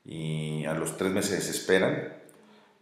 y 0.03 0.65
a 0.65 0.73
los 0.73 0.97
tres 0.97 1.11
meses 1.11 1.29
se 1.29 1.35
desesperan 1.35 2.10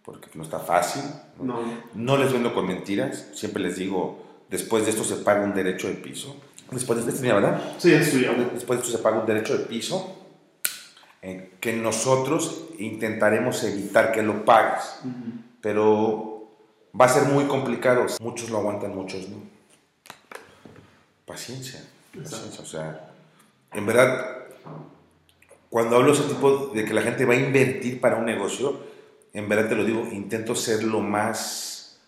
porque 0.09 0.29
no 0.33 0.43
está 0.43 0.59
fácil. 0.59 1.03
No. 1.39 1.59
No 1.93 2.17
les 2.17 2.33
vendo 2.33 2.53
con 2.53 2.67
mentiras, 2.67 3.27
siempre 3.33 3.61
les 3.61 3.77
digo, 3.77 4.25
después 4.49 4.85
de 4.85 4.91
esto 4.91 5.03
se 5.03 5.17
paga 5.17 5.43
un 5.43 5.53
derecho 5.53 5.87
de 5.87 5.95
piso. 5.95 6.35
Después 6.71 7.05
de 7.05 7.11
esto, 7.11 7.21
¿verdad? 7.23 7.61
Sí, 7.77 7.93
es. 7.93 8.13
Después 8.13 8.79
de 8.79 8.85
esto 8.85 8.97
se 8.97 9.03
paga 9.03 9.19
un 9.19 9.25
derecho 9.25 9.57
de 9.57 9.65
piso 9.65 10.15
eh, 11.21 11.53
que 11.59 11.73
nosotros 11.73 12.65
intentaremos 12.77 13.63
evitar 13.63 14.11
que 14.11 14.21
lo 14.21 14.45
pagues. 14.45 14.99
Pero 15.61 16.49
va 16.99 17.05
a 17.05 17.09
ser 17.09 17.23
muy 17.23 17.45
complicado. 17.45 18.05
Muchos 18.21 18.49
lo 18.49 18.59
aguantan, 18.59 18.95
muchos 18.95 19.29
no. 19.29 19.37
Paciencia. 21.25 21.83
paciencia. 22.15 22.61
O 22.61 22.65
sea, 22.65 23.11
en 23.73 23.85
verdad, 23.85 24.37
cuando 25.69 25.97
hablo 25.97 26.13
ese 26.13 26.23
tipo 26.23 26.67
de 26.67 26.85
que 26.85 26.93
la 26.93 27.01
gente 27.01 27.25
va 27.25 27.33
a 27.33 27.37
invertir 27.37 28.01
para 28.01 28.15
un 28.17 28.25
negocio, 28.25 28.88
en 29.33 29.49
verdad 29.49 29.69
te 29.69 29.75
lo 29.75 29.85
digo, 29.85 30.07
intento 30.11 30.55
ser 30.55 30.83
lo 30.83 31.01
más 31.01 31.99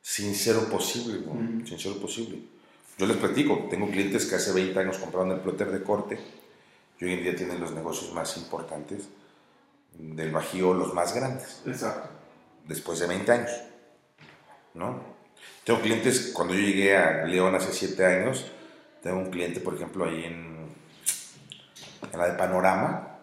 sincero 0.00 0.68
posible, 0.68 1.20
¿no? 1.26 1.34
Mm. 1.34 1.66
sincero 1.66 1.96
posible. 2.00 2.38
Yo 2.96 3.06
les 3.06 3.16
platico, 3.16 3.66
tengo 3.70 3.88
clientes 3.90 4.26
que 4.26 4.36
hace 4.36 4.52
20 4.52 4.78
años 4.78 4.98
compraron 4.98 5.30
el 5.32 5.40
plotter 5.40 5.70
de 5.70 5.82
corte 5.82 6.18
y 6.98 7.04
hoy 7.04 7.12
en 7.12 7.22
día 7.22 7.36
tienen 7.36 7.60
los 7.60 7.72
negocios 7.72 8.12
más 8.12 8.36
importantes 8.36 9.08
del 9.92 10.30
Bajío, 10.30 10.74
los 10.74 10.94
más 10.94 11.14
grandes, 11.14 11.62
Exacto. 11.66 12.08
después 12.66 12.98
de 12.98 13.06
20 13.06 13.32
años, 13.32 13.50
¿no? 14.74 15.00
Tengo 15.64 15.80
clientes, 15.80 16.32
cuando 16.34 16.54
yo 16.54 16.60
llegué 16.60 16.96
a 16.96 17.24
León 17.24 17.54
hace 17.54 17.72
7 17.72 18.04
años, 18.04 18.46
tengo 19.02 19.18
un 19.18 19.30
cliente, 19.30 19.60
por 19.60 19.74
ejemplo, 19.74 20.04
ahí 20.04 20.24
en, 20.24 20.68
en 22.12 22.18
la 22.18 22.28
de 22.30 22.38
Panorama, 22.38 23.18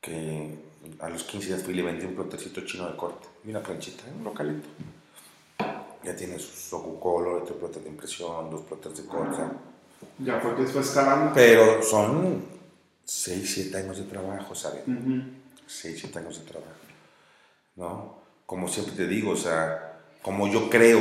que 0.00 0.69
a 1.00 1.08
los 1.08 1.24
15 1.24 1.46
días 1.48 1.62
fui 1.62 1.74
y 1.74 1.76
le 1.76 1.82
vendí 1.82 2.06
un 2.06 2.14
plotecito 2.14 2.62
chino 2.62 2.88
de 2.88 2.96
corte 2.96 3.28
y 3.44 3.50
una 3.50 3.62
planchita, 3.62 4.04
un 4.16 4.24
localito. 4.24 4.68
Ya 6.02 6.16
tiene 6.16 6.38
sus 6.38 6.54
Socucolor, 6.54 7.42
otro 7.42 7.56
plotter 7.56 7.82
de 7.82 7.90
impresión, 7.90 8.50
dos 8.50 8.62
plotters 8.62 8.96
de 8.96 9.04
corte. 9.04 9.42
Ya 10.18 10.40
fue 10.40 10.56
que 10.56 10.64
fue 10.64 10.80
escalando. 10.80 11.32
pero 11.34 11.82
son 11.82 12.42
6, 13.04 13.54
7 13.54 13.76
años 13.76 13.98
de 13.98 14.04
trabajo, 14.04 14.54
¿sabes? 14.54 14.82
Ujú. 14.86 15.22
6, 15.66 15.98
7 16.00 16.18
años 16.18 16.38
de 16.38 16.44
trabajo. 16.46 16.72
¿No? 17.76 18.18
Como 18.46 18.66
siempre 18.68 18.94
te 18.94 19.06
digo, 19.06 19.32
o 19.32 19.36
sea, 19.36 20.00
como 20.22 20.48
yo 20.48 20.70
creo, 20.70 21.00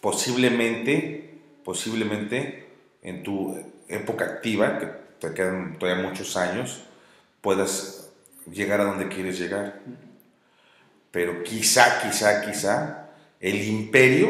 posiblemente, 0.00 1.40
posiblemente 1.64 2.68
en 3.02 3.22
tu 3.22 3.58
época 3.88 4.24
activa, 4.24 4.78
que 4.78 4.86
te 5.20 5.34
quedan 5.34 5.78
todavía 5.78 6.08
muchos 6.08 6.36
años, 6.36 6.82
puedas 7.40 7.95
llegar 8.52 8.80
a 8.80 8.84
donde 8.84 9.08
quieres 9.08 9.38
llegar. 9.38 9.80
Pero 11.10 11.42
quizá, 11.42 12.02
quizá, 12.02 12.42
quizá, 12.42 13.08
el 13.40 13.62
imperio 13.66 14.28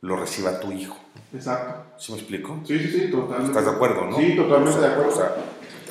lo 0.00 0.16
reciba 0.16 0.60
tu 0.60 0.72
hijo. 0.72 0.98
Exacto. 1.34 1.98
¿Sí 1.98 2.12
me 2.12 2.18
explico? 2.18 2.60
Sí, 2.66 2.78
sí, 2.78 2.90
sí, 2.90 3.10
totalmente. 3.10 3.48
¿Estás 3.48 3.64
de 3.64 3.70
acuerdo, 3.70 4.06
no? 4.06 4.16
Sí, 4.16 4.34
totalmente 4.34 4.70
O 4.70 4.80
sea, 4.80 4.88
de 4.88 4.94
acuerdo. 4.94 5.12
O 5.12 5.16
sea, 5.16 5.34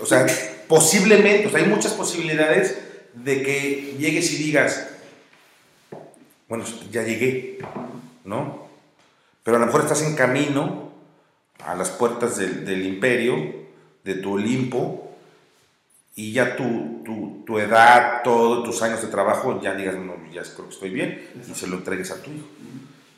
o 0.02 0.06
sea, 0.06 0.26
posiblemente, 0.68 1.48
o 1.48 1.50
sea, 1.50 1.60
hay 1.60 1.68
muchas 1.68 1.94
posibilidades 1.94 2.80
de 3.14 3.44
que 3.44 3.96
llegues 4.00 4.32
y 4.34 4.44
digas, 4.44 4.88
bueno, 6.48 6.64
ya 6.92 7.04
llegué, 7.04 7.60
¿no? 8.24 8.68
Pero 9.44 9.58
a 9.58 9.60
lo 9.60 9.66
mejor 9.66 9.82
estás 9.82 10.02
en 10.04 10.16
camino 10.16 10.92
a 11.64 11.76
las 11.76 11.90
puertas 11.90 12.38
del, 12.38 12.66
del 12.66 12.86
imperio, 12.86 13.36
de 14.04 14.16
tu 14.16 14.34
Olimpo, 14.34 15.09
y 16.20 16.34
ya 16.34 16.57
tu, 16.57 17.01
tu, 17.05 17.43
tu 17.45 17.59
edad, 17.59 18.24
todos 18.26 18.65
tus 18.65 18.82
años 18.82 19.01
de 19.01 19.07
trabajo, 19.07 19.61
ya 19.61 19.74
digas, 19.74 19.95
no, 19.95 20.15
ya 20.34 20.43
creo 20.43 20.67
que 20.67 20.74
estoy 20.74 20.89
bien, 20.89 21.30
y 21.49 21.55
se 21.55 21.65
lo 21.65 21.78
entregues 21.78 22.11
a 22.11 22.22
tu 22.22 22.30
hijo. 22.30 22.45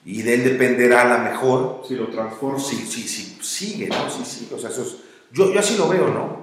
Y 0.05 0.21
de 0.21 0.35
él 0.35 0.43
dependerá 0.43 1.01
a 1.01 1.17
lo 1.17 1.23
mejor 1.23 1.81
Si 1.87 1.95
lo 1.95 2.09
transformo. 2.09 2.59
sí, 2.59 2.75
sí, 2.75 3.01
sí, 3.07 3.39
sigue, 3.41 3.87
¿no? 3.87 4.07
Sí, 4.07 4.21
sí, 4.23 4.49
o 4.53 4.59
sea, 4.59 4.69
eso 4.69 4.83
es, 4.83 4.97
yo, 5.31 5.51
yo 5.51 5.59
así 5.59 5.77
lo 5.77 5.87
veo, 5.89 6.09
¿no? 6.09 6.41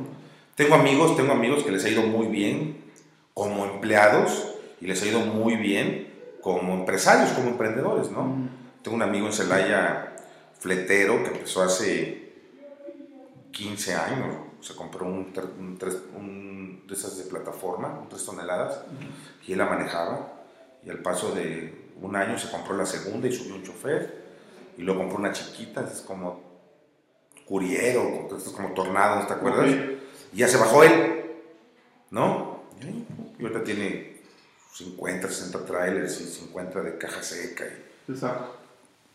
Tengo 0.56 0.74
amigos, 0.74 1.16
tengo 1.16 1.30
amigos 1.32 1.62
que 1.62 1.70
les 1.70 1.84
ha 1.84 1.90
ido 1.90 2.02
muy 2.02 2.26
bien 2.26 2.78
como 3.34 3.64
empleados 3.64 4.48
y 4.80 4.86
les 4.88 5.00
ha 5.04 5.06
ido 5.06 5.20
muy 5.20 5.54
bien 5.54 6.12
como 6.42 6.74
empresarios, 6.74 7.30
como 7.30 7.50
emprendedores, 7.50 8.10
¿no? 8.10 8.22
Ujú. 8.22 8.48
Tengo 8.82 8.96
un 8.96 9.02
amigo 9.02 9.26
en 9.28 9.32
Celaya, 9.32 10.16
fletero, 10.58 11.22
que 11.22 11.30
empezó 11.30 11.62
hace 11.62 12.32
15 13.52 13.94
años, 13.94 14.47
se 14.60 14.74
compró 14.74 15.06
un, 15.06 15.32
un, 15.58 15.76
tres- 15.78 16.02
un 16.16 16.84
de 16.86 16.94
esas 16.94 17.16
de 17.18 17.24
plataforma, 17.24 17.98
un 18.00 18.08
3 18.08 18.24
toneladas, 18.24 18.80
y 19.46 19.52
él 19.52 19.58
la 19.58 19.66
manejaba, 19.66 20.32
y 20.84 20.90
al 20.90 20.98
paso 21.00 21.32
de 21.34 21.88
un 22.00 22.14
año 22.16 22.38
se 22.38 22.50
compró 22.50 22.76
la 22.76 22.86
segunda 22.86 23.28
y 23.28 23.32
subió 23.32 23.54
un 23.54 23.62
chofer, 23.62 24.24
y 24.76 24.82
luego 24.82 25.00
compró 25.00 25.18
una 25.18 25.32
chiquita, 25.32 25.88
es 25.92 26.00
como 26.00 26.40
curiero, 27.46 28.28
es 28.36 28.44
como 28.50 28.72
tornado, 28.72 29.26
¿te 29.26 29.32
acuerdas? 29.32 29.70
Y 30.32 30.36
ya 30.38 30.48
se 30.48 30.56
bajó 30.58 30.84
él, 30.84 31.24
¿no? 32.10 32.64
Y 33.38 33.42
ahorita 33.42 33.64
tiene 33.64 34.20
50, 34.74 35.28
60 35.28 35.64
trailers 35.64 36.20
y 36.20 36.24
50 36.24 36.80
de 36.82 36.98
caja 36.98 37.22
seca, 37.22 37.64
y 38.06 38.12
Exacto. 38.12 38.56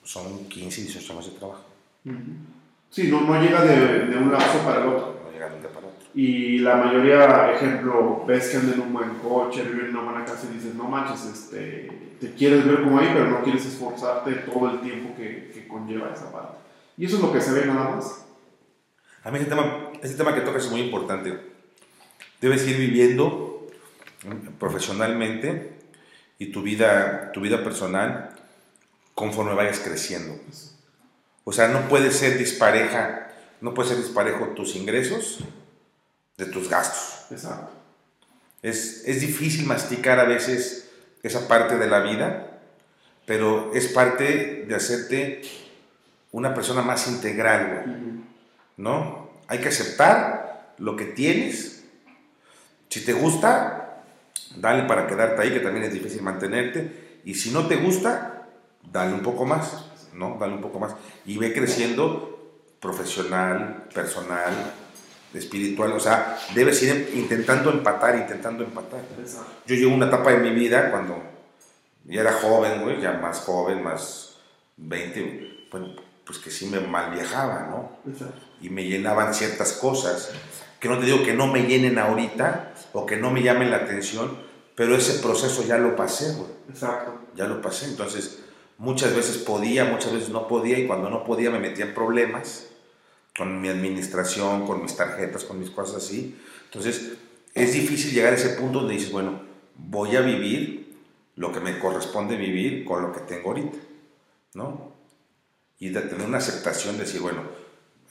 son 0.03 0.45
15, 0.49 0.81
18 0.81 1.13
años 1.13 1.33
de 1.33 1.39
trabajo. 1.39 1.63
Sí, 2.89 3.07
no, 3.09 3.21
no 3.21 3.41
llega 3.41 3.63
de, 3.63 4.05
de 4.07 4.17
un 4.17 4.31
lapso 4.31 4.59
para 4.59 4.81
el 4.83 4.89
otro. 4.89 5.22
Un 5.47 5.61
día 5.61 5.69
para 5.69 5.87
otro. 5.87 6.07
Y 6.13 6.59
la 6.59 6.75
mayoría, 6.75 7.51
ejemplo, 7.51 8.23
ves 8.25 8.49
que 8.49 8.57
andan 8.57 8.75
en 8.75 8.81
un 8.81 8.93
buen 8.93 9.09
coche, 9.15 9.63
viven 9.63 9.87
en 9.87 9.95
una 9.95 10.11
buena 10.11 10.25
casa 10.25 10.47
y 10.49 10.55
dices, 10.55 10.75
no 10.75 10.85
manches, 10.85 11.25
este, 11.25 12.15
te 12.19 12.33
quieres 12.33 12.65
ver 12.65 12.83
como 12.83 12.99
ahí, 12.99 13.09
pero 13.13 13.29
no 13.29 13.43
quieres 13.43 13.65
esforzarte 13.65 14.31
todo 14.33 14.69
el 14.69 14.81
tiempo 14.81 15.15
que, 15.15 15.51
que 15.53 15.67
conlleva 15.67 16.11
esa 16.13 16.31
parte. 16.31 16.57
Y 16.97 17.05
eso 17.05 17.17
es 17.17 17.21
lo 17.21 17.33
que 17.33 17.41
se 17.41 17.51
ve 17.51 17.65
nada 17.65 17.95
más. 17.95 18.25
A 19.23 19.31
mí 19.31 19.39
ese 19.39 19.47
tema, 19.47 19.89
ese 20.01 20.15
tema 20.15 20.35
que 20.35 20.41
tocas 20.41 20.65
es 20.65 20.71
muy 20.71 20.81
importante. 20.81 21.39
Debes 22.41 22.67
ir 22.67 22.77
viviendo 22.77 23.67
profesionalmente 24.59 25.73
y 26.37 26.51
tu 26.51 26.61
vida, 26.61 27.31
tu 27.31 27.41
vida 27.41 27.63
personal 27.63 28.29
conforme 29.13 29.53
vayas 29.53 29.79
creciendo. 29.79 30.35
O 31.45 31.51
sea, 31.51 31.67
no 31.67 31.87
puede 31.87 32.11
ser 32.11 32.37
dispareja, 32.37 33.29
no 33.63 33.73
puede 33.73 33.89
ser 33.89 33.97
disparejo 33.97 34.47
tus 34.49 34.75
ingresos 34.75 35.39
de 36.37 36.45
tus 36.47 36.69
gastos. 36.69 37.31
Exacto. 37.31 37.71
Es, 38.61 39.03
es 39.05 39.21
difícil 39.21 39.65
masticar 39.65 40.19
a 40.19 40.25
veces 40.25 40.91
esa 41.23 41.47
parte 41.47 41.77
de 41.77 41.87
la 41.87 42.01
vida, 42.01 42.59
pero 43.25 43.73
es 43.73 43.87
parte 43.87 44.65
de 44.67 44.75
hacerte 44.75 45.43
una 46.31 46.53
persona 46.53 46.81
más 46.81 47.07
integral, 47.07 47.85
güey. 47.85 47.95
¿no? 48.75 49.29
Hay 49.47 49.59
que 49.59 49.69
aceptar 49.69 50.73
lo 50.77 50.97
que 50.97 51.05
tienes. 51.05 51.85
Si 52.89 53.05
te 53.05 53.13
gusta, 53.13 54.03
dale 54.57 54.83
para 54.83 55.07
quedarte 55.07 55.41
ahí, 55.41 55.53
que 55.53 55.61
también 55.61 55.85
es 55.85 55.93
difícil 55.93 56.21
mantenerte. 56.21 57.21
Y 57.23 57.35
si 57.35 57.51
no 57.51 57.65
te 57.67 57.77
gusta, 57.77 58.45
dale 58.91 59.13
un 59.13 59.21
poco 59.21 59.45
más, 59.45 59.85
¿no? 60.13 60.35
Dale 60.37 60.53
un 60.53 60.61
poco 60.61 60.79
más. 60.79 60.95
Y 61.25 61.37
ve 61.37 61.53
creciendo 61.53 62.32
profesional, 62.83 63.85
personal, 63.93 64.51
espiritual, 65.33 65.93
o 65.93 65.99
sea, 66.01 66.37
debes 66.53 66.83
ir 66.83 67.13
intentando 67.15 67.71
empatar, 67.71 68.17
intentando 68.17 68.65
empatar. 68.65 68.99
Yo 69.65 69.75
llevo 69.75 69.95
una 69.95 70.07
etapa 70.07 70.31
de 70.31 70.39
mi 70.39 70.51
vida 70.51 70.91
cuando 70.91 71.23
ya 72.03 72.21
era 72.21 72.33
joven, 72.33 72.81
güey, 72.81 73.01
ya 73.01 73.13
más 73.13 73.39
joven, 73.39 73.81
más 73.81 74.35
20, 74.75 75.67
bueno, 75.71 75.95
pues 76.25 76.39
que 76.39 76.51
sí 76.51 76.65
me 76.65 76.81
mal 76.81 77.11
viajaba, 77.11 77.67
¿no? 77.69 78.13
Y 78.61 78.69
me 78.69 78.83
llenaban 78.83 79.33
ciertas 79.33 79.71
cosas, 79.73 80.31
que 80.81 80.89
no 80.89 80.99
te 80.99 81.05
digo 81.05 81.23
que 81.23 81.33
no 81.33 81.47
me 81.47 81.63
llenen 81.63 81.97
ahorita 81.97 82.73
o 82.91 83.05
que 83.05 83.15
no 83.15 83.31
me 83.31 83.41
llamen 83.41 83.71
la 83.71 83.77
atención, 83.77 84.37
pero 84.75 84.97
ese 84.97 85.19
proceso 85.23 85.63
ya 85.63 85.77
lo 85.77 85.95
pasé, 85.95 86.33
güey. 86.33 86.49
Exacto. 86.69 87.17
Ya 87.33 87.45
lo 87.45 87.61
pasé, 87.61 87.85
entonces 87.85 88.39
muchas 88.77 89.15
veces 89.15 89.37
podía, 89.37 89.85
muchas 89.85 90.11
veces 90.11 90.29
no 90.29 90.49
podía 90.49 90.77
y 90.77 90.85
cuando 90.85 91.09
no 91.09 91.23
podía 91.23 91.49
me 91.49 91.59
metía 91.59 91.85
en 91.85 91.93
problemas 91.93 92.67
con 93.37 93.61
mi 93.61 93.69
administración, 93.69 94.65
con 94.65 94.81
mis 94.81 94.95
tarjetas, 94.95 95.43
con 95.43 95.59
mis 95.59 95.69
cosas 95.69 96.03
así. 96.03 96.37
Entonces 96.65 97.13
es 97.53 97.73
difícil 97.73 98.13
llegar 98.13 98.33
a 98.33 98.35
ese 98.35 98.49
punto 98.49 98.79
donde 98.79 98.95
dices, 98.95 99.11
bueno, 99.11 99.41
voy 99.75 100.15
a 100.15 100.21
vivir 100.21 100.95
lo 101.35 101.51
que 101.51 101.59
me 101.59 101.79
corresponde 101.79 102.35
vivir 102.35 102.85
con 102.85 103.01
lo 103.01 103.11
que 103.11 103.21
tengo 103.21 103.49
ahorita, 103.49 103.77
¿no? 104.53 104.93
Y 105.79 105.89
de 105.89 106.01
tener 106.01 106.27
una 106.27 106.37
aceptación, 106.37 106.97
de 106.97 107.03
decir, 107.03 107.21
bueno, 107.21 107.41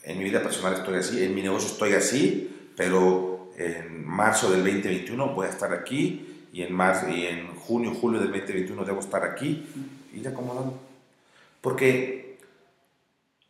en 0.03 0.17
mi 0.17 0.25
vida 0.25 0.43
personal 0.43 0.73
estoy 0.73 0.95
así, 0.95 1.23
en 1.23 1.33
mi 1.33 1.41
negocio 1.41 1.69
estoy 1.69 1.93
así, 1.93 2.71
pero 2.75 3.51
en 3.57 4.05
marzo 4.05 4.51
del 4.51 4.63
2021 4.63 5.33
voy 5.33 5.47
a 5.47 5.49
estar 5.49 5.73
aquí 5.73 6.47
y 6.51 6.61
en, 6.61 6.73
marzo, 6.73 7.09
y 7.09 7.25
en 7.25 7.55
junio, 7.55 7.93
julio 7.93 8.19
del 8.19 8.31
2021 8.31 8.83
debo 8.83 8.99
estar 8.99 9.23
aquí, 9.23 9.65
ir 10.13 10.27
acomodando. 10.27 10.79
Porque 11.61 12.32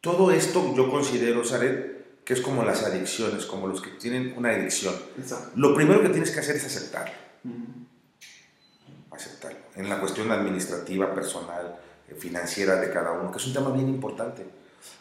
todo 0.03 0.31
esto 0.31 0.75
yo 0.75 0.91
considero, 0.91 1.45
Saret, 1.45 2.25
que 2.25 2.33
es 2.33 2.41
como 2.41 2.65
las 2.65 2.83
adicciones, 2.83 3.45
como 3.45 3.67
los 3.67 3.81
que 3.81 3.91
tienen 3.91 4.33
una 4.37 4.49
adicción. 4.49 4.93
Exacto. 5.17 5.51
Lo 5.55 5.73
primero 5.73 6.01
que 6.01 6.09
tienes 6.09 6.29
que 6.29 6.41
hacer 6.41 6.57
es 6.57 6.65
aceptarlo, 6.65 7.13
aceptarlo. 9.11 9.59
En 9.77 9.87
la 9.87 10.01
cuestión 10.01 10.29
administrativa, 10.29 11.15
personal, 11.15 11.79
eh, 12.09 12.15
financiera 12.15 12.81
de 12.81 12.91
cada 12.91 13.13
uno, 13.13 13.31
que 13.31 13.37
es 13.37 13.47
un 13.47 13.53
tema 13.53 13.71
bien 13.71 13.87
importante. 13.87 14.45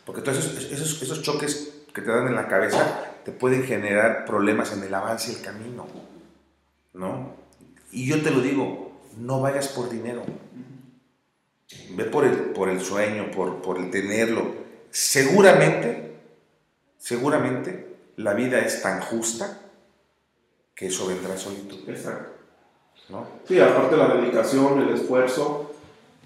Porque 0.07 0.23
todos 0.23 0.39
esos, 0.39 0.71
esos, 0.71 1.03
esos 1.03 1.21
choques 1.21 1.83
que 1.93 2.01
te 2.01 2.09
dan 2.09 2.29
en 2.29 2.37
la 2.37 2.47
cabeza 2.47 3.05
te 3.25 3.33
pueden 3.33 3.65
generar 3.65 4.25
problemas 4.25 4.73
en 4.73 4.85
el 4.85 4.95
avance 4.95 5.33
del 5.33 5.43
camino, 5.43 5.85
¿no? 6.93 7.35
Y 7.91 8.07
yo 8.07 8.23
te 8.23 8.31
lo 8.31 8.41
digo, 8.41 9.03
no 9.19 9.41
vayas 9.41 9.67
por 9.67 9.91
dinero. 9.91 10.23
Ve 11.91 12.05
por 12.05 12.25
el, 12.25 12.37
por 12.53 12.69
el 12.69 12.81
sueño, 12.81 13.33
por, 13.33 13.63
por 13.63 13.79
el 13.79 13.91
tenerlo. 13.91 14.62
Seguramente, 14.93 16.19
seguramente 16.99 17.97
la 18.17 18.35
vida 18.35 18.59
es 18.59 18.83
tan 18.83 19.01
justa 19.01 19.59
que 20.75 20.89
eso 20.89 21.07
vendrá 21.07 21.35
solito, 21.39 21.77
Exacto. 21.91 22.29
¿no? 23.09 23.27
Sí, 23.49 23.59
aparte 23.59 23.97
la 23.97 24.17
dedicación, 24.17 24.83
el 24.83 24.95
esfuerzo 24.95 25.75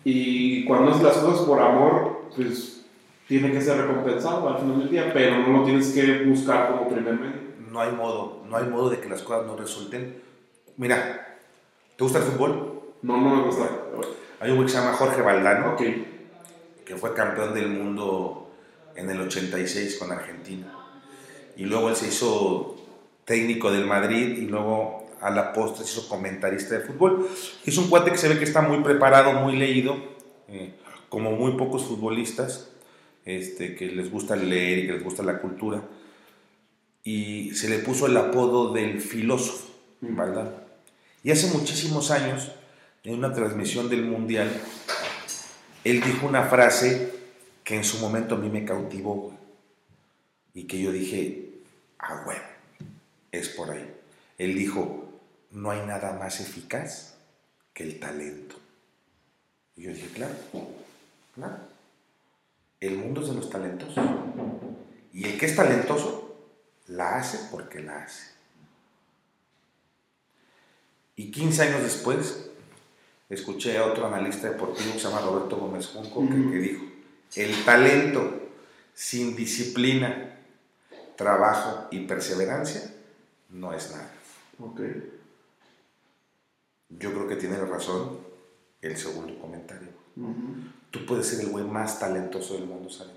y 0.03 0.65
cuando 0.65 0.91
haces 0.91 1.05
las 1.05 1.19
cosas 1.19 1.47
por 1.47 1.61
amor, 1.61 2.23
pues 2.35 2.85
tiene 3.29 3.53
que 3.53 3.61
ser 3.61 3.77
recompensado 3.77 4.49
al 4.49 4.59
final 4.59 4.81
del 4.81 4.91
día, 4.91 5.13
pero 5.15 5.39
no 5.39 5.59
lo 5.59 5.65
tienes 5.65 5.93
que 5.93 6.25
buscar 6.25 6.73
como 6.73 6.89
primer 6.89 7.15
medio. 7.15 7.41
No 7.71 7.81
hay 7.81 7.93
modo, 7.93 8.43
no 8.49 8.57
hay 8.57 8.65
modo 8.65 8.91
de 8.91 8.99
que 8.99 9.09
las 9.09 9.23
cosas 9.23 9.47
no 9.47 9.57
resulten. 9.57 10.21
Mira, 10.77 11.39
¿te 11.97 12.03
gusta 12.03 12.19
el 12.19 12.25
fútbol? 12.25 12.83
No, 13.03 13.17
no 13.17 13.37
me 13.37 13.43
gusta. 13.45 13.71
Hay 14.41 14.51
un 14.51 14.57
güey 14.57 14.67
que 14.67 14.73
se 14.73 14.79
llama 14.81 14.95
Jorge 14.95 15.23
Valdano, 15.23 15.77
que 15.77 16.97
fue 16.97 17.15
campeón 17.15 17.55
del 17.55 17.69
mundo 17.69 18.46
en 18.97 19.11
el 19.11 19.21
86 19.21 19.97
con 19.97 20.13
Argentina. 20.13 20.73
Y 21.57 21.65
luego 21.65 21.89
él 21.89 21.97
se 21.97 22.09
hizo 22.09 22.77
técnico 23.25 23.71
del 23.71 23.87
Madrid 23.87 24.39
y 24.39 24.43
luego 24.43 25.11
a 25.21 25.31
la 25.31 25.53
postre 25.53 25.85
se 25.85 25.93
hizo 25.93 26.09
comentarista 26.09 26.79
de 26.79 26.85
fútbol. 26.85 27.29
Es 27.65 27.77
un 27.79 27.89
cuate 27.89 28.11
que 28.11 28.19
se 28.19 28.29
ve 28.29 28.39
que 28.39 28.45
está 28.45 28.63
muy 28.63 28.83
preparado, 28.83 29.33
muy 29.33 29.57
leído, 29.57 29.97
eh, 30.49 30.75
como 31.09 31.33
muy 31.33 31.53
pocos 31.53 31.85
futbolistas, 31.85 32.71
este, 33.25 33.75
que 33.75 33.87
les 33.87 34.11
gusta 34.11 34.37
leer 34.37 34.79
y 34.79 34.87
que 34.87 34.93
les 34.95 35.05
gusta 35.05 35.23
la 35.23 35.39
cultura. 35.39 35.83
Y 37.03 37.53
se 37.55 37.69
le 37.69 37.79
puso 37.79 38.07
el 38.07 38.17
apodo 38.17 38.73
del 38.73 39.01
filósofo, 39.01 39.77
Mm. 40.01 40.17
¿verdad? 40.17 40.53
Y 41.23 41.31
hace 41.31 41.49
muchísimos 41.49 42.11
años, 42.11 42.53
en 43.05 43.15
una 43.15 43.33
transmisión 43.33 43.89
del 43.89 44.05
Mundial, 44.05 44.51
él 45.85 46.01
dijo 46.01 46.27
una 46.27 46.45
frase 46.45 47.13
que 47.67 47.75
en 47.75 47.85
su 47.85 47.99
momento 47.99 48.37
a 48.37 48.39
mí 48.39 48.49
me 48.49 48.65
cautivó. 48.65 49.37
Y 50.55 50.69
que 50.69 50.81
yo 50.81 50.93
dije, 50.93 51.63
ah, 51.99 52.23
bueno, 52.25 52.45
es 53.33 53.49
por 53.49 53.73
ahí. 53.73 53.93
Él 54.39 54.55
dijo, 54.55 55.05
no 55.51 55.73
hay 55.73 55.85
nada 55.85 56.17
más 56.17 56.41
eficaz 56.41 57.17
que 57.75 57.83
el 57.83 57.99
talento. 57.99 58.55
Y 59.75 59.83
yo 59.83 59.91
dije, 59.91 60.07
claro, 60.15 60.35
claro. 61.35 61.59
El 62.79 62.99
mundo 62.99 63.23
es 63.23 63.31
de 63.31 63.35
los 63.35 63.51
talentosos. 63.51 63.99
Y 65.13 65.25
el 65.25 65.37
que 65.37 65.47
es 65.47 65.57
talentoso, 65.57 66.37
la 66.87 67.17
hace 67.17 67.49
porque 67.51 67.81
la 67.81 68.05
hace. 68.05 68.31
Y 71.17 71.33
15 71.33 71.63
años 71.63 71.83
después, 71.83 72.49
escuché 73.29 73.77
a 73.77 73.87
otro 73.87 74.07
analista 74.07 74.51
deportivo 74.51 74.93
que 74.93 75.01
se 75.01 75.09
llama 75.09 75.23
Roberto 75.23 75.57
Gómez 75.57 75.89
Junco, 75.89 76.29
que 76.29 76.59
dijo, 76.59 76.86
el 77.35 77.65
talento 77.65 78.51
sin 78.95 79.37
disciplina, 79.37 80.39
trabajo 81.17 81.89
y 81.91 82.07
perseverancia 82.07 82.83
no 83.51 83.73
es 83.73 83.91
nada. 83.91 84.11
Ok. 84.59 84.81
Yo 86.91 87.13
creo 87.13 87.29
que 87.29 87.37
tiene 87.37 87.59
razón 87.59 88.19
el 88.81 88.97
segundo 88.97 89.39
comentario. 89.39 89.89
Ujú. 90.17 90.55
Tú 90.91 91.05
puedes 91.05 91.27
ser 91.27 91.41
el 91.41 91.49
güey 91.51 91.65
más 91.65 91.99
talentoso 91.99 92.55
del 92.55 92.65
mundo, 92.67 92.89
¿sabes? 92.89 93.15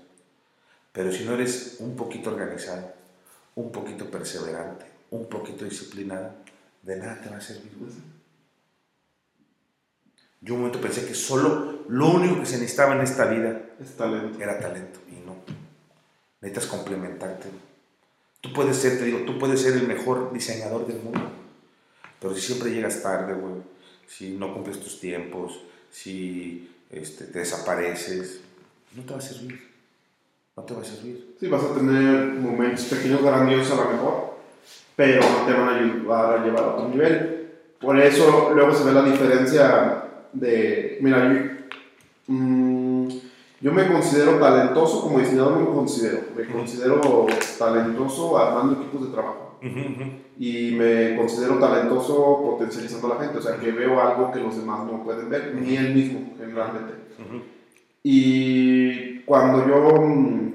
Pero 0.92 1.12
si 1.12 1.24
no 1.24 1.34
eres 1.34 1.76
un 1.78 1.96
poquito 1.96 2.30
organizado, 2.30 2.92
un 3.54 3.70
poquito 3.70 4.10
perseverante, 4.10 4.86
un 5.10 5.28
poquito 5.28 5.64
disciplinado, 5.64 6.34
de 6.82 6.96
nada 6.96 7.20
te 7.20 7.30
va 7.30 7.36
a 7.36 7.40
servir. 7.40 7.72
güey. 7.78 7.92
Yo 10.40 10.54
un 10.54 10.60
momento 10.60 10.80
pensé 10.80 11.06
que 11.06 11.14
solo 11.14 11.80
lo 11.88 12.08
único 12.08 12.40
que 12.40 12.46
se 12.46 12.58
necesitaba 12.58 12.94
en 12.94 13.02
esta 13.02 13.26
vida 13.26 13.60
Es 13.80 13.96
talento. 13.96 14.42
era 14.42 14.58
talento 14.58 15.00
y 15.08 15.24
no. 15.26 15.36
Necesitas 16.40 16.70
complementarte. 16.70 17.48
Tú 18.40 18.52
puedes 18.54 18.76
ser, 18.78 18.98
te 18.98 19.04
digo, 19.04 19.20
tú 19.26 19.38
puedes 19.38 19.60
ser 19.60 19.74
el 19.74 19.86
mejor 19.86 20.32
diseñador 20.32 20.86
del 20.86 21.02
mundo, 21.02 21.20
pero 22.18 22.34
si 22.34 22.40
siempre 22.40 22.70
llegas 22.70 23.02
tarde, 23.02 23.34
güey, 23.34 23.56
si 24.06 24.36
no 24.36 24.54
cumples 24.54 24.80
tus 24.80 24.98
tiempos, 24.98 25.60
si 25.90 26.70
este, 26.90 27.26
te 27.26 27.40
desapareces, 27.40 28.40
no 28.96 29.02
te 29.02 29.12
va 29.12 29.18
a 29.18 29.22
servir. 29.22 29.70
No 30.56 30.62
te 30.62 30.74
va 30.74 30.80
a 30.80 30.84
servir. 30.84 31.36
Sí, 31.38 31.48
vas 31.48 31.62
a 31.64 31.74
tener 31.74 32.32
momentos 32.32 32.86
pequeños 32.86 33.22
grandiosos 33.22 33.78
a 33.78 33.84
lo 33.84 33.90
mejor, 33.90 34.34
pero 34.96 35.20
no 35.20 35.46
te 35.46 35.52
van 35.52 35.68
a 35.68 35.76
ayudar 35.76 36.38
a 36.38 36.44
llevar 36.44 36.64
a 36.64 36.74
otro 36.74 36.88
nivel. 36.88 37.50
Por 37.78 37.98
eso 38.00 38.52
luego 38.54 38.74
se 38.74 38.84
ve 38.84 38.92
la 38.92 39.02
diferencia 39.02 40.09
de, 40.32 40.98
mira, 41.00 41.32
yo, 41.32 41.40
mm, 42.26 43.08
yo 43.60 43.72
me 43.72 43.86
considero 43.88 44.38
talentoso, 44.38 45.02
como 45.02 45.18
diseñador 45.18 45.58
no 45.58 45.68
me 45.68 45.74
considero, 45.74 46.20
me 46.34 46.46
considero 46.46 47.26
talentoso 47.58 48.38
armando 48.38 48.80
equipos 48.80 49.06
de 49.06 49.12
trabajo. 49.12 49.58
Y 50.38 50.70
me 50.72 51.16
considero 51.16 51.58
talentoso 51.58 52.40
potencializando 52.42 53.12
a 53.12 53.16
la 53.16 53.24
gente, 53.24 53.38
o 53.38 53.42
sea 53.42 53.58
que 53.58 53.70
veo 53.72 54.00
algo 54.00 54.32
que 54.32 54.40
los 54.40 54.56
demás 54.56 54.86
no 54.86 55.04
pueden 55.04 55.28
ver, 55.28 55.54
ni 55.54 55.76
él 55.76 55.94
mismo 55.94 56.32
generalmente. 56.38 56.94
Y 58.02 59.20
cuando 59.20 59.68
yo 59.68 60.00
mm, 60.00 60.54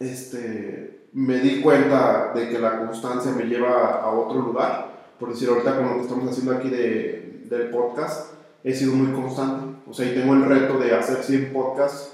este, 0.00 1.06
me 1.12 1.38
di 1.38 1.60
cuenta 1.60 2.32
de 2.34 2.48
que 2.48 2.58
la 2.58 2.78
constancia 2.78 3.30
me 3.32 3.44
lleva 3.44 4.00
a 4.00 4.10
otro 4.10 4.40
lugar, 4.40 5.14
por 5.20 5.30
decir 5.30 5.48
ahorita 5.48 5.76
con 5.76 5.88
lo 5.88 5.94
que 5.96 6.02
estamos 6.02 6.28
haciendo 6.28 6.56
aquí 6.56 6.68
de, 6.68 7.44
del 7.48 7.70
podcast, 7.70 8.29
he 8.64 8.74
sido 8.74 8.94
muy 8.94 9.12
constante. 9.12 9.76
O 9.88 9.92
sea, 9.94 10.06
y 10.06 10.14
tengo 10.14 10.34
el 10.34 10.44
reto 10.44 10.78
de 10.78 10.94
hacer 10.94 11.22
100 11.22 11.52
podcasts 11.52 12.12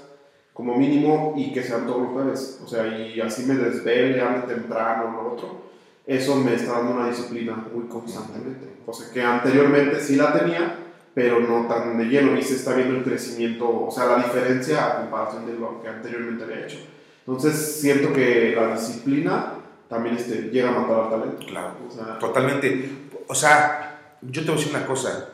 como 0.53 0.75
mínimo 0.75 1.33
y 1.37 1.53
que 1.53 1.61
sean 1.61 1.85
todos 1.85 2.01
los 2.01 2.11
jueves. 2.11 2.59
O 2.63 2.67
sea, 2.67 2.87
y 2.87 3.21
así 3.21 3.43
me 3.45 3.55
desvele, 3.55 4.21
ande 4.21 4.53
temprano, 4.53 5.11
lo 5.11 5.33
otro. 5.33 5.67
Eso 6.05 6.35
me 6.37 6.55
está 6.55 6.73
dando 6.73 6.93
una 6.93 7.09
disciplina 7.09 7.67
muy 7.73 7.85
constantemente. 7.87 8.65
O 8.85 8.93
sea, 8.93 9.11
que 9.13 9.21
anteriormente 9.21 9.99
sí 9.99 10.15
la 10.15 10.33
tenía, 10.33 10.75
pero 11.13 11.39
no 11.39 11.67
tan 11.67 11.97
de 11.97 12.05
lleno 12.05 12.37
y 12.37 12.41
se 12.41 12.55
está 12.55 12.73
viendo 12.73 12.95
el 12.95 13.03
crecimiento, 13.03 13.85
o 13.87 13.91
sea, 13.91 14.05
la 14.05 14.23
diferencia 14.23 14.85
a 14.85 15.01
comparación 15.01 15.45
de 15.45 15.53
lo 15.53 15.81
que 15.81 15.89
anteriormente 15.89 16.45
había 16.45 16.65
hecho. 16.65 16.77
Entonces 17.25 17.81
siento 17.81 18.13
que 18.13 18.55
la 18.55 18.73
disciplina 18.73 19.53
también 19.89 20.15
este, 20.15 20.49
llega 20.49 20.69
a 20.69 20.79
matar 20.79 20.99
al 21.01 21.09
talento. 21.09 21.45
Claro. 21.45 21.73
O 21.87 21.91
sea, 21.91 22.19
Totalmente. 22.19 22.89
O 23.27 23.35
sea, 23.35 24.17
yo 24.21 24.41
te 24.41 24.47
voy 24.47 24.55
a 24.55 24.59
decir 24.59 24.75
una 24.75 24.85
cosa. 24.87 25.29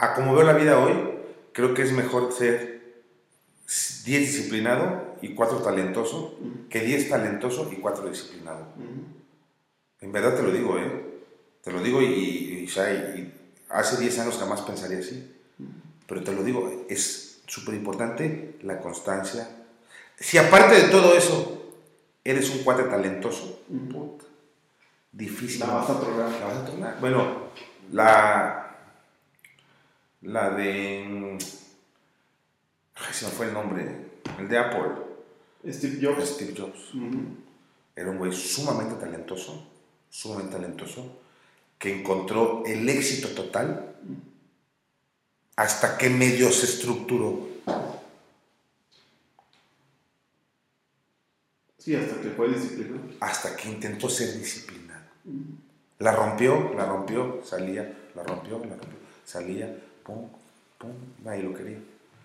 A 0.00 0.14
como 0.14 0.34
veo 0.34 0.44
la 0.44 0.54
vida 0.54 0.78
hoy, 0.78 0.94
creo 1.52 1.74
que 1.74 1.82
es 1.82 1.92
mejor 1.92 2.32
ser 2.32 3.04
10 3.66 4.04
disciplinado 4.06 5.14
y 5.20 5.34
4 5.34 5.58
talentoso 5.58 6.38
que 6.70 6.80
10 6.80 7.10
talentoso 7.10 7.68
y 7.70 7.76
4 7.76 8.08
disciplinado. 8.08 8.66
En 10.00 10.10
verdad 10.10 10.36
te 10.36 10.42
lo 10.42 10.52
digo, 10.52 10.78
¿eh? 10.78 11.04
Te 11.62 11.70
lo 11.70 11.82
digo 11.82 12.00
y, 12.00 12.66
hace 13.68 13.96
10 13.98 14.18
años 14.20 14.38
jamás 14.38 14.62
pensaría 14.62 15.00
así. 15.00 15.36
Pero 16.06 16.24
te 16.24 16.32
lo 16.32 16.44
digo, 16.44 16.86
es 16.88 17.42
súper 17.46 17.74
importante 17.74 18.56
la 18.62 18.80
constancia. 18.80 19.50
Si 20.18 20.38
aparte 20.38 20.76
de 20.76 20.88
todo 20.88 21.14
eso, 21.14 21.74
eres 22.24 22.48
un 22.48 22.62
cuate 22.64 22.84
talentoso, 22.84 23.60
difícil. 25.12 25.60
La 25.60 25.74
vas 25.74 25.90
a 25.90 26.00
tronar. 26.00 26.30
La 26.30 26.46
vas 26.46 26.56
a 26.56 26.64
tronar. 26.64 27.00
Bueno, 27.00 27.50
la, 27.92 28.59
la 30.22 30.50
de... 30.50 31.38
Ay, 32.94 33.12
se 33.12 33.26
me 33.26 33.30
fue 33.32 33.46
el 33.46 33.54
nombre. 33.54 34.10
El 34.38 34.48
de 34.48 34.58
Apple. 34.58 34.92
Steve 35.68 35.98
Jobs. 36.00 36.30
Steve 36.30 36.54
Jobs. 36.56 36.92
Era 37.96 38.10
un 38.10 38.18
güey 38.18 38.32
sumamente 38.32 38.94
talentoso, 38.94 39.66
sumamente 40.08 40.52
talentoso, 40.52 41.20
que 41.78 42.00
encontró 42.00 42.62
el 42.66 42.88
éxito 42.88 43.28
total 43.28 43.96
hasta 45.56 45.98
que 45.98 46.08
medio 46.08 46.50
se 46.50 46.66
estructuró. 46.66 47.48
Sí, 51.78 51.94
hasta 51.94 52.20
que 52.20 52.30
fue 52.30 52.48
disciplinado. 52.48 53.00
Hasta 53.20 53.56
que 53.56 53.68
intentó 53.68 54.08
ser 54.08 54.38
disciplinado. 54.38 55.04
La 55.98 56.12
rompió, 56.12 56.72
la 56.74 56.86
rompió, 56.86 57.42
salía, 57.44 58.10
la 58.14 58.22
rompió, 58.22 58.58
la 58.58 58.76
rompió, 58.76 58.98
salía, 59.24 59.76
pum, 60.10 60.28
pum, 60.78 60.92
nadie 61.24 61.42
lo 61.42 61.54
quería. 61.54 61.78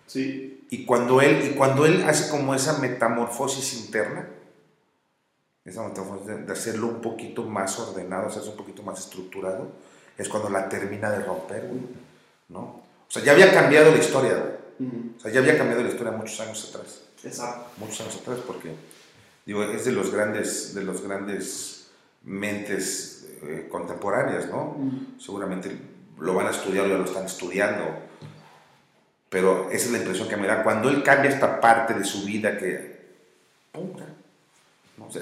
Sí. 0.06 0.66
Y 0.70 0.84
cuando 0.84 1.20
él, 1.20 1.50
y 1.50 1.54
cuando 1.56 1.84
él 1.86 2.04
hace 2.04 2.30
como 2.30 2.54
esa 2.54 2.78
metamorfosis 2.78 3.74
interna, 3.84 4.28
esa 5.64 5.82
metamorfosis 5.82 6.46
de, 6.46 6.52
hacerlo 6.52 6.88
un 6.88 7.00
poquito 7.00 7.42
más 7.42 7.78
ordenado, 7.78 8.28
hacerlo 8.28 8.52
un 8.52 8.56
poquito 8.56 8.82
más 8.82 9.00
estructurado, 9.00 9.68
es 10.16 10.28
cuando 10.28 10.48
la 10.48 10.68
termina 10.68 11.10
de 11.10 11.24
romper, 11.24 11.68
¿no? 12.48 12.60
O 12.60 13.10
sea, 13.10 13.22
ya 13.22 13.32
había 13.32 13.52
cambiado 13.52 13.90
la 13.92 13.98
historia, 13.98 14.58
O 14.80 15.20
sea, 15.20 15.30
ya 15.30 15.40
había 15.40 15.56
cambiado 15.56 15.82
la 15.82 15.88
historia 15.88 16.12
muchos 16.12 16.40
años 16.40 16.68
atrás. 16.68 17.02
Exacto. 17.22 17.70
Muchos 17.78 18.00
años 18.00 18.16
atrás, 18.16 18.38
porque, 18.46 18.74
digo, 19.44 19.62
es 19.62 19.84
de 19.84 19.92
los 19.92 20.12
grandes, 20.12 20.74
de 20.74 20.82
los 20.82 21.02
grandes 21.02 21.88
mentes 22.22 23.28
eh, 23.42 23.68
contemporáneas, 23.70 24.48
¿no? 24.48 24.76
Seguramente 25.18 25.76
lo 26.18 26.34
van 26.34 26.46
a 26.46 26.50
estudiar 26.50 26.86
ya 26.88 26.96
lo 26.96 27.04
están 27.04 27.26
estudiando 27.26 28.06
pero 29.28 29.70
esa 29.70 29.86
es 29.86 29.92
la 29.92 29.98
impresión 29.98 30.28
que 30.28 30.36
me 30.36 30.46
da. 30.46 30.62
Cuando 30.62 30.88
él 30.88 31.02
cambia 31.02 31.30
esta 31.30 31.60
parte 31.60 31.94
de 31.94 32.04
su 32.04 32.24
vida 32.24 32.56
que... 32.56 32.96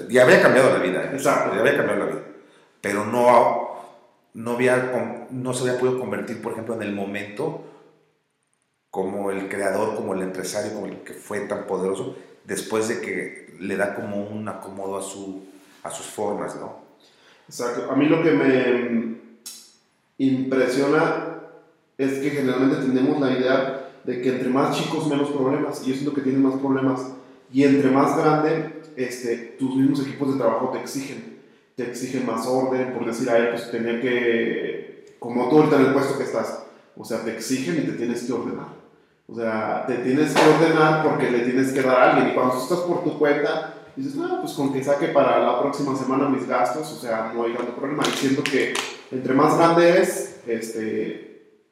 ya 0.09 0.23
había 0.23 0.41
cambiado 0.41 0.71
la 0.71 0.79
vida, 0.79 1.11
¿eh? 1.11 1.17
ya 1.17 1.45
había 1.45 1.75
cambiado 1.75 1.99
la 1.99 2.05
vida. 2.05 2.21
Pero 2.81 3.03
no, 3.05 3.69
no, 4.35 4.51
había, 4.51 5.27
no 5.31 5.53
se 5.53 5.67
había 5.67 5.79
podido 5.79 5.99
convertir, 5.99 6.41
por 6.41 6.53
ejemplo, 6.53 6.75
en 6.75 6.83
el 6.83 6.93
momento 6.93 7.63
como 8.91 9.31
el 9.31 9.49
creador, 9.49 9.95
como 9.95 10.13
el 10.13 10.21
empresario, 10.21 10.73
como 10.73 10.85
el 10.85 10.99
que 10.99 11.13
fue 11.13 11.41
tan 11.41 11.65
poderoso, 11.65 12.15
después 12.45 12.87
de 12.87 13.01
que 13.01 13.55
le 13.59 13.75
da 13.75 13.95
como 13.95 14.23
un 14.23 14.47
acomodo 14.47 14.97
a, 14.97 15.01
su, 15.01 15.43
a 15.83 15.91
sus 15.91 16.05
formas, 16.05 16.55
¿no? 16.55 16.85
Exacto. 17.49 17.91
A 17.91 17.95
mí 17.95 18.05
lo 18.05 18.23
que 18.23 18.31
me 18.31 19.24
impresiona 20.17 21.39
es 21.97 22.19
que 22.19 22.29
generalmente 22.31 22.85
tenemos 22.85 23.19
la 23.19 23.31
idea 23.31 23.89
de 24.03 24.21
que 24.21 24.29
entre 24.29 24.49
más 24.49 24.77
chicos 24.77 25.07
menos 25.07 25.29
problemas 25.29 25.81
y 25.83 25.89
yo 25.89 25.93
siento 25.93 26.13
que 26.13 26.21
tienen 26.21 26.43
más 26.43 26.55
problemas. 26.55 27.13
Y 27.51 27.63
entre 27.63 27.89
más 27.91 28.17
grande 28.17 28.81
este, 28.95 29.55
tus 29.59 29.75
mismos 29.75 30.01
equipos 30.01 30.33
de 30.33 30.39
trabajo 30.39 30.69
te 30.69 30.79
exigen 30.79 31.35
te 31.75 31.83
exigen 31.83 32.25
más 32.25 32.47
orden 32.47 32.93
por 32.93 33.05
decir 33.05 33.29
a 33.29 33.37
él 33.37 33.49
pues 33.49 33.69
tener 33.69 34.01
que 34.01 35.15
como 35.19 35.49
tú 35.49 35.57
ahorita 35.57 35.75
en 35.75 35.85
el 35.87 35.93
puesto 35.93 36.17
que 36.17 36.23
estás 36.23 36.63
o 36.95 37.03
sea 37.03 37.19
te 37.19 37.33
exigen 37.33 37.77
y 37.77 37.81
te 37.81 37.93
tienes 37.93 38.23
que 38.23 38.33
ordenar. 38.33 38.67
O 39.27 39.35
sea 39.35 39.85
te 39.85 39.95
tienes 39.95 40.33
que 40.33 40.41
ordenar 40.41 41.03
porque 41.03 41.29
le 41.29 41.39
tienes 41.39 41.73
que 41.73 41.81
dar 41.81 41.99
a 41.99 42.11
alguien. 42.11 42.31
Y 42.31 42.33
cuando 42.33 42.53
tú 42.53 42.63
estás 42.63 42.79
por 42.79 43.03
tu 43.03 43.19
cuenta 43.19 43.73
dices 43.95 44.15
no 44.15 44.41
pues 44.41 44.53
con 44.53 44.73
que 44.73 44.83
saque 44.83 45.09
para 45.09 45.39
la 45.39 45.61
próxima 45.61 45.95
semana 45.95 46.29
mis 46.29 46.47
gastos 46.47 46.91
o 46.91 46.95
sea 46.95 47.31
no 47.33 47.43
hay 47.43 47.53
gran 47.53 47.67
problema. 47.75 48.03
Y 48.07 48.17
siento 48.17 48.43
que 48.43 48.73
entre 49.11 49.33
más 49.33 49.57
grande 49.57 49.89
eres 49.89 50.41
este 50.47 51.25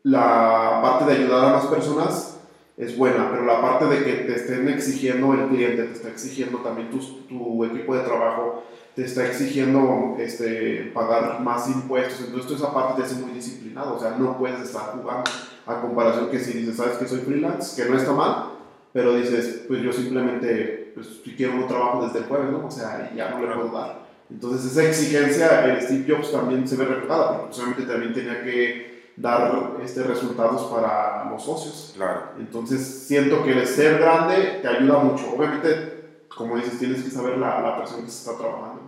la 0.04 0.80
parte 0.82 1.06
de 1.06 1.24
ayudar 1.24 1.46
a 1.46 1.54
las 1.54 1.66
personas 1.68 2.38
es 2.76 2.98
buena, 2.98 3.30
pero 3.32 3.46
la 3.46 3.62
parte 3.62 3.86
de 3.86 4.04
que 4.04 4.14
te 4.24 4.36
estén 4.36 4.68
exigiendo 4.68 5.34
el 5.34 5.48
cliente, 5.48 5.84
te 5.84 5.94
está 5.94 6.10
exigiendo 6.10 6.58
también 6.60 6.90
tu, 6.90 7.00
tu 7.00 7.64
equipo 7.66 7.96
de 7.96 8.04
trabajo, 8.04 8.64
te 8.96 9.06
está 9.06 9.26
exigiendo 9.28 10.16
este, 10.20 10.92
pagar 10.94 11.40
más 11.42 11.70
impuestos, 11.70 12.28
entonces 12.28 12.52
esa 12.52 12.74
parte 12.74 13.00
te 13.02 13.06
hace 13.06 13.22
muy 13.22 13.32
disciplinado, 13.32 13.96
o 13.96 14.00
sea, 14.00 14.18
no 14.18 14.38
puedes 14.38 14.60
estar 14.62 14.92
jugando 14.92 15.30
a 15.66 15.82
comparación 15.82 16.30
que 16.30 16.40
si 16.40 16.58
dices, 16.58 16.76
sabes 16.76 16.98
que 16.98 17.08
soy 17.08 17.20
freelance, 17.20 17.82
que 17.82 17.90
no 17.90 17.96
está 17.96 18.12
mal, 18.12 18.46
pero 18.92 19.16
dices, 19.16 19.66
pues 19.68 19.82
yo 19.82 19.94
simplemente, 19.94 20.92
pues 20.96 21.22
si 21.24 21.36
quiero 21.36 21.54
un 21.56 21.68
trabajo 21.68 22.06
desde 22.06 22.20
el 22.20 22.26
jueves, 22.26 22.52
¿no? 22.52 22.68
O 22.68 22.72
sea, 22.72 23.12
ya 23.16 23.30
no 23.30 23.40
le 23.40 23.54
puedo 23.54 23.72
dar. 23.72 24.03
Entonces 24.30 24.72
esa 24.72 24.84
exigencia, 24.84 25.66
el 25.66 25.82
Steve 25.82 26.06
Jobs 26.08 26.32
también 26.32 26.68
se 26.68 26.76
ve 26.76 26.86
reflejada, 26.86 27.32
porque 27.32 27.48
posiblemente 27.48 27.92
también 27.92 28.14
tenía 28.14 28.44
que 28.44 28.94
dar 29.16 29.78
este, 29.84 30.04
resultados 30.04 30.72
para 30.72 31.30
los 31.30 31.44
socios. 31.44 31.94
Claro. 31.96 32.32
Entonces, 32.40 32.82
siento 32.82 33.44
que 33.44 33.52
el 33.52 33.68
ser 33.68 34.00
grande 34.00 34.60
te 34.62 34.68
ayuda 34.68 35.00
mucho. 35.00 35.32
Obviamente, 35.36 36.26
como 36.36 36.56
dices, 36.56 36.80
tienes 36.80 37.04
que 37.04 37.12
saber 37.12 37.38
la, 37.38 37.62
la 37.62 37.78
persona 37.78 38.04
que 38.04 38.10
se 38.10 38.30
está 38.30 38.38
trabajando. 38.38 38.82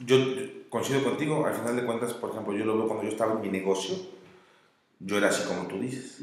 Yo 0.00 0.16
coincido 0.68 1.04
contigo, 1.04 1.46
al 1.46 1.54
final 1.54 1.76
de 1.76 1.86
cuentas, 1.86 2.12
por 2.14 2.30
ejemplo, 2.30 2.52
yo 2.52 2.64
lo 2.64 2.76
veo 2.76 2.86
cuando 2.86 3.04
yo 3.04 3.10
estaba 3.10 3.34
en 3.34 3.40
mi 3.40 3.48
negocio, 3.48 3.96
yo 4.98 5.16
era 5.16 5.28
así 5.28 5.46
como 5.46 5.68
tú 5.68 5.78
dices. 5.78 6.20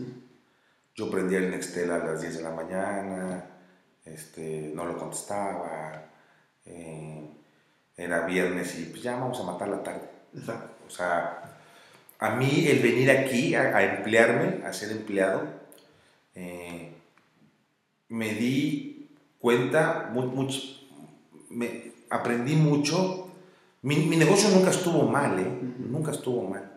Yo 0.93 1.09
prendía 1.09 1.39
el 1.39 1.51
Nextel 1.51 1.89
a 1.89 1.99
las 1.99 2.21
10 2.21 2.37
de 2.37 2.43
la 2.43 2.51
mañana, 2.51 3.45
este, 4.03 4.71
no 4.75 4.85
lo 4.85 4.97
contestaba, 4.97 6.09
eh, 6.65 7.20
era 8.03 8.25
viernes 8.25 8.77
y 8.79 8.85
pues 8.85 9.01
ya 9.03 9.15
vamos 9.17 9.39
a 9.39 9.43
matar 9.43 9.69
la 9.69 9.83
tarde. 9.83 10.09
Exacto. 10.35 10.73
O 10.87 10.89
sea, 10.89 11.41
a 12.19 12.35
mí 12.35 12.67
el 12.67 12.79
venir 12.79 13.09
aquí 13.09 13.55
a, 13.55 13.81
emplearme, 13.97 14.65
a 14.65 14.73
ser 14.73 14.91
empleado, 14.91 15.43
eh, 16.35 16.93
me 18.09 18.33
di 18.33 19.09
cuenta, 19.39 20.13
me 21.49 21.91
aprendí 22.09 22.55
mucho. 22.55 23.27
Mi, 23.81 23.95
negocio 23.95 24.49
nunca 24.49 24.69
estuvo 24.69 25.03
mal, 25.03 25.39
¿eh? 25.39 25.47
Nunca 25.79 26.11
estuvo 26.11 26.47
mal. 26.47 26.71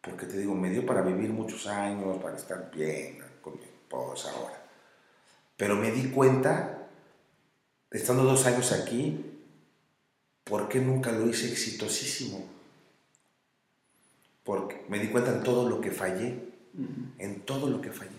Porque 0.00 0.26
te 0.26 0.38
digo, 0.38 0.54
me 0.54 0.70
dio 0.70 0.84
para 0.84 1.02
vivir 1.02 1.30
muchos 1.30 1.66
años, 1.66 2.18
para 2.22 2.36
estar 2.36 2.70
bien 2.70 3.18
con 3.40 3.54
mi 3.54 3.64
esposa 3.64 4.30
ahora. 4.32 4.62
Pero 5.56 5.76
me 5.76 5.90
di 5.90 6.10
cuenta, 6.10 6.86
estando 7.90 8.24
dos 8.24 8.44
años 8.46 8.72
aquí, 8.72 9.35
¿por 10.46 10.68
qué 10.68 10.80
nunca 10.80 11.12
lo 11.12 11.28
hice 11.28 11.52
exitosísimo? 11.52 12.56
porque 14.46 14.80
me 14.88 15.00
di 15.00 15.08
cuenta 15.08 15.32
en 15.32 15.42
todo 15.42 15.68
lo 15.68 15.80
que 15.80 15.90
fallé, 15.90 16.38
en 17.18 17.40
todo 17.40 17.68
lo 17.68 17.80
que 17.80 17.90
fallé. 17.90 18.12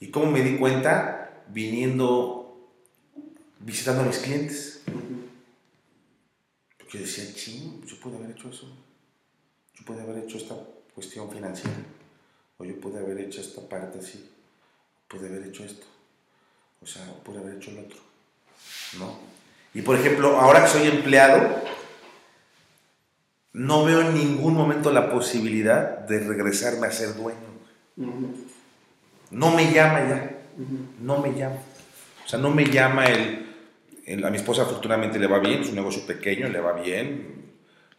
¿Y 0.00 0.10
cómo 0.10 0.30
me 0.30 0.40
di 0.40 0.56
cuenta? 0.56 1.44
Viniendo, 1.48 2.70
visitando 3.60 4.02
a 4.02 4.06
mis 4.06 4.16
clientes. 4.16 4.80
Porque 6.78 6.98
yo 6.98 7.00
decía, 7.00 7.34
ching, 7.34 7.84
yo 7.84 8.00
pude 8.00 8.16
haber 8.16 8.30
hecho 8.30 8.48
eso. 8.48 8.66
Yo 9.74 9.84
pude 9.84 10.00
haber 10.00 10.24
hecho 10.24 10.38
esta 10.38 10.56
cuestión 10.94 11.30
financiera. 11.30 11.84
O 12.56 12.64
yo 12.64 12.80
pude 12.80 12.98
haber 12.98 13.20
hecho 13.20 13.42
esta 13.42 13.60
parte 13.68 13.98
así. 13.98 14.30
Pude 15.06 15.28
haber 15.28 15.48
hecho 15.48 15.64
esto. 15.64 15.86
O 16.80 16.86
sea, 16.86 17.04
pude 17.22 17.40
haber 17.40 17.56
hecho 17.56 17.72
el 17.72 17.80
otro. 17.80 17.98
¿No? 18.98 19.35
Y 19.76 19.82
por 19.82 19.94
ejemplo, 19.94 20.40
ahora 20.40 20.62
que 20.62 20.70
soy 20.70 20.88
empleado, 20.88 21.54
no 23.52 23.84
veo 23.84 24.00
en 24.00 24.14
ningún 24.14 24.54
momento 24.54 24.90
la 24.90 25.10
posibilidad 25.10 25.98
de 25.98 26.20
regresarme 26.20 26.86
a 26.86 26.90
ser 26.90 27.14
dueño. 27.14 27.36
No 29.30 29.50
me 29.50 29.70
llama 29.70 30.00
ya, 30.08 30.38
no 31.02 31.18
me 31.18 31.34
llama. 31.34 31.56
O 32.24 32.26
sea, 32.26 32.38
no 32.38 32.50
me 32.50 32.64
llama 32.64 33.04
el, 33.04 34.24
A 34.24 34.30
mi 34.30 34.38
esposa 34.38 34.62
afortunadamente 34.62 35.18
le 35.18 35.26
va 35.26 35.40
bien, 35.40 35.60
es 35.60 35.68
un 35.68 35.74
negocio 35.74 36.06
pequeño, 36.06 36.48
le 36.48 36.60
va 36.60 36.72
bien. 36.72 37.52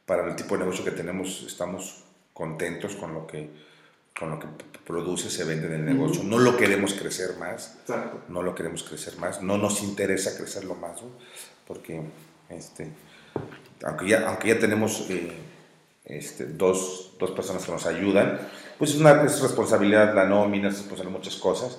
Para 0.08 0.28
el 0.28 0.36
tipo 0.36 0.56
de 0.56 0.62
negocio 0.62 0.84
que 0.84 0.90
tenemos 0.90 1.44
estamos 1.46 2.06
contentos 2.34 2.96
con 2.96 3.14
lo 3.14 3.28
que, 3.28 3.52
con 4.18 4.32
lo 4.32 4.40
que 4.40 4.48
produce, 4.84 5.30
se 5.30 5.44
vende 5.44 5.68
en 5.68 5.74
el 5.74 5.86
negocio. 5.86 6.24
No 6.24 6.40
lo 6.40 6.58
queremos 6.58 6.96
crecer 6.96 7.38
más. 7.38 7.78
No 8.30 8.42
lo 8.42 8.56
queremos 8.56 8.82
crecer 8.82 9.16
más. 9.18 9.44
No 9.44 9.60
nos 9.60 9.84
interesa 9.84 10.36
crecerlo 10.36 10.74
más, 10.74 11.04
porque 11.68 12.02
este, 12.50 12.90
aunque 13.84 14.08
ya, 14.08 14.28
aunque 14.28 14.48
ya 14.48 14.60
tenemos 14.60 15.06
eh, 15.10 15.34
este, 16.06 16.46
dos, 16.46 17.14
dos, 17.20 17.32
personas 17.32 17.66
que 17.66 17.72
nos 17.72 17.86
ayudan, 17.86 18.40
pues 18.78 18.92
es 18.92 18.98
una 18.98 19.24
es 19.24 19.42
responsabilidad 19.42 20.16
la 20.16 20.26
nómina, 20.26 20.70
es 20.70 20.78
responsabilidad 20.78 21.20
muchas 21.20 21.36
cosas, 21.36 21.78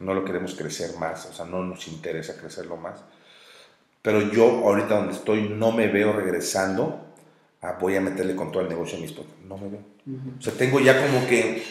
no 0.00 0.14
lo 0.14 0.24
queremos 0.24 0.54
crecer 0.54 0.96
más, 0.98 1.26
o 1.26 1.32
sea, 1.32 1.44
no 1.44 1.62
nos 1.62 1.86
interesa 1.88 2.36
crecerlo 2.36 2.76
más. 2.76 3.00
Pero 4.02 4.20
yo 4.32 4.44
ahorita 4.44 4.96
donde 4.96 5.14
estoy 5.14 5.48
no 5.48 5.72
me 5.72 5.88
veo 5.88 6.12
regresando 6.12 7.04
a 7.60 7.72
voy 7.72 7.96
a 7.96 8.00
meterle 8.00 8.36
con 8.36 8.52
todo 8.52 8.62
el 8.62 8.68
negocio 8.68 8.98
a 8.98 9.00
mis 9.00 9.12
papás. 9.12 9.32
No 9.44 9.58
me 9.58 9.68
veo. 9.68 9.80
O 10.38 10.42
sea, 10.42 10.52
tengo 10.52 10.78
ya 10.78 11.04
como 11.04 11.26
que 11.26 11.64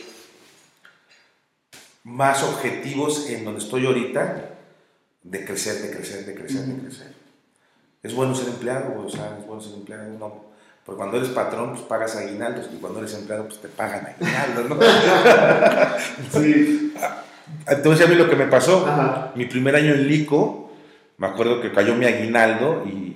más 2.04 2.44
objetivos 2.44 3.30
en 3.30 3.46
donde 3.46 3.62
estoy 3.62 3.86
ahorita 3.86 4.50
de 5.24 5.46
crecer, 5.46 5.82
de 5.82 5.92
crecer, 5.92 6.26
de 6.26 6.36
crecer, 6.36 6.66
de 6.66 6.82
crecer. 6.82 7.24
Es 8.06 8.14
bueno 8.14 8.36
ser 8.36 8.49
empleado, 8.49 9.03
o 9.03 9.10
sea, 9.10 9.36
es 9.40 9.48
bueno 9.48 9.60
ser 9.60 9.73
empleado. 9.73 10.07
No, 10.19 10.45
porque 10.86 10.98
cuando 10.98 11.18
eres 11.18 11.30
patrón, 11.30 11.72
pues 11.72 11.82
pagas 11.82 12.15
aguinaldos, 12.15 12.69
y 12.72 12.77
cuando 12.77 12.99
eres 12.99 13.15
empleado, 13.15 13.48
pues 13.48 13.60
te 13.60 13.68
pagan 13.68 14.06
aguinaldos, 14.06 14.69
¿no? 14.69 14.80
sí. 16.40 16.94
Entonces, 17.65 18.06
a 18.06 18.10
mí 18.10 18.15
lo 18.15 18.30
que 18.30 18.36
me 18.36 18.45
pasó, 18.45 18.86
mi 19.34 19.45
primer 19.45 19.76
año 19.76 19.95
en 19.95 20.07
Lico, 20.07 20.72
me 21.18 21.26
acuerdo 21.26 21.60
que 21.60 21.72
cayó 21.72 21.95
mi 21.95 22.06
aguinaldo 22.06 22.86
y, 22.86 23.11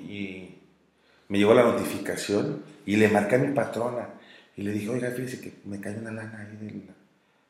me 1.28 1.38
llegó 1.38 1.54
la 1.54 1.62
notificación 1.62 2.64
y 2.88 2.96
le 2.96 3.08
marqué 3.08 3.36
a 3.36 3.38
mi 3.38 3.54
patrona 3.54 4.10
y 4.58 4.64
le 4.64 4.72
dije, 4.72 4.90
oiga, 4.90 5.12
fíjese 5.12 5.40
que 5.40 5.54
me 5.66 5.80
cayó 5.80 6.00
una 6.00 6.12
lana 6.12 6.40
ahí 6.40 6.58
del. 6.58 6.82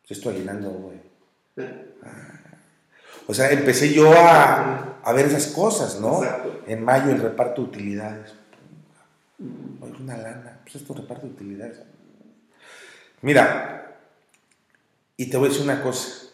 Pues 0.06 0.18
esto 0.18 0.32
aguinaldo, 0.32 0.70
güey. 0.70 0.98
Ah. 2.04 2.49
O 3.28 3.34
sea, 3.34 3.52
empecé 3.52 3.94
yo 3.94 4.12
a, 4.12 5.00
a, 5.04 5.14
ver 5.14 5.28
esas 5.28 5.48
cosas, 5.48 6.00
¿no? 6.00 6.22
En 6.68 6.84
mayo 6.84 7.12
el 7.12 7.22
reparto 7.22 7.62
de 7.62 7.68
utilidades. 7.68 8.34
Oye, 9.82 9.94
una 10.00 10.18
lana, 10.18 10.60
pues 10.64 10.76
esto 10.76 10.94
reparto 10.94 11.28
de 11.28 11.34
utilidades. 11.34 11.80
Mira, 13.22 13.98
y 15.16 15.30
te 15.30 15.38
voy 15.38 15.48
a 15.48 15.50
decir 15.50 15.64
una 15.64 15.82
cosa. 15.84 16.28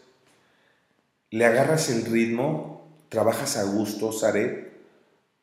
Le 1.32 1.46
agarras 1.46 1.90
el 1.90 2.06
ritmo, 2.06 2.88
trabajas 3.10 3.58
a 3.58 3.64
gusto, 3.64 4.12
Sare, 4.12 4.72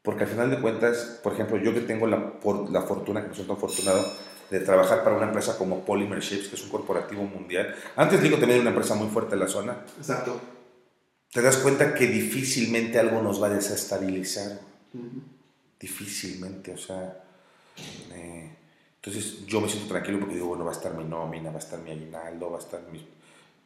porque 0.02 0.24
al 0.24 0.30
final 0.30 0.50
de 0.50 0.60
cuentas, 0.60 1.20
por 1.22 1.32
ejemplo, 1.32 1.58
yo 1.58 1.74
que 1.74 1.80
tengo 1.80 2.06
la, 2.06 2.32
la 2.70 2.82
fortuna, 2.82 3.22
que 3.22 3.28
me 3.28 3.34
siento 3.34 3.54
afortunado, 3.54 4.10
de 4.50 4.60
trabajar 4.60 5.02
para 5.02 5.16
una 5.16 5.26
empresa 5.26 5.56
como 5.56 5.84
Polymer 5.84 6.20
Ships, 6.20 6.48
que 6.48 6.56
es 6.56 6.62
un 6.62 6.70
corporativo 6.70 7.24
mundial. 7.24 7.74
Antes 7.96 8.22
digo 8.22 8.38
también 8.38 8.60
una 8.60 8.70
empresa 8.70 8.94
muy 8.94 9.08
fuerte 9.08 9.34
en 9.34 9.40
la 9.40 9.48
zona. 9.48 9.78
Exacto. 9.98 10.40
Te 11.32 11.40
das 11.40 11.56
cuenta 11.56 11.94
que 11.94 12.06
difícilmente 12.06 12.98
algo 12.98 13.22
nos 13.22 13.42
va 13.42 13.46
a 13.46 13.50
desestabilizar. 13.50 14.60
Difícilmente, 15.80 16.74
o 16.74 16.78
sea. 16.78 17.24
Eh, 18.12 18.50
entonces 18.96 19.46
yo 19.46 19.60
me 19.62 19.68
siento 19.68 19.88
tranquilo 19.88 20.20
porque 20.20 20.34
digo, 20.34 20.48
bueno, 20.48 20.64
va 20.64 20.72
a 20.72 20.74
estar 20.74 20.94
mi 20.94 21.04
nómina, 21.04 21.50
va 21.50 21.56
a 21.56 21.58
estar 21.58 21.80
mi 21.80 21.90
aguinaldo, 21.90 22.50
va 22.50 22.58
a 22.58 22.60
estar 22.60 22.82
mi, 22.92 23.04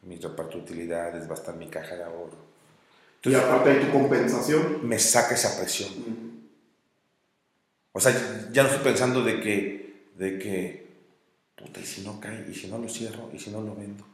mi 0.03 0.15
reparto 0.15 0.57
de 0.57 0.63
utilidades, 0.63 1.27
va 1.27 1.33
a 1.33 1.37
estar 1.37 1.55
mi 1.57 1.67
caja 1.67 1.95
de 1.97 2.03
ahorro. 2.05 2.37
y 3.23 3.35
aparte 3.35 3.69
de 3.71 3.85
tu 3.85 3.91
compensación. 3.91 4.87
Me 4.87 4.97
saca 4.97 5.35
esa 5.35 5.59
presión. 5.59 5.89
O 7.91 7.99
sea, 7.99 8.49
ya 8.51 8.63
no 8.63 8.69
estoy 8.69 8.83
pensando 8.83 9.23
de 9.23 9.41
que, 9.41 10.05
de 10.17 10.39
que, 10.39 10.87
puta, 11.55 11.81
y 11.81 11.85
si 11.85 12.01
no 12.01 12.21
cae, 12.21 12.47
y 12.49 12.53
si 12.53 12.67
no 12.67 12.77
lo 12.77 12.87
cierro, 12.87 13.29
y 13.33 13.39
si 13.39 13.49
no 13.49 13.61
lo 13.61 13.75
vendo. 13.75 14.05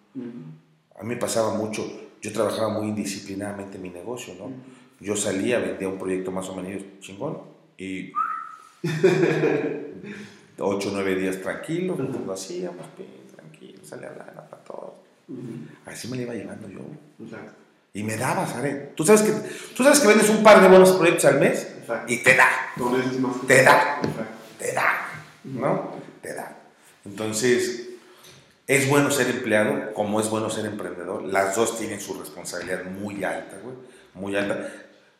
A 0.97 1.03
mí 1.03 1.09
me 1.09 1.17
pasaba 1.17 1.53
mucho, 1.53 1.85
yo 2.23 2.31
trabajaba 2.31 2.69
muy 2.69 2.87
indisciplinadamente 2.87 3.75
en 3.75 3.83
mi 3.83 3.89
negocio, 3.89 4.33
¿no? 4.39 4.49
Yo 5.01 5.15
salía, 5.17 5.59
vendía 5.59 5.89
un 5.89 5.99
proyecto 5.99 6.31
más 6.31 6.47
o 6.47 6.55
menos 6.55 6.81
chingón, 7.01 7.37
y 7.77 8.13
ocho 10.57 10.89
o 10.89 10.93
nueve 10.93 11.15
días 11.15 11.41
tranquilo, 11.41 11.97
lo 11.97 12.31
hacíamos, 12.31 12.87
tranquilo, 13.35 13.83
salía 13.83 14.11
lana 14.11 14.47
para 14.49 14.63
todos. 14.63 14.93
Así 15.85 16.07
me 16.07 16.15
la 16.15 16.23
iba 16.23 16.33
llevando 16.33 16.69
yo. 16.69 16.79
Y 17.93 18.03
me 18.03 18.15
daba, 18.15 18.47
¿sabes? 18.47 18.95
¿Tú 18.95 19.05
sabes, 19.05 19.21
que, 19.21 19.31
tú 19.75 19.83
sabes 19.83 19.99
que 19.99 20.07
vendes 20.07 20.29
un 20.29 20.41
par 20.41 20.61
de 20.61 20.69
buenos 20.69 20.93
proyectos 20.93 21.25
al 21.25 21.39
mes 21.41 21.67
y 22.07 22.23
te 22.23 22.35
da. 22.35 22.47
Te 23.45 23.63
da. 23.63 24.01
Te 24.57 24.71
da. 24.71 25.09
¿No? 25.43 25.91
Te 26.21 26.33
da. 26.33 26.57
Entonces, 27.03 27.89
es 28.67 28.89
bueno 28.89 29.11
ser 29.11 29.29
empleado 29.29 29.93
como 29.93 30.19
es 30.19 30.29
bueno 30.29 30.49
ser 30.49 30.65
emprendedor. 30.65 31.23
Las 31.23 31.55
dos 31.55 31.77
tienen 31.77 31.99
su 31.99 32.13
responsabilidad 32.13 32.85
muy 32.85 33.23
alta, 33.23 33.57
güey. 33.61 33.75
Muy 34.13 34.35
alta. 34.35 34.69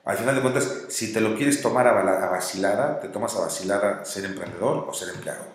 Al 0.06 0.18
final 0.18 0.36
de 0.36 0.42
cuentas, 0.42 0.86
si 0.90 1.14
te 1.14 1.22
lo 1.22 1.36
quieres 1.36 1.62
tomar 1.62 1.88
a, 1.88 2.30
vacilada, 2.30 3.00
te 3.00 3.08
tomas 3.08 3.36
a 3.36 3.42
vacilada 3.42 4.04
ser 4.06 4.26
emprendedor 4.26 4.86
o 4.88 4.94
ser 4.94 5.10
empleado. 5.10 5.46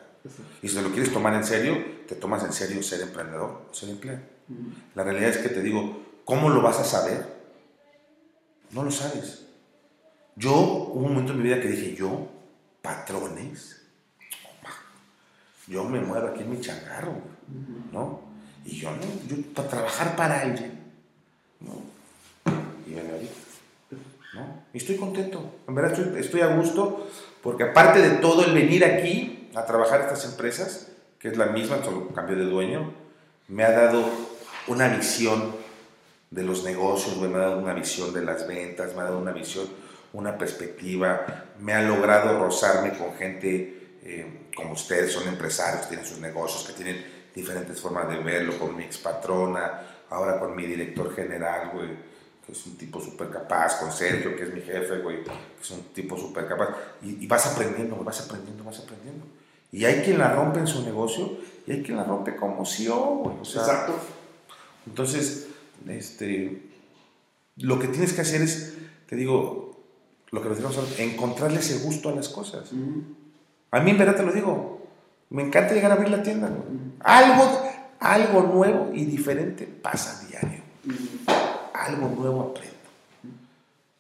Y 0.63 0.69
si 0.69 0.75
te 0.75 0.83
lo 0.83 0.91
quieres 0.91 1.13
tomar 1.13 1.35
en 1.35 1.45
serio, 1.45 1.77
te 2.07 2.15
tomas 2.15 2.45
en 2.45 2.53
serio 2.53 2.83
ser 2.83 3.01
emprendedor 3.03 3.63
o 3.71 3.75
ser 3.75 3.91
empleado. 3.91 4.23
La 4.95 5.05
realidad 5.05 5.31
es 5.31 5.39
que 5.39 5.51
te 5.51 5.63
digo, 5.63 6.03
¿cómo 6.25 6.49
lo 6.49 6.63
vas 6.63 6.79
a 6.81 6.85
saber? 6.85 7.25
No 8.71 8.83
lo 8.83 8.91
sabes. 8.91 9.45
Yo, 10.37 10.55
hubo 10.55 11.07
un 11.07 11.11
momento 11.11 11.33
en 11.33 11.39
mi 11.39 11.45
vida 11.45 11.61
que 11.61 11.69
dije, 11.69 11.95
yo, 11.95 12.29
patrones, 12.81 13.83
yo 15.67 15.85
me 15.85 16.01
muero 16.01 16.29
aquí 16.29 16.41
en 16.43 16.51
mi 16.51 16.61
changarro, 16.61 17.21
¿no? 17.93 18.21
Y 18.65 18.77
yo, 18.79 18.91
no, 18.91 19.03
yo 19.29 19.43
para 19.55 19.69
trabajar 19.69 20.17
para 20.17 20.41
alguien, 20.41 20.79
¿no? 21.61 21.83
Y 22.87 22.95
venga 22.95 23.13
ahorita. 23.15 23.33
Y 24.73 24.79
estoy 24.79 24.97
contento, 24.97 25.61
en 25.67 25.75
verdad 25.75 25.99
estoy, 26.19 26.43
a 26.43 26.55
gusto, 26.55 27.09
porque 27.43 27.65
aparte 27.65 28.01
de 28.01 28.17
todo 28.17 28.45
el 28.45 28.53
venir 28.53 28.85
aquí 28.85 29.49
a 29.55 29.65
trabajar 29.65 30.03
estas 30.03 30.25
empresas, 30.27 30.89
que 31.19 31.29
es 31.29 31.37
la 31.37 31.47
misma, 31.47 31.83
solo 31.83 32.09
cambio 32.09 32.37
de 32.37 32.45
dueño, 32.45 32.93
me 33.49 33.65
ha 33.65 33.73
dado 33.73 34.05
una 34.67 34.89
visión 34.89 35.57
de 36.31 36.43
los 36.43 36.63
negocios, 36.63 37.17
me 37.17 37.35
ha 37.35 37.39
dado 37.39 37.59
una 37.59 37.73
visión 37.73 38.13
de 38.13 38.23
las 38.23 38.47
ventas, 38.47 38.95
me 38.95 39.01
ha 39.01 39.05
dado 39.05 39.19
una 39.19 39.33
visión, 39.33 39.67
una 40.13 40.37
perspectiva, 40.37 41.47
me 41.59 41.73
ha 41.73 41.83
logrado 41.83 42.39
rozarme 42.39 42.93
con 42.97 43.15
gente 43.15 43.97
eh, 44.03 44.49
como 44.55 44.73
ustedes, 44.73 45.13
son 45.13 45.27
empresarios, 45.27 45.89
tienen 45.89 46.07
sus 46.07 46.19
negocios, 46.19 46.65
que 46.67 46.75
tienen 46.75 47.18
diferentes 47.35 47.81
formas 47.81 48.09
de 48.09 48.19
verlo, 48.19 48.59
con 48.59 48.77
mi 48.77 48.85
expatrona, 48.85 49.83
ahora 50.11 50.39
con 50.39 50.55
mi 50.55 50.67
director 50.67 51.15
general, 51.15 51.71
güey 51.73 52.09
es 52.51 52.67
un 52.67 52.77
tipo 52.77 53.01
súper 53.01 53.29
capaz, 53.29 53.79
con 53.79 53.93
Sergio, 53.93 54.35
que 54.35 54.45
es 54.45 54.55
mi 54.55 54.61
jefe, 54.61 54.99
güey, 55.01 55.23
que 55.23 55.31
es 55.61 55.71
un 55.71 55.83
tipo 55.93 56.17
súper 56.17 56.47
capaz. 56.49 56.69
Y, 57.03 57.27
vas 57.27 57.47
aprendiendo, 57.47 57.97
vas 57.97 58.21
aprendiendo, 58.23 58.65
vas 58.65 58.81
aprendiendo. 58.81 59.27
Y 59.71 59.85
hay 59.85 60.03
quien 60.03 60.19
la 60.19 60.33
rompe 60.33 60.61
en 60.61 60.67
su 60.67 60.83
negocio 60.83 61.39
y 61.67 61.73
hay 61.73 61.83
quien 61.83 61.99
la 61.99 62.05
rompe 62.05 62.37
como 62.37 62.65
CEO, 62.65 63.17
güey. 63.17 63.37
O 63.41 63.45
sea, 63.45 63.63
Exacto. 63.63 63.95
Entonces, 64.87 65.49
este, 65.87 66.63
lo 67.57 67.79
que 67.79 67.89
tienes 67.89 68.15
que 68.15 68.23
hacer 68.23 68.41
es, 68.41 68.79
te 69.07 69.17
digo, 69.17 69.85
lo 70.31 70.43
que 70.43 70.49
nos 70.49 70.59
decimos 70.59 70.99
encontrarle 70.99 71.61
ese 71.61 71.81
gusto 71.81 72.09
a 72.09 72.13
las 72.13 72.31
cosas. 72.31 72.71
A 73.71 73.81
mí 73.81 73.91
en 73.91 73.99
verdad 73.99 74.17
te 74.17 74.23
lo 74.23 74.33
digo, 74.33 74.88
me 75.31 75.43
encanta 75.43 75.75
llegar 75.75 75.91
a 75.91 75.95
abrir 75.95 76.11
la 76.11 76.23
tienda. 76.23 76.51
Algo, 77.01 77.63
algo 78.01 78.43
nuevo 78.43 78.91
y 78.93 79.05
diferente 79.05 79.67
pasa 79.67 80.27
diario 80.27 80.63
algo 81.79 82.09
nuevo 82.09 82.41
aprendo. 82.51 82.75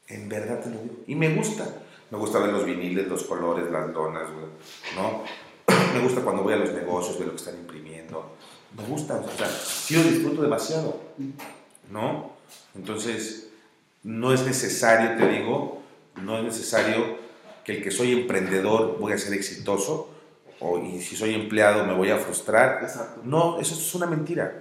En 0.09 0.29
verdad 0.29 0.61
te 0.61 0.71
lo 0.71 0.81
digo. 0.81 0.97
Y 1.07 1.15
me 1.15 1.35
gusta. 1.35 1.67
Me 2.11 2.19
gusta 2.19 2.39
ver 2.39 2.53
los 2.53 2.65
viniles, 2.65 3.07
los 3.07 3.25
colores, 3.25 3.71
las 3.71 3.93
donas, 3.93 4.29
¿no? 4.97 5.25
Me 5.95 6.01
gusta 6.01 6.23
cuando 6.23 6.43
voy 6.43 6.55
a 6.55 6.57
los 6.57 6.73
negocios, 6.73 7.19
ver 7.19 7.29
lo 7.29 7.35
que 7.35 7.39
están 7.39 7.57
imprimiendo. 7.57 8.35
Me 8.77 8.85
gusta, 8.85 9.17
o 9.17 9.31
sea, 9.37 9.49
lo 9.97 10.09
disfruto 10.09 10.43
demasiado, 10.43 11.01
¿no? 11.91 12.33
Entonces, 12.75 13.51
no 14.03 14.33
es 14.33 14.45
necesario, 14.45 15.17
te 15.19 15.29
digo, 15.29 15.83
no 16.23 16.39
es 16.39 16.45
necesario 16.45 17.19
que 17.65 17.77
el 17.77 17.83
que 17.83 17.91
soy 17.91 18.13
emprendedor 18.13 18.99
voy 18.99 19.13
a 19.13 19.19
ser 19.19 19.35
exitoso 19.35 20.11
o 20.61 20.79
y 20.79 21.01
si 21.01 21.17
soy 21.17 21.35
empleado 21.35 21.85
me 21.85 21.95
voy 21.95 22.11
a 22.11 22.19
frustrar. 22.19 22.87
No, 23.25 23.61
eso 23.61 23.75
es 23.75 23.95
una 23.95 24.07
mentira. 24.07 24.61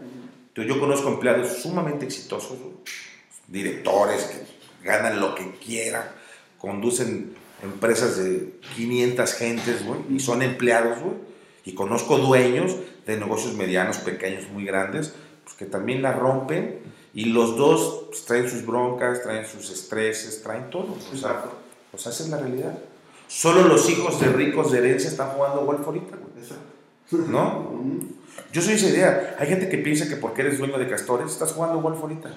Yo 0.56 0.80
conozco 0.80 1.10
empleados 1.10 1.62
sumamente 1.62 2.06
exitosos, 2.06 2.58
directores 3.48 4.24
que 4.24 4.88
ganan 4.88 5.20
lo 5.20 5.36
que 5.36 5.52
quieran, 5.64 6.04
conducen 6.58 7.36
empresas 7.62 8.18
de 8.18 8.54
500 8.76 9.34
gentes, 9.34 9.86
y 10.10 10.20
son 10.20 10.42
empleados, 10.42 10.98
y 11.64 11.74
conozco 11.74 12.18
dueños 12.18 12.76
de 13.06 13.18
negocios 13.18 13.54
medianos, 13.54 13.98
pequeños, 13.98 14.50
muy 14.50 14.66
grandes, 14.66 15.14
pues, 15.44 15.56
que 15.56 15.66
también 15.66 16.02
la 16.02 16.14
rompen, 16.14 16.80
y 17.14 17.26
los 17.26 17.56
dos 17.56 18.06
pues, 18.10 18.26
traen 18.26 18.50
sus 18.50 18.66
broncas, 18.66 19.22
traen 19.22 19.46
sus 19.46 19.70
estreses, 19.70 20.42
traen 20.42 20.70
todo, 20.70 20.96
o 21.14 21.16
sea, 21.16 21.44
pues 21.92 22.06
esa 22.06 22.24
es 22.24 22.30
la 22.30 22.38
realidad. 22.38 22.78
Solo 23.28 23.68
los 23.68 23.90
hijos 23.90 24.20
de 24.20 24.28
ricos 24.28 24.72
de 24.72 24.80
herencia 24.80 25.10
están 25.10 25.30
jugando 25.30 25.66
golf 25.66 25.86
ahorita, 25.86 26.18
¿no? 27.30 27.72
Yo 28.52 28.62
soy 28.62 28.76
esa 28.76 28.88
idea. 28.88 29.36
Hay 29.40 29.48
gente 29.48 29.68
que 29.70 29.78
piensa 29.78 30.08
que 30.08 30.16
porque 30.16 30.42
eres 30.42 30.58
dueño 30.58 30.78
de 30.78 30.88
castores 30.88 31.32
estás 31.32 31.52
jugando 31.54 31.82
golf 31.82 32.02
ahorita. 32.02 32.34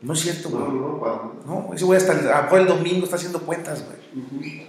No 0.00 0.12
es 0.12 0.20
cierto, 0.20 0.50
güey. 0.50 0.62
No, 0.64 1.34
no, 1.46 1.70
ese 1.74 1.84
güey 1.84 1.98
hasta 1.98 2.12
el, 2.12 2.60
el 2.60 2.66
domingo 2.66 3.04
está 3.04 3.16
haciendo 3.16 3.40
cuentas, 3.40 3.84
güey. 3.84 4.66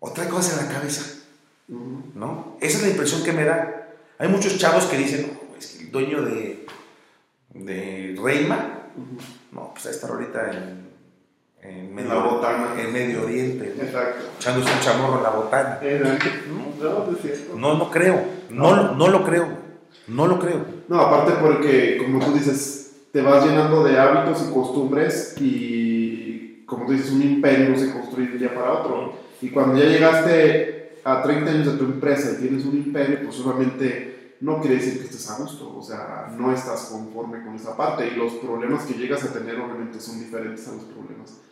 Otra 0.00 0.28
cosa 0.28 0.58
en 0.58 0.66
la 0.66 0.72
cabeza. 0.72 1.20
¿No? 1.68 2.56
Esa 2.60 2.78
es 2.78 2.82
la 2.82 2.90
impresión 2.90 3.22
que 3.22 3.32
me 3.32 3.44
da. 3.44 3.88
Hay 4.18 4.28
muchos 4.28 4.58
chavos 4.58 4.84
que 4.86 4.96
dicen, 4.96 5.32
no, 5.32 5.56
es 5.56 5.66
que 5.66 5.84
el 5.84 5.90
dueño 5.90 6.22
de, 6.22 6.66
de 7.54 8.16
Reima, 8.22 8.88
no, 9.52 9.72
pues 9.72 9.86
a 9.86 9.90
estar 9.90 10.10
ahorita 10.10 10.50
en, 10.50 10.81
en 11.62 11.94
medio, 11.94 12.14
la 12.14 12.20
botana. 12.20 12.74
en 12.76 12.92
medio 12.92 13.22
Oriente. 13.22 13.74
Exacto. 13.80 14.24
Echándose 14.38 14.72
un 14.72 14.80
chamorro 14.80 15.18
en 15.18 15.22
la 15.22 15.30
botana. 15.30 15.80
No, 17.56 17.58
no, 17.58 17.74
no 17.78 17.90
creo. 17.90 18.24
No, 18.50 18.94
no 18.94 19.08
lo 19.08 19.24
creo. 19.24 19.48
No 20.08 20.26
lo 20.26 20.38
creo. 20.38 20.64
No, 20.88 21.00
aparte 21.00 21.34
porque, 21.40 21.98
como 21.98 22.18
tú 22.18 22.32
dices, 22.32 22.96
te 23.12 23.22
vas 23.22 23.46
llenando 23.46 23.84
de 23.84 23.98
hábitos 23.98 24.44
y 24.48 24.52
costumbres 24.52 25.36
y, 25.40 26.64
como 26.66 26.86
tú 26.86 26.92
dices, 26.92 27.12
un 27.12 27.22
imperio 27.22 27.78
se 27.78 27.92
construye 27.92 28.26
de 28.28 28.32
un 28.32 28.38
día 28.40 28.54
para 28.54 28.72
otro. 28.72 29.14
Y 29.40 29.50
cuando 29.50 29.78
ya 29.78 29.84
llegaste 29.84 30.98
a 31.04 31.22
30 31.22 31.50
años 31.50 31.66
de 31.66 31.78
tu 31.78 31.84
empresa 31.84 32.32
y 32.32 32.40
tienes 32.40 32.64
un 32.64 32.76
imperio, 32.76 33.20
pues 33.24 33.38
obviamente 33.40 34.36
no 34.40 34.60
quiere 34.60 34.76
decir 34.76 34.98
que 34.98 35.04
estés 35.04 35.30
a 35.30 35.38
gusto, 35.38 35.76
o 35.78 35.82
sea, 35.82 36.34
no 36.36 36.52
estás 36.52 36.88
conforme 36.90 37.44
con 37.44 37.54
esa 37.54 37.76
parte 37.76 38.08
y 38.08 38.16
los 38.16 38.32
problemas 38.34 38.84
que 38.84 38.94
llegas 38.94 39.22
a 39.22 39.32
tener 39.32 39.60
obviamente 39.60 40.00
son 40.00 40.18
diferentes 40.18 40.66
a 40.66 40.72
los 40.72 40.82
problemas 40.84 41.42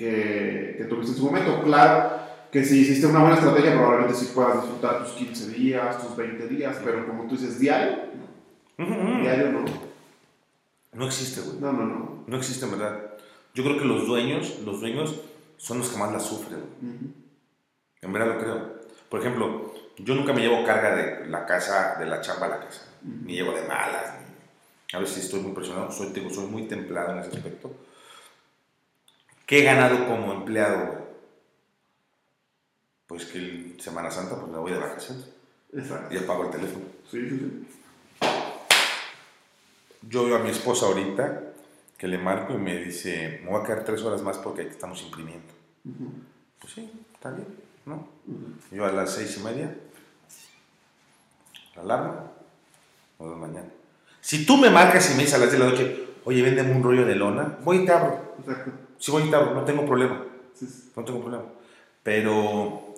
que, 0.00 0.76
que 0.78 0.84
tuviste 0.84 1.12
en 1.12 1.18
su 1.18 1.26
momento. 1.26 1.62
Claro 1.62 2.20
que 2.50 2.64
si 2.64 2.80
hiciste 2.80 3.06
una 3.06 3.20
buena 3.20 3.36
estrategia 3.36 3.74
probablemente 3.74 4.14
sí 4.14 4.32
puedas 4.34 4.62
disfrutar 4.62 5.04
tus 5.04 5.12
15 5.12 5.48
días, 5.50 6.02
tus 6.02 6.16
20 6.16 6.48
días, 6.48 6.78
pero 6.82 7.06
como 7.06 7.24
tú 7.24 7.36
dices, 7.36 7.60
diario, 7.60 7.98
diario 8.78 9.52
no. 9.52 9.64
No 10.92 11.06
existe, 11.06 11.42
güey. 11.42 11.60
No, 11.60 11.72
no, 11.72 11.84
no. 11.84 12.24
No 12.26 12.36
existe, 12.36 12.64
en 12.64 12.72
verdad. 12.72 13.12
Yo 13.54 13.62
creo 13.62 13.78
que 13.78 13.84
los 13.84 14.06
dueños, 14.06 14.58
los 14.64 14.80
dueños 14.80 15.20
son 15.58 15.78
los 15.78 15.90
que 15.90 15.98
más 15.98 16.12
la 16.12 16.18
sufren. 16.18 16.60
En 18.00 18.12
verdad 18.12 18.34
lo 18.34 18.38
creo. 18.38 18.80
Por 19.08 19.20
ejemplo, 19.20 19.74
yo 19.98 20.14
nunca 20.14 20.32
me 20.32 20.40
llevo 20.40 20.64
carga 20.64 20.96
de 20.96 21.26
la 21.26 21.44
casa, 21.46 21.96
de 21.98 22.06
la 22.06 22.20
chamba 22.20 22.46
a 22.46 22.50
la 22.50 22.60
casa. 22.60 22.86
Ni 23.02 23.34
llevo 23.34 23.52
de 23.52 23.62
malas. 23.62 24.14
A 24.92 24.98
veces 24.98 25.24
estoy 25.24 25.40
muy 25.40 25.52
presionado. 25.52 25.92
Soy, 25.92 26.12
soy 26.32 26.46
muy 26.46 26.62
templado 26.66 27.12
en 27.12 27.18
ese 27.18 27.36
aspecto. 27.36 27.70
¿Qué 29.50 29.58
he 29.58 29.64
ganado 29.64 30.06
como 30.06 30.32
empleado? 30.32 31.08
Pues 33.08 33.24
que 33.24 33.38
el 33.38 33.80
Semana 33.80 34.08
Santa 34.08 34.36
pues 34.36 34.46
me 34.46 34.58
voy 34.58 34.70
de 34.70 34.78
vacaciones. 34.78 35.28
Exacto. 35.72 36.14
Y 36.14 36.18
apago 36.18 36.44
el 36.44 36.50
teléfono. 36.52 36.84
Sí, 37.10 37.28
sí, 37.28 37.66
sí. 38.20 38.28
Yo 40.02 40.24
veo 40.26 40.36
a 40.36 40.38
mi 40.38 40.50
esposa 40.50 40.86
ahorita 40.86 41.52
que 41.98 42.06
le 42.06 42.18
marco 42.18 42.52
y 42.52 42.58
me 42.58 42.76
dice, 42.76 43.40
me 43.42 43.50
voy 43.50 43.60
a 43.60 43.64
quedar 43.64 43.82
tres 43.82 44.00
horas 44.02 44.22
más 44.22 44.38
porque 44.38 44.62
estamos 44.62 45.02
imprimiendo. 45.02 45.52
Pues 46.60 46.72
sí, 46.72 46.88
está 47.12 47.32
bien, 47.32 47.48
¿no? 47.86 48.06
Yo 48.70 48.84
a 48.84 48.92
las 48.92 49.12
seis 49.12 49.36
y 49.36 49.42
media, 49.42 49.76
la 51.74 51.82
alarma, 51.82 52.30
o 53.18 53.28
de 53.28 53.34
mañana. 53.34 53.68
Si 54.20 54.46
tú 54.46 54.56
me 54.56 54.70
marcas 54.70 55.10
y 55.10 55.14
me 55.14 55.22
dices 55.22 55.34
a 55.34 55.38
las 55.38 55.50
10 55.50 55.58
de 55.60 55.66
la 55.66 55.72
noche, 55.72 56.06
oye, 56.22 56.40
véndeme 56.40 56.70
un 56.70 56.84
rollo 56.84 57.04
de 57.04 57.16
lona, 57.16 57.58
voy 57.64 57.78
y 57.78 57.84
te 57.84 57.90
abro. 57.90 58.36
Exacto. 58.38 58.89
Sí, 59.00 59.10
voy 59.10 59.24
no 59.24 59.64
tengo 59.64 59.86
problema. 59.86 60.22
Sí, 60.54 60.66
No 60.94 61.04
tengo 61.04 61.20
problema. 61.20 61.44
Pero 62.02 62.94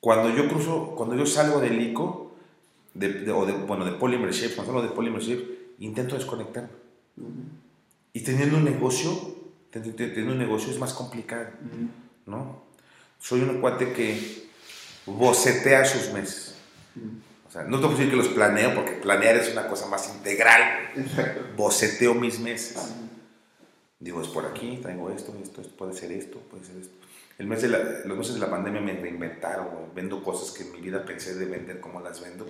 cuando 0.00 0.28
yo 0.30 0.48
cruzo, 0.48 0.94
cuando 0.96 1.14
yo 1.14 1.24
salgo 1.24 1.60
del 1.60 1.80
ICO, 1.80 2.32
de, 2.94 3.30
o 3.32 3.46
de, 3.46 3.52
bueno, 3.52 3.84
de 3.84 3.92
Polymer 3.92 4.32
Shapes, 4.32 4.56
cuando 4.56 4.72
hablo 4.72 4.82
de 4.82 4.94
Polymer 4.94 5.22
Shapes, 5.22 5.44
intento 5.78 6.16
desconectarme. 6.16 6.70
Y 8.12 8.20
teniendo 8.20 8.56
un 8.56 8.64
negocio, 8.64 9.36
teniendo 9.70 10.32
un 10.32 10.38
negocio 10.38 10.72
es 10.72 10.78
más 10.78 10.92
complicado, 10.92 11.48
¿no? 12.26 12.64
Soy 13.20 13.40
un 13.40 13.60
cuate 13.60 13.92
que 13.92 14.48
bocetea 15.06 15.84
sus 15.84 16.12
meses. 16.12 16.56
O 17.48 17.50
sea, 17.50 17.62
no 17.62 17.76
te 17.76 17.82
puedo 17.86 17.96
decir 17.96 18.10
que 18.10 18.16
los 18.16 18.28
planeo, 18.28 18.74
porque 18.74 18.92
planear 18.92 19.36
es 19.36 19.52
una 19.52 19.68
cosa 19.68 19.86
más 19.86 20.12
integral. 20.14 20.90
Boceteo 21.56 22.14
mis 22.14 22.40
meses. 22.40 22.94
Digo, 24.04 24.20
es 24.20 24.28
por 24.28 24.44
aquí, 24.44 24.78
traigo 24.82 25.08
esto, 25.08 25.34
esto, 25.42 25.62
esto, 25.62 25.76
puede 25.78 25.94
ser 25.94 26.12
esto, 26.12 26.38
puede 26.50 26.62
ser 26.62 26.76
esto. 26.76 26.92
El 27.38 27.46
mes 27.46 27.62
de 27.62 27.68
los 28.04 28.18
meses 28.18 28.34
de 28.34 28.40
la 28.40 28.50
pandemia 28.50 28.82
me 28.82 28.92
reinventaron, 28.92 29.66
vendo 29.94 30.22
cosas 30.22 30.54
que 30.54 30.64
en 30.64 30.72
mi 30.72 30.82
vida 30.82 31.06
pensé 31.06 31.34
de 31.36 31.46
vender 31.46 31.80
como 31.80 32.02
las 32.02 32.20
vendo 32.20 32.44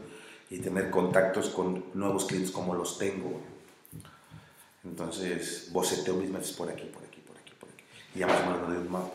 y 0.51 0.59
tener 0.59 0.91
contactos 0.91 1.51
con 1.51 1.85
nuevos 1.95 2.25
clientes 2.25 2.51
como 2.51 2.75
los 2.75 2.99
tengo. 2.99 3.41
Entonces, 4.83 5.69
boceteo 5.71 6.17
mis 6.17 6.29
meses 6.29 6.57
por 6.57 6.69
aquí, 6.69 6.91
por 6.93 7.05
aquí, 7.05 7.21
por 7.21 7.37
aquí, 7.37 7.53
por 7.61 7.69
aquí. 7.69 7.85
Y 8.17 8.19
ya 8.19 8.27
más 8.27 8.41
o 8.41 8.47
menos 8.47 8.67
doy 8.67 8.77
un 8.79 8.91
mapa. 8.91 9.15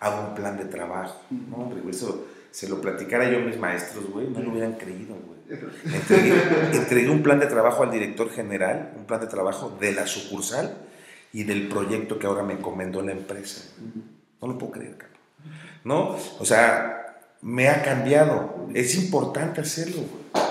Hago 0.00 0.28
un 0.28 0.34
plan 0.34 0.58
de 0.58 0.66
trabajo. 0.66 1.22
No, 1.30 1.72
eso 1.88 2.26
se 2.50 2.68
lo 2.68 2.82
platicara 2.82 3.30
yo 3.30 3.38
a 3.38 3.40
mis 3.40 3.56
maestros, 3.56 4.04
güey, 4.10 4.28
no 4.28 4.40
lo 4.40 4.50
hubieran 4.50 4.74
creído, 4.74 5.14
güey. 5.14 5.40
Entregué, 6.74 7.08
un 7.08 7.22
plan 7.22 7.40
de 7.40 7.46
trabajo 7.46 7.82
al 7.82 7.90
director 7.90 8.30
general, 8.30 8.92
un 8.98 9.06
plan 9.06 9.20
de 9.20 9.28
trabajo 9.28 9.78
de 9.80 9.92
la 9.92 10.06
sucursal 10.06 10.89
y 11.32 11.44
del 11.44 11.68
proyecto 11.68 12.18
que 12.18 12.26
ahora 12.26 12.42
me 12.42 12.54
encomendó 12.54 13.02
la 13.02 13.12
empresa. 13.12 13.62
No 14.40 14.48
lo 14.48 14.58
puedo 14.58 14.72
creer, 14.72 14.96
cabrón. 14.96 15.18
¿No? 15.84 16.16
O 16.38 16.44
sea, 16.44 17.20
me 17.40 17.68
ha 17.68 17.82
cambiado. 17.82 18.68
Es 18.74 18.96
importante 18.96 19.60
hacerlo, 19.60 19.96
güey. 19.96 20.44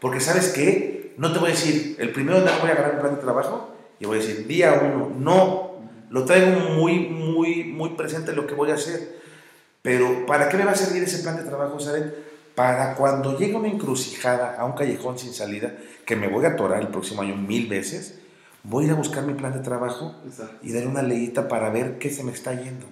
Porque, 0.00 0.20
¿sabes 0.20 0.48
qué? 0.48 1.14
No 1.18 1.32
te 1.32 1.38
voy 1.38 1.50
a 1.50 1.52
decir, 1.52 1.96
el 1.98 2.10
primero 2.10 2.40
día 2.40 2.58
voy 2.60 2.70
a 2.70 2.72
agarrar 2.72 2.94
un 2.94 3.00
plan 3.00 3.14
de 3.14 3.20
trabajo 3.20 3.74
y 4.00 4.06
voy 4.06 4.18
a 4.18 4.20
decir, 4.20 4.46
día 4.46 4.80
uno, 4.82 5.12
no. 5.16 5.72
Lo 6.10 6.24
traigo 6.24 6.58
muy, 6.70 7.08
muy, 7.08 7.64
muy 7.64 7.90
presente 7.90 8.32
lo 8.32 8.46
que 8.46 8.54
voy 8.54 8.70
a 8.70 8.74
hacer. 8.74 9.20
Pero, 9.82 10.26
¿para 10.26 10.48
qué 10.48 10.56
me 10.56 10.64
va 10.64 10.72
a 10.72 10.76
servir 10.76 11.02
ese 11.02 11.22
plan 11.22 11.36
de 11.36 11.44
trabajo, 11.44 11.78
¿saben? 11.80 12.14
Para 12.54 12.94
cuando 12.94 13.38
llegue 13.38 13.54
una 13.54 13.68
encrucijada 13.68 14.56
a 14.58 14.64
un 14.64 14.72
callejón 14.72 15.18
sin 15.18 15.32
salida, 15.32 15.74
que 16.04 16.16
me 16.16 16.28
voy 16.28 16.44
a 16.44 16.50
atorar 16.50 16.80
el 16.80 16.88
próximo 16.88 17.22
año 17.22 17.36
mil 17.36 17.68
veces, 17.68 18.21
voy 18.64 18.84
a 18.84 18.86
ir 18.88 18.92
a 18.92 18.96
buscar 18.96 19.24
mi 19.24 19.34
plan 19.34 19.52
de 19.52 19.60
trabajo 19.60 20.14
y 20.62 20.72
dar 20.72 20.86
una 20.86 21.02
leyita 21.02 21.48
para 21.48 21.70
ver 21.70 21.98
qué 21.98 22.10
se 22.10 22.24
me 22.24 22.32
está 22.32 22.54
yendo. 22.54 22.86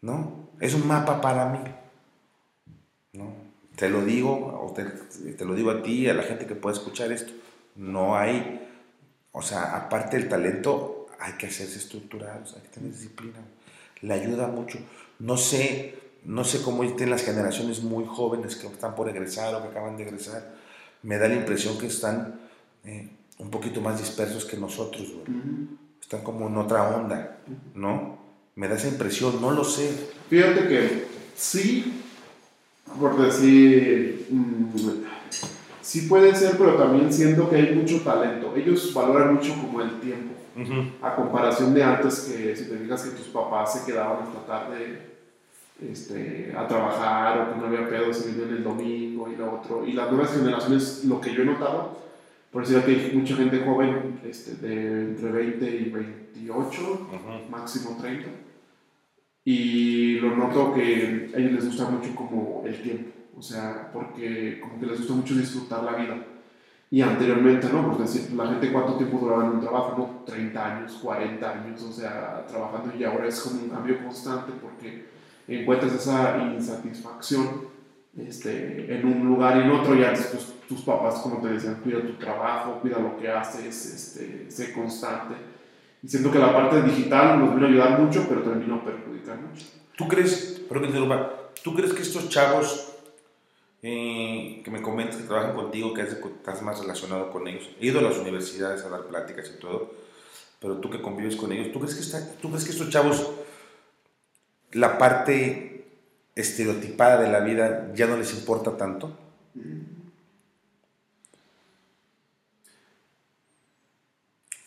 ¿No? 0.00 0.48
Es 0.60 0.74
un 0.74 0.86
mapa 0.86 1.20
para 1.20 1.46
mí. 1.46 1.58
¿No? 3.12 3.32
Te 3.76 3.88
lo 3.88 4.04
digo, 4.04 4.60
o 4.62 4.72
te, 4.72 4.84
te, 4.84 5.44
lo 5.44 5.54
digo 5.54 5.70
a 5.70 5.82
ti 5.82 6.08
a 6.08 6.14
la 6.14 6.22
gente 6.22 6.46
que 6.46 6.54
pueda 6.54 6.74
escuchar 6.74 7.12
esto. 7.12 7.32
No 7.76 8.16
hay, 8.16 8.68
o 9.32 9.42
sea, 9.42 9.76
aparte 9.76 10.18
del 10.18 10.28
talento, 10.28 11.06
hay 11.18 11.34
que 11.34 11.46
hacerse 11.46 11.78
estructurados, 11.78 12.54
hay 12.54 12.62
que 12.62 12.68
tener 12.68 12.92
disciplina. 12.92 13.38
Le 14.02 14.14
ayuda 14.14 14.48
mucho. 14.48 14.78
No 15.20 15.36
sé, 15.36 15.94
no 16.24 16.44
sé 16.44 16.62
cómo 16.62 16.82
tienen 16.82 17.10
las 17.10 17.22
generaciones 17.22 17.82
muy 17.82 18.04
jóvenes 18.04 18.56
que 18.56 18.66
están 18.66 18.94
por 18.94 19.08
egresar 19.08 19.54
o 19.54 19.62
que 19.62 19.68
acaban 19.68 19.96
de 19.96 20.02
egresar. 20.02 20.54
Me 21.02 21.18
da 21.18 21.28
la 21.28 21.34
impresión 21.34 21.78
que 21.78 21.86
están 21.86 22.40
eh, 22.84 23.08
un 23.42 23.50
poquito 23.50 23.80
más 23.80 23.98
dispersos 23.98 24.44
que 24.44 24.56
nosotros, 24.56 25.12
Están 26.00 26.22
como 26.22 26.48
en 26.48 26.56
otra 26.56 26.96
onda, 26.96 27.38
¿no? 27.74 28.18
Me 28.54 28.68
da 28.68 28.76
esa 28.76 28.88
impresión, 28.88 29.40
no 29.40 29.50
lo 29.50 29.64
sé. 29.64 30.10
Fíjate 30.28 30.68
que 30.68 31.06
sí, 31.34 32.02
por 33.00 33.16
decir, 33.20 34.26
mm, 34.30 34.76
sí 35.80 36.02
puede 36.02 36.34
ser, 36.34 36.56
pero 36.58 36.74
también 36.74 37.12
siento 37.12 37.48
que 37.48 37.56
hay 37.56 37.74
mucho 37.74 38.02
talento. 38.02 38.54
Ellos 38.54 38.92
valoran 38.92 39.34
mucho 39.34 39.54
como 39.54 39.80
el 39.80 40.00
tiempo, 40.00 40.34
a 41.00 41.14
comparación 41.14 41.72
de 41.72 41.82
antes 41.82 42.20
que 42.20 42.54
si 42.54 42.66
te 42.66 42.76
digas 42.76 43.02
que 43.02 43.16
tus 43.16 43.28
papás 43.28 43.72
se 43.72 43.86
quedaban 43.90 44.18
hasta 44.22 44.46
tarde 44.46 45.12
este, 45.90 46.52
a 46.56 46.68
trabajar 46.68 47.40
o 47.40 47.54
que 47.54 47.60
no 47.60 47.66
había 47.66 47.88
pedo 47.88 48.12
si 48.12 48.30
vivían 48.30 48.50
el 48.50 48.62
domingo 48.62 49.28
y 49.30 49.36
lo 49.36 49.60
otro. 49.60 49.86
Y 49.86 49.94
las 49.94 50.10
nuevas 50.12 50.32
generaciones, 50.32 51.04
lo 51.06 51.20
que 51.20 51.34
yo 51.34 51.42
he 51.42 51.46
notado, 51.46 52.02
por 52.52 52.66
decir 52.66 52.84
que 52.84 53.16
mucha 53.16 53.34
gente 53.34 53.64
joven 53.64 54.20
este, 54.24 54.54
de 54.56 55.08
entre 55.08 55.32
20 55.32 55.70
y 55.70 55.90
28, 55.90 57.08
máximo 57.50 57.96
30 58.00 58.28
y 59.44 60.20
lo 60.20 60.36
noto 60.36 60.72
que 60.72 61.32
a 61.34 61.38
ellos 61.38 61.52
les 61.52 61.66
gusta 61.66 61.88
mucho 61.90 62.14
como 62.14 62.62
el 62.64 62.80
tiempo, 62.80 63.10
o 63.36 63.42
sea, 63.42 63.90
porque 63.92 64.60
como 64.60 64.78
que 64.78 64.86
les 64.86 64.98
gusta 64.98 65.14
mucho 65.14 65.34
disfrutar 65.34 65.82
la 65.82 65.96
vida. 65.96 66.26
Y 66.90 67.00
anteriormente, 67.00 67.68
¿no? 67.72 67.96
Pues 67.96 68.12
decir, 68.12 68.36
la 68.36 68.48
gente 68.48 68.70
cuánto 68.70 68.96
tiempo 68.96 69.18
duraba 69.18 69.46
en 69.46 69.52
un 69.52 69.60
trabajo, 69.60 69.94
¿no? 69.96 70.24
30 70.26 70.76
años, 70.76 70.92
40 71.02 71.50
años, 71.50 71.82
o 71.82 71.90
sea, 71.90 72.44
trabajando 72.46 72.94
y 72.96 73.02
ahora 73.02 73.26
es 73.26 73.40
como 73.40 73.62
un 73.62 73.70
cambio 73.70 73.98
constante 74.04 74.52
porque 74.60 75.06
encuentras 75.48 75.94
esa 75.94 76.52
insatisfacción 76.54 77.72
este, 78.16 78.94
en 78.94 79.06
un 79.06 79.26
lugar 79.26 79.56
y 79.56 79.60
en 79.60 79.70
otro 79.70 79.96
y 79.96 80.04
antes 80.04 80.26
pues, 80.26 80.51
tus 80.68 80.82
papás, 80.82 81.16
como 81.16 81.40
te 81.40 81.48
decían, 81.48 81.80
cuida 81.82 82.00
tu 82.00 82.14
trabajo, 82.14 82.80
cuida 82.80 82.98
lo 82.98 83.16
que 83.18 83.28
haces, 83.28 83.86
este, 83.86 84.50
sé 84.50 84.72
constante 84.72 85.34
y 86.02 86.08
siento 86.08 86.32
que 86.32 86.38
la 86.38 86.52
parte 86.52 86.82
digital 86.82 87.38
nos 87.38 87.54
vino 87.54 87.66
a 87.66 87.68
ayudar 87.68 88.00
mucho, 88.00 88.26
pero 88.28 88.42
también 88.42 88.68
nos 88.68 88.82
perjudica 88.82 89.36
mucho. 89.36 89.66
¿Tú 89.96 90.08
crees, 90.08 90.60
pero 90.68 90.82
que 90.82 90.88
¿tú 91.62 91.74
crees 91.74 91.92
que 91.92 92.02
estos 92.02 92.28
chavos 92.28 92.92
eh, 93.82 94.62
que 94.64 94.70
me 94.70 94.82
comentas 94.82 95.16
que 95.16 95.24
trabajan 95.24 95.54
contigo, 95.54 95.94
que 95.94 96.02
estás 96.02 96.60
más 96.62 96.80
relacionado 96.80 97.30
con 97.30 97.46
ellos, 97.46 97.70
he 97.80 97.86
ido 97.86 98.00
a 98.00 98.02
las 98.02 98.18
universidades 98.18 98.84
a 98.84 98.88
dar 98.88 99.04
pláticas 99.04 99.52
y 99.56 99.60
todo, 99.60 99.92
pero 100.60 100.78
tú 100.78 100.90
que 100.90 101.00
convives 101.00 101.36
con 101.36 101.52
ellos, 101.52 101.72
¿tú 101.72 101.78
crees 101.78 101.94
que, 101.94 102.00
está, 102.00 102.34
¿tú 102.40 102.48
crees 102.48 102.64
que 102.64 102.72
estos 102.72 102.90
chavos, 102.90 103.30
la 104.72 104.98
parte 104.98 105.86
estereotipada 106.34 107.22
de 107.22 107.30
la 107.30 107.40
vida 107.40 107.92
ya 107.94 108.08
no 108.08 108.16
les 108.16 108.34
importa 108.34 108.76
tanto? 108.76 109.16
Mm. 109.54 110.01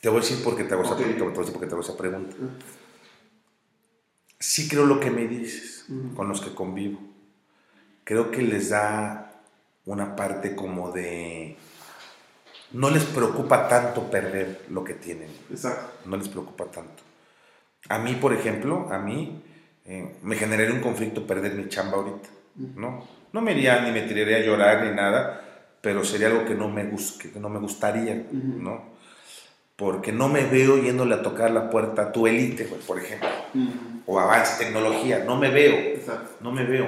Te 0.05 0.09
voy 0.09 0.19
a 0.19 0.21
decir 0.21 0.43
por 0.43 0.55
qué 0.55 0.63
te 0.65 0.75
hago, 0.75 0.83
esa, 0.83 0.95
te 0.95 1.03
voy 1.03 1.33
a 1.35 1.79
esa 1.79 1.97
pregunta. 1.97 2.35
sí 4.37 4.69
creo 4.69 4.85
lo 4.85 4.99
que 4.99 5.09
me 5.09 5.27
dices, 5.27 5.87
con 6.15 6.29
los 6.29 6.41
que 6.41 6.53
convivo. 6.53 6.99
Creo 8.03 8.29
que 8.29 8.43
les 8.43 8.69
da 8.69 9.41
una 9.85 10.15
parte 10.15 10.55
como 10.55 10.91
de... 10.91 11.57
No 12.73 12.91
les 12.91 13.03
preocupa 13.03 13.67
tanto 13.67 14.11
perder 14.11 14.65
lo 14.69 14.83
que 14.83 14.93
tienen. 14.93 15.31
Exacto. 15.49 16.07
No 16.07 16.17
les 16.17 16.29
preocupa 16.29 16.65
tanto. 16.65 17.01
A 17.89 17.97
mí, 17.97 18.13
por 18.13 18.31
ejemplo, 18.31 18.87
a 18.91 18.99
mí 18.99 19.41
eh, 19.85 20.17
me 20.21 20.35
generaría 20.35 20.75
un 20.75 20.81
conflicto 20.81 21.25
perder 21.25 21.55
mi 21.55 21.67
chamba 21.67 21.97
ahorita, 21.97 22.29
¿no? 22.75 23.07
No 23.33 23.41
me 23.41 23.53
iría 23.53 23.81
ni 23.81 23.91
me 23.91 24.03
tiraría 24.03 24.37
a 24.37 24.41
llorar 24.41 24.85
ni 24.85 24.95
nada, 24.95 25.41
pero 25.81 26.05
sería 26.05 26.27
algo 26.27 26.45
que 26.45 26.53
no 26.53 26.69
me, 26.69 26.87
que 27.19 27.39
no 27.39 27.49
me 27.49 27.57
gustaría, 27.57 28.27
¿no? 28.31 28.93
Porque 29.75 30.11
no 30.11 30.29
me 30.29 30.45
veo 30.45 30.77
yéndole 30.77 31.15
a 31.15 31.21
tocar 31.21 31.51
la 31.51 31.69
puerta 31.69 32.03
a 32.03 32.11
tu 32.11 32.27
élite, 32.27 32.63
por 32.63 32.97
ejemplo, 32.97 33.27
o 34.05 34.19
avance 34.19 34.63
tecnología, 34.63 35.23
no 35.25 35.37
me 35.37 35.49
veo, 35.49 35.75
Exacto. 35.97 36.37
no 36.39 36.51
me 36.51 36.63
veo. 36.63 36.87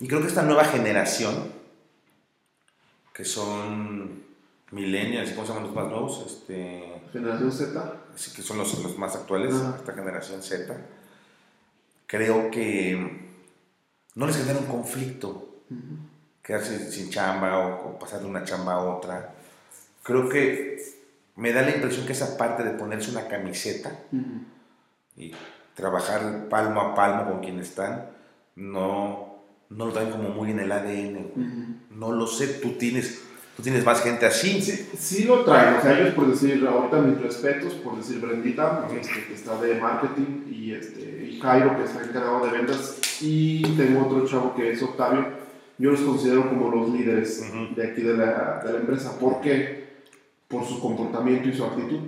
Y 0.00 0.08
creo 0.08 0.20
que 0.20 0.26
esta 0.26 0.42
nueva 0.42 0.64
generación, 0.64 1.52
que 3.14 3.24
son 3.24 4.24
millennials, 4.72 5.30
¿cómo 5.30 5.46
se 5.46 5.52
llaman 5.52 5.66
los 5.68 5.76
más 5.76 5.88
nuevos? 5.88 6.24
Este, 6.26 7.02
generación 7.12 7.52
Z. 7.52 7.94
Sí, 8.16 8.32
que 8.34 8.42
son 8.42 8.58
los, 8.58 8.82
los 8.82 8.98
más 8.98 9.14
actuales, 9.14 9.54
esta 9.54 9.92
generación 9.92 10.42
Z. 10.42 10.76
Creo 12.06 12.50
que 12.50 13.30
no 14.14 14.26
les 14.26 14.36
genera 14.36 14.58
un 14.58 14.66
conflicto 14.66 15.48
quedarse 16.42 16.90
sin 16.90 17.10
chamba 17.10 17.58
o, 17.58 17.98
pasar 17.98 18.20
de 18.20 18.26
una 18.26 18.44
chamba 18.44 18.74
a 18.74 18.80
otra. 18.80 19.34
Creo 20.02 20.28
que 20.28 20.91
me 21.36 21.52
da 21.52 21.62
la 21.62 21.70
impresión 21.70 22.06
que 22.06 22.12
esa 22.12 22.36
parte 22.36 22.62
de 22.62 22.70
ponerse 22.70 23.10
una 23.10 23.26
camiseta 23.26 23.90
y 25.16 25.32
trabajar 25.74 26.48
palmo 26.48 26.80
a 26.80 26.94
palmo 26.94 27.30
con 27.30 27.40
quienes 27.40 27.68
están, 27.70 28.06
no, 28.56 29.42
no 29.70 29.86
lo 29.86 29.92
traen 29.92 30.10
como 30.10 30.28
muy 30.30 30.50
en 30.50 30.60
el 30.60 30.72
ADN. 30.72 31.80
No 31.90 32.12
lo 32.12 32.26
sé, 32.26 32.48
tú 32.48 32.72
tienes, 32.72 33.22
tú 33.56 33.62
tienes 33.62 33.84
más 33.84 34.02
gente 34.02 34.26
así. 34.26 34.60
Sí, 34.60 34.90
sí 34.98 35.24
lo 35.24 35.44
traen, 35.44 35.76
o 35.76 35.82
sea, 35.82 35.98
ellos 35.98 36.14
por 36.14 36.28
decir, 36.28 36.66
ahorita 36.66 36.98
mis 37.00 37.20
respetos, 37.20 37.74
por 37.74 37.96
decir 37.96 38.20
Brendita, 38.20 38.86
este, 38.94 39.24
que 39.26 39.34
está 39.34 39.60
de 39.60 39.76
marketing, 39.76 40.46
y, 40.50 40.72
este, 40.72 41.28
y 41.30 41.40
Jairo, 41.40 41.76
que 41.76 41.84
está 41.84 42.02
encargado 42.02 42.44
de 42.44 42.52
ventas, 42.52 42.98
y 43.20 43.62
tengo 43.76 44.06
otro 44.06 44.26
chavo 44.26 44.54
que 44.54 44.72
es 44.72 44.82
Octavio, 44.82 45.26
yo 45.78 45.90
los 45.90 46.00
considero 46.00 46.48
como 46.48 46.70
los 46.70 46.90
líderes 46.90 47.42
de 47.74 47.90
aquí 47.90 48.02
de 48.02 48.16
la, 48.16 48.62
de 48.64 48.72
la 48.72 48.78
empresa. 48.78 49.18
¿Por 49.18 49.40
qué? 49.40 49.81
Por 50.52 50.64
su 50.64 50.80
comportamiento 50.80 51.48
y 51.48 51.54
su 51.54 51.64
actitud. 51.64 51.98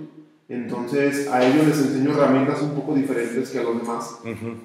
Entonces, 0.47 1.27
a 1.27 1.43
ellos 1.43 1.65
les 1.65 1.79
enseño 1.79 2.11
herramientas 2.11 2.61
un 2.61 2.75
poco 2.75 2.93
diferentes 2.93 3.49
que 3.49 3.57
a 3.57 3.63
los 3.63 3.77
demás 3.81 4.19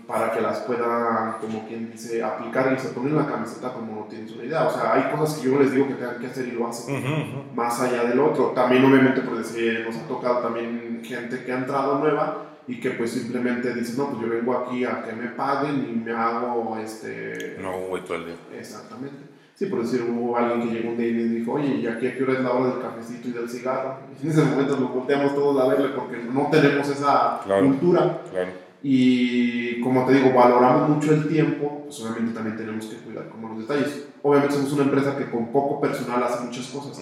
para 0.07 0.31
que 0.31 0.43
las 0.43 0.59
puedan, 0.61 1.39
como 1.41 1.67
quien 1.67 1.91
dice, 1.91 2.23
aplicar 2.23 2.75
y 2.77 2.79
se 2.79 2.91
ponen 2.91 3.17
la 3.17 3.27
camiseta 3.27 3.73
como 3.73 3.95
no 3.95 4.03
tienes 4.03 4.31
una 4.33 4.45
idea. 4.45 4.67
O 4.67 4.71
sea, 4.71 4.93
hay 4.93 5.11
cosas 5.11 5.39
que 5.39 5.51
yo 5.51 5.59
les 5.59 5.73
digo 5.73 5.89
que 5.89 5.95
tengan 5.95 6.19
que 6.19 6.27
hacer 6.27 6.49
y 6.49 6.51
lo 6.51 6.69
hacen, 6.69 7.03
más 7.55 7.81
allá 7.81 8.05
del 8.05 8.21
otro. 8.21 8.49
También, 8.49 8.85
obviamente, 8.85 9.23
por 9.23 9.39
decir, 9.39 9.83
nos 9.87 9.97
ha 9.97 10.07
tocado 10.07 10.41
también 10.41 11.01
gente 11.03 11.43
que 11.45 11.51
ha 11.51 11.59
entrado 11.59 11.99
nueva 11.99 12.59
y 12.69 12.79
que 12.79 12.91
pues 12.91 13.13
simplemente 13.13 13.73
dice, 13.73 13.97
no, 13.97 14.11
pues 14.11 14.21
yo 14.21 14.29
vengo 14.29 14.53
aquí 14.59 14.85
a 14.85 15.03
que 15.03 15.15
me 15.15 15.29
paguen 15.29 15.89
y 15.89 15.97
me 15.97 16.13
hago 16.13 16.77
este... 16.77 17.57
No, 17.59 17.73
güey, 17.89 18.05
todo 18.05 18.19
el 18.19 18.27
día. 18.27 18.37
Exactamente. 18.59 19.30
Sí, 19.61 19.67
por 19.67 19.83
decir, 19.83 20.03
hubo 20.09 20.39
alguien 20.39 20.67
que 20.67 20.75
llegó 20.75 20.89
un 20.89 20.97
día 20.97 21.09
y 21.09 21.13
dijo, 21.13 21.53
oye, 21.53 21.75
¿y 21.75 21.87
aquí 21.87 22.07
a 22.07 22.17
qué 22.17 22.23
hora 22.23 22.33
es 22.33 22.41
la 22.41 22.53
hora 22.53 22.71
del 22.71 22.81
cafecito 22.81 23.29
y 23.29 23.33
del 23.33 23.47
cigarro? 23.47 23.99
Y 24.19 24.25
en 24.25 24.33
ese 24.33 24.43
momento 24.43 24.79
nos 24.79 24.95
volteamos 24.95 25.35
todos 25.35 25.63
a 25.63 25.69
verle 25.69 25.91
porque 25.91 26.17
no 26.17 26.49
tenemos 26.51 26.89
esa 26.89 27.43
cultura. 27.45 28.23
Claro. 28.31 28.53
Y 28.83 29.79
como 29.83 30.07
te 30.07 30.15
digo, 30.15 30.33
valoramos 30.33 30.89
mucho 30.89 31.13
el 31.13 31.29
tiempo, 31.29 31.83
pues 31.85 32.01
obviamente 32.01 32.33
también 32.33 32.57
tenemos 32.57 32.87
que 32.87 32.97
cuidar 33.05 33.29
como 33.29 33.51
los 33.51 33.69
detalles. 33.69 34.09
Obviamente 34.23 34.55
somos 34.55 34.73
una 34.73 34.85
empresa 34.85 35.19
que 35.19 35.31
con 35.31 35.53
poco 35.53 35.79
personal 35.79 36.23
hace 36.23 36.43
muchas 36.43 36.67
cosas. 36.69 36.99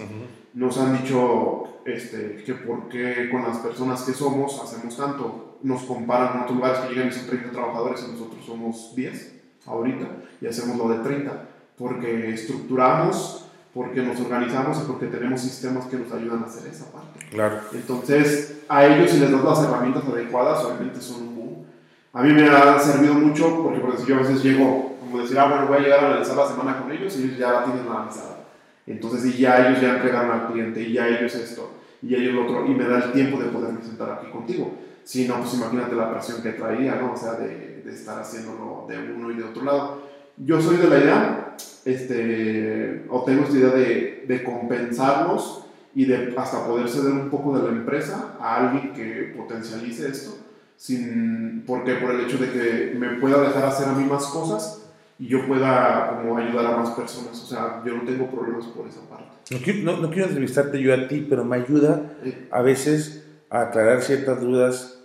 Nos 0.53 0.77
han 0.79 1.01
dicho 1.01 1.63
este, 1.85 2.43
que 2.45 2.55
por 2.55 2.89
qué 2.89 3.29
con 3.31 3.43
las 3.43 3.59
personas 3.59 4.01
que 4.01 4.11
somos 4.11 4.61
hacemos 4.61 4.97
tanto. 4.97 5.59
Nos 5.63 5.83
comparan 5.83 6.33
con 6.33 6.41
otros 6.41 6.57
lugares 6.57 6.79
que 6.79 6.93
llegan 6.93 7.07
y 7.07 7.13
son 7.13 7.25
30 7.25 7.51
trabajadores 7.51 8.05
y 8.05 8.11
nosotros 8.11 8.45
somos 8.45 8.93
10 8.97 9.35
ahorita 9.65 10.07
y 10.41 10.47
hacemos 10.47 10.77
lo 10.77 10.89
de 10.89 10.99
30 10.99 11.48
porque 11.79 12.33
estructuramos, 12.33 13.45
porque 13.73 14.01
nos 14.01 14.19
organizamos 14.19 14.79
y 14.79 14.85
porque 14.85 15.07
tenemos 15.07 15.39
sistemas 15.39 15.85
que 15.85 15.95
nos 15.95 16.11
ayudan 16.11 16.43
a 16.43 16.47
hacer 16.47 16.69
esa 16.69 16.91
parte. 16.91 17.25
Claro. 17.31 17.61
Entonces, 17.71 18.63
a 18.67 18.85
ellos 18.85 19.09
si 19.09 19.19
les 19.19 19.31
das 19.31 19.43
las 19.43 19.63
herramientas 19.63 20.03
adecuadas, 20.03 20.63
obviamente 20.65 20.99
son 20.99 21.21
un 21.23 21.35
boom. 21.35 21.65
A 22.11 22.21
mí 22.21 22.33
me 22.33 22.49
ha 22.49 22.77
servido 22.79 23.13
mucho 23.13 23.63
porque, 23.63 23.79
por 23.79 23.93
decir, 23.93 24.07
yo 24.07 24.15
a 24.15 24.19
veces 24.19 24.43
llego, 24.43 24.97
como 24.99 25.21
decir, 25.21 25.39
ah, 25.39 25.47
bueno, 25.47 25.67
voy 25.67 25.77
a 25.77 25.79
llegar 25.79 26.03
a 26.03 26.07
analizar 26.07 26.35
la 26.35 26.47
semana 26.47 26.81
con 26.81 26.91
ellos 26.91 27.15
y 27.17 27.23
ellos 27.23 27.37
ya 27.37 27.53
la 27.53 27.63
tienen 27.63 27.87
analizada. 27.87 28.39
Entonces, 28.85 29.25
y 29.25 29.37
ya 29.37 29.69
ellos 29.69 29.81
ya 29.81 29.95
entregaron 29.95 30.31
al 30.31 30.47
cliente, 30.51 30.81
y 30.81 30.93
ya 30.93 31.07
ellos 31.07 31.33
esto, 31.35 31.71
y 32.01 32.15
ellos 32.15 32.33
lo 32.33 32.43
otro, 32.43 32.65
y 32.65 32.71
me 32.71 32.85
da 32.85 32.97
el 32.97 33.11
tiempo 33.13 33.39
de 33.39 33.49
poderme 33.49 33.81
sentar 33.83 34.09
aquí 34.09 34.31
contigo. 34.31 34.73
Si 35.03 35.27
no, 35.27 35.37
pues 35.37 35.53
imagínate 35.53 35.95
la 35.95 36.11
presión 36.11 36.41
que 36.41 36.53
traía, 36.53 36.95
¿no? 36.95 37.13
O 37.13 37.17
sea, 37.17 37.33
de, 37.33 37.83
de 37.85 37.93
estar 37.93 38.19
haciéndolo 38.19 38.85
de 38.89 38.97
uno 39.13 39.31
y 39.31 39.35
de 39.35 39.43
otro 39.43 39.63
lado. 39.63 40.09
Yo 40.37 40.59
soy 40.59 40.77
de 40.77 40.87
la 40.87 40.97
idea 40.97 41.55
este, 41.85 43.05
o 43.09 43.23
tengo 43.23 43.43
esta 43.43 43.57
idea 43.57 43.69
de, 43.69 44.25
de 44.27 44.43
compensarlos 44.43 45.65
y 45.95 46.05
de 46.05 46.33
hasta 46.37 46.65
poder 46.65 46.87
ceder 46.87 47.11
un 47.13 47.29
poco 47.29 47.57
de 47.57 47.63
la 47.63 47.69
empresa 47.69 48.35
a 48.39 48.57
alguien 48.57 48.93
que 48.93 49.33
potencialice 49.35 50.09
esto, 50.09 50.37
sin, 50.77 51.63
porque 51.65 51.95
por 51.95 52.11
el 52.11 52.21
hecho 52.21 52.37
de 52.37 52.51
que 52.51 52.95
me 52.97 53.19
pueda 53.19 53.41
dejar 53.41 53.65
hacer 53.65 53.87
a 53.87 53.93
mí 53.93 54.05
más 54.05 54.25
cosas 54.27 54.89
y 55.17 55.27
yo 55.27 55.45
pueda 55.45 56.21
como 56.21 56.37
ayudar 56.37 56.65
a 56.65 56.77
más 56.77 56.91
personas. 56.91 57.41
O 57.43 57.45
sea, 57.45 57.83
yo 57.85 57.95
no 57.95 58.03
tengo 58.03 58.27
problemas 58.27 58.65
por 58.67 58.87
esa 58.87 59.01
parte. 59.09 59.25
No 59.51 59.57
quiero, 59.57 59.97
no, 59.97 60.09
quiero 60.09 60.27
entrevistarte 60.27 60.81
yo 60.81 60.93
a 60.93 61.07
ti, 61.07 61.25
pero 61.29 61.43
me 61.43 61.57
ayuda 61.57 62.13
a 62.51 62.61
veces 62.61 63.25
a 63.49 63.63
aclarar 63.63 64.01
ciertas 64.01 64.39
dudas 64.39 64.99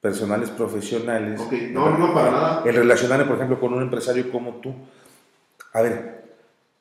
personales, 0.00 0.48
profesionales. 0.50 1.40
Okay. 1.40 1.70
No, 1.72 1.98
no, 1.98 2.14
para 2.14 2.30
nada. 2.30 2.62
El 2.64 2.74
relacionarme, 2.74 3.26
por 3.26 3.36
ejemplo, 3.36 3.60
con 3.60 3.74
un 3.74 3.82
empresario 3.82 4.30
como 4.32 4.54
tú. 4.56 4.74
A 5.72 5.82
ver, 5.82 6.24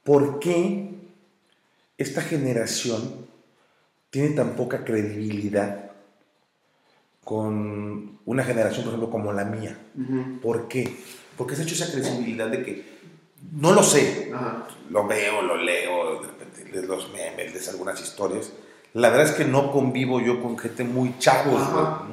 ¿por 0.03 0.39
qué 0.39 0.89
esta 1.97 2.21
generación 2.21 3.27
tiene 4.09 4.29
tan 4.29 4.55
poca 4.55 4.83
credibilidad 4.83 5.91
con 7.23 8.19
una 8.25 8.43
generación, 8.43 8.83
por 8.83 8.93
ejemplo, 8.93 9.11
como 9.11 9.33
la 9.33 9.45
mía? 9.45 9.77
¿Por 10.41 10.67
qué? 10.67 10.97
Porque 11.37 11.55
se 11.55 11.61
ha 11.61 11.65
hecho 11.65 11.75
esa 11.75 11.91
credibilidad 11.91 12.47
de 12.47 12.63
que 12.63 12.99
no 13.51 13.73
lo 13.73 13.83
sé, 13.83 14.31
lo 14.89 15.07
veo, 15.07 15.41
lo 15.41 15.57
leo, 15.57 16.21
de 16.21 16.27
repente 16.27 16.87
los 16.87 17.11
memes, 17.11 17.53
les 17.53 17.69
algunas 17.69 18.01
historias. 18.01 18.51
La 18.93 19.09
verdad 19.09 19.27
es 19.27 19.33
que 19.33 19.45
no 19.45 19.71
convivo 19.71 20.19
yo 20.19 20.41
con 20.41 20.57
gente 20.57 20.83
muy 20.83 21.17
chavos, 21.19 21.61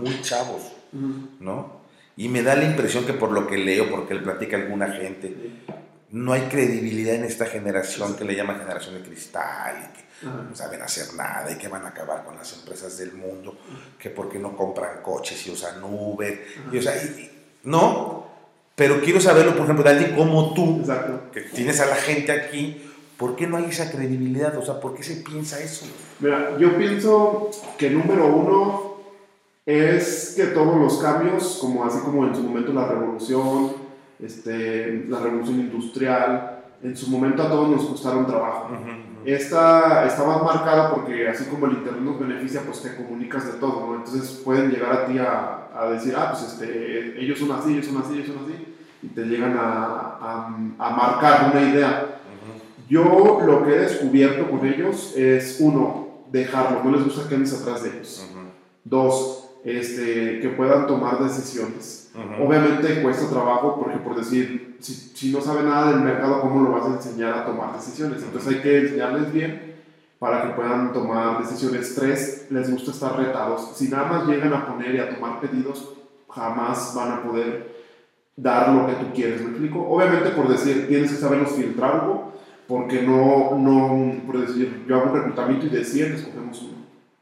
muy 0.01 0.21
chavos, 0.21 0.73
¿no? 1.41 1.81
Y 2.17 2.29
me 2.29 2.43
da 2.43 2.55
la 2.55 2.65
impresión 2.65 3.05
que 3.05 3.13
por 3.13 3.33
lo 3.33 3.47
que 3.47 3.57
leo, 3.57 3.91
porque 3.91 4.15
le 4.15 4.21
platica 4.21 4.57
alguna 4.57 4.89
gente, 4.93 5.35
no 6.17 6.33
hay 6.33 6.43
credibilidad 6.43 7.15
en 7.15 7.25
esta 7.25 7.45
generación 7.45 8.17
que 8.17 8.25
le 8.25 8.35
llaman 8.35 8.59
generación 8.59 8.95
de 8.95 9.03
cristal 9.03 9.77
y 9.85 9.99
que 9.99 10.27
no 10.27 10.57
saben 10.57 10.81
hacer 10.81 11.13
nada 11.15 11.51
y 11.53 11.57
que 11.57 11.69
van 11.69 11.85
a 11.85 11.89
acabar 11.89 12.25
con 12.25 12.37
las 12.37 12.55
empresas 12.55 12.97
del 12.97 13.13
mundo, 13.13 13.59
que 13.99 14.09
porque 14.09 14.39
no 14.39 14.57
compran 14.57 15.03
coches 15.03 15.47
y 15.47 15.51
usan 15.51 15.85
Uber. 15.85 16.43
Y, 16.73 16.79
o 16.79 16.83
sea, 16.83 16.95
no, 17.65 18.27
pero 18.75 19.03
quiero 19.03 19.21
saberlo, 19.21 19.53
por 19.53 19.65
ejemplo, 19.65 19.85
de 19.85 19.91
alguien 19.91 20.17
como 20.17 20.55
tú, 20.55 20.83
que 21.33 21.43
tienes 21.43 21.81
a 21.81 21.87
la 21.87 21.97
gente 21.97 22.33
aquí, 22.33 22.91
¿por 23.19 23.37
qué 23.37 23.47
no 23.47 23.59
hay 23.59 23.67
esa 23.67 23.91
credibilidad? 23.91 24.57
O 24.57 24.65
sea, 24.65 24.81
¿por 24.81 24.95
qué 24.95 25.03
se 25.03 25.17
piensa 25.17 25.61
eso? 25.61 25.85
Mira, 26.21 26.57
yo 26.59 26.79
pienso 26.79 27.51
que 27.77 27.91
número 27.91 28.27
uno 28.35 28.97
es 29.67 30.33
que 30.35 30.45
todos 30.47 30.79
los 30.79 30.97
cambios, 30.97 31.59
como 31.61 31.85
así 31.85 31.99
como 31.99 32.27
en 32.27 32.35
su 32.35 32.43
momento 32.43 32.73
la 32.73 32.89
revolución, 32.89 33.86
este, 34.21 35.05
la 35.09 35.21
revolución 35.21 35.61
industrial, 35.61 36.57
en 36.83 36.97
su 36.97 37.11
momento 37.11 37.43
a 37.43 37.49
todos 37.49 37.69
nos 37.69 37.85
costaron 37.87 38.27
trabajo. 38.27 38.71
Esta 39.25 40.07
está 40.07 40.25
más 40.25 40.43
marcada 40.43 40.95
porque 40.95 41.29
así 41.29 41.47
como 41.47 41.67
el 41.67 41.73
Internet 41.73 42.03
nos 42.03 42.21
beneficia, 42.21 42.63
pues 42.63 42.81
te 42.83 42.95
comunicas 42.95 43.47
de 43.47 43.59
todo, 43.59 43.97
Entonces 43.97 44.41
pueden 44.45 44.71
llegar 44.71 44.93
a 44.93 45.07
ti 45.07 45.19
a, 45.19 45.69
a, 45.75 45.91
decir, 45.91 46.15
ah, 46.17 46.31
pues 46.31 46.53
este, 46.53 47.21
ellos 47.21 47.39
son 47.39 47.51
así, 47.51 47.73
ellos 47.73 47.87
son 47.87 47.97
así, 47.99 48.15
ellos 48.15 48.29
son 48.29 48.45
así, 48.45 48.77
y 49.03 49.09
te 49.09 49.25
llegan 49.25 49.57
a, 49.59 50.47
a, 50.79 50.91
marcar 50.91 51.51
una 51.53 51.69
idea. 51.69 52.21
Yo 52.89 53.43
lo 53.45 53.65
que 53.65 53.75
he 53.75 53.79
descubierto 53.81 54.49
con 54.49 54.65
ellos 54.65 55.17
es, 55.17 55.57
uno, 55.59 56.07
dejarlo, 56.31 56.85
no 56.85 56.93
les 56.93 57.05
gusta 57.05 57.29
que 57.29 57.35
andes 57.35 57.61
atrás 57.61 57.83
de 57.83 57.91
ellos. 57.91 58.31
Dos, 58.85 59.46
este, 59.67 60.41
que 60.41 60.49
puedan 60.57 60.87
tomar 60.87 61.23
decisiones 61.23 62.07
Obviamente 62.41 63.03
cuesta 63.03 63.29
trabajo 63.29 63.79
porque 63.79 63.99
por 63.99 64.17
decir, 64.17 64.79
si, 64.81 64.95
si, 64.95 65.33
no 65.33 65.41
sabe 65.41 65.63
nada 65.63 65.93
del 65.93 66.01
mercado, 66.01 66.41
¿cómo 66.41 66.63
lo 66.63 66.73
vas 66.73 66.87
a 66.87 66.95
enseñar 66.95 67.35
a 67.35 67.45
tomar 67.45 67.75
decisiones? 67.75 68.23
Entonces 68.23 68.55
hay 68.55 68.63
que 68.63 68.79
enseñarles 68.79 69.33
bien 69.33 69.75
para 70.19 70.43
que 70.43 70.55
puedan 70.55 70.95
tomar 70.95 71.43
decisiones. 71.43 71.95
Tres, 71.95 72.47
les 72.49 72.71
gusta 72.71 72.93
estar 72.93 73.19
retados. 73.19 73.73
Si 73.75 73.89
nada 73.89 74.07
más 74.11 74.27
llegan 74.27 74.55
a 74.55 74.67
poner 74.67 74.95
y 74.95 74.99
a 74.99 75.15
tomar 75.15 75.41
pedidos, 75.41 75.93
jamás 76.31 76.95
van 76.95 77.13
a 77.13 77.23
poder 77.23 77.77
dar 78.35 78.71
lo 78.71 78.87
que 78.87 78.95
tú 78.95 79.13
quieres, 79.15 79.43
¿me 79.43 79.51
explico? 79.51 79.81
Obviamente 79.81 80.31
por 80.31 80.49
decir, 80.49 80.89
tienes 80.89 81.11
que 81.11 81.17
saberlos 81.17 81.53
filtrar 81.53 82.01
algo, 82.01 82.33
porque 82.67 83.03
no, 83.03 83.57
no, 83.59 84.27
por 84.27 84.47
decir, 84.47 84.85
yo 84.87 84.97
hago 84.97 85.11
un 85.11 85.17
reclutamiento 85.17 85.67
y 85.67 85.71
de 85.71 85.85
100 85.85 86.13
escogemos 86.13 86.61
uno, 86.63 86.79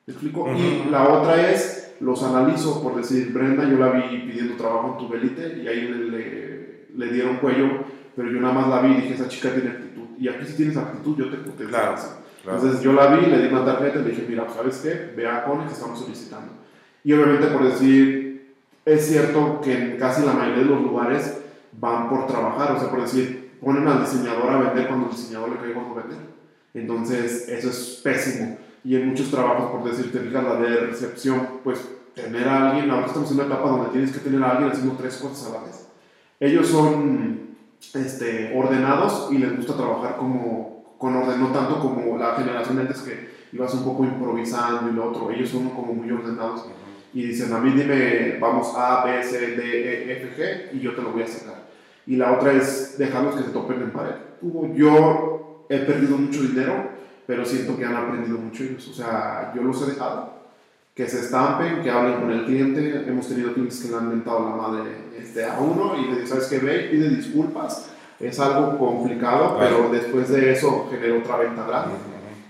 ¿me 0.06 0.12
explico? 0.12 0.48
Y 0.52 0.90
la 0.90 1.08
otra 1.08 1.52
es, 1.52 1.83
los 2.04 2.22
analizo, 2.22 2.82
por 2.82 2.96
decir, 2.96 3.32
Brenda, 3.32 3.64
yo 3.64 3.78
la 3.78 3.90
vi 3.90 4.18
pidiendo 4.18 4.56
trabajo 4.56 4.92
en 4.92 4.98
tu 4.98 5.12
belite 5.12 5.58
y 5.62 5.66
ahí 5.66 5.88
le, 5.88 6.88
le, 6.94 7.12
dieron 7.12 7.38
cuello, 7.38 7.84
pero 8.14 8.30
yo 8.30 8.40
nada 8.40 8.52
más 8.52 8.68
la 8.68 8.82
vi 8.82 8.92
y 8.92 9.00
dije, 9.00 9.14
esa 9.14 9.28
chica 9.28 9.52
tiene 9.54 9.70
actitud, 9.70 10.08
y 10.18 10.28
aquí 10.28 10.44
si 10.44 10.52
tienes 10.52 10.76
actitud, 10.76 11.16
yo 11.16 11.30
te 11.30 11.38
puedo 11.38 11.68
claro, 11.68 11.96
Entonces 12.44 12.82
yo 12.82 12.92
la 12.92 13.06
vi, 13.06 13.26
le 13.26 13.40
di 13.40 13.48
una 13.52 13.64
tarjeta 13.64 14.00
y 14.00 14.02
le 14.02 14.10
dije, 14.10 14.26
mira, 14.28 14.46
¿sabes 14.54 14.80
qué? 14.82 15.14
Ve 15.16 15.26
a 15.26 15.44
Cone 15.44 15.64
que 15.64 15.72
estamos 15.72 15.98
solicitando. 15.98 16.52
Y 17.02 17.12
obviamente 17.14 17.46
por 17.46 17.64
decir, 17.64 18.54
es 18.84 19.06
cierto 19.06 19.62
que 19.62 19.72
en 19.72 19.96
casi 19.96 20.26
la 20.26 20.34
mayoría 20.34 20.64
de 20.64 20.70
los 20.70 20.82
lugares 20.82 21.38
van 21.72 22.10
por 22.10 22.26
trabajar, 22.26 22.72
o 22.72 22.80
sea, 22.80 22.90
por 22.90 23.00
decir, 23.00 23.52
ponen 23.62 23.88
al 23.88 24.00
diseñador 24.00 24.50
a 24.50 24.58
vender 24.58 24.88
cuando 24.88 25.08
el 25.08 25.16
diseñador 25.16 25.50
le 25.50 25.56
cae 25.56 25.72
cuando 25.72 25.94
vender. 25.94 26.18
Entonces, 26.74 27.48
eso 27.48 27.70
es 27.70 28.00
pésimo. 28.04 28.58
Y 28.84 28.96
en 28.96 29.08
muchos 29.08 29.30
trabajos, 29.30 29.70
por 29.70 29.90
decir, 29.90 30.12
te 30.12 30.20
fijas 30.20 30.44
la 30.44 30.56
de 30.56 30.76
recepción, 30.86 31.60
pues 31.64 31.88
tener 32.14 32.46
a 32.46 32.70
alguien, 32.70 32.90
ahora 32.90 33.06
estamos 33.06 33.30
en 33.30 33.38
una 33.38 33.46
etapa 33.46 33.68
donde 33.68 33.90
tienes 33.90 34.12
que 34.12 34.20
tener 34.20 34.42
a 34.42 34.50
alguien 34.50 34.70
haciendo 34.70 34.94
tres 34.96 35.16
cosas 35.16 35.48
a 35.48 35.54
la 35.54 35.64
vez. 35.64 35.88
Ellos 36.38 36.68
son 36.68 37.56
este, 37.94 38.52
ordenados 38.56 39.28
y 39.32 39.38
les 39.38 39.56
gusta 39.56 39.74
trabajar 39.74 40.16
como, 40.16 40.96
con 40.98 41.16
orden, 41.16 41.40
no 41.40 41.48
tanto 41.48 41.80
como 41.80 42.18
la 42.18 42.34
generación 42.34 42.78
antes 42.78 43.00
que 43.00 43.30
ibas 43.52 43.72
un 43.74 43.84
poco 43.84 44.04
improvisando 44.04 44.90
y 44.90 44.94
lo 44.94 45.10
otro. 45.10 45.30
Ellos 45.30 45.48
son 45.48 45.70
como 45.70 45.94
muy 45.94 46.10
ordenados 46.10 46.66
y 47.12 47.22
dicen, 47.22 47.52
a 47.52 47.60
mí 47.60 47.70
dime, 47.70 48.38
vamos 48.40 48.74
A, 48.76 49.04
B, 49.04 49.22
C, 49.22 49.56
D, 49.56 49.62
E, 49.62 50.12
F, 50.12 50.36
G, 50.36 50.76
y 50.76 50.80
yo 50.80 50.94
te 50.94 51.02
lo 51.02 51.12
voy 51.12 51.22
a 51.22 51.28
sacar. 51.28 51.64
Y 52.06 52.16
la 52.16 52.32
otra 52.32 52.52
es 52.52 52.98
dejarlos 52.98 53.36
que 53.36 53.44
se 53.44 53.50
topen 53.50 53.80
en 53.80 53.92
pared. 53.92 54.16
Yo 54.74 55.66
he 55.70 55.78
perdido 55.78 56.18
mucho 56.18 56.42
dinero, 56.42 56.90
pero 57.26 57.44
siento 57.44 57.76
que 57.76 57.84
han 57.84 57.96
aprendido 57.96 58.38
mucho 58.38 58.64
ellos. 58.64 58.88
O 58.88 58.94
sea, 58.94 59.52
yo 59.54 59.62
los 59.62 59.80
he 59.82 59.92
dejado, 59.92 60.32
que 60.94 61.08
se 61.08 61.20
estampen, 61.20 61.82
que 61.82 61.90
hablen 61.90 62.20
con 62.20 62.30
el 62.30 62.44
cliente. 62.44 63.04
Hemos 63.06 63.28
tenido 63.28 63.52
clientes 63.52 63.80
que 63.80 63.88
le 63.88 63.96
han 63.96 64.08
mentado 64.08 64.48
la 64.48 64.56
madre 64.56 64.90
este, 65.18 65.44
a 65.44 65.58
uno 65.58 65.96
y 65.98 66.06
le 66.06 66.12
dicen, 66.12 66.28
¿sabes 66.28 66.46
qué? 66.46 66.58
Ve, 66.58 66.88
pide 66.90 67.08
disculpas. 67.08 67.90
Es 68.20 68.38
algo 68.38 68.78
complicado, 68.78 69.56
pero 69.58 69.90
después 69.90 70.28
de 70.28 70.52
eso 70.52 70.88
genera 70.90 71.18
otra 71.18 71.36
venta 71.36 71.66
grande. 71.66 71.94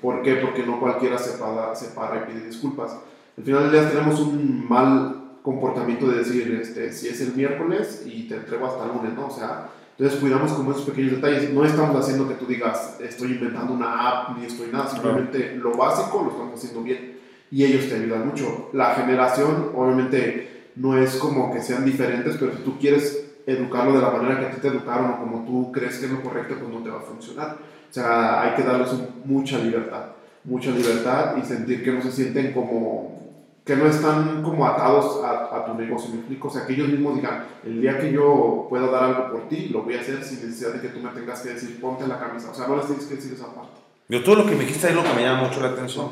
¿Por 0.02 0.22
qué? 0.22 0.34
Porque 0.36 0.62
no 0.64 0.78
cualquiera 0.78 1.16
se 1.16 1.38
para, 1.38 1.74
se 1.74 1.88
para 1.88 2.16
y 2.16 2.32
pide 2.32 2.46
disculpas 2.46 2.96
al 3.36 3.42
final 3.42 3.62
del 3.64 3.72
día 3.72 3.90
tenemos 3.90 4.20
un 4.20 4.66
mal 4.68 5.22
comportamiento 5.42 6.08
de 6.08 6.18
decir, 6.18 6.58
este, 6.60 6.92
si 6.92 7.08
es 7.08 7.20
el 7.20 7.34
miércoles 7.34 8.04
y 8.06 8.28
te 8.28 8.36
entrego 8.36 8.66
hasta 8.66 8.84
el 8.84 8.92
lunes, 8.92 9.12
¿no? 9.14 9.26
O 9.26 9.30
sea, 9.30 9.68
entonces 9.96 10.18
cuidamos 10.18 10.52
como 10.52 10.72
esos 10.72 10.84
pequeños 10.84 11.12
detalles. 11.12 11.50
No 11.50 11.64
estamos 11.64 11.96
haciendo 11.96 12.26
que 12.26 12.34
tú 12.34 12.46
digas, 12.46 12.96
estoy 13.00 13.32
inventando 13.32 13.72
una 13.72 14.08
app 14.08 14.36
ni 14.36 14.46
estoy 14.46 14.68
nada, 14.72 14.88
simplemente 14.90 15.54
lo 15.56 15.76
básico 15.76 16.22
lo 16.24 16.30
estamos 16.30 16.58
haciendo 16.58 16.82
bien 16.82 17.18
y 17.50 17.64
ellos 17.64 17.88
te 17.88 17.94
ayudan 17.94 18.26
mucho. 18.26 18.70
La 18.72 18.94
generación, 18.96 19.70
obviamente, 19.74 20.70
no 20.74 20.98
es 20.98 21.14
como 21.16 21.52
que 21.52 21.62
sean 21.62 21.84
diferentes, 21.84 22.36
pero 22.38 22.52
si 22.52 22.62
tú 22.62 22.76
quieres 22.78 23.24
educarlo 23.46 23.92
de 23.92 24.02
la 24.02 24.10
manera 24.10 24.40
que 24.40 24.46
a 24.46 24.50
ti 24.50 24.60
te 24.60 24.68
educaron 24.68 25.10
o 25.10 25.18
como 25.20 25.44
tú 25.44 25.70
crees 25.70 25.98
que 25.98 26.06
es 26.06 26.12
lo 26.12 26.22
correcto, 26.22 26.56
pues 26.58 26.72
no 26.72 26.82
te 26.82 26.90
va 26.90 26.98
a 26.98 27.02
funcionar. 27.02 27.58
O 27.88 27.94
sea, 27.94 28.42
hay 28.42 28.56
que 28.56 28.64
darles 28.64 28.90
mucha 29.24 29.58
libertad, 29.58 30.06
mucha 30.42 30.70
libertad 30.70 31.36
y 31.36 31.46
sentir 31.46 31.84
que 31.84 31.92
no 31.92 32.02
se 32.02 32.10
sienten 32.10 32.52
como 32.52 33.23
que 33.64 33.76
no 33.76 33.86
están 33.86 34.42
como 34.42 34.66
atados 34.66 35.24
a, 35.24 35.64
tu 35.64 35.74
negocio, 35.74 36.10
¿me 36.10 36.16
explico? 36.16 36.48
O 36.48 36.50
sea, 36.50 36.66
que 36.66 36.74
ellos 36.74 36.88
mismos 36.88 37.16
digan, 37.16 37.46
el 37.64 37.80
día 37.80 37.98
que 37.98 38.12
yo 38.12 38.66
pueda 38.68 38.88
dar 38.88 39.04
algo 39.04 39.32
por 39.32 39.48
ti, 39.48 39.70
lo 39.70 39.82
voy 39.82 39.94
a 39.94 40.00
hacer 40.00 40.22
sin 40.22 40.44
necesidad 40.44 40.74
de 40.74 40.82
que 40.82 40.88
tú 40.88 41.00
me 41.00 41.08
tengas 41.10 41.40
que 41.40 41.50
decir, 41.50 41.80
ponte 41.80 42.06
la 42.06 42.18
camisa. 42.18 42.50
O 42.50 42.54
sea, 42.54 42.68
no 42.68 42.76
les 42.76 42.86
tienes 42.86 43.06
que 43.06 43.14
decir 43.16 43.32
esa 43.32 43.54
parte. 43.54 43.80
Yo 44.08 44.22
todo 44.22 44.36
lo 44.36 44.46
que 44.46 44.54
me 44.54 44.64
dijiste 44.64 44.88
es 44.88 44.94
lo 44.94 45.02
que 45.02 45.14
me 45.14 45.22
llama 45.22 45.48
mucho 45.48 45.60
la 45.60 45.70
atención. 45.70 46.10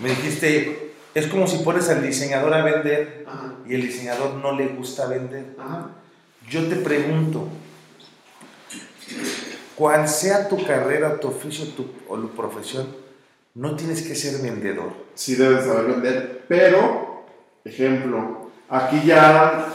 Me 0.00 0.08
dijiste, 0.08 0.94
es 1.14 1.26
como 1.26 1.48
si 1.48 1.58
pones 1.64 1.88
al 1.88 2.02
diseñador 2.02 2.54
a 2.54 2.62
vender 2.62 3.26
y 3.66 3.74
el 3.74 3.82
diseñador 3.82 4.34
no 4.34 4.52
le 4.52 4.68
gusta 4.68 5.08
vender. 5.08 5.56
Yo 6.48 6.68
te 6.68 6.76
pregunto, 6.76 7.48
cuál 9.74 10.08
sea 10.08 10.48
tu 10.48 10.64
carrera, 10.64 11.18
tu 11.18 11.28
oficio 11.28 11.66
tu, 11.68 11.86
o 12.08 12.16
tu 12.16 12.30
profesión, 12.30 12.86
no 13.60 13.76
tienes 13.76 14.00
que 14.00 14.14
ser 14.14 14.40
vendedor. 14.40 14.90
Sí 15.14 15.34
debes 15.34 15.66
saber 15.66 15.92
vender, 15.92 16.44
pero, 16.48 17.24
ejemplo, 17.62 18.50
aquí 18.70 19.02
ya 19.04 19.66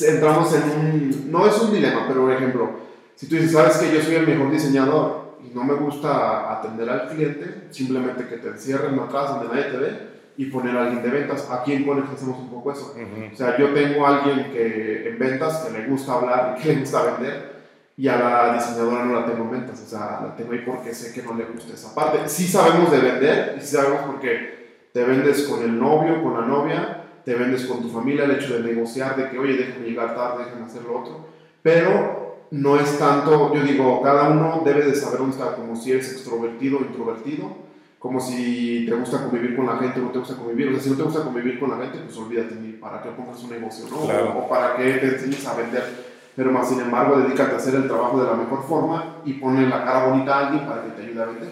entramos 0.00 0.54
en 0.54 0.62
un, 0.62 1.30
no 1.30 1.46
es 1.46 1.58
un 1.58 1.70
dilema, 1.70 2.06
pero 2.08 2.22
por 2.22 2.32
ejemplo, 2.32 2.70
si 3.14 3.28
tú 3.28 3.34
dices, 3.34 3.52
sabes 3.52 3.76
que 3.76 3.92
yo 3.92 4.00
soy 4.00 4.14
el 4.14 4.26
mejor 4.26 4.50
diseñador 4.50 5.36
y 5.44 5.54
no 5.54 5.64
me 5.64 5.74
gusta 5.74 6.58
atender 6.58 6.88
al 6.88 7.10
cliente, 7.10 7.66
simplemente 7.68 8.26
que 8.26 8.38
te 8.38 8.48
encierren 8.48 8.98
atrás 9.00 9.32
donde 9.32 9.54
nadie 9.54 9.70
te 9.70 9.76
ve 9.76 9.98
y 10.38 10.46
poner 10.46 10.78
a 10.78 10.84
alguien 10.84 11.02
de 11.02 11.10
ventas. 11.10 11.50
Aquí 11.50 11.74
en 11.74 11.84
Conex 11.84 12.08
hacemos 12.08 12.38
un 12.38 12.48
poco 12.48 12.72
eso. 12.72 12.94
O 13.32 13.36
sea, 13.36 13.58
yo 13.58 13.74
tengo 13.74 14.06
a 14.06 14.16
alguien 14.16 14.50
que 14.50 15.10
en 15.10 15.18
ventas 15.18 15.58
que 15.58 15.78
le 15.78 15.86
gusta 15.88 16.14
hablar 16.14 16.56
y 16.58 16.62
que 16.62 16.72
le 16.72 16.80
gusta 16.80 17.02
vender 17.02 17.55
y 17.96 18.08
a 18.08 18.18
la 18.18 18.54
diseñadora 18.54 19.04
no 19.04 19.20
la 19.20 19.26
tengo 19.26 19.44
en 19.44 19.50
ventas, 19.52 19.80
o 19.80 19.88
sea, 19.88 20.20
la 20.22 20.36
tengo 20.36 20.52
ahí 20.52 20.62
porque 20.66 20.92
sé 20.94 21.14
que 21.14 21.26
no 21.26 21.34
le 21.34 21.44
gusta 21.44 21.72
esa 21.72 21.94
parte. 21.94 22.28
Sí 22.28 22.46
sabemos 22.46 22.90
de 22.90 22.98
vender, 22.98 23.56
y 23.56 23.60
sí 23.62 23.76
sabemos 23.76 24.02
porque 24.06 24.88
te 24.92 25.04
vendes 25.04 25.44
con 25.44 25.62
el 25.62 25.78
novio, 25.78 26.22
con 26.22 26.34
la 26.34 26.46
novia, 26.46 27.04
te 27.24 27.34
vendes 27.34 27.64
con 27.64 27.80
tu 27.80 27.88
familia, 27.88 28.24
el 28.24 28.32
hecho 28.32 28.58
de 28.58 28.74
negociar, 28.74 29.16
de 29.16 29.30
que, 29.30 29.38
oye, 29.38 29.54
déjame 29.54 29.88
llegar 29.88 30.14
tarde, 30.14 30.44
déjame 30.44 30.66
hacer 30.66 30.82
lo 30.82 31.00
otro, 31.00 31.26
pero 31.62 32.26
no 32.50 32.78
es 32.78 32.98
tanto, 32.98 33.54
yo 33.54 33.62
digo, 33.62 34.02
cada 34.02 34.28
uno 34.28 34.62
debe 34.64 34.84
de 34.84 34.94
saber 34.94 35.18
dónde 35.18 35.36
está, 35.36 35.56
como 35.56 35.74
si 35.74 35.92
eres 35.92 36.12
extrovertido 36.12 36.78
o 36.78 36.82
introvertido, 36.82 37.66
como 37.98 38.20
si 38.20 38.86
te 38.86 38.94
gusta 38.94 39.22
convivir 39.22 39.56
con 39.56 39.66
la 39.66 39.78
gente 39.78 40.00
o 40.00 40.04
no 40.04 40.10
te 40.10 40.18
gusta 40.18 40.36
convivir, 40.36 40.68
o 40.68 40.72
sea, 40.72 40.80
si 40.80 40.90
no 40.90 40.96
te 40.96 41.02
gusta 41.02 41.24
convivir 41.24 41.58
con 41.58 41.70
la 41.70 41.78
gente, 41.78 41.98
pues 42.04 42.16
olvídate, 42.18 42.54
para 42.80 43.02
qué 43.02 43.08
pongas 43.10 43.42
un 43.42 43.50
negocio, 43.50 43.86
¿no? 43.90 44.38
O, 44.38 44.48
para 44.48 44.76
qué 44.76 44.92
te 44.98 45.06
enseñes 45.14 45.44
a 45.46 45.56
vender 45.56 46.05
pero 46.36 46.52
más 46.52 46.68
sin 46.68 46.80
embargo 46.80 47.18
dedícate 47.18 47.54
a 47.54 47.56
hacer 47.56 47.74
el 47.74 47.88
trabajo 47.88 48.20
de 48.20 48.26
la 48.26 48.36
mejor 48.36 48.62
forma 48.68 49.22
y 49.24 49.32
ponle 49.34 49.68
la 49.68 49.84
cara 49.84 50.06
bonita 50.06 50.36
a 50.36 50.46
alguien 50.46 50.66
para 50.66 50.84
que 50.84 50.90
te 50.90 51.02
ayude 51.02 51.22
a 51.22 51.26
vender. 51.26 51.48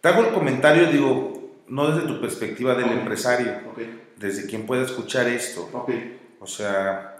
Te 0.00 0.08
hago 0.08 0.22
el 0.22 0.34
comentario, 0.34 0.90
digo, 0.90 1.32
no 1.68 1.90
desde 1.90 2.08
tu 2.08 2.20
perspectiva 2.20 2.74
del 2.74 2.90
empresario, 2.90 3.52
desde 4.16 4.46
quien 4.46 4.66
pueda 4.66 4.82
escuchar 4.82 5.28
esto. 5.28 5.70
O 6.40 6.46
sea, 6.46 7.16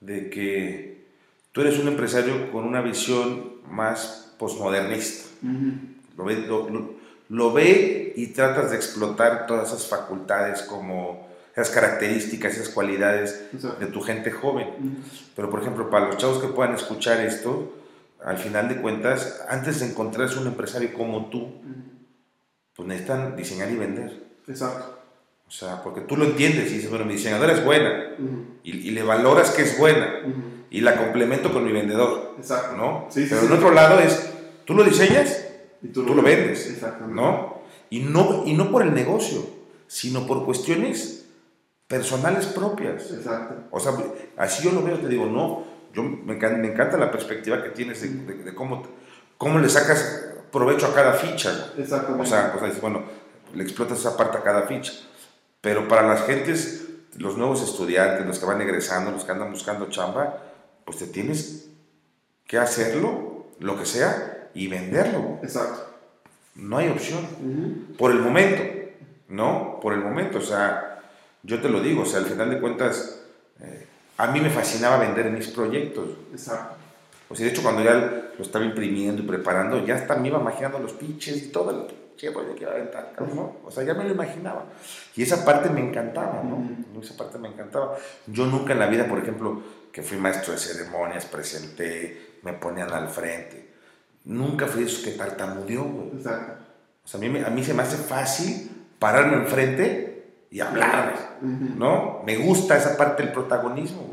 de 0.00 0.28
que 0.28 1.06
tú 1.52 1.60
eres 1.60 1.78
un 1.78 1.88
empresario 1.88 2.50
con 2.50 2.64
una 2.64 2.82
visión 2.82 3.62
más 3.70 4.34
posmodernista. 4.38 5.28
lo, 6.16 6.24
ve, 6.24 6.46
lo 7.28 7.52
ve 7.52 8.12
y 8.16 8.26
tratas 8.28 8.70
de 8.70 8.76
explotar 8.76 9.46
todas 9.46 9.68
esas 9.68 9.88
facultades 9.88 10.62
como 10.62 11.25
esas 11.56 11.70
características, 11.70 12.54
esas 12.54 12.68
cualidades 12.68 13.46
de 13.80 13.86
tu 13.86 14.02
gente 14.02 14.30
joven. 14.30 14.68
Pero, 15.34 15.48
por 15.48 15.62
ejemplo, 15.62 15.88
para 15.88 16.06
los 16.06 16.18
chavos 16.18 16.38
que 16.38 16.48
puedan 16.48 16.74
escuchar 16.74 17.20
esto, 17.20 17.72
al 18.22 18.36
final 18.36 18.68
de 18.68 18.76
cuentas, 18.76 19.42
antes 19.48 19.80
de 19.80 19.86
encontrarse 19.86 20.38
un 20.38 20.48
empresario 20.48 20.92
como 20.92 21.30
tú, 21.30 21.48
pues 22.74 22.86
necesitan 22.86 23.36
diseñar 23.36 23.70
y 23.70 23.76
vender. 23.76 24.22
Exacto. 24.46 24.98
O 25.48 25.50
sea, 25.50 25.82
porque 25.82 26.02
tú 26.02 26.18
lo 26.18 26.26
entiendes 26.26 26.70
y 26.70 26.74
dices, 26.74 26.90
bueno, 26.90 27.06
mi 27.06 27.14
diseñadora 27.14 27.54
es 27.54 27.64
buena 27.64 28.16
y, 28.62 28.90
le 28.90 29.02
valoras 29.02 29.50
que 29.52 29.62
es 29.62 29.78
buena 29.78 30.12
y 30.70 30.82
la 30.82 30.96
complemento 30.96 31.52
con 31.52 31.64
mi 31.64 31.72
vendedor. 31.72 32.34
Exacto. 32.36 32.76
¿no? 32.76 33.08
Pero 33.14 33.40
en 33.40 33.52
otro 33.52 33.70
lado 33.70 33.98
es, 34.00 34.30
tú 34.66 34.74
lo 34.74 34.84
diseñas 34.84 35.46
y 35.82 35.88
tú, 35.88 36.02
lo, 36.02 36.20
vendes. 36.20 36.82
¿no? 37.08 37.62
Y, 37.88 38.00
¿no? 38.00 38.42
y 38.44 38.52
no 38.52 38.70
por 38.70 38.82
el 38.82 38.92
negocio, 38.92 39.48
sino 39.86 40.26
por 40.26 40.44
cuestiones 40.44 41.25
personales 41.88 42.46
propias. 42.46 43.10
Exacto. 43.12 43.54
O 43.70 43.80
sea, 43.80 43.92
así 44.36 44.64
yo 44.64 44.72
lo 44.72 44.82
veo, 44.82 44.98
te 44.98 45.08
digo, 45.08 45.26
no, 45.26 45.64
yo 45.92 46.02
me, 46.02 46.34
me 46.34 46.68
encanta 46.68 46.96
la 46.96 47.10
perspectiva 47.10 47.62
que 47.62 47.70
tienes 47.70 48.00
de, 48.02 48.54
cómo, 48.54 48.82
cómo 49.38 49.58
le 49.58 49.68
sacas 49.68 50.26
provecho 50.52 50.86
a 50.86 50.94
cada 50.94 51.14
ficha. 51.14 51.72
Exactamente. 51.76 52.22
O 52.22 52.26
sea, 52.26 52.54
o 52.56 52.58
sea, 52.58 52.80
bueno, 52.80 53.02
le 53.54 53.62
explotas 53.62 54.00
esa 54.00 54.16
parte 54.16 54.38
a 54.38 54.42
cada 54.42 54.62
ficha. 54.62 54.92
Pero 55.60 55.88
para 55.88 56.06
las 56.06 56.26
gentes, 56.26 56.86
los 57.16 57.36
nuevos 57.36 57.62
estudiantes, 57.62 58.26
los 58.26 58.38
que 58.38 58.46
van 58.46 58.60
egresando, 58.60 59.10
los 59.10 59.24
que 59.24 59.32
andan 59.32 59.50
buscando 59.50 59.88
chamba, 59.88 60.42
pues 60.84 60.98
te 60.98 61.06
tienes 61.06 61.68
que 62.46 62.58
hacerlo, 62.58 63.46
lo 63.58 63.78
que 63.78 63.86
sea, 63.86 64.50
y 64.54 64.68
venderlo. 64.68 65.38
Exacto. 65.42 65.94
No 66.54 66.78
hay 66.78 66.88
opción. 66.88 67.26
Por 67.98 68.12
el 68.12 68.20
momento, 68.20 68.62
¿no? 69.28 69.78
Por 69.80 69.92
el 69.92 70.00
momento, 70.00 70.38
o 70.38 70.42
sea, 70.42 70.95
yo 71.46 71.60
te 71.60 71.68
lo 71.68 71.80
digo, 71.80 72.02
o 72.02 72.06
sea, 72.06 72.18
al 72.18 72.26
final 72.26 72.50
de 72.50 72.60
cuentas, 72.60 73.20
eh, 73.60 73.86
a 74.18 74.26
mí 74.26 74.40
me 74.40 74.50
fascinaba 74.50 74.98
vender 74.98 75.30
mis 75.30 75.46
proyectos. 75.48 76.08
Exacto. 76.32 76.74
O 77.28 77.34
sea, 77.34 77.46
de 77.46 77.52
hecho, 77.52 77.62
cuando 77.62 77.82
ya 77.82 77.94
lo 78.36 78.42
estaba 78.42 78.64
imprimiendo 78.64 79.22
y 79.22 79.26
preparando, 79.26 79.84
ya 79.84 79.94
hasta 79.94 80.16
me 80.16 80.28
iba 80.28 80.40
imaginando 80.40 80.78
los 80.80 80.92
pitches 80.92 81.36
y 81.44 81.48
todo 81.48 81.70
el 81.70 81.94
que 82.16 82.26
iba 82.26 82.70
a 82.70 82.74
aventar, 82.74 83.12
¿no? 83.34 83.56
O 83.64 83.70
sea, 83.70 83.84
ya 83.84 83.94
me 83.94 84.04
lo 84.04 84.10
imaginaba. 84.10 84.64
Y 85.14 85.22
esa 85.22 85.44
parte 85.44 85.70
me 85.70 85.80
encantaba, 85.80 86.42
¿no? 86.42 87.00
Esa 87.00 87.16
parte 87.16 87.38
me 87.38 87.48
encantaba. 87.48 87.96
Yo 88.26 88.46
nunca 88.46 88.72
en 88.72 88.80
la 88.80 88.86
vida, 88.86 89.06
por 89.06 89.18
ejemplo, 89.18 89.62
que 89.92 90.02
fui 90.02 90.18
maestro 90.18 90.52
de 90.52 90.58
ceremonias, 90.58 91.26
presenté, 91.26 92.38
me 92.42 92.54
ponían 92.54 92.92
al 92.92 93.08
frente. 93.08 93.74
Nunca 94.24 94.66
fui 94.66 94.82
de 94.82 94.88
esos 94.88 95.04
que 95.04 95.12
tartamudeó, 95.12 95.84
güey. 95.84 96.08
Exacto. 96.16 96.64
O 97.04 97.08
sea, 97.08 97.20
a 97.20 97.22
mí, 97.22 97.38
a 97.38 97.50
mí 97.50 97.62
se 97.62 97.74
me 97.74 97.82
hace 97.82 97.96
fácil 97.96 98.70
pararme 98.98 99.36
enfrente 99.36 100.05
y 100.50 100.60
hablar, 100.60 101.38
¿no? 101.42 102.22
Me 102.24 102.36
gusta 102.36 102.76
esa 102.76 102.96
parte 102.96 103.22
del 103.22 103.32
protagonismo, 103.32 104.08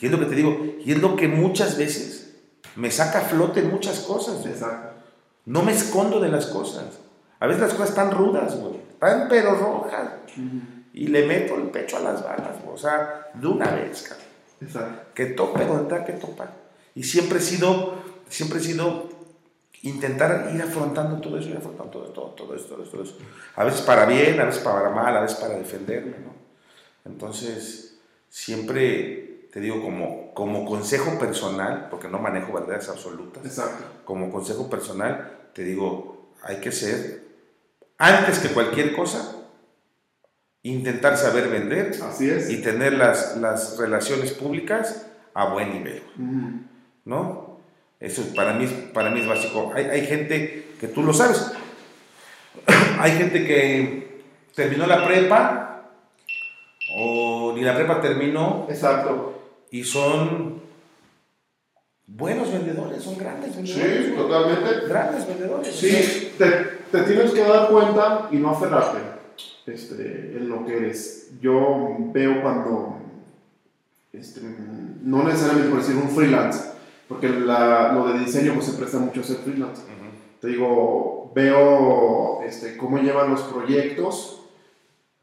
Y 0.00 0.06
es 0.06 0.12
lo 0.12 0.18
que 0.18 0.26
te 0.26 0.34
digo, 0.34 0.56
y 0.84 0.92
es 0.92 1.00
lo 1.00 1.16
que 1.16 1.28
muchas 1.28 1.76
veces 1.76 2.36
me 2.76 2.90
saca 2.90 3.18
a 3.18 3.22
flote 3.22 3.60
en 3.60 3.70
muchas 3.70 4.00
cosas. 4.00 4.44
Exacto. 4.46 4.90
No 5.46 5.62
me 5.62 5.72
escondo 5.72 6.20
de 6.20 6.28
las 6.28 6.46
cosas. 6.46 6.84
A 7.38 7.46
veces 7.46 7.62
las 7.62 7.72
cosas 7.72 7.90
están 7.90 8.10
rudas, 8.10 8.56
güey. 8.58 8.76
Están 8.90 9.26
pero 9.28 9.54
rojas. 9.54 10.10
Y 10.92 11.08
le 11.08 11.26
meto 11.26 11.56
el 11.56 11.70
pecho 11.70 11.96
a 11.96 12.00
las 12.00 12.22
balas, 12.22 12.62
güey. 12.62 12.74
O 12.74 12.78
sea, 12.78 13.30
de 13.34 13.46
una 13.46 13.70
vez, 13.70 14.02
cabrón. 14.02 14.26
Exacto. 14.60 15.02
Que 15.14 15.26
tope 15.26 15.64
donde 15.64 15.88
tenga 15.88 16.04
que 16.04 16.12
topar. 16.14 16.52
Y 16.94 17.02
siempre 17.02 17.38
he 17.38 17.42
sido, 17.42 17.94
siempre 18.28 18.58
he 18.58 18.62
sido 18.62 19.08
intentar 19.82 20.50
ir 20.54 20.62
afrontando 20.62 21.20
todo 21.20 21.38
eso, 21.38 21.48
ir 21.48 21.56
afrontando 21.56 21.90
todo, 21.90 22.04
todo, 22.10 22.26
todo 22.30 22.54
eso, 22.54 22.66
todo 22.66 22.82
todo 22.84 23.02
eso. 23.02 23.16
A 23.56 23.64
veces 23.64 23.80
para 23.82 24.04
bien, 24.06 24.38
a 24.40 24.44
veces 24.44 24.62
para 24.62 24.90
mal, 24.90 25.16
a 25.16 25.20
veces 25.20 25.38
para 25.38 25.54
defenderme, 25.56 26.16
¿no? 26.24 26.34
Entonces, 27.04 27.98
siempre 28.28 29.48
te 29.52 29.60
digo 29.60 29.82
como, 29.82 30.32
como 30.34 30.64
consejo 30.64 31.18
personal, 31.18 31.88
porque 31.90 32.08
no 32.08 32.18
manejo 32.18 32.52
verdades 32.52 32.88
absolutas, 32.88 33.44
Exacto. 33.44 33.84
como 34.04 34.30
consejo 34.30 34.68
personal, 34.70 35.48
te 35.54 35.64
digo, 35.64 36.30
hay 36.42 36.56
que 36.60 36.70
ser, 36.72 37.24
antes 37.98 38.38
que 38.38 38.48
cualquier 38.48 38.94
cosa, 38.94 39.36
intentar 40.62 41.16
saber 41.16 41.48
vender 41.48 41.98
Así 42.02 42.28
es. 42.30 42.50
y 42.50 42.60
tener 42.62 42.92
las, 42.92 43.36
las 43.38 43.78
relaciones 43.78 44.32
públicas 44.32 45.06
a 45.34 45.52
buen 45.52 45.72
nivel. 45.72 46.02
¿no? 47.04 47.49
Eso 48.00 48.22
para 48.34 48.54
mí, 48.54 48.64
es- 48.64 48.72
para 48.72 49.10
mí 49.10 49.20
es 49.20 49.26
básico. 49.26 49.72
Hay, 49.74 49.84
hay 49.84 50.06
gente 50.06 50.66
que 50.80 50.88
tú 50.88 51.02
lo 51.02 51.12
sabes, 51.12 51.52
hay 52.98 53.12
gente 53.12 53.46
que 53.46 54.22
terminó 54.54 54.86
la 54.86 55.04
prepa 55.06 55.90
o 56.96 57.52
ni 57.54 57.62
la 57.62 57.74
prepa 57.76 58.00
terminó 58.00 58.66
Exacto. 58.70 59.38
y 59.70 59.84
son 59.84 60.60
buenos 62.06 62.50
vendedores, 62.52 63.02
son 63.02 63.16
grandes 63.18 63.54
vendedores. 63.54 64.06
Sí, 64.06 64.12
totalmente. 64.16 64.88
Grandes 64.88 65.26
vendedores. 65.28 65.74
Sí, 65.74 66.32
te, 66.38 66.46
te 66.90 67.02
tienes 67.02 67.30
que 67.32 67.40
dar 67.42 67.68
cuenta 67.68 68.28
y 68.32 68.36
no 68.36 68.50
aferrarte 68.50 68.98
este, 69.66 70.36
en 70.36 70.48
lo 70.48 70.64
que 70.66 70.76
eres. 70.78 71.30
Yo 71.40 71.96
veo 72.12 72.42
cuando, 72.42 72.96
este, 74.12 74.40
no 75.02 75.22
necesariamente 75.22 75.70
por 75.70 75.78
decir 75.80 75.96
un 75.96 76.10
freelance, 76.10 76.69
porque 77.10 77.28
la- 77.28 77.92
lo 77.92 78.06
de 78.06 78.20
diseño 78.20 78.54
pues, 78.54 78.66
se 78.66 78.78
presta 78.78 78.98
mucho 78.98 79.20
a 79.20 79.24
ser 79.24 79.38
freelance. 79.38 79.82
ujú. 79.82 79.90
Te 80.40 80.46
digo, 80.48 81.32
veo 81.34 82.40
este, 82.46 82.76
cómo 82.76 82.98
llevan 82.98 83.30
los 83.30 83.42
proyectos 83.42 84.40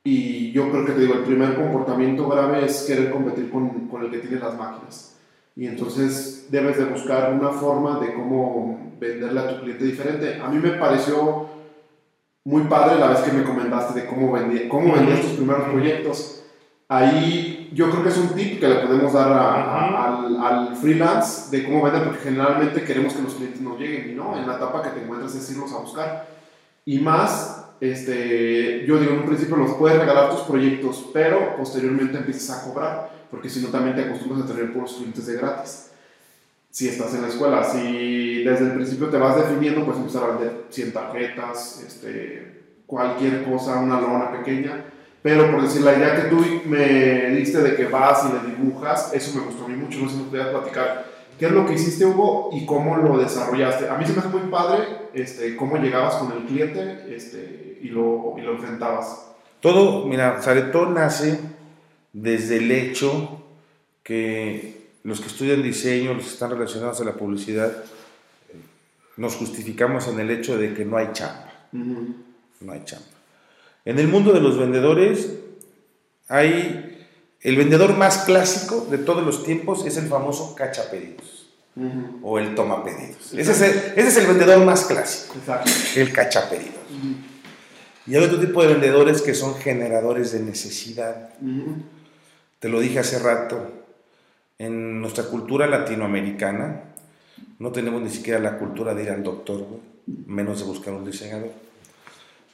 y 0.04 0.52
yo 0.52 0.70
creo 0.70 0.86
que 0.86 0.92
te 0.92 1.00
digo, 1.02 1.14
el 1.16 1.24
primer 1.24 1.56
comportamiento 1.56 2.28
grave 2.30 2.66
es 2.66 2.84
querer 2.84 3.10
competir 3.10 3.50
con, 3.50 3.88
con 3.88 4.04
el 4.04 4.12
que 4.12 4.20
tiene 4.20 4.40
las 4.40 4.56
máquinas. 4.58 5.16
Y 5.56 5.66
entonces 5.66 6.48
debes 6.52 6.78
de 6.78 6.86
buscar 6.86 7.34
una 7.34 7.50
forma 7.50 8.00
de 8.00 8.14
cómo 8.14 8.92
venderle 9.00 9.40
a 9.40 9.56
tu 9.56 9.62
cliente 9.64 9.86
diferente. 9.86 10.40
A 10.42 10.50
mí 10.50 10.60
me 10.60 10.72
pareció 10.72 11.48
muy 12.44 12.64
padre 12.64 13.00
la 13.00 13.08
vez 13.10 13.20
que 13.22 13.32
me 13.32 13.44
comentaste 13.44 14.02
de 14.02 14.08
cómo, 14.08 14.32
vendí, 14.34 14.68
cómo 14.68 14.94
vendías 14.94 15.22
tus 15.22 15.32
primeros 15.32 15.70
proyectos. 15.70 16.44
Ahí 16.90 17.70
yo 17.74 17.90
creo 17.90 18.02
que 18.04 18.10
es 18.10 18.18
un 18.18 18.30
tip 18.30 18.62
que 18.62 18.68
le 18.68 18.76
podemos 18.76 19.12
dar 19.12 19.30
a- 19.32 19.54
a- 19.56 20.18
al, 20.18 20.42
al 20.42 20.76
freelance 20.78 21.50
de 21.56 21.66
cómo 21.66 21.84
vender, 21.84 22.04
porque 22.06 22.20
generalmente 22.24 22.84
queremos 22.84 23.14
que 23.14 23.24
los 23.24 23.34
clientes 23.34 23.60
nos 23.60 23.78
lleguen 23.78 24.12
y 24.12 24.16
no, 24.16 24.38
en 24.38 24.48
la 24.48 24.56
etapa 24.56 24.82
que 24.82 24.90
te 24.92 25.04
encuentras 25.04 25.36
es 25.36 25.52
irlos 25.52 25.74
a 25.74 25.80
buscar. 25.80 26.28
Y 26.86 27.00
más, 27.00 27.66
este, 27.82 28.86
yo 28.86 28.98
digo, 29.00 29.12
en 29.14 29.20
un 29.20 29.26
principio 29.26 29.58
los 29.58 29.72
puedes 29.74 30.00
regalar 30.00 30.30
tus 30.32 30.42
proyectos, 30.42 31.10
pero 31.14 31.58
posteriormente 31.58 32.18
empiezas 32.20 32.58
a 32.58 32.64
cobrar, 32.70 33.10
porque 33.30 33.50
si 33.50 33.60
no 33.62 33.68
también 33.68 33.96
te 33.98 34.04
acostumbras 34.06 34.46
a 34.50 34.54
tener 34.54 34.72
puros 34.72 34.94
clientes 34.94 35.26
de 35.28 35.36
gratis. 35.36 35.92
Si 36.72 36.88
estás 36.88 37.14
en 37.16 37.24
la 37.24 37.28
escuela, 37.28 37.64
si 37.66 38.44
desde 38.46 38.66
el 38.68 38.72
principio 38.74 39.10
te 39.10 39.18
vas 39.18 39.36
definiendo, 39.36 39.84
pues 39.84 39.98
empezar 39.98 40.24
a 40.24 40.28
vender 40.38 40.66
100 40.70 40.94
tarjetas, 40.94 41.84
este, 41.86 42.62
cualquier 42.86 43.44
cosa, 43.44 43.78
una 43.80 44.00
lona 44.00 44.32
pequeña. 44.32 44.86
Pero 45.28 45.52
por 45.52 45.62
decir, 45.62 45.82
la 45.82 45.94
idea 45.98 46.16
que 46.16 46.30
tú 46.30 46.42
me 46.68 47.32
diste 47.32 47.62
de 47.62 47.76
que 47.76 47.84
vas 47.88 48.24
y 48.24 48.32
le 48.32 48.56
dibujas, 48.56 49.12
eso 49.14 49.38
me 49.38 49.46
gustó 49.46 49.66
a 49.66 49.68
mí 49.68 49.76
mucho, 49.76 50.00
no 50.00 50.08
sé 50.08 50.16
si 50.16 50.22
me 50.22 50.30
podías 50.30 50.48
platicar. 50.48 51.06
¿Qué 51.38 51.48
es 51.48 51.52
lo 51.52 51.66
que 51.66 51.74
hiciste, 51.74 52.06
Hugo, 52.06 52.52
y 52.54 52.66
cómo 52.66 52.96
lo 52.96 53.18
desarrollaste? 53.18 53.90
A 53.90 53.98
mí 53.98 54.06
se 54.06 54.14
me 54.14 54.20
hace 54.20 54.30
muy 54.30 54.50
padre 54.50 54.86
este, 55.14 55.58
cómo 55.58 55.76
llegabas 55.76 56.16
con 56.16 56.32
el 56.32 56.46
cliente 56.46 57.14
este, 57.14 57.78
y, 57.82 57.90
lo, 57.90 58.36
y 58.38 58.42
lo 58.42 58.54
enfrentabas. 58.54 59.26
Todo, 59.60 60.06
mira, 60.06 60.40
todo 60.72 60.92
nace 60.92 61.42
desde 62.14 62.60
el 62.60 62.72
hecho 62.72 63.44
que 64.04 64.92
los 65.04 65.20
que 65.20 65.28
estudian 65.28 65.62
diseño, 65.62 66.14
los 66.14 66.24
que 66.24 66.32
están 66.32 66.52
relacionados 66.52 67.02
a 67.02 67.04
la 67.04 67.16
publicidad, 67.16 67.84
nos 69.18 69.36
justificamos 69.36 70.08
en 70.08 70.22
el 70.22 70.32
hecho 70.32 70.58
de 70.58 70.74
que 70.74 70.86
no 70.86 70.96
hay 70.96 71.10
chamba, 71.12 71.52
Ujú. 71.74 72.16
no 72.62 72.72
hay 72.72 72.86
chamba. 72.86 73.17
En 73.88 74.00
el 74.00 74.10
mundo 74.10 74.34
de 74.34 74.42
los 74.42 74.58
vendedores 74.58 75.30
hay 76.28 77.08
el 77.40 77.56
vendedor 77.56 77.96
más 77.96 78.26
clásico 78.26 78.86
de 78.92 78.98
todos 78.98 79.26
los 79.26 79.46
tiempos 79.46 79.86
es 79.86 79.96
el 79.96 80.08
famoso 80.10 80.56
cachapedidos 80.56 81.48
Ujú. 81.78 82.20
o 82.22 82.38
el 82.38 82.54
toma 82.54 82.84
pedidos. 82.84 83.34
Ese 83.34 83.52
es 83.54 83.62
el, 83.62 83.70
ese 83.96 84.08
es 84.10 84.18
el 84.18 84.28
vendedor 84.28 84.66
más 84.66 84.84
clásico, 84.84 85.36
Exacto. 85.40 85.72
el 85.96 86.12
cachapedidos. 86.12 86.76
Ujú. 86.98 87.16
Y 88.08 88.16
hay 88.18 88.24
otro 88.26 88.42
tipo 88.42 88.62
de 88.62 88.74
vendedores 88.74 89.22
que 89.22 89.34
son 89.34 89.56
generadores 89.56 90.34
de 90.34 90.42
necesidad. 90.42 91.30
Ujú. 91.42 91.76
Te 92.60 92.68
lo 92.68 92.82
dije 92.82 93.00
hace 93.00 93.20
rato, 93.20 93.72
en 94.58 95.00
nuestra 95.00 95.24
cultura 95.26 95.66
latinoamericana 95.66 96.84
no 97.60 97.72
tenemos 97.72 98.02
ni 98.02 98.10
siquiera 98.10 98.40
la 98.40 98.58
cultura 98.58 98.94
de 98.94 99.04
ir 99.04 99.12
al 99.12 99.24
doctor, 99.24 99.66
menos 100.26 100.60
de 100.60 100.66
buscar 100.66 100.94
un 100.94 101.06
diseñador. 101.06 101.52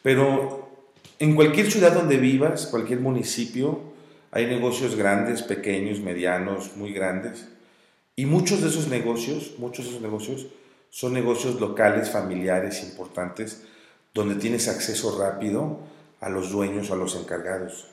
Pero 0.03 0.62
en 1.23 1.35
cualquier 1.35 1.71
ciudad 1.71 1.93
donde 1.93 2.17
vivas, 2.17 2.67
cualquier 2.67 2.99
municipio, 2.99 3.79
hay 4.31 4.45
negocios 4.45 4.97
grandes, 4.97 5.41
pequeños, 5.41 6.01
medianos, 6.01 6.75
muy 6.75 6.91
grandes. 6.91 7.47
Y 8.17 8.25
muchos 8.25 8.61
de 8.61 8.67
esos 8.67 8.89
negocios, 8.89 9.53
muchos 9.57 9.85
de 9.85 9.91
esos 9.91 10.01
negocios 10.01 10.47
son 10.89 11.13
negocios 11.13 11.61
locales, 11.61 12.09
familiares, 12.09 12.83
importantes, 12.83 13.63
donde 14.13 14.35
tienes 14.35 14.67
acceso 14.67 15.17
rápido 15.17 15.79
a 16.19 16.29
los 16.29 16.51
dueños 16.51 16.89
o 16.89 16.93
a 16.93 16.97
los 16.97 17.15
encargados. 17.15 17.87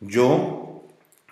Yo, 0.00 0.82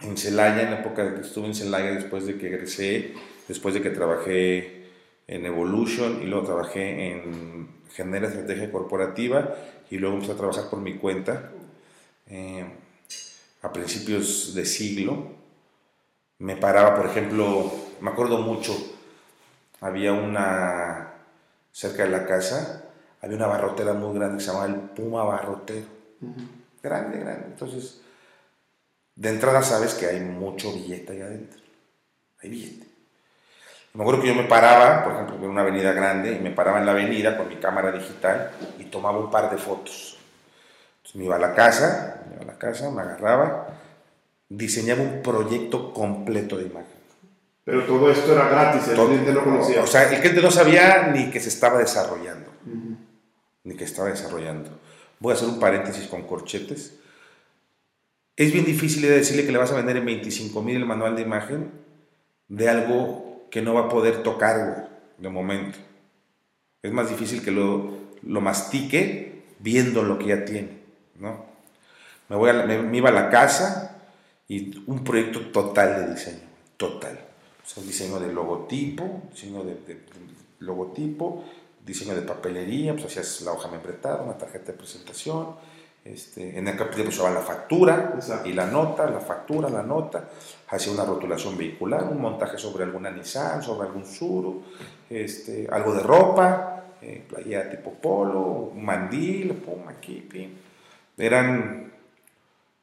en 0.00 0.16
Celaya, 0.16 0.62
en 0.62 0.70
la 0.70 0.78
época 0.78 1.04
de 1.04 1.14
que 1.16 1.26
estuve 1.26 1.46
en 1.46 1.56
Celaya, 1.56 1.90
después 1.90 2.24
de 2.24 2.38
que 2.38 2.46
egresé, 2.46 3.14
después 3.48 3.74
de 3.74 3.82
que 3.82 3.90
trabajé 3.90 4.84
en 5.26 5.44
Evolution 5.44 6.20
y 6.22 6.26
luego 6.26 6.46
trabajé 6.46 7.10
en 7.10 7.82
Genera 7.94 8.28
Estrategia 8.28 8.70
Corporativa 8.70 9.56
y 9.90 9.98
luego 9.98 10.16
empecé 10.16 10.32
a 10.32 10.36
trabajar 10.36 10.70
por 10.70 10.81
mi 10.81 10.97
cuenta 10.97 11.51
eh, 12.27 12.66
a 13.62 13.73
principios 13.73 14.55
de 14.55 14.65
siglo. 14.65 15.32
Me 16.39 16.56
paraba, 16.56 16.97
por 16.97 17.06
ejemplo, 17.06 17.73
me 18.01 18.11
acuerdo 18.11 18.39
mucho, 18.39 18.74
había 19.81 20.12
una, 20.12 21.15
cerca 21.74 22.05
de 22.05 22.11
la 22.11 22.24
casa, 22.24 22.85
había 23.20 23.36
una 23.36 23.47
barrotera 23.47 23.94
muy 23.94 24.16
grande 24.16 24.39
que 24.39 24.44
se 24.44 24.52
llamaba 24.52 24.66
el 24.66 24.81
Puma 24.90 25.24
Barrotero. 25.24 25.86
Grande, 26.82 27.19
grande. 27.19 27.47
Entonces, 27.47 28.01
de 29.16 29.28
entrada 29.28 29.62
sabes 29.62 29.94
que 29.94 30.06
hay 30.06 30.20
mucho 30.20 30.73
billete 30.73 31.12
ahí 31.12 31.20
adentro. 31.20 31.61
Hay 32.43 32.51
billete. 32.51 32.93
Me 33.94 34.02
acuerdo 34.02 34.22
que 34.22 34.28
yo 34.28 34.34
me 34.34 34.44
paraba, 34.44 35.04
por 35.04 35.12
ejemplo, 35.12 35.36
en 35.36 35.44
una 35.44 35.60
avenida 35.60 35.92
grande, 35.92 36.32
y 36.32 36.40
me 36.40 36.50
paraba 36.50 36.80
en 36.80 36.86
la 36.86 36.92
avenida 36.92 37.36
con 37.36 37.48
mi 37.48 37.56
cámara 37.56 37.92
digital 37.92 38.50
y 38.80 38.84
tomaba 38.84 39.18
un 39.18 39.30
par 39.30 39.50
de 39.52 39.56
fotos. 39.56 40.16
Entonces 40.96 41.14
me 41.16 41.24
iba 41.26 41.36
a 41.36 41.38
la 41.38 41.54
casa, 41.54 42.24
me 42.28 42.34
iba 42.34 42.42
a 42.42 42.46
la 42.54 42.58
casa, 42.58 42.90
me 42.90 43.02
agarraba, 43.02 43.68
diseñaba 44.48 45.00
un 45.02 45.22
proyecto 45.22 45.92
completo 45.92 46.56
de 46.56 46.64
imagen. 46.64 46.88
Pero 47.64 47.84
todo 47.84 48.10
esto 48.10 48.32
era 48.34 48.48
gratis, 48.48 48.88
el 48.88 48.96
Todo- 48.96 49.06
cliente 49.06 49.32
no 49.32 49.44
conocía. 49.44 49.82
O 49.82 49.86
sea, 49.86 50.10
el 50.12 50.18
cliente 50.20 50.42
no 50.42 50.50
sabía 50.50 51.06
ni 51.14 51.30
que 51.30 51.38
se 51.38 51.48
estaba 51.48 51.78
desarrollando 51.78 52.50
Ujú. 52.66 52.96
ni 53.62 53.76
que 53.76 53.84
estaba 53.84 54.08
desarrollando. 54.08 54.70
Voy 55.20 55.32
a 55.32 55.36
hacer 55.36 55.48
un 55.48 55.60
paréntesis 55.60 56.08
con 56.08 56.22
corchetes. 56.24 56.96
Es 58.36 58.52
bien 58.52 58.64
difícil 58.64 59.02
de 59.02 59.10
decirle 59.10 59.46
que 59.46 59.52
le 59.52 59.58
vas 59.58 59.70
a 59.70 59.76
vender 59.76 59.96
en 59.98 60.04
25 60.04 60.60
mil 60.62 60.76
el 60.78 60.84
manual 60.84 61.14
de 61.14 61.22
imagen 61.22 61.70
de 62.48 62.68
algo 62.68 63.34
que 63.55 63.62
no 63.62 63.72
va 63.72 63.82
a 63.82 63.89
poder 63.89 64.24
tocar 64.24 64.89
de 65.16 65.28
momento. 65.28 65.78
Es 66.82 66.90
más 66.90 67.09
difícil 67.09 67.40
que 67.40 67.52
lo, 67.52 67.89
lo 68.24 68.40
mastique 68.40 69.44
viendo 69.60 70.02
lo 70.02 70.18
que 70.18 70.26
ya 70.26 70.44
tiene. 70.44 70.81
¿no? 71.20 71.47
Me, 72.28 72.35
voy 72.35 72.51
a 72.51 72.55
me, 72.55 72.82
me 72.82 72.97
iba 72.97 73.10
a 73.10 73.12
la 73.12 73.31
casa 73.31 74.02
y 74.48 74.76
un 74.89 75.05
proyecto 75.05 75.40
total 75.52 76.05
de 76.05 76.14
diseño. 76.14 76.40
Total. 76.76 77.16
O 77.64 77.68
sea, 77.68 77.85
diseño 77.85 78.18
de 78.18 78.32
logotipo, 78.32 79.22
diseño 79.31 79.62
de, 79.62 80.01
logotipo, 80.59 81.44
diseño 81.86 82.16
de 82.16 82.22
papelería, 82.22 82.94
pues 82.94 83.05
hacías 83.05 83.43
la 83.43 83.52
hoja 83.52 83.68
membretada, 83.68 84.24
una 84.24 84.36
tarjeta 84.36 84.72
de 84.72 84.78
presentación. 84.78 85.55
Este, 86.05 86.59
en 86.59 86.68
el 86.68 86.76
capítulo 86.76 87.06
pues, 87.06 87.18
la 87.18 87.40
factura 87.40 88.18
y 88.44 88.52
la 88.52 88.66
nota, 88.66 89.09
la 89.09 89.20
factura, 89.20 89.70
la 89.70 89.82
nota, 89.82 90.28
hacía 90.68 90.93
una 90.93 91.05
rotulación 91.05 91.56
vehicular, 91.56 92.05
un 92.05 92.20
montaje 92.20 92.59
sobre 92.59 92.85
alguna 92.85 93.10
Nissan, 93.10 93.62
sobre 93.62 93.89
algún 93.89 94.05
Suru, 94.05 94.62
este, 95.09 95.66
algo 95.70 95.94
de 95.94 96.02
ropa, 96.02 96.85
eh, 97.01 97.24
playa 97.26 97.70
tipo 97.70 97.94
polo, 97.94 98.40
un 98.74 98.85
mandil, 98.85 99.55
pum, 99.55 99.89
aquí, 99.89 100.20
pim. 100.31 100.51
Eran 101.16 101.90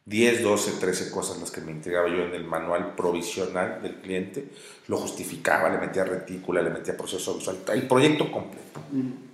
10, 0.05 0.41
12, 0.41 0.71
13 0.79 1.11
cosas 1.11 1.39
las 1.39 1.51
que 1.51 1.61
me 1.61 1.71
entregaba 1.71 2.07
yo 2.09 2.23
en 2.23 2.33
el 2.33 2.43
manual 2.43 2.95
provisional 2.95 3.83
del 3.83 3.97
cliente, 3.97 4.49
lo 4.87 4.97
justificaba, 4.97 5.69
le 5.69 5.77
metía 5.77 6.03
retícula, 6.03 6.63
le 6.63 6.71
metía 6.71 6.97
proceso 6.97 7.35
visual, 7.35 7.57
el 7.71 7.87
proyecto 7.87 8.31
completo, 8.31 8.81
completo. 8.81 9.30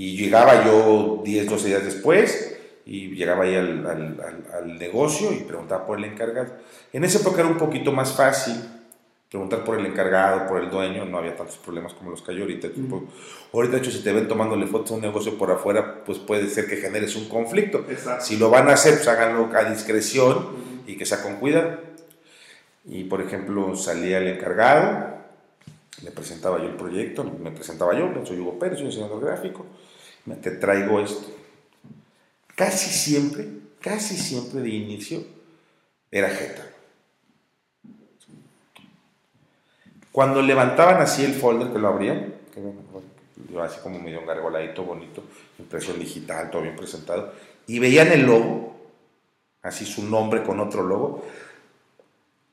Y 0.00 0.16
llegaba 0.16 0.64
yo 0.64 1.20
10, 1.22 1.50
12 1.50 1.68
días 1.68 1.84
después 1.84 2.56
y 2.86 3.08
llegaba 3.08 3.44
ahí 3.44 3.54
al, 3.54 3.86
al, 3.86 4.46
al, 4.50 4.78
negocio 4.78 5.30
y 5.30 5.40
preguntaba 5.40 5.84
por 5.84 5.98
el 5.98 6.06
encargado. 6.06 6.54
En 6.94 7.04
esa 7.04 7.18
época 7.18 7.40
era 7.40 7.50
un 7.50 7.58
poquito 7.58 7.92
más 7.92 8.14
fácil 8.14 8.54
preguntar 9.28 9.62
por 9.62 9.78
el 9.78 9.84
encargado, 9.84 10.46
por 10.48 10.62
el 10.62 10.70
dueño, 10.70 11.04
no 11.04 11.18
había 11.18 11.36
tantos 11.36 11.58
problemas 11.58 11.92
como 11.92 12.12
los 12.12 12.22
que 12.22 12.32
hay 12.32 12.40
ahorita. 12.40 12.68
Ahorita, 13.52 13.74
de 13.74 13.78
hecho, 13.82 13.90
si 13.90 14.02
te 14.02 14.10
ven 14.10 14.26
tomándole 14.26 14.66
fotos 14.66 14.92
a 14.92 14.94
un 14.94 15.02
negocio 15.02 15.36
por 15.36 15.50
afuera, 15.50 16.02
pues 16.02 16.18
puede 16.18 16.48
ser 16.48 16.66
que 16.66 16.76
generes 16.78 17.14
un 17.14 17.28
conflicto. 17.28 17.84
Si 18.20 18.38
lo 18.38 18.48
van 18.48 18.70
a 18.70 18.72
hacer, 18.72 18.94
pues 18.94 19.06
háganlo 19.06 19.50
a 19.54 19.64
discreción 19.64 20.46
y 20.86 20.96
que 20.96 21.04
sea 21.04 21.22
con 21.22 21.36
cuidado. 21.36 21.78
Y, 22.86 23.04
por 23.04 23.20
ejemplo, 23.20 23.76
salía 23.76 24.16
el 24.16 24.28
encargado, 24.28 25.18
le 26.02 26.10
presentaba 26.10 26.56
yo 26.56 26.64
el 26.64 26.76
proyecto, 26.76 27.22
me 27.22 27.50
presentaba 27.50 27.94
yo, 27.94 28.10
soy 28.24 28.40
Hugo 28.40 28.58
Pérez, 28.58 28.78
soy 28.78 28.86
diseñador 28.86 29.22
gráfico, 29.22 29.66
te 30.36 30.50
traigo 30.52 31.00
esto. 31.00 31.26
Casi 32.54 32.90
siempre, 32.90 33.48
casi 33.80 34.16
siempre 34.16 34.60
de 34.60 34.68
inicio, 34.68 35.24
era 36.10 36.28
Jeta 36.28 36.66
Cuando 40.12 40.42
levantaban 40.42 41.00
así 41.00 41.24
el 41.24 41.34
folder 41.34 41.72
que 41.72 41.78
lo 41.78 41.88
abrían, 41.88 42.34
así 43.62 43.80
como 43.80 44.00
medio 44.00 44.20
engargoladito, 44.20 44.84
bonito, 44.84 45.22
impresión 45.58 45.98
digital, 45.98 46.50
todo 46.50 46.62
bien 46.62 46.76
presentado, 46.76 47.32
y 47.66 47.78
veían 47.78 48.08
el 48.08 48.22
logo, 48.22 48.76
así 49.62 49.86
su 49.86 50.02
nombre 50.04 50.42
con 50.42 50.60
otro 50.60 50.82
logo, 50.82 51.24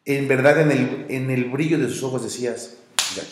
en 0.06 0.28
verdad 0.28 0.62
en 0.62 0.72
el, 0.72 1.06
en 1.10 1.32
el 1.32 1.46
brillo 1.46 1.78
de 1.80 1.90
sus 1.90 2.04
ojos 2.04 2.24
decías, 2.24 2.78
ya 3.16 3.24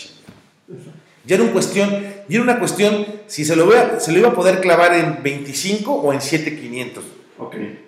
Ya 1.25 1.35
era, 1.35 1.43
una 1.43 1.53
cuestión, 1.53 1.89
ya 1.89 2.25
era 2.29 2.43
una 2.43 2.59
cuestión 2.59 3.05
si 3.27 3.45
se 3.45 3.55
lo, 3.55 3.65
iba, 3.65 3.99
se 3.99 4.11
lo 4.11 4.19
iba 4.19 4.29
a 4.29 4.35
poder 4.35 4.61
clavar 4.61 4.93
en 4.93 5.23
25 5.23 5.93
o 5.93 6.13
en 6.13 6.21
7500. 6.21 7.03
Okay. 7.37 7.85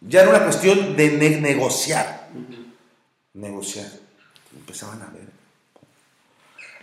Ya 0.00 0.22
era 0.22 0.30
una 0.30 0.44
cuestión 0.44 0.96
de 0.96 1.38
negociar. 1.40 2.28
Negociar. 3.34 3.86
Empezaban 4.56 5.02
a 5.02 5.10
ver 5.10 5.40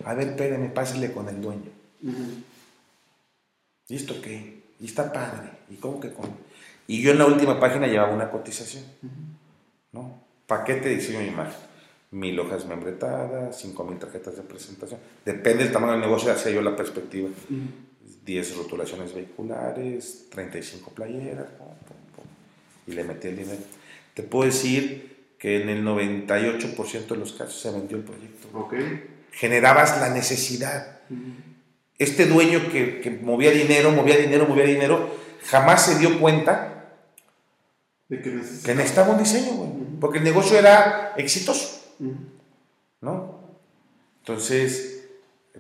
a 0.06 0.14
ver, 0.14 0.30
espérame, 0.30 0.69
pásale 0.74 1.11
con 1.11 1.28
el 1.28 1.41
dueño. 1.41 1.72
¿Y 3.88 3.95
esto 3.95 4.22
qué? 4.22 4.64
Y 4.80 4.86
está 4.86 5.11
padre. 5.11 5.49
¿Y 5.69 5.76
cómo 5.76 5.99
que 5.99 6.14
con? 6.14 6.30
Y 6.88 7.02
yo 7.02 7.11
en 7.11 7.18
la 7.18 7.26
última 7.26 7.60
página 7.60 7.88
llevaba 7.88 8.14
una 8.14 8.30
cotización. 8.30 8.84
¿No? 9.91 10.22
Paquete 10.45 10.90
de 10.90 10.95
diseño 10.95 11.19
de 11.19 11.28
imagen. 11.28 11.66
Mil 12.11 12.39
hojas 12.39 12.65
membretadas, 12.65 13.59
cinco 13.59 13.84
mil 13.84 13.99
tarjetas 13.99 14.38
de 14.38 14.43
presentación. 14.43 14.99
Depende 15.25 15.63
del 15.63 15.73
tamaño 15.73 15.93
del 15.93 16.01
negocio, 16.01 16.31
hacía 16.31 16.51
yo 16.51 16.61
la 16.61 16.75
perspectiva. 16.75 17.29
10 18.25 18.57
rotulaciones 18.57 19.13
vehiculares, 19.13 20.27
35 20.29 20.91
playeras, 20.91 21.47
y 22.85 22.91
le 22.91 23.03
metí 23.03 23.29
el 23.29 23.38
dinero. 23.38 23.61
Te 24.13 24.23
puedo 24.23 24.45
decir 24.45 25.15
que 25.38 25.61
en 25.61 25.69
el 25.69 25.85
98% 25.85 27.07
de 27.07 27.17
los 27.17 27.31
casos 27.31 27.61
se 27.61 27.71
vendió 27.71 27.97
el 27.97 28.03
proyecto. 28.03 28.47
Okay 28.53 29.17
generabas 29.38 29.99
la 29.99 30.09
necesidad. 30.09 30.99
Este 31.97 32.25
dueño 32.25 32.71
que, 32.71 33.19
movía 33.21 33.51
dinero, 33.51 33.91
movía 33.91 34.17
dinero, 34.17 34.47
movía 34.47 34.65
dinero, 34.65 35.09
jamás 35.45 35.85
se 35.85 35.99
dio 35.99 36.19
cuenta 36.19 36.85
de 38.09 38.21
que, 38.21 38.29
necesitaba 38.31 39.13
un 39.13 39.19
diseño, 39.19 39.51
porque 39.99 40.19
el 40.19 40.23
negocio 40.23 40.57
era 40.57 41.13
exitoso, 41.17 41.77
¿no? 43.02 43.40
Entonces, 44.19 45.07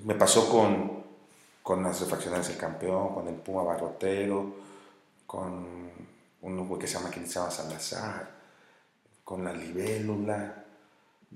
me 0.03 0.15
pasó 0.15 0.49
con, 0.49 1.03
con 1.63 1.83
las 1.83 1.99
refaccionarias 2.01 2.49
del 2.49 2.57
campeón, 2.57 3.13
con 3.13 3.27
el 3.27 3.35
Puma 3.35 3.63
Barrotero, 3.63 4.53
con 5.25 5.65
un 6.41 6.67
güey 6.67 6.79
que 6.79 6.87
se 6.87 6.97
llama, 6.97 7.09
que 7.09 7.25
se 7.25 7.33
llama 7.33 7.51
Salazar, 7.51 8.29
con 9.23 9.43
la 9.43 9.53
libélula. 9.53 10.63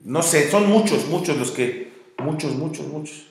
No 0.03 0.22
sé, 0.22 0.49
son 0.49 0.68
muchos, 0.68 1.07
muchos 1.07 1.38
los 1.38 1.52
que 1.52 1.91
Muchos, 2.22 2.56
muchos, 2.56 2.88
muchos. 2.88 3.28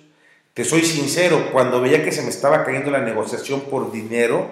Te 0.54 0.64
soy 0.64 0.82
sincero, 0.82 1.50
cuando 1.52 1.80
veía 1.80 2.04
que 2.04 2.12
se 2.12 2.22
me 2.22 2.28
estaba 2.28 2.64
cayendo 2.64 2.90
la 2.90 3.00
negociación 3.00 3.62
por 3.62 3.92
dinero, 3.92 4.50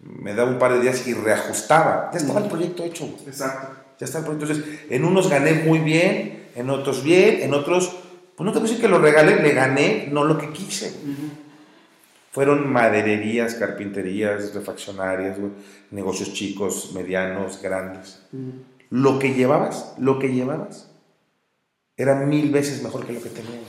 me 0.00 0.34
daba 0.34 0.50
un 0.50 0.58
par 0.58 0.74
de 0.74 0.80
días 0.80 1.06
y 1.06 1.14
reajustaba. 1.14 2.10
Ya 2.12 2.18
estaba 2.18 2.40
el 2.40 2.48
proyecto 2.48 2.84
hecho. 2.84 3.04
Exacto. 3.26 3.76
Ya 3.98 4.06
está 4.06 4.18
el 4.18 4.24
proyecto. 4.24 4.52
Entonces, 4.52 4.80
en 4.90 5.04
unos 5.04 5.28
gané 5.28 5.54
muy 5.54 5.80
bien, 5.80 6.43
en 6.54 6.70
otros 6.70 7.02
bien, 7.02 7.42
en 7.42 7.54
otros, 7.54 7.96
pues 8.36 8.44
no 8.44 8.52
te 8.52 8.58
voy 8.58 8.66
a 8.66 8.70
decir 8.70 8.82
que 8.82 8.88
lo 8.88 8.98
regalé, 8.98 9.42
le 9.42 9.52
gané, 9.52 10.08
no 10.10 10.24
lo 10.24 10.38
que 10.38 10.50
quise. 10.50 10.92
Fueron 12.32 12.72
madererías, 12.72 13.54
carpinterías, 13.54 14.54
refaccionarias, 14.54 15.38
negocios 15.90 16.32
chicos, 16.32 16.92
medianos, 16.94 17.60
grandes. 17.62 18.22
Lo 18.90 19.18
que 19.18 19.34
llevabas, 19.34 19.94
lo 19.98 20.18
que 20.18 20.32
llevabas, 20.32 20.90
era 21.96 22.16
mil 22.16 22.50
veces 22.50 22.82
mejor 22.82 23.06
que 23.06 23.12
lo 23.12 23.22
que 23.22 23.30
tenía. 23.30 23.60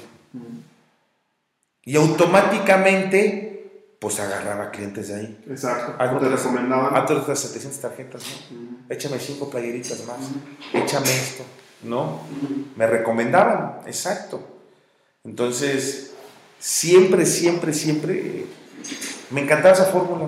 Y 1.84 1.95
automáticamente, 1.95 3.95
pues 3.99 4.20
agarraba 4.20 4.72
clientes 4.72 5.10
de 5.10 5.16
ahí. 5.16 5.44
Exacto. 5.48 6.02
A 6.02 6.20
te 6.20 6.30
recomendaban. 6.30 6.95
otras 6.95 7.40
700 7.40 7.80
tarjetas, 7.80 8.24
¿no? 8.52 8.80
Échame 8.90 9.20
cinco 9.20 9.49
playeritas 9.49 10.06
más. 10.07 10.18
Échame 10.74 11.10
esto, 11.10 11.44
¿no? 11.84 12.22
Me 12.76 12.88
recomendaban, 12.88 13.81
exacto. 13.85 14.41
Entonces, 15.23 16.14
siempre, 16.60 17.26
siempre, 17.26 17.73
siempre 17.73 18.45
me 19.31 19.41
encantaba 19.41 19.73
esa 19.73 19.85
fórmula. 19.85 20.27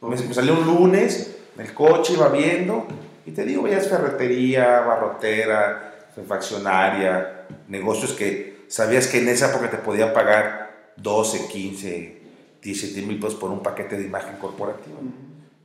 Me, 0.00 0.34
salió 0.34 0.54
un 0.54 0.66
lunes, 0.66 1.36
en 1.56 1.66
el 1.66 1.74
coche 1.74 2.14
iba 2.14 2.28
viendo, 2.28 2.86
y 3.24 3.32
te 3.32 3.44
digo, 3.44 3.62
veías 3.62 3.88
ferretería, 3.88 4.80
barrotera, 4.80 6.10
refaccionaria, 6.16 7.46
negocios 7.68 8.12
que 8.12 8.64
sabías 8.68 9.06
que 9.06 9.18
en 9.18 9.28
esa 9.28 9.50
época 9.50 9.70
te 9.70 9.78
podían 9.78 10.12
pagar 10.12 10.92
12, 10.96 11.48
15, 11.48 12.22
17 12.62 13.06
mil 13.06 13.18
pesos 13.18 13.34
por 13.36 13.50
un 13.50 13.62
paquete 13.62 13.96
de 13.96 14.04
imagen 14.04 14.36
corporativa, 14.36 14.98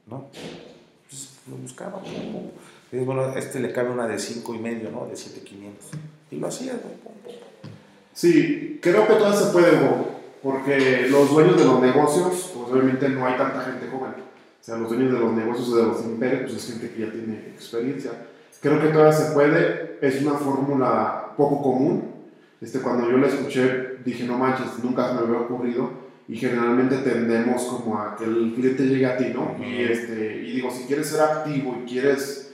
¿no? 0.08 0.30
Pues 1.08 1.30
lo 1.48 1.56
buscaba, 1.58 2.02
y 2.92 2.98
bueno, 3.00 3.34
este 3.36 3.60
le 3.60 3.72
cabe 3.72 3.92
una 3.92 4.08
de 4.08 4.20
5 4.20 4.54
y 4.54 4.60
medio, 4.60 4.92
¿no? 4.92 5.08
De 5.08 5.16
7,500. 5.16 5.92
Y 6.32 6.36
lo 6.38 6.48
hacía, 6.48 6.74
Sí, 8.14 8.80
creo 8.82 9.08
que 9.08 9.14
todo 9.14 9.34
se 9.34 9.52
puede, 9.54 9.72
porque 10.44 11.08
los 11.10 11.30
dueños 11.30 11.58
de 11.58 11.64
los 11.64 11.82
negocios, 11.82 12.52
pues 12.54 12.72
obviamente 12.72 13.08
no 13.10 13.26
hay 13.26 13.38
tanta 13.38 13.62
gente 13.62 13.88
joven. 13.88 14.12
O 14.12 14.64
sea, 14.64 14.78
los 14.78 14.90
dueños 14.90 15.14
de 15.14 15.20
los 15.20 15.34
negocios 15.34 15.70
o 15.70 15.78
de 15.78 15.84
los 15.84 16.04
imperios, 16.04 16.52
pues 16.52 16.56
es 16.56 16.72
gente 16.72 16.94
que 16.94 17.02
ya 17.02 17.12
tiene 17.12 17.36
experiencia. 17.54 18.12
Creo 18.60 18.82
que 18.82 18.90
todavía 18.90 19.14
se 19.14 19.32
puede, 19.32 19.98
es 20.02 20.22
una 20.22 20.34
fórmula 20.34 21.34
poco 21.38 21.62
común. 21.62 22.12
Este, 22.60 22.80
cuando 22.80 23.10
yo 23.10 23.18
la 23.18 23.28
escuché 23.28 23.98
dije, 24.06 24.26
no 24.26 24.38
manches, 24.38 24.84
nunca 24.84 25.08
se 25.08 25.14
me 25.16 25.22
había 25.22 25.40
ocurrido 25.40 25.90
y 26.28 26.36
generalmente 26.36 26.98
tendemos 26.98 27.64
como 27.64 27.98
a 27.98 28.16
que 28.16 28.26
el 28.26 28.54
cliente 28.54 28.84
llegue 28.84 29.06
a 29.06 29.18
ti, 29.18 29.32
¿no? 29.34 29.56
y, 29.60 29.82
este, 29.84 30.44
y 30.46 30.52
digo, 30.54 30.70
si 30.70 30.84
quieres 30.84 31.08
ser 31.08 31.22
activo 31.22 31.82
y 31.82 31.90
quieres 31.90 32.51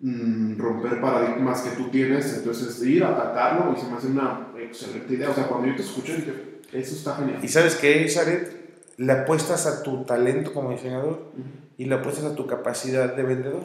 mm, 0.00 0.58
romper 0.58 1.00
paradigmas 1.00 1.62
que 1.62 1.76
tú 1.76 1.88
tienes, 1.88 2.36
entonces 2.36 2.82
ir 2.82 3.04
a 3.04 3.10
atacarlo 3.10 3.72
y 3.76 3.80
se 3.80 3.86
me 3.86 3.96
hace 3.96 4.06
una 4.08 4.48
excelente 4.58 5.14
idea. 5.14 5.30
O 5.30 5.34
sea, 5.34 5.46
cuando 5.46 5.68
yo 5.68 5.76
te 5.76 5.82
escuché 5.82 6.16
dije, 6.16 6.60
eso 6.72 6.94
está 6.94 7.16
genial. 7.16 7.40
¿Y 7.42 7.48
sabes 7.48 7.76
qué, 7.76 8.06
Sharet? 8.06 8.64
Le 8.96 9.12
apuestas 9.12 9.66
a 9.66 9.82
tu 9.82 10.04
talento 10.04 10.52
como 10.52 10.70
diseñador 10.70 11.32
y 11.76 11.86
le 11.86 11.94
apuestas 11.96 12.24
a 12.24 12.34
tu 12.36 12.46
capacidad 12.46 13.14
de 13.14 13.22
vendedor, 13.24 13.64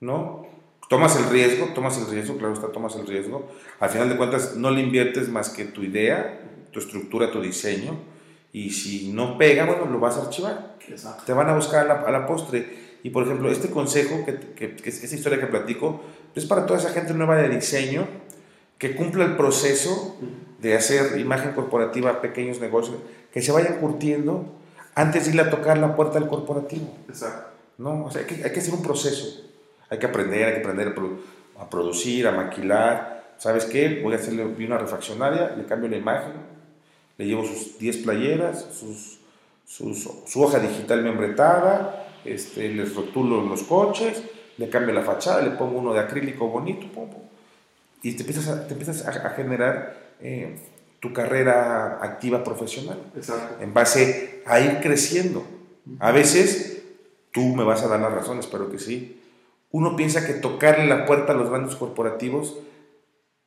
¿no? 0.00 0.50
tomas 0.90 1.16
el 1.16 1.30
riesgo, 1.30 1.66
tomas 1.72 1.96
el 1.98 2.08
riesgo, 2.08 2.36
claro 2.36 2.52
está, 2.52 2.72
tomas 2.72 2.96
el 2.96 3.06
riesgo. 3.06 3.48
Al 3.78 3.90
final 3.90 4.08
de 4.08 4.16
cuentas, 4.16 4.56
no 4.56 4.72
le 4.72 4.82
inviertes 4.82 5.28
más 5.28 5.48
que 5.48 5.64
tu 5.64 5.84
idea, 5.84 6.40
tu 6.72 6.80
estructura, 6.80 7.30
tu 7.30 7.40
diseño. 7.40 7.96
Y 8.52 8.70
si 8.70 9.12
no 9.12 9.38
pega, 9.38 9.66
bueno, 9.66 9.86
lo 9.86 10.00
vas 10.00 10.16
a 10.16 10.22
archivar. 10.22 10.76
Te 11.24 11.32
van 11.32 11.48
a 11.48 11.54
buscar 11.54 11.88
a 11.88 12.10
la, 12.10 12.26
postre. 12.26 12.89
Y 13.02 13.10
por 13.10 13.24
ejemplo, 13.24 13.50
este 13.50 13.70
consejo, 13.70 14.24
que, 14.26 14.38
que, 14.74 14.88
esta 14.88 15.14
historia 15.14 15.40
que 15.40 15.46
platico, 15.46 16.00
es 16.34 16.44
para 16.46 16.66
toda 16.66 16.78
esa 16.78 16.90
gente 16.90 17.14
nueva 17.14 17.36
de 17.36 17.48
diseño 17.48 18.06
que 18.78 18.94
cumpla 18.94 19.24
el 19.24 19.36
proceso 19.36 20.16
de 20.60 20.74
hacer 20.76 21.18
imagen 21.18 21.52
corporativa 21.52 22.10
a 22.10 22.20
pequeños 22.20 22.60
negocios, 22.60 22.96
que 23.32 23.40
se 23.42 23.52
vayan 23.52 23.78
curtiendo 23.78 24.44
antes 24.94 25.26
de 25.26 25.32
ir 25.34 25.40
a 25.40 25.50
tocar 25.50 25.78
la 25.78 25.96
puerta 25.96 26.18
del 26.18 26.28
corporativo. 26.28 26.92
Exacto. 27.08 27.50
¿no? 27.78 28.04
O 28.06 28.10
sea, 28.10 28.20
hay 28.22 28.26
que, 28.26 28.44
hay 28.44 28.52
que 28.52 28.60
hacer 28.60 28.74
un 28.74 28.82
proceso. 28.82 29.42
Hay 29.88 29.98
que 29.98 30.06
aprender, 30.06 30.44
hay 30.46 30.54
que 30.54 30.60
aprender 30.60 30.88
a, 30.88 30.94
produ- 30.94 31.18
a 31.58 31.68
producir, 31.70 32.26
a 32.26 32.32
maquilar. 32.32 33.34
¿Sabes 33.38 33.64
qué? 33.64 34.00
Voy 34.02 34.12
a 34.12 34.16
hacerle 34.16 34.44
una 34.44 34.76
refaccionaria, 34.78 35.54
le 35.56 35.64
cambio 35.64 35.88
la 35.88 35.96
imagen, 35.96 36.32
le 37.16 37.26
llevo 37.26 37.44
sus 37.44 37.78
10 37.78 37.98
playeras, 37.98 38.66
sus, 38.72 39.18
sus- 39.66 40.08
su 40.26 40.42
hoja 40.42 40.58
digital 40.58 41.02
membretada, 41.02 41.99
este, 42.24 42.68
les 42.70 42.94
rotulo 42.94 43.42
los 43.42 43.62
coches, 43.64 44.22
le 44.58 44.68
cambio 44.68 44.92
la 44.94 45.02
fachada, 45.02 45.42
le 45.42 45.50
pongo 45.52 45.78
uno 45.78 45.92
de 45.94 46.00
acrílico 46.00 46.48
bonito, 46.48 46.86
pum, 46.92 47.08
pum, 47.08 47.22
y 48.02 48.12
te 48.14 48.20
empiezas 48.22 48.48
a, 48.48 48.66
te 48.66 48.72
empiezas 48.74 49.06
a, 49.06 49.10
a 49.26 49.30
generar 49.30 49.96
eh, 50.20 50.58
tu 51.00 51.12
carrera 51.12 51.98
activa 52.02 52.44
profesional 52.44 52.98
Exacto. 53.16 53.62
en 53.62 53.72
base 53.74 54.42
a 54.46 54.60
ir 54.60 54.80
creciendo. 54.80 55.44
A 55.98 56.12
veces, 56.12 56.82
tú 57.32 57.40
me 57.56 57.64
vas 57.64 57.82
a 57.82 57.88
dar 57.88 58.00
la 58.00 58.10
razón, 58.10 58.38
espero 58.38 58.70
que 58.70 58.78
sí. 58.78 59.20
Uno 59.72 59.96
piensa 59.96 60.26
que 60.26 60.34
tocarle 60.34 60.86
la 60.86 61.06
puerta 61.06 61.32
a 61.32 61.36
los 61.36 61.48
grandes 61.48 61.74
corporativos 61.76 62.56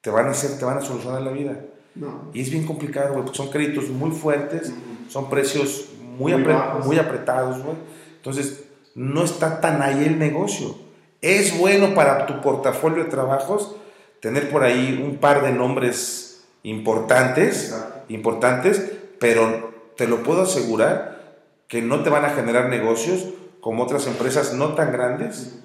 te 0.02 0.10
van 0.10 0.28
a 0.28 0.32
hacer, 0.32 0.58
te 0.58 0.66
van 0.66 0.78
a 0.78 0.82
solucionar 0.82 1.22
la 1.22 1.32
vida. 1.32 1.60
No. 1.95 2.30
Y 2.34 2.41
es 2.41 2.50
bien 2.50 2.66
complicado, 2.66 3.14
porque 3.14 3.36
son 3.36 3.50
créditos 3.52 3.90
muy 3.90 4.12
fuertes, 4.12 4.70
Ujú. 4.70 5.10
son 5.10 5.30
precios 5.30 5.90
muy, 6.18 6.34
Muy 6.34 6.41
apre- 6.44 6.54
bajos. 6.54 6.86
muy 6.86 6.98
apretados, 6.98 7.62
güey. 7.64 7.76
Entonces, 8.18 8.62
no 8.95 9.24
está 9.24 9.61
tan 9.61 9.82
ahí 9.82 10.03
el 10.06 10.20
negocio. 10.20 10.76
Es 11.22 11.57
bueno 11.57 11.94
para 11.94 12.26
tu 12.26 12.41
portafolio 12.41 13.03
de 13.03 13.10
trabajos 13.10 13.76
tener 14.20 14.49
por 14.49 14.64
ahí 14.64 15.02
un 15.03 15.18
par 15.18 15.44
de 15.44 15.52
nombres 15.52 16.44
importantes, 16.64 17.72
Exacto. 17.72 18.14
importantes, 18.14 18.91
pero 19.20 19.74
te 19.98 20.07
lo 20.07 20.24
puedo 20.24 20.44
asegurar 20.44 21.41
que 21.68 21.82
no 21.82 22.03
te 22.03 22.10
van 22.10 22.26
a 22.26 22.30
generar 22.30 22.70
negocios 22.70 23.26
como 23.60 23.84
otras 23.84 24.07
empresas 24.07 24.53
no 24.53 24.76
tan 24.76 24.91
grandes 24.91 25.60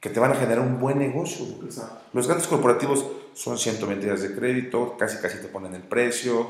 que 0.00 0.10
te 0.10 0.20
van 0.20 0.32
a 0.32 0.36
generar 0.36 0.60
un 0.60 0.78
buen 0.78 0.98
negocio. 0.98 1.44
Exacto. 1.64 1.98
Los 2.12 2.26
grandes 2.26 2.46
corporativos 2.46 3.04
son 3.34 3.58
120 3.58 4.06
días 4.06 4.22
de 4.22 4.34
crédito, 4.34 4.96
casi 4.98 5.18
casi 5.18 5.38
te 5.38 5.48
ponen 5.48 5.74
el 5.74 5.82
precio. 5.82 6.46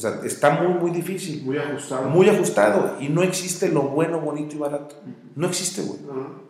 O 0.00 0.02
sea, 0.02 0.20
está 0.24 0.48
muy, 0.62 0.72
muy 0.72 0.90
difícil, 0.92 1.42
Muy 1.44 1.58
ajustado. 1.58 2.08
muy 2.08 2.26
ajustado. 2.26 2.96
Y 3.00 3.10
no 3.10 3.22
existe 3.22 3.68
lo 3.68 3.82
bueno, 3.82 4.18
bonito 4.18 4.56
y 4.56 4.58
barato. 4.58 4.96
No 5.36 5.46
existe, 5.46 5.82
güey. 5.82 5.98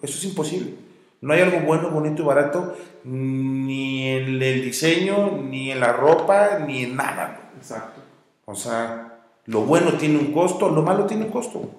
Eso 0.03 0.19
es 0.19 0.25
imposible. 0.25 0.75
No 1.21 1.33
hay 1.33 1.41
algo 1.41 1.59
bueno, 1.67 1.91
bonito 1.91 2.23
y 2.23 2.25
barato 2.25 2.77
ni 3.03 4.07
en 4.07 4.41
el 4.41 4.63
diseño, 4.63 5.37
ni 5.43 5.73
en 5.73 5.81
la 5.81 5.93
ropa, 5.93 6.61
ni 6.65 6.85
en 6.85 6.95
nada. 6.95 7.27
güey. 7.41 7.57
Exacto. 7.59 8.01
O 8.45 8.55
sea, 8.55 9.19
lo 9.47 9.63
bueno 9.63 9.95
tiene 9.95 10.21
un 10.21 10.33
costo, 10.33 10.69
lo 10.71 10.83
malo 10.83 11.07
tiene 11.07 11.25
un 11.25 11.33
costo. 11.33 11.73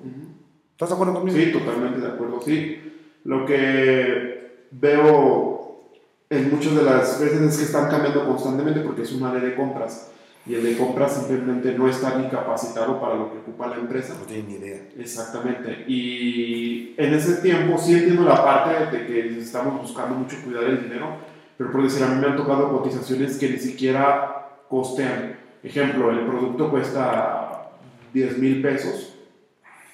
¿Estás 0.71 0.89
de 0.89 0.95
acuerdo 0.95 1.13
conmigo? 1.13 1.37
Sí, 1.37 1.53
totalmente 1.53 2.01
de 2.01 2.07
acuerdo, 2.07 2.41
sí. 2.41 2.81
Lo 3.23 3.45
que 3.45 4.65
veo 4.71 5.85
en 6.29 6.51
muchas 6.51 6.75
de 6.75 6.83
las 6.83 7.17
veces 7.17 7.39
es 7.39 7.57
que 7.59 7.63
están 7.63 7.89
cambiando 7.89 8.25
constantemente 8.25 8.81
porque 8.81 9.03
es 9.03 9.13
un 9.13 9.23
área 9.23 9.39
de 9.41 9.55
compras 9.55 10.09
y 10.45 10.55
el 10.55 10.63
de 10.63 10.77
compras 10.77 11.15
simplemente 11.15 11.73
no 11.77 11.87
está 11.87 12.17
ni 12.17 12.27
capacitado 12.27 12.99
para 12.99 13.15
lo 13.15 13.31
que 13.31 13.39
ocupa 13.39 13.67
la 13.67 13.75
empresa. 13.75 14.15
No 14.19 14.25
tiene 14.25 14.43
ni 14.47 14.55
idea. 14.55 14.81
Exactamente. 14.97 15.85
Y 15.87 16.95
en 16.97 17.13
ese 17.13 17.41
tiempo 17.41 17.77
sí 17.77 17.93
entiendo 17.93 18.23
la 18.23 18.43
parte 18.43 18.97
de 18.97 19.05
que 19.05 19.39
estamos 19.39 19.79
buscando 19.81 20.15
mucho 20.15 20.37
cuidar 20.43 20.63
el 20.63 20.83
dinero, 20.83 21.17
pero 21.57 21.71
por 21.71 21.83
decir, 21.83 22.03
a 22.03 22.07
mí 22.07 22.19
me 22.19 22.27
han 22.27 22.37
tocado 22.37 22.71
cotizaciones 22.71 23.37
que 23.37 23.49
ni 23.49 23.57
siquiera 23.57 24.47
costean. 24.67 25.37
Ejemplo, 25.63 26.09
el 26.09 26.25
producto 26.25 26.71
cuesta 26.71 27.69
10 28.13 28.39
mil 28.39 28.61
pesos 28.63 29.15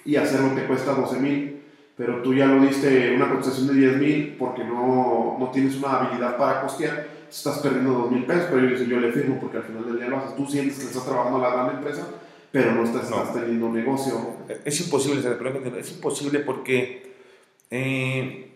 y 0.05 0.15
hacerlo 0.15 0.55
te 0.55 0.65
cuesta 0.65 0.93
12 0.93 1.19
mil, 1.19 1.61
pero 1.97 2.21
tú 2.21 2.33
ya 2.33 2.45
lo 2.45 2.61
diste 2.61 3.13
una 3.13 3.29
cotización 3.29 3.67
de 3.67 3.73
10 3.73 3.97
mil 3.97 4.35
porque 4.39 4.63
no, 4.63 5.35
no 5.37 5.51
tienes 5.51 5.75
una 5.75 5.97
habilidad 5.97 6.37
para 6.37 6.61
costear, 6.61 7.16
estás 7.29 7.59
perdiendo 7.59 7.93
2 7.93 8.11
mil 8.11 8.25
pesos, 8.25 8.45
pero 8.51 8.67
yo, 8.69 8.83
yo 8.83 8.99
le 8.99 9.11
firmo 9.11 9.39
porque 9.39 9.57
al 9.57 9.63
final 9.63 9.85
del 9.85 9.97
día 9.97 10.07
lo 10.07 10.17
haces. 10.17 10.35
Tú 10.35 10.45
sientes 10.45 10.77
que 10.79 10.85
estás 10.85 11.05
trabajando 11.05 11.39
la 11.39 11.49
gran 11.51 11.75
empresa, 11.77 12.07
pero 12.51 12.71
no 12.73 12.83
estás, 12.83 13.09
No. 13.09 13.17
estás 13.17 13.33
teniendo 13.33 13.67
un 13.67 13.73
negocio. 13.75 14.13
Es 14.63 14.79
imposible, 14.81 15.21
es 15.79 15.91
imposible 15.91 16.39
porque, 16.39 17.13
eh, 17.69 18.51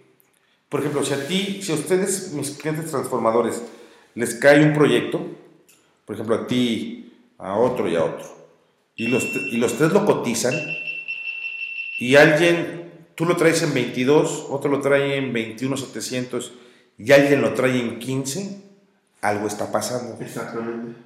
por 0.70 0.80
ejemplo, 0.80 1.04
si 1.04 1.14
a 1.14 1.28
ti, 1.28 1.60
si 1.62 1.72
a 1.72 1.76
ustedes, 1.76 2.34
mis 2.34 2.52
clientes 2.52 2.90
transformadores, 2.92 3.62
les 4.16 4.36
cae 4.36 4.64
un 4.64 4.74
proyecto, 4.74 5.22
por 6.06 6.16
ejemplo, 6.16 6.36
a 6.36 6.48
ti, 6.48 7.14
a 7.38 7.56
otro 7.56 7.90
y 7.90 7.96
a 7.96 8.04
otro, 8.04 8.26
y 8.96 9.08
los, 9.08 9.24
y 9.24 9.58
los 9.58 9.78
tres 9.78 9.92
lo 9.92 10.06
cotizan, 10.06 10.54
y 12.00 12.16
alguien, 12.16 12.92
tú 13.16 13.26
lo 13.26 13.36
traes 13.36 13.62
en 13.64 13.74
22, 13.74 14.48
otro 14.50 14.72
lo 14.72 14.80
trae 14.82 15.18
en 15.18 15.32
21,700, 15.34 16.54
y 17.04 17.12
alguien 17.14 17.42
lo 17.42 17.54
trae 17.54 17.80
en 17.80 17.98
15, 18.00 18.62
algo 19.22 19.48
está 19.48 19.72
pasando. 19.72 20.18
Exactamente. 20.22 20.98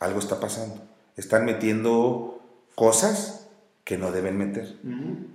Algo 0.00 0.18
está 0.18 0.40
pasando. 0.40 0.82
Están 1.16 1.44
metiendo 1.44 2.40
cosas 2.74 3.48
que 3.84 3.98
no 3.98 4.10
deben 4.10 4.36
meter. 4.36 4.76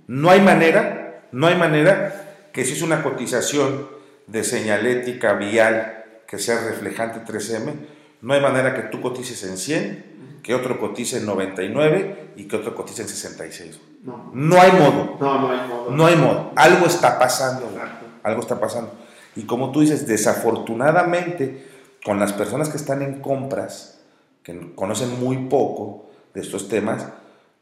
No 0.06 0.30
hay 0.30 0.40
manera, 0.40 1.26
no 1.32 1.46
hay 1.46 1.56
manera 1.56 2.48
que 2.52 2.64
si 2.64 2.74
es 2.74 2.82
una 2.82 3.02
cotización 3.02 3.88
de 4.26 4.44
señalética 4.44 5.32
vial 5.34 6.04
que 6.26 6.38
sea 6.38 6.60
reflejante 6.60 7.20
3M, 7.20 7.72
no 8.20 8.34
hay 8.34 8.40
manera 8.40 8.74
que 8.74 8.82
tú 8.82 9.00
cotices 9.00 9.42
en 9.44 9.56
100, 9.56 10.40
que 10.42 10.54
otro 10.54 10.78
cotice 10.78 11.18
en 11.18 11.26
99 11.26 12.32
y 12.36 12.44
que 12.44 12.56
otro 12.56 12.74
cotice 12.74 13.02
en 13.02 13.08
66. 13.08 13.80
No. 14.02 14.30
No 14.34 14.60
hay 14.60 14.72
modo, 14.72 15.16
No, 15.18 15.40
no 15.40 15.50
hay 15.50 15.68
modo. 15.68 15.90
no 15.90 16.06
hay 16.06 16.16
modo. 16.16 16.52
Algo 16.56 16.86
está 16.86 17.18
pasando. 17.18 17.70
Exacto. 17.70 18.06
Algo 18.22 18.40
está 18.40 18.60
pasando. 18.60 18.92
Y 19.36 19.42
como 19.44 19.72
tú 19.72 19.80
dices, 19.80 20.06
desafortunadamente, 20.06 21.66
con 22.04 22.20
las 22.20 22.32
personas 22.32 22.68
que 22.68 22.76
están 22.76 23.02
en 23.02 23.20
compras, 23.20 24.00
que 24.42 24.74
conocen 24.74 25.18
muy 25.18 25.48
poco 25.48 26.10
de 26.34 26.40
estos 26.40 26.68
temas, 26.68 27.06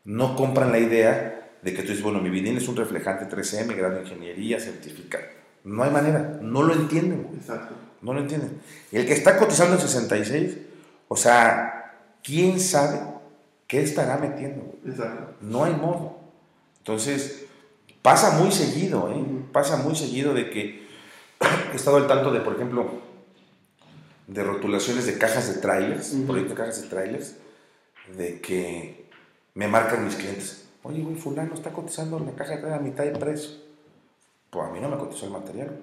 no 0.04 0.36
compran 0.36 0.72
la 0.72 0.78
idea 0.78 1.50
de 1.62 1.72
que 1.72 1.82
tú 1.82 1.88
dices, 1.88 2.02
bueno, 2.02 2.20
mi 2.20 2.28
vinil 2.28 2.56
es 2.56 2.68
un 2.68 2.76
reflejante 2.76 3.34
3M, 3.34 3.76
grado 3.76 3.94
de 3.94 4.02
ingeniería, 4.02 4.58
certificado. 4.58 5.24
No 5.64 5.84
hay 5.84 5.90
manera, 5.90 6.38
no 6.42 6.64
lo 6.64 6.74
entienden, 6.74 7.28
Exacto. 7.34 7.74
no 8.00 8.12
lo 8.12 8.20
entienden. 8.20 8.60
Y 8.90 8.96
el 8.96 9.06
que 9.06 9.12
está 9.12 9.38
cotizando 9.38 9.76
en 9.76 9.80
66, 9.80 10.58
o 11.06 11.16
sea, 11.16 11.94
¿quién 12.22 12.58
sabe 12.58 13.00
qué 13.68 13.80
estará 13.80 14.18
metiendo? 14.18 14.74
Exacto. 14.84 15.34
No 15.40 15.64
hay 15.64 15.74
modo. 15.74 16.18
Entonces, 16.78 17.44
pasa 18.02 18.38
muy 18.38 18.50
seguido, 18.50 19.08
¿eh? 19.12 19.24
Pasa 19.52 19.76
muy 19.76 19.94
seguido 19.94 20.34
de 20.34 20.50
que 20.50 20.82
he 21.72 21.76
estado 21.76 21.96
al 21.96 22.06
tanto 22.06 22.30
de, 22.32 22.40
por 22.40 22.54
ejemplo, 22.54 22.90
de 24.26 24.44
rotulaciones 24.44 25.06
de 25.06 25.18
cajas 25.18 25.54
de 25.54 25.60
trailers, 25.60 26.12
Ujú. 26.12 26.26
proyectos 26.26 26.56
de 26.56 26.62
cajas 26.62 26.82
de 26.82 26.88
trailers, 26.88 27.36
de 28.16 28.40
que 28.40 29.08
me 29.54 29.68
marcan 29.68 30.04
mis 30.04 30.14
clientes. 30.16 30.68
Oye, 30.82 31.02
güey, 31.02 31.16
fulano 31.16 31.54
está 31.54 31.70
cotizando 31.72 32.18
la 32.18 32.32
caja 32.32 32.52
de 32.52 32.58
trailer 32.58 32.78
a 32.80 32.82
mitad 32.82 33.04
de 33.04 33.12
precio. 33.12 33.50
Pues 34.50 34.68
a 34.68 34.70
mí 34.72 34.80
no 34.80 34.88
me 34.88 34.96
cotizó 34.96 35.26
el 35.26 35.32
material. 35.32 35.80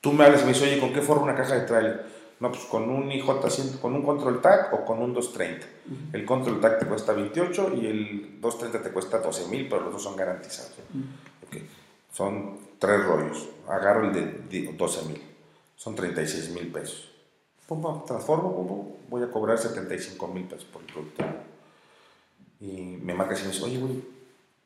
Tú 0.00 0.12
me 0.12 0.24
hablas 0.24 0.42
y 0.42 0.44
me 0.44 0.52
dices, 0.52 0.68
oye, 0.68 0.78
¿con 0.80 0.92
qué 0.92 1.00
forma 1.02 1.22
una 1.24 1.34
caja 1.34 1.54
de 1.54 1.66
trailer? 1.66 2.06
No, 2.38 2.50
pues 2.52 2.64
con 2.64 2.88
un 2.90 3.08
IJ100, 3.10 3.80
con 3.80 3.94
un 3.94 4.02
Control 4.02 4.42
TAC 4.42 4.72
o 4.74 4.84
con 4.84 4.98
un 5.00 5.14
230. 5.14 5.66
El 6.12 6.26
Control 6.26 6.60
TAC 6.60 6.80
te 6.80 6.86
cuesta 6.86 7.12
28 7.14 7.72
y 7.80 7.86
el 7.86 8.40
230 8.40 8.82
te 8.86 8.92
cuesta 8.92 9.18
12 9.18 9.48
mil, 9.48 9.66
pero 9.68 9.82
los 9.84 9.94
dos 9.94 10.02
son 10.02 10.16
garantizados. 10.16 10.72
Son 12.12 12.58
tres 12.78 13.04
rollos. 13.04 13.48
Agarro 13.68 14.06
el 14.08 14.12
de 14.50 14.72
12 14.72 15.08
mil. 15.08 15.22
Son 15.76 15.94
36 15.94 16.50
mil 16.50 16.68
pesos. 16.68 17.10
Pum, 17.66 17.82
pum, 17.82 18.04
transformo, 18.06 18.54
pum, 18.54 18.66
pum, 18.68 18.86
voy 19.08 19.22
a 19.22 19.30
cobrar 19.30 19.58
75 19.58 20.26
mil 20.28 20.44
pesos 20.44 20.64
por 20.66 20.82
el 20.82 20.86
producto. 20.92 21.24
Y 22.60 22.98
me 23.02 23.12
marca 23.14 23.34
y 23.38 23.42
me 23.42 23.48
dice, 23.48 23.64
oye, 23.64 23.78
güey, 23.78 24.02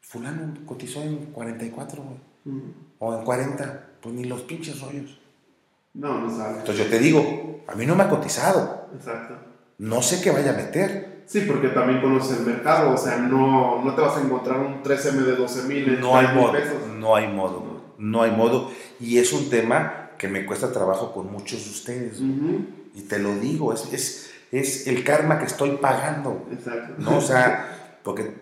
fulano 0.01 0.55
cotizó 0.67 1.03
en 1.03 1.27
44, 1.33 2.03
güey. 2.03 2.19
Ujú. 2.57 2.73
O 3.01 3.15
en 3.19 3.25
40. 3.25 3.87
Pues 4.01 4.15
ni 4.15 4.25
los 4.25 4.43
pinches 4.43 4.81
rollos. 4.81 5.19
No, 5.95 6.21
no 6.21 6.31
sale. 6.37 6.59
Entonces 6.59 6.85
yo 6.85 6.91
te 6.91 6.99
digo, 7.01 7.63
a 7.67 7.75
mí 7.75 7.85
no 7.87 7.97
me 7.97 8.05
ha 8.05 8.09
cotizado, 8.09 8.87
Exacto. 8.95 9.35
no 9.79 10.01
sé 10.03 10.23
qué 10.23 10.31
vaya 10.31 10.53
a 10.53 10.57
meter. 10.57 11.25
Sí, 11.27 11.43
porque 11.43 11.69
también 11.69 12.01
conoces 12.01 12.39
el 12.39 12.47
mercado, 12.47 12.93
o 12.95 12.97
sea, 12.97 13.17
no, 13.19 13.85
no 13.85 13.95
te 13.95 14.01
vas 14.01 14.17
a 14.17 14.21
encontrar 14.21 14.59
un 14.61 14.83
3M 14.83 15.25
de 15.25 15.37
12 15.37 15.63
mil 15.65 16.01
No 16.01 16.17
hay 16.17 16.29
modo, 16.35 16.53
pesos. 16.53 16.87
no 16.97 17.15
hay 17.17 17.29
modo, 17.29 17.61
no 18.01 18.23
hay 18.23 18.33
modo. 18.33 18.71
Y 18.99 19.19
es 19.19 19.33
un 19.33 19.49
tema 19.51 20.11
que 20.19 20.27
me 20.27 20.45
cuesta 20.45 20.73
trabajo 20.73 21.13
con 21.13 21.31
muchos 21.31 21.65
de 21.65 21.71
ustedes. 21.71 22.21
Y 22.95 23.03
te 23.03 23.19
lo 23.19 23.37
digo, 23.37 23.73
es, 23.73 23.93
es, 23.93 24.31
es 24.51 24.87
el 24.87 25.05
karma 25.05 25.39
que 25.39 25.45
estoy 25.45 25.73
pagando. 25.77 26.47
Exacto. 26.51 26.95
¿no? 26.99 27.19
O 27.19 27.21
sea, 27.21 27.99
porque 28.03 28.35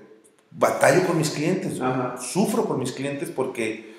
batallo 0.50 1.06
con 1.06 1.18
mis 1.18 1.30
clientes, 1.30 1.80
Ajá. 1.80 2.16
sufro 2.18 2.64
con 2.64 2.78
mis 2.78 2.92
clientes 2.92 3.30
porque 3.30 3.96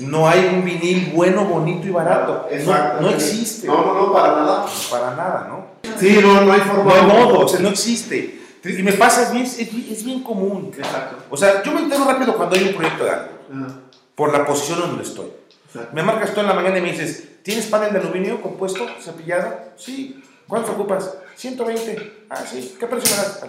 No 0.00 0.28
hay 0.28 0.50
un 0.54 0.64
vinil 0.64 1.12
bueno, 1.14 1.44
bonito 1.46 1.88
y 1.88 1.90
barato. 1.90 2.46
Exacto. 2.50 3.00
No, 3.00 3.08
no 3.08 3.14
existe. 3.14 3.66
No, 3.66 3.84
no, 3.84 3.94
no, 3.94 4.12
para 4.12 4.28
nada. 4.36 4.66
Para 4.90 5.16
nada, 5.16 5.46
¿no? 5.48 5.98
Sí, 5.98 6.18
no, 6.22 6.42
no 6.42 6.52
hay 6.52 6.60
forma. 6.60 6.84
No 6.84 6.94
hay 6.94 7.06
modo, 7.06 7.40
o 7.40 7.48
sea, 7.48 7.60
no 7.60 7.70
existe. 7.70 8.40
Y 8.64 8.82
me 8.82 8.92
pasa, 8.92 9.22
es 9.24 9.32
bien, 9.32 9.44
es 9.44 9.72
bien, 9.72 9.86
es 9.90 10.04
bien 10.04 10.22
común. 10.22 10.70
Exacto. 10.76 11.16
O 11.30 11.36
sea, 11.36 11.62
yo 11.64 11.72
me 11.72 11.80
entero 11.80 12.04
rápido 12.04 12.36
cuando 12.36 12.54
hay 12.54 12.68
un 12.68 12.74
proyecto 12.74 13.04
de 13.04 13.10
algo, 13.10 13.30
Ajá. 13.52 13.81
Por 14.14 14.32
la 14.32 14.44
posición 14.46 14.80
donde 14.80 15.02
estoy. 15.02 15.28
Exacto. 15.66 15.90
Me 15.94 16.02
marcas 16.02 16.34
tú 16.34 16.40
en 16.40 16.46
la 16.46 16.54
mañana 16.54 16.78
y 16.78 16.82
me 16.82 16.92
dices, 16.92 17.28
¿tienes 17.42 17.66
panel 17.66 17.92
de 17.92 17.98
aluminio 18.00 18.40
compuesto, 18.42 18.86
cepillado? 19.00 19.54
Sí. 19.76 20.22
¿Cuánto 20.46 20.72
ocupas? 20.72 21.14
120. 21.36 22.24
Ah, 22.28 22.44
sí. 22.50 22.74
¿Qué 22.78 22.86
precio 22.86 23.10
me 23.16 23.22
das? 23.22 23.40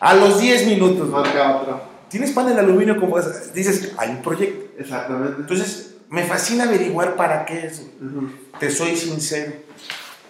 A 0.00 0.14
los 0.14 0.38
10 0.40 0.66
minutos. 0.66 1.08
Marca 1.08 1.56
otro. 1.56 1.80
¿Tienes 2.08 2.32
panel 2.32 2.54
de 2.54 2.60
aluminio 2.60 2.98
compuesto? 3.00 3.30
Dices, 3.54 3.92
hay 3.96 4.10
un 4.10 4.22
proyecto. 4.22 4.72
Exactamente. 4.78 5.36
Entonces, 5.40 5.94
me 6.10 6.24
fascina 6.24 6.64
averiguar 6.64 7.16
para 7.16 7.46
qué 7.46 7.66
es. 7.66 7.80
güey. 7.98 8.12
Ujú, 8.12 8.30
Te 8.60 8.70
soy 8.70 8.96
sincero. 8.96 9.52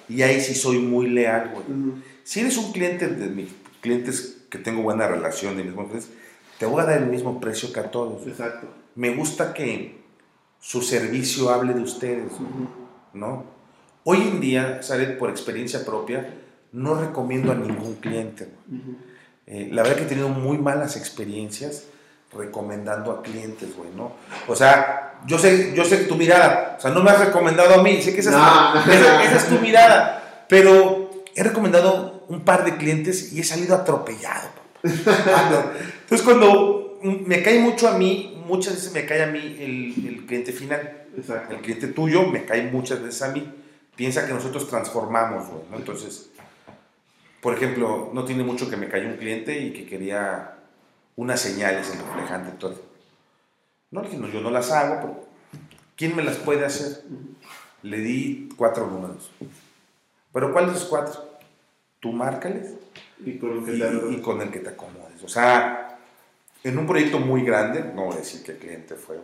Y 0.08 0.22
ahí 0.22 0.40
sí 0.40 0.54
soy 0.54 0.78
muy 0.78 1.08
leal, 1.08 1.50
güey. 1.52 1.64
ujú. 1.66 1.98
Si 2.22 2.38
eres 2.40 2.56
un 2.56 2.70
cliente 2.70 3.08
de 3.08 3.26
mis 3.26 3.48
clientes 3.80 4.36
que 4.48 4.58
tengo 4.58 4.82
buena 4.82 5.08
relación, 5.08 5.56
de 5.56 5.64
mis 5.64 5.72
clientes, 5.74 6.08
te 6.58 6.66
voy 6.66 6.82
a 6.82 6.84
dar 6.84 6.98
el 6.98 7.06
mismo 7.06 7.40
precio 7.40 7.72
que 7.72 7.80
a 7.80 7.90
todos. 7.90 8.24
Exacto. 8.28 8.68
Me 8.94 9.10
gusta 9.14 9.54
que 9.54 10.02
su 10.60 10.82
servicio 10.82 11.50
hable 11.50 11.74
de 11.74 11.80
ustedes. 11.80 12.32
¿no? 13.14 13.44
Hoy 14.04 14.18
en 14.22 14.40
día, 14.40 14.82
Saret, 14.82 15.18
por 15.18 15.30
experiencia 15.30 15.84
propia, 15.84 16.34
no 16.72 16.94
recomiendo 16.94 17.52
a 17.52 17.54
ningún 17.54 17.96
cliente. 17.96 18.48
Eh, 19.46 19.68
la 19.72 19.82
verdad 19.82 19.96
que 19.98 20.02
he 20.04 20.06
tenido 20.08 20.28
muy 20.28 20.58
malas 20.58 20.96
experiencias 20.96 21.84
recomendando 22.34 23.12
a 23.12 23.22
clientes, 23.22 23.76
güey, 23.76 23.90
¿no? 23.94 24.12
O 24.48 24.56
sea, 24.56 25.20
yo 25.26 25.38
sé, 25.38 25.74
yo 25.76 25.84
sé 25.84 25.98
tu 26.04 26.14
mirada, 26.16 26.76
o 26.78 26.80
sea, 26.80 26.90
no 26.90 27.02
me 27.02 27.10
has 27.10 27.20
recomendado 27.26 27.74
a 27.78 27.82
mí, 27.82 28.00
sé 28.00 28.14
que 28.14 28.20
esa, 28.20 28.30
No. 28.30 28.80
es, 28.80 28.86
esa- 28.98 29.22
esa 29.24 29.36
es 29.36 29.48
tu 29.48 29.56
mirada, 29.58 30.46
pero 30.48 31.10
he 31.34 31.42
recomendado 31.42 32.24
un 32.28 32.40
par 32.40 32.64
de 32.64 32.76
clientes 32.78 33.32
y 33.34 33.40
he 33.40 33.44
salido 33.44 33.74
atropellado, 33.76 34.48
papá. 34.48 34.62
Entonces, 36.04 36.22
cuando 36.22 36.98
me 37.02 37.42
cae 37.42 37.58
mucho 37.60 37.86
a 37.88 37.98
mí, 37.98 38.31
muchas 38.46 38.74
veces 38.74 38.92
me 38.92 39.06
cae 39.06 39.22
a 39.22 39.26
mí 39.26 39.38
el, 39.38 40.06
el 40.06 40.26
cliente 40.26 40.52
final, 40.52 41.06
Exacto. 41.16 41.54
el 41.54 41.60
cliente 41.60 41.88
tuyo 41.88 42.26
me 42.26 42.44
cae 42.44 42.70
muchas 42.70 43.02
veces 43.02 43.22
a 43.22 43.32
mí, 43.32 43.46
piensa 43.96 44.26
que 44.26 44.32
nosotros 44.32 44.68
transformamos, 44.68 45.48
güey, 45.48 45.62
¿no? 45.70 45.76
Entonces, 45.76 46.30
por 47.40 47.54
ejemplo, 47.54 48.10
no 48.12 48.24
tiene 48.24 48.44
mucho 48.44 48.70
que 48.70 48.76
me 48.76 48.88
cayó 48.88 49.08
un 49.08 49.16
cliente 49.16 49.58
y 49.58 49.72
que 49.72 49.86
quería 49.86 50.58
unas 51.16 51.40
señales 51.40 51.90
en 51.92 51.98
reflejante, 51.98 52.52
todo. 52.52 52.80
No, 53.90 54.00
le 54.00 54.08
dije, 54.08 54.20
no, 54.20 54.28
yo 54.28 54.40
no 54.40 54.50
las 54.50 54.70
hago, 54.70 55.00
pero 55.00 55.26
¿quién 55.96 56.16
me 56.16 56.22
las 56.22 56.36
puede 56.36 56.64
hacer? 56.64 57.02
Le 57.82 57.98
di 57.98 58.48
cuatro 58.56 58.86
números. 58.86 59.30
¿Pero 60.32 60.52
cuáles 60.52 60.70
de 60.70 60.76
esos 60.76 60.88
cuatro? 60.88 61.32
Tú 62.00 62.12
márcales 62.12 62.74
Y 63.24 63.38
con 63.38 63.56
lo 63.56 63.64
que 63.64 63.76
y, 63.76 63.80
te 63.80 64.12
y 64.12 64.20
con 64.20 64.40
el 64.40 64.50
que 64.50 64.60
te 64.60 64.70
acomodes. 64.70 65.22
O 65.22 65.28
sea, 65.28 65.81
en 66.64 66.78
un 66.78 66.86
proyecto 66.86 67.18
muy 67.18 67.42
grande, 67.42 67.82
no 67.94 68.06
voy 68.06 68.14
a 68.14 68.18
decir 68.18 68.42
qué 68.42 68.56
cliente 68.56 68.94
fue, 68.94 69.20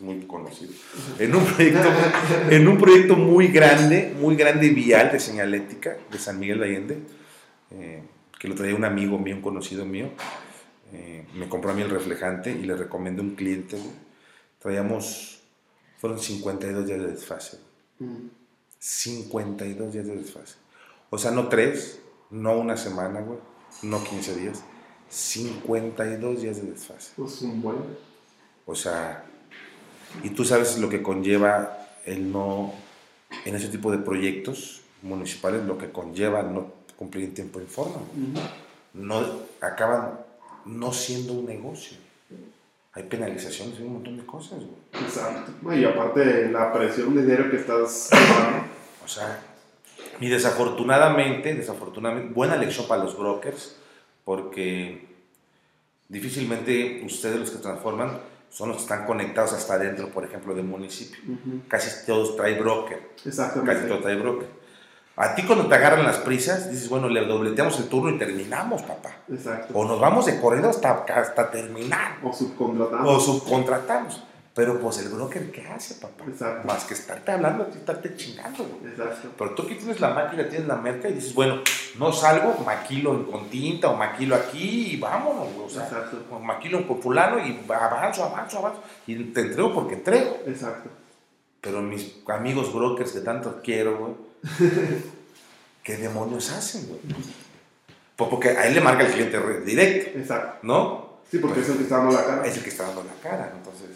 muy 0.00 0.20
conocido. 0.26 0.72
En 1.18 1.34
un 1.34 1.44
proyecto, 1.44 1.88
en 2.50 2.68
un 2.68 2.78
proyecto 2.78 3.16
muy 3.16 3.48
grande, 3.48 4.14
muy 4.18 4.36
grande 4.36 4.68
vial 4.70 5.12
de 5.12 5.20
señalética 5.20 5.96
de 6.10 6.18
San 6.18 6.38
Miguel 6.38 6.60
de 6.60 6.64
Allende, 6.64 6.98
eh, 7.70 8.02
que 8.38 8.48
lo 8.48 8.54
traía 8.54 8.74
un 8.74 8.84
amigo 8.84 9.18
mío, 9.18 9.36
un 9.36 9.42
conocido 9.42 9.84
mío, 9.84 10.10
eh, 10.92 11.26
me 11.34 11.48
compró 11.48 11.70
a 11.70 11.74
mí 11.74 11.82
el 11.82 11.90
reflejante 11.90 12.50
y 12.50 12.64
le 12.64 12.76
recomendé 12.76 13.22
a 13.22 13.24
un 13.24 13.34
cliente. 13.34 13.78
Traíamos, 14.58 15.42
fueron 15.98 16.18
52 16.18 16.86
días 16.86 17.00
de 17.00 17.06
desfase. 17.08 17.58
Ujú. 17.98 18.30
52 18.78 19.92
días 19.92 20.06
de 20.06 20.16
desfase. 20.16 20.56
O 21.10 21.18
sea, 21.18 21.30
no 21.30 21.48
3, 21.48 22.00
no 22.30 22.58
una 22.58 22.76
semana, 22.76 23.20
güey, 23.20 23.38
no 23.82 24.02
15 24.02 24.36
días, 24.36 24.64
52 25.12 26.40
días 26.40 26.56
de 26.56 26.70
desfase. 26.72 27.12
Pues 27.16 27.42
un 27.42 27.60
buen. 27.60 27.76
O 28.64 28.74
sea, 28.74 29.24
y 30.22 30.30
tú 30.30 30.44
sabes 30.44 30.78
lo 30.78 30.88
que 30.88 31.02
conlleva 31.02 31.86
el 32.06 32.32
no, 32.32 32.72
en 33.44 33.54
ese 33.54 33.68
tipo 33.68 33.90
de 33.90 33.98
proyectos 33.98 34.80
municipales, 35.02 35.64
lo 35.64 35.76
que 35.76 35.90
conlleva 35.90 36.42
no 36.42 36.72
cumplir 36.96 37.24
en 37.26 37.34
tiempo 37.34 37.60
y 37.60 37.66
forma. 37.66 37.96
Ujú. 37.96 38.40
No, 38.94 39.22
acaban 39.60 40.20
no 40.64 40.92
siendo 40.92 41.34
un 41.34 41.44
negocio. 41.46 41.98
Hay 42.94 43.02
penalizaciones, 43.04 43.78
hay 43.78 43.84
un 43.84 43.94
montón 43.94 44.16
de 44.16 44.24
cosas, 44.24 44.60
güey. 44.60 45.04
Exacto. 45.04 45.52
No, 45.60 45.76
Y 45.76 45.84
aparte 45.84 46.50
la 46.50 46.72
presión 46.72 47.14
de 47.14 47.22
dinero 47.22 47.50
que 47.50 47.56
estás. 47.56 48.10
O 49.04 49.08
sea, 49.08 49.40
y 50.20 50.28
desafortunadamente, 50.28 51.54
desafortunadamente, 51.54 52.32
buena 52.32 52.56
lección 52.56 52.86
para 52.86 53.02
los 53.04 53.18
brokers, 53.18 53.76
porque 54.24 55.08
difícilmente 56.08 57.02
ustedes 57.04 57.38
los 57.38 57.50
que 57.50 57.58
transforman 57.58 58.18
son 58.50 58.68
los 58.68 58.76
que 58.78 58.82
están 58.82 59.06
conectados 59.06 59.54
hasta 59.54 59.74
adentro, 59.74 60.08
por 60.10 60.24
ejemplo, 60.24 60.54
del 60.54 60.64
municipio. 60.64 61.18
Casi 61.68 62.06
todos 62.06 62.36
trae 62.36 62.58
broker, 62.58 63.10
casi 63.16 63.28
Exactamente. 63.30 63.88
todo 63.88 64.00
trae 64.00 64.16
broker. 64.16 64.48
A 65.16 65.34
ti 65.34 65.42
cuando 65.42 65.66
te 65.66 65.74
agarran 65.74 66.04
las 66.04 66.18
prisas, 66.18 66.70
dices, 66.70 66.88
bueno, 66.88 67.08
le 67.08 67.24
dobleteamos 67.26 67.78
el 67.78 67.88
turno 67.88 68.10
y 68.10 68.18
terminamos, 68.18 68.82
papá. 68.82 69.16
Exacto. 69.30 69.74
O 69.76 69.84
nos 69.84 70.00
vamos 70.00 70.26
de 70.26 70.40
corrido 70.40 70.70
hasta, 70.70 71.04
hasta 71.04 71.50
terminar. 71.50 72.18
O 72.22 72.32
subcontratado. 72.32 73.08
O 73.08 73.20
subcontratamos. 73.20 74.22
Pero 74.54 74.78
pues 74.78 74.98
el 74.98 75.08
broker, 75.08 75.50
¿qué 75.50 75.66
hace, 75.66 75.94
papá? 75.94 76.24
Exacto. 76.28 76.66
Más 76.68 76.84
que 76.84 76.92
estarte 76.92 77.32
hablando, 77.32 77.62
a 77.64 77.70
ti 77.70 77.78
estarte 77.78 78.14
chingando, 78.16 78.64
güey. 78.64 78.92
Exacto. 78.92 79.30
Pero 79.38 79.54
tú 79.54 79.62
aquí 79.62 79.76
tienes 79.76 79.98
la 79.98 80.10
máquina, 80.10 80.46
tienes 80.46 80.68
la 80.68 80.76
merca 80.76 81.08
y 81.08 81.14
dices, 81.14 81.32
bueno, 81.32 81.62
no 81.98 82.12
salgo, 82.12 82.62
maquilo 82.62 83.30
con 83.30 83.48
tinta 83.48 83.88
o 83.88 83.96
maquilo 83.96 84.34
aquí 84.36 84.92
y 84.92 84.96
vámonos, 85.00 85.54
güey, 85.54 85.66
o 85.66 85.70
sea, 85.70 85.84
Exacto. 85.84 86.18
o 86.30 86.38
maquilo 86.38 86.86
con 86.86 87.00
fulano 87.00 87.38
y 87.38 87.58
avanzo, 87.66 88.24
avanzo, 88.24 88.58
avanzo. 88.58 88.82
Y 89.06 89.16
te 89.32 89.40
entrego 89.40 89.72
porque 89.72 89.94
entrego. 89.94 90.38
Exacto. 90.46 90.90
Pero 91.62 91.80
mis 91.80 92.16
amigos 92.28 92.74
brokers 92.74 93.12
que 93.12 93.20
tanto 93.20 93.60
quiero, 93.64 93.96
güey, 93.96 94.12
¿qué 95.82 95.96
demonios 95.96 96.50
hacen, 96.50 96.88
güey? 96.88 97.00
Pues 98.16 98.28
porque 98.30 98.50
a 98.50 98.66
él 98.66 98.74
le 98.74 98.80
marca 98.82 99.04
el 99.06 99.12
cliente 99.12 99.38
re- 99.38 99.60
directo, 99.62 100.18
Exacto. 100.18 100.58
¿no? 100.62 101.12
Sí, 101.30 101.38
porque 101.38 101.60
es 101.60 101.68
el 101.70 101.78
que 101.78 101.84
está 101.84 101.96
dando 101.98 102.12
la 102.14 102.24
cara. 102.26 102.46
Es 102.46 102.56
el 102.58 102.62
que 102.62 102.68
está 102.68 102.84
dando 102.84 103.02
la 103.04 103.14
cara, 103.22 103.52
entonces. 103.56 103.88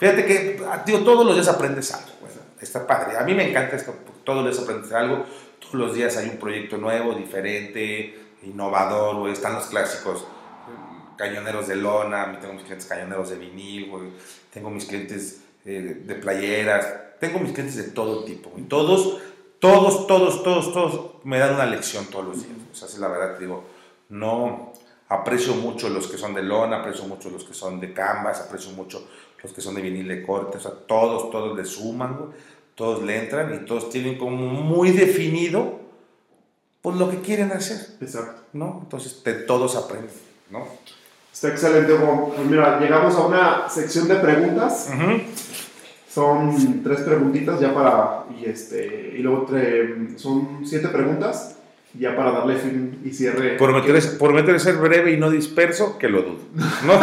Fíjate 0.00 0.24
que, 0.24 0.62
tío, 0.86 1.04
todos 1.04 1.26
los 1.26 1.34
días 1.34 1.48
aprendes 1.48 1.92
algo, 1.92 2.10
güey. 2.20 2.32
Está 2.58 2.86
padre. 2.86 3.18
A 3.18 3.22
mí 3.22 3.34
me 3.34 3.50
encanta 3.50 3.76
esto, 3.76 3.94
todos 4.24 4.42
los 4.42 4.54
días 4.54 4.64
aprendes 4.64 4.92
algo. 4.92 5.26
Todos 5.60 5.74
los 5.74 5.94
días 5.94 6.16
hay 6.16 6.30
un 6.30 6.38
proyecto 6.38 6.78
nuevo, 6.78 7.12
diferente, 7.12 8.18
innovador. 8.42 9.28
Están 9.28 9.52
los 9.52 9.66
clásicos 9.66 10.22
eh, 10.22 11.14
cañoneros 11.18 11.68
de 11.68 11.76
lona, 11.76 12.38
tengo 12.40 12.54
mis 12.54 12.62
clientes 12.62 12.88
cañoneros 12.88 13.28
de 13.28 13.36
vinil. 13.36 13.92
Tengo 14.50 14.70
mis 14.70 14.86
clientes 14.86 15.42
eh, 15.66 16.02
de 16.02 16.14
playeras, 16.14 16.88
tengo 17.20 17.38
mis 17.38 17.52
clientes 17.52 17.76
de 17.76 17.92
todo 17.92 18.24
tipo, 18.24 18.48
güey. 18.48 18.64
Todos, 18.64 19.20
todos, 19.58 20.06
todos, 20.06 20.42
todos, 20.42 20.72
todos 20.72 21.24
me 21.24 21.38
dan 21.38 21.56
una 21.56 21.66
lección 21.66 22.06
todos 22.06 22.24
los 22.24 22.36
días. 22.36 22.56
O 22.72 22.74
sea, 22.74 22.88
es 22.88 22.98
la 22.98 23.08
verdad, 23.08 23.38
digo, 23.38 23.66
no 24.08 24.72
aprecio 25.10 25.54
mucho 25.54 25.88
los 25.90 26.06
que 26.06 26.16
son 26.16 26.32
de 26.34 26.42
lona, 26.42 26.78
aprecio 26.78 27.04
mucho 27.04 27.28
los 27.28 27.44
que 27.44 27.52
son 27.52 27.80
de 27.80 27.92
canvas, 27.92 28.40
aprecio 28.40 28.70
mucho 28.72 29.06
los 29.42 29.52
que 29.52 29.60
son 29.60 29.74
de 29.74 29.82
vinil 29.82 30.08
de 30.08 30.22
corte, 30.22 30.58
o 30.58 30.60
sea, 30.60 30.72
todos, 30.86 31.30
todos 31.30 31.56
le 31.56 31.64
suman, 31.64 32.16
güey, 32.16 32.30
todos 32.74 33.02
le 33.02 33.18
entran 33.18 33.54
y 33.54 33.66
todos 33.66 33.90
tienen 33.90 34.16
como 34.18 34.36
muy 34.36 34.90
definido 34.92 35.78
pues 36.82 36.96
lo 36.96 37.10
que 37.10 37.18
quieren 37.20 37.52
hacer, 37.52 37.78
Exacto. 38.00 38.42
¿no? 38.54 38.80
Entonces 38.82 39.22
de 39.22 39.34
todos 39.34 39.76
aprenden, 39.76 40.10
¿no? 40.50 40.64
Está 41.32 41.48
excelente, 41.48 41.92
Juan. 41.96 42.24
Pues 42.34 42.46
mira, 42.48 42.80
llegamos 42.80 43.14
a 43.14 43.26
una 43.26 43.68
sección 43.70 44.08
de 44.08 44.16
preguntas. 44.16 44.88
Son 46.12 46.82
tres 46.82 47.00
preguntitas 47.02 47.60
ya 47.60 47.72
para. 47.72 48.24
Y, 48.38 48.46
este, 48.46 49.14
y 49.16 49.18
luego 49.18 49.46
tre- 49.46 50.18
son 50.18 50.62
siete 50.66 50.88
preguntas 50.88 51.56
ya 51.94 52.14
para 52.16 52.30
darle 52.32 52.56
fin 52.56 53.00
y 53.04 53.10
cierre. 53.10 53.56
Prometer, 53.56 54.00
prometer 54.18 54.60
ser 54.60 54.76
breve 54.76 55.12
y 55.12 55.16
no 55.16 55.30
disperso, 55.30 55.98
que 55.98 56.08
lo 56.08 56.22
dudo. 56.22 56.38
¿no? 56.86 57.00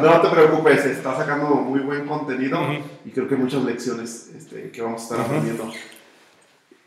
No 0.00 0.20
te 0.22 0.28
preocupes, 0.28 0.84
está 0.86 1.16
sacando 1.16 1.46
muy 1.56 1.80
buen 1.80 2.06
contenido 2.06 2.60
Ujú. 2.62 2.72
y 3.04 3.10
creo 3.10 3.28
que 3.28 3.36
muchas 3.36 3.62
lecciones 3.64 4.30
este, 4.36 4.70
que 4.70 4.82
vamos 4.82 5.02
a 5.02 5.04
estar 5.04 5.20
aprendiendo. 5.20 5.70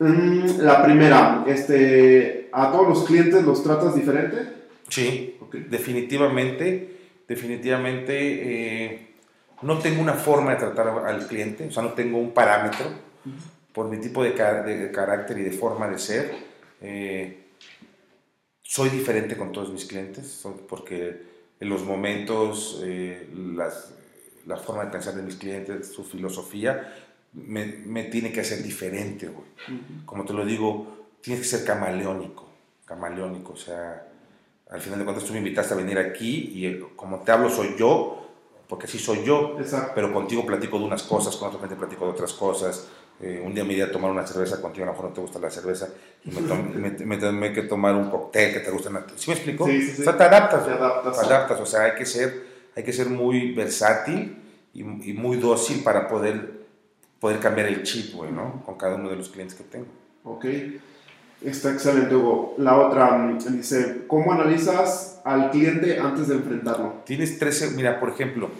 Mm, 0.00 0.58
la 0.60 0.82
primera, 0.82 1.44
este, 1.46 2.48
¿a 2.52 2.72
todos 2.72 2.88
los 2.88 3.04
clientes 3.04 3.42
los 3.44 3.62
tratas 3.62 3.94
diferente? 3.94 4.36
Sí, 4.88 5.38
definitivamente, 5.70 6.96
definitivamente 7.28 8.14
eh, 8.84 9.08
no 9.62 9.78
tengo 9.78 10.02
una 10.02 10.14
forma 10.14 10.50
de 10.50 10.56
tratar 10.56 10.88
al 11.06 11.26
cliente, 11.28 11.68
o 11.68 11.70
sea, 11.72 11.82
no 11.84 11.90
tengo 11.90 12.18
un 12.18 12.32
parámetro 12.32 12.86
por 13.72 13.88
mi 13.88 13.98
tipo 13.98 14.22
de, 14.24 14.34
ca- 14.34 14.62
de 14.62 14.90
carácter 14.90 15.38
y 15.38 15.42
de 15.42 15.52
forma 15.52 15.88
de 15.88 15.98
ser. 15.98 16.53
Eh, 16.80 17.46
soy 18.62 18.88
diferente 18.88 19.36
con 19.36 19.52
todos 19.52 19.70
mis 19.70 19.84
clientes, 19.84 20.44
porque 20.68 21.22
en 21.60 21.68
los 21.68 21.84
momentos, 21.84 22.80
eh, 22.84 23.28
las, 23.56 23.94
la 24.46 24.56
forma 24.56 24.84
de 24.84 24.90
pensar 24.90 25.14
de 25.14 25.22
mis 25.22 25.36
clientes, 25.36 25.92
su 25.92 26.04
filosofía, 26.04 26.94
me, 27.32 27.66
me 27.66 28.04
tiene 28.04 28.32
que 28.32 28.40
hacer 28.40 28.62
diferente, 28.62 29.28
güey. 29.28 29.46
Como 30.04 30.24
te 30.24 30.32
lo 30.32 30.44
digo, 30.44 31.08
tienes 31.20 31.42
que 31.42 31.56
ser 31.56 31.64
camaleónico, 31.64 32.48
camaleónico, 32.84 33.52
o 33.52 33.56
sea, 33.56 34.08
al 34.70 34.80
final 34.80 34.98
de 34.98 35.04
cuentas 35.04 35.24
tú 35.24 35.32
me 35.32 35.38
invitaste 35.38 35.74
a 35.74 35.76
venir 35.76 35.98
aquí 35.98 36.50
y 36.54 36.66
eh, 36.66 36.84
como 36.96 37.20
te 37.20 37.32
hablo 37.32 37.50
soy 37.50 37.76
yo, 37.78 38.24
porque 38.68 38.86
así 38.86 38.98
soy 38.98 39.24
yo, 39.24 39.56
pero 39.94 40.12
contigo 40.12 40.44
platico 40.44 40.78
de 40.78 40.84
unas 40.84 41.02
cosas, 41.02 41.36
con 41.36 41.48
otra 41.48 41.60
gente 41.60 41.76
platico 41.76 42.06
de 42.06 42.10
otras 42.12 42.32
cosas. 42.32 42.88
Eh, 43.20 43.42
un 43.44 43.54
día 43.54 43.64
me 43.64 43.72
iría 43.72 43.86
a 43.86 43.92
tomar 43.92 44.10
una 44.10 44.26
cerveza 44.26 44.60
contigo, 44.60 44.84
a 44.84 44.86
lo 44.86 44.92
mejor 44.92 45.08
no 45.08 45.14
te 45.14 45.20
gusta 45.20 45.38
la 45.38 45.50
cerveza, 45.50 45.88
y 46.24 46.30
me, 46.30 47.16
tengo 47.16 47.52
que 47.52 47.62
tomar 47.62 47.94
un 47.94 48.10
cóctel 48.10 48.52
que 48.52 48.60
te 48.60 48.70
gusta. 48.70 48.90
¿Sí 49.16 49.30
me 49.30 49.36
explico? 49.36 49.66
Sí, 49.66 49.80
sí, 49.82 49.92
sí. 49.96 50.02
O 50.02 50.04
sea, 50.04 50.16
te 50.16 50.24
adaptas, 50.24 50.64
te 50.64 50.72
adaptas, 50.72 51.60
o 51.60 51.66
sea, 51.66 51.82
hay 51.82 51.94
que 51.94 52.06
ser, 52.06 52.44
hay 52.74 52.82
que 52.82 52.92
ser 52.92 53.08
muy 53.08 53.52
versátil 53.52 54.36
y, 54.72 54.80
y 54.80 55.12
muy 55.12 55.36
dócil 55.36 55.82
para 55.82 56.08
poder, 56.08 56.66
poder 57.20 57.38
cambiar 57.38 57.68
el 57.68 57.82
chip, 57.84 58.14
güey, 58.14 58.32
¿no? 58.32 58.62
Con 58.66 58.76
cada 58.76 58.96
uno 58.96 59.08
de 59.10 59.16
los 59.16 59.28
clientes 59.28 59.56
que 59.56 59.64
tengo. 59.64 59.86
Ok. 60.24 60.46
Está 61.44 61.72
excelente, 61.72 62.14
Hugo. 62.14 62.54
La 62.58 62.76
otra 62.76 63.12
mm, 63.18 63.38
dice, 63.56 64.04
¿cómo 64.06 64.32
analizas 64.32 65.20
al 65.24 65.50
cliente 65.50 65.98
antes 65.98 66.28
de 66.28 66.36
enfrentarlo? 66.36 67.02
Tienes 67.04 67.38
13, 67.38 67.70
mira, 67.72 68.00
por 68.00 68.10
ejemplo, 68.10 68.50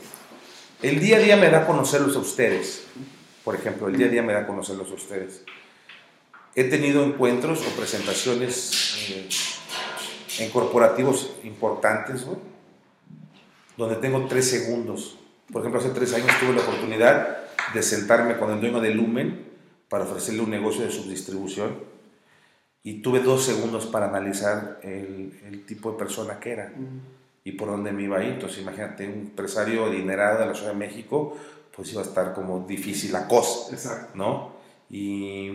el 0.83 1.01
día 1.01 1.17
a 1.17 1.21
día 1.21 1.37
me 1.37 1.49
da 1.49 1.61
a 1.61 1.67
conocerlos 1.67 2.15
a 2.17 2.19
ustedes. 2.19 2.85
Por 3.45 3.55
ejemplo, 3.55 3.89
el 3.89 3.97
día 3.97 4.07
a 4.07 4.11
día 4.11 4.23
me 4.23 4.33
da 4.33 4.41
a 4.41 4.47
conocerlos 4.47 4.91
a 4.91 4.95
ustedes. 4.95 5.45
He 6.55 6.65
tenido 6.65 7.05
encuentros 7.05 7.61
o 7.67 7.71
presentaciones 7.77 8.97
eh, 9.11 9.29
en 10.39 10.51
corporativos 10.51 11.37
importantes, 11.45 12.25
donde 13.77 13.97
tengo 13.97 14.27
tres 14.27 14.49
segundos. 14.49 15.19
Por 15.53 15.61
ejemplo, 15.61 15.81
hace 15.81 15.91
tres 15.91 16.15
años 16.15 16.31
tuve 16.41 16.55
la 16.55 16.63
oportunidad 16.63 17.39
de 17.75 17.83
sentarme 17.83 18.39
con 18.39 18.51
el 18.51 18.61
dueño 18.61 18.81
de 18.81 18.95
Lumen 18.95 19.45
para 19.89 20.05
ofrecerle 20.05 20.41
un 20.41 20.51
negocio 20.51 20.85
de 20.85 20.91
subdistribución 20.91 21.79
y 22.83 23.03
tuve 23.03 23.21
dos 23.21 23.45
segundos 23.45 23.87
para 23.87 24.09
analizar 24.09 24.81
el, 24.83 25.39
el 25.47 25.67
tipo 25.67 25.93
de 25.93 25.99
persona 25.99 26.39
que 26.41 26.53
era 26.53 26.73
y 27.45 27.53
por 27.53 27.69
dónde 27.69 27.93
me 27.93 28.05
iba 28.05 28.19
a 28.19 28.25
ir. 28.25 28.33
Entonces, 28.33 28.61
imagínate, 28.61 29.07
un 29.07 29.13
empresario 29.13 29.85
adinerado 29.85 30.41
de 30.41 30.47
la 30.47 30.55
Ciudad 30.55 30.73
de 30.73 30.79
México, 30.79 31.37
pues 31.75 31.93
iba 31.93 32.03
a 32.03 32.05
estar 32.05 32.35
como 32.35 32.61
difícil 32.61 33.13
la 33.13 33.27
cosa, 33.27 33.73
Exacto. 33.73 34.13
¿no? 34.15 34.55
Y 34.91 35.51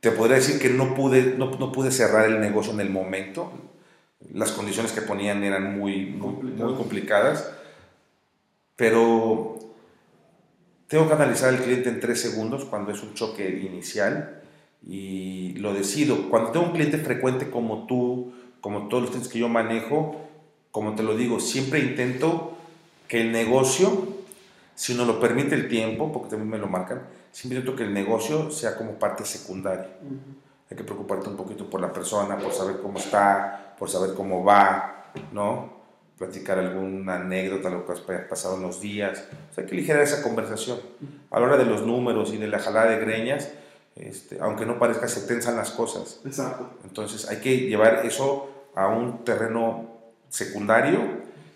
te 0.00 0.10
podría 0.10 0.36
decir 0.36 0.60
que 0.60 0.68
no 0.68 0.94
pude, 0.94 1.36
no, 1.36 1.50
no, 1.50 1.72
pude 1.72 1.90
cerrar 1.90 2.26
el 2.26 2.40
negocio 2.40 2.72
en 2.72 2.80
el 2.80 2.90
momento. 2.90 3.52
Las 4.32 4.52
condiciones 4.52 4.92
que 4.92 5.02
ponían 5.02 5.42
eran 5.42 5.78
muy, 5.78 6.06
muy, 6.06 6.50
muy 6.52 6.74
complicadas, 6.74 7.52
pero 8.76 9.58
tengo 10.86 11.08
que 11.08 11.14
analizar 11.14 11.48
al 11.48 11.62
cliente 11.62 11.88
en 11.88 12.00
tres 12.00 12.20
segundos 12.20 12.64
cuando 12.64 12.92
es 12.92 13.02
un 13.02 13.14
choque 13.14 13.48
inicial 13.48 14.42
y 14.86 15.54
lo 15.54 15.72
decido. 15.72 16.28
Cuando 16.28 16.50
tengo 16.50 16.66
un 16.66 16.72
cliente 16.72 16.98
frecuente 16.98 17.50
como 17.50 17.86
tú, 17.86 18.32
como 18.60 18.88
todos 18.88 19.04
los 19.04 19.10
clientes 19.10 19.32
que 19.32 19.38
yo 19.38 19.48
manejo, 19.48 20.16
como 20.70 20.94
te 20.94 21.02
lo 21.02 21.16
digo, 21.16 21.40
siempre 21.40 21.80
intento 21.80 22.56
que 23.08 23.20
el 23.20 23.32
negocio, 23.32 24.11
si 24.74 24.94
no 24.94 25.04
lo 25.04 25.20
permite 25.20 25.54
el 25.54 25.68
tiempo, 25.68 26.12
porque 26.12 26.30
también 26.30 26.50
me 26.50 26.58
lo 26.58 26.66
marcan, 26.66 27.02
siempre 27.30 27.58
intento 27.58 27.76
que 27.76 27.84
el 27.84 27.92
negocio 27.92 28.50
sea 28.50 28.76
como 28.76 28.92
parte 28.92 29.24
secundaria. 29.24 29.88
Hay 30.70 30.76
que 30.76 30.84
preocuparte 30.84 31.28
un 31.28 31.36
poquito 31.36 31.68
por 31.68 31.80
la 31.80 31.92
persona, 31.92 32.38
por 32.38 32.52
saber 32.52 32.78
cómo 32.80 32.98
está, 32.98 33.74
por 33.78 33.90
saber 33.90 34.14
cómo 34.14 34.44
va, 34.44 35.10
¿no? 35.32 35.82
Platicar 36.16 36.58
alguna 36.58 37.16
anécdota, 37.16 37.68
lo 37.68 37.84
que 37.84 37.92
ha 37.92 38.28
pasado 38.28 38.56
en 38.56 38.62
los 38.62 38.80
días. 38.80 39.28
hay 39.56 39.66
que 39.66 39.72
aligerar 39.72 40.02
esa 40.02 40.22
conversación. 40.22 40.78
A 41.30 41.40
la 41.40 41.46
hora 41.46 41.56
de 41.56 41.66
los 41.66 41.82
números 41.82 42.32
y 42.32 42.38
de 42.38 42.48
la 42.48 42.58
jalada 42.58 42.90
de 42.90 42.98
greñas, 42.98 43.50
este, 43.96 44.38
aunque 44.40 44.64
no 44.64 44.78
parezca, 44.78 45.08
se 45.08 45.26
tensan 45.26 45.56
las 45.56 45.70
cosas. 45.70 46.20
Exacto. 46.24 46.70
Entonces 46.84 47.28
hay 47.28 47.38
que 47.38 47.56
llevar 47.68 48.06
eso 48.06 48.48
a 48.74 48.88
un 48.88 49.24
terreno 49.24 49.88
secundario 50.28 51.00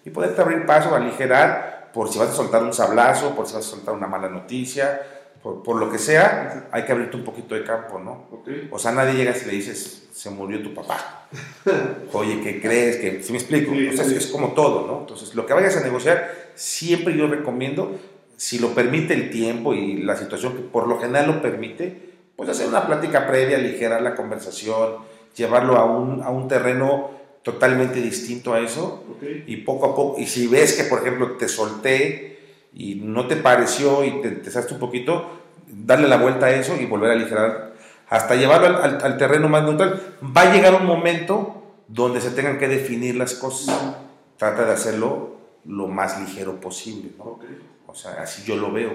y 0.04 0.10
poderte 0.10 0.42
abrir 0.42 0.66
paso, 0.66 0.94
aligerar, 0.94 1.75
por 1.96 2.10
si 2.12 2.18
vas 2.18 2.28
a 2.28 2.34
soltar 2.34 2.62
un 2.62 2.74
sablazo, 2.74 3.34
por 3.34 3.46
si 3.46 3.54
vas 3.54 3.66
a 3.66 3.70
soltar 3.70 3.94
una 3.94 4.06
mala 4.06 4.28
noticia, 4.28 5.00
por, 5.42 5.62
por 5.62 5.76
lo 5.76 5.90
que 5.90 5.96
sea, 5.96 6.68
hay 6.70 6.84
que 6.84 6.92
abrirte 6.92 7.16
un 7.16 7.24
poquito 7.24 7.54
de 7.54 7.64
campo, 7.64 7.98
¿no? 7.98 8.26
O 8.70 8.78
sea, 8.78 8.92
nadie 8.92 9.14
llega 9.14 9.34
y 9.34 9.46
le 9.46 9.52
dices, 9.52 10.06
se 10.12 10.28
murió 10.28 10.62
tu 10.62 10.74
papá. 10.74 11.26
Oye, 12.12 12.42
¿qué 12.42 12.60
crees? 12.60 12.98
que 12.98 13.22
¿Sí 13.22 13.32
me 13.32 13.38
explico? 13.38 13.72
o 13.72 13.96
sea, 13.96 14.04
es 14.14 14.26
como 14.26 14.52
todo, 14.52 14.86
¿no? 14.86 15.00
Entonces, 15.00 15.34
lo 15.34 15.46
que 15.46 15.54
vayas 15.54 15.74
a 15.78 15.84
negociar, 15.84 16.30
siempre 16.54 17.16
yo 17.16 17.28
recomiendo, 17.28 17.98
si 18.36 18.58
lo 18.58 18.74
permite 18.74 19.14
el 19.14 19.30
tiempo 19.30 19.72
y 19.72 20.02
la 20.02 20.16
situación 20.16 20.52
que 20.52 20.64
por 20.64 20.88
lo 20.88 21.00
general 21.00 21.28
lo 21.28 21.40
permite, 21.40 22.12
pues 22.36 22.50
hacer 22.50 22.68
una 22.68 22.86
plática 22.86 23.26
previa, 23.26 23.56
aligerar 23.56 24.02
la 24.02 24.14
conversación, 24.14 24.96
llevarlo 25.34 25.76
a 25.76 25.86
un, 25.86 26.22
a 26.22 26.28
un 26.28 26.46
terreno 26.46 27.15
totalmente 27.46 28.02
distinto 28.02 28.54
a 28.54 28.58
eso 28.58 29.04
y 29.46 29.58
poco 29.58 29.86
a 29.86 29.94
poco, 29.94 30.18
y 30.18 30.26
si 30.26 30.48
ves 30.48 30.72
que 30.72 30.82
por 30.82 30.98
ejemplo 30.98 31.36
te 31.36 31.46
solté 31.46 32.40
y 32.74 32.96
no 32.96 33.28
te 33.28 33.36
pareció 33.36 34.02
y 34.02 34.20
te 34.20 34.26
empezaste 34.26 34.74
un 34.74 34.80
poquito, 34.80 35.30
darle 35.68 36.08
la 36.08 36.16
vuelta 36.16 36.46
a 36.46 36.50
eso 36.50 36.74
y 36.74 36.86
volver 36.86 37.10
a 37.10 37.12
aligerar 37.12 37.74
hasta 38.08 38.34
llevarlo 38.34 38.82
al, 38.82 39.00
al, 39.00 39.16
terreno 39.16 39.48
más 39.48 39.62
neutral. 39.62 40.16
Va 40.36 40.40
a 40.40 40.52
llegar 40.52 40.74
un 40.74 40.86
momento 40.86 41.62
donde 41.86 42.20
se 42.20 42.30
tengan 42.30 42.58
que 42.58 42.66
definir 42.66 43.14
las 43.14 43.34
cosas. 43.34 43.94
Trata 44.36 44.64
de 44.64 44.72
hacerlo 44.72 45.36
lo 45.66 45.86
más 45.86 46.20
ligero 46.20 46.60
posible. 46.60 47.12
¿no? 47.16 47.38
O 47.86 47.94
sea, 47.94 48.22
así 48.22 48.42
yo 48.44 48.56
lo 48.56 48.72
veo. 48.72 48.92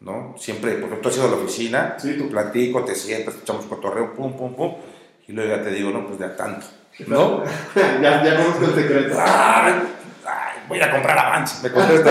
¿no? 0.00 0.34
Siempre, 0.36 0.74
porque 0.74 0.96
tú 0.96 1.08
has 1.08 1.16
ido 1.16 1.26
a 1.26 1.30
la 1.30 1.36
oficina, 1.36 1.94
sí. 2.00 2.16
tú 2.18 2.28
platico, 2.30 2.84
te 2.84 2.96
sientas, 2.96 3.36
echamos 3.42 3.66
cotorreo, 3.66 4.12
pum, 4.12 4.36
pum, 4.36 4.54
pum, 4.56 4.74
y 5.28 5.32
luego 5.32 5.56
ya 5.56 5.62
te 5.62 5.70
digo, 5.70 5.90
no, 5.90 6.04
pues 6.04 6.18
ya 6.18 6.36
tanto, 6.36 6.66
¿no? 7.06 7.44
ya, 8.02 8.24
ya 8.24 8.36
conozco 8.36 8.64
el 8.64 8.74
secreto. 8.74 9.16
Ay, 9.20 9.74
voy 10.68 10.80
a 10.80 10.90
comprar 10.90 11.18
avance, 11.18 11.62
me 11.62 11.72
contesta. 11.72 12.10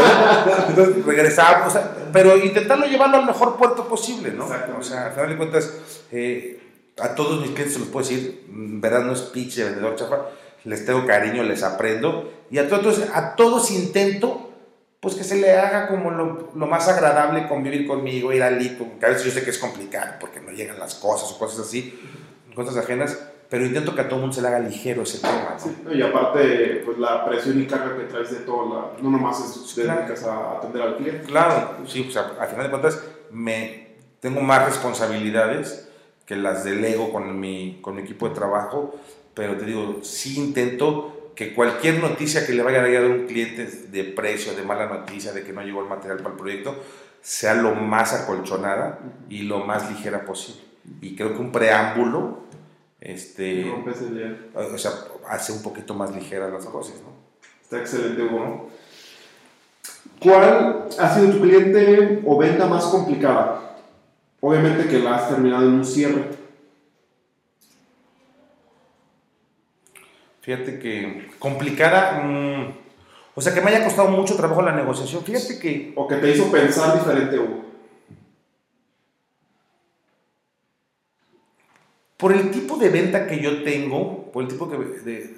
Entonces 0.69 1.05
regresamos, 1.05 1.77
pero 2.13 2.37
intentarlo 2.37 2.85
llevarlo 2.85 3.17
al 3.17 3.25
mejor 3.25 3.57
puerto 3.57 3.87
posible, 3.87 4.31
¿no? 4.31 4.47
O 4.77 4.83
sea, 4.83 5.07
al 5.07 5.11
final 5.13 5.29
de 5.29 5.37
cuentas, 5.37 5.73
eh, 6.11 6.59
a 6.99 7.09
todos 7.15 7.41
mis 7.41 7.51
clientes 7.51 7.73
se 7.73 7.79
los 7.79 7.89
puedo 7.89 8.07
decir, 8.07 8.45
verdad 8.47 9.01
no 9.01 9.13
es 9.13 9.21
pitch 9.21 9.55
de 9.55 9.65
vendedor 9.65 9.95
chafa, 9.95 10.17
les 10.63 10.85
tengo 10.85 11.05
cariño, 11.05 11.43
les 11.43 11.63
aprendo, 11.63 12.31
y 12.49 12.57
a 12.57 12.69
todos, 12.69 13.01
a 13.13 13.35
todos 13.35 13.71
intento 13.71 14.51
pues 14.99 15.13
que 15.13 15.23
se 15.23 15.35
le 15.35 15.55
haga 15.55 15.87
como 15.87 16.09
lo, 16.09 16.49
lo, 16.55 16.65
más 16.65 16.87
agradable 16.87 17.47
convivir 17.47 17.85
conmigo, 17.85 18.33
ir 18.33 18.41
al 18.41 18.57
lito, 18.57 18.87
que 18.99 19.05
a 19.05 19.09
veces 19.09 19.25
yo 19.25 19.31
sé 19.31 19.43
que 19.43 19.51
es 19.51 19.59
complicado 19.59 20.15
porque 20.19 20.39
no 20.39 20.49
llegan 20.49 20.79
las 20.79 20.95
cosas 20.95 21.31
o 21.31 21.37
cosas 21.37 21.67
así, 21.67 21.99
cosas 22.55 22.75
ajenas, 22.77 23.19
pero 23.49 23.65
intento 23.65 23.93
que 23.93 24.01
a 24.01 24.05
todo 24.05 24.15
el 24.15 24.21
mundo 24.21 24.35
se 24.35 24.41
le 24.41 24.47
haga 24.47 24.59
ligero 24.59 25.03
ese 25.03 25.19
tema. 25.19 25.53
¿no? 25.53 25.59
Sí, 25.59 25.75
y 25.93 26.01
aparte, 26.01 26.81
pues 26.85 26.97
la 26.97 27.25
presión 27.25 27.61
y 27.61 27.65
carga 27.65 27.97
que 27.97 28.03
traes 28.03 28.31
de 28.31 28.39
todo, 28.39 28.73
la, 28.73 29.01
no 29.03 29.11
nomás 29.11 29.39
es 29.39 29.73
claro. 29.73 30.01
dedicas 30.01 30.23
a 30.23 30.57
atender 30.57 30.81
al 30.81 30.97
cliente. 30.97 31.25
Claro, 31.27 31.77
sí, 31.85 32.05
o 32.07 32.11
sea, 32.11 32.33
al 32.39 32.47
final 32.47 32.63
de 32.63 32.69
cuentas, 32.69 33.03
me, 33.31 33.95
tengo 34.19 34.41
más 34.41 34.65
responsabilidades 34.65 35.89
que 36.25 36.35
las 36.35 36.63
delego 36.63 37.11
con 37.11 37.39
mi, 37.39 37.79
con 37.81 37.95
mi 37.95 38.01
equipo 38.01 38.27
de 38.27 38.35
trabajo, 38.35 38.95
pero 39.33 39.55
te 39.57 39.65
digo, 39.65 39.99
sí 40.01 40.39
intento 40.39 41.31
que 41.35 41.53
cualquier 41.53 41.99
noticia 41.99 42.45
que 42.45 42.53
le 42.53 42.63
vaya 42.63 42.79
a 42.79 42.89
dar 42.89 43.03
a 43.03 43.07
un 43.07 43.27
cliente 43.27 43.65
de 43.65 44.03
precio, 44.05 44.55
de 44.55 44.63
mala 44.63 44.87
noticia, 44.87 45.33
de 45.33 45.43
que 45.43 45.51
no 45.51 45.61
llegó 45.61 45.81
el 45.81 45.89
material 45.89 46.17
para 46.19 46.31
el 46.31 46.37
proyecto, 46.37 46.75
sea 47.21 47.53
lo 47.53 47.75
más 47.75 48.13
acolchonada 48.13 48.99
y 49.29 49.43
lo 49.43 49.59
más 49.65 49.89
ligera 49.89 50.25
posible. 50.25 50.61
Y 51.01 51.15
creo 51.15 51.33
que 51.33 51.39
un 51.39 51.51
preámbulo 51.51 52.44
este, 53.05 53.71
o 54.55 54.77
sea, 54.79 54.91
hace 55.29 55.51
un 55.51 55.61
poquito 55.61 55.93
más 55.93 56.13
ligeras 56.15 56.51
las 56.51 56.65
cosas. 56.65 56.95
¿no? 57.03 57.09
Está 57.61 57.77
excelente, 57.77 58.23
Hugo. 58.23 58.71
¿Cuál 60.19 60.87
ha 60.97 61.13
sido 61.13 61.33
tu 61.33 61.41
cliente 61.41 62.23
o 62.25 62.35
venta 62.35 62.65
más 62.65 62.85
complicada? 62.85 63.77
Obviamente 64.41 64.87
que 64.87 64.97
la 64.97 65.17
has 65.17 65.29
terminado 65.29 65.67
en 65.67 65.73
un 65.75 65.85
cierre. 65.85 66.29
Fíjate 70.41 70.79
que 70.79 71.29
complicada, 71.37 72.23
mmm, 72.23 72.71
o 73.35 73.41
sea, 73.41 73.53
que 73.53 73.61
me 73.61 73.69
haya 73.69 73.83
costado 73.83 74.09
mucho 74.09 74.35
trabajo 74.35 74.63
la 74.63 74.75
negociación. 74.75 75.23
Fíjate 75.23 75.59
que... 75.59 75.93
O 75.95 76.07
que 76.07 76.15
te 76.15 76.31
hizo 76.31 76.51
pensar 76.51 76.97
diferente, 76.97 77.37
Hugo. 77.37 77.65
Por 82.17 82.33
el 82.33 82.51
tipo 82.51 82.77
de 82.77 82.89
venta 82.89 83.27
que 83.27 83.39
yo 83.39 83.63
tengo, 83.63 84.31
por 84.31 84.43
el 84.43 84.49
tipo 84.49 84.67
de, 84.67 84.77
de, 85.01 85.35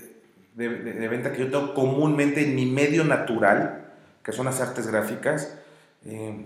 de, 0.55 0.93
de 0.93 1.07
venta 1.07 1.31
que 1.31 1.39
yo 1.39 1.49
tengo 1.49 1.73
comúnmente 1.73 2.43
en 2.43 2.55
mi 2.55 2.65
medio 2.65 3.03
natural, 3.03 3.93
que 4.23 4.31
son 4.31 4.45
las 4.45 4.61
artes 4.61 4.87
gráficas, 4.87 5.57
eh, 6.05 6.45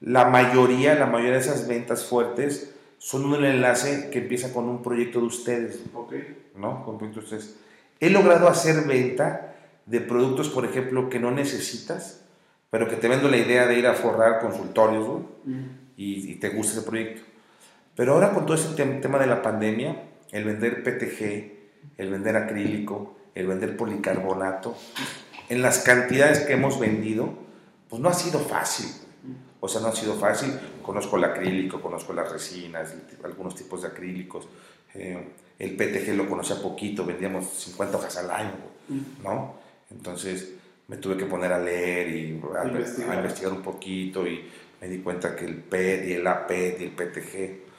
la 0.00 0.24
mayoría, 0.26 0.94
la 0.94 1.06
mayoría 1.06 1.34
de 1.34 1.40
esas 1.40 1.68
ventas 1.68 2.04
fuertes 2.04 2.74
son 2.98 3.24
un 3.24 3.44
enlace 3.44 4.10
que 4.10 4.18
empieza 4.18 4.52
con 4.52 4.68
un 4.68 4.82
proyecto 4.82 5.20
de 5.20 5.26
ustedes. 5.26 5.80
Okay. 5.94 6.50
¿No? 6.56 6.84
Con 6.84 6.94
un 6.94 6.98
proyecto 6.98 7.20
de 7.20 7.26
ustedes. 7.26 7.56
He 8.00 8.10
logrado 8.10 8.48
hacer 8.48 8.84
venta 8.86 9.54
de 9.86 10.00
productos, 10.00 10.48
por 10.48 10.64
ejemplo, 10.64 11.08
que 11.08 11.20
no 11.20 11.30
necesitas, 11.30 12.24
pero 12.70 12.88
que 12.88 12.96
te 12.96 13.08
vendo 13.08 13.28
la 13.28 13.36
idea 13.36 13.66
de 13.66 13.78
ir 13.78 13.86
a 13.86 13.94
forrar 13.94 14.40
consultorios, 14.40 15.06
güey, 15.06 15.22
y, 15.96 16.34
te 16.36 16.48
gusta 16.48 16.78
ese 16.78 16.88
proyecto. 16.88 17.22
Pero 17.94 18.14
ahora 18.14 18.32
con 18.32 18.46
todo 18.46 18.56
ese 18.56 18.74
tema 18.74 19.18
de 19.18 19.26
la 19.26 19.42
pandemia, 19.42 20.10
el 20.30 20.44
vender 20.44 20.82
PTG, 20.82 21.98
el 21.98 22.10
vender 22.10 22.36
acrílico, 22.36 23.16
el 23.34 23.46
vender 23.46 23.76
policarbonato, 23.76 24.76
en 25.48 25.62
las 25.62 25.80
cantidades 25.80 26.40
que 26.40 26.54
hemos 26.54 26.80
vendido, 26.80 27.34
pues 27.88 28.00
no 28.00 28.08
ha 28.08 28.14
sido 28.14 28.40
fácil. 28.40 28.86
O 29.60 29.68
sea, 29.68 29.80
no 29.80 29.88
ha 29.88 29.92
sido 29.94 30.14
fácil. 30.14 30.58
Conozco 30.82 31.16
el 31.16 31.24
acrílico, 31.24 31.80
conozco 31.80 32.12
las 32.12 32.32
resinas, 32.32 32.94
algunos 33.22 33.54
tipos 33.54 33.82
de 33.82 33.88
acrílicos. 33.88 34.48
Eh, 34.94 35.28
el 35.58 35.76
PTG 35.76 36.16
lo 36.16 36.28
conocía 36.28 36.56
poquito, 36.60 37.04
vendíamos 37.04 37.46
50 37.46 37.96
hojas 37.96 38.16
al 38.16 38.30
año, 38.30 38.54
¿no? 39.22 39.54
Entonces 39.90 40.54
me 40.88 40.96
tuve 40.96 41.16
que 41.16 41.26
poner 41.26 41.52
a 41.52 41.60
leer 41.60 42.08
y 42.08 42.40
a 42.58 42.66
investigar. 43.14 43.52
un 43.52 43.62
poquito 43.62 44.26
y 44.26 44.44
me 44.80 44.88
di 44.88 44.98
cuenta 44.98 45.36
que 45.36 45.44
el 45.44 45.56
PET 45.56 46.08
y 46.08 46.12
el 46.14 46.26
APET 46.26 46.80
y 46.80 46.84
el 46.84 46.90
PTG. 46.90 47.71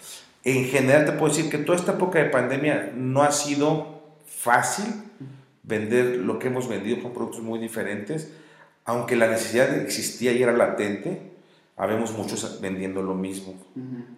En 0.43 0.65
general 0.65 1.05
te 1.05 1.13
puedo 1.13 1.33
decir 1.33 1.49
que 1.49 1.57
toda 1.57 1.77
esta 1.77 1.93
época 1.93 2.19
de 2.19 2.29
pandemia 2.29 2.91
no 2.95 3.23
ha 3.23 3.31
sido 3.31 4.01
fácil 4.25 4.85
vender 5.63 6.17
lo 6.17 6.37
que 6.39 6.47
hemos 6.47 6.67
vendido 6.67 7.01
con 7.01 7.13
productos 7.13 7.41
muy 7.41 7.59
diferentes, 7.59 8.33
aunque 8.85 9.15
la 9.15 9.27
necesidad 9.27 9.73
existía 9.77 10.33
y 10.33 10.43
era 10.43 10.51
latente, 10.51 11.31
habemos 11.77 12.11
muchos 12.17 12.59
vendiendo 12.61 13.01
lo 13.01 13.15
mismo, 13.15 13.55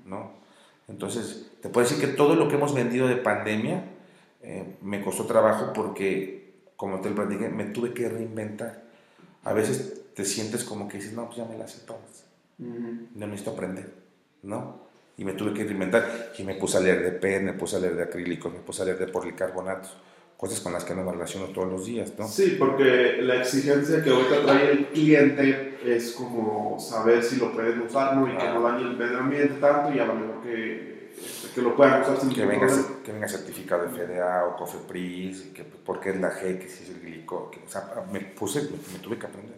¿no? 0.05 0.31
Entonces, 0.87 1.51
te 1.61 1.69
puedo 1.69 1.87
decir 1.87 2.01
que 2.03 2.13
todo 2.13 2.35
lo 2.35 2.47
que 2.47 2.55
hemos 2.55 2.73
vendido 2.73 3.07
de 3.07 3.15
pandemia 3.15 3.83
eh, 4.41 4.77
me 4.81 5.03
costó 5.03 5.25
trabajo 5.25 5.73
porque, 5.73 6.53
como 6.75 7.01
te 7.01 7.09
lo 7.09 7.15
platiqué, 7.15 7.49
me 7.49 7.65
tuve 7.65 7.93
que 7.93 8.09
reinventar. 8.09 8.83
A 9.43 9.53
veces 9.53 10.13
te 10.15 10.25
sientes 10.25 10.63
como 10.63 10.87
que 10.87 10.97
dices, 10.97 11.13
no, 11.13 11.25
pues 11.25 11.37
ya 11.37 11.45
me 11.45 11.57
las 11.57 11.71
sé 11.71 11.85
todas. 11.85 12.25
No 12.57 13.27
necesito 13.27 13.51
aprender, 13.51 13.93
¿no? 14.43 14.84
Y 15.17 15.25
me 15.25 15.33
tuve 15.33 15.53
que 15.53 15.63
reinventar. 15.63 16.33
Y 16.37 16.43
me 16.43 16.55
puse 16.55 16.77
a 16.77 16.81
leer 16.81 17.03
de 17.03 17.11
PET, 17.11 17.41
me 17.41 17.53
puse 17.53 17.77
a 17.77 17.79
leer 17.79 17.95
de 17.95 18.03
acrílicos, 18.03 18.51
me 18.51 18.59
puse 18.59 18.81
a 18.81 18.85
leer 18.85 18.97
de 18.97 19.07
policarbonatos 19.07 19.95
cosas 20.37 20.59
con 20.59 20.73
las 20.73 20.83
que 20.83 20.93
no 20.93 21.03
me 21.03 21.11
relaciono 21.11 21.47
todos 21.47 21.71
los 21.71 21.85
días, 21.85 22.13
¿no? 22.17 22.27
Sí, 22.27 22.55
porque 22.59 23.19
la 23.21 23.37
exigencia 23.37 24.03
que 24.03 24.09
ahorita 24.09 24.43
trae 24.43 24.71
el 24.71 24.87
cliente 24.87 25.79
es 25.85 26.11
como 26.11 26.77
saber 26.79 27.23
si 27.23 27.37
lo 27.37 27.53
pueden 27.53 27.81
usar, 27.81 28.17
¿no? 28.17 28.27
Y 28.27 28.37
que 28.37 28.47
no 28.49 28.61
dañe 28.61 28.83
el 28.83 28.97
medio 28.97 29.19
ambiente 29.19 29.55
tanto 29.61 29.93
y 29.93 29.99
a 29.99 30.05
lo 30.05 30.15
mejor 30.15 30.41
que, 30.43 31.11
este, 31.17 31.53
que 31.55 31.61
lo 31.61 31.75
puedan 31.75 32.01
usar 32.01 32.19
sin 32.19 32.33
que 32.33 32.45
venga, 32.45 32.67
que 33.03 33.11
venga 33.13 33.27
certificado 33.27 33.83
de 33.83 33.89
FDA 33.89 34.45
o 34.45 34.57
COFEPRIS, 34.57 35.41
que 35.53 35.63
porque 35.63 36.09
es 36.09 36.19
la 36.19 36.31
G, 36.31 36.59
que 36.59 36.67
si 36.67 36.83
es 36.83 36.89
el 36.89 36.99
glico, 36.99 37.49
que, 37.49 37.59
o 37.59 37.69
sea, 37.69 38.05
me 38.11 38.19
puse, 38.19 38.61
me, 38.61 38.99
tuve 38.99 39.17
que 39.17 39.27
aprender. 39.27 39.57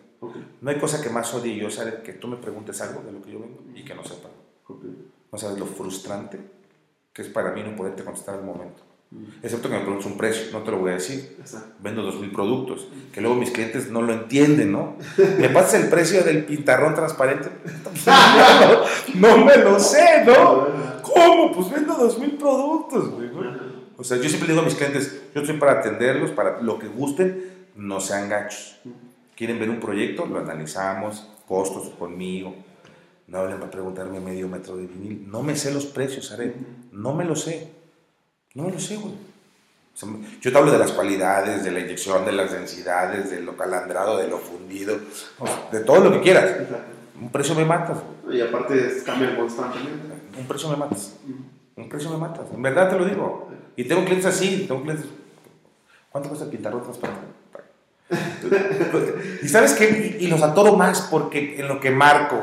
No 0.61 0.69
hay 0.69 0.77
cosa 0.77 1.01
que 1.01 1.09
más 1.09 1.33
odie 1.33 1.55
yo 1.55 1.69
saber 1.69 2.01
que 2.01 2.13
tú 2.13 2.27
me 2.27 2.37
preguntes 2.37 2.79
algo 2.81 3.01
de 3.01 3.11
lo 3.11 3.21
que 3.21 3.31
yo 3.31 3.39
vengo 3.39 3.63
y 3.73 3.83
que 3.83 3.95
no 3.95 4.03
sepa. 4.03 4.29
No 5.31 5.37
sabes 5.37 5.59
lo 5.59 5.65
frustrante 5.65 6.39
que 7.17 7.23
es 7.23 7.29
para 7.29 7.51
mí 7.51 7.63
no 7.63 7.75
poderte 7.75 8.03
contestar 8.03 8.35
al 8.35 8.43
momento. 8.43 8.83
Excepto 9.41 9.69
que 9.69 9.75
me 9.75 9.81
preguntes 9.81 10.05
un 10.05 10.17
precio, 10.19 10.51
no 10.51 10.61
te 10.61 10.69
lo 10.69 10.77
voy 10.77 10.91
a 10.91 10.93
decir. 10.95 11.35
Vendo 11.79 12.03
dos 12.03 12.19
mil 12.19 12.31
productos, 12.31 12.89
que 13.11 13.21
luego 13.21 13.35
mis 13.35 13.49
clientes 13.49 13.89
no 13.89 14.03
lo 14.03 14.13
entienden, 14.13 14.71
¿no? 14.71 14.97
¿Me 15.39 15.49
pasas 15.49 15.81
el 15.81 15.89
precio 15.89 16.23
del 16.23 16.45
pintarrón 16.45 16.93
transparente? 16.93 17.49
no, 19.15 19.45
me 19.45 19.57
lo 19.57 19.79
sé, 19.79 20.23
¿no? 20.27 20.67
¿Cómo? 21.01 21.51
Pues 21.53 21.71
vendo 21.71 21.95
dos 21.95 22.19
mil 22.19 22.33
productos, 22.33 23.09
O 23.97 24.03
sea, 24.03 24.17
yo 24.17 24.29
siempre 24.29 24.49
digo 24.49 24.61
a 24.61 24.65
mis 24.65 24.75
clientes, 24.75 25.19
yo 25.33 25.41
estoy 25.41 25.57
para 25.57 25.79
atenderlos, 25.79 26.29
para 26.29 26.61
lo 26.61 26.77
que 26.77 26.87
gusten, 26.87 27.65
no 27.75 27.99
sean 27.99 28.29
gachos. 28.29 28.77
¿Quieren 29.35 29.57
ver 29.57 29.71
un 29.71 29.79
proyecto? 29.79 30.27
Lo 30.27 30.37
analizamos, 30.37 31.27
costos 31.47 31.89
conmigo. 31.97 32.53
No 33.27 33.39
hablen 33.39 33.59
para 33.59 33.71
preguntarme 33.71 34.19
medio 34.19 34.47
metro 34.47 34.77
de 34.77 34.87
vinil. 34.87 35.29
No 35.29 35.43
me 35.43 35.55
sé 35.55 35.73
los 35.73 35.85
precios, 35.85 36.27
¿sabes? 36.27 36.53
No 36.91 37.13
me 37.13 37.25
lo 37.25 37.35
sé 37.35 37.77
no 38.57 38.69
lo 38.69 38.79
sé, 38.79 38.97
güey. 38.97 39.13
Yo 40.41 40.51
te 40.51 40.57
hablo 40.57 40.71
de 40.71 40.79
las 40.79 40.91
cualidades, 40.91 41.63
de 41.63 41.71
la 41.71 41.79
inyección, 41.79 42.25
de 42.25 42.31
las 42.31 42.51
densidades, 42.51 43.29
de 43.29 43.41
lo 43.41 43.55
calandrado, 43.55 44.17
de 44.17 44.27
lo 44.27 44.39
fundido, 44.39 44.97
de 45.71 45.79
todo 45.81 45.99
lo 45.99 46.11
que 46.11 46.21
quieras. 46.21 46.55
Un 47.19 47.31
precio 47.31 47.53
me 47.53 47.65
matas. 47.65 47.99
Y 48.31 48.41
aparte 48.41 49.03
cambian 49.05 49.35
constantemente. 49.35 50.07
Un 50.39 50.47
precio 50.47 50.69
me 50.69 50.75
matas. 50.75 51.17
Un 51.75 51.89
precio 51.89 52.09
me 52.09 52.17
matas. 52.17 52.47
En 52.51 52.61
verdad 52.63 52.89
te 52.89 52.97
lo 52.97 53.05
digo. 53.05 53.49
Y 53.75 53.83
tengo 53.83 54.03
clientes 54.05 54.25
así, 54.25 54.65
tengo 54.67 54.81
clientes... 54.81 55.05
¿Cuánto 56.11 56.29
cuesta 56.29 56.49
pintar 56.49 56.73
otras 56.73 56.97
para 56.97 57.13
y 59.43 59.47
sabes 59.49 59.73
qué, 59.73 60.17
y 60.17 60.27
los 60.27 60.41
atoro 60.41 60.77
más 60.77 61.01
porque 61.11 61.59
en 61.59 61.67
lo 61.67 61.81
que 61.81 61.91
marco, 61.91 62.41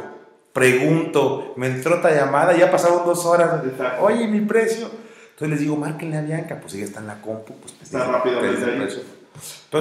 pregunto, 0.55 1.53
me 1.57 1.67
entró 1.67 1.99
otra 1.99 2.15
llamada, 2.15 2.57
ya 2.57 2.71
pasaron 2.71 3.05
dos 3.05 3.27
horas. 3.27 3.61
Oye, 4.01 4.27
mi 4.27 4.41
precio 4.41 4.89
entonces 5.35 5.51
les 5.51 5.61
digo, 5.61 5.77
márquenle 5.77 6.17
a 6.17 6.23
Bianca, 6.23 6.61
pues 6.61 6.75
ella 6.75 6.85
está 6.85 7.01
en 7.01 7.09
la 7.09 7.21
compu, 7.21 7.55
pues 7.55 7.75
está 7.83 8.05
rápido. 8.05 8.39
Entonces 8.39 9.03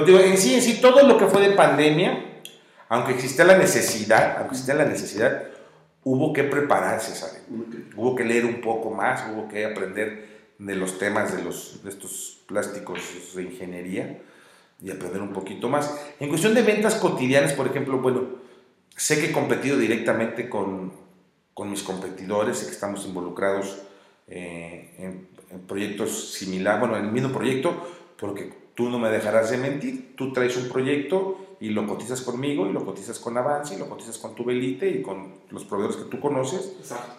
digo, 0.04 0.18
en 0.18 0.36
sí, 0.36 0.54
en 0.56 0.62
sí, 0.62 0.80
todo 0.80 1.06
lo 1.06 1.16
que 1.16 1.26
fue 1.26 1.48
de 1.48 1.54
pandemia, 1.54 2.40
aunque 2.88 3.12
existía 3.12 3.44
la 3.44 3.56
necesidad, 3.56 4.38
aunque 4.38 4.54
existía 4.54 4.74
la 4.74 4.84
necesidad, 4.84 5.44
hubo 6.02 6.32
que 6.32 6.42
prepararse, 6.42 7.14
¿sabes? 7.14 7.40
Hubo 7.94 8.16
que 8.16 8.24
leer 8.24 8.46
un 8.46 8.60
poco 8.60 8.90
más, 8.90 9.22
hubo 9.32 9.46
que 9.46 9.64
aprender 9.64 10.26
de 10.58 10.74
los 10.74 10.98
temas 10.98 11.36
de, 11.36 11.44
los, 11.44 11.84
de 11.84 11.90
estos 11.90 12.40
plásticos 12.48 12.98
de 13.36 13.42
ingeniería 13.44 14.22
y 14.82 14.90
aprender 14.90 15.22
un 15.22 15.32
poquito 15.32 15.68
más. 15.68 15.96
En 16.18 16.30
cuestión 16.30 16.52
de 16.52 16.62
ventas 16.62 16.96
cotidianas, 16.96 17.52
por 17.52 17.68
ejemplo, 17.68 17.98
bueno, 17.98 18.33
sé 18.96 19.20
que 19.20 19.26
he 19.26 19.32
competido 19.32 19.76
directamente 19.76 20.48
con, 20.48 20.92
con 21.52 21.70
mis 21.70 21.82
competidores, 21.82 22.58
sé 22.58 22.66
que 22.66 22.72
estamos 22.72 23.06
involucrados 23.06 23.82
eh, 24.28 24.94
en 24.98 25.60
proyectos 25.66 26.32
similares, 26.34 26.80
bueno, 26.80 26.96
en 26.96 27.06
el 27.06 27.12
mismo 27.12 27.32
proyecto, 27.32 27.74
porque 28.18 28.52
tú 28.74 28.88
no 28.90 28.98
me 28.98 29.10
dejarás 29.10 29.50
de 29.50 29.58
mentir, 29.58 30.16
tú 30.16 30.32
traes 30.32 30.56
un 30.56 30.68
proyecto 30.68 31.56
y 31.60 31.70
lo 31.70 31.86
cotizas 31.86 32.20
conmigo 32.20 32.66
y 32.66 32.72
lo 32.72 32.84
cotizas 32.84 33.18
con 33.18 33.38
Avance 33.38 33.74
y 33.74 33.78
lo 33.78 33.88
cotizas 33.88 34.18
con 34.18 34.34
tu 34.34 34.44
Belite 34.44 34.88
y 34.88 35.02
con 35.02 35.34
los 35.50 35.64
proveedores 35.64 35.96
que 35.96 36.10
tú 36.10 36.20
conoces 36.20 36.72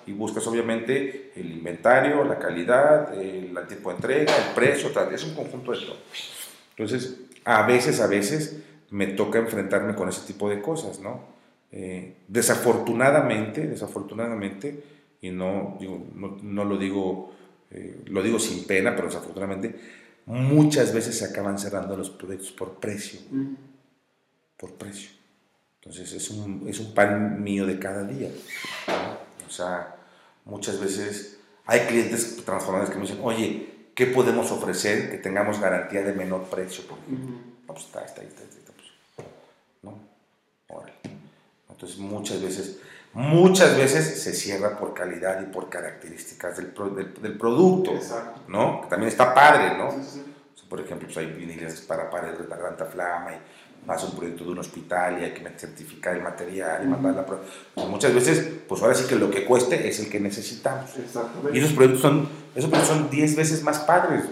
y 0.06 0.12
buscas 0.12 0.46
obviamente 0.48 1.32
el 1.36 1.52
inventario, 1.52 2.24
la 2.26 2.38
calidad, 2.38 3.18
el 3.20 3.58
tiempo 3.68 3.90
de 3.90 3.96
entrega, 3.96 4.34
el 4.36 4.54
precio, 4.54 4.90
es 5.12 5.24
un 5.24 5.36
conjunto 5.36 5.72
de 5.72 5.80
todo. 5.80 5.98
Entonces, 6.78 7.22
a 7.46 7.66
veces, 7.66 8.02
a 8.02 8.08
veces 8.08 8.62
me 8.90 9.08
toca 9.08 9.40
enfrentarme 9.40 9.96
con 9.96 10.10
ese 10.10 10.28
tipo 10.28 10.50
de 10.50 10.62
cosas, 10.62 11.00
¿no? 11.00 11.35
Eh, 11.72 12.18
desafortunadamente, 12.28 13.68
desafortunadamente, 13.68 14.84
y 15.22 15.32
no, 15.32 15.78
digo, 15.80 16.06
no, 16.16 16.38
no 16.42 16.66
lo 16.66 16.78
digo 16.78 17.36
eh, 17.72 18.04
lo 18.06 18.22
digo 18.22 18.40
sin 18.40 18.66
pena, 18.66 18.96
pero 18.96 19.08
desafortunadamente, 19.08 19.76
muchas 20.26 20.94
veces 20.94 21.18
se 21.18 21.26
acaban 21.26 21.60
cerrando 21.60 21.98
los 21.98 22.10
proyectos 22.10 22.52
por 22.52 22.76
precio. 22.76 23.20
Por 24.56 24.74
precio. 24.74 25.10
Entonces 25.82 26.14
es 26.14 26.30
un, 26.30 26.66
es 26.68 26.80
un 26.80 26.94
pan 26.94 27.44
mío 27.44 27.66
de 27.66 27.78
cada 27.78 28.04
día. 28.06 28.30
O 29.46 29.52
sea, 29.52 29.96
muchas 30.46 30.80
veces 30.80 31.40
hay 31.66 31.82
clientes 31.82 32.44
transformadores 32.46 32.92
que 32.92 32.96
me 32.96 33.08
dicen, 33.08 33.20
oye, 33.24 33.90
¿qué 33.94 34.06
podemos 34.08 34.52
ofrecer 34.52 35.12
que 35.12 35.18
tengamos 35.18 35.60
garantía 35.60 36.02
de 36.02 36.14
menor 36.14 36.46
precio? 36.46 36.86
Por 36.88 36.98
pues 37.68 37.86
está, 37.86 38.06
está, 38.06 38.22
está, 38.22 38.44
está, 38.44 38.72
pues, 38.74 39.28
¿no? 39.82 40.00
Entonces 41.76 41.98
muchas 42.00 42.42
veces 42.42 42.80
muchas 43.16 43.78
veces 43.78 44.22
se 44.22 44.34
cierra 44.34 44.78
por 44.78 44.94
calidad 44.94 45.42
y 45.42 45.46
por 45.46 45.70
características 45.70 46.58
del, 46.58 46.74
del, 47.22 47.38
producto, 47.38 47.94
¿no? 48.50 48.82
Que 48.82 48.88
también 48.88 49.08
está 49.08 49.34
padre, 49.34 49.78
¿no? 49.78 49.90
por 50.70 50.82
ejemplo, 50.82 51.08
pues 51.08 51.18
hay 51.18 51.28
viniles 51.28 51.82
para 51.82 52.10
paredes 52.10 52.40
de 52.40 52.48
garganta 52.48 52.86
flama 52.86 53.32
y 53.34 53.88
más 53.88 54.04
un 54.04 54.16
proyecto 54.16 54.44
de 54.44 54.50
un 54.50 54.58
hospital 54.58 55.22
y 55.22 55.26
hay 55.26 55.32
que 55.32 55.48
certificar 55.60 56.16
el 56.16 56.24
material 56.24 56.84
y 56.84 56.88
mandar 56.88 57.14
la 57.14 57.24
prueba. 57.24 57.44
muchas 57.88 58.16
veces, 58.16 58.62
pues 58.68 58.82
ahora 58.82 58.96
sí 58.96 59.06
que 59.08 59.16
lo 59.16 59.30
que 59.30 59.46
cueste 59.46 59.88
es 59.88 60.00
el 60.00 60.10
que 60.10 60.20
necesitamos. 60.20 60.90
Y 61.54 61.60
esos 61.60 61.74
proyectos 61.74 62.02
son, 62.02 62.28
esos 62.56 62.72
proyectos 62.72 62.98
son 62.98 63.12
10 63.12 63.36
veces 63.36 63.62
más 63.62 63.78
padres, 63.82 64.26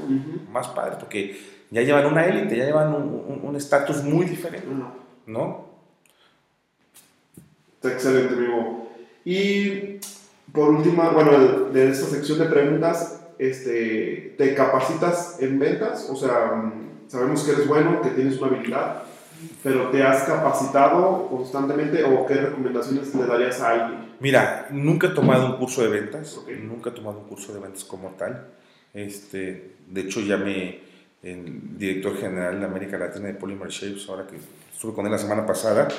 más 0.51 0.69
padres, 0.69 0.97
porque 0.97 1.39
ya 1.69 1.81
llevan 1.83 2.07
una 2.07 2.25
élite, 2.25 2.57
ya 2.57 2.65
llevan 2.65 2.95
un 2.95 3.55
estatus 3.55 4.03
muy 4.03 4.25
diferente, 4.25 4.67
¿no? 5.27 5.72
Está 7.83 7.95
excelente, 7.95 8.35
amigo. 8.35 8.87
Y 9.25 9.99
por 10.53 10.69
última, 10.69 11.09
bueno, 11.09 11.37
de 11.69 11.89
esta 11.89 12.05
sección 12.05 12.39
de 12.39 12.45
preguntas, 12.45 13.25
este, 13.37 14.35
¿te 14.37 14.55
capacitas 14.55 15.35
en 15.41 15.59
ventas? 15.59 16.07
O 16.09 16.15
sea, 16.15 16.71
sabemos 17.09 17.43
que 17.43 17.51
eres 17.51 17.67
bueno, 17.67 18.01
que 18.01 18.11
tienes 18.11 18.37
una 18.39 18.55
habilidad, 18.55 19.03
pero 19.61 19.89
¿te 19.89 20.01
has 20.01 20.23
capacitado 20.23 21.27
constantemente 21.27 22.05
o 22.05 22.25
qué 22.25 22.35
recomendaciones 22.35 23.13
le 23.15 23.25
darías 23.25 23.59
a 23.59 23.71
alguien? 23.71 24.13
Mira, 24.21 24.67
nunca 24.71 25.07
he 25.07 25.11
tomado 25.11 25.47
un 25.47 25.57
curso 25.57 25.81
de 25.81 25.89
ventas, 25.89 26.39
nunca 26.61 26.91
he 26.91 26.93
tomado 26.93 27.19
un 27.19 27.27
curso 27.27 27.53
de 27.53 27.59
ventas 27.59 27.83
como 27.83 28.11
tal. 28.11 28.47
Este, 28.93 29.73
de 29.89 30.01
hecho, 30.01 30.21
ya 30.21 30.37
me, 30.37 30.79
el 31.21 31.77
director 31.77 32.15
general 32.15 32.61
de 32.61 32.65
América 32.65 32.97
Latina 32.97 33.27
de 33.27 33.33
Polymer 33.33 33.67
Shapes, 33.67 34.07
ahora 34.07 34.25
que 34.25 34.37
estuve 34.71 34.93
con 34.93 35.05
él 35.05 35.11
la 35.11 35.17
semana 35.17 35.45
pasada, 35.45 35.89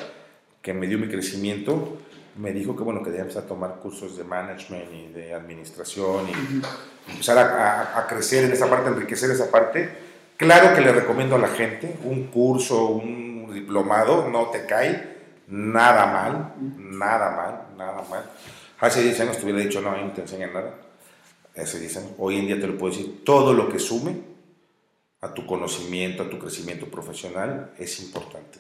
que 0.65 0.73
me 0.73 0.87
dio 0.87 0.99
mi 0.99 1.09
crecimiento, 1.09 1.99
me 2.37 2.51
dijo 2.51 2.75
que 2.75 2.83
bueno, 2.83 3.01
que 3.03 3.11
debía 3.11 3.21
empezar 3.21 3.45
a 3.45 3.47
tomar 3.47 3.77
cursos 3.81 4.17
de 4.17 4.25
management 4.25 4.93
y 4.95 5.13
de 5.13 5.35
administración 5.35 6.27
y 6.27 7.13
empezar 7.13 7.37
a, 7.37 7.99
a, 7.99 8.07
crecer 8.07 8.47
en 8.47 8.53
esa 8.53 8.69
parte, 8.71 8.89
enriquecer 8.89 9.31
esa 9.31 9.51
parte. 9.51 9.91
Claro 10.39 10.75
que 10.75 10.81
le 10.81 10.91
recomiendo 10.91 11.37
a 11.37 11.39
la 11.39 11.49
gente 11.49 11.99
un 12.05 12.29
curso, 12.29 12.87
un 12.87 13.53
diplomado, 13.53 14.31
no 14.31 14.47
te 14.47 14.65
cae 14.65 15.17
nada 15.49 16.07
mal, 16.07 16.55
nada 16.79 17.31
mal, 17.37 17.77
nada 17.77 18.03
mal. 18.09 18.23
Hace 18.81 19.03
10 19.03 19.21
años 19.21 19.37
te 19.37 19.45
hubiera 19.45 19.61
dicho, 19.61 19.83
no, 19.83 19.91
a 19.91 19.99
no 19.99 20.13
te 20.13 20.23
enseñan 20.23 20.55
nada. 20.55 20.75
Hace 21.55 21.79
10 21.79 21.97
años, 21.99 22.11
hoy 22.19 22.39
en 22.39 22.47
día 22.47 22.59
te 22.59 22.67
lo 22.67 22.79
puedo 22.79 22.97
decir, 22.97 23.23
todo 23.23 23.53
lo 23.53 23.69
que 23.69 23.79
sume 23.79 24.34
a 25.25 25.33
tu 25.33 25.47
conocimiento, 25.47 26.23
a 26.23 26.29
tu 26.29 26.39
crecimiento 26.39 26.87
profesional 26.87 27.73
es 27.79 27.99
importante. 28.01 28.59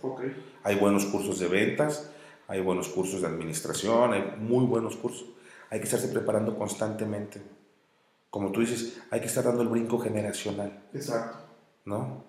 Hay 0.62 0.76
buenos 0.76 1.04
cursos 1.04 1.38
de 1.38 1.46
ventas, 1.46 2.10
hay 2.48 2.62
buenos 2.62 2.88
cursos 2.88 3.20
de 3.20 3.26
administración, 3.26 4.14
hay 4.14 4.34
muy 4.38 4.64
buenos 4.64 4.96
cursos. 4.96 5.26
Hay 5.68 5.78
que 5.80 5.84
estarse 5.84 6.08
preparando 6.08 6.56
constantemente. 6.56 7.42
Como 8.30 8.50
tú 8.50 8.60
dices, 8.60 8.98
hay 9.10 9.20
que 9.20 9.26
estar 9.26 9.44
dando 9.44 9.62
el 9.62 9.68
brinco 9.68 9.98
generacional. 9.98 10.84
Exacto. 10.94 11.36
¿No? 11.84 12.24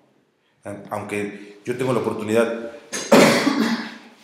Aunque 0.89 1.59
yo 1.63 1.77
tengo 1.77 1.93
la 1.93 1.99
oportunidad 1.99 2.71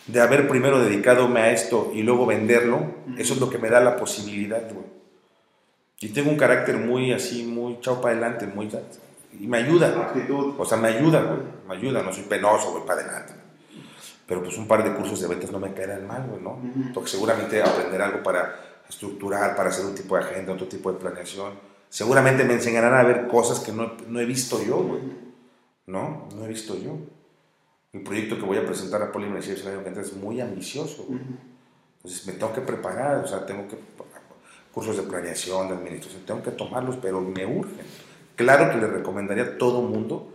de 0.08 0.20
haber 0.20 0.46
primero 0.46 0.78
dedicadome 0.78 1.40
a 1.40 1.52
esto 1.52 1.90
y 1.94 2.02
luego 2.02 2.26
venderlo, 2.26 2.96
eso 3.16 3.32
es 3.32 3.40
lo 3.40 3.48
que 3.48 3.56
me 3.56 3.70
da 3.70 3.80
la 3.80 3.96
posibilidad, 3.96 4.62
Y 6.00 6.08
tengo 6.08 6.30
un 6.30 6.36
carácter 6.36 6.76
muy 6.76 7.12
así, 7.12 7.44
muy 7.44 7.80
chao 7.80 8.02
para 8.02 8.12
adelante, 8.12 8.46
muy... 8.46 8.68
Y 9.38 9.46
me 9.46 9.58
ayuda. 9.58 9.88
Actitud. 9.88 10.54
O 10.58 10.64
sea, 10.64 10.78
me 10.78 10.88
ayuda, 10.88 11.22
güey. 11.22 11.40
Me 11.68 11.74
ayuda, 11.76 12.02
no 12.02 12.12
soy 12.12 12.24
penoso, 12.24 12.72
voy 12.72 12.82
para 12.86 13.00
adelante 13.00 13.42
pero 14.32 14.44
pues 14.44 14.56
un 14.56 14.66
par 14.66 14.82
de 14.82 14.94
cursos 14.94 15.20
de 15.20 15.28
ventas 15.28 15.50
no 15.50 15.58
me 15.58 15.74
caerán 15.74 16.06
mal, 16.06 16.26
güey, 16.26 16.40
¿no? 16.40 16.58
Porque 16.94 17.10
seguramente 17.10 17.62
aprender 17.62 18.00
algo 18.00 18.22
para 18.22 18.82
estructurar, 18.88 19.54
para 19.54 19.68
hacer 19.68 19.84
un 19.84 19.94
tipo 19.94 20.16
de 20.16 20.22
agenda, 20.22 20.54
otro 20.54 20.66
tipo 20.68 20.90
de 20.90 20.98
planeación, 20.98 21.52
seguramente 21.90 22.42
me 22.44 22.54
enseñarán 22.54 22.94
a 22.94 23.02
ver 23.02 23.28
cosas 23.28 23.60
que 23.60 23.72
no, 23.72 23.92
no 24.08 24.20
he 24.20 24.24
visto 24.24 24.62
yo, 24.64 24.78
güey, 24.78 25.02
¿no? 25.86 26.28
No 26.34 26.44
he 26.46 26.48
visto 26.48 26.78
yo. 26.78 26.96
El 27.92 28.02
proyecto 28.02 28.36
que 28.36 28.46
voy 28.46 28.56
a 28.56 28.64
presentar 28.64 29.02
a 29.02 29.12
Polymer 29.12 29.44
el 29.44 29.68
año 29.68 29.82
que 29.82 29.88
entra 29.88 30.02
es 30.02 30.14
muy 30.14 30.40
ambicioso, 30.40 31.04
güey. 31.06 31.20
Entonces 31.96 32.26
me 32.26 32.32
tengo 32.32 32.54
que 32.54 32.62
preparar, 32.62 33.18
o 33.18 33.26
sea, 33.26 33.44
tengo 33.44 33.68
que 33.68 33.76
cursos 34.72 34.96
de 34.96 35.02
planeación, 35.02 35.68
de 35.68 35.74
administración, 35.74 36.22
tengo 36.24 36.42
que 36.42 36.52
tomarlos, 36.52 36.96
pero 36.96 37.20
me 37.20 37.44
urgen. 37.44 37.84
Claro 38.36 38.70
que 38.70 38.78
le 38.78 38.86
recomendaría 38.86 39.44
a 39.44 39.58
todo 39.58 39.82
mundo 39.82 40.32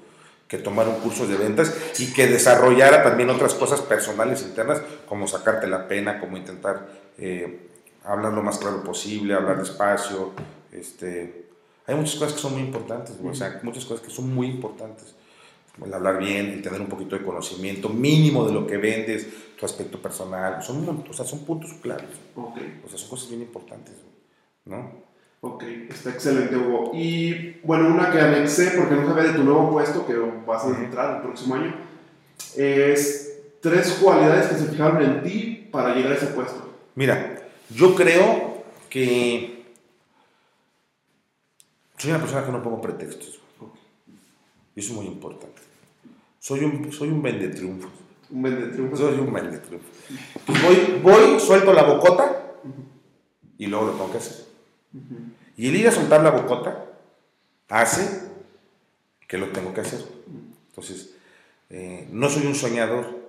que 0.48 0.57
tomar 0.57 0.88
un 0.88 0.95
curso 0.95 1.28
de 1.28 1.36
ventas 1.36 1.76
y 1.99 2.14
que 2.14 2.28
desarrollara 2.28 3.03
también 3.03 3.30
otras 3.30 3.53
cosas 3.53 3.82
personales 3.82 4.41
internas, 4.44 4.82
como 5.07 5.28
sacarte 5.28 5.68
la 5.68 5.88
pena, 5.88 6.19
como 6.19 6.38
intentar 6.38 6.88
eh, 7.18 7.68
hablar 8.06 8.34
lo 8.34 8.41
más 8.41 8.57
claro 8.57 8.84
posible, 8.84 9.34
hablar 9.34 9.60
despacio. 9.60 10.32
Este, 10.72 11.48
hay 11.86 11.95
muchas 11.95 12.15
cosas 12.15 12.34
que 12.34 12.40
son 12.40 12.53
muy 12.53 12.61
importantes, 12.61 13.15
o 13.24 13.34
sea, 13.36 13.60
muchas 13.64 13.86
cosas 13.86 14.06
que 14.06 14.11
son 14.11 14.34
muy 14.34 14.48
importantes. 14.48 15.15
El 15.84 15.94
hablar 15.94 16.18
bien, 16.18 16.48
el 16.48 16.61
tener 16.61 16.82
un 16.82 16.88
poquito 16.88 17.15
de 17.15 17.24
conocimiento 17.24 17.90
mínimo 17.90 18.48
de 18.48 18.53
lo 18.53 18.65
que 18.65 18.78
vendes, 18.78 19.28
tu 19.60 19.65
aspecto 19.65 20.02
personal, 20.02 20.64
son, 20.64 21.06
o 21.07 21.14
sea, 21.14 21.24
son 21.24 21.45
puntos 21.45 21.74
claves. 21.74 22.10
Okay. 22.36 22.82
O 22.84 22.90
sea, 22.90 22.98
son 22.98 23.10
cosas 23.10 23.30
bien 23.30 23.41
importantes, 23.41 23.94
¿no? 24.65 25.07
Ok, 25.42 25.64
está 25.90 26.10
excelente, 26.10 26.58
Hugo. 26.58 26.92
Y 26.94 27.60
bueno, 27.64 27.88
una 27.90 28.12
que 28.12 28.20
anexé, 28.20 28.72
porque 28.72 28.96
no 28.96 29.08
sabía 29.08 29.32
de 29.32 29.38
tu 29.38 29.44
nuevo 29.44 29.70
puesto 29.72 30.06
que 30.06 30.16
vas 30.46 30.66
a 30.66 30.70
entrar 30.70 31.18
el 31.18 31.22
próximo 31.22 31.56
año, 31.56 31.76
es 32.56 33.40
tres 33.62 34.00
cualidades 34.02 34.48
que 34.48 34.56
se 34.56 34.66
fijaron 34.66 35.04
en 35.04 35.24
ti 35.24 35.68
para 35.72 35.94
llegar 35.94 36.14
a 36.14 36.16
ese 36.16 36.28
puesto. 36.28 36.74
Mira, 36.96 37.50
yo 37.70 37.94
creo 37.94 38.64
que 38.90 39.64
soy 41.98 42.12
una 42.12 42.20
persona 42.20 42.46
que 42.46 42.52
no 42.52 42.64
pongo 42.64 42.82
pretextos. 42.82 43.40
Eso 44.76 44.92
es 44.92 44.96
muy 44.96 45.06
importante. 45.06 45.62
Soy 46.40 46.64
un, 46.64 46.92
soy 46.92 47.10
un 47.10 47.22
vende 47.22 47.50
triunfos. 47.50 47.92
Un 48.30 48.44
vende 48.44 48.68
triunfos. 48.68 49.00
Soy 49.00 49.20
un 49.20 49.34
vende 49.34 49.58
triunfos. 49.58 49.90
Voy, 50.48 51.02
voy, 51.02 51.40
suelto 51.40 51.74
la 51.74 51.84
bocota 51.84 52.54
y 53.58 53.68
luego 53.68 53.88
lo 53.88 53.92
tengo 53.94 54.12
que 54.12 54.18
hacer. 54.18 54.47
Y 55.56 55.70
el 55.70 55.76
ir 55.76 55.88
a 55.88 55.92
soltar 55.92 56.24
la 56.24 56.32
bocota 56.32 56.86
hace 57.70 58.28
que 59.28 59.38
lo 59.38 59.50
tengo 59.50 59.74
que 59.74 59.82
hacer. 59.82 60.00
Entonces, 60.70 61.12
eh, 61.70 62.08
no 62.12 62.30
soy 62.30 62.48
un 62.48 62.56
soñador. 62.56 63.28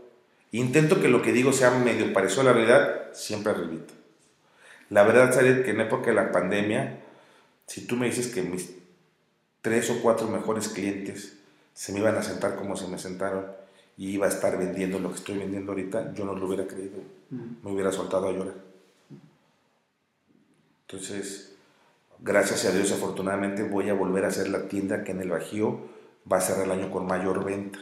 Intento 0.53 1.01
que 1.01 1.09
lo 1.09 1.23
que 1.23 1.33
digo 1.33 1.53
sea 1.53 1.71
medio 1.71 2.13
parecido 2.13 2.43
a 2.43 2.45
la 2.45 2.53
realidad, 2.53 3.13
siempre 3.13 3.53
arribita. 3.53 3.95
La 4.91 5.03
verdad, 5.03 5.29
es 5.45 5.65
que 5.65 5.71
en 5.71 5.81
época 5.81 6.07
de 6.07 6.15
la 6.15 6.33
pandemia, 6.33 7.01
si 7.67 7.87
tú 7.87 7.97
me 7.97 8.07
dices 8.07 8.29
que 8.29 8.43
mis 8.43 8.71
tres 9.61 9.91
o 9.91 10.01
cuatro 10.01 10.29
mejores 10.29 10.69
clientes 10.69 11.37
se 11.75 11.93
me 11.93 11.99
iban 11.99 12.17
a 12.17 12.23
sentar 12.23 12.57
como 12.57 12.77
se 12.77 12.89
me 12.89 12.99
sentaron 12.99 13.47
y 13.97 14.11
iba 14.11 14.27
a 14.27 14.31
estar 14.31 14.57
vendiendo 14.57 14.99
lo 14.99 15.11
que 15.11 15.17
estoy 15.17 15.39
vendiendo 15.39 15.73
ahorita, 15.73 16.15
yo 16.15 16.25
no 16.25 16.35
lo 16.35 16.47
hubiera 16.47 16.67
creído. 16.67 16.99
Me 17.31 17.71
hubiera 17.71 17.93
soltado 17.93 18.29
a 18.29 18.33
llorar. 18.33 18.68
Entonces, 20.91 21.55
gracias 22.19 22.65
a 22.65 22.71
Dios, 22.71 22.91
afortunadamente, 22.93 23.63
voy 23.63 23.91
a 23.91 23.95
volver 23.95 24.25
a 24.25 24.31
ser 24.31 24.49
la 24.49 24.69
tienda 24.69 25.05
que 25.05 25.13
en 25.13 25.21
el 25.21 25.29
Bajío 25.29 25.81
va 26.31 26.39
a 26.39 26.41
cerrar 26.41 26.65
el 26.65 26.73
año 26.73 26.91
con 26.91 27.07
mayor 27.07 27.45
venta. 27.45 27.79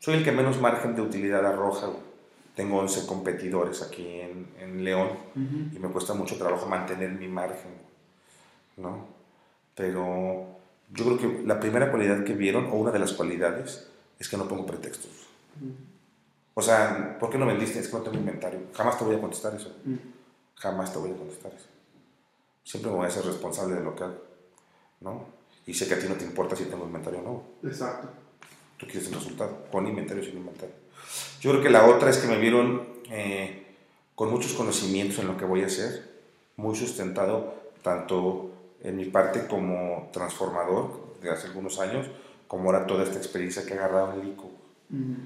Soy 0.00 0.16
el 0.16 0.24
que 0.24 0.30
menos 0.30 0.60
margen 0.60 0.94
de 0.94 1.00
utilidad 1.00 1.46
arroja. 1.46 1.88
Tengo 2.54 2.78
11 2.78 3.06
competidores 3.06 3.80
aquí 3.80 4.20
en, 4.20 4.48
en 4.60 4.84
León 4.84 5.08
y 5.34 5.78
me 5.78 5.88
cuesta 5.88 6.12
mucho 6.12 6.36
trabajo 6.36 6.66
mantener 6.66 7.10
mi 7.12 7.26
margen. 7.26 7.72
¿no? 8.76 9.06
Pero 9.74 10.46
yo 10.92 11.04
creo 11.06 11.18
que 11.18 11.42
la 11.46 11.58
primera 11.58 11.90
cualidad 11.90 12.22
que 12.22 12.34
vieron, 12.34 12.66
o 12.66 12.74
una 12.74 12.90
de 12.90 12.98
las 12.98 13.14
cualidades, 13.14 13.88
es 14.18 14.28
que 14.28 14.36
no 14.36 14.46
pongo 14.46 14.66
pretextos. 14.66 15.10
O 16.52 16.60
sea, 16.60 17.16
¿por 17.18 17.30
qué 17.30 17.38
no 17.38 17.46
vendiste? 17.46 17.78
Es 17.78 17.88
que 17.88 17.96
no 17.96 18.02
tengo 18.02 18.18
inventario. 18.18 18.60
Jamás 18.74 18.98
te 18.98 19.04
voy 19.04 19.16
a 19.16 19.20
contestar 19.20 19.54
eso. 19.54 19.74
Jamás 20.56 20.92
te 20.92 20.98
voy 20.98 21.10
a 21.10 21.16
contestar 21.16 21.50
eso 21.54 21.73
siempre 22.64 22.90
me 22.90 22.96
voy 22.96 23.06
a 23.06 23.10
ser 23.10 23.24
responsable 23.24 23.74
de 23.76 23.82
lo 23.82 23.94
que 23.94 24.04
hago, 24.04 24.18
¿no? 25.00 25.26
Y 25.66 25.74
sé 25.74 25.86
que 25.86 25.94
a 25.94 25.98
ti 25.98 26.06
no 26.08 26.14
te 26.14 26.24
importa 26.24 26.56
si 26.56 26.64
tengo 26.64 26.84
inventario 26.84 27.20
o 27.20 27.22
no. 27.22 27.68
Exacto. 27.68 28.08
Tú 28.76 28.86
quieres 28.86 29.08
el 29.08 29.14
resultado, 29.14 29.66
con 29.70 29.86
inventario 29.86 30.22
o 30.22 30.26
sin 30.26 30.36
inventario. 30.36 30.74
Yo 31.40 31.50
creo 31.50 31.62
que 31.62 31.70
la 31.70 31.86
otra 31.86 32.10
es 32.10 32.18
que 32.18 32.26
me 32.26 32.38
vieron 32.38 32.86
eh, 33.10 33.66
con 34.14 34.30
muchos 34.30 34.54
conocimientos 34.54 35.18
en 35.18 35.26
lo 35.26 35.36
que 35.36 35.44
voy 35.44 35.62
a 35.62 35.66
hacer, 35.66 36.10
muy 36.56 36.74
sustentado 36.74 37.54
tanto 37.82 38.50
en 38.82 38.96
mi 38.96 39.06
parte 39.06 39.46
como 39.46 40.08
transformador 40.12 41.18
de 41.20 41.30
hace 41.30 41.48
algunos 41.48 41.78
años, 41.78 42.06
como 42.46 42.70
ahora 42.70 42.86
toda 42.86 43.04
esta 43.04 43.18
experiencia 43.18 43.64
que 43.64 43.74
he 43.74 43.78
agarrado 43.78 44.12
en 44.12 44.28
LICO, 44.28 44.50
en, 44.90 45.24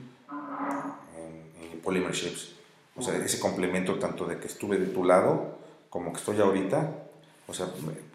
Polymer 1.82 2.12
Ships. 2.12 2.54
O 2.96 3.02
sea, 3.02 3.16
ese 3.16 3.38
complemento 3.38 3.98
tanto 3.98 4.26
de 4.26 4.38
que 4.38 4.48
estuve 4.48 4.78
de 4.78 4.86
tu 4.86 5.04
lado 5.04 5.58
como 5.90 6.12
que 6.12 6.18
estoy 6.18 6.40
ahorita, 6.40 7.07
o 7.48 7.54
sea, 7.54 7.66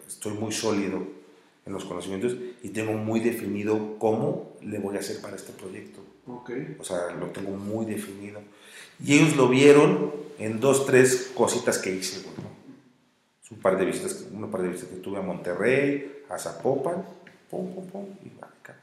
estoy 0.08 0.34
muy 0.34 0.52
sólido 0.52 1.02
en 1.66 1.74
los 1.74 1.86
conocimientos 1.86 2.36
y 2.62 2.70
tengo 2.70 2.94
muy 2.94 3.20
definido 3.20 3.98
cómo 3.98 4.54
le 4.62 4.78
voy 4.78 4.96
a 4.96 5.00
hacer 5.00 5.20
para 5.22 5.36
este 5.36 5.52
proyecto. 5.52 6.02
Okay. 6.26 6.78
O 6.80 6.84
sea, 6.84 7.12
lo 7.20 7.28
tengo 7.28 7.52
muy 7.52 7.86
definido. 7.86 8.42
Y 9.04 9.16
ellos 9.16 9.36
lo 9.36 9.50
vieron 9.50 10.14
en 10.38 10.60
dos, 10.60 10.86
tres 10.86 11.32
cositas 11.36 11.80
que 11.80 11.94
hice. 11.94 12.22
Bueno, 12.22 12.52
un 13.52 13.60
par 13.60 13.78
de 13.78 13.86
visitas, 13.86 14.26
una 14.32 14.50
par 14.50 14.62
de 14.62 14.70
visitas 14.70 14.90
que 14.90 14.98
tuve 14.98 15.18
a 15.18 15.22
Monterrey, 15.22 16.24
a 16.30 16.38
Zapopan, 16.38 17.04
pum, 17.50 17.74
pum, 17.74 17.88
pum, 17.88 18.06
y 18.24 18.32
acá. 18.40 18.76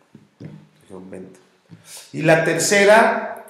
Y 2.12 2.22
la 2.22 2.44
tercera, 2.44 3.46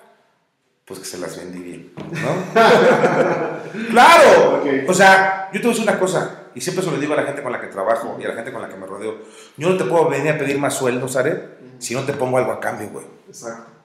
pues 0.84 1.00
que 1.00 1.06
se 1.06 1.18
las 1.18 1.36
vendí 1.36 1.58
bien, 1.58 1.92
¿no? 1.96 2.54
¡Claro! 3.90 4.64
O 4.86 4.94
sea, 4.94 5.50
yo 5.52 5.60
te 5.60 5.66
voy 5.66 5.74
a 5.74 5.78
decir 5.78 5.88
una 5.90 5.98
cosa 5.98 6.39
y 6.54 6.60
siempre 6.60 6.84
se 6.84 6.90
lo 6.90 6.98
digo 6.98 7.12
a 7.14 7.16
la 7.16 7.24
gente 7.24 7.42
con 7.42 7.52
la 7.52 7.60
que 7.60 7.68
trabajo 7.68 8.16
y 8.20 8.24
a 8.24 8.28
la 8.28 8.34
gente 8.34 8.52
con 8.52 8.62
la 8.62 8.68
que 8.68 8.76
me 8.76 8.86
rodeo, 8.86 9.18
yo 9.56 9.68
no 9.68 9.76
te 9.76 9.84
puedo 9.84 10.08
venir 10.08 10.32
a 10.32 10.38
pedir 10.38 10.58
más 10.58 10.74
sueldo, 10.74 11.08
¿sabes? 11.08 11.38
Si 11.78 11.94
no 11.94 12.04
te 12.04 12.12
pongo 12.12 12.38
algo 12.38 12.52
a 12.52 12.60
cambio, 12.60 12.88
güey. 12.90 13.06
Exacto. 13.28 13.80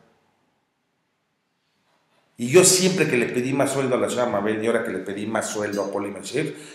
Y 2.37 2.49
yo 2.49 2.63
siempre 2.65 3.07
que 3.07 3.17
le 3.17 3.27
pedí 3.27 3.53
más 3.53 3.71
sueldo 3.71 3.95
a 3.95 3.97
la 3.97 4.09
señora 4.09 4.29
Mabel 4.29 4.61
y 4.61 4.67
ahora 4.67 4.83
que 4.83 4.91
le 4.91 4.99
pedí 4.99 5.25
más 5.25 5.47
sueldo 5.49 5.85
a 5.85 5.91
Polymer 5.91 6.23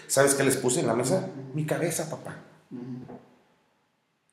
¿sabes 0.06 0.34
qué 0.34 0.42
les 0.42 0.56
puse 0.56 0.80
en 0.80 0.86
la 0.86 0.94
mesa? 0.94 1.28
Mi 1.54 1.66
cabeza, 1.66 2.08
papá. 2.08 2.36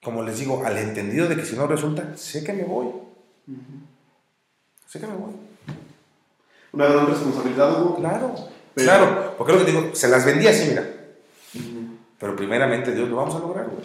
Como 0.01 0.23
les 0.23 0.39
digo, 0.39 0.63
al 0.65 0.77
entendido 0.77 1.27
de 1.27 1.35
que 1.35 1.43
si 1.43 1.57
no 1.57 1.67
resulta, 1.67 2.15
sé 2.15 2.43
que 2.45 2.53
me 2.53 2.63
voy. 2.63 2.87
Sé 4.87 5.01
que 5.01 5.07
me 5.07 5.15
voy. 5.15 5.33
Una 6.71 6.85
gran 6.85 7.07
responsabilidad, 7.07 7.81
Hugo. 7.81 7.97
Claro, 7.97 8.35
claro. 8.75 9.35
Porque 9.37 9.53
lo 9.53 9.59
que 9.59 9.71
digo, 9.71 9.95
se 9.95 10.07
las 10.07 10.25
vendí 10.25 10.47
así, 10.47 10.69
mira. 10.69 10.87
Pero 12.19 12.35
primeramente, 12.35 12.93
Dios, 12.93 13.09
lo 13.09 13.17
vamos 13.17 13.35
a 13.35 13.39
lograr, 13.39 13.67
güey. 13.67 13.83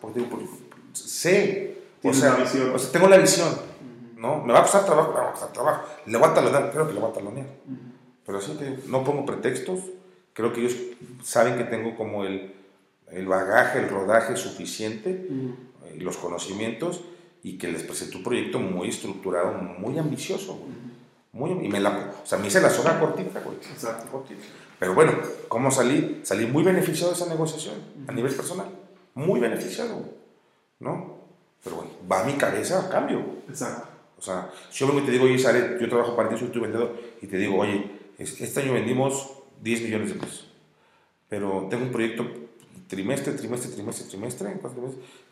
Porque, 0.00 0.20
porque 0.22 0.46
sé, 0.92 1.78
o 2.02 2.12
sea, 2.12 2.36
o 2.72 2.78
sea, 2.78 2.92
tengo 2.92 3.08
la 3.08 3.18
visión. 3.18 3.48
¿no? 4.24 4.42
Me 4.42 4.52
va 4.52 4.60
a 4.60 4.62
costar 4.62 4.84
trabajo, 4.84 5.12
me 5.12 5.18
va 5.18 5.28
a 5.28 5.32
costar 5.32 5.52
trabajo. 5.52 5.86
Le 6.06 6.16
voy 6.16 6.28
a 6.28 6.34
talonear, 6.34 6.70
creo 6.70 6.86
que 6.86 6.94
le 6.94 7.00
voy 7.00 7.10
a 7.10 7.12
talonear. 7.12 7.46
Pero 8.24 8.38
así 8.38 8.52
que 8.56 8.78
no 8.88 9.04
pongo 9.04 9.26
pretextos. 9.26 9.80
Creo 10.32 10.52
que 10.52 10.60
ellos 10.60 10.76
saben 11.22 11.56
que 11.56 11.64
tengo 11.64 11.94
como 11.96 12.24
el, 12.24 12.54
el 13.10 13.26
bagaje, 13.26 13.80
el 13.80 13.88
rodaje 13.88 14.36
suficiente 14.36 15.28
y 15.94 16.00
los 16.00 16.16
conocimientos 16.16 17.02
y 17.42 17.58
que 17.58 17.68
les 17.68 17.82
presenté 17.82 18.16
un 18.16 18.24
proyecto 18.24 18.58
muy 18.58 18.88
estructurado, 18.88 19.52
muy 19.52 19.98
ambicioso. 19.98 20.58
Muy, 21.32 21.50
y 21.50 21.68
me 21.68 21.80
la, 21.80 22.12
o 22.22 22.26
sea, 22.26 22.38
me 22.38 22.46
hice 22.46 22.60
la 22.60 22.70
soga 22.70 22.98
cortita, 22.98 23.40
güey. 23.40 23.56
Exacto. 23.56 24.10
Cortita. 24.10 24.40
Pero 24.84 24.94
bueno, 24.94 25.12
¿cómo 25.48 25.70
salí? 25.70 26.20
Salí 26.24 26.44
muy 26.44 26.62
beneficiado 26.62 27.10
de 27.10 27.16
esa 27.16 27.26
negociación 27.26 27.76
a 28.06 28.12
nivel 28.12 28.34
personal. 28.34 28.66
Muy 29.14 29.40
beneficiado, 29.40 29.98
¿no? 30.78 31.20
Pero 31.62 31.76
bueno, 31.76 31.90
va 32.10 32.20
a 32.20 32.24
mi 32.24 32.34
cabeza 32.34 32.84
a 32.84 32.90
cambio. 32.90 33.24
Exacto. 33.48 33.88
O 34.18 34.20
sea, 34.20 34.50
si 34.68 34.80
yo 34.80 34.88
vengo 34.88 35.00
y 35.00 35.04
te 35.06 35.12
digo, 35.12 35.24
oye, 35.24 35.38
yo 35.80 35.88
trabajo 35.88 36.14
para 36.14 36.28
ti, 36.28 36.36
soy 36.36 36.48
tu 36.48 36.60
vendedor, 36.60 37.00
y 37.22 37.26
te 37.26 37.38
digo, 37.38 37.56
oye, 37.60 37.92
este 38.18 38.60
año 38.60 38.74
vendimos 38.74 39.38
10 39.62 39.84
millones 39.84 40.12
de 40.12 40.20
pesos, 40.20 40.52
pero 41.30 41.66
tengo 41.70 41.84
un 41.84 41.90
proyecto 41.90 42.26
trimestre, 42.86 43.32
trimestre, 43.32 43.70
trimestre, 43.72 44.06
trimestre, 44.06 44.58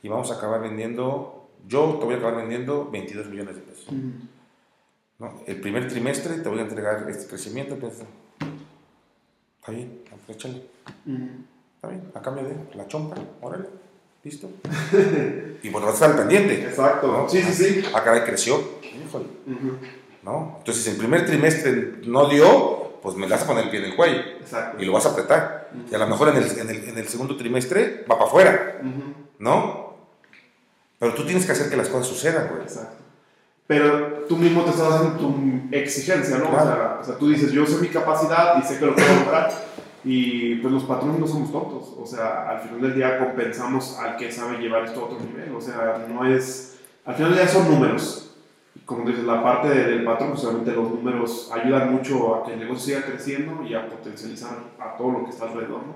y 0.03 0.09
vamos 0.09 0.31
a 0.31 0.37
acabar 0.37 0.63
vendiendo, 0.63 1.51
yo 1.69 1.99
te 2.01 2.07
voy 2.07 2.15
a 2.15 2.17
acabar 2.17 2.37
vendiendo 2.37 2.89
22 2.91 3.27
millones 3.27 3.57
de 3.57 3.61
pesos. 3.61 3.87
¿No? 5.19 5.43
El 5.47 5.61
primer 5.61 5.89
trimestre 5.89 6.39
te 6.39 6.49
voy 6.49 6.61
a 6.61 6.63
entregar 6.63 7.07
este 7.11 7.27
crecimiento, 7.27 7.75
entonces, 7.75 8.07
está 9.63 9.71
bien, 9.71 10.03
échale. 10.27 10.67
Está 11.77 11.89
bien, 11.89 12.11
a 12.15 12.21
cambio 12.21 12.45
de 12.45 12.57
la 12.75 12.89
chompa, 12.89 13.15
órale, 13.41 13.69
listo. 14.25 14.51
y 15.63 15.69
bueno, 15.71 15.87
vas 15.87 16.03
a 16.03 16.07
estar 16.07 16.11
al 16.11 16.17
pendiente. 16.17 16.65
Exacto. 16.65 17.29
Sí, 17.29 17.41
sí, 17.43 17.53
sí. 17.53 17.85
Ah, 17.95 18.03
caray, 18.03 18.25
creció. 18.25 18.61
Híjole. 18.83 19.27
¿No? 20.25 20.57
Entonces, 20.59 20.89
el 20.89 20.97
primer 20.97 21.25
trimestre 21.27 22.01
no 22.07 22.29
dio, 22.29 22.99
pues 23.01 23.15
me 23.15 23.29
vas 23.29 23.43
a 23.43 23.47
poner 23.47 23.65
el 23.65 23.71
pie 23.71 23.85
en 23.85 23.87
el 23.87 23.97
cuello. 23.97 24.21
Exacto. 24.41 24.83
Y 24.83 24.85
lo 24.85 24.93
vas 24.93 25.07
a 25.07 25.11
apretar. 25.11 25.71
Y 25.89 25.95
a 25.95 25.99
lo 25.99 26.09
mejor 26.09 26.31
en 26.31 26.39
el, 26.39 26.59
en 26.59 26.69
el, 26.69 26.89
en 26.89 26.99
el 26.99 27.09
segundo 27.09 27.37
trimestre 27.37 28.05
va 28.11 28.17
para 28.17 28.29
afuera. 28.29 28.81
¿No? 29.39 29.95
Pero 30.99 31.15
tú 31.15 31.25
tienes 31.25 31.47
que 31.47 31.53
hacer 31.53 31.71
que 31.71 31.77
las 31.77 31.89
cosas 31.89 32.09
sucedan, 32.09 32.49
güey. 32.49 32.63
Exacto. 32.63 33.02
Pero 33.73 34.27
tú 34.29 34.37
mismo 34.37 34.65
te 34.65 34.71
estás 34.71 34.93
haciendo 34.93 35.19
tu 35.19 35.35
exigencia, 35.71 36.37
¿no? 36.37 36.51
O, 36.51 36.53
sea, 36.53 36.99
o, 37.01 37.05
sea, 37.05 37.17
tú 37.17 37.31
dices, 37.31 37.53
yo 37.53 37.65
sé 37.65 37.81
mi 37.81 37.89
capacidad 37.89 38.63
y 38.63 38.67
sé 38.67 38.79
que 38.79 38.85
lo 38.85 38.95
puedo 38.95 39.17
lograr 39.25 39.51
y 40.05 40.57
pues 40.57 40.75
los 40.75 40.85
patrones 40.85 41.19
no 41.19 41.27
somos 41.27 41.51
tontos, 41.51 41.95
o 41.99 42.05
sea, 42.05 42.51
al 42.51 42.61
final 42.61 42.83
del 42.83 42.95
día 42.97 43.19
compensamos 43.19 43.99
al 43.99 44.19
que 44.19 44.31
sabe 44.31 44.59
llevar 44.59 44.85
esto 44.85 45.01
a 45.01 45.05
otro 45.05 45.19
nivel, 45.21 45.55
o 45.55 45.61
sea, 45.61 46.07
no 46.07 46.27
es, 46.27 46.81
al 47.07 47.15
final 47.15 47.31
del 47.31 47.45
día 47.45 47.49
son 47.49 47.71
números. 47.71 48.19
Como 48.85 49.09
dices, 49.09 49.25
la 49.25 49.43
parte 49.43 49.71
del 49.71 50.05
patrón, 50.05 50.33
pues 50.33 50.45
obviamente 50.45 50.73
los 50.73 50.91
números 50.91 51.51
ayudan 51.51 51.95
mucho 51.95 52.35
a 52.35 52.45
que 52.45 52.53
el 52.53 52.61
negocio 52.61 52.97
siga 52.97 53.07
creciendo 53.07 53.63
y 53.65 53.73
a 53.73 53.89
potencializar 53.89 54.59
a 54.79 54.99
todo 54.99 55.13
lo 55.13 55.25
que 55.25 55.31
está 55.31 55.47
alrededor, 55.47 55.81
¿no? 55.87 55.95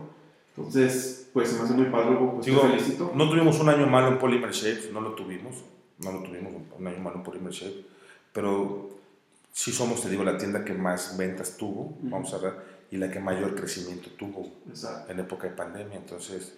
Entonces, 0.57 1.29
pues 1.35 1.51
se 1.51 1.59
me 1.59 1.65
hace 1.65 1.75
muy 1.75 1.87
padre, 1.87 2.17
pues 2.17 2.47
te 2.47 2.53
felicito. 2.53 3.13
No 3.15 3.29
tuvimos 3.29 3.61
un 3.61 3.69
año 3.69 3.87
malo 3.87 4.09
en 4.09 4.19
Polymer 4.19 4.53
Shapes, 4.53 4.91
no 4.93 5.03
lo 5.03 5.11
tuvimos, 5.13 5.65
no 5.99 6.13
lo 6.13 6.23
tuvimos 6.23 6.53
un 6.79 6.87
año 6.87 6.99
malo 6.99 7.17
en 7.17 7.23
Polymer 7.23 7.53
Shapes, 7.53 7.85
pero 8.33 8.91
sí 9.53 9.73
somos, 9.73 10.03
te 10.03 10.11
digo, 10.11 10.25
la 10.25 10.37
tienda 10.37 10.65
que 10.65 10.75
más 10.75 11.17
ventas 11.17 11.57
tuvo, 11.57 11.97
vamos 12.03 12.33
a 12.35 12.39
ver 12.39 12.77
y 12.91 12.97
la 12.99 13.11
que 13.11 13.19
mayor 13.19 13.55
crecimiento 13.55 14.11
tuvo 14.11 14.49
en 15.09 15.19
época 15.19 15.49
de 15.49 15.55
pandemia. 15.55 15.97
Entonces, 15.97 16.55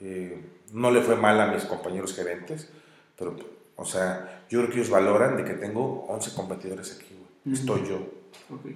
eh, 0.00 0.44
no 0.72 0.90
le 0.90 1.00
fue 1.00 1.16
mal 1.16 1.40
a 1.40 1.46
mis 1.46 1.64
compañeros 1.64 2.14
gerentes, 2.14 2.68
pero, 3.18 3.36
o 3.76 3.84
sea, 3.84 4.44
yo 4.48 4.60
creo 4.60 4.70
que 4.70 4.76
ellos 4.76 4.90
valoran 4.90 5.36
de 5.36 5.44
que 5.44 5.54
tengo 5.54 6.04
11 6.08 6.34
competidores 6.34 6.96
aquí, 6.96 7.14
Estoy 7.52 7.86
yo, 7.86 7.98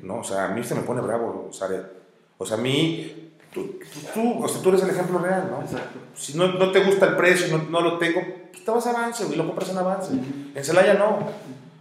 ¿no? 0.03 0.19
O 0.19 0.25
sea, 0.25 0.45
a 0.45 0.49
mí 0.49 0.63
se 0.63 0.75
me 0.75 0.83
pone 0.83 1.01
bravo. 1.01 1.49
O 1.49 1.53
sea, 1.55 2.55
a 2.55 2.57
mí, 2.59 3.28
tú, 3.53 3.79
tú, 4.15 4.45
o 4.45 4.49
sea, 4.49 4.63
tú 4.63 4.69
eres 4.71 4.83
el 4.83 4.91
ejemplo 4.91 5.19
real, 5.19 5.49
¿no? 5.51 5.63
Exacto. 5.63 5.99
Si 6.15 6.37
no, 6.37 6.49
no 6.55 6.71
te 6.73 6.85
gusta 6.85 7.07
el 7.07 7.17
precio, 7.17 7.57
no, 7.57 7.65
no 7.65 7.81
lo 7.81 7.99
tengo, 7.99 8.23
pues 8.51 8.65
te 8.65 8.71
vas 8.71 8.87
a 8.87 8.91
avance, 8.91 9.27
y 9.31 9.37
lo 9.37 9.47
compras 9.47 9.71
en 9.71 9.79
avance. 9.79 10.13
En 10.55 10.65
Celaya 10.65 10.95
no. 10.95 11.19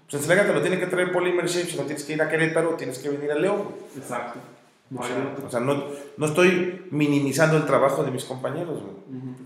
Pues 0.10 0.22
en 0.22 0.28
Celaya 0.28 0.48
te 0.48 0.54
lo 0.54 0.62
tiene 0.62 0.80
que 0.80 0.88
traer 0.88 1.12
Polymer 1.12 1.48
Shape, 1.48 1.70
si 1.70 1.78
no 1.78 1.84
tienes 1.84 2.04
que 2.04 2.14
ir 2.14 2.22
a 2.22 2.30
Querétaro, 2.30 2.76
tienes 2.76 3.00
que 3.00 3.10
venir 3.10 3.32
a 3.32 3.36
León. 3.36 3.64
Exacto. 3.96 4.40
O 4.96 5.50
sea, 5.50 5.60
no, 5.60 5.84
no, 6.16 6.26
estoy 6.26 6.88
minimizando 6.92 7.58
el 7.58 7.66
trabajo 7.66 8.04
de 8.04 8.12
mis 8.12 8.24
compañeros. 8.24 8.80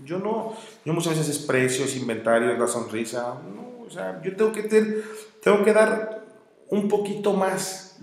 Yo 0.04 0.18
no, 0.18 0.54
yo 0.84 0.92
muchas 0.92 1.18
veces 1.18 1.36
es 1.36 1.38
precios, 1.44 1.96
inventarios, 1.96 2.56
la 2.58 2.68
sonrisa. 2.68 3.40
No, 3.54 3.84
o 3.84 3.90
sea, 3.90 4.20
yo 4.22 4.36
tengo 4.36 4.52
que, 4.52 4.62
tener, 4.62 5.02
tengo 5.42 5.64
que 5.64 5.72
dar 5.72 6.22
un 6.68 6.86
poquito 6.86 7.32
más. 7.32 7.98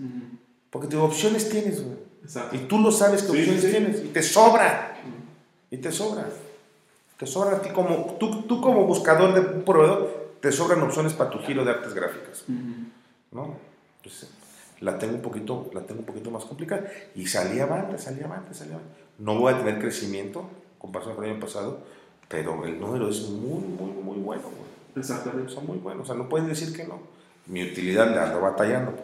Porque 0.68 0.86
te 0.86 0.96
opciones 0.96 1.48
tienes, 1.48 1.82
Y 2.52 2.58
tú 2.58 2.78
lo 2.78 2.92
sabes 2.92 3.22
que 3.22 3.30
opciones 3.30 3.70
tienes. 3.70 4.04
Y 4.04 4.08
te 4.08 4.22
sobra. 4.22 4.96
Y 5.70 5.76
te 5.78 5.90
sobra. 5.90 6.28
Te 7.18 7.26
sobra 7.26 7.56
a 7.56 7.62
ti 7.62 7.70
como, 7.70 8.16
tú, 8.18 8.42
tú 8.42 8.60
como 8.60 8.84
buscador 8.84 9.34
de 9.34 9.40
un 9.56 9.62
proveedor, 9.62 10.30
te 10.40 10.50
sobran 10.50 10.82
opciones 10.82 11.12
para 11.12 11.30
tu 11.30 11.38
giro 11.40 11.64
de 11.64 11.70
artes 11.70 11.92
gráficas. 11.92 12.44
¿No? 13.30 13.56
Entonces, 13.98 14.30
la 14.80 14.98
tengo 14.98 15.14
un 15.14 15.22
poquito, 15.22 15.70
la 15.74 15.82
tengo 15.82 16.00
un 16.00 16.06
poquito 16.06 16.30
más 16.30 16.44
complicada. 16.44 16.84
Y 17.14 17.26
salía 17.26 17.64
avante, 17.64 17.98
salía 17.98 18.24
avante, 18.24 18.54
salía 18.54 18.74
avante. 18.74 18.94
No 19.18 19.38
voy 19.38 19.52
a 19.52 19.58
tener 19.58 19.78
crecimiento 19.78 20.48
comparación 20.80 21.14
con 21.14 21.24
el 21.24 21.32
año 21.32 21.40
pasado, 21.40 21.80
pero 22.28 22.64
el 22.64 22.80
número 22.80 23.08
es 23.08 23.28
muy, 23.28 23.62
muy, 23.62 23.92
muy 23.92 24.18
bueno. 24.18 24.42
Exactamente. 24.96 25.52
Son 25.52 25.66
muy 25.66 25.76
buenos. 25.76 26.04
O 26.04 26.06
sea, 26.06 26.20
no 26.20 26.28
pueden 26.28 26.48
decir 26.48 26.74
que 26.74 26.84
no. 26.84 26.98
Mi 27.46 27.62
utilidad 27.62 28.14
la 28.14 28.24
ando 28.24 28.40
batallando. 28.40 28.94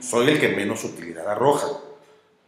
Soy 0.00 0.28
el 0.28 0.40
que 0.40 0.48
menos 0.48 0.84
utilidad 0.84 1.28
arroja, 1.28 1.68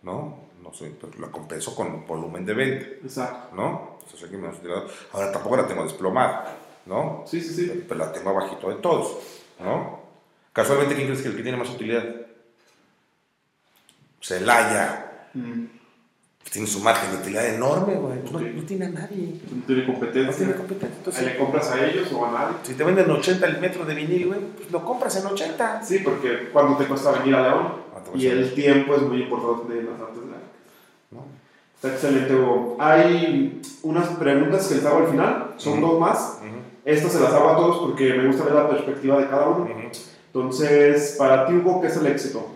¿no? 0.03 0.51
No 0.63 0.73
soy, 0.73 0.95
pero 1.01 1.13
la 1.19 1.31
compenso 1.31 1.75
con 1.75 2.07
volumen 2.07 2.47
de 2.47 2.55
venta. 2.55 2.87
Exacto. 3.03 3.57
¿No? 3.57 3.99
menos 4.31 4.59
utilidad. 4.59 4.85
Ahora 5.13 5.33
tampoco 5.33 5.57
la 5.57 5.67
tengo 5.67 5.83
desplomada, 5.85 6.57
¿no? 6.87 7.25
Sí, 7.27 7.41
sí, 7.41 7.55
sí. 7.55 7.85
Pero, 7.89 7.99
la 7.99 8.13
tengo 8.13 8.31
abajito 8.31 8.69
de 8.69 8.77
todos, 8.77 9.19
¿no? 9.61 10.01
Casualmente, 10.53 10.95
¿quién 10.95 11.07
crees 11.07 11.23
que 11.23 11.29
el 11.29 11.37
que 11.37 11.43
tiene 11.43 11.59
más 11.59 11.71
utilidad? 11.71 12.05
Celaya. 14.21 15.29
Mm. 15.35 15.65
Tiene 16.51 16.69
su 16.69 16.81
margen 16.81 17.11
de 17.13 17.17
utilidad 17.19 17.47
enorme, 17.47 17.95
güey. 17.95 18.19
No, 18.55 18.63
tiene 18.65 18.87
a 18.87 18.89
nadie. 18.91 19.41
No 19.51 19.65
tiene 19.65 19.87
competencia. 19.87 20.31
No 20.31 20.37
tiene 20.37 20.55
competencia. 20.55 20.99
Entonces, 20.99 21.25
¿Le 21.25 21.39
compras 21.39 21.71
a 21.71 21.87
ellos 21.87 22.13
o 22.13 22.27
a 22.27 22.31
nadie? 22.33 22.57
Si 22.63 22.75
te 22.75 22.85
venden 22.85 23.11
80 23.11 23.47
el 23.47 23.59
metro 23.59 23.85
de 23.87 23.95
vinil, 23.95 24.27
güey, 24.27 24.41
pues 24.41 24.71
lo 24.71 24.85
compras 24.85 25.17
en 25.17 25.27
80. 25.27 25.83
Sí, 25.83 26.01
porque 26.01 26.51
¿cuánto 26.53 26.77
te 26.77 26.89
cuesta 26.89 27.13
venir 27.13 27.37
a 27.37 27.43
León? 27.43 27.82
Y 28.15 28.27
el 28.27 28.55
tiempo 28.55 28.95
es 28.95 29.03
muy 29.03 29.23
importante 29.23 29.79
en 29.79 29.87
las 29.87 30.01
artes 30.01 30.19
gráficas. 30.19 31.33
Está 31.75 31.89
excelente, 31.89 32.35
Hugo. 32.35 32.77
Hay 32.79 33.61
unas 33.83 34.09
preguntas 34.11 34.69
que 34.69 34.77
les 34.77 34.85
hago 34.85 34.99
al 34.99 35.09
final, 35.09 35.55
son 35.57 35.81
dos 35.81 35.99
más. 35.99 36.41
Estas 36.85 37.13
se 37.13 37.21
las 37.21 37.33
hago 37.33 37.51
a 37.51 37.57
todos 37.57 37.79
porque 37.79 38.15
me 38.15 38.27
gusta 38.27 38.45
ver 38.45 38.55
la 38.55 38.69
perspectiva 38.69 39.21
de 39.21 39.29
cada 39.29 39.49
uno. 39.49 39.69
Entonces, 40.27 41.17
para 41.19 41.47
ti, 41.47 41.55
Hugo, 41.55 41.81
¿qué 41.81 41.89
es 41.89 41.97
el 41.97 42.07
éxito? 42.07 42.47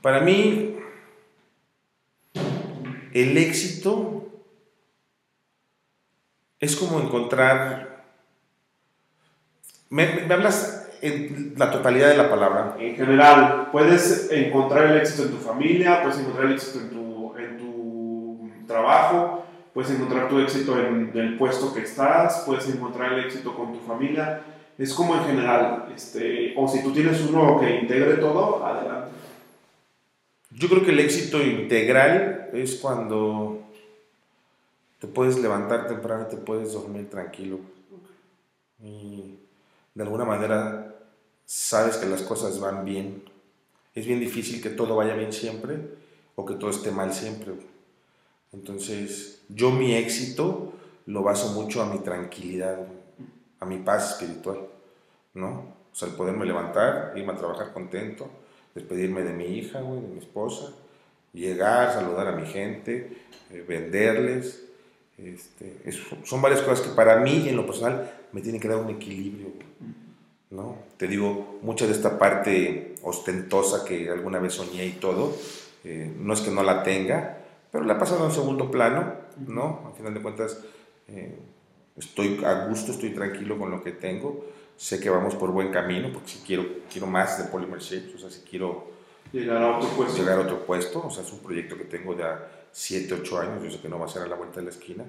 Para 0.00 0.20
mí, 0.20 0.76
el 3.12 3.36
éxito 3.36 4.26
es 6.60 6.76
como 6.76 7.00
encontrar... 7.00 8.04
Me, 9.90 10.26
hablas 10.30 10.77
en 11.02 11.54
la 11.56 11.70
totalidad 11.70 12.08
de 12.08 12.16
la 12.16 12.30
palabra. 12.30 12.76
En 12.78 12.96
general, 12.96 13.68
puedes 13.72 14.30
encontrar 14.30 14.86
el 14.86 14.98
éxito 14.98 15.24
en 15.24 15.30
tu 15.30 15.36
familia, 15.38 16.02
puedes 16.02 16.18
encontrar 16.18 16.46
el 16.46 16.52
éxito 16.52 16.80
en 16.80 16.90
tu, 16.90 17.34
en 17.36 17.58
tu 17.58 18.66
trabajo, 18.66 19.44
puedes 19.74 19.90
encontrar 19.90 20.28
tu 20.28 20.38
éxito 20.40 20.78
en 20.78 21.10
el 21.14 21.36
puesto 21.36 21.72
que 21.72 21.82
estás, 21.82 22.42
puedes 22.46 22.68
encontrar 22.68 23.12
el 23.12 23.24
éxito 23.24 23.54
con 23.54 23.72
tu 23.72 23.80
familia. 23.80 24.42
Es 24.76 24.94
como 24.94 25.16
en 25.16 25.24
general, 25.24 25.86
este, 25.94 26.54
o 26.56 26.68
si 26.68 26.82
tú 26.82 26.92
tienes 26.92 27.20
uno 27.22 27.58
que 27.58 27.80
integre 27.80 28.14
todo, 28.14 28.64
adelante. 28.64 29.10
Yo 30.50 30.68
creo 30.68 30.84
que 30.84 30.92
el 30.92 31.00
éxito 31.00 31.42
integral 31.42 32.50
es 32.52 32.76
cuando 32.76 33.58
te 34.98 35.06
puedes 35.06 35.38
levantar 35.38 35.86
temprano 35.86 36.26
te 36.26 36.36
puedes 36.36 36.72
dormir 36.72 37.08
tranquilo. 37.08 37.60
Y 38.80 39.38
de 39.94 40.02
alguna 40.02 40.24
manera 40.24 40.87
sabes 41.48 41.96
que 41.96 42.06
las 42.06 42.20
cosas 42.22 42.60
van 42.60 42.84
bien. 42.84 43.24
Es 43.94 44.06
bien 44.06 44.20
difícil 44.20 44.60
que 44.62 44.68
todo 44.68 44.94
vaya 44.94 45.14
bien 45.14 45.32
siempre 45.32 45.78
o 46.36 46.44
que 46.44 46.54
todo 46.54 46.70
esté 46.70 46.90
mal 46.90 47.12
siempre. 47.14 47.54
Entonces, 48.52 49.40
yo 49.48 49.70
mi 49.70 49.94
éxito 49.94 50.74
lo 51.06 51.22
baso 51.22 51.54
mucho 51.54 51.82
a 51.82 51.86
mi 51.86 52.00
tranquilidad, 52.00 52.86
a 53.60 53.64
mi 53.64 53.78
paz 53.78 54.12
espiritual, 54.12 54.68
¿no? 55.34 55.74
O 55.90 55.94
sea, 55.94 56.08
el 56.08 56.14
poderme 56.14 56.44
levantar, 56.44 57.14
irme 57.16 57.32
a 57.32 57.36
trabajar 57.36 57.72
contento, 57.72 58.28
despedirme 58.74 59.22
de 59.22 59.32
mi 59.32 59.46
hija, 59.46 59.80
güey, 59.80 60.02
de 60.02 60.08
mi 60.08 60.18
esposa, 60.18 60.74
llegar, 61.32 61.92
saludar 61.94 62.28
a 62.28 62.32
mi 62.32 62.46
gente, 62.46 63.16
eh, 63.50 63.64
venderles. 63.66 64.64
Este, 65.16 65.80
son 66.24 66.42
varias 66.42 66.60
cosas 66.60 66.86
que 66.86 66.94
para 66.94 67.16
mí, 67.16 67.48
en 67.48 67.56
lo 67.56 67.64
personal, 67.64 68.10
me 68.32 68.42
tienen 68.42 68.60
que 68.60 68.68
dar 68.68 68.78
un 68.78 68.90
equilibrio. 68.90 69.67
¿No? 70.50 70.76
Te 70.96 71.06
digo, 71.06 71.58
mucha 71.62 71.86
de 71.86 71.92
esta 71.92 72.18
parte 72.18 72.94
ostentosa 73.02 73.84
que 73.84 74.08
alguna 74.10 74.38
vez 74.38 74.54
soñé 74.54 74.86
y 74.86 74.92
todo, 74.92 75.34
eh, 75.84 76.12
no 76.18 76.32
es 76.32 76.40
que 76.40 76.50
no 76.50 76.62
la 76.62 76.82
tenga, 76.82 77.38
pero 77.70 77.84
la 77.84 77.94
he 77.94 77.96
pasado 77.96 78.24
en 78.26 78.32
segundo 78.32 78.70
plano, 78.70 79.12
¿no? 79.46 79.82
Al 79.86 79.92
final 79.94 80.14
de 80.14 80.22
cuentas, 80.22 80.60
eh, 81.08 81.38
estoy 81.96 82.42
a 82.44 82.66
gusto, 82.66 82.92
estoy 82.92 83.10
tranquilo 83.10 83.58
con 83.58 83.70
lo 83.70 83.82
que 83.82 83.92
tengo, 83.92 84.46
sé 84.76 85.00
que 85.00 85.10
vamos 85.10 85.34
por 85.34 85.50
buen 85.50 85.70
camino, 85.70 86.10
porque 86.12 86.28
si 86.28 86.38
quiero, 86.38 86.64
quiero 86.90 87.06
más 87.06 87.38
de 87.38 87.44
Polymer 87.44 87.80
Shapes, 87.80 88.14
o 88.14 88.18
sea, 88.18 88.30
si 88.30 88.40
quiero 88.40 88.88
llegar 89.32 89.62
a 89.62 89.76
otro 89.76 89.88
puesto, 89.90 90.16
llegar 90.16 90.38
a 90.38 90.42
otro 90.42 90.64
puesto 90.64 91.06
o 91.06 91.10
sea, 91.10 91.22
es 91.22 91.32
un 91.32 91.40
proyecto 91.40 91.76
que 91.76 91.84
tengo 91.84 92.14
de 92.14 92.24
7, 92.72 93.12
8 93.20 93.38
años, 93.40 93.62
yo 93.62 93.70
sé 93.70 93.80
que 93.80 93.88
no 93.88 93.98
va 93.98 94.06
a 94.06 94.08
ser 94.08 94.22
a 94.22 94.26
la 94.26 94.36
vuelta 94.36 94.60
de 94.60 94.66
la 94.66 94.70
esquina, 94.70 95.04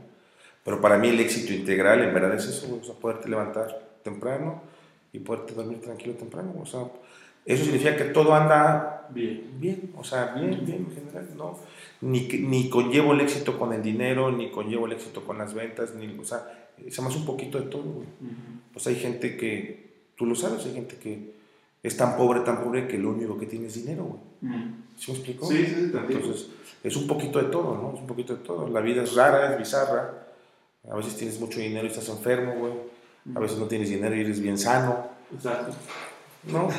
pero 0.64 0.82
para 0.82 0.98
mí 0.98 1.10
el 1.10 1.20
éxito 1.20 1.54
integral 1.54 2.04
en 2.04 2.14
verdad 2.14 2.36
es 2.36 2.46
eso, 2.46 2.80
o 2.82 2.84
sea, 2.84 2.96
poderte 2.96 3.30
levantar 3.30 4.00
temprano 4.04 4.62
y 5.12 5.20
poderte 5.20 5.54
dormir 5.54 5.82
tranquilo 5.82 6.14
temprano, 6.14 6.54
o 6.62 6.66
sea, 6.66 6.88
eso 7.46 7.64
significa 7.64 7.96
que 7.96 8.06
todo 8.06 8.34
anda 8.34 9.08
bien, 9.10 9.56
bien 9.60 9.92
o 9.98 10.04
sea, 10.04 10.34
bien, 10.36 10.62
bien 10.66 10.86
en 10.90 10.96
general, 10.96 11.30
¿no? 11.36 11.58
Ni, 12.02 12.28
ni 12.28 12.70
conllevo 12.70 13.14
el 13.14 13.22
éxito 13.22 13.58
con 13.58 13.74
el 13.74 13.82
dinero, 13.82 14.32
ni 14.32 14.52
conllevo 14.52 14.86
el 14.86 14.94
éxito 14.94 15.24
con 15.24 15.38
las 15.38 15.54
ventas, 15.54 15.96
ni, 15.96 16.18
o 16.18 16.24
sea, 16.24 16.70
se 16.90 17.02
más 17.02 17.16
un 17.16 17.26
poquito 17.26 17.60
de 17.60 17.68
todo, 17.68 17.84
güey. 17.84 18.08
Pues 18.72 18.88
hay 18.88 18.96
gente 18.96 19.36
que, 19.36 19.90
tú 20.16 20.26
lo 20.26 20.36
sabes, 20.36 20.66
hay 20.66 20.74
gente 20.74 20.96
que 20.98 21.34
es 21.82 21.98
tan 21.98 22.18
pobre, 22.18 22.42
tan 22.42 22.64
pobre 22.64 22.88
que 22.88 22.98
lo 22.98 23.10
único 23.10 23.38
que 23.38 23.46
tiene 23.46 23.68
es 23.68 23.76
dinero, 23.76 24.04
güey. 24.04 24.54
¿Sí 24.98 25.12
me 25.12 25.18
explico? 25.18 25.46
Sí, 25.48 25.66
sí, 25.66 25.92
Entonces, 25.94 26.50
es 26.84 26.96
un 26.96 27.08
poquito 27.08 27.40
de 27.40 27.50
todo, 27.50 27.78
¿no? 27.82 27.94
Es 27.94 28.02
un 28.02 28.08
poquito 28.08 28.36
de 28.36 28.44
todo. 28.44 28.70
La 28.70 28.82
vida 28.82 29.04
es 29.04 29.16
rara, 29.16 29.52
es 29.52 29.58
bizarra. 29.58 30.28
A 30.90 30.96
veces 30.96 31.16
tienes 31.16 31.40
mucho 31.40 31.60
dinero 31.60 31.86
y 31.86 31.90
estás 31.90 32.10
enfermo, 32.10 32.56
güey. 32.56 32.74
A 33.36 33.40
veces 33.40 33.58
no 33.58 33.66
tienes 33.66 33.90
dinero 33.90 34.16
y 34.16 34.22
eres 34.22 34.42
bien 34.42 34.58
sano. 34.58 35.08
Exacto. 35.34 35.76
¿No? 36.44 36.70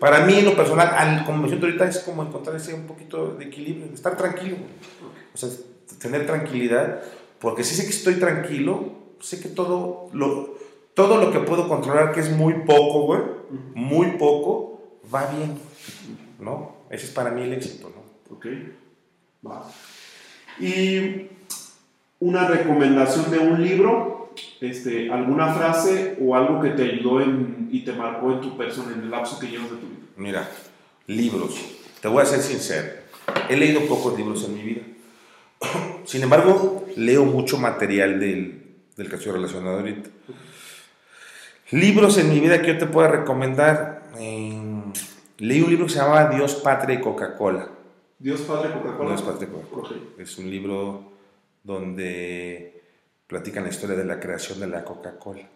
para 0.00 0.26
mí, 0.26 0.38
en 0.38 0.44
lo 0.44 0.56
personal, 0.56 1.24
como 1.24 1.38
me 1.38 1.48
siento 1.48 1.66
ahorita, 1.66 1.88
es 1.88 2.00
como 2.00 2.22
encontrar 2.22 2.56
ese 2.56 2.74
un 2.74 2.86
poquito 2.86 3.34
de 3.34 3.44
equilibrio, 3.44 3.86
estar 3.94 4.16
tranquilo. 4.16 4.56
O 5.34 5.36
sea, 5.38 5.48
tener 6.00 6.26
tranquilidad, 6.26 7.00
porque 7.38 7.64
si 7.64 7.74
sé 7.74 7.84
que 7.84 7.90
estoy 7.90 8.14
tranquilo, 8.14 8.92
sé 9.20 9.40
que 9.40 9.48
todo 9.48 10.08
lo, 10.12 10.58
todo 10.94 11.18
lo 11.18 11.30
que 11.30 11.40
puedo 11.40 11.68
controlar, 11.68 12.12
que 12.12 12.20
es 12.20 12.30
muy 12.30 12.54
poco, 12.66 13.02
güey, 13.02 13.20
muy 13.74 14.18
poco, 14.18 14.82
va 15.12 15.26
bien, 15.26 15.58
¿no? 16.40 16.76
Ese 16.90 17.06
es 17.06 17.12
para 17.12 17.30
mí 17.30 17.42
el 17.42 17.52
éxito, 17.52 17.90
¿no? 17.94 18.36
Ok, 18.36 18.46
va. 19.46 19.70
Y 20.60 21.28
una 22.20 22.48
recomendación 22.48 23.30
de 23.30 23.38
un 23.38 23.62
libro, 23.62 24.17
este, 24.60 25.12
alguna 25.12 25.52
frase 25.54 26.16
o 26.20 26.34
algo 26.34 26.60
que 26.60 26.70
te 26.70 26.82
ayudó 26.82 27.20
en, 27.20 27.68
y 27.70 27.80
te 27.80 27.92
marcó 27.92 28.32
en 28.32 28.40
tu 28.40 28.56
persona, 28.56 28.92
en 28.94 29.02
el 29.02 29.10
lapso 29.10 29.38
que 29.38 29.46
llevas 29.46 29.70
de 29.70 29.76
tu 29.76 29.86
vida. 29.86 30.06
Mira, 30.16 30.48
libros. 31.06 31.56
Te 32.00 32.08
voy 32.08 32.22
a 32.22 32.26
ser 32.26 32.40
sincero. 32.40 32.88
He 33.48 33.56
leído 33.56 33.82
pocos 33.82 34.16
libros 34.16 34.44
en 34.44 34.54
mi 34.54 34.62
vida. 34.62 34.82
Sin 36.04 36.22
embargo, 36.22 36.86
leo 36.96 37.24
mucho 37.24 37.58
material 37.58 38.20
del, 38.20 38.64
del 38.96 39.08
que 39.08 39.16
estoy 39.16 39.32
relacionado 39.32 39.78
ahorita. 39.78 40.10
Libros 41.70 42.16
en 42.18 42.30
mi 42.30 42.40
vida 42.40 42.62
que 42.62 42.68
yo 42.68 42.78
te 42.78 42.86
puedo 42.86 43.08
recomendar. 43.08 44.10
leí 44.16 45.60
un 45.60 45.70
libro 45.70 45.86
que 45.86 45.92
se 45.92 45.98
llama 45.98 46.26
Dios, 46.30 46.54
Patria 46.56 46.98
y 46.98 47.00
Coca-Cola. 47.00 47.68
Dios, 48.18 48.40
Padre, 48.40 48.72
Coca-Cola. 48.72 49.10
Dios, 49.10 49.22
Patria 49.22 49.48
y 49.48 49.52
Coca-Cola. 49.52 50.00
Es 50.18 50.38
un 50.38 50.50
libro 50.50 51.12
donde 51.62 52.77
platican 53.28 53.62
la 53.62 53.70
historia 53.70 53.94
de 53.94 54.04
la 54.04 54.18
creación 54.18 54.58
de 54.58 54.66
la 54.66 54.82
Coca-Cola. 54.84 55.48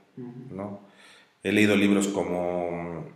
¿no? 0.50 0.80
He 1.42 1.50
leído 1.50 1.74
libros 1.74 2.06
como 2.08 3.06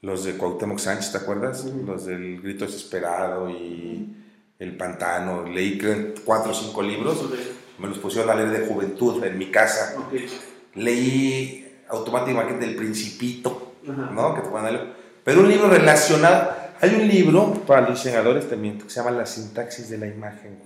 los 0.00 0.24
de 0.24 0.36
Cuauhtémoc 0.36 0.78
Sánchez, 0.78 1.12
¿te 1.12 1.18
acuerdas? 1.18 1.64
Los 1.64 2.06
del 2.06 2.40
Grito 2.40 2.64
Desesperado 2.64 3.50
y 3.50 4.16
El 4.58 4.76
Pantano. 4.76 5.44
Leí 5.44 5.78
cuatro 6.24 6.52
o 6.52 6.54
cinco 6.54 6.82
libros. 6.82 7.28
Me 7.78 7.88
los 7.88 7.98
pusieron 7.98 8.30
a 8.30 8.34
leer 8.34 8.50
de 8.50 8.66
juventud 8.66 9.22
en 9.24 9.36
mi 9.36 9.50
casa. 9.50 9.96
Leí 10.74 11.82
automáticamente 11.88 12.66
del 12.66 12.76
principito, 12.76 13.74
¿no? 13.84 14.34
Que 14.34 14.42
te 14.42 14.48
Pero 15.24 15.40
un 15.40 15.48
libro 15.48 15.68
relacionado, 15.68 16.52
hay 16.80 16.94
un 16.94 17.08
libro 17.08 17.52
para 17.66 17.88
los 17.88 18.02
diseñadores 18.02 18.48
también 18.48 18.78
que 18.78 18.88
se 18.88 19.00
llama 19.00 19.10
La 19.10 19.26
sintaxis 19.26 19.90
de 19.90 19.98
la 19.98 20.06
imagen, 20.06 20.58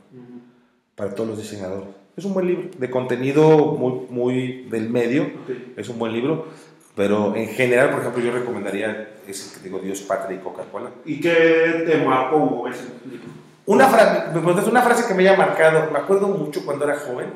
para 0.95 1.15
todos 1.15 1.31
los 1.31 1.39
diseñadores. 1.39 2.08
Es 2.19 2.25
un 2.25 2.35
buen 2.35 2.49
libro, 2.49 2.69
de 2.77 2.91
contenido 2.91 3.59
muy, 3.59 4.07
muy 4.11 4.63
del 4.69 4.91
medio, 4.91 5.31
es 5.77 5.89
un 5.89 6.01
buen 6.01 6.13
libro, 6.13 6.49
pero 6.97 7.37
en 7.37 7.47
general, 7.47 7.91
por 7.91 8.01
ejemplo, 8.01 8.21
yo 8.21 8.33
recomendaría 8.33 9.11
ese 9.29 9.55
que 9.55 9.63
digo, 9.63 9.79
Dios, 9.79 10.01
Patria 10.01 10.37
y 10.37 10.43
Coca-Cola. 10.43 10.91
¿Y 11.05 11.21
qué 11.21 11.85
te 11.87 11.97
marcó 12.05 12.67
ese 12.69 12.83
libro? 13.09 13.29
Una 13.67 13.87
frase, 13.87 14.37
me 14.37 14.41
una 14.41 14.83
frase 14.83 15.07
que 15.07 15.15
me 15.15 15.29
haya 15.29 15.39
marcado, 15.39 15.93
me 15.93 15.99
acuerdo 16.01 16.27
mucho 16.27 16.65
cuando 16.65 16.87
era 16.87 16.99
joven, 16.99 17.29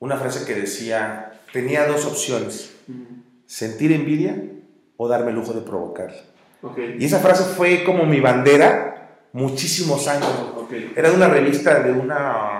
una 0.00 0.16
frase 0.16 0.44
que 0.44 0.58
decía, 0.58 1.34
tenía 1.52 1.86
dos 1.86 2.06
opciones, 2.06 2.74
sentir 3.46 3.92
envidia 3.92 4.34
o 4.96 5.06
darme 5.06 5.30
el 5.30 5.36
lujo 5.36 5.52
de 5.52 5.60
provocarla. 5.60 6.22
Y 6.98 7.04
esa 7.04 7.20
frase 7.20 7.44
fue 7.54 7.84
como 7.84 8.04
mi 8.04 8.18
bandera 8.18 8.94
muchísimos 9.32 10.08
años. 10.08 10.28
Era 10.96 11.10
de 11.10 11.16
una 11.16 11.28
revista, 11.28 11.80
de 11.80 11.92
una, 11.92 12.53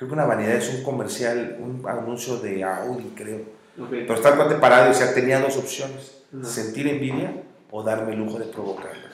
creo 0.00 0.08
que 0.08 0.14
una 0.14 0.24
vanidad, 0.24 0.54
es 0.54 0.74
un 0.74 0.82
comercial, 0.82 1.58
un 1.60 1.86
anuncio 1.86 2.38
de 2.38 2.64
Audi, 2.64 3.12
creo. 3.14 3.42
Pero 3.90 4.14
estaba 4.14 4.58
parado 4.58 4.86
y 4.86 4.88
decía, 4.94 5.12
tenía 5.12 5.40
dos 5.40 5.58
opciones, 5.58 6.22
sentir 6.42 6.88
envidia 6.88 7.34
o 7.70 7.82
darme 7.82 8.14
el 8.14 8.20
lujo 8.20 8.38
de 8.38 8.46
provocarla. 8.46 9.10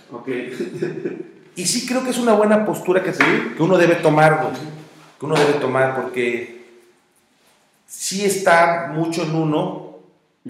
y 1.56 1.66
sí 1.66 1.88
creo 1.88 2.04
que 2.04 2.10
es 2.10 2.18
una 2.18 2.34
buena 2.34 2.64
postura 2.64 3.02
que, 3.02 3.10
que 3.10 3.62
uno 3.62 3.76
debe 3.78 3.96
tomar, 3.96 4.52
que 5.18 5.26
uno 5.26 5.34
debe 5.34 5.54
tomar 5.54 6.00
porque 6.00 6.64
sí 7.88 8.24
está 8.24 8.92
mucho 8.94 9.24
en 9.24 9.34
uno 9.34 9.98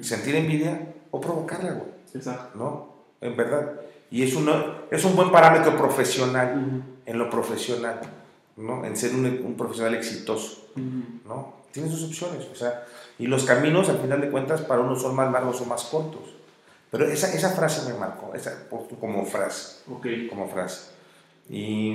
sentir 0.03 0.35
envidia 0.35 0.87
o 1.13 1.19
provocarla, 1.19 1.73
güey. 1.73 1.91
Exacto. 2.15 2.59
¿No? 2.59 2.95
En 3.23 3.39
verdad. 3.39 3.73
Y 4.11 4.23
es, 4.23 4.35
uno, 4.35 4.83
es 4.91 5.03
un 5.03 5.17
buen 5.17 5.33
parámetro 5.33 5.79
profesional, 5.79 6.83
en 7.07 7.19
lo 7.19 7.31
profesional, 7.31 8.01
¿no? 8.57 8.85
En 8.85 8.97
ser 8.97 9.15
un, 9.15 9.55
profesional 9.57 9.95
exitoso, 9.95 10.69
¿no? 11.27 11.57
Tiene 11.73 11.91
sus 11.91 12.05
opciones, 12.05 12.47
o 12.51 12.55
sea, 12.55 12.87
y 13.19 13.27
los 13.27 13.45
caminos, 13.45 13.89
al 13.89 13.99
final 13.99 14.21
de 14.21 14.31
cuentas, 14.31 14.63
para 14.63 14.81
unos 14.81 15.03
son 15.03 15.15
más 15.15 15.31
largos 15.33 15.61
o 15.61 15.67
más 15.67 15.85
cortos. 15.85 16.35
Pero 16.91 17.07
esa, 17.07 17.33
esa 17.35 17.51
frase 17.51 17.91
me 17.91 17.99
marcó, 17.99 18.35
esa, 18.35 18.69
como 19.01 19.25
frase. 19.27 19.83
Ok. 19.91 20.07
Como 20.31 20.49
frase. 20.49 20.93
Y 21.49 21.95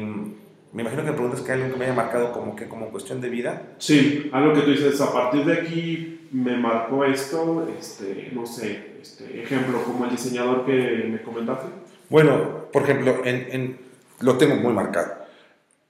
me 0.74 0.82
imagino 0.82 1.04
que 1.04 1.12
me 1.12 1.18
preguntas 1.18 1.42
que 1.42 1.52
hay 1.52 1.62
algo 1.62 1.74
que 1.74 1.80
me 1.80 1.86
haya 1.86 1.94
marcado 1.94 2.32
como 2.32 2.56
que 2.56 2.68
como 2.68 2.90
cuestión 2.90 3.22
de 3.22 3.30
vida. 3.30 3.62
Sí, 3.78 4.30
algo 4.34 4.54
que 4.54 4.62
tú 4.62 4.72
dices, 4.72 5.00
a 5.02 5.12
partir 5.12 5.46
de 5.46 5.54
aquí 5.54 6.28
me 6.32 6.58
marcó 6.58 7.04
esto, 7.06 7.68
este, 7.80 8.32
no 8.34 8.46
sé, 8.46 8.98
este, 9.02 9.44
ejemplo, 9.44 9.84
como 9.84 10.06
el 10.06 10.12
diseñador 10.12 10.66
que 10.66 11.08
me 11.10 11.22
comentaste. 11.22 11.68
Bueno, 12.10 12.68
por 12.72 12.84
ejemplo, 12.84 13.22
en, 13.24 13.48
en, 13.52 13.80
lo 14.20 14.38
tengo 14.38 14.56
muy 14.56 14.74
marcado. 14.74 15.21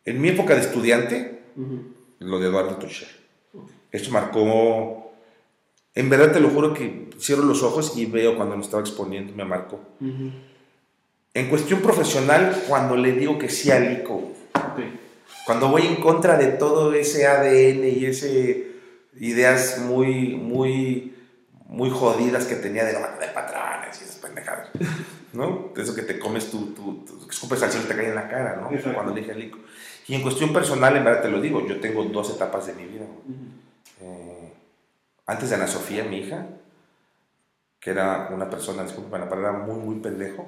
En 0.05 0.21
mi 0.21 0.29
época 0.29 0.55
de 0.55 0.61
estudiante, 0.61 1.41
lo 2.19 2.39
de 2.39 2.47
Eduardo 2.47 2.75
Toucher. 2.75 3.07
Esto 3.91 4.11
marcó, 4.11 5.11
en 5.93 6.09
verdad 6.09 6.31
te 6.31 6.39
lo 6.39 6.49
juro 6.49 6.73
que 6.73 7.09
cierro 7.19 7.43
los 7.43 7.61
ojos 7.61 7.97
y 7.97 8.05
veo 8.05 8.35
cuando 8.35 8.55
lo 8.55 8.61
estaba 8.61 8.81
exponiendo, 8.81 9.33
me 9.35 9.45
marcó. 9.45 9.79
En 11.33 11.49
cuestión 11.49 11.81
profesional, 11.81 12.63
cuando 12.67 12.95
le 12.95 13.13
digo 13.13 13.37
que 13.37 13.49
sí 13.49 13.71
al 13.71 13.99
ICO, 13.99 14.33
cuando 15.45 15.69
voy 15.69 15.85
en 15.85 15.95
contra 15.97 16.37
de 16.37 16.47
todo 16.47 16.93
ese 16.93 17.27
ADN 17.27 17.85
y 17.85 18.05
ese 18.05 18.71
ideas 19.19 19.79
muy, 19.79 20.35
muy, 20.35 21.15
muy 21.67 21.89
jodidas 21.89 22.45
que 22.45 22.55
tenía 22.55 22.85
de 22.85 22.93
no 22.93 22.99
de 22.99 23.27
patrones 23.27 23.99
y 24.01 24.03
esas 24.03 24.17
pendejadas, 24.17 24.69
¿no? 25.33 25.73
Eso 25.75 25.95
que 25.95 26.01
te 26.03 26.19
comes 26.19 26.49
tú, 26.49 26.73
tú, 26.73 27.05
que 27.25 27.31
escupes 27.31 27.61
al 27.63 27.71
cielo 27.71 27.85
y 27.85 27.89
te 27.89 27.95
cae 27.95 28.09
en 28.09 28.15
la 28.15 28.29
cara, 28.29 28.61
¿no? 28.61 28.93
Cuando 28.93 29.13
dije 29.13 29.31
al 29.31 29.41
Y 30.07 30.15
en 30.15 30.21
cuestión 30.21 30.51
personal, 30.51 30.95
en 30.97 31.03
verdad 31.03 31.21
te 31.21 31.29
lo 31.29 31.39
digo, 31.39 31.65
yo 31.67 31.79
tengo 31.79 32.03
dos 32.05 32.29
etapas 32.31 32.67
de 32.67 32.73
mi 32.73 32.85
vida. 32.85 33.05
Eh, 34.01 34.53
antes 35.25 35.49
de 35.49 35.55
Ana 35.55 35.67
Sofía, 35.67 36.03
mi 36.03 36.17
hija, 36.17 36.47
que 37.79 37.91
era 37.91 38.29
una 38.31 38.49
persona, 38.49 38.83
disculpen 38.83 39.21
la 39.21 39.29
palabra, 39.29 39.53
muy, 39.53 39.79
muy 39.79 39.99
pendejo. 39.99 40.47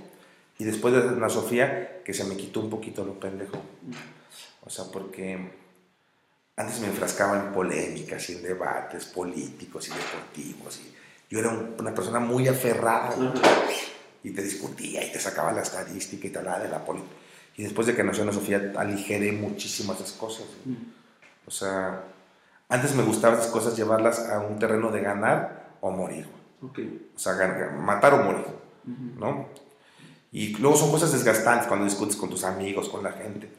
Y 0.57 0.65
después 0.65 0.93
de 0.93 1.01
Ana 1.01 1.29
Sofía, 1.29 2.01
que 2.03 2.13
se 2.13 2.23
me 2.25 2.35
quitó 2.35 2.59
un 2.59 2.69
poquito 2.69 3.03
lo 3.03 3.19
pendejo. 3.19 3.61
O 4.65 4.69
sea, 4.69 4.85
porque 4.91 5.51
antes 6.55 6.79
me 6.79 6.87
enfrascaba 6.87 7.39
en 7.39 7.51
polémicas 7.51 8.29
y 8.29 8.33
en 8.33 8.43
debates 8.43 9.05
políticos 9.05 9.87
y 9.87 9.91
deportivos. 9.91 10.79
Y 10.79 10.93
yo 11.33 11.39
era 11.39 11.49
una 11.49 11.93
persona 11.93 12.19
muy 12.19 12.47
aferrada. 12.47 13.15
Y 14.23 14.31
te 14.31 14.41
discutía 14.41 15.05
y 15.05 15.11
te 15.11 15.19
sacaba 15.19 15.51
la 15.51 15.61
estadística 15.61 16.27
y 16.27 16.29
te 16.29 16.39
hablaba 16.39 16.59
de 16.59 16.69
la 16.69 16.85
política. 16.85 17.22
Y 17.55 17.63
después 17.63 17.87
de 17.87 17.95
que 17.95 18.03
nació 18.03 18.23
Ana 18.23 18.33
Sofía, 18.33 18.73
aligeré 18.75 19.31
muchísimas 19.31 19.99
esas 19.99 20.13
cosas. 20.13 20.45
O 21.45 21.51
sea, 21.51 22.03
antes 22.69 22.95
me 22.95 23.03
gustaba 23.03 23.35
esas 23.35 23.51
cosas 23.51 23.77
llevarlas 23.77 24.29
a 24.29 24.39
un 24.39 24.57
terreno 24.57 24.91
de 24.91 25.01
ganar 25.01 25.75
o 25.81 25.91
morir. 25.91 26.27
O 26.61 27.19
sea, 27.19 27.33
matar 27.79 28.13
o 28.13 28.23
morir, 28.23 28.45
¿no? 29.19 29.47
Y 30.31 30.55
luego 30.57 30.75
son 30.75 30.89
cosas 30.89 31.11
desgastantes 31.11 31.67
cuando 31.67 31.85
discutes 31.85 32.15
con 32.15 32.29
tus 32.29 32.43
amigos, 32.43 32.89
con 32.89 33.03
la 33.03 33.11
gente. 33.11 33.49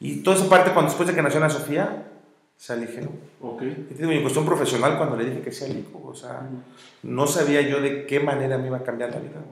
Y 0.00 0.16
toda 0.16 0.36
esa 0.36 0.48
parte, 0.48 0.72
cuando 0.72 0.90
después 0.90 1.08
de 1.08 1.14
que 1.14 1.22
nació 1.22 1.38
Ana 1.38 1.50
Sofía, 1.50 2.10
se 2.56 2.72
aligeró. 2.72 3.10
Ok. 3.40 3.62
Y 3.62 4.02
en 4.02 4.22
cuestión 4.22 4.44
profesional, 4.44 4.96
cuando 4.96 5.16
le 5.16 5.26
dije 5.26 5.42
que 5.42 5.52
sea 5.52 5.68
hijo, 5.68 6.02
o 6.04 6.14
sea, 6.14 6.48
no 7.02 7.26
sabía 7.26 7.60
yo 7.60 7.80
de 7.80 8.06
qué 8.06 8.20
manera 8.20 8.58
me 8.58 8.66
iba 8.66 8.78
a 8.78 8.82
cambiar 8.82 9.10
la 9.10 9.20
vida. 9.20 9.44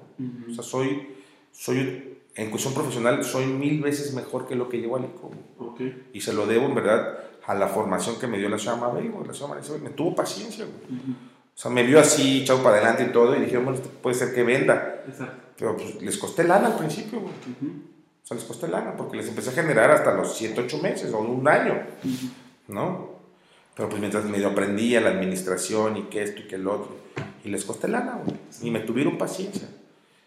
O 0.51 0.55
sea, 0.55 0.65
soy, 0.65 1.09
soy, 1.53 2.12
en 2.35 2.51
cuestión 2.51 2.75
profesional, 2.75 3.23
soy 3.25 3.47
mil 3.47 3.81
veces 3.83 4.15
mejor 4.15 4.47
que 4.47 4.55
lo 4.55 4.69
que 4.69 4.79
llevo 4.79 4.97
al 4.97 5.05
ICO. 5.05 5.31
Okay. 5.59 6.09
Y 6.13 6.21
se 6.21 6.33
lo 6.33 6.47
debo, 6.47 6.67
en 6.67 6.75
verdad, 6.75 7.19
a 7.47 7.55
la 7.55 7.69
formación 7.69 8.19
que 8.19 8.27
me 8.27 8.39
dio 8.39 8.49
la 8.49 8.59
señora 8.59 8.79
Mabel, 8.79 9.11
La 9.11 9.47
Mabel 9.47 9.83
me 9.83 9.91
tuvo 9.91 10.15
paciencia, 10.15 10.65
O 10.65 10.69
sea, 11.55 11.71
me 11.71 11.83
vio 11.83 12.01
así, 12.01 12.43
echado 12.43 12.63
para 12.63 12.77
adelante 12.77 13.05
y 13.05 13.13
todo, 13.13 13.37
y 13.37 13.41
dijeron, 13.41 13.67
bueno, 13.67 13.81
puede 14.03 14.15
ser 14.17 14.35
que 14.35 14.43
venda. 14.43 15.03
Exacto. 15.07 15.43
Pero 15.57 15.77
pues 15.77 16.01
les 16.01 16.17
costé 16.17 16.45
lana 16.45 16.69
al 16.69 16.77
principio, 16.77 17.21
güey. 17.21 17.35
O 17.35 18.27
sea, 18.27 18.37
les 18.37 18.45
costé 18.45 18.69
lana, 18.69 18.97
porque 18.97 19.17
les 19.17 19.29
empecé 19.29 19.51
a 19.51 19.53
generar 19.53 19.91
hasta 19.91 20.15
los 20.15 20.37
7, 20.37 20.63
8 20.65 20.79
meses 20.79 21.13
o 21.13 21.19
un 21.19 21.47
año, 21.47 21.83
¿no? 22.69 23.13
Pero 23.75 23.89
pues 23.89 24.01
mientras 24.01 24.25
medio 24.25 24.49
aprendía 24.49 25.01
la 25.01 25.11
administración 25.11 25.97
y 25.97 26.03
que 26.05 26.23
esto 26.23 26.41
y 26.41 26.49
que 26.49 26.57
el 26.57 26.67
otro, 26.67 26.97
y 27.45 27.49
les 27.49 27.65
costé 27.65 27.89
lana, 27.89 28.21
güey. 28.25 28.37
Y 28.63 28.71
me 28.71 28.81
tuvieron 28.81 29.19
paciencia. 29.19 29.69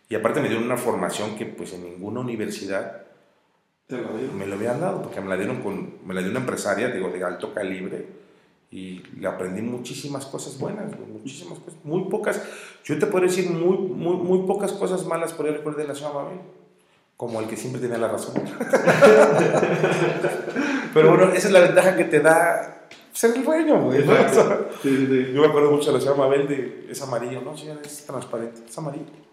Y 0.10 0.16
aparte 0.16 0.42
me 0.42 0.48
dieron 0.48 0.66
una 0.66 0.78
formación 0.78 1.36
que 1.36 1.46
pues 1.46 1.74
en 1.74 1.84
ninguna 1.84 2.20
universidad 2.20 3.06
¿Te 3.88 3.98
lo 3.98 4.10
me 4.36 4.48
lo 4.48 4.56
habían 4.56 4.82
dado, 4.82 5.04
porque 5.04 5.22
me 5.22 5.30
la 5.30 5.38
dieron 5.38 5.62
con, 5.62 6.00
me 6.06 6.16
la 6.16 6.22
dio 6.22 6.32
una 6.32 6.40
empresaria, 6.40 6.90
digo, 6.90 7.10
de 7.10 7.24
alto 7.24 7.54
calibre, 7.54 8.08
y 8.72 9.04
le 9.20 9.28
aprendí 9.28 9.62
muchísimas 9.62 10.26
cosas 10.26 10.58
buenas, 10.58 10.92
muchísimas 11.08 11.60
cosas, 11.60 11.80
muy 11.84 12.06
pocas, 12.06 12.42
yo 12.84 12.98
te 12.98 13.06
puedo 13.06 13.26
decir 13.26 13.48
muy, 13.52 13.78
muy, 13.78 14.16
muy 14.18 14.48
pocas 14.48 14.74
cosas 14.74 15.06
malas 15.06 15.34
por 15.34 15.46
el 15.46 15.54
recuerdo 15.58 15.82
de 15.82 15.88
la 15.88 15.94
señora 15.94 16.16
Mabel, 16.16 16.40
como 17.16 17.40
el 17.40 17.48
que 17.48 17.56
siempre 17.56 17.80
tenía 17.80 18.00
la 18.00 18.08
razón. 18.08 18.34
Pero 20.94 21.10
bueno, 21.10 21.32
esa 21.34 21.48
es 21.48 21.54
la 21.54 21.60
ventaja 21.60 21.96
que 21.96 22.06
te 22.06 22.22
da 22.22 22.88
ser 23.14 23.36
el 23.36 23.44
dueño, 23.44 23.84
güey. 23.84 24.04
Sí, 24.82 25.08
sí. 25.08 25.32
Yo 25.32 25.42
me 25.42 25.48
acuerdo 25.48 25.70
mucho 25.72 25.92
de 25.92 25.94
la 25.94 26.00
señora 26.00 26.18
Mabel 26.18 26.48
de, 26.48 26.88
es 26.90 27.00
amarillo, 27.04 27.42
¿no? 27.42 27.56
Sí, 27.56 27.68
es 27.84 28.06
transparente, 28.06 28.62
es 28.68 28.78
amarillo. 28.78 29.25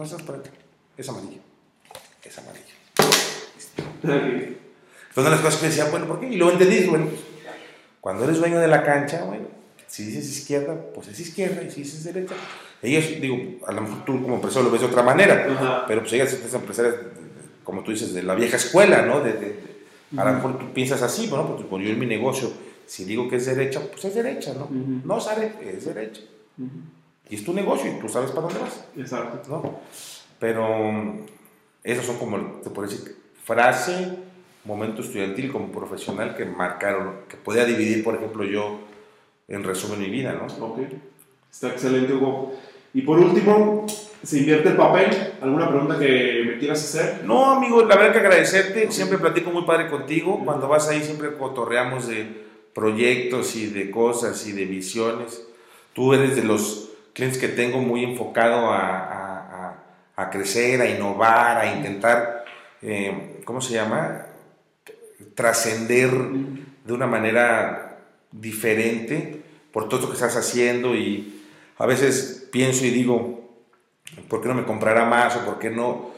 No 0.00 0.04
es 0.06 0.12
transparente, 0.12 0.48
es 0.96 1.06
amarillo. 1.10 1.40
Es 2.24 2.38
amarillo. 2.38 2.64
Okay. 4.02 4.58
Entonces 5.10 5.30
las 5.30 5.40
cosas 5.42 5.60
que 5.60 5.66
decía, 5.66 5.84
bueno, 5.90 6.06
¿por 6.06 6.20
qué? 6.20 6.28
Y 6.30 6.36
luego 6.36 6.52
entendí, 6.54 6.86
bueno, 6.86 7.04
pues, 7.08 7.20
cuando 8.00 8.24
eres 8.24 8.38
dueño 8.38 8.58
de 8.60 8.68
la 8.68 8.82
cancha, 8.82 9.24
bueno, 9.24 9.44
si 9.86 10.04
dices 10.06 10.26
izquierda, 10.38 10.74
pues 10.94 11.08
es 11.08 11.20
izquierda, 11.20 11.62
y 11.62 11.70
si 11.70 11.82
dices 11.82 12.02
derecha. 12.04 12.34
Ellos, 12.80 13.04
digo, 13.20 13.36
a 13.66 13.72
lo 13.72 13.82
mejor 13.82 14.04
tú 14.06 14.22
como 14.22 14.36
empresario 14.36 14.68
lo 14.68 14.70
ves 14.72 14.80
de 14.80 14.86
otra 14.86 15.02
manera, 15.02 15.84
pero 15.86 16.00
pues 16.00 16.14
ellas, 16.14 16.32
estas 16.32 16.54
empresarias, 16.54 16.94
como 17.62 17.82
tú 17.82 17.90
dices, 17.90 18.14
de 18.14 18.22
la 18.22 18.34
vieja 18.34 18.56
escuela, 18.56 19.02
¿no? 19.02 19.20
De, 19.20 19.34
de- 19.34 19.70
a 20.16 20.24
lo 20.24 20.32
mejor 20.32 20.58
tú 20.58 20.72
piensas 20.72 21.02
así, 21.02 21.26
bueno, 21.26 21.46
pues, 21.56 21.66
pues 21.68 21.84
yo 21.84 21.90
en 21.90 21.98
mi 21.98 22.06
negocio, 22.06 22.50
si 22.86 23.04
digo 23.04 23.28
que 23.28 23.36
es 23.36 23.44
derecha, 23.44 23.82
pues 23.92 24.02
es 24.06 24.14
derecha, 24.14 24.54
¿no? 24.54 24.66
No 25.04 25.20
sabe, 25.20 25.52
es 25.62 25.84
derecha. 25.84 26.22
Y 27.28 27.36
es 27.36 27.44
tu 27.44 27.52
negocio 27.52 27.90
y 27.90 28.00
tú 28.00 28.08
sabes 28.08 28.30
para 28.30 28.42
dónde 28.42 28.60
vas. 28.60 28.84
Exacto. 28.96 29.48
¿no? 29.48 29.80
Pero 30.38 30.92
mm, 30.92 31.26
esos 31.84 32.06
son 32.06 32.18
como, 32.18 32.38
te 32.62 32.70
puedo 32.70 32.88
decir, 32.88 33.16
frase, 33.44 34.16
momento 34.64 35.02
estudiantil 35.02 35.50
como 35.52 35.70
profesional 35.70 36.36
que 36.36 36.44
marcaron, 36.44 37.20
que 37.28 37.36
podía 37.36 37.64
dividir, 37.64 38.02
por 38.02 38.14
ejemplo, 38.14 38.44
yo 38.44 38.80
en 39.48 39.64
resumen 39.64 40.00
mi 40.00 40.10
vida, 40.10 40.32
¿no? 40.32 40.46
Ok. 40.64 40.80
Está 41.50 41.68
excelente, 41.68 42.12
Hugo. 42.12 42.54
Y 42.92 43.02
por 43.02 43.18
último, 43.18 43.86
¿se 44.22 44.38
invierte 44.38 44.70
el 44.70 44.76
papel? 44.76 45.10
¿Alguna 45.40 45.68
pregunta 45.68 45.98
que 45.98 46.44
me 46.46 46.58
quieras 46.58 46.82
hacer? 46.82 47.24
No, 47.24 47.52
amigo, 47.52 47.84
la 47.84 47.96
verdad 47.96 48.12
que 48.12 48.18
agradecerte, 48.18 48.90
siempre 48.90 49.18
platico 49.18 49.50
muy 49.50 49.62
padre 49.62 49.88
contigo, 49.88 50.42
cuando 50.44 50.68
vas 50.68 50.88
ahí 50.88 51.02
siempre 51.02 51.36
cotorreamos 51.36 52.08
de 52.08 52.46
proyectos 52.74 53.56
y 53.56 53.66
de 53.66 53.90
cosas 53.90 54.46
y 54.46 54.52
de 54.52 54.64
visiones. 54.64 55.46
Tú 55.92 56.14
eres 56.14 56.36
de 56.36 56.42
los 56.42 56.89
clientes 57.14 57.38
que 57.40 57.48
tengo 57.48 57.78
muy 57.78 58.04
enfocado 58.04 58.70
a, 58.70 58.78
a- 58.78 59.76
a- 60.16 60.30
crecer, 60.30 60.80
a 60.82 60.86
innovar, 60.88 61.56
a 61.58 61.74
intentar, 61.76 62.44
eh, 62.82 63.40
¿cómo 63.44 63.60
se 63.62 63.72
llama? 63.74 64.26
Trascender 65.34 66.10
de 66.84 66.92
una 66.92 67.06
manera 67.06 67.98
diferente 68.32 69.42
por 69.72 69.88
todo 69.88 70.02
lo 70.02 70.06
que 70.08 70.14
estás 70.14 70.36
haciendo 70.36 70.94
y 70.94 71.42
a 71.78 71.86
veces 71.86 72.48
pienso 72.52 72.84
y 72.84 72.90
digo, 72.90 73.48
¿por 74.28 74.40
qué 74.42 74.48
no 74.48 74.54
me 74.54 74.64
comprará 74.64 75.04
más 75.04 75.36
o 75.36 75.44
por 75.44 75.58
qué 75.58 75.70
no? 75.70 76.10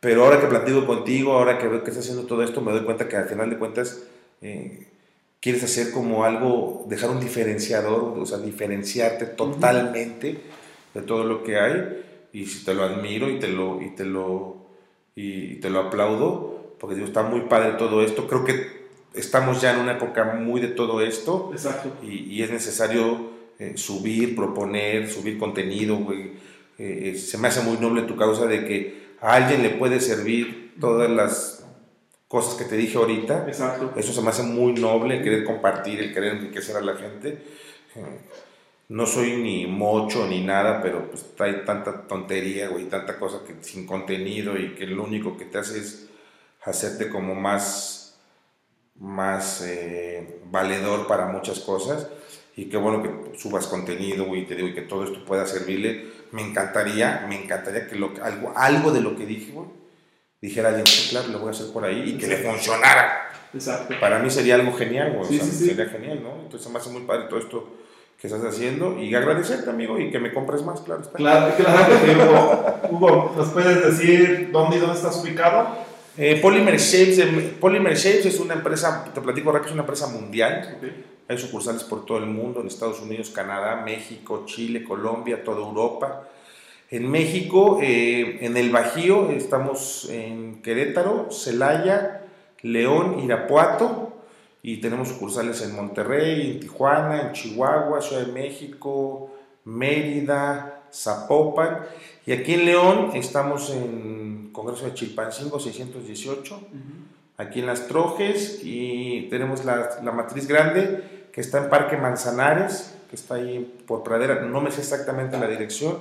Pero 0.00 0.24
ahora 0.24 0.40
que 0.40 0.46
platico 0.46 0.86
contigo, 0.86 1.32
ahora 1.34 1.58
que 1.58 1.68
veo 1.68 1.82
que 1.84 1.90
estás 1.90 2.04
haciendo 2.04 2.26
todo 2.26 2.42
esto, 2.42 2.60
me 2.60 2.72
doy 2.72 2.84
cuenta 2.84 3.08
que 3.08 3.16
al 3.16 3.28
final 3.28 3.50
de 3.50 3.58
cuentas 3.58 4.02
eh, 4.42 4.86
quieres 5.44 5.62
hacer 5.62 5.90
como 5.90 6.24
algo, 6.24 6.86
dejar 6.88 7.10
un 7.10 7.20
diferenciador, 7.20 8.18
o 8.18 8.24
sea, 8.24 8.38
diferenciarte 8.38 9.26
totalmente 9.26 10.38
de 10.94 11.02
todo 11.02 11.24
lo 11.24 11.42
que 11.42 11.58
hay 11.58 12.02
y 12.32 12.46
si 12.46 12.64
te 12.64 12.72
lo 12.72 12.82
admiro 12.82 13.28
y 13.28 13.38
te 13.38 13.48
lo, 13.48 13.82
y 13.82 13.90
te 13.90 14.06
lo, 14.06 14.56
y 15.14 15.56
te 15.56 15.68
lo 15.68 15.80
aplaudo, 15.80 16.76
porque 16.80 16.94
digo, 16.94 17.06
está 17.06 17.24
muy 17.24 17.42
padre 17.42 17.72
todo 17.72 18.02
esto, 18.02 18.26
creo 18.26 18.42
que 18.46 18.86
estamos 19.12 19.60
ya 19.60 19.74
en 19.74 19.80
una 19.80 19.92
época 19.92 20.24
muy 20.32 20.62
de 20.62 20.68
todo 20.68 21.02
esto 21.02 21.50
Exacto. 21.52 21.90
y, 22.02 22.20
y 22.20 22.42
es 22.42 22.50
necesario 22.50 23.28
eh, 23.58 23.74
subir, 23.76 24.34
proponer, 24.34 25.10
subir 25.10 25.36
contenido, 25.36 25.98
güey. 25.98 26.22
Eh, 26.78 27.12
eh, 27.12 27.18
se 27.18 27.36
me 27.36 27.48
hace 27.48 27.60
muy 27.60 27.76
noble 27.76 28.04
tu 28.04 28.16
causa 28.16 28.46
de 28.46 28.64
que 28.64 29.04
a 29.20 29.34
alguien 29.34 29.62
le 29.62 29.68
puede 29.68 30.00
servir 30.00 30.72
todas 30.80 31.10
las 31.10 31.63
cosas 32.34 32.54
que 32.56 32.64
te 32.64 32.76
dije 32.76 32.98
ahorita. 32.98 33.44
Exacto. 33.46 33.92
Eso 33.94 34.12
se 34.12 34.20
me 34.20 34.30
hace 34.30 34.42
muy 34.42 34.72
noble, 34.72 35.18
el 35.18 35.22
querer 35.22 35.44
compartir, 35.44 36.00
el 36.00 36.12
querer 36.12 36.34
enriquecer 36.34 36.76
a 36.76 36.80
la 36.80 36.96
gente. 36.96 37.40
No 38.88 39.06
soy 39.06 39.36
ni 39.36 39.68
mocho 39.68 40.26
ni 40.26 40.40
nada, 40.40 40.82
pero 40.82 41.08
pues 41.08 41.24
hay 41.38 41.64
tanta 41.64 42.08
tontería, 42.08 42.70
güey, 42.70 42.86
tanta 42.86 43.20
cosa 43.20 43.42
que 43.46 43.62
sin 43.62 43.86
contenido 43.86 44.58
y 44.58 44.74
que 44.74 44.84
lo 44.84 45.04
único 45.04 45.36
que 45.36 45.44
te 45.44 45.58
hace 45.58 45.78
es 45.78 46.08
hacerte 46.64 47.08
como 47.08 47.36
más, 47.36 48.18
más 48.98 49.62
eh, 49.64 50.40
valedor 50.50 51.06
para 51.06 51.26
muchas 51.26 51.60
cosas. 51.60 52.08
Y 52.56 52.64
qué 52.64 52.76
bueno 52.76 53.00
que 53.00 53.38
subas 53.38 53.68
contenido, 53.68 54.24
güey, 54.24 54.40
y 54.40 54.46
te 54.46 54.56
digo, 54.56 54.66
y 54.66 54.74
que 54.74 54.82
todo 54.82 55.04
esto 55.04 55.24
pueda 55.24 55.46
servirle. 55.46 56.06
Me 56.32 56.42
encantaría, 56.42 57.26
me 57.28 57.40
encantaría 57.44 57.86
que 57.86 57.94
lo, 57.94 58.12
algo, 58.20 58.52
algo 58.56 58.90
de 58.90 59.02
lo 59.02 59.14
que 59.14 59.24
dije, 59.24 59.52
güey, 59.52 59.83
dijera 60.44 60.68
alguien, 60.68 60.86
sí, 60.86 61.08
claro, 61.08 61.28
lo 61.28 61.38
voy 61.38 61.48
a 61.48 61.50
hacer 61.52 61.72
por 61.72 61.84
ahí 61.84 62.10
y 62.10 62.18
que 62.18 62.26
le 62.26 62.36
funcionara. 62.36 63.30
Exacto. 63.54 63.94
Para 63.98 64.18
mí 64.18 64.28
sería 64.28 64.56
algo 64.56 64.74
genial, 64.76 65.14
güey. 65.14 65.28
Sí, 65.28 65.36
o 65.36 65.42
sea, 65.42 65.52
sí, 65.52 65.58
sí. 65.58 65.66
Sería 65.68 65.86
genial, 65.86 66.22
¿no? 66.22 66.42
Entonces 66.42 66.70
me 66.70 66.78
hace 66.78 66.90
muy 66.90 67.02
padre 67.02 67.24
todo 67.30 67.38
esto 67.38 67.68
que 68.20 68.26
estás 68.26 68.44
haciendo 68.44 68.98
y 69.00 69.14
agradecerte, 69.14 69.70
amigo, 69.70 69.98
y 69.98 70.10
que 70.10 70.18
me 70.18 70.34
compres 70.34 70.62
más, 70.62 70.82
claro. 70.82 71.00
Está. 71.00 71.16
Claro, 71.16 71.54
claro 71.56 72.80
Hugo. 72.90 72.90
Hugo, 72.90 73.34
¿nos 73.38 73.48
puedes 73.48 73.84
decir 73.84 74.50
dónde 74.52 74.76
y 74.76 74.80
dónde 74.80 74.96
estás 74.96 75.16
ubicado? 75.22 75.68
Eh, 76.18 76.38
Polymer 76.42 76.78
Shapes, 76.78 77.18
eh, 77.20 77.56
Polymer 77.58 77.96
Shapes 77.96 78.26
es 78.26 78.38
una 78.38 78.54
empresa, 78.54 79.04
te 79.14 79.20
platico 79.20 79.50
rápido, 79.50 79.68
es 79.68 79.72
una 79.72 79.82
empresa 79.82 80.08
mundial. 80.08 80.78
Hay 81.26 81.38
sucursales 81.38 81.84
por 81.84 82.04
todo 82.04 82.18
el 82.18 82.26
mundo, 82.26 82.60
en 82.60 82.66
Estados 82.66 83.00
Unidos, 83.00 83.30
Canadá, 83.30 83.82
México, 83.84 84.44
Chile, 84.44 84.84
Colombia, 84.84 85.42
toda 85.42 85.66
Europa. 85.66 86.28
En 86.94 87.10
México, 87.10 87.80
eh, 87.82 88.38
en 88.42 88.56
el 88.56 88.70
Bajío, 88.70 89.32
estamos 89.32 90.08
en 90.12 90.62
Querétaro, 90.62 91.26
Celaya, 91.32 92.22
León, 92.62 93.18
Irapuato, 93.18 94.12
y 94.62 94.76
tenemos 94.76 95.08
sucursales 95.08 95.60
en 95.62 95.74
Monterrey, 95.74 96.52
en 96.52 96.60
Tijuana, 96.60 97.22
en 97.22 97.32
Chihuahua, 97.32 98.00
Ciudad 98.00 98.26
de 98.26 98.32
México, 98.32 99.34
Mérida, 99.64 100.84
Zapopan. 100.92 101.80
Y 102.26 102.30
aquí 102.30 102.54
en 102.54 102.64
León 102.64 103.10
estamos 103.14 103.70
en 103.70 104.50
Congreso 104.52 104.84
de 104.84 104.94
Chilpancingo 104.94 105.58
618 105.58 106.60
aquí 107.38 107.58
en 107.58 107.66
Las 107.66 107.88
Trojes 107.88 108.60
y 108.62 109.26
tenemos 109.30 109.64
la, 109.64 109.98
la 110.04 110.12
matriz 110.12 110.46
grande 110.46 111.26
que 111.32 111.40
está 111.40 111.58
en 111.58 111.70
Parque 111.70 111.96
Manzanares, 111.96 112.94
que 113.10 113.16
está 113.16 113.34
ahí 113.34 113.82
por 113.84 114.04
Pradera, 114.04 114.42
no 114.42 114.60
me 114.60 114.70
sé 114.70 114.82
exactamente 114.82 115.36
la 115.36 115.48
dirección, 115.48 115.98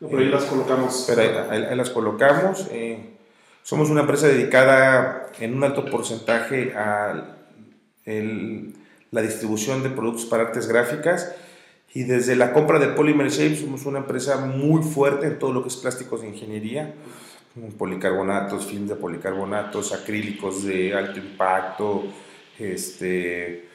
Por 0.00 0.20
ahí 0.20 0.26
las 0.28 0.44
colocamos. 0.44 1.04
pero 1.08 1.22
ahí, 1.22 1.30
ahí- 1.50 1.64
ahí 1.70 1.76
las 1.76 1.90
colocamos. 1.90 2.66
eh, 2.70 2.98
somos 3.62 3.90
una 3.90 4.00
empresa 4.02 4.26
dedicada 4.28 5.26
en 5.40 5.54
un 5.54 5.64
alto 5.64 5.84
porcentaje 5.86 6.72
a 6.74 7.36
el- 8.04 8.74
la 9.10 9.20
distribución 9.22 9.82
de 9.82 9.90
productos 9.90 10.24
para 10.26 10.44
artes 10.44 10.66
gráficas 10.68 11.34
y 11.94 12.04
desde 12.04 12.36
la 12.36 12.52
compra 12.52 12.78
de 12.78 12.88
Polymer 12.88 13.28
Shape 13.30 13.56
somos 13.56 13.84
una 13.86 13.98
empresa 13.98 14.36
muy 14.38 14.82
fuerte 14.82 15.26
en 15.26 15.38
todo 15.38 15.52
lo 15.52 15.62
que 15.62 15.68
es 15.68 15.76
plásticos 15.76 16.22
de 16.22 16.28
ingeniería, 16.28 16.94
policarbonatos, 17.76 18.66
film 18.66 18.86
de 18.86 18.94
policarbonatos, 18.94 19.92
acrílicos 19.92 20.64
de 20.64 20.94
alto 20.94 21.18
impacto, 21.18 22.04
este, 22.58 23.67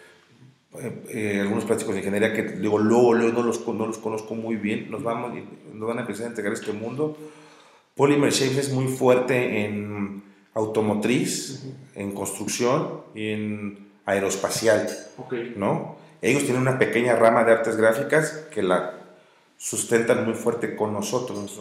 eh, 0.79 1.03
eh, 1.09 1.39
algunos 1.41 1.65
plásticos 1.65 1.93
de 1.93 2.01
ingeniería 2.01 2.33
que 2.33 2.43
digo, 2.43 2.79
luego, 2.79 3.13
luego 3.13 3.41
no, 3.41 3.43
los, 3.43 3.67
no 3.67 3.85
los 3.85 3.97
conozco 3.97 4.35
muy 4.35 4.55
bien, 4.55 4.89
nos, 4.89 5.03
vamos, 5.03 5.33
nos 5.73 5.87
van 5.87 5.97
a 5.99 6.01
empezar 6.01 6.25
a 6.25 6.29
entregar 6.29 6.53
este 6.53 6.73
mundo. 6.73 7.17
Polymer 7.95 8.31
Shapes 8.31 8.57
es 8.57 8.73
muy 8.73 8.87
fuerte 8.87 9.65
en 9.65 10.23
automotriz, 10.53 11.63
en 11.95 12.11
construcción 12.11 13.01
y 13.13 13.29
en 13.29 13.87
aeroespacial, 14.05 14.87
¿no? 15.55 15.97
Ellos 16.21 16.43
tienen 16.43 16.61
una 16.61 16.79
pequeña 16.79 17.15
rama 17.15 17.43
de 17.43 17.51
artes 17.51 17.75
gráficas 17.75 18.47
que 18.51 18.63
la 18.63 18.93
sustentan 19.57 20.25
muy 20.25 20.33
fuerte 20.33 20.75
con 20.75 20.93
nosotros. 20.93 21.59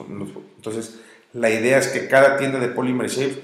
Entonces, 0.56 1.00
la 1.32 1.50
idea 1.50 1.78
es 1.78 1.88
que 1.88 2.08
cada 2.08 2.36
tienda 2.36 2.58
de 2.58 2.68
Polymer 2.68 3.08
Shapes, 3.08 3.40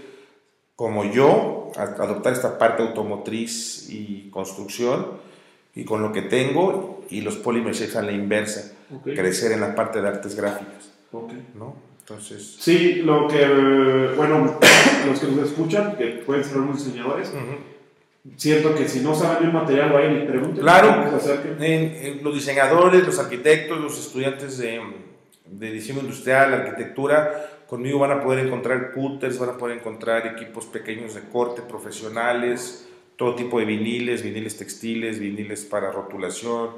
como 0.76 1.04
yo, 1.04 1.72
adoptar 1.76 2.32
esta 2.32 2.56
parte 2.58 2.82
automotriz 2.82 3.88
y 3.90 4.30
construcción, 4.30 5.27
y 5.78 5.84
con 5.84 6.02
lo 6.02 6.10
que 6.10 6.22
tengo, 6.22 7.04
y 7.08 7.20
los 7.20 7.36
Polymer 7.36 7.72
Shapes 7.72 7.94
a 7.94 8.02
la 8.02 8.10
inversa, 8.10 8.72
crecer 9.04 9.52
en 9.52 9.60
la 9.60 9.76
parte 9.76 10.02
de 10.02 10.08
artes 10.08 10.34
gráficas. 10.34 10.90
¿no? 11.54 11.76
Entonces... 12.00 12.56
Sí, 12.58 12.96
lo 12.96 13.28
que, 13.28 13.46
bueno, 14.16 14.58
los 15.06 15.20
que 15.20 15.28
nos 15.28 15.48
escuchan, 15.48 15.96
que 15.96 16.06
pueden 16.26 16.42
ser 16.42 16.58
unos 16.58 16.84
diseñadores, 16.84 17.32
siento 18.34 18.74
que 18.74 18.88
si 18.88 18.98
no 18.98 19.14
saben 19.14 19.46
el 19.46 19.52
material, 19.52 19.92
vayan 19.92 20.16
y 20.16 20.26
pregunten. 20.26 20.60
Claro, 20.60 21.12
los 22.22 22.34
diseñadores, 22.34 23.06
los 23.06 23.20
arquitectos, 23.20 23.80
los 23.80 23.96
estudiantes 24.00 24.58
de, 24.58 24.80
de 25.46 25.70
diseño 25.70 26.00
industrial, 26.00 26.54
arquitectura, 26.54 27.50
conmigo 27.68 28.00
van 28.00 28.10
a 28.10 28.20
poder 28.20 28.44
encontrar 28.44 28.90
cutters, 28.90 29.38
van 29.38 29.50
a 29.50 29.56
poder 29.56 29.78
encontrar 29.78 30.26
equipos 30.26 30.66
pequeños 30.66 31.14
de 31.14 31.20
corte, 31.20 31.62
profesionales, 31.62 32.88
todo 33.18 33.34
tipo 33.34 33.58
de 33.58 33.64
viniles, 33.64 34.22
viniles 34.22 34.56
textiles, 34.56 35.18
viniles 35.18 35.64
para 35.64 35.90
rotulación, 35.90 36.70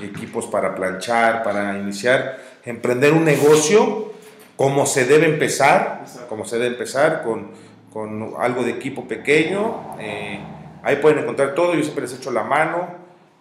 equipos 0.00 0.46
para 0.46 0.74
planchar, 0.74 1.42
para 1.42 1.78
iniciar, 1.78 2.42
emprender 2.64 3.12
un 3.12 3.24
negocio 3.24 4.10
como 4.56 4.86
se 4.86 5.04
debe 5.04 5.26
empezar, 5.26 6.06
como 6.30 6.46
se 6.46 6.56
debe 6.56 6.68
empezar 6.68 7.22
con, 7.22 7.50
con 7.92 8.32
algo 8.38 8.62
de 8.62 8.70
equipo 8.70 9.06
pequeño. 9.06 9.98
Eh, 10.00 10.40
ahí 10.82 10.96
pueden 10.96 11.18
encontrar 11.18 11.54
todo, 11.54 11.74
yo 11.74 11.82
siempre 11.82 12.04
les 12.04 12.14
echo 12.14 12.30
la 12.30 12.44
mano, 12.44 12.88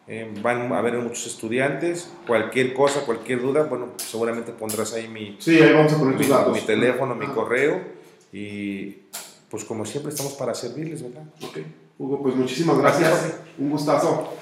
eh, 0.09 0.29
van 0.41 0.73
a 0.73 0.79
haber 0.79 0.95
muchos 0.95 1.27
estudiantes, 1.27 2.11
cualquier 2.27 2.73
cosa, 2.73 3.05
cualquier 3.05 3.41
duda, 3.41 3.63
bueno, 3.63 3.91
seguramente 3.95 4.51
pondrás 4.51 4.91
ahí 4.93 5.07
mi, 5.07 5.37
sí, 5.39 5.57
ahí 5.61 5.71
vamos 5.71 5.93
a 5.93 5.97
poner 5.97 6.15
mi, 6.15 6.27
mi 6.51 6.65
teléfono, 6.65 7.15
mi 7.15 7.27
correo 7.27 7.79
y 8.33 9.03
pues 9.49 9.63
como 9.63 9.85
siempre 9.85 10.11
estamos 10.11 10.33
para 10.33 10.53
servirles, 10.53 11.01
¿verdad? 11.01 11.23
Ok. 11.43 11.59
Hugo, 11.97 12.21
pues 12.21 12.35
muchísimas 12.35 12.77
gracias. 12.77 13.39
Un 13.57 13.69
gustazo. 13.69 14.40